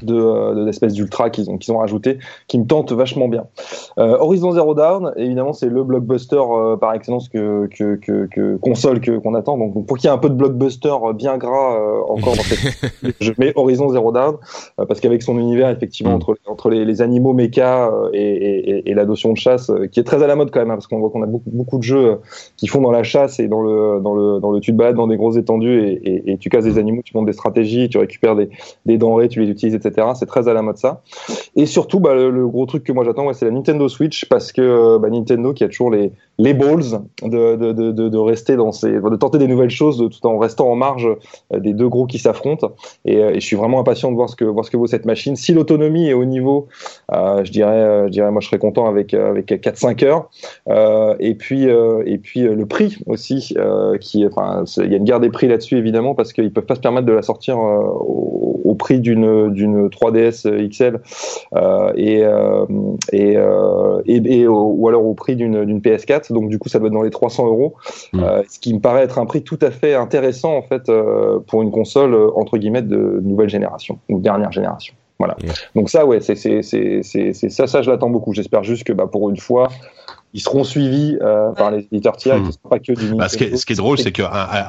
de, 0.04 0.16
euh, 0.16 0.72
de 0.72 0.88
d'ultra 0.88 1.30
qu'ils 1.30 1.50
ont 1.50 1.58
qu'ils 1.58 1.74
ont 1.74 1.78
rajouté 1.78 2.20
qui 2.48 2.60
me 2.60 2.66
tente 2.66 2.92
vachement 2.92 3.28
bien. 3.28 3.46
Euh, 3.98 4.18
Horizon 4.20 4.52
Zero 4.52 4.74
Dawn 4.74 5.14
évidemment 5.16 5.54
c'est 5.54 5.70
le 5.70 5.84
blockbuster 5.84 6.38
euh, 6.38 6.78
par 6.78 6.94
excellence 6.94 7.30
que 7.30 7.68
que, 7.68 7.96
que, 7.96 8.28
que 8.28 8.58
console 8.58 9.00
que 9.00 9.18
qu'on 9.18 9.34
attend 9.34 9.58
donc 9.58 9.86
pour 9.86 9.98
qu'il 9.98 10.08
y 10.08 10.12
ait 10.12 10.16
un 10.16 10.20
peu 10.20 10.30
de 10.30 10.36
blockbuster 10.36 10.94
bien 11.16 11.38
gras 11.38 11.78
encore 12.08 12.36
dans 12.36 12.44
cette 12.44 13.16
je 13.20 13.32
mets 13.38 13.54
Horizon 13.56 13.90
Zero 13.90 14.12
Dawn 14.12 14.36
parce 14.78 15.00
qu'avec 15.00 15.22
son 15.22 15.38
univers 15.38 15.70
effectivement 15.70 16.12
mm. 16.12 16.16
entre 16.16 16.38
entre 16.48 16.70
les, 16.70 16.86
les 16.86 17.02
animaux 17.02 17.34
méca 17.34 17.92
et, 18.14 18.20
et, 18.20 18.90
et, 18.90 18.94
la 18.94 19.06
notion 19.06 19.34
de 19.34 19.38
chasse 19.38 19.72
qui 19.92 20.00
est 20.00 20.04
très 20.04 20.24
à 20.24 20.28
la 20.28 20.36
mode 20.36 20.52
quand 20.52 20.60
même 20.60 20.72
hein, 20.72 20.76
parce 20.76 20.88
qu'on 20.88 21.00
voit 21.00 21.10
qu'on 21.10 21.24
a 21.24 21.28
beaucoup 21.28 21.50
beaucoup 21.52 21.78
de 21.78 21.84
jeux 21.84 22.20
qui 22.58 22.68
font 22.68 22.82
dans 22.82 22.92
la 22.92 23.04
chasse 23.04 23.40
et 23.40 23.48
dans 23.48 23.62
le 23.62 24.00
dans 24.02 24.14
le 24.14 24.40
dans 24.40 24.52
le 24.52 24.60
tu 24.60 24.72
te 24.72 24.78
balades 24.78 24.96
dans 24.96 25.08
des 25.08 25.18
grosses 25.18 25.38
étendues 25.38 25.80
et, 25.82 26.32
et, 26.32 26.38
tu 26.38 26.50
casses 26.50 26.66
des 26.66 26.78
animaux 26.78 27.02
tu 27.04 27.16
montes 27.16 27.26
des 27.26 27.34
stratégies 27.34 27.90
tu 27.90 27.98
récupères 27.98 28.36
des, 28.36 28.50
des 28.86 28.98
denrées 28.98 29.28
tu 29.28 29.42
les 29.42 29.50
utilises 29.50 29.76
etc. 29.76 29.85
C'est 30.16 30.26
très 30.26 30.48
à 30.48 30.54
la 30.54 30.62
mode 30.62 30.78
ça. 30.78 31.02
Et 31.56 31.66
surtout, 31.66 32.00
bah, 32.00 32.14
le, 32.14 32.48
gros 32.48 32.66
truc 32.66 32.84
que 32.84 32.92
moi 32.92 33.06
j'attends, 33.06 33.32
c'est 33.34 33.46
la 33.46 33.52
Nintendo 33.52 33.88
Switch 33.88 34.26
parce 34.26 34.52
que 34.52 34.62
euh, 34.62 35.00
bah, 35.00 35.10
Nintendo 35.10 35.54
qui 35.54 35.64
a 35.64 35.68
toujours 35.68 35.90
les, 35.90 36.12
les 36.38 36.54
balls 36.54 37.02
de, 37.24 37.56
de, 37.56 37.92
de, 37.92 38.18
rester 38.18 38.56
dans 38.56 38.72
ces, 38.72 38.92
de 38.92 39.16
tenter 39.16 39.38
des 39.38 39.48
nouvelles 39.48 39.70
choses 39.70 39.98
tout 39.98 40.28
en 40.28 40.38
restant 40.38 40.70
en 40.70 40.76
marge 40.76 41.08
euh, 41.54 41.60
des 41.60 41.74
deux 41.74 41.88
gros 41.88 42.08
qui 42.08 42.20
s'affrontent. 42.20 42.74
Et, 43.06 43.18
euh, 43.18 43.32
et, 43.32 43.40
je 43.40 43.46
suis 43.46 43.56
vraiment 43.56 43.80
impatient 43.80 44.12
de 44.12 44.16
voir 44.16 44.30
ce 44.30 44.36
que 44.36 44.46
voir 44.46 44.66
vaut 44.74 44.88
cette 44.88 45.06
machine. 45.06 45.36
Si 45.36 45.54
l'autonomie 45.54 46.10
est 46.10 46.14
au 46.14 46.26
niveau, 46.26 46.68
je 47.12 47.50
dirais, 47.52 48.08
je 48.08 48.12
dirais, 48.12 48.32
moi 48.32 48.42
je 48.42 48.48
serais 48.48 48.58
content 48.58 48.88
avec 48.88 49.14
avec 49.14 49.52
4-5 49.52 50.04
heures. 50.06 50.30
Et 51.20 51.36
puis 51.36 51.64
et 51.64 52.18
puis 52.18 52.42
le 52.42 52.66
prix 52.66 52.98
aussi, 53.06 53.56
qui, 54.02 54.26
enfin, 54.26 54.64
il 54.78 54.92
y 54.92 54.96
a 54.96 54.98
une 54.98 55.04
guerre 55.04 55.20
des 55.20 55.30
prix 55.30 55.48
là-dessus 55.48 55.78
évidemment 55.78 56.16
parce 56.16 56.34
qu'ils 56.34 56.52
peuvent 56.52 56.66
pas 56.66 56.76
se 56.76 56.82
permettre 56.82 57.06
de 57.06 57.14
la 57.14 57.22
sortir 57.22 57.58
au 57.58 58.76
prix 58.76 59.00
d'une 59.00 59.65
d'une 59.66 59.88
3DS 59.88 60.68
XL 60.70 61.00
et 61.96 62.24
et, 63.12 63.38
et, 64.06 64.48
ou 64.48 64.88
alors 64.88 65.06
au 65.06 65.14
prix 65.14 65.36
d'une 65.36 65.66
d'une 65.66 65.80
PS4. 65.80 66.34
Donc 66.34 66.50
du 66.50 66.60
coup, 66.60 66.70
ça 66.70 66.80
doit 66.80 66.88
être 66.88 66.94
dans 66.94 67.02
les 67.02 67.10
300 67.10 67.48
euros, 67.48 67.76
mm. 68.14 68.24
ce 68.50 68.60
qui 68.60 68.74
me 68.74 68.80
paraît 68.80 69.04
être 69.04 69.20
un 69.20 69.26
prix 69.26 69.44
tout 69.44 69.60
à 69.62 69.72
fait 69.72 69.96
intéressant 69.96 70.56
en 70.56 70.62
fait 70.62 70.92
pour 71.48 71.62
une 71.62 71.72
console 71.72 72.16
entre 72.36 72.58
guillemets 72.58 72.82
de 72.82 73.20
nouvelle 73.24 73.50
génération 73.50 74.00
ou 74.10 74.20
dernière 74.20 74.52
génération. 74.52 74.96
Voilà. 75.18 75.38
Donc 75.76 75.90
ça, 75.90 76.06
ouais, 76.06 76.20
c'est 76.20 76.36
ça, 76.36 77.68
ça 77.68 77.82
je 77.82 77.90
l'attends 77.90 78.10
beaucoup. 78.10 78.34
J'espère 78.34 78.64
juste 78.64 78.84
que 78.84 78.94
bah, 78.94 79.08
pour 79.08 79.30
une 79.30 79.38
fois, 79.38 79.70
ils 80.36 80.42
seront 80.42 80.66
suivis 80.66 81.18
euh, 81.22 81.54
par 81.54 81.72
les 81.72 81.88
éditeurs 81.90 82.18
tiers, 82.18 82.38
hmm. 82.38 82.52
pas 82.70 82.80
que 82.80 82.92
du 82.92 83.16
bah, 83.16 83.30
ce, 83.30 83.38
qui 83.38 83.46
est, 83.46 83.56
ce, 83.56 83.66
qui 83.66 83.72
est, 83.72 83.78
drôle, 83.78 83.98
c'est 83.98 84.12
que 84.12 84.22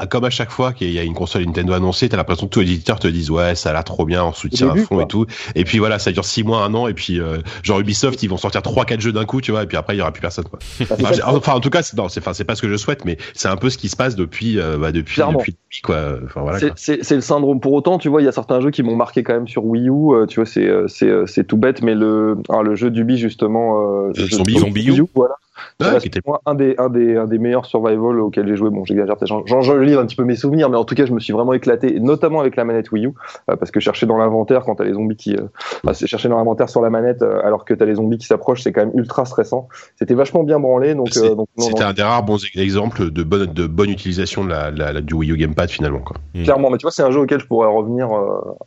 comme 0.06 0.24
à 0.24 0.30
chaque 0.30 0.52
fois 0.52 0.72
qu'il 0.72 0.93
y 0.93 0.98
a 1.01 1.02
une 1.02 1.12
console 1.14 1.44
Nintendo 1.44 1.72
annoncée, 1.72 2.09
t'as 2.09 2.16
l'impression 2.16 2.47
que 2.47 2.52
tous 2.52 2.60
les 2.60 2.70
éditeurs 2.70 3.01
te 3.01 3.09
disent 3.09 3.32
ouais, 3.32 3.56
ça 3.56 3.70
a 3.70 3.72
l'air 3.72 3.82
trop 3.82 4.05
bien, 4.05 4.24
on 4.24 4.32
soutient 4.32 4.70
à 4.70 4.76
fond 4.76 5.01
et 5.01 5.09
tout. 5.09 5.26
Et 5.56 5.64
puis 5.64 5.78
voilà, 5.78 5.98
ça 5.98 6.12
dure 6.12 6.24
six 6.24 6.44
mois, 6.44 6.62
un 6.62 6.72
an, 6.74 6.86
et 6.86 6.94
puis 6.94 7.18
euh, 7.18 7.38
genre 7.64 7.80
Ubisoft, 7.80 8.22
ils 8.22 8.30
vont 8.30 8.36
sortir 8.36 8.62
trois, 8.62 8.84
quatre 8.84 9.01
jeux 9.01 9.12
d'un 9.12 9.24
coup, 9.24 9.40
tu 9.40 9.51
vois, 9.51 9.64
et 9.64 9.66
puis 9.66 9.76
après 9.76 9.97
il 9.97 9.98
y 9.98 10.02
aura 10.02 10.12
plus 10.12 10.20
personne. 10.20 10.44
Quoi. 10.44 10.60
enfin, 11.26 11.55
en 11.55 11.60
tout 11.60 11.70
cas, 11.70 11.82
c'est, 11.82 11.97
non, 11.97 12.09
c'est, 12.09 12.20
enfin, 12.20 12.32
c'est 12.32 12.44
pas 12.44 12.55
ce 12.55 12.62
que 12.62 12.68
je 12.68 12.76
souhaite, 12.76 13.05
mais 13.05 13.16
c'est 13.34 13.48
un 13.48 13.56
peu 13.56 13.68
ce 13.68 13.76
qui 13.76 13.88
se 13.88 13.97
passe 13.97 14.14
depuis, 14.14 14.60
euh, 14.60 14.78
bah, 14.78 14.93
depuis, 14.93 15.20
depuis, 15.20 15.52
depuis, 15.52 15.80
quoi. 15.82 16.18
Enfin, 16.26 16.43
voilà, 16.43 16.60
c'est, 16.76 17.02
c'est, 17.02 17.14
le 17.16 17.20
syndrome. 17.20 17.59
Pour 17.59 17.72
autant, 17.72 17.98
tu 17.98 18.09
vois, 18.09 18.22
il 18.22 18.24
y 18.24 18.28
a 18.28 18.32
certains 18.32 18.60
jeux 18.60 18.70
qui 18.70 18.84
m'ont 18.84 18.94
marqué 18.94 19.24
quand 19.24 19.34
même 19.34 19.48
sur 19.48 19.64
Wii 19.64 19.88
U. 19.88 20.14
Euh, 20.14 20.26
tu 20.26 20.38
vois, 20.38 20.47
c'est, 20.47 20.70
c'est, 20.86 21.10
c'est 21.26 21.44
tout 21.44 21.56
bête, 21.56 21.82
mais 21.82 21.97
le, 21.97 22.38
ah, 22.51 22.62
le 22.62 22.76
jeu 22.76 22.90
d'Ubi 22.90 23.18
justement, 23.18 23.80
euh, 23.80 24.12
zombie, 24.14 24.59
zombie 24.59 24.86
U, 24.86 25.05
voilà 25.12 25.34
Ouais, 25.80 25.98
qui 25.98 26.08
était 26.08 26.20
moi 26.26 26.40
un 26.46 26.54
des, 26.54 26.74
un 26.78 26.88
des, 26.88 27.16
un 27.16 27.26
des 27.26 27.38
meilleurs 27.38 27.66
survival 27.66 28.20
auxquels 28.20 28.46
j'ai 28.46 28.56
joué. 28.56 28.70
Bon, 28.70 28.84
j'exagère 28.84 29.16
peut-être, 29.16 29.46
j'en 29.46 29.76
lis 29.78 29.94
un 29.94 30.06
petit 30.06 30.16
peu 30.16 30.24
mes 30.24 30.36
souvenirs, 30.36 30.70
mais 30.70 30.76
en 30.76 30.84
tout 30.84 30.94
cas, 30.94 31.06
je 31.06 31.12
me 31.12 31.20
suis 31.20 31.32
vraiment 31.32 31.52
éclaté, 31.52 31.98
notamment 32.00 32.40
avec 32.40 32.56
la 32.56 32.64
manette 32.64 32.90
Wii 32.92 33.06
U, 33.06 33.14
euh, 33.50 33.56
parce 33.56 33.70
que 33.70 33.80
chercher 33.80 34.06
dans 34.06 34.16
l'inventaire 34.16 34.62
quand 34.64 34.76
t'as 34.76 34.84
les 34.84 34.94
zombies 34.94 35.16
qui, 35.16 35.36
euh, 35.36 35.92
chercher 35.92 36.28
dans 36.28 36.36
l'inventaire 36.36 36.68
sur 36.68 36.82
la 36.82 36.90
manette 36.90 37.22
euh, 37.22 37.40
alors 37.44 37.64
que 37.64 37.74
t'as 37.74 37.84
les 37.84 37.94
zombies 37.94 38.18
qui 38.18 38.26
s'approchent, 38.26 38.62
c'est 38.62 38.72
quand 38.72 38.82
même 38.84 38.96
ultra 38.98 39.24
stressant. 39.24 39.68
C'était 39.98 40.14
vachement 40.14 40.42
bien 40.42 40.60
branlé, 40.60 40.94
donc. 40.94 41.08
C'était 41.10 41.82
un 41.82 41.92
des 41.92 42.02
rares 42.02 42.22
bons 42.22 42.38
exemples 42.54 43.10
de 43.10 43.22
bonne, 43.22 43.52
de 43.52 43.66
bonne 43.66 43.90
utilisation 43.90 44.44
de 44.44 44.50
la, 44.50 44.70
la, 44.70 45.00
du 45.00 45.14
Wii 45.14 45.32
U 45.32 45.36
Gamepad 45.36 45.70
finalement, 45.70 46.00
quoi. 46.00 46.16
Mm. 46.34 46.42
Clairement, 46.44 46.70
mais 46.70 46.78
tu 46.78 46.82
vois, 46.82 46.90
c'est 46.90 47.02
un 47.02 47.10
jeu 47.10 47.20
auquel 47.20 47.40
je 47.40 47.46
pourrais 47.46 47.68
revenir 47.68 48.08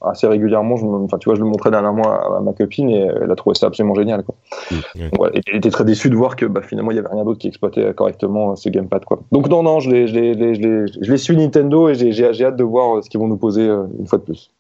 assez 0.02 0.28
régulièrement. 0.28 0.76
Enfin, 1.04 1.18
tu 1.18 1.30
vois, 1.30 1.36
je 1.36 1.42
le 1.42 1.48
montrais 1.48 1.72
dernièrement 1.72 2.12
à, 2.12 2.38
à 2.38 2.42
ma 2.42 2.54
copine 2.54 2.90
et 2.90 3.08
elle 3.22 3.32
a 3.32 3.36
trouvé 3.36 3.56
ça 3.56 3.68
absolument 3.68 3.96
génial, 3.96 4.24
quoi. 4.24 4.36
Mm. 4.72 5.00
et 5.34 5.42
elle 5.48 5.56
était 5.58 5.70
très 5.70 5.86
déçue 5.86 6.10
de 6.10 6.16
voir 6.16 6.36
que 6.36 6.46
bah, 6.46 6.62
finalement 6.62 6.79
il 6.92 6.96
y 6.96 7.00
avait 7.00 7.10
rien 7.10 7.24
d'autre 7.24 7.40
qui 7.40 7.48
exploiter 7.48 7.94
correctement 7.94 8.56
ce 8.56 8.70
gamepad 8.70 9.06
quoi. 9.06 9.20
Donc 9.32 9.50
non 9.50 9.64
non, 9.64 9.80
je 9.80 9.90
les 9.90 11.18
suis 11.18 11.38
Nintendo 11.38 11.90
et 11.90 12.12
j'ai 12.12 12.46
hâte 12.46 12.56
de 12.58 12.64
voir 12.64 13.04
ce 13.04 13.10
qu'ils 13.10 13.20
vont 13.20 13.28
nous 13.28 13.38
poser 13.38 13.68
euh, 13.68 13.86
une 14.00 14.08
fois 14.08 14.20
de 14.20 14.24
plus. 14.24 14.52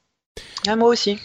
Ah, 0.68 0.76
moi 0.76 0.90
aussi. 0.90 1.18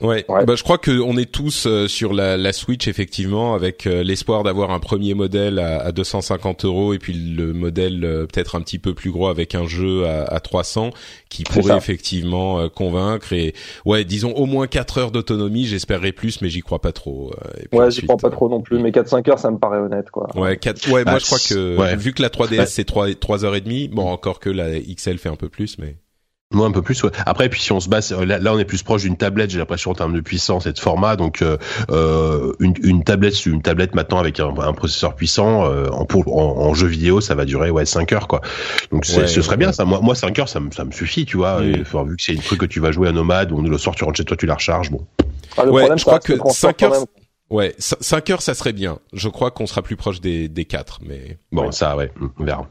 Ouais, 0.00 0.24
Bah, 0.28 0.54
je 0.54 0.62
crois 0.62 0.78
qu'on 0.78 1.16
est 1.18 1.30
tous 1.30 1.66
euh, 1.66 1.86
sur 1.86 2.14
la, 2.14 2.36
la, 2.36 2.52
Switch 2.52 2.88
effectivement, 2.88 3.54
avec 3.54 3.86
euh, 3.86 4.02
l'espoir 4.02 4.42
d'avoir 4.42 4.70
un 4.70 4.78
premier 4.78 5.14
modèle 5.14 5.58
à, 5.58 5.80
à, 5.80 5.92
250 5.92 6.64
euros 6.64 6.94
et 6.94 6.98
puis 6.98 7.12
le 7.12 7.52
modèle 7.52 8.04
euh, 8.04 8.26
peut-être 8.26 8.54
un 8.54 8.62
petit 8.62 8.78
peu 8.78 8.94
plus 8.94 9.10
gros 9.10 9.28
avec 9.28 9.54
un 9.54 9.66
jeu 9.66 10.06
à, 10.06 10.24
à 10.24 10.40
300 10.40 10.90
qui 11.28 11.44
pourrait 11.44 11.76
effectivement 11.76 12.68
convaincre. 12.70 13.32
Et 13.32 13.54
ouais, 13.84 14.04
disons 14.04 14.32
au 14.32 14.46
moins 14.46 14.66
4 14.66 14.98
heures 14.98 15.10
d'autonomie. 15.10 15.66
J'espérerais 15.66 16.12
plus, 16.12 16.40
mais 16.40 16.48
j'y 16.48 16.60
crois 16.60 16.80
pas 16.80 16.92
trop. 16.92 17.32
ouais, 17.72 17.90
j'y 17.90 18.02
crois 18.02 18.16
pas 18.16 18.30
trop 18.30 18.48
non 18.48 18.60
plus. 18.62 18.78
Mais 18.78 18.90
4-5 18.90 19.30
heures, 19.30 19.38
ça 19.38 19.50
me 19.50 19.58
paraît 19.58 19.78
honnête 19.78 20.10
quoi. 20.10 20.28
Ouais, 20.34 20.56
4, 20.56 20.88
ouais, 20.88 21.04
moi 21.04 21.12
bah, 21.12 21.18
je 21.18 21.26
crois 21.26 21.38
que 21.38 21.96
vu 21.96 22.12
que 22.12 22.22
la 22.22 22.28
3DS 22.28 22.66
c'est 22.66 22.84
3 22.84 23.14
3 23.14 23.44
heures 23.44 23.54
et 23.54 23.60
demie, 23.60 23.88
bon 23.88 24.08
encore 24.08 24.40
que 24.40 24.50
la 24.50 24.80
XL 24.80 25.18
fait 25.18 25.28
un 25.28 25.36
peu 25.36 25.48
plus, 25.48 25.78
mais. 25.78 25.96
Moi 26.52 26.66
un 26.66 26.72
peu 26.72 26.82
plus. 26.82 27.00
Ouais. 27.04 27.10
Après, 27.26 27.48
puis 27.48 27.60
si 27.60 27.70
on 27.70 27.78
se 27.78 27.88
base, 27.88 28.10
là, 28.12 28.40
là 28.40 28.52
on 28.52 28.58
est 28.58 28.64
plus 28.64 28.82
proche 28.82 29.02
d'une 29.02 29.16
tablette. 29.16 29.50
J'ai 29.50 29.58
l'impression 29.58 29.92
en 29.92 29.94
termes 29.94 30.14
de 30.14 30.20
puissance 30.20 30.66
et 30.66 30.72
de 30.72 30.78
format. 30.80 31.14
Donc 31.14 31.42
euh, 31.42 31.58
euh 31.90 32.52
une, 32.58 32.74
une 32.82 33.04
tablette, 33.04 33.46
une 33.46 33.62
tablette 33.62 33.94
maintenant 33.94 34.18
avec 34.18 34.40
un, 34.40 34.48
un 34.58 34.72
processeur 34.72 35.14
puissant 35.14 35.64
euh, 35.66 35.88
en, 35.90 36.06
pour, 36.06 36.36
en, 36.36 36.74
jeu 36.74 36.88
vidéo, 36.88 37.20
ça 37.20 37.36
va 37.36 37.44
durer 37.44 37.70
ouais 37.70 37.86
5 37.86 38.12
heures 38.12 38.26
quoi. 38.26 38.40
Donc 38.90 39.04
ce 39.04 39.26
serait 39.26 39.56
bien 39.56 39.70
ça. 39.70 39.84
Moi, 39.84 40.00
moi 40.02 40.16
5 40.16 40.36
heures, 40.40 40.48
ça 40.48 40.58
me 40.58 40.72
ça 40.72 40.84
me 40.84 40.90
suffit, 40.90 41.24
tu 41.24 41.36
vois. 41.36 41.64
Et, 41.64 41.80
enfin, 41.82 42.02
vu 42.02 42.16
que 42.16 42.22
c'est 42.22 42.34
une 42.34 42.42
truc 42.42 42.60
que 42.60 42.66
tu 42.66 42.80
vas 42.80 42.90
jouer 42.90 43.08
à 43.08 43.12
nomade, 43.12 43.52
ou 43.52 43.62
le 43.62 43.78
soir 43.78 43.94
tu 43.94 44.02
rentres 44.02 44.16
chez 44.16 44.24
toi, 44.24 44.36
tu 44.36 44.46
la 44.46 44.54
recharges. 44.54 44.90
Bon. 44.90 45.06
Ah, 45.56 45.66
ouais, 45.66 45.86
je 45.96 46.04
crois 46.04 46.18
que 46.18 46.32
5 46.48 46.82
heures. 46.82 47.04
Ouais, 47.50 47.74
5 47.78 48.30
heures, 48.30 48.42
ça 48.42 48.54
serait 48.54 48.72
bien. 48.72 48.98
Je 49.12 49.28
crois 49.28 49.50
qu'on 49.50 49.66
sera 49.66 49.82
plus 49.82 49.96
proche 49.96 50.20
des, 50.20 50.48
des 50.48 50.64
4, 50.64 51.00
mais... 51.04 51.36
Bon, 51.50 51.72
ça, 51.72 51.96
ouais, 51.96 52.12
on 52.38 52.44
verra. 52.44 52.68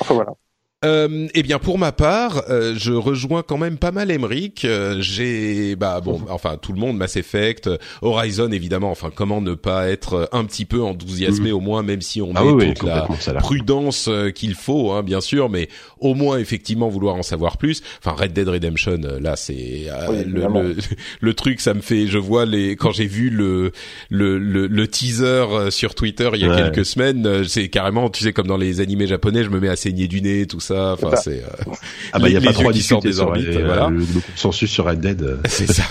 Enfin, 0.00 0.14
voilà. 0.14 0.32
Euh, 0.82 1.28
eh 1.34 1.42
bien, 1.42 1.58
pour 1.58 1.78
ma 1.78 1.92
part, 1.92 2.44
euh, 2.48 2.74
je 2.74 2.94
rejoins 2.94 3.42
quand 3.42 3.58
même 3.58 3.76
pas 3.76 3.90
mal 3.90 4.10
Emric. 4.10 4.64
Euh, 4.64 4.96
j'ai, 5.00 5.76
bah 5.76 6.00
bon, 6.00 6.22
enfin 6.30 6.56
tout 6.56 6.72
le 6.72 6.80
monde, 6.80 6.96
Mass 6.96 7.16
Effect, 7.16 7.68
Horizon 8.00 8.50
évidemment. 8.50 8.90
Enfin, 8.90 9.10
comment 9.14 9.42
ne 9.42 9.52
pas 9.52 9.90
être 9.90 10.30
un 10.32 10.42
petit 10.46 10.64
peu 10.64 10.82
enthousiasmé 10.82 11.50
mhm. 11.50 11.56
au 11.56 11.60
moins, 11.60 11.82
même 11.82 12.00
si 12.00 12.22
on 12.22 12.32
ah 12.34 12.44
met 12.44 12.72
toute 12.72 12.88
la 12.88 13.06
prudence 13.40 14.08
qu'il 14.34 14.54
faut, 14.54 14.92
hein, 14.92 15.02
bien 15.02 15.20
sûr, 15.20 15.50
mais 15.50 15.68
au 15.98 16.14
moins 16.14 16.38
effectivement 16.38 16.88
vouloir 16.88 17.14
en 17.14 17.22
savoir 17.22 17.58
plus. 17.58 17.82
Enfin, 18.02 18.16
Red 18.18 18.32
Dead 18.32 18.48
Redemption, 18.48 19.00
là, 19.20 19.36
c'est 19.36 19.86
le, 20.26 20.76
le, 21.20 21.34
truc, 21.34 21.60
ça 21.60 21.74
me 21.74 21.82
fait. 21.82 22.06
Je 22.06 22.16
vois 22.16 22.46
les 22.46 22.70
quand 22.76 22.92
j'ai 22.92 23.06
vu 23.06 23.28
le, 23.28 23.72
le 24.08 24.38
le, 24.38 24.88
teaser 24.88 25.44
sur 25.68 25.94
Twitter 25.94 26.30
il 26.32 26.40
y 26.40 26.46
a 26.46 26.56
quelques 26.56 26.86
semaines, 26.86 27.44
c'est 27.46 27.68
carrément, 27.68 28.08
tu 28.08 28.24
sais, 28.24 28.32
comme 28.32 28.46
dans 28.46 28.56
les 28.56 28.80
animés 28.80 29.06
japonais, 29.06 29.44
je 29.44 29.50
me 29.50 29.60
mets 29.60 29.68
à 29.68 29.76
saigner 29.76 30.08
du 30.08 30.22
nez, 30.22 30.46
tout 30.46 30.58
ça 30.58 30.69
Enfin, 30.70 31.16
c'est. 31.16 31.42
Euh, 31.42 31.72
ah 32.12 32.18
bah 32.18 32.28
il 32.28 32.34
y 32.34 32.36
a 32.36 32.40
pas 32.40 32.52
trop 32.52 32.72
des 32.72 33.20
orbites. 33.20 33.50
voilà. 33.50 33.88
le, 33.88 34.04
consensus 34.20 34.70
sur 34.70 34.86
Red 34.86 35.00
Dead. 35.00 35.22
Euh. 35.22 35.36
C'est 35.48 35.70
ça. 35.70 35.84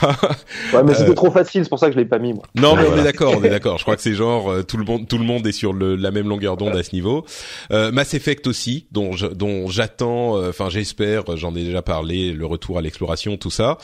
ouais, 0.73 0.83
mais 0.83 0.93
c'était 0.93 1.11
euh, 1.11 1.13
trop 1.13 1.31
facile, 1.31 1.63
c'est 1.63 1.69
pour 1.69 1.79
ça 1.79 1.87
que 1.87 1.93
je 1.93 1.99
l'ai 1.99 2.05
pas 2.05 2.19
mis 2.19 2.33
moi. 2.33 2.43
Non, 2.55 2.75
mais 2.75 2.83
on 2.87 2.97
est 2.97 3.03
d'accord, 3.03 3.35
on 3.37 3.43
est 3.43 3.49
d'accord. 3.49 3.77
Je 3.77 3.83
crois 3.83 3.95
que 3.95 4.01
c'est 4.01 4.13
genre 4.13 4.63
tout 4.65 4.77
le 4.77 4.83
monde, 4.83 5.07
tout 5.07 5.17
le 5.17 5.23
monde 5.23 5.45
est 5.45 5.51
sur 5.51 5.73
le, 5.73 5.95
la 5.95 6.11
même 6.11 6.27
longueur 6.27 6.57
d'onde 6.57 6.75
à 6.75 6.83
ce 6.83 6.93
niveau. 6.93 7.25
Euh, 7.71 7.91
Mass 7.91 8.13
Effect 8.13 8.47
aussi, 8.47 8.87
dont 8.91 9.11
dont 9.35 9.67
j'attends. 9.67 10.37
Enfin, 10.47 10.69
j'espère. 10.69 11.23
J'en 11.35 11.55
ai 11.55 11.63
déjà 11.63 11.81
parlé. 11.81 12.31
Le 12.31 12.45
retour 12.45 12.77
à 12.77 12.81
l'exploration, 12.81 13.37
tout 13.37 13.51
ça. 13.51 13.77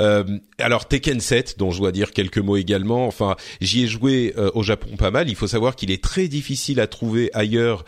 Euh, 0.00 0.24
alors 0.58 0.86
Tekken 0.86 1.20
7, 1.20 1.58
dont 1.58 1.70
je 1.70 1.78
dois 1.78 1.92
dire 1.92 2.12
quelques 2.12 2.38
mots 2.38 2.56
également. 2.56 3.06
Enfin, 3.06 3.36
j'y 3.60 3.84
ai 3.84 3.86
joué 3.86 4.34
au 4.54 4.62
Japon 4.62 4.96
pas 4.96 5.10
mal. 5.10 5.28
Il 5.28 5.36
faut 5.36 5.46
savoir 5.46 5.76
qu'il 5.76 5.90
est 5.90 6.02
très 6.02 6.28
difficile 6.28 6.80
à 6.80 6.86
trouver 6.86 7.30
ailleurs 7.34 7.84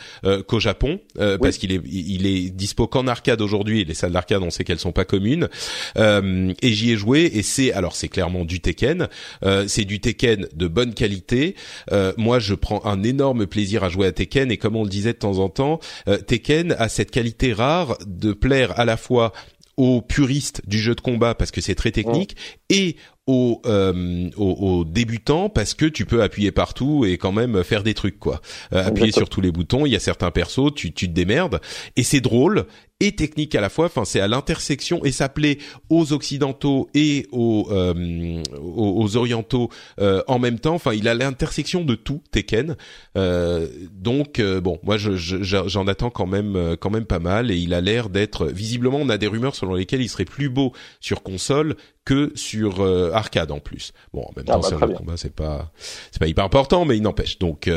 qu'au 0.47 0.61
Japon 0.61 1.01
parce 1.41 1.59
qu'il 1.59 1.73
est 1.73 1.81
il 1.85 2.27
est 2.27 2.46
dispo 2.51 2.87
qu'en 2.87 3.07
arcade 3.07 3.41
aujourd'hui. 3.41 3.85
Les 3.85 3.95
salles 3.95 4.13
d'arcade, 4.13 4.43
on 4.43 4.51
sait 4.51 4.65
qu'elles 4.65 4.79
sont 4.79 4.93
pas 4.93 5.05
communes. 5.05 5.49
Euh, 5.97 6.53
et 6.63 6.73
j'y 6.73 6.93
ai 6.93 6.97
joué 6.97 7.31
et 7.35 7.43
c'est 7.43 7.73
alors 7.73 7.95
c'est 7.95 8.09
clairement 8.09 8.45
du 8.45 8.61
Tekken. 8.61 9.09
Euh, 9.45 9.65
c'est 9.69 9.85
du 9.85 10.01
Tekken 10.01 10.47
de 10.55 10.69
bonne 10.69 10.95
qualité. 10.95 11.55
Euh, 11.93 12.13
moi, 12.17 12.39
je 12.39 12.55
prends 12.55 12.85
un 12.85 13.03
énorme 13.03 13.47
plaisir 13.47 13.85
à 13.85 13.89
jouer 13.89 14.07
à 14.07 14.13
Tekken 14.13 14.51
et 14.51 14.57
comme 14.57 14.77
on 14.77 14.85
le 14.85 14.91
disait 14.91 15.13
de 15.13 15.19
temps 15.19 15.39
en 15.39 15.49
temps, 15.49 15.81
Tekken 16.27 16.75
a 16.79 16.89
cette 16.89 17.11
qualité 17.11 17.53
rare 17.53 17.97
de 18.07 18.33
plaire 18.33 18.79
à 18.79 18.85
la 18.85 18.97
fois 18.97 19.33
aux 19.77 20.01
puristes 20.01 20.63
du 20.67 20.79
jeu 20.79 20.95
de 20.95 21.01
combat 21.01 21.35
parce 21.35 21.51
que 21.51 21.61
c'est 21.61 21.75
très 21.75 21.91
technique 21.91 22.37
et 22.71 22.97
aux, 23.27 23.61
euh, 23.67 24.31
aux, 24.37 24.85
débutants 24.85 25.49
parce 25.49 25.75
que 25.75 25.85
tu 25.87 26.07
peux 26.07 26.23
appuyer 26.23 26.53
partout 26.53 27.05
et 27.05 27.19
quand 27.19 27.33
même 27.33 27.65
faire 27.65 27.83
des 27.83 27.95
trucs 27.95 28.19
quoi. 28.19 28.41
Euh, 28.73 28.87
appuyer 28.87 29.11
sur 29.11 29.29
tous 29.29 29.41
les 29.41 29.51
boutons, 29.51 29.85
il 29.85 29.93
y 29.93 29.97
a 29.97 30.01
certains 30.01 30.31
persos, 30.31 30.73
tu, 30.75 30.93
tu 30.93 31.09
te 31.09 31.13
démerdes. 31.13 31.61
Et 31.97 32.05
c'est 32.05 32.21
drôle 32.21 32.67
et 33.01 33.13
technique 33.13 33.55
à 33.55 33.61
la 33.61 33.69
fois. 33.69 33.87
Enfin, 33.87 34.05
c'est 34.05 34.21
à 34.21 34.29
l'intersection 34.29 35.05
et 35.05 35.13
ça 35.13 35.29
plaît 35.29 35.59
aux 35.91 36.13
occidentaux 36.13 36.89
et 36.95 37.27
aux 37.31 37.69
euh, 37.71 38.43
aux, 38.59 39.17
orientaux 39.17 39.71
euh, 40.01 40.23
en 40.29 40.39
même 40.39 40.59
temps. 40.59 40.75
Enfin, 40.75 40.95
il 40.95 41.07
a 41.09 41.15
l'intersection 41.15 41.85
de 41.85 41.95
tout 41.95 42.23
Tekken. 42.31 42.77
Euh, 43.17 43.69
donc 43.93 44.41
bon, 44.41 44.79
moi 44.83 44.97
j'en 44.97 45.17
je, 45.17 45.91
attends 45.91 46.11
quand 46.11 46.27
même 46.27 46.77
quand 46.81 46.91
même 46.91 47.05
pas 47.05 47.19
mal 47.19 47.51
et 47.51 47.57
il 47.57 47.75
a 47.75 47.81
l'air 47.81 48.09
d'être 48.09 48.47
visiblement 48.47 48.99
on 48.99 49.09
a 49.09 49.19
des 49.19 49.27
rumeurs 49.27 49.55
selon 49.55 49.75
lesquelles 49.75 50.03
il 50.03 50.09
serait 50.09 50.25
plus 50.25 50.49
beau 50.49 50.73
sur 51.01 51.23
console 51.23 51.77
que 52.05 52.33
sur 52.35 52.83
arcade 53.13 53.51
en 53.51 53.61
plus. 53.61 53.93
Bon, 54.13 54.23
en 54.23 54.33
même 54.37 54.47
ah 54.49 54.53
temps, 54.53 54.61
bah, 54.61 54.69
c'est 54.71 54.97
combat, 54.97 55.17
c'est 55.17 55.35
pas 55.35 55.73
c'est 56.11 56.19
pas 56.19 56.29
hyper 56.29 56.45
important, 56.45 56.85
mais 56.85 56.97
il 56.97 57.03
n'empêche. 57.03 57.39
Donc 57.39 57.69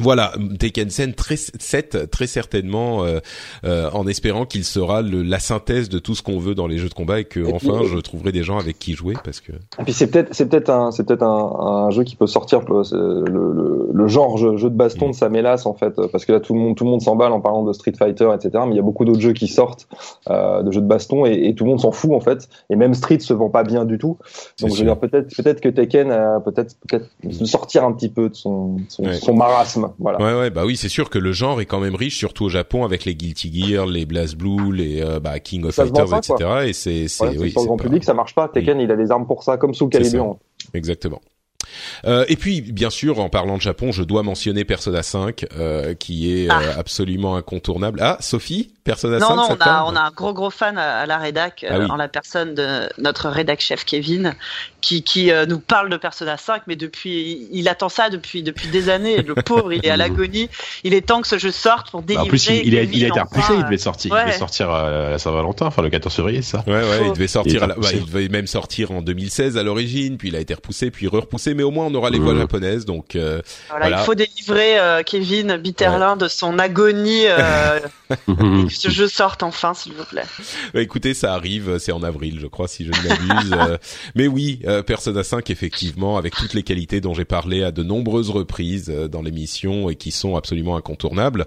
voilà, 0.00 0.32
Tekken 0.58 0.90
7 0.90 1.14
très, 1.14 1.36
7, 1.36 2.10
très 2.10 2.26
certainement, 2.26 3.04
euh, 3.04 3.20
euh, 3.64 3.88
en 3.92 4.08
espérant 4.08 4.44
qu'il 4.44 4.64
sera 4.64 5.02
le, 5.02 5.22
la 5.22 5.38
synthèse 5.38 5.88
de 5.88 6.00
tout 6.00 6.16
ce 6.16 6.22
qu'on 6.22 6.40
veut 6.40 6.56
dans 6.56 6.66
les 6.66 6.78
jeux 6.78 6.88
de 6.88 6.94
combat 6.94 7.20
et 7.20 7.24
que 7.24 7.40
enfin 7.54 7.82
je 7.84 7.98
trouverai 7.98 8.32
des 8.32 8.42
gens 8.42 8.58
avec 8.58 8.80
qui 8.80 8.94
jouer 8.94 9.14
parce 9.22 9.40
que. 9.40 9.52
Et 9.52 9.84
puis 9.84 9.92
c'est 9.92 10.08
peut-être 10.08 10.34
c'est 10.34 10.48
peut-être 10.48 10.70
un 10.70 10.90
c'est 10.90 11.04
peut-être 11.04 11.22
un, 11.22 11.86
un, 11.86 11.90
jeu 11.90 12.02
qui 12.02 12.16
peut 12.16 12.26
sortir 12.26 12.62
le, 12.68 13.24
le, 13.24 13.90
le 13.92 14.08
genre 14.08 14.36
jeu, 14.36 14.56
de 14.58 14.68
baston 14.70 15.08
mm. 15.08 15.10
de 15.12 15.16
sa 15.16 15.28
mélasse 15.28 15.64
en 15.64 15.74
fait 15.74 15.94
parce 16.10 16.24
que 16.24 16.32
là 16.32 16.40
tout 16.40 16.54
le 16.54 16.60
monde 16.60 16.76
tout 16.76 16.82
le 16.82 16.90
monde 16.90 17.02
s'emballe 17.02 17.30
en 17.30 17.40
parlant 17.40 17.62
de 17.62 17.72
Street 17.72 17.94
Fighter 17.96 18.28
etc 18.34 18.64
mais 18.66 18.72
il 18.72 18.76
y 18.76 18.80
a 18.80 18.82
beaucoup 18.82 19.04
d'autres 19.04 19.20
jeux 19.20 19.32
qui 19.32 19.46
sortent 19.46 19.86
euh, 20.28 20.64
de 20.64 20.72
jeux 20.72 20.80
de 20.80 20.88
baston 20.88 21.24
et, 21.24 21.34
et, 21.34 21.54
tout 21.54 21.64
le 21.64 21.70
monde 21.70 21.80
s'en 21.80 21.92
fout 21.92 22.10
en 22.12 22.20
fait 22.20 22.48
et 22.68 22.74
même 22.74 22.94
Street 22.94 23.20
se 23.20 23.32
vend 23.32 23.48
pas 23.48 23.62
bien 23.62 23.84
du 23.84 23.98
tout 23.98 24.18
donc 24.60 24.70
je 24.70 24.78
veux 24.78 24.84
dire 24.84 24.98
peut-être 24.98 25.34
peut-être 25.36 25.60
que 25.60 25.68
Tekken 25.68 26.08
peut-être 26.44 26.74
peut-être 26.88 27.06
sortir 27.46 27.84
un 27.84 27.92
petit 27.92 28.08
peu 28.08 28.28
de 28.28 28.34
son 28.34 28.78
son, 28.88 29.04
son 29.12 29.34
marasme 29.34 29.83
Voilà. 29.98 30.18
Ouais, 30.18 30.38
ouais, 30.40 30.50
bah 30.50 30.64
oui, 30.64 30.76
c'est 30.76 30.88
sûr 30.88 31.10
que 31.10 31.18
le 31.18 31.32
genre 31.32 31.60
est 31.60 31.66
quand 31.66 31.80
même 31.80 31.94
riche, 31.94 32.16
surtout 32.16 32.44
au 32.44 32.48
Japon, 32.48 32.84
avec 32.84 33.04
les 33.04 33.14
Guilty 33.14 33.52
Gear, 33.52 33.86
les 33.86 34.06
BlazBlue, 34.06 34.72
les 34.72 35.02
euh, 35.02 35.20
bah, 35.20 35.38
King 35.40 35.64
of 35.64 35.74
Ça 35.74 35.84
Fighters, 35.84 36.08
ça, 36.08 36.18
etc. 36.18 36.50
Et 36.66 36.72
c'est, 36.72 37.08
c'est, 37.08 37.36
oui, 37.38 37.50
pour 37.52 37.62
le 37.62 37.66
grand 37.68 37.76
pas- 37.76 37.84
public, 37.84 38.04
ça 38.04 38.14
marche 38.14 38.34
pas. 38.34 38.48
Tekken, 38.48 38.80
il 38.80 38.90
a 38.90 38.96
des 38.96 39.10
armes 39.10 39.26
pour 39.26 39.42
ça, 39.42 39.56
comme 39.56 39.74
Soul 39.74 39.90
C'est 39.92 39.98
Calibur. 40.00 40.38
Exactement. 40.74 41.20
Euh, 42.04 42.24
et 42.28 42.36
puis, 42.36 42.60
bien 42.60 42.90
sûr, 42.90 43.18
en 43.20 43.28
parlant 43.30 43.56
de 43.56 43.62
Japon, 43.62 43.90
je 43.90 44.02
dois 44.02 44.22
mentionner 44.22 44.64
Persona 44.64 45.02
5, 45.02 45.46
euh, 45.58 45.94
qui 45.94 46.30
est 46.44 46.50
euh, 46.50 46.54
absolument 46.78 47.36
incontournable. 47.36 48.00
Ah, 48.02 48.18
Sophie, 48.20 48.74
Persona 48.84 49.18
5, 49.18 49.28
Non, 49.30 49.36
non, 49.36 49.42
on 49.48 49.56
a, 49.60 49.84
on 49.90 49.96
a 49.96 50.00
un 50.02 50.10
gros 50.10 50.34
gros 50.34 50.50
fan 50.50 50.76
à, 50.76 50.98
à 50.98 51.06
la 51.06 51.16
rédac, 51.18 51.64
Ah 51.68 51.76
euh, 51.76 51.84
oui. 51.84 51.90
en 51.90 51.96
la 51.96 52.08
personne 52.08 52.54
de 52.54 52.88
notre 52.98 53.28
rédac 53.30 53.60
chef 53.60 53.84
Kevin, 53.84 54.34
qui, 54.84 55.02
qui 55.02 55.30
euh, 55.30 55.46
nous 55.46 55.58
parle 55.58 55.88
de 55.88 55.96
Persona 55.96 56.36
5, 56.36 56.62
mais 56.66 56.76
depuis, 56.76 57.48
il 57.52 57.68
attend 57.68 57.88
ça 57.88 58.10
depuis 58.10 58.42
depuis 58.42 58.68
des 58.68 58.88
années. 58.90 59.22
Le 59.22 59.34
pauvre, 59.34 59.72
il 59.72 59.84
est 59.84 59.90
à 59.90 59.96
l'agonie. 59.98 60.48
Il 60.84 60.92
est 60.94 61.00
temps 61.06 61.22
que 61.22 61.28
ce 61.28 61.38
jeu 61.38 61.50
sorte 61.50 61.90
pour 61.90 62.00
Bah, 62.02 62.06
délivrer. 62.08 62.26
en 62.26 62.28
plus, 62.28 62.46
il, 62.48 62.66
il 62.68 62.76
a, 62.76 62.80
Kevin 62.82 62.96
il 62.98 63.04
a 63.04 63.08
été 63.08 63.20
enfin, 63.20 63.28
repoussé, 63.40 63.54
il 63.58 63.64
devait 63.64 63.78
sortir, 63.78 64.14
il 64.18 64.24
devait 64.26 64.38
sortir 64.38 64.70
à 64.70 65.10
la 65.10 65.18
Saint-Valentin, 65.18 65.66
enfin 65.66 65.82
le 65.82 65.90
14 65.90 66.14
février, 66.14 66.42
c'est 66.42 66.52
ça? 66.58 66.64
Ouais, 66.66 66.74
ouais, 66.74 67.06
il 67.06 67.12
devait 67.12 67.26
sortir, 67.26 67.54
Il 67.54 67.62
à 67.64 67.66
la- 67.66 67.66
est 67.66 67.68
bah, 67.68 67.74
repoussé. 67.88 67.96
il 67.96 68.04
devait 68.12 68.28
même 68.28 68.46
sortir 68.46 68.90
en 68.92 69.00
2016 69.02 69.56
à 69.56 69.62
l'origine, 69.62 70.16
puis 70.18 70.28
il 70.28 70.36
a 70.36 70.40
été 70.40 70.54
repoussé, 70.54 70.90
puis 70.90 71.08
repoussé, 71.08 71.54
mais 71.54 71.62
au 71.62 71.70
moins 71.70 71.86
on 71.86 71.94
aura 71.94 72.10
les 72.10 72.18
voix 72.18 72.34
Mhm. 72.34 72.40
japonaises, 72.40 72.84
donc 72.84 73.16
euh, 73.16 73.40
Voilà, 73.70 73.86
Voilà. 73.86 74.02
Il 74.02 74.04
faut 74.04 74.14
délivrer 74.14 74.78
euh, 74.78 75.02
Kevin 75.02 75.56
Bitterlin 75.56 76.16
de 76.16 76.28
son 76.28 76.58
agonie 76.58 77.24
euh, 77.26 77.80
et 78.10 78.66
que 78.66 78.72
ce 78.74 78.90
jeu 78.90 79.08
sorte 79.08 79.42
enfin, 79.42 79.72
s'il 79.74 79.92
vous 79.92 80.04
plaît. 80.04 80.24
Bah, 80.74 80.82
écoutez, 80.82 81.14
ça 81.14 81.32
arrive, 81.34 81.78
c'est 81.78 81.92
en 81.92 82.02
avril, 82.02 82.38
je 82.40 82.46
crois, 82.46 82.68
si 82.68 82.84
je 82.84 82.90
ne 82.90 83.08
m'abuse. 83.08 83.54
Euh, 83.64 83.78
mais 84.14 84.26
oui, 84.26 84.58
euh, 84.66 84.73
Persona 84.82 85.22
5, 85.22 85.50
effectivement, 85.50 86.16
avec 86.16 86.34
toutes 86.34 86.54
les 86.54 86.62
qualités 86.62 87.00
dont 87.00 87.14
j'ai 87.14 87.24
parlé 87.24 87.62
à 87.62 87.70
de 87.70 87.82
nombreuses 87.82 88.30
reprises 88.30 88.90
euh, 88.90 89.08
dans 89.08 89.22
l'émission 89.22 89.88
et 89.90 89.96
qui 89.96 90.10
sont 90.10 90.36
absolument 90.36 90.76
incontournables. 90.76 91.46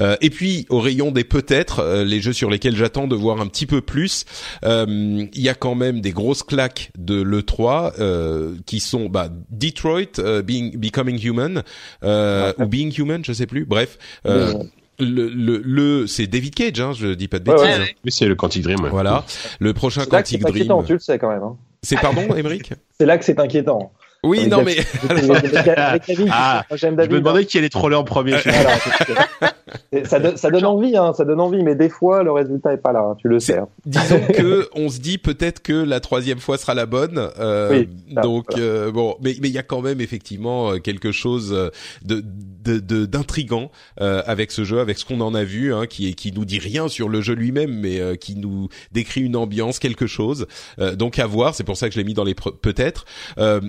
Euh, 0.00 0.16
et 0.20 0.30
puis, 0.30 0.66
au 0.70 0.80
rayon 0.80 1.10
des 1.12 1.24
peut-être, 1.24 1.80
euh, 1.80 2.04
les 2.04 2.20
jeux 2.20 2.32
sur 2.32 2.50
lesquels 2.50 2.76
j'attends 2.76 3.06
de 3.06 3.14
voir 3.16 3.40
un 3.40 3.46
petit 3.46 3.66
peu 3.66 3.80
plus, 3.80 4.24
euh, 4.64 4.86
il 5.32 5.40
y 5.42 5.48
a 5.48 5.54
quand 5.54 5.74
même 5.74 6.00
des 6.00 6.12
grosses 6.12 6.42
claques 6.42 6.90
de 6.98 7.20
l'E3 7.22 7.92
euh, 7.98 8.54
qui 8.66 8.80
sont 8.80 9.06
bah, 9.08 9.28
Detroit, 9.50 10.18
euh, 10.18 10.42
Being, 10.42 10.76
Becoming 10.76 11.20
Human, 11.24 11.62
euh, 12.02 12.52
ou 12.58 12.66
Being 12.66 12.92
Human, 12.98 13.24
je 13.24 13.32
sais 13.32 13.46
plus. 13.46 13.64
Bref, 13.64 13.98
euh, 14.26 14.54
le, 14.98 15.28
le, 15.28 15.60
le 15.62 16.06
c'est 16.06 16.26
David 16.26 16.54
Cage, 16.54 16.80
hein, 16.80 16.92
je 16.92 17.08
dis 17.08 17.28
pas 17.28 17.38
de 17.38 17.44
bêtises. 17.44 17.60
ouais. 17.62 17.72
Ouais, 17.74 17.78
ouais. 17.80 17.96
Oui, 18.04 18.10
c'est 18.12 18.26
le 18.26 18.34
Quantic 18.34 18.62
Dream. 18.62 18.80
ouais. 18.80 18.90
Voilà. 18.90 19.24
Le 19.58 19.74
prochain 19.74 20.04
Quantic 20.06 20.42
inquiétant, 20.44 20.76
Dream. 20.76 20.86
tu 20.86 20.92
le 20.94 20.98
sais 20.98 21.18
quand 21.18 21.28
même. 21.28 21.42
Hein. 21.42 21.56
C'est 21.86 22.00
pardon, 22.00 22.34
Émeric? 22.34 22.72
C'est 22.98 23.06
là 23.06 23.16
que 23.16 23.24
c'est 23.24 23.38
inquiétant. 23.38 23.92
Oui, 24.26 24.38
Avec 24.40 24.50
non, 24.50 24.58
David- 24.58 24.84
mais 25.08 25.12
avec- 25.80 26.06
David, 26.06 26.28
Ah, 26.30 26.64
moi, 26.68 26.76
j'aime 26.76 26.94
Je 27.00 27.08
me 27.08 27.16
hein. 27.16 27.20
demandais 27.20 27.44
qui 27.44 27.58
allait 27.58 27.68
troller 27.68 27.96
en 27.96 28.04
premier. 28.04 28.36
Ça, 30.04 30.18
donne- 30.20 30.36
ça 30.36 30.50
donne 30.50 30.64
envie, 30.64 30.96
hein, 30.96 31.12
ça 31.16 31.24
donne 31.24 31.40
envie, 31.40 31.62
mais 31.62 31.74
des 31.74 31.88
fois 31.88 32.22
le 32.22 32.30
résultat 32.30 32.72
est 32.72 32.76
pas 32.78 32.92
là, 32.92 33.00
hein, 33.00 33.14
tu 33.18 33.28
le 33.28 33.40
sais. 33.40 33.58
hein. 33.58 33.68
disons 33.86 34.20
que 34.34 34.68
on 34.74 34.88
se 34.88 35.00
dit 35.00 35.16
peut-être 35.18 35.62
que 35.62 35.72
la 35.72 36.00
troisième 36.00 36.38
fois 36.38 36.58
sera 36.58 36.74
la 36.74 36.86
bonne. 36.86 37.30
Euh, 37.38 37.70
Oui, 37.70 37.88
ça, 38.14 38.20
donc 38.20 38.46
voilà. 38.50 38.64
euh, 38.64 38.92
bon, 38.92 39.16
mais 39.22 39.34
mais 39.40 39.48
il 39.48 39.54
y 39.54 39.58
a 39.58 39.62
quand 39.62 39.80
même 39.80 40.00
effectivement 40.00 40.72
euh, 40.72 40.78
quelque 40.78 41.12
chose 41.12 41.50
de 42.04 42.22
de 42.64 42.78
de- 42.78 43.06
d'intrigant 43.06 43.70
euh, 44.00 44.22
avec 44.26 44.50
ce 44.52 44.64
jeu, 44.64 44.80
avec 44.80 44.98
ce 44.98 45.04
qu'on 45.04 45.20
en 45.20 45.34
a 45.34 45.44
vu, 45.44 45.72
hein, 45.74 45.86
qui 45.86 46.14
qui 46.14 46.32
nous 46.32 46.44
dit 46.44 46.58
rien 46.58 46.88
sur 46.88 47.08
le 47.08 47.20
jeu 47.20 47.34
lui-même, 47.34 47.72
mais 47.80 48.16
qui 48.18 48.36
nous 48.36 48.68
décrit 48.92 49.22
une 49.22 49.36
ambiance, 49.36 49.78
quelque 49.78 50.06
chose. 50.06 50.46
Euh, 50.78 50.94
donc 50.94 51.18
à 51.18 51.26
voir. 51.26 51.54
C'est 51.54 51.64
pour 51.64 51.76
ça 51.76 51.88
que 51.88 51.94
je 51.94 51.98
l'ai 51.98 52.04
mis 52.04 52.14
dans 52.14 52.24
les 52.24 52.34
peut-être. 52.34 53.04
Euh, 53.38 53.60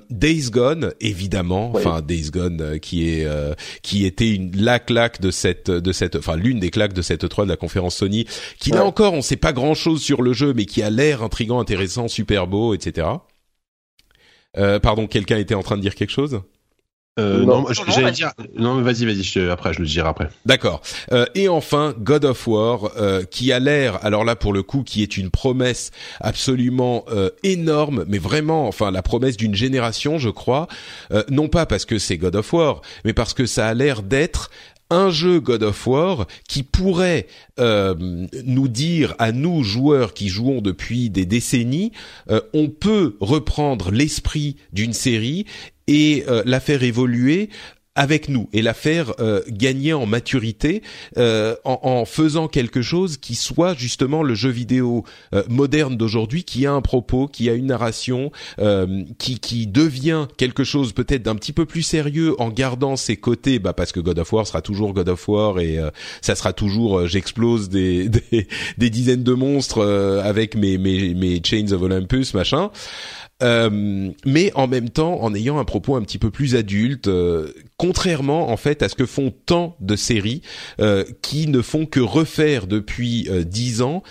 Days 0.48 0.52
Gone, 0.52 0.94
évidemment. 1.00 1.72
Enfin 1.76 2.02
Days 2.02 2.30
Gone, 2.32 2.62
euh, 2.62 2.78
qui 2.78 3.10
est 3.10 3.26
euh, 3.26 3.54
qui 3.82 4.06
était 4.06 4.30
une 4.34 4.56
la 4.56 4.80
claque 4.80 5.22
de 5.22 5.32
cette 5.32 5.70
de 5.70 5.92
cette 5.92 6.16
enfin 6.16 6.36
l'une 6.36 6.60
des 6.60 6.70
claques 6.72 6.94
de 6.94 7.02
cette 7.02 7.28
3 7.28 7.46
de 7.46 7.50
la 7.50 7.58
conférence 7.58 7.96
Sony 7.96 8.26
qui 8.60 8.72
là 8.72 8.82
Ouais. 8.82 8.88
encore 8.88 9.14
on 9.14 9.22
sait 9.22 9.36
pas 9.38 9.54
grand 9.54 9.74
chose 9.74 10.02
sur 10.02 10.22
le 10.22 10.34
jeu 10.34 10.54
mais 10.54 10.66
qui 10.66 10.82
a 10.82 10.90
l'air 10.90 11.24
intrigant 11.24 11.60
intéressant 11.60 12.08
super 12.08 12.48
beau 12.48 12.74
etc 12.74 13.08
euh, 14.58 14.80
pardon 14.80 15.08
quelqu'un 15.08 15.38
était 15.38 15.56
en 15.56 15.64
train 15.64 15.78
de 15.78 15.82
dire 15.82 15.96
quelque 15.96 16.12
chose? 16.12 16.42
Euh, 17.20 17.44
Non. 17.46 17.62
non, 17.62 17.68
j'allais 17.88 18.12
dire. 18.12 18.32
Non, 18.58 18.76
mais 18.76 18.84
vas-y, 18.84 19.06
vas-y. 19.06 19.24
je- 19.24 19.50
Après, 19.50 19.74
je 19.74 19.80
le 19.80 19.86
dirai 19.88 20.08
après. 20.08 20.30
D'accord. 20.46 20.82
Euh, 21.12 21.26
et 21.36 21.48
enfin, 21.50 21.94
God 22.00 22.26
of 22.26 22.48
War, 22.48 22.92
euh, 22.98 23.24
qui 23.24 23.52
a 23.52 23.60
l'air, 23.60 24.04
alors 24.06 24.24
là 24.24 24.36
pour 24.36 24.54
le 24.54 24.64
coup, 24.64 24.84
qui 24.84 25.02
est 25.04 25.18
une 25.18 25.30
promesse 25.30 25.92
absolument 26.22 27.06
euh, 27.12 27.30
énorme, 27.44 28.06
mais 28.08 28.18
vraiment, 28.20 28.68
enfin 28.68 28.92
la 28.92 29.02
promesse 29.02 29.38
d'une 29.38 29.56
génération, 29.56 30.18
je 30.18 30.30
crois. 30.30 30.68
Euh, 31.12 31.24
non 31.30 31.48
pas 31.48 31.66
parce 31.66 31.86
que 31.86 31.98
c'est 32.00 32.18
God 32.18 32.36
of 32.36 32.54
War, 32.54 32.82
mais 33.06 33.14
parce 33.14 33.34
que 33.34 33.46
ça 33.46 33.68
a 33.68 33.74
l'air 33.74 34.04
d'être 34.04 34.52
un 34.90 35.10
jeu 35.10 35.42
God 35.42 35.64
of 35.64 35.86
War 35.88 36.28
qui 36.48 36.64
pourrait 36.64 37.28
euh, 37.60 37.94
nous 38.46 38.68
dire 38.70 39.16
à 39.20 39.34
nous 39.34 39.64
joueurs 39.64 40.14
qui 40.14 40.30
jouons 40.30 40.62
depuis 40.62 41.10
des 41.10 41.26
décennies, 41.26 41.92
euh, 42.30 42.40
on 42.54 42.70
peut 42.70 43.18
reprendre 43.20 43.92
l'esprit 43.92 44.56
d'une 44.72 44.94
série 44.94 45.46
et 45.88 46.24
euh, 46.28 46.44
la 46.46 46.60
faire 46.60 46.84
évoluer 46.84 47.50
avec 47.98 48.30
nous 48.30 48.48
et 48.54 48.62
la 48.62 48.74
faire 48.74 49.14
euh, 49.20 49.42
gagner 49.50 49.92
en 49.92 50.06
maturité 50.06 50.84
euh, 51.18 51.56
en, 51.66 51.80
en 51.82 52.06
faisant 52.06 52.48
quelque 52.48 52.82
chose 52.82 53.18
qui 53.18 53.34
soit 53.34 53.74
justement 53.74 54.22
le 54.22 54.36
jeu 54.36 54.50
vidéo 54.52 55.04
euh, 55.34 55.44
moderne 55.50 55.98
d'aujourd'hui, 55.98 56.44
qui 56.44 56.68
a 56.68 56.74
un 56.74 56.82
propos, 56.82 57.28
qui 57.28 57.50
a 57.50 57.54
une 57.54 57.66
narration, 57.66 58.32
euh, 58.60 59.04
qui, 59.18 59.40
qui 59.40 59.66
devient 59.66 60.28
quelque 60.38 60.64
chose 60.64 60.94
peut-être 60.94 61.24
d'un 61.24 61.36
petit 61.36 61.54
peu 61.54 61.66
plus 61.66 61.82
sérieux 61.82 62.40
en 62.40 62.50
gardant 62.50 62.96
ses 62.96 63.18
côtés, 63.18 63.58
bah 63.58 63.74
parce 63.74 63.92
que 63.92 64.00
God 64.00 64.20
of 64.20 64.32
War 64.32 64.46
sera 64.46 64.62
toujours 64.62 64.94
God 64.94 65.10
of 65.10 65.28
War 65.28 65.60
et 65.60 65.80
euh, 65.80 65.90
ça 66.22 66.36
sera 66.36 66.54
toujours 66.54 67.00
euh, 67.00 67.08
j'explose 67.08 67.68
des, 67.68 68.10
des 68.32 68.48
des 68.78 68.90
dizaines 68.92 69.24
de 69.24 69.34
monstres 69.34 69.84
avec 70.24 70.56
mes 70.56 70.78
mes 70.78 71.16
mes 71.16 71.42
Chains 71.44 71.72
of 71.72 71.82
Olympus 71.82 72.36
machin. 72.36 72.70
Euh, 73.44 74.10
mais 74.26 74.52
en 74.56 74.68
même 74.68 74.90
temps 74.90 75.22
en 75.22 75.36
ayant 75.36 75.60
un 75.60 75.66
propos 75.66 75.96
un 75.96 76.02
petit 76.02 76.18
peu 76.18 76.32
plus 76.32 76.56
adulte, 76.56 77.08
euh, 77.08 77.54
contrairement 77.78 78.50
en 78.50 78.58
fait 78.58 78.82
à 78.82 78.90
ce 78.90 78.96
que 78.96 79.06
font 79.06 79.32
tant 79.46 79.76
de 79.80 79.96
séries 79.96 80.42
euh, 80.80 81.04
qui 81.22 81.48
ne 81.48 81.62
font 81.62 81.86
que 81.86 82.00
refaire 82.00 82.66
depuis 82.66 83.30
dix 83.46 83.82
ans 83.82 84.02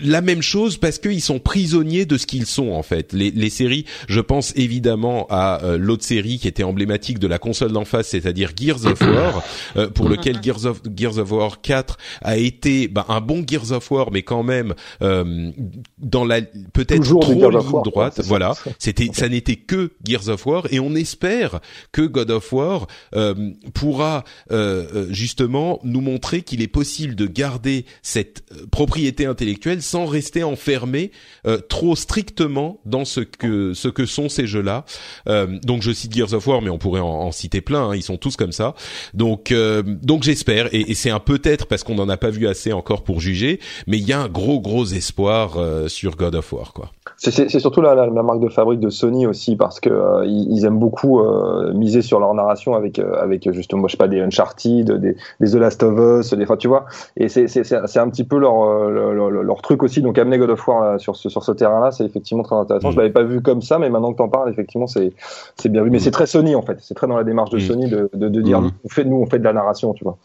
la 0.00 0.20
même 0.20 0.42
chose 0.42 0.76
parce 0.76 0.98
qu'ils 0.98 1.22
sont 1.22 1.38
prisonniers 1.38 2.06
de 2.06 2.16
ce 2.16 2.26
qu'ils 2.26 2.46
sont 2.46 2.70
en 2.70 2.82
fait. 2.82 3.12
Les, 3.12 3.30
les 3.30 3.50
séries, 3.50 3.84
je 4.08 4.20
pense 4.20 4.52
évidemment 4.56 5.26
à 5.28 5.64
euh, 5.64 5.78
l'autre 5.78 6.04
série 6.04 6.38
qui 6.38 6.46
était 6.46 6.62
emblématique 6.62 7.18
de 7.18 7.26
la 7.26 7.38
console 7.38 7.72
d'en 7.72 7.84
face, 7.84 8.08
c'est-à-dire 8.08 8.52
Gears 8.56 8.86
of 8.86 9.00
War, 9.00 9.42
euh, 9.76 9.88
pour 9.88 10.08
lequel 10.08 10.42
Gears 10.42 10.66
of, 10.66 10.82
Gears 10.94 11.18
of 11.18 11.32
War 11.32 11.60
4 11.60 11.98
a 12.22 12.36
été 12.36 12.86
bah, 12.88 13.06
un 13.08 13.20
bon 13.20 13.44
Gears 13.46 13.72
of 13.72 13.90
War, 13.90 14.10
mais 14.12 14.22
quand 14.22 14.42
même 14.42 14.74
euh, 15.02 15.50
dans 15.98 16.24
la 16.24 16.42
peut-être 16.42 17.02
trop 17.02 17.20
Gears 17.22 17.54
of 17.54 17.64
ligne 17.64 17.72
War, 17.72 17.82
droite. 17.82 18.14
ça. 18.14 18.22
Voilà, 18.24 18.54
c'était 18.78 19.10
ça 19.12 19.28
n'était 19.28 19.56
que 19.56 19.92
Gears 20.04 20.28
of 20.28 20.46
War 20.46 20.66
et 20.70 20.80
on 20.80 20.94
espère 20.94 21.60
que 21.92 22.02
God 22.02 22.30
of 22.30 22.52
War 22.52 22.86
euh, 23.14 23.34
pourra 23.74 24.24
euh, 24.50 24.86
euh, 24.94 25.06
justement 25.10 25.80
nous 25.82 26.00
montrer 26.00 26.42
qu'il 26.42 26.62
est 26.62 26.68
possible 26.68 27.14
de 27.14 27.26
garder 27.26 27.84
cette 28.02 28.44
propriété 28.70 29.26
intellectuelle 29.26 29.82
sans 29.88 30.06
rester 30.06 30.44
enfermé 30.44 31.10
euh, 31.46 31.58
trop 31.58 31.96
strictement 31.96 32.78
dans 32.84 33.04
ce 33.04 33.20
que 33.20 33.72
ce 33.74 33.88
que 33.88 34.06
sont 34.06 34.28
ces 34.28 34.46
jeux-là. 34.46 34.84
Euh, 35.28 35.46
donc 35.62 35.82
je 35.82 35.92
cite 35.92 36.14
Gears 36.14 36.34
of 36.34 36.46
War, 36.46 36.60
mais 36.62 36.70
on 36.70 36.78
pourrait 36.78 37.00
en, 37.00 37.06
en 37.06 37.32
citer 37.32 37.60
plein. 37.60 37.90
hein, 37.90 37.96
ils 37.96 38.02
sont 38.02 38.16
tous 38.18 38.36
comme 38.36 38.52
ça. 38.52 38.74
Donc 39.14 39.50
euh, 39.52 39.82
donc 39.84 40.22
j'espère 40.22 40.68
et, 40.74 40.90
et 40.90 40.94
c'est 40.94 41.10
un 41.10 41.20
peut-être 41.20 41.66
parce 41.66 41.82
qu'on 41.84 41.94
n'en 41.94 42.08
a 42.08 42.16
pas 42.16 42.30
vu 42.30 42.46
assez 42.46 42.72
encore 42.72 43.02
pour 43.02 43.20
juger, 43.20 43.60
mais 43.86 43.98
il 43.98 44.06
y 44.06 44.12
a 44.12 44.20
un 44.20 44.28
gros 44.28 44.60
gros 44.60 44.84
espoir 44.84 45.56
euh, 45.56 45.88
sur 45.88 46.16
God 46.16 46.34
of 46.34 46.52
War 46.52 46.72
quoi. 46.72 46.90
C'est- 47.16 47.48
surtout 47.58 47.80
la, 47.80 47.94
la, 47.94 48.22
marque 48.22 48.40
de 48.40 48.48
fabrique 48.48 48.80
de 48.80 48.90
Sony 48.90 49.26
aussi 49.26 49.56
parce 49.56 49.80
que 49.80 49.88
euh, 49.90 50.24
ils, 50.26 50.46
ils 50.56 50.64
aiment 50.66 50.78
beaucoup 50.78 51.20
euh, 51.20 51.72
miser 51.72 52.02
sur 52.02 52.20
leur 52.20 52.32
narration 52.34 52.74
avec 52.74 52.98
avec 52.98 53.50
justement 53.52 53.88
je 53.88 53.92
sais 53.92 53.96
pas 53.96 54.08
des 54.08 54.20
Uncharted, 54.20 54.90
des, 54.92 55.16
des 55.40 55.50
The 55.50 55.54
Last 55.54 55.82
of 55.82 55.98
Us, 56.20 56.34
des 56.34 56.44
enfin 56.44 56.56
tu 56.56 56.68
vois 56.68 56.84
et 57.16 57.28
c'est 57.28 57.96
un 57.98 58.08
petit 58.10 58.24
peu 58.24 58.38
leur 58.38 58.54
leur- 58.90 59.30
leur 59.30 59.62
truc 59.62 59.77
aussi 59.82 60.02
donc 60.02 60.18
amener 60.18 60.38
God 60.38 60.50
of 60.50 60.66
War 60.68 60.92
là, 60.92 60.98
sur 60.98 61.16
ce 61.16 61.28
sur 61.28 61.42
ce 61.42 61.52
terrain-là 61.52 61.90
c'est 61.90 62.04
effectivement 62.04 62.42
très 62.42 62.56
intéressant. 62.56 62.88
Mm. 62.88 62.92
Je 62.92 62.96
l'avais 62.96 63.10
pas 63.12 63.22
vu 63.22 63.40
comme 63.42 63.62
ça 63.62 63.78
mais 63.78 63.90
maintenant 63.90 64.12
que 64.12 64.18
t'en 64.18 64.28
parles 64.28 64.50
effectivement 64.50 64.86
c'est 64.86 65.12
c'est 65.56 65.68
bien 65.68 65.82
vu 65.82 65.90
mais 65.90 65.98
Mm. 65.98 66.00
c'est 66.00 66.10
très 66.10 66.26
Sony 66.26 66.54
en 66.54 66.62
fait 66.62 66.78
c'est 66.80 66.94
très 66.94 67.06
dans 67.06 67.16
la 67.16 67.24
démarche 67.24 67.50
de 67.50 67.58
Mm. 67.58 67.60
Sony 67.60 67.88
de 67.90 68.10
de, 68.14 68.28
de 68.28 68.40
dire 68.42 68.60
Mm. 68.60 68.70
on 68.84 68.88
fait 68.88 69.04
nous 69.04 69.16
on 69.16 69.26
fait 69.26 69.38
de 69.38 69.44
la 69.44 69.52
narration 69.52 69.92
tu 69.94 70.04
vois 70.04 70.18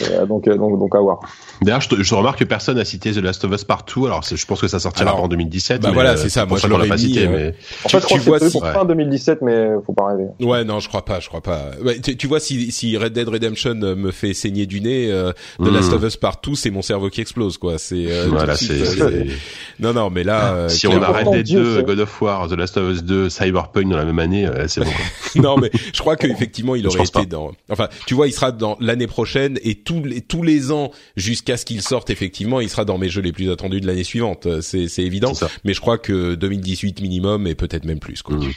Et, 0.00 0.12
euh, 0.14 0.26
donc 0.26 0.46
euh, 0.48 0.56
donc 0.56 0.78
donc 0.78 0.94
à 0.94 1.00
voir. 1.00 1.20
D'ailleurs, 1.62 1.80
je, 1.80 1.88
te- 1.88 2.02
je 2.02 2.14
remarque 2.14 2.38
que 2.40 2.44
personne 2.44 2.76
n'a 2.76 2.84
cité 2.84 3.12
The 3.12 3.16
Last 3.22 3.42
of 3.46 3.50
Us 3.52 3.64
partout. 3.64 4.04
Alors, 4.04 4.22
je 4.22 4.44
pense 4.44 4.60
que 4.60 4.68
ça 4.68 4.78
sortira 4.78 5.08
Alors, 5.10 5.24
en 5.24 5.28
2017. 5.28 5.80
bah 5.80 5.88
mais, 5.88 5.94
voilà, 5.94 6.10
euh, 6.10 6.16
c'est 6.16 6.28
ça. 6.28 6.44
Moi, 6.44 6.58
je 6.58 6.66
l'aurais 6.66 6.86
pas 6.86 6.98
cité, 6.98 7.26
euh, 7.26 7.30
mais 7.30 7.48
En 7.84 7.88
Tu- 7.88 7.96
fait 7.96 8.00
je 8.02 8.06
tu 8.06 8.06
crois 8.06 8.18
que 8.18 8.24
vois 8.24 8.38
c'est 8.40 8.52
pour 8.52 8.66
fin 8.66 8.84
2017 8.84 9.40
mais 9.40 9.68
faut 9.86 9.94
pas 9.94 10.08
rêver. 10.08 10.26
Ouais, 10.42 10.64
non, 10.64 10.80
je 10.80 10.88
crois 10.88 11.02
pas, 11.06 11.18
je 11.20 11.28
crois 11.28 11.40
pas. 11.40 11.70
Ouais, 11.82 11.98
tu, 11.98 12.14
tu 12.14 12.26
vois, 12.26 12.40
si, 12.40 12.70
si 12.72 12.94
Red 12.98 13.14
Dead 13.14 13.26
Redemption 13.26 13.80
euh, 13.82 13.96
me 13.96 14.10
fait 14.10 14.34
saigner 14.34 14.66
du 14.66 14.82
nez, 14.82 15.10
euh, 15.10 15.32
The 15.58 15.62
Mm. 15.70 15.74
Last 15.74 15.92
of 15.94 16.02
Us 16.04 16.16
partout, 16.18 16.56
c'est 16.56 16.70
mon 16.70 16.82
cerveau 16.82 17.08
qui 17.08 17.22
explose, 17.22 17.56
quoi. 17.56 17.78
C'est 17.78 18.04
euh, 18.06 18.26
Voilà, 18.28 18.54
c'est- 18.54 18.84
euh, 19.00 19.24
Non, 19.78 19.92
non, 19.92 20.08
mais 20.08 20.24
là, 20.24 20.54
euh, 20.54 20.68
si 20.68 20.86
on 20.86 21.02
a 21.02 21.08
Red 21.08 21.30
Dead 21.32 21.46
2, 21.46 21.82
God 21.82 22.00
of 22.00 22.22
War, 22.22 22.48
The 22.48 22.52
Last 22.52 22.78
of 22.78 22.90
Us 22.90 23.04
2, 23.04 23.28
Cyberpunk 23.28 23.90
dans 23.90 23.96
la 23.96 24.06
même 24.06 24.18
année, 24.18 24.46
euh, 24.46 24.66
c'est 24.68 24.80
bon. 24.80 24.90
non, 25.36 25.58
mais 25.58 25.70
je 25.92 26.00
crois 26.00 26.16
qu'effectivement, 26.16 26.74
il 26.74 26.86
aurait 26.86 27.02
été 27.02 27.26
dans. 27.26 27.52
Enfin, 27.68 27.88
tu 28.06 28.14
vois, 28.14 28.26
il 28.26 28.32
sera 28.32 28.52
dans 28.52 28.76
l'année 28.80 29.06
prochaine 29.06 29.58
et 29.62 29.74
tous 29.74 30.02
les 30.02 30.22
tous 30.22 30.42
les 30.42 30.72
ans 30.72 30.92
jusqu'à 31.16 31.56
ce 31.56 31.66
qu'il 31.66 31.82
sorte. 31.82 32.08
Effectivement, 32.10 32.60
il 32.60 32.70
sera 32.70 32.84
dans 32.84 32.96
mes 32.96 33.08
jeux 33.08 33.22
les 33.22 33.32
plus 33.32 33.50
attendus 33.50 33.80
de 33.80 33.86
l'année 33.86 34.04
suivante. 34.04 34.48
C'est 34.62 34.88
c'est 34.88 35.02
évident. 35.02 35.32
Mais 35.64 35.74
je 35.74 35.80
crois 35.80 35.98
que 35.98 36.34
2018 36.34 37.02
minimum 37.02 37.46
et 37.46 37.54
peut-être 37.54 37.84
même 37.84 37.98
plus. 37.98 38.22
Quoi. 38.22 38.36
Mmh. 38.36 38.52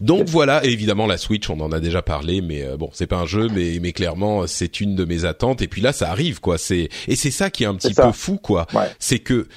Donc 0.00 0.28
voilà, 0.28 0.64
évidemment 0.64 1.06
la 1.06 1.16
Switch, 1.16 1.48
on 1.50 1.60
en 1.60 1.72
a 1.72 1.80
déjà 1.80 2.02
parlé, 2.02 2.40
mais 2.40 2.64
euh, 2.64 2.76
bon, 2.76 2.90
c'est 2.92 3.06
pas 3.06 3.16
un 3.16 3.26
jeu, 3.26 3.48
mais 3.54 3.78
mais 3.80 3.92
clairement 3.92 4.46
c'est 4.46 4.80
une 4.80 4.94
de 4.94 5.04
mes 5.04 5.24
attentes. 5.24 5.62
Et 5.62 5.68
puis 5.68 5.80
là, 5.80 5.92
ça 5.92 6.10
arrive 6.10 6.40
quoi. 6.40 6.58
C'est 6.58 6.88
et 7.08 7.16
c'est 7.16 7.30
ça 7.30 7.50
qui 7.50 7.64
est 7.64 7.66
un 7.66 7.74
petit 7.74 7.94
peu 7.94 8.12
fou 8.12 8.36
quoi. 8.36 8.66
C'est 8.98 9.18
que 9.18 9.48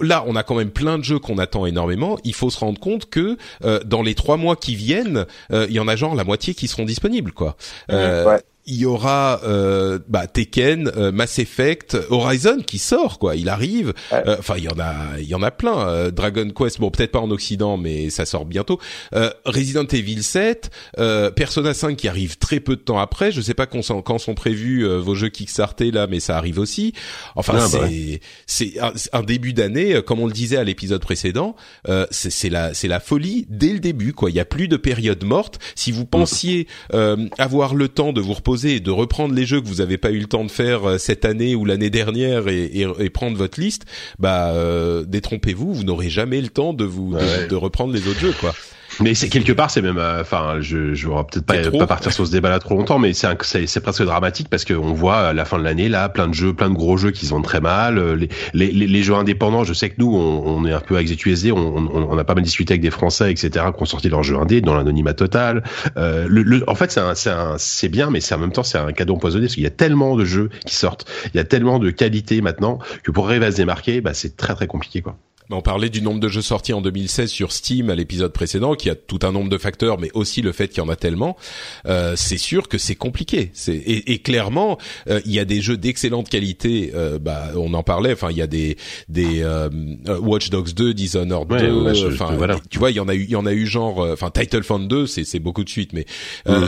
là, 0.00 0.24
on 0.26 0.36
a 0.36 0.42
quand 0.42 0.54
même 0.54 0.70
plein 0.70 0.98
de 0.98 1.04
jeux 1.04 1.18
qu'on 1.18 1.38
attend 1.38 1.66
énormément. 1.66 2.18
Il 2.24 2.34
faut 2.34 2.50
se 2.50 2.58
rendre 2.58 2.78
compte 2.78 3.08
que 3.08 3.36
euh, 3.64 3.80
dans 3.84 4.02
les 4.02 4.14
trois 4.14 4.36
mois 4.36 4.56
qui 4.56 4.74
viennent, 4.74 5.26
euh, 5.52 5.66
il 5.68 5.74
y 5.74 5.80
en 5.80 5.88
a 5.88 5.96
genre 5.96 6.14
la 6.14 6.24
moitié 6.24 6.54
qui 6.54 6.68
seront 6.68 6.84
disponibles, 6.84 7.32
quoi. 7.32 7.56
ouais 7.90 8.42
il 8.68 8.76
y 8.76 8.84
aura 8.84 9.40
euh, 9.44 9.98
bah, 10.08 10.26
Tekken, 10.26 10.92
euh, 10.94 11.10
Mass 11.10 11.38
Effect, 11.38 11.96
Horizon 12.10 12.58
qui 12.64 12.78
sort 12.78 13.18
quoi. 13.18 13.34
Il 13.34 13.48
arrive. 13.48 13.94
Euh, 14.12 14.36
enfin, 14.38 14.54
il 14.58 14.64
y 14.64 14.68
en 14.68 14.78
a, 14.78 15.18
il 15.18 15.26
y 15.26 15.34
en 15.34 15.42
a 15.42 15.50
plein. 15.50 15.88
Euh, 15.88 16.10
Dragon 16.10 16.48
Quest, 16.50 16.78
bon 16.78 16.90
peut-être 16.90 17.12
pas 17.12 17.18
en 17.18 17.30
Occident, 17.30 17.78
mais 17.78 18.10
ça 18.10 18.26
sort 18.26 18.44
bientôt. 18.44 18.78
Resident 19.46 19.86
Evil 19.86 20.22
7, 20.22 20.70
Persona 21.34 21.72
5 21.72 21.96
qui 21.96 22.08
arrive 22.08 22.36
très 22.36 22.60
peu 22.60 22.76
de 22.76 22.82
temps 22.82 22.98
après. 22.98 23.32
Je 23.32 23.40
sais 23.40 23.54
pas 23.54 23.66
quand 23.66 23.80
sont, 23.80 24.02
quand 24.02 24.18
sont 24.18 24.34
prévus 24.34 24.86
vos 24.86 25.14
jeux 25.14 25.30
Kickstarter 25.30 25.90
là, 25.90 26.06
mais 26.06 26.20
ça 26.20 26.36
arrive 26.36 26.58
aussi. 26.58 26.92
Enfin, 27.36 27.54
ah, 27.56 27.66
bah 27.72 27.88
c'est 27.88 28.20
c'est 28.46 28.74
un, 29.12 29.22
début 29.22 29.54
d'année, 29.54 30.02
comme 30.02 30.20
on 30.20 30.26
le 30.26 30.32
disait 30.32 30.58
à 30.58 30.64
l'épisode 30.64 31.00
précédent. 31.00 31.56
c'est 32.10 32.50
la 32.50 32.74
c'est 32.74 32.88
la 32.88 33.00
folie 33.00 33.46
dès 33.48 33.72
le 33.72 33.80
début 33.80 34.12
quoi. 34.12 34.30
Il 34.30 34.36
y 34.36 34.40
a 34.40 34.44
plus 34.44 34.68
de 34.68 34.76
période 34.76 35.24
morte. 35.24 35.58
Si 35.74 35.90
vous 35.90 36.04
pensiez 36.04 36.66
avoir 37.38 37.74
le 37.74 37.88
temps 37.88 38.12
de 38.12 38.20
vous 38.20 38.34
reposer 38.34 38.57
et 38.66 38.80
de 38.80 38.90
reprendre 38.90 39.34
les 39.34 39.46
jeux 39.46 39.60
que 39.60 39.66
vous 39.66 39.76
n'avez 39.76 39.98
pas 39.98 40.10
eu 40.10 40.18
le 40.18 40.26
temps 40.26 40.44
de 40.44 40.50
faire 40.50 40.88
euh, 40.88 40.98
cette 40.98 41.24
année 41.24 41.54
ou 41.54 41.64
l'année 41.64 41.90
dernière 41.90 42.48
et, 42.48 42.70
et, 42.74 43.10
prendre 43.10 43.36
votre 43.36 43.60
liste, 43.60 43.84
bah 44.18 44.52
euh, 44.52 45.04
détrompez-vous, 45.06 45.72
vous, 45.72 45.84
n'aurez 45.84 46.10
jamais 46.10 46.40
le 46.40 46.48
temps 46.48 46.72
de 46.72 46.84
vous 46.84 47.14
de, 47.14 47.54
reprendre 47.54 47.92
les 47.92 48.06
autres 48.06 48.20
jeux 48.20 48.34
quoi. 48.38 48.54
Mais 49.00 49.14
c'est 49.14 49.28
quelque 49.28 49.52
part, 49.52 49.70
c'est 49.70 49.82
même, 49.82 49.98
euh, 49.98 50.20
enfin, 50.20 50.56
je, 50.60 50.94
je 50.94 51.08
vais 51.08 51.14
peut-être 51.30 51.44
pas, 51.44 51.78
pas 51.78 51.86
partir 51.86 52.12
sur 52.12 52.26
ce 52.26 52.32
débat-là 52.32 52.58
trop 52.58 52.76
longtemps, 52.76 52.98
mais 52.98 53.12
c'est 53.12 53.28
c'est 53.66 53.80
presque 53.80 54.02
dramatique 54.02 54.48
parce 54.48 54.64
qu'on 54.64 54.92
voit 54.92 55.18
à 55.18 55.32
la 55.32 55.44
fin 55.44 55.58
de 55.58 55.64
l'année 55.64 55.88
là 55.88 56.08
plein 56.08 56.28
de 56.28 56.34
jeux, 56.34 56.52
plein 56.52 56.70
de 56.70 56.74
gros 56.74 56.96
jeux 56.96 57.10
qui 57.10 57.26
sont 57.26 57.40
très 57.42 57.60
mal. 57.60 57.98
Euh, 57.98 58.16
les, 58.16 58.28
les, 58.54 58.72
les, 58.72 59.02
jeux 59.02 59.14
indépendants, 59.14 59.64
je 59.64 59.72
sais 59.72 59.90
que 59.90 59.96
nous, 59.98 60.14
on, 60.14 60.46
on 60.46 60.64
est 60.64 60.72
un 60.72 60.80
peu 60.80 60.96
avec 60.96 61.08
on, 61.28 61.56
on, 61.56 62.08
on, 62.10 62.18
a 62.18 62.24
pas 62.24 62.34
mal 62.34 62.44
discuté 62.44 62.72
avec 62.72 62.82
des 62.82 62.90
Français, 62.90 63.30
etc., 63.30 63.66
qui 63.74 63.82
ont 63.82 63.86
sorti 63.86 64.08
leurs 64.08 64.22
jeux 64.22 64.36
indés 64.36 64.60
dans 64.60 64.74
l'anonymat 64.74 65.14
total. 65.14 65.62
Euh, 65.96 66.26
le, 66.28 66.68
en 66.68 66.74
fait, 66.74 66.90
c'est 66.90 67.30
c'est 67.58 67.88
bien, 67.88 68.10
mais 68.10 68.20
c'est 68.20 68.34
en 68.34 68.38
même 68.38 68.52
temps 68.52 68.62
c'est 68.62 68.78
un 68.78 68.92
cadeau 68.92 69.14
empoisonné 69.14 69.46
parce 69.46 69.54
qu'il 69.54 69.64
y 69.64 69.66
a 69.66 69.70
tellement 69.70 70.16
de 70.16 70.24
jeux 70.24 70.50
qui 70.66 70.74
sortent, 70.74 71.06
il 71.34 71.36
y 71.36 71.40
a 71.40 71.44
tellement 71.44 71.78
de 71.78 71.90
qualité 71.90 72.40
maintenant 72.40 72.78
que 73.02 73.10
pour 73.10 73.26
arriver 73.26 73.46
à 73.46 73.52
se 73.52 73.56
démarquer, 73.56 74.00
bah, 74.00 74.14
c'est 74.14 74.36
très 74.36 74.54
très 74.54 74.66
compliqué 74.66 75.02
quoi. 75.02 75.16
On 75.50 75.62
parlait 75.62 75.88
du 75.88 76.02
nombre 76.02 76.20
de 76.20 76.28
jeux 76.28 76.42
sortis 76.42 76.72
en 76.72 76.82
2016 76.82 77.30
sur 77.30 77.52
Steam 77.52 77.88
à 77.90 77.94
l'épisode 77.94 78.32
précédent, 78.32 78.74
qui 78.74 78.90
a 78.90 78.94
tout 78.94 79.20
un 79.22 79.32
nombre 79.32 79.48
de 79.48 79.56
facteurs, 79.56 79.98
mais 79.98 80.10
aussi 80.12 80.42
le 80.42 80.52
fait 80.52 80.68
qu'il 80.68 80.78
y 80.78 80.80
en 80.80 80.88
a 80.88 80.96
tellement. 80.96 81.36
Euh, 81.86 82.14
c'est 82.16 82.38
sûr 82.38 82.68
que 82.68 82.76
c'est 82.76 82.96
compliqué. 82.96 83.52
Et, 83.68 84.12
et, 84.12 84.18
clairement, 84.18 84.78
euh, 85.08 85.20
il 85.24 85.32
y 85.32 85.38
a 85.38 85.44
des 85.44 85.60
jeux 85.62 85.76
d'excellente 85.76 86.28
qualité. 86.28 86.92
Euh, 86.94 87.18
bah, 87.18 87.50
on 87.56 87.72
en 87.74 87.82
parlait. 87.82 88.12
Enfin, 88.12 88.30
il 88.30 88.36
y 88.36 88.42
a 88.42 88.46
des 88.46 88.76
des 89.08 89.42
euh, 89.42 89.68
Watch 90.20 90.50
Dogs 90.50 90.74
2, 90.74 90.92
Dishonored 90.92 91.48
2. 91.48 92.08
Enfin, 92.12 92.36
tu 92.68 92.78
vois, 92.78 92.90
il 92.90 92.96
y 92.96 93.00
en 93.00 93.08
a 93.08 93.14
eu, 93.14 93.22
il 93.22 93.30
y 93.30 93.36
en 93.36 93.46
a 93.46 93.52
eu 93.52 93.66
genre. 93.66 94.00
Enfin, 94.00 94.30
Titanfall 94.30 94.86
2, 94.86 95.06
c'est 95.06 95.24
c'est 95.24 95.38
beaucoup 95.38 95.64
de 95.64 95.70
suite, 95.70 95.92
mais 95.92 96.04
mm 96.46 96.66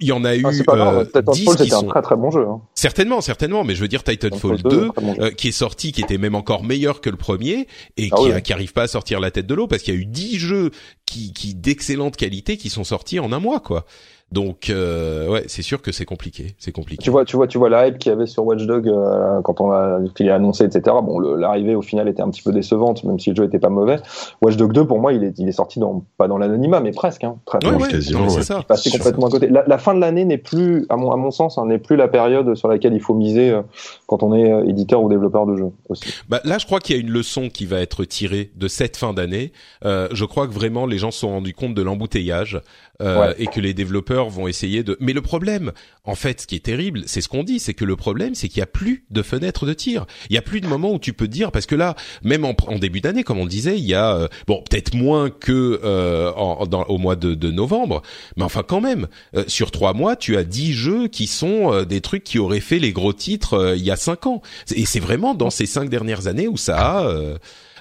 il 0.00 0.08
y 0.08 0.12
en 0.12 0.24
a 0.24 0.36
eu 0.36 0.44
ah, 0.68 1.04
euh, 1.14 1.22
10 1.32 1.56
qui 1.56 1.68
sont 1.68 1.84
un 1.84 1.88
très 1.88 2.02
très 2.02 2.16
bon 2.16 2.30
jeu. 2.30 2.46
Hein. 2.46 2.60
Certainement, 2.74 3.20
certainement, 3.20 3.64
mais 3.64 3.74
je 3.74 3.80
veux 3.80 3.88
dire 3.88 4.04
Titanfall 4.04 4.62
2, 4.62 4.90
euh, 5.20 5.30
qui 5.30 5.48
est 5.48 5.52
sorti, 5.52 5.92
qui 5.92 6.02
était 6.02 6.18
même 6.18 6.34
encore 6.34 6.64
meilleur 6.64 7.00
que 7.00 7.10
le 7.10 7.16
premier 7.16 7.66
et 7.96 8.08
ah 8.12 8.16
qui, 8.16 8.42
qui 8.42 8.52
arrive 8.52 8.72
pas 8.72 8.82
à 8.82 8.88
sortir 8.88 9.20
la 9.20 9.30
tête 9.30 9.46
de 9.46 9.54
l'eau 9.54 9.66
parce 9.66 9.82
qu'il 9.82 9.94
y 9.94 9.96
a 9.96 10.00
eu 10.00 10.06
10 10.06 10.38
jeux 10.38 10.70
qui, 11.06 11.32
qui 11.32 11.54
d'excellente 11.54 12.16
qualité 12.16 12.56
qui 12.56 12.70
sont 12.70 12.84
sortis 12.84 13.18
en 13.18 13.32
un 13.32 13.40
mois, 13.40 13.60
quoi. 13.60 13.84
Donc 14.32 14.70
euh, 14.70 15.28
ouais, 15.28 15.44
c'est 15.48 15.62
sûr 15.62 15.82
que 15.82 15.90
c'est 15.90 16.04
compliqué, 16.04 16.54
c'est 16.58 16.70
compliqué. 16.70 17.02
Tu 17.02 17.10
vois, 17.10 17.24
tu 17.24 17.34
vois, 17.34 17.48
tu 17.48 17.58
vois 17.58 17.68
la 17.68 17.88
hype 17.88 17.98
qu'il 17.98 18.10
y 18.10 18.12
avait 18.12 18.26
sur 18.26 18.44
Watch 18.46 18.62
Dog 18.62 18.86
euh, 18.86 19.40
quand 19.42 19.60
on 19.60 19.70
l'a 19.70 19.98
qu'il 20.14 20.28
est 20.28 20.30
annoncé, 20.30 20.64
etc. 20.64 20.96
Bon, 21.02 21.18
l'arrivée 21.18 21.74
au 21.74 21.82
final 21.82 22.08
était 22.08 22.22
un 22.22 22.30
petit 22.30 22.42
peu 22.42 22.52
décevante, 22.52 23.02
même 23.02 23.18
si 23.18 23.30
le 23.30 23.36
jeu 23.36 23.44
était 23.44 23.58
pas 23.58 23.70
mauvais. 23.70 23.98
Watch 24.40 24.56
Dog 24.56 24.72
2, 24.72 24.86
pour 24.86 25.00
moi, 25.00 25.12
il 25.12 25.24
est, 25.24 25.36
il 25.38 25.48
est 25.48 25.52
sorti 25.52 25.80
dans 25.80 26.04
pas 26.16 26.28
dans 26.28 26.38
l'anonymat, 26.38 26.78
mais 26.78 26.92
presque. 26.92 27.24
Hein, 27.24 27.38
très 27.44 27.58
ouais, 27.66 27.74
ouais, 27.74 27.88
quasiment. 27.88 28.28
C'est 28.28 28.42
ça. 28.42 28.62
Passé 28.62 28.90
complètement 28.90 29.26
à 29.26 29.30
côté. 29.30 29.48
La, 29.48 29.64
la 29.66 29.78
fin 29.78 29.94
de 29.94 30.00
l'année 30.00 30.24
n'est 30.24 30.38
plus, 30.38 30.86
à 30.90 30.96
mon, 30.96 31.10
à 31.10 31.16
mon 31.16 31.32
sens, 31.32 31.58
hein, 31.58 31.66
n'est 31.66 31.78
plus 31.78 31.96
la 31.96 32.06
période 32.06 32.54
sur 32.54 32.68
laquelle 32.68 32.94
il 32.94 33.00
faut 33.00 33.14
miser 33.14 33.50
euh, 33.50 33.62
quand 34.06 34.22
on 34.22 34.32
est 34.32 34.52
euh, 34.52 34.68
éditeur 34.68 35.02
ou 35.02 35.08
développeur 35.08 35.44
de 35.46 35.56
jeux 35.56 35.72
aussi. 35.88 36.14
Bah, 36.28 36.40
là, 36.44 36.58
je 36.58 36.66
crois 36.66 36.78
qu'il 36.78 36.94
y 36.94 36.98
a 37.00 37.02
une 37.02 37.10
leçon 37.10 37.48
qui 37.48 37.66
va 37.66 37.80
être 37.80 38.04
tirée 38.04 38.52
de 38.54 38.68
cette 38.68 38.96
fin 38.96 39.12
d'année. 39.12 39.52
je 39.82 40.24
crois 40.24 40.46
que 40.46 40.52
vraiment 40.52 40.86
les 40.86 40.98
gens 40.98 41.10
se 41.10 41.20
sont 41.20 41.30
rendus 41.30 41.54
compte 41.54 41.74
de 41.74 41.82
l'embouteillage 41.82 42.60
euh, 43.02 43.32
et 43.38 43.46
que 43.46 43.60
les 43.60 43.72
développeurs 43.72 44.19
vont 44.28 44.48
essayer 44.48 44.82
de. 44.82 44.96
Mais 45.00 45.12
le 45.12 45.22
problème, 45.22 45.72
en 46.04 46.14
fait, 46.14 46.42
ce 46.42 46.46
qui 46.46 46.56
est 46.56 46.64
terrible, 46.64 47.02
c'est 47.06 47.20
ce 47.20 47.28
qu'on 47.28 47.44
dit, 47.44 47.58
c'est 47.58 47.74
que 47.74 47.84
le 47.84 47.96
problème, 47.96 48.34
c'est 48.34 48.48
qu'il 48.48 48.58
y 48.58 48.62
a 48.62 48.66
plus 48.66 49.04
de 49.10 49.22
fenêtres 49.22 49.66
de 49.66 49.72
tir. 49.72 50.06
Il 50.28 50.34
y 50.34 50.38
a 50.38 50.42
plus 50.42 50.60
de 50.60 50.66
moments 50.66 50.92
où 50.92 50.98
tu 50.98 51.12
peux 51.12 51.28
dire, 51.28 51.52
parce 51.52 51.66
que 51.66 51.74
là, 51.74 51.96
même 52.22 52.44
en, 52.44 52.54
début 52.78 53.00
d'année, 53.00 53.22
comme 53.22 53.38
on 53.38 53.46
disait, 53.46 53.78
il 53.78 53.84
y 53.84 53.94
a 53.94 54.14
euh, 54.14 54.28
bon 54.46 54.62
peut-être 54.68 54.94
moins 54.94 55.30
que 55.30 55.80
euh, 55.84 56.30
au 56.32 56.98
mois 56.98 57.16
de, 57.16 57.50
novembre, 57.50 58.02
mais 58.36 58.44
enfin 58.44 58.62
quand 58.62 58.80
même, 58.80 59.08
sur 59.46 59.70
trois 59.70 59.92
mois, 59.92 60.14
tu 60.16 60.36
as 60.36 60.44
dix 60.44 60.72
jeux 60.72 61.08
qui 61.08 61.26
sont 61.26 61.82
des 61.82 62.00
trucs 62.00 62.22
qui 62.22 62.38
auraient 62.38 62.60
fait 62.60 62.78
les 62.78 62.92
gros 62.92 63.12
titres 63.12 63.74
il 63.76 63.82
y 63.82 63.90
a 63.90 63.96
cinq 63.96 64.26
ans. 64.26 64.42
Et 64.74 64.86
c'est 64.86 65.00
vraiment 65.00 65.34
dans 65.34 65.50
ces 65.50 65.66
cinq 65.66 65.88
dernières 65.88 66.26
années 66.26 66.48
où 66.48 66.56
ça 66.56 66.78
a 66.78 67.14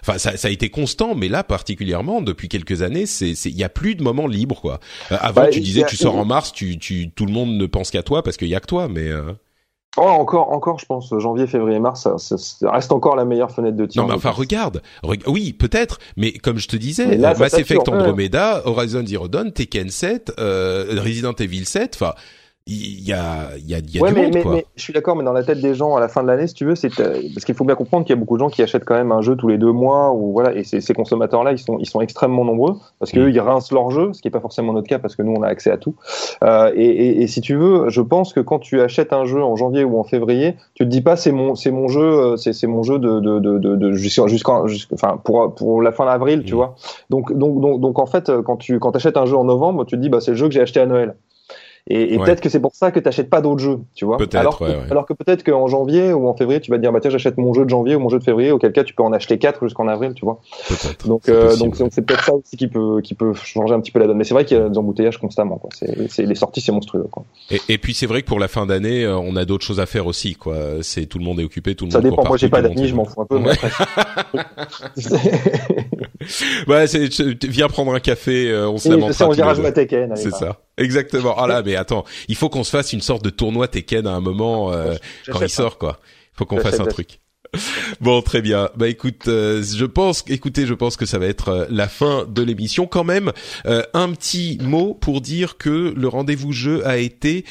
Enfin, 0.01 0.17
ça, 0.17 0.37
ça, 0.37 0.47
a 0.47 0.51
été 0.51 0.69
constant, 0.69 1.15
mais 1.15 1.27
là 1.27 1.43
particulièrement 1.43 2.21
depuis 2.21 2.47
quelques 2.49 2.81
années, 2.81 3.05
c'est 3.05 3.31
il 3.31 3.57
y 3.57 3.63
a 3.63 3.69
plus 3.69 3.95
de 3.95 4.03
moments 4.03 4.27
libres 4.27 4.61
quoi. 4.61 4.79
Euh, 5.11 5.17
avant, 5.19 5.41
bah, 5.41 5.47
tu 5.49 5.59
disais 5.59 5.85
tu 5.87 5.95
sors 5.95 6.17
en 6.17 6.25
mars, 6.25 6.51
tu, 6.51 6.77
tu 6.77 7.11
tout 7.11 7.25
le 7.25 7.31
monde 7.31 7.51
ne 7.51 7.65
pense 7.65 7.91
qu'à 7.91 8.03
toi 8.03 8.23
parce 8.23 8.37
qu'il 8.37 8.49
y 8.49 8.55
a 8.55 8.59
que 8.59 8.67
toi, 8.67 8.87
mais 8.87 9.07
euh... 9.07 9.33
Oh, 9.97 10.01
encore, 10.01 10.51
encore, 10.51 10.79
je 10.79 10.85
pense, 10.85 11.11
janvier, 11.17 11.47
février, 11.47 11.79
mars, 11.79 12.07
ça, 12.17 12.37
ça, 12.37 12.71
reste 12.71 12.91
encore 12.91 13.15
la 13.15 13.25
meilleure 13.25 13.51
fenêtre 13.51 13.75
de 13.75 13.87
tir. 13.87 14.03
Non, 14.03 14.07
mais 14.07 14.13
enfin, 14.13 14.29
regarde, 14.29 14.83
oui, 15.25 15.51
peut-être, 15.51 15.97
mais 16.15 16.31
comme 16.31 16.59
je 16.59 16.67
te 16.67 16.75
disais, 16.75 17.17
Mass 17.17 17.55
Effect 17.55 17.89
Andromeda, 17.89 18.61
Horizon 18.65 19.03
Zero 19.05 19.27
Dawn, 19.27 19.51
Tekken 19.51 19.89
7, 19.89 20.33
euh, 20.39 21.01
Resident 21.03 21.33
Evil 21.33 21.65
7, 21.65 21.97
enfin, 21.99 22.13
il 22.69 23.07
y 23.07 23.13
a, 23.13 23.49
il 23.57 23.67
y 23.67 23.73
a, 23.73 23.79
il 23.79 23.95
y 23.95 23.97
a 23.97 24.11
du 24.11 24.13
mais, 24.13 24.23
monde, 24.23 24.43
quoi. 24.43 24.51
Mais, 24.53 24.65
je 24.75 24.83
suis 24.83 24.93
d'accord, 24.93 25.15
mais 25.15 25.23
dans 25.23 25.33
la 25.33 25.43
tête 25.43 25.59
des 25.59 25.73
gens 25.73 25.95
à 25.95 25.99
la 25.99 26.07
fin 26.07 26.21
de 26.21 26.27
l'année, 26.27 26.45
si 26.45 26.53
tu 26.53 26.65
veux, 26.65 26.75
c'est 26.75 26.99
euh, 26.99 27.19
parce 27.33 27.43
qu'il 27.43 27.55
faut 27.55 27.65
bien 27.65 27.75
comprendre 27.75 28.05
qu'il 28.05 28.15
y 28.15 28.17
a 28.17 28.19
beaucoup 28.19 28.37
de 28.37 28.41
gens 28.41 28.49
qui 28.49 28.61
achètent 28.61 28.85
quand 28.85 28.95
même 28.95 29.11
un 29.11 29.21
jeu 29.21 29.35
tous 29.35 29.47
les 29.47 29.57
deux 29.57 29.71
mois 29.71 30.13
ou 30.13 30.31
voilà, 30.33 30.53
et 30.53 30.63
ces, 30.63 30.79
ces 30.79 30.93
consommateurs-là, 30.93 31.51
ils 31.51 31.57
sont, 31.57 31.79
ils 31.79 31.87
sont 31.87 31.99
extrêmement 32.01 32.45
nombreux 32.45 32.75
parce 32.99 33.11
qu'eux, 33.11 33.27
mm. 33.27 33.31
ils 33.31 33.39
rincent 33.39 33.71
leur 33.71 33.89
jeu, 33.89 34.13
ce 34.13 34.21
qui 34.21 34.27
est 34.27 34.31
pas 34.31 34.39
forcément 34.39 34.73
notre 34.73 34.87
cas 34.87 34.99
parce 34.99 35.15
que 35.15 35.23
nous, 35.23 35.33
on 35.33 35.41
a 35.41 35.47
accès 35.47 35.71
à 35.71 35.77
tout. 35.77 35.95
Euh, 36.43 36.71
et, 36.75 36.85
et, 36.85 37.21
et, 37.23 37.27
si 37.27 37.41
tu 37.41 37.55
veux, 37.55 37.89
je 37.89 38.01
pense 38.01 38.33
que 38.33 38.39
quand 38.39 38.59
tu 38.59 38.79
achètes 38.81 39.13
un 39.13 39.25
jeu 39.25 39.41
en 39.41 39.55
janvier 39.55 39.83
ou 39.83 39.99
en 39.99 40.03
février, 40.03 40.55
tu 40.75 40.83
te 40.83 40.89
dis 40.89 41.01
pas 41.01 41.15
c'est 41.15 41.31
mon, 41.31 41.55
c'est 41.55 41.71
mon 41.71 41.87
jeu, 41.87 42.01
euh, 42.01 42.37
c'est, 42.37 42.53
c'est 42.53 42.67
mon 42.67 42.83
jeu 42.83 42.99
de, 42.99 43.19
de, 43.19 43.39
de, 43.39 43.57
de, 43.57 43.91
jusqu'à, 43.93 44.23
enfin 44.93 45.19
pour 45.23 45.55
pour 45.55 45.81
la 45.81 45.91
fin 45.91 46.05
d'avril, 46.05 46.43
tu 46.43 46.53
mm. 46.53 46.57
vois. 46.57 46.75
Donc, 47.09 47.35
donc, 47.35 47.59
donc, 47.61 47.81
donc 47.81 47.97
en 47.97 48.05
fait, 48.05 48.31
quand 48.43 48.57
tu 48.57 48.77
quand 48.77 48.95
achètes 48.95 49.17
un 49.17 49.25
jeu 49.25 49.37
en 49.37 49.45
novembre, 49.45 49.85
tu 49.85 49.95
te 49.95 50.01
dis 50.01 50.09
bah 50.09 50.21
c'est 50.21 50.31
le 50.31 50.37
jeu 50.37 50.47
que 50.47 50.53
j'ai 50.53 50.61
acheté 50.61 50.79
à 50.79 50.85
Noël. 50.85 51.15
Et, 51.89 52.13
et 52.13 52.19
peut-être 52.19 52.39
que 52.39 52.49
c'est 52.49 52.59
pour 52.59 52.75
ça 52.75 52.91
que 52.91 52.99
tu 52.99 53.05
n'achètes 53.05 53.29
pas 53.29 53.41
d'autres 53.41 53.61
jeux, 53.61 53.79
tu 53.95 54.05
vois. 54.05 54.17
Alors, 54.33 54.61
ouais, 54.61 54.77
alors 54.91 55.07
que 55.07 55.13
peut-être 55.13 55.43
qu'en 55.43 55.67
janvier 55.67 56.13
ou 56.13 56.27
en 56.27 56.35
février, 56.35 56.61
tu 56.61 56.69
vas 56.69 56.77
te 56.77 56.81
dire, 56.83 56.91
bah 56.91 56.99
tiens, 57.01 57.09
j'achète 57.09 57.37
mon 57.37 57.53
jeu 57.53 57.65
de 57.65 57.69
janvier 57.69 57.95
ou 57.95 57.99
mon 57.99 58.09
jeu 58.09 58.19
de 58.19 58.23
février, 58.23 58.51
auquel 58.51 58.71
cas 58.73 58.83
tu 58.83 58.93
peux 58.93 59.01
en 59.01 59.11
acheter 59.11 59.39
quatre 59.39 59.65
jusqu'en 59.65 59.87
avril, 59.87 60.13
tu 60.13 60.23
vois. 60.23 60.39
Donc, 61.05 61.27
euh, 61.29 61.55
donc 61.57 61.75
c'est 61.91 62.03
peut-être 62.03 62.23
ça 62.23 62.33
aussi 62.33 62.57
qui 62.57 62.67
peut, 62.67 63.01
qui 63.01 63.15
peut 63.15 63.33
changer 63.33 63.73
un 63.73 63.79
petit 63.79 63.91
peu 63.91 63.99
la 63.99 64.05
donne. 64.05 64.17
Mais 64.17 64.23
c'est 64.23 64.35
vrai 64.35 64.45
qu'il 64.45 64.57
y 64.57 64.61
a 64.61 64.69
des 64.69 64.77
embouteillages 64.77 65.17
constamment, 65.17 65.57
quoi. 65.57 65.71
C'est, 65.73 66.25
les 66.25 66.35
sorties, 66.35 66.61
c'est 66.61 66.71
monstrueux, 66.71 67.07
quoi. 67.09 67.23
Et, 67.49 67.59
et 67.69 67.77
puis 67.79 67.95
c'est 67.95 68.05
vrai 68.05 68.21
que 68.21 68.27
pour 68.27 68.39
la 68.39 68.47
fin 68.47 68.67
d'année, 68.67 69.03
euh, 69.05 69.17
on 69.17 69.35
a 69.35 69.45
d'autres 69.45 69.65
choses 69.65 69.79
à 69.79 69.87
faire 69.87 70.05
aussi, 70.05 70.35
quoi. 70.35 70.55
C'est 70.81 71.07
tout 71.07 71.17
le 71.17 71.25
monde 71.25 71.39
est 71.39 71.43
occupé, 71.43 71.73
tout 71.73 71.85
le 71.85 71.91
ça 71.91 71.97
monde. 71.97 72.05
Ça 72.05 72.09
dépend. 72.11 72.27
Moi, 72.27 72.37
j'ai 72.37 72.49
pas 72.49 72.61
d'amis, 72.61 72.87
je 72.87 72.95
m'en 72.95 73.05
fous 73.05 73.21
un 73.21 73.25
peu. 73.25 73.37
Ouais, 73.37 73.55
ouais 76.67 76.87
c'est, 76.87 77.45
viens 77.45 77.67
prendre 77.67 77.93
un 77.93 77.99
café, 77.99 78.49
euh, 78.49 78.69
on 78.69 78.77
se 78.77 78.89
lamentera. 78.89 79.27
On 79.27 79.33
dira 79.33 79.53
jouer 79.53 79.73
Tekken. 79.73 80.15
C'est 80.15 80.31
ça. 80.31 80.61
Exactement. 80.79 81.35
Ah 81.37 81.47
là, 81.47 81.61
mais 81.63 81.75
attends, 81.75 82.05
il 82.27 82.35
faut 82.35 82.49
qu'on 82.49 82.63
se 82.63 82.71
fasse 82.71 82.93
une 82.93 83.01
sorte 83.01 83.23
de 83.23 83.29
tournoi 83.29 83.67
Tekken 83.67 84.07
à 84.07 84.11
un 84.11 84.21
moment 84.21 84.71
euh, 84.71 84.95
quand 85.29 85.41
il 85.41 85.49
sort, 85.49 85.77
quoi. 85.77 85.99
Il 86.33 86.37
faut 86.37 86.45
qu'on 86.45 86.59
fasse 86.59 86.79
un 86.79 86.85
truc. 86.85 87.19
Bon, 87.99 88.21
très 88.21 88.41
bien. 88.41 88.69
Bah 88.77 88.87
écoute, 88.87 89.27
euh, 89.27 89.63
je 89.63 89.85
pense, 89.85 90.23
écoutez, 90.29 90.67
je 90.67 90.73
pense 90.75 90.97
que 90.97 91.07
ça 91.07 91.17
va 91.17 91.25
être 91.25 91.49
euh, 91.49 91.65
la 91.69 91.87
fin 91.87 92.25
de 92.29 92.43
l'émission. 92.43 92.85
Quand 92.85 93.03
même, 93.03 93.31
un 93.65 94.11
petit 94.11 94.59
mot 94.61 94.93
pour 94.93 95.19
dire 95.19 95.57
que 95.57 95.93
le 95.95 96.07
rendez-vous 96.07 96.51
jeu 96.51 96.85
a 96.87 96.97
été 96.97 97.45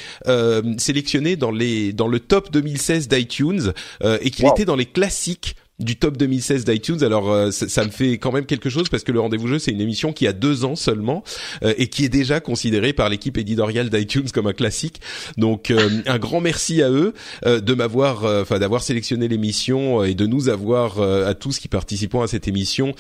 sélectionné 0.78 1.36
dans 1.36 1.51
les 1.51 1.93
dans 1.93 2.07
le 2.07 2.20
top 2.20 2.51
2016 2.53 3.09
d'iTunes 3.09 3.73
et 4.20 4.31
qu'il 4.31 4.47
était 4.47 4.65
dans 4.65 4.77
les 4.77 4.86
classiques 4.86 5.57
du 5.78 5.96
top 5.96 6.16
2016 6.16 6.64
d'iTunes. 6.64 7.02
Alors 7.05 7.30
euh, 7.30 7.50
ça, 7.50 7.84
me 7.84 7.90
fait 7.90 8.18
quand 8.18 8.32
même 8.32 8.46
quelque 8.46 8.68
chose 8.68 8.88
parce 8.88 9.05
que 9.05 9.12
le 9.12 9.20
rendez-vous 9.20 9.46
jeu 9.46 9.59
c'est 9.59 9.70
une 9.70 9.80
émission 9.80 10.12
qui 10.12 10.26
a 10.26 10.32
deux 10.32 10.64
ans 10.64 10.74
seulement 10.74 11.22
euh, 11.62 11.72
et 11.78 11.86
qui 11.86 12.05
est 12.05 12.09
déjà 12.09 12.40
considérée 12.40 12.92
par 12.92 13.09
l'équipe 13.09 13.38
éditoriale 13.38 13.88
d'iTunes 13.88 14.28
comme 14.32 14.48
un 14.48 14.52
classique. 14.52 15.00
Donc 15.36 15.70
euh, 15.70 16.02
un 16.06 16.18
grand 16.18 16.40
merci 16.40 16.82
à 16.82 16.90
eux 16.90 17.14
de 17.44 17.74
m'avoir, 17.74 18.24
enfin 18.24 18.59
d'avoir 18.59 18.82
sélectionné 18.82 19.28
l'émission 19.28 20.02
et 20.05 20.14
de 20.14 20.26
nous 20.26 20.48
avoir 20.48 21.00
à 21.00 21.34
tous 21.34 21.59
qui 21.59 21.68
participons 21.68 22.22
à 22.22 22.26
cette 22.26 22.48
émission 22.48 22.94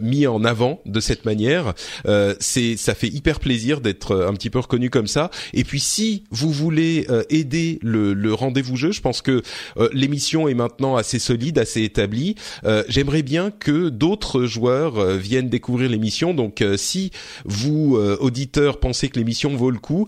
mis 0.00 0.26
en 0.26 0.44
avant 0.44 0.80
de 0.86 1.00
cette 1.00 1.24
manière. 1.24 1.74
c'est 2.40 2.76
ça 2.76 2.94
fait 2.94 3.08
hyper 3.08 3.40
plaisir 3.40 3.80
d'être 3.80 4.24
un 4.26 4.32
petit 4.34 4.50
peu 4.50 4.58
reconnu 4.58 4.90
comme 4.90 5.06
ça. 5.06 5.30
Et 5.52 5.64
puis 5.64 5.80
si 5.80 6.24
vous 6.30 6.50
voulez 6.50 7.06
aider 7.30 7.78
le, 7.82 8.14
le 8.14 8.34
rendez-vous 8.34 8.76
jeu, 8.76 8.92
je 8.92 9.00
pense 9.00 9.22
que 9.22 9.42
l'émission 9.92 10.48
est 10.48 10.54
maintenant 10.54 10.96
assez 10.96 11.18
solide 11.18 11.58
assez 11.64 11.82
établi. 11.82 12.34
Euh, 12.64 12.84
j'aimerais 12.88 13.22
bien 13.22 13.50
que 13.50 13.88
d'autres 13.88 14.44
joueurs 14.44 14.98
euh, 14.98 15.16
viennent 15.16 15.48
découvrir 15.48 15.88
l'émission. 15.88 16.34
Donc, 16.34 16.60
euh, 16.60 16.76
si 16.76 17.10
vous 17.46 17.96
auditeurs 18.20 18.78
pensez 18.78 19.08
que 19.08 19.18
l'émission 19.18 19.56
vaut 19.56 19.70
le 19.70 19.78
coup, 19.78 20.06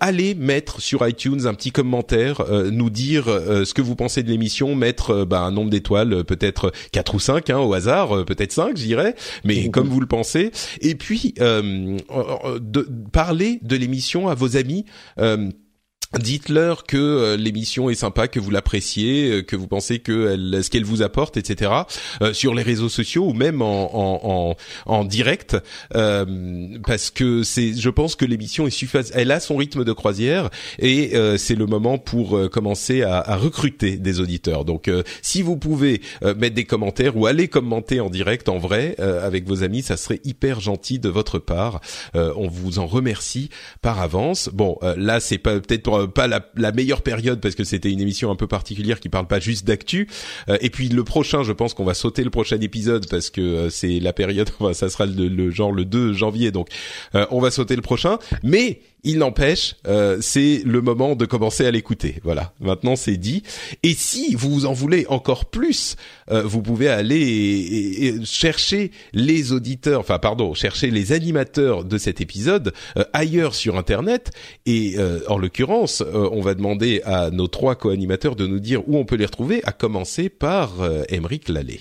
allez 0.00 0.34
mettre 0.34 0.80
sur 0.80 1.06
iTunes 1.06 1.46
un 1.46 1.54
petit 1.54 1.70
commentaire, 1.70 2.42
nous 2.70 2.90
dire 2.90 3.24
ce 3.26 3.72
que 3.72 3.82
vous 3.82 3.96
pensez 3.96 4.22
de 4.22 4.28
l'émission, 4.28 4.74
mettre 4.74 5.24
bah, 5.24 5.40
un 5.40 5.50
nombre 5.50 5.70
d'étoiles, 5.70 6.24
peut-être 6.24 6.72
4 6.92 7.14
ou 7.14 7.20
5 7.20 7.50
hein, 7.50 7.58
au 7.58 7.72
hasard, 7.72 8.24
peut-être 8.24 8.52
5 8.52 8.76
je 8.76 8.84
dirais, 8.84 9.14
mais 9.44 9.70
comme 9.70 9.88
vous 9.88 10.00
le 10.00 10.06
pensez. 10.06 10.50
Et 10.80 10.94
puis 10.94 11.34
de, 11.38 12.88
parler 13.12 13.60
de 13.62 13.76
l'émission 13.76 14.28
à 14.28 14.34
vos 14.34 14.56
amis. 14.56 14.84
Dites-leur 16.16 16.84
que 16.84 16.96
euh, 16.96 17.36
l'émission 17.36 17.90
est 17.90 17.94
sympa, 17.94 18.28
que 18.28 18.40
vous 18.40 18.50
l'appréciez, 18.50 19.30
euh, 19.30 19.42
que 19.42 19.56
vous 19.56 19.66
pensez 19.66 19.98
que 19.98 20.34
ce 20.62 20.70
qu'elle 20.70 20.84
vous 20.84 21.02
apporte, 21.02 21.36
etc. 21.36 21.70
Euh, 22.22 22.32
sur 22.32 22.54
les 22.54 22.62
réseaux 22.62 22.88
sociaux 22.88 23.26
ou 23.28 23.34
même 23.34 23.60
en, 23.60 23.90
en, 23.92 24.56
en, 24.86 25.04
direct, 25.04 25.56
parce 25.90 27.10
que 27.10 27.42
c'est, 27.42 27.74
je 27.74 27.90
pense 27.90 28.16
que 28.16 28.24
l'émission 28.24 28.66
est 28.66 28.70
suffisante. 28.70 29.12
Elle 29.14 29.30
a 29.30 29.40
son 29.40 29.56
rythme 29.56 29.84
de 29.84 29.92
croisière 29.92 30.48
et 30.78 31.12
c'est 31.36 31.54
le 31.54 31.66
moment 31.66 31.98
pour 31.98 32.50
commencer 32.50 33.02
à, 33.02 33.18
à, 33.18 33.36
recruter 33.36 33.96
des 33.96 34.20
auditeurs. 34.20 34.64
Donc, 34.64 34.90
si 35.22 35.42
vous 35.42 35.56
pouvez 35.56 36.00
mettre 36.36 36.54
des 36.54 36.64
commentaires 36.64 37.16
ou 37.16 37.26
aller 37.26 37.48
commenter 37.48 38.00
en 38.00 38.10
direct, 38.10 38.48
en 38.48 38.58
vrai, 38.58 38.96
avec 38.98 39.46
vos 39.46 39.62
amis, 39.62 39.82
ça 39.82 39.96
serait 39.96 40.20
hyper 40.24 40.60
gentil 40.60 40.98
de 40.98 41.08
votre 41.08 41.38
part. 41.38 41.80
on 42.14 42.48
vous 42.48 42.78
en 42.78 42.86
remercie 42.86 43.50
par 43.82 44.00
avance. 44.00 44.50
Bon, 44.52 44.78
là, 44.96 45.20
c'est 45.20 45.38
pas 45.38 45.58
peut-être 45.60 45.82
pour 45.82 45.97
pas 46.06 46.26
la, 46.26 46.72
meilleure 46.72 47.02
période 47.02 47.40
parce 47.40 47.54
que 47.54 47.64
c'était 47.64 47.90
une 47.90 48.00
émission 48.00 48.30
un 48.30 48.36
peu 48.36 48.46
particulière 48.46 49.00
qui 49.00 49.08
parle 49.08 49.26
pas 49.26 49.40
juste 49.40 49.66
d'actu. 49.66 50.08
Euh, 50.48 50.58
et 50.60 50.70
puis 50.70 50.88
le 50.88 51.04
prochain, 51.04 51.42
je 51.42 51.52
pense 51.52 51.74
qu'on 51.74 51.84
va 51.84 51.94
sauter 51.94 52.24
le 52.24 52.30
prochain 52.30 52.60
épisode 52.60 53.08
parce 53.08 53.30
que 53.30 53.40
euh, 53.40 53.70
c'est 53.70 54.00
la 54.00 54.12
période, 54.12 54.50
ça 54.72 54.88
sera 54.88 55.06
le, 55.06 55.50
genre 55.50 55.72
le 55.72 55.84
2 55.84 56.12
janvier, 56.12 56.50
donc 56.50 56.68
euh, 57.14 57.26
on 57.30 57.40
va 57.40 57.50
sauter 57.50 57.76
le 57.76 57.82
prochain. 57.82 58.18
Mais 58.42 58.80
il 59.04 59.18
n'empêche, 59.18 59.76
euh, 59.86 60.18
c'est 60.20 60.62
le 60.64 60.80
moment 60.80 61.14
de 61.14 61.24
commencer 61.24 61.66
à 61.66 61.70
l'écouter. 61.70 62.16
Voilà, 62.24 62.52
maintenant 62.60 62.96
c'est 62.96 63.16
dit. 63.16 63.42
Et 63.82 63.94
si 63.94 64.34
vous 64.34 64.66
en 64.66 64.72
voulez 64.72 65.06
encore 65.08 65.46
plus, 65.46 65.96
euh, 66.30 66.42
vous 66.42 66.62
pouvez 66.62 66.88
aller 66.88 68.14
chercher 68.24 68.90
les 69.12 69.52
auditeurs, 69.52 70.00
enfin 70.00 70.18
pardon, 70.18 70.54
chercher 70.54 70.90
les 70.90 71.12
animateurs 71.12 71.84
de 71.84 71.98
cet 71.98 72.20
épisode 72.20 72.72
euh, 72.96 73.04
ailleurs 73.12 73.54
sur 73.54 73.76
Internet. 73.76 74.30
Et 74.66 74.96
en 75.28 75.38
l'occurrence, 75.38 76.02
on 76.12 76.40
va 76.40 76.54
demander 76.54 77.00
à 77.04 77.30
nos 77.30 77.46
trois 77.46 77.74
co-animateurs 77.74 78.36
de 78.36 78.46
nous 78.46 78.60
dire 78.60 78.86
où 78.88 78.98
on 78.98 79.04
peut 79.04 79.16
les 79.16 79.26
retrouver, 79.26 79.62
à 79.64 79.72
commencer 79.72 80.28
par 80.28 80.72
Émeric 81.08 81.48
Lallet. 81.48 81.80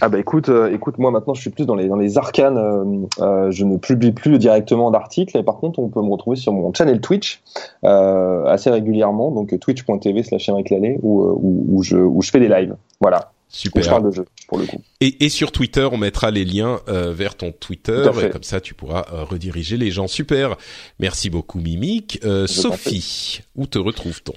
Ah 0.00 0.08
bah 0.08 0.18
écoute, 0.18 0.50
euh, 0.50 0.72
écoute, 0.72 0.98
moi 0.98 1.10
maintenant 1.10 1.32
je 1.32 1.40
suis 1.40 1.50
plus 1.50 1.64
dans 1.64 1.74
les 1.74 1.88
dans 1.88 1.96
les 1.96 2.18
arcanes. 2.18 2.58
Euh, 2.58 3.06
euh, 3.20 3.50
je 3.50 3.64
ne 3.64 3.76
publie 3.78 4.12
plus 4.12 4.38
directement 4.38 4.90
d'articles, 4.90 5.36
et 5.36 5.42
par 5.42 5.56
contre 5.56 5.78
on 5.78 5.88
peut 5.88 6.02
me 6.02 6.10
retrouver 6.10 6.36
sur 6.36 6.52
mon 6.52 6.72
channel 6.74 7.00
Twitch 7.00 7.40
assez 7.82 8.70
régulièrement, 8.70 9.30
donc 9.30 9.58
twitch.tv/slash 9.58 10.50
où, 10.50 11.22
où, 11.22 11.66
où 11.68 11.82
je 11.82 11.96
où 11.96 12.20
je 12.20 12.30
fais 12.30 12.40
des 12.40 12.48
lives. 12.48 12.76
Voilà. 13.00 13.32
Super. 13.48 13.82
je 13.82 13.88
parle 13.88 14.04
de 14.04 14.10
jeu 14.10 14.26
pour 14.48 14.58
le 14.58 14.66
coup. 14.66 14.80
Et, 15.00 15.24
et 15.24 15.28
sur 15.28 15.52
Twitter, 15.52 15.88
on 15.90 15.96
mettra 15.96 16.30
les 16.30 16.44
liens 16.44 16.80
vers 16.86 17.36
ton 17.36 17.52
Twitter, 17.52 18.10
et 18.22 18.30
comme 18.30 18.42
ça 18.42 18.60
tu 18.60 18.74
pourras 18.74 19.06
rediriger 19.30 19.76
les 19.76 19.90
gens. 19.90 20.08
Super. 20.08 20.56
Merci 20.98 21.30
beaucoup 21.30 21.60
Mimic. 21.60 22.20
Sophie, 22.46 23.40
où 23.54 23.66
te 23.66 23.78
retrouve-t-on? 23.78 24.34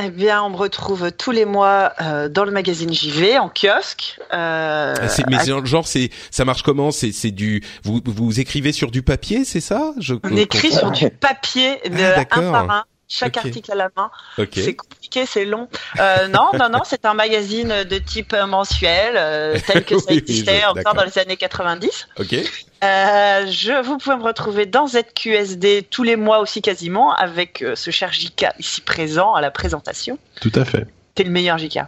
Eh 0.00 0.10
bien, 0.10 0.42
on 0.44 0.50
me 0.50 0.56
retrouve 0.56 1.10
tous 1.10 1.32
les 1.32 1.44
mois 1.44 1.92
euh, 2.00 2.28
dans 2.28 2.44
le 2.44 2.52
magazine 2.52 2.92
JV 2.92 3.38
en 3.38 3.48
kiosque. 3.48 4.18
Euh, 4.32 4.94
ah, 4.96 5.22
mais 5.28 5.38
genre, 5.64 5.86
c'est 5.86 6.10
ça 6.30 6.44
marche 6.44 6.62
comment? 6.62 6.90
C'est 6.92 7.10
c'est 7.10 7.32
du 7.32 7.62
vous 7.82 8.00
vous 8.04 8.38
écrivez 8.38 8.72
sur 8.72 8.90
du 8.90 9.02
papier, 9.02 9.44
c'est 9.44 9.60
ça? 9.60 9.92
Je, 9.98 10.14
On 10.22 10.36
écrit 10.36 10.70
sur 10.70 10.92
du 10.92 11.10
papier 11.10 11.80
de 11.88 12.02
ah, 12.02 12.20
un 12.30 12.52
par 12.52 12.70
un 12.70 12.84
chaque 13.08 13.36
article 13.36 13.72
à 13.72 13.74
la 13.74 13.90
main. 13.96 14.10
C'est 14.52 14.76
compliqué, 14.76 15.26
c'est 15.26 15.44
long. 15.44 15.68
Euh, 15.98 16.28
non, 16.28 16.50
non, 16.58 16.68
non, 16.68 16.82
c'est 16.84 17.06
un 17.06 17.14
magazine 17.14 17.84
de 17.84 17.98
type 17.98 18.34
mensuel, 18.34 19.14
euh, 19.16 19.58
tel 19.66 19.84
que 19.84 19.98
ça 19.98 20.12
existait 20.12 20.64
encore 20.66 20.94
dans 20.94 21.04
les 21.04 21.18
années 21.18 21.36
90. 21.36 22.08
Ok. 22.18 22.34
Euh, 22.34 23.46
je, 23.50 23.82
vous 23.82 23.98
pouvez 23.98 24.16
me 24.16 24.22
retrouver 24.22 24.66
dans 24.66 24.86
ZQSD 24.86 25.86
tous 25.90 26.02
les 26.04 26.16
mois 26.16 26.38
aussi 26.38 26.62
quasiment, 26.62 27.12
avec 27.14 27.64
ce 27.74 27.90
cher 27.90 28.12
JK 28.12 28.46
ici 28.58 28.82
présent 28.82 29.34
à 29.34 29.40
la 29.40 29.50
présentation. 29.50 30.18
Tout 30.40 30.52
à 30.54 30.64
fait. 30.64 30.86
T'es 31.14 31.24
le 31.24 31.30
meilleur 31.30 31.58
JK. 31.58 31.80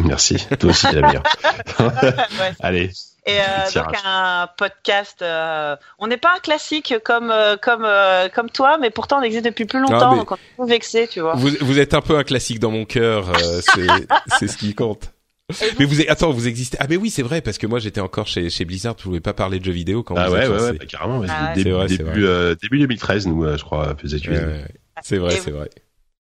Merci, 0.00 0.46
toi 0.60 0.70
aussi 0.70 0.86
la 0.92 1.00
meilleure. 1.00 1.24
Allez. 2.60 2.92
Et 3.28 3.40
euh, 3.40 3.70
donc 3.74 3.94
un 4.04 4.48
podcast. 4.56 5.20
Euh, 5.20 5.76
on 5.98 6.06
n'est 6.06 6.16
pas 6.16 6.34
un 6.36 6.40
classique 6.40 6.94
comme 7.04 7.30
euh, 7.30 7.56
comme 7.60 7.84
euh, 7.84 8.30
comme 8.30 8.48
toi, 8.48 8.78
mais 8.78 8.88
pourtant 8.88 9.18
on 9.18 9.22
existe 9.22 9.44
depuis 9.44 9.66
plus 9.66 9.80
longtemps, 9.80 10.16
donc 10.16 10.32
on 10.32 10.36
est 10.36 10.38
un 10.38 10.64
peu 10.64 10.66
vexé, 10.66 11.06
tu 11.08 11.20
vois. 11.20 11.34
Vous, 11.34 11.50
vous 11.60 11.78
êtes 11.78 11.92
un 11.92 12.00
peu 12.00 12.16
un 12.16 12.24
classique 12.24 12.58
dans 12.58 12.70
mon 12.70 12.86
cœur. 12.86 13.30
c'est 13.60 13.86
c'est 14.38 14.48
ce 14.48 14.56
qui 14.56 14.74
compte. 14.74 15.12
Mais 15.78 15.84
vous 15.84 16.00
attends, 16.08 16.30
vous 16.30 16.48
existez 16.48 16.78
Ah 16.80 16.86
mais 16.88 16.96
oui, 16.96 17.10
c'est 17.10 17.22
vrai 17.22 17.42
parce 17.42 17.58
que 17.58 17.66
moi 17.66 17.80
j'étais 17.80 18.00
encore 18.00 18.26
chez 18.26 18.48
chez 18.48 18.64
Blizzard, 18.64 18.94
je 18.96 19.02
pouvais 19.02 19.20
pas 19.20 19.34
parler 19.34 19.58
de 19.58 19.64
jeux 19.64 19.72
vidéo 19.72 20.02
quand 20.02 20.14
ah 20.16 20.28
vous 20.28 20.34
ouais, 20.34 20.48
ouais, 20.48 20.70
ouais, 20.70 20.78
carrément. 20.86 21.22
Ah 21.28 21.52
début, 21.54 21.72
vrai, 21.72 21.86
début, 21.86 22.24
vrai. 22.24 22.56
début 22.56 22.78
2013, 22.78 23.26
nous, 23.26 23.56
je 23.56 23.62
crois, 23.62 23.94
faisait 24.00 24.26
ouais, 24.26 24.64
C'est 25.02 25.18
vrai, 25.18 25.36
c'est 25.36 25.50
vrai. 25.50 25.68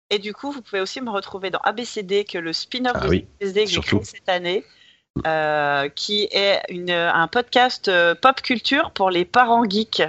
Et 0.10 0.20
du 0.20 0.34
coup, 0.34 0.52
vous 0.52 0.62
pouvez 0.62 0.82
aussi 0.82 1.02
me 1.02 1.10
retrouver 1.10 1.50
dans 1.50 1.60
ABCD, 1.60 2.24
que 2.24 2.38
le 2.38 2.54
spin-off 2.54 2.94
ah, 2.96 3.06
de 3.06 3.10
oui, 3.10 3.28
ABCD 3.42 3.66
que 3.66 3.70
j'ai 3.72 3.82
créé 3.82 4.04
cette 4.04 4.30
année, 4.30 4.64
qui 5.90 6.28
est 6.32 6.62
une, 6.70 6.92
un 6.92 7.28
podcast 7.28 7.88
euh, 7.88 8.16
pop 8.16 8.42
culture 8.42 8.92
pour 8.92 9.10
les 9.10 9.26
parents 9.26 9.64
geeks. 9.68 10.04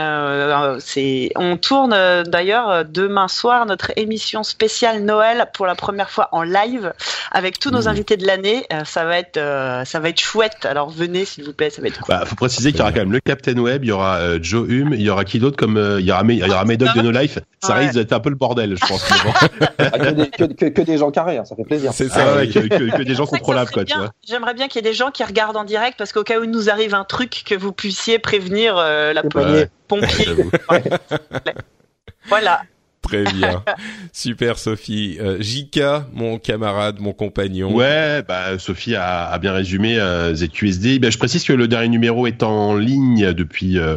Euh, 0.00 0.78
c'est, 0.80 1.30
on 1.36 1.58
tourne 1.58 1.92
euh, 1.92 2.22
d'ailleurs 2.22 2.70
euh, 2.70 2.82
demain 2.82 3.28
soir 3.28 3.66
notre 3.66 3.92
émission 3.96 4.42
spéciale 4.42 5.04
Noël 5.04 5.50
pour 5.52 5.66
la 5.66 5.74
première 5.74 6.08
fois 6.08 6.30
en 6.32 6.42
live 6.42 6.94
avec 7.30 7.58
tous 7.58 7.70
nos 7.70 7.82
mmh. 7.82 7.88
invités 7.88 8.16
de 8.16 8.26
l'année. 8.26 8.64
ça 8.86 9.04
va 9.04 9.18
être, 9.18 9.38
ça 9.84 10.00
va 10.00 10.08
être 10.08 10.20
chouette. 10.20 10.64
Alors 10.64 10.88
venez 10.88 11.26
s'il 11.26 11.44
vous 11.44 11.52
plaît, 11.52 11.68
ça 11.68 11.82
va 11.82 11.88
être. 11.88 12.00
Cool. 12.00 12.14
Bah, 12.14 12.24
faut 12.24 12.36
préciser 12.36 12.70
qu'il 12.70 12.78
y 12.78 12.82
aura 12.82 12.92
quand 12.92 13.00
même 13.00 13.12
le 13.12 13.20
Captain 13.20 13.58
Web, 13.58 13.84
il 13.84 13.88
y 13.88 13.92
aura 13.92 14.40
Joe 14.40 14.66
Hume, 14.66 14.94
il 14.94 15.02
y 15.02 15.10
a 15.10 15.24
qui 15.24 15.38
d'autre 15.38 15.58
comme 15.58 15.76
il 15.98 16.06
y 16.06 16.10
aura, 16.10 16.22
il 16.26 16.38
y 16.38 16.50
aura 16.50 16.64
Médoc 16.64 16.94
de 16.94 17.02
No 17.02 17.10
Life. 17.10 17.38
Ça 17.62 17.74
risque 17.74 17.94
d'être 17.94 18.14
un 18.14 18.20
peu 18.20 18.30
le 18.30 18.36
bordel, 18.36 18.76
je 18.76 18.86
pense. 18.86 19.06
Ah, 19.78 19.98
que, 19.98 20.82
des, 20.82 20.96
gens 20.96 21.10
carrés, 21.10 21.38
hein, 21.38 21.44
ça 21.44 21.56
fait 21.56 21.64
plaisir. 21.64 21.92
C'est 21.92 22.08
ça, 22.08 22.36
ah, 22.38 22.46
que, 22.46 23.02
des 23.02 23.14
gens 23.14 23.26
contrôlables 23.26 23.70
quoi. 23.70 23.82
J'aimerais 24.26 24.54
bien 24.54 24.68
qu'il 24.68 24.76
y 24.76 24.86
ait 24.86 24.90
des 24.90 24.96
gens 24.96 25.10
qui 25.10 25.24
regardent 25.24 25.56
en 25.56 25.64
direct 25.64 25.98
parce 25.98 26.12
qu'au 26.12 26.22
cas 26.22 26.38
où 26.38 26.44
il 26.44 26.50
nous 26.50 26.70
arrive 26.70 26.94
un 26.94 27.04
truc 27.04 27.42
que 27.44 27.54
vous 27.54 27.72
puissiez 27.72 28.18
prévenir 28.18 28.76
la 28.76 29.22
police 29.22 29.66
pompier. 29.92 30.46
voilà. 32.28 32.62
Très 33.02 33.24
bien. 33.24 33.64
Super 34.12 34.58
Sophie. 34.58 35.18
Euh, 35.20 35.36
Jika, 35.40 36.06
mon 36.14 36.38
camarade, 36.38 37.00
mon 37.00 37.12
compagnon. 37.12 37.74
Ouais, 37.74 38.22
bah 38.22 38.58
Sophie 38.58 38.94
a, 38.94 39.26
a 39.26 39.38
bien 39.38 39.52
résumé 39.52 39.98
euh, 39.98 40.34
ZQSD. 40.34 41.00
Ben, 41.00 41.10
je 41.10 41.18
précise 41.18 41.44
que 41.44 41.52
le 41.52 41.66
dernier 41.66 41.88
numéro 41.88 42.26
est 42.28 42.44
en 42.44 42.76
ligne 42.76 43.32
depuis 43.32 43.78
euh, 43.78 43.96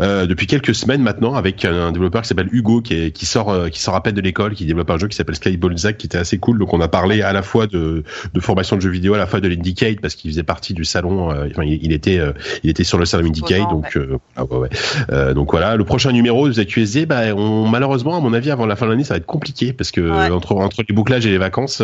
euh 0.00 0.26
depuis 0.26 0.46
quelques 0.46 0.74
semaines 0.74 1.02
maintenant 1.02 1.34
avec 1.34 1.64
un 1.64 1.92
développeur 1.92 2.22
qui 2.22 2.28
s'appelle 2.28 2.48
Hugo 2.50 2.80
qui, 2.80 2.94
est, 2.94 3.10
qui 3.10 3.26
sort 3.26 3.50
euh, 3.50 3.68
qui 3.68 3.80
sort 3.80 3.94
à 3.94 4.02
peine 4.02 4.14
de 4.14 4.20
l'école, 4.22 4.54
qui 4.54 4.64
développe 4.64 4.90
un 4.90 4.98
jeu 4.98 5.08
qui 5.08 5.16
s'appelle 5.16 5.36
Skyball 5.36 5.76
Zack 5.76 5.98
qui 5.98 6.06
était 6.06 6.18
assez 6.18 6.38
cool. 6.38 6.58
Donc 6.58 6.72
on 6.72 6.80
a 6.80 6.88
parlé 6.88 7.20
à 7.20 7.34
la 7.34 7.42
fois 7.42 7.66
de, 7.66 8.02
de 8.32 8.40
formation 8.40 8.76
de 8.76 8.80
jeux 8.80 8.90
vidéo, 8.90 9.12
à 9.12 9.18
la 9.18 9.26
fois 9.26 9.40
de 9.40 9.48
l'Indicate 9.48 10.00
parce 10.00 10.14
qu'il 10.14 10.30
faisait 10.30 10.42
partie 10.42 10.72
du 10.72 10.86
salon. 10.86 11.28
enfin, 11.28 11.64
il, 11.64 11.92
était 11.92 12.18
il 12.62 12.70
était 12.70 12.84
sur 12.84 12.98
le 12.98 13.04
salon 13.04 13.26
Indicate. 13.26 13.68
Donc 13.68 13.94
ouais, 13.96 14.68
ouais. 15.10 15.34
donc 15.34 15.50
voilà. 15.50 15.76
Le 15.76 15.84
prochain 15.84 16.12
numéro 16.12 16.48
de 16.48 16.52
ZQSD, 16.52 17.04
bah, 17.04 17.34
on 17.36 17.66
malheureusement 17.66 18.16
à 18.16 18.20
mon 18.20 18.32
avis 18.32 18.37
avant 18.46 18.66
la 18.66 18.76
fin 18.76 18.86
de 18.86 18.92
l'année, 18.92 19.04
ça 19.04 19.14
va 19.14 19.18
être 19.18 19.26
compliqué 19.26 19.72
parce 19.72 19.90
que 19.90 20.30
entre 20.30 20.56
entre 20.56 20.82
les 20.88 20.94
bouclages 20.94 21.26
et 21.26 21.30
les 21.30 21.38
vacances, 21.38 21.82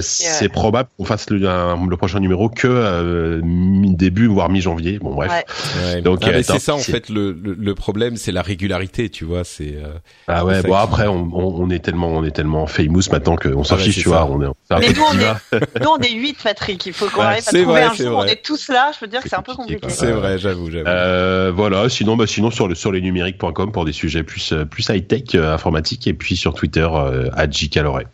c'est 0.00 0.48
probable 0.48 0.88
qu'on 0.96 1.04
fasse 1.04 1.30
le, 1.30 1.38
le 1.38 1.96
prochain 1.96 2.20
numéro 2.20 2.48
que 2.48 3.40
début 3.98 4.26
voire 4.26 4.48
mi-janvier. 4.48 4.98
Bon 4.98 5.14
bref. 5.14 5.44
Donc 6.02 6.24
c'est 6.24 6.58
ça 6.58 6.74
en 6.74 6.78
fait 6.78 7.08
le, 7.08 7.32
le, 7.32 7.74
problème, 7.74 8.16
c'est 8.16 8.32
la 8.32 8.42
régularité, 8.42 9.10
tu 9.10 9.24
vois. 9.24 9.44
C'est 9.44 9.76
ah 10.26 10.44
ouais. 10.44 10.62
Bon 10.62 10.74
après, 10.74 11.06
on, 11.06 11.28
on, 11.32 11.70
est 11.70 11.80
tellement 11.80 12.08
on 12.08 12.24
est 12.24 12.30
tellement 12.30 12.66
famous 12.66 13.02
maintenant 13.10 13.36
qu'on 13.36 13.64
s'en 13.64 13.76
ah 13.76 13.78
fiche, 13.78 13.98
tu 13.98 14.08
vois. 14.08 14.26
On 14.30 14.42
est, 14.42 14.46
Mais 14.80 14.92
nous 14.96 15.02
on, 15.02 15.18
est, 15.18 15.80
nous 15.80 15.88
on 15.88 15.98
est 15.98 16.12
8 16.12 16.36
Patrick. 16.42 16.86
Il 16.86 16.92
faut 16.92 17.06
qu'on 17.06 17.22
arrive 17.22 17.44
à 17.46 17.52
trouver 17.52 17.82
un 17.82 17.94
jour. 17.94 18.18
On 18.18 18.24
est 18.24 18.42
tous 18.42 18.68
là. 18.68 18.90
Je 18.94 19.00
peux 19.00 19.06
dire 19.06 19.22
que 19.22 19.28
c'est 19.28 19.36
un 19.36 19.42
peu 19.42 19.54
compliqué. 19.54 19.88
C'est 19.88 20.12
vrai, 20.12 20.38
j'avoue, 20.38 20.70
j'avoue. 20.70 20.88
Euh, 20.88 21.52
voilà. 21.54 21.88
Sinon, 21.88 22.16
bah 22.16 22.26
sinon 22.26 22.50
sur 22.50 22.68
le 22.68 22.74
sur 22.74 22.92
les 22.92 23.00
numériques.com 23.00 23.72
pour 23.72 23.84
des 23.84 23.92
sujets 23.92 24.22
plus 24.22 24.54
plus 24.70 24.88
high 24.88 25.06
tech 25.06 25.34
euh, 25.34 25.47
informatique 25.54 26.06
et 26.06 26.14
puis 26.14 26.36
sur 26.36 26.54
Twitter 26.54 26.88
euh, 26.92 27.30
à 27.34 27.46
Caloré. 27.46 28.06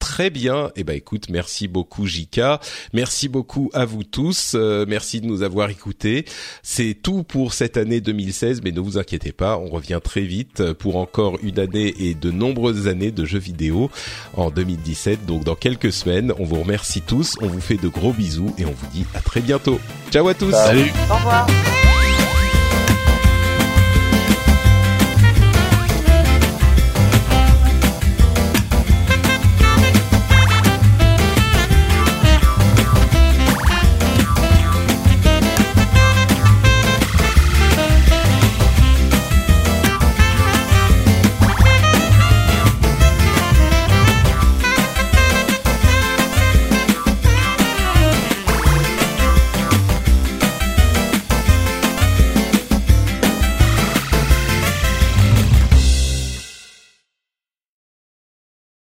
Très 0.00 0.30
bien. 0.30 0.70
Eh 0.76 0.82
ben 0.82 0.96
écoute, 0.96 1.28
merci 1.28 1.68
beaucoup 1.68 2.06
Jika. 2.06 2.58
Merci 2.94 3.28
beaucoup 3.28 3.70
à 3.74 3.84
vous 3.84 4.02
tous. 4.02 4.52
Euh, 4.54 4.86
merci 4.88 5.20
de 5.20 5.26
nous 5.26 5.42
avoir 5.42 5.68
écoutés. 5.68 6.24
C'est 6.62 6.94
tout 6.94 7.22
pour 7.22 7.52
cette 7.52 7.76
année 7.76 8.00
2016, 8.00 8.62
mais 8.64 8.72
ne 8.72 8.80
vous 8.80 8.96
inquiétez 8.96 9.32
pas, 9.32 9.58
on 9.58 9.68
revient 9.68 10.00
très 10.02 10.22
vite 10.22 10.72
pour 10.72 10.96
encore 10.96 11.38
une 11.42 11.58
année 11.58 11.94
et 11.98 12.14
de 12.14 12.30
nombreuses 12.30 12.88
années 12.88 13.10
de 13.10 13.26
jeux 13.26 13.38
vidéo 13.38 13.90
en 14.34 14.50
2017. 14.50 15.26
Donc 15.26 15.44
dans 15.44 15.54
quelques 15.54 15.92
semaines, 15.92 16.32
on 16.38 16.44
vous 16.44 16.60
remercie 16.62 17.02
tous, 17.02 17.36
on 17.42 17.46
vous 17.46 17.60
fait 17.60 17.76
de 17.76 17.88
gros 17.88 18.14
bisous 18.14 18.54
et 18.56 18.64
on 18.64 18.72
vous 18.72 18.86
dit 18.92 19.04
à 19.14 19.20
très 19.20 19.40
bientôt. 19.40 19.78
Ciao 20.10 20.26
à 20.28 20.34
tous. 20.34 20.52
Salut. 20.52 20.90
Au 21.10 21.14
revoir. 21.14 21.46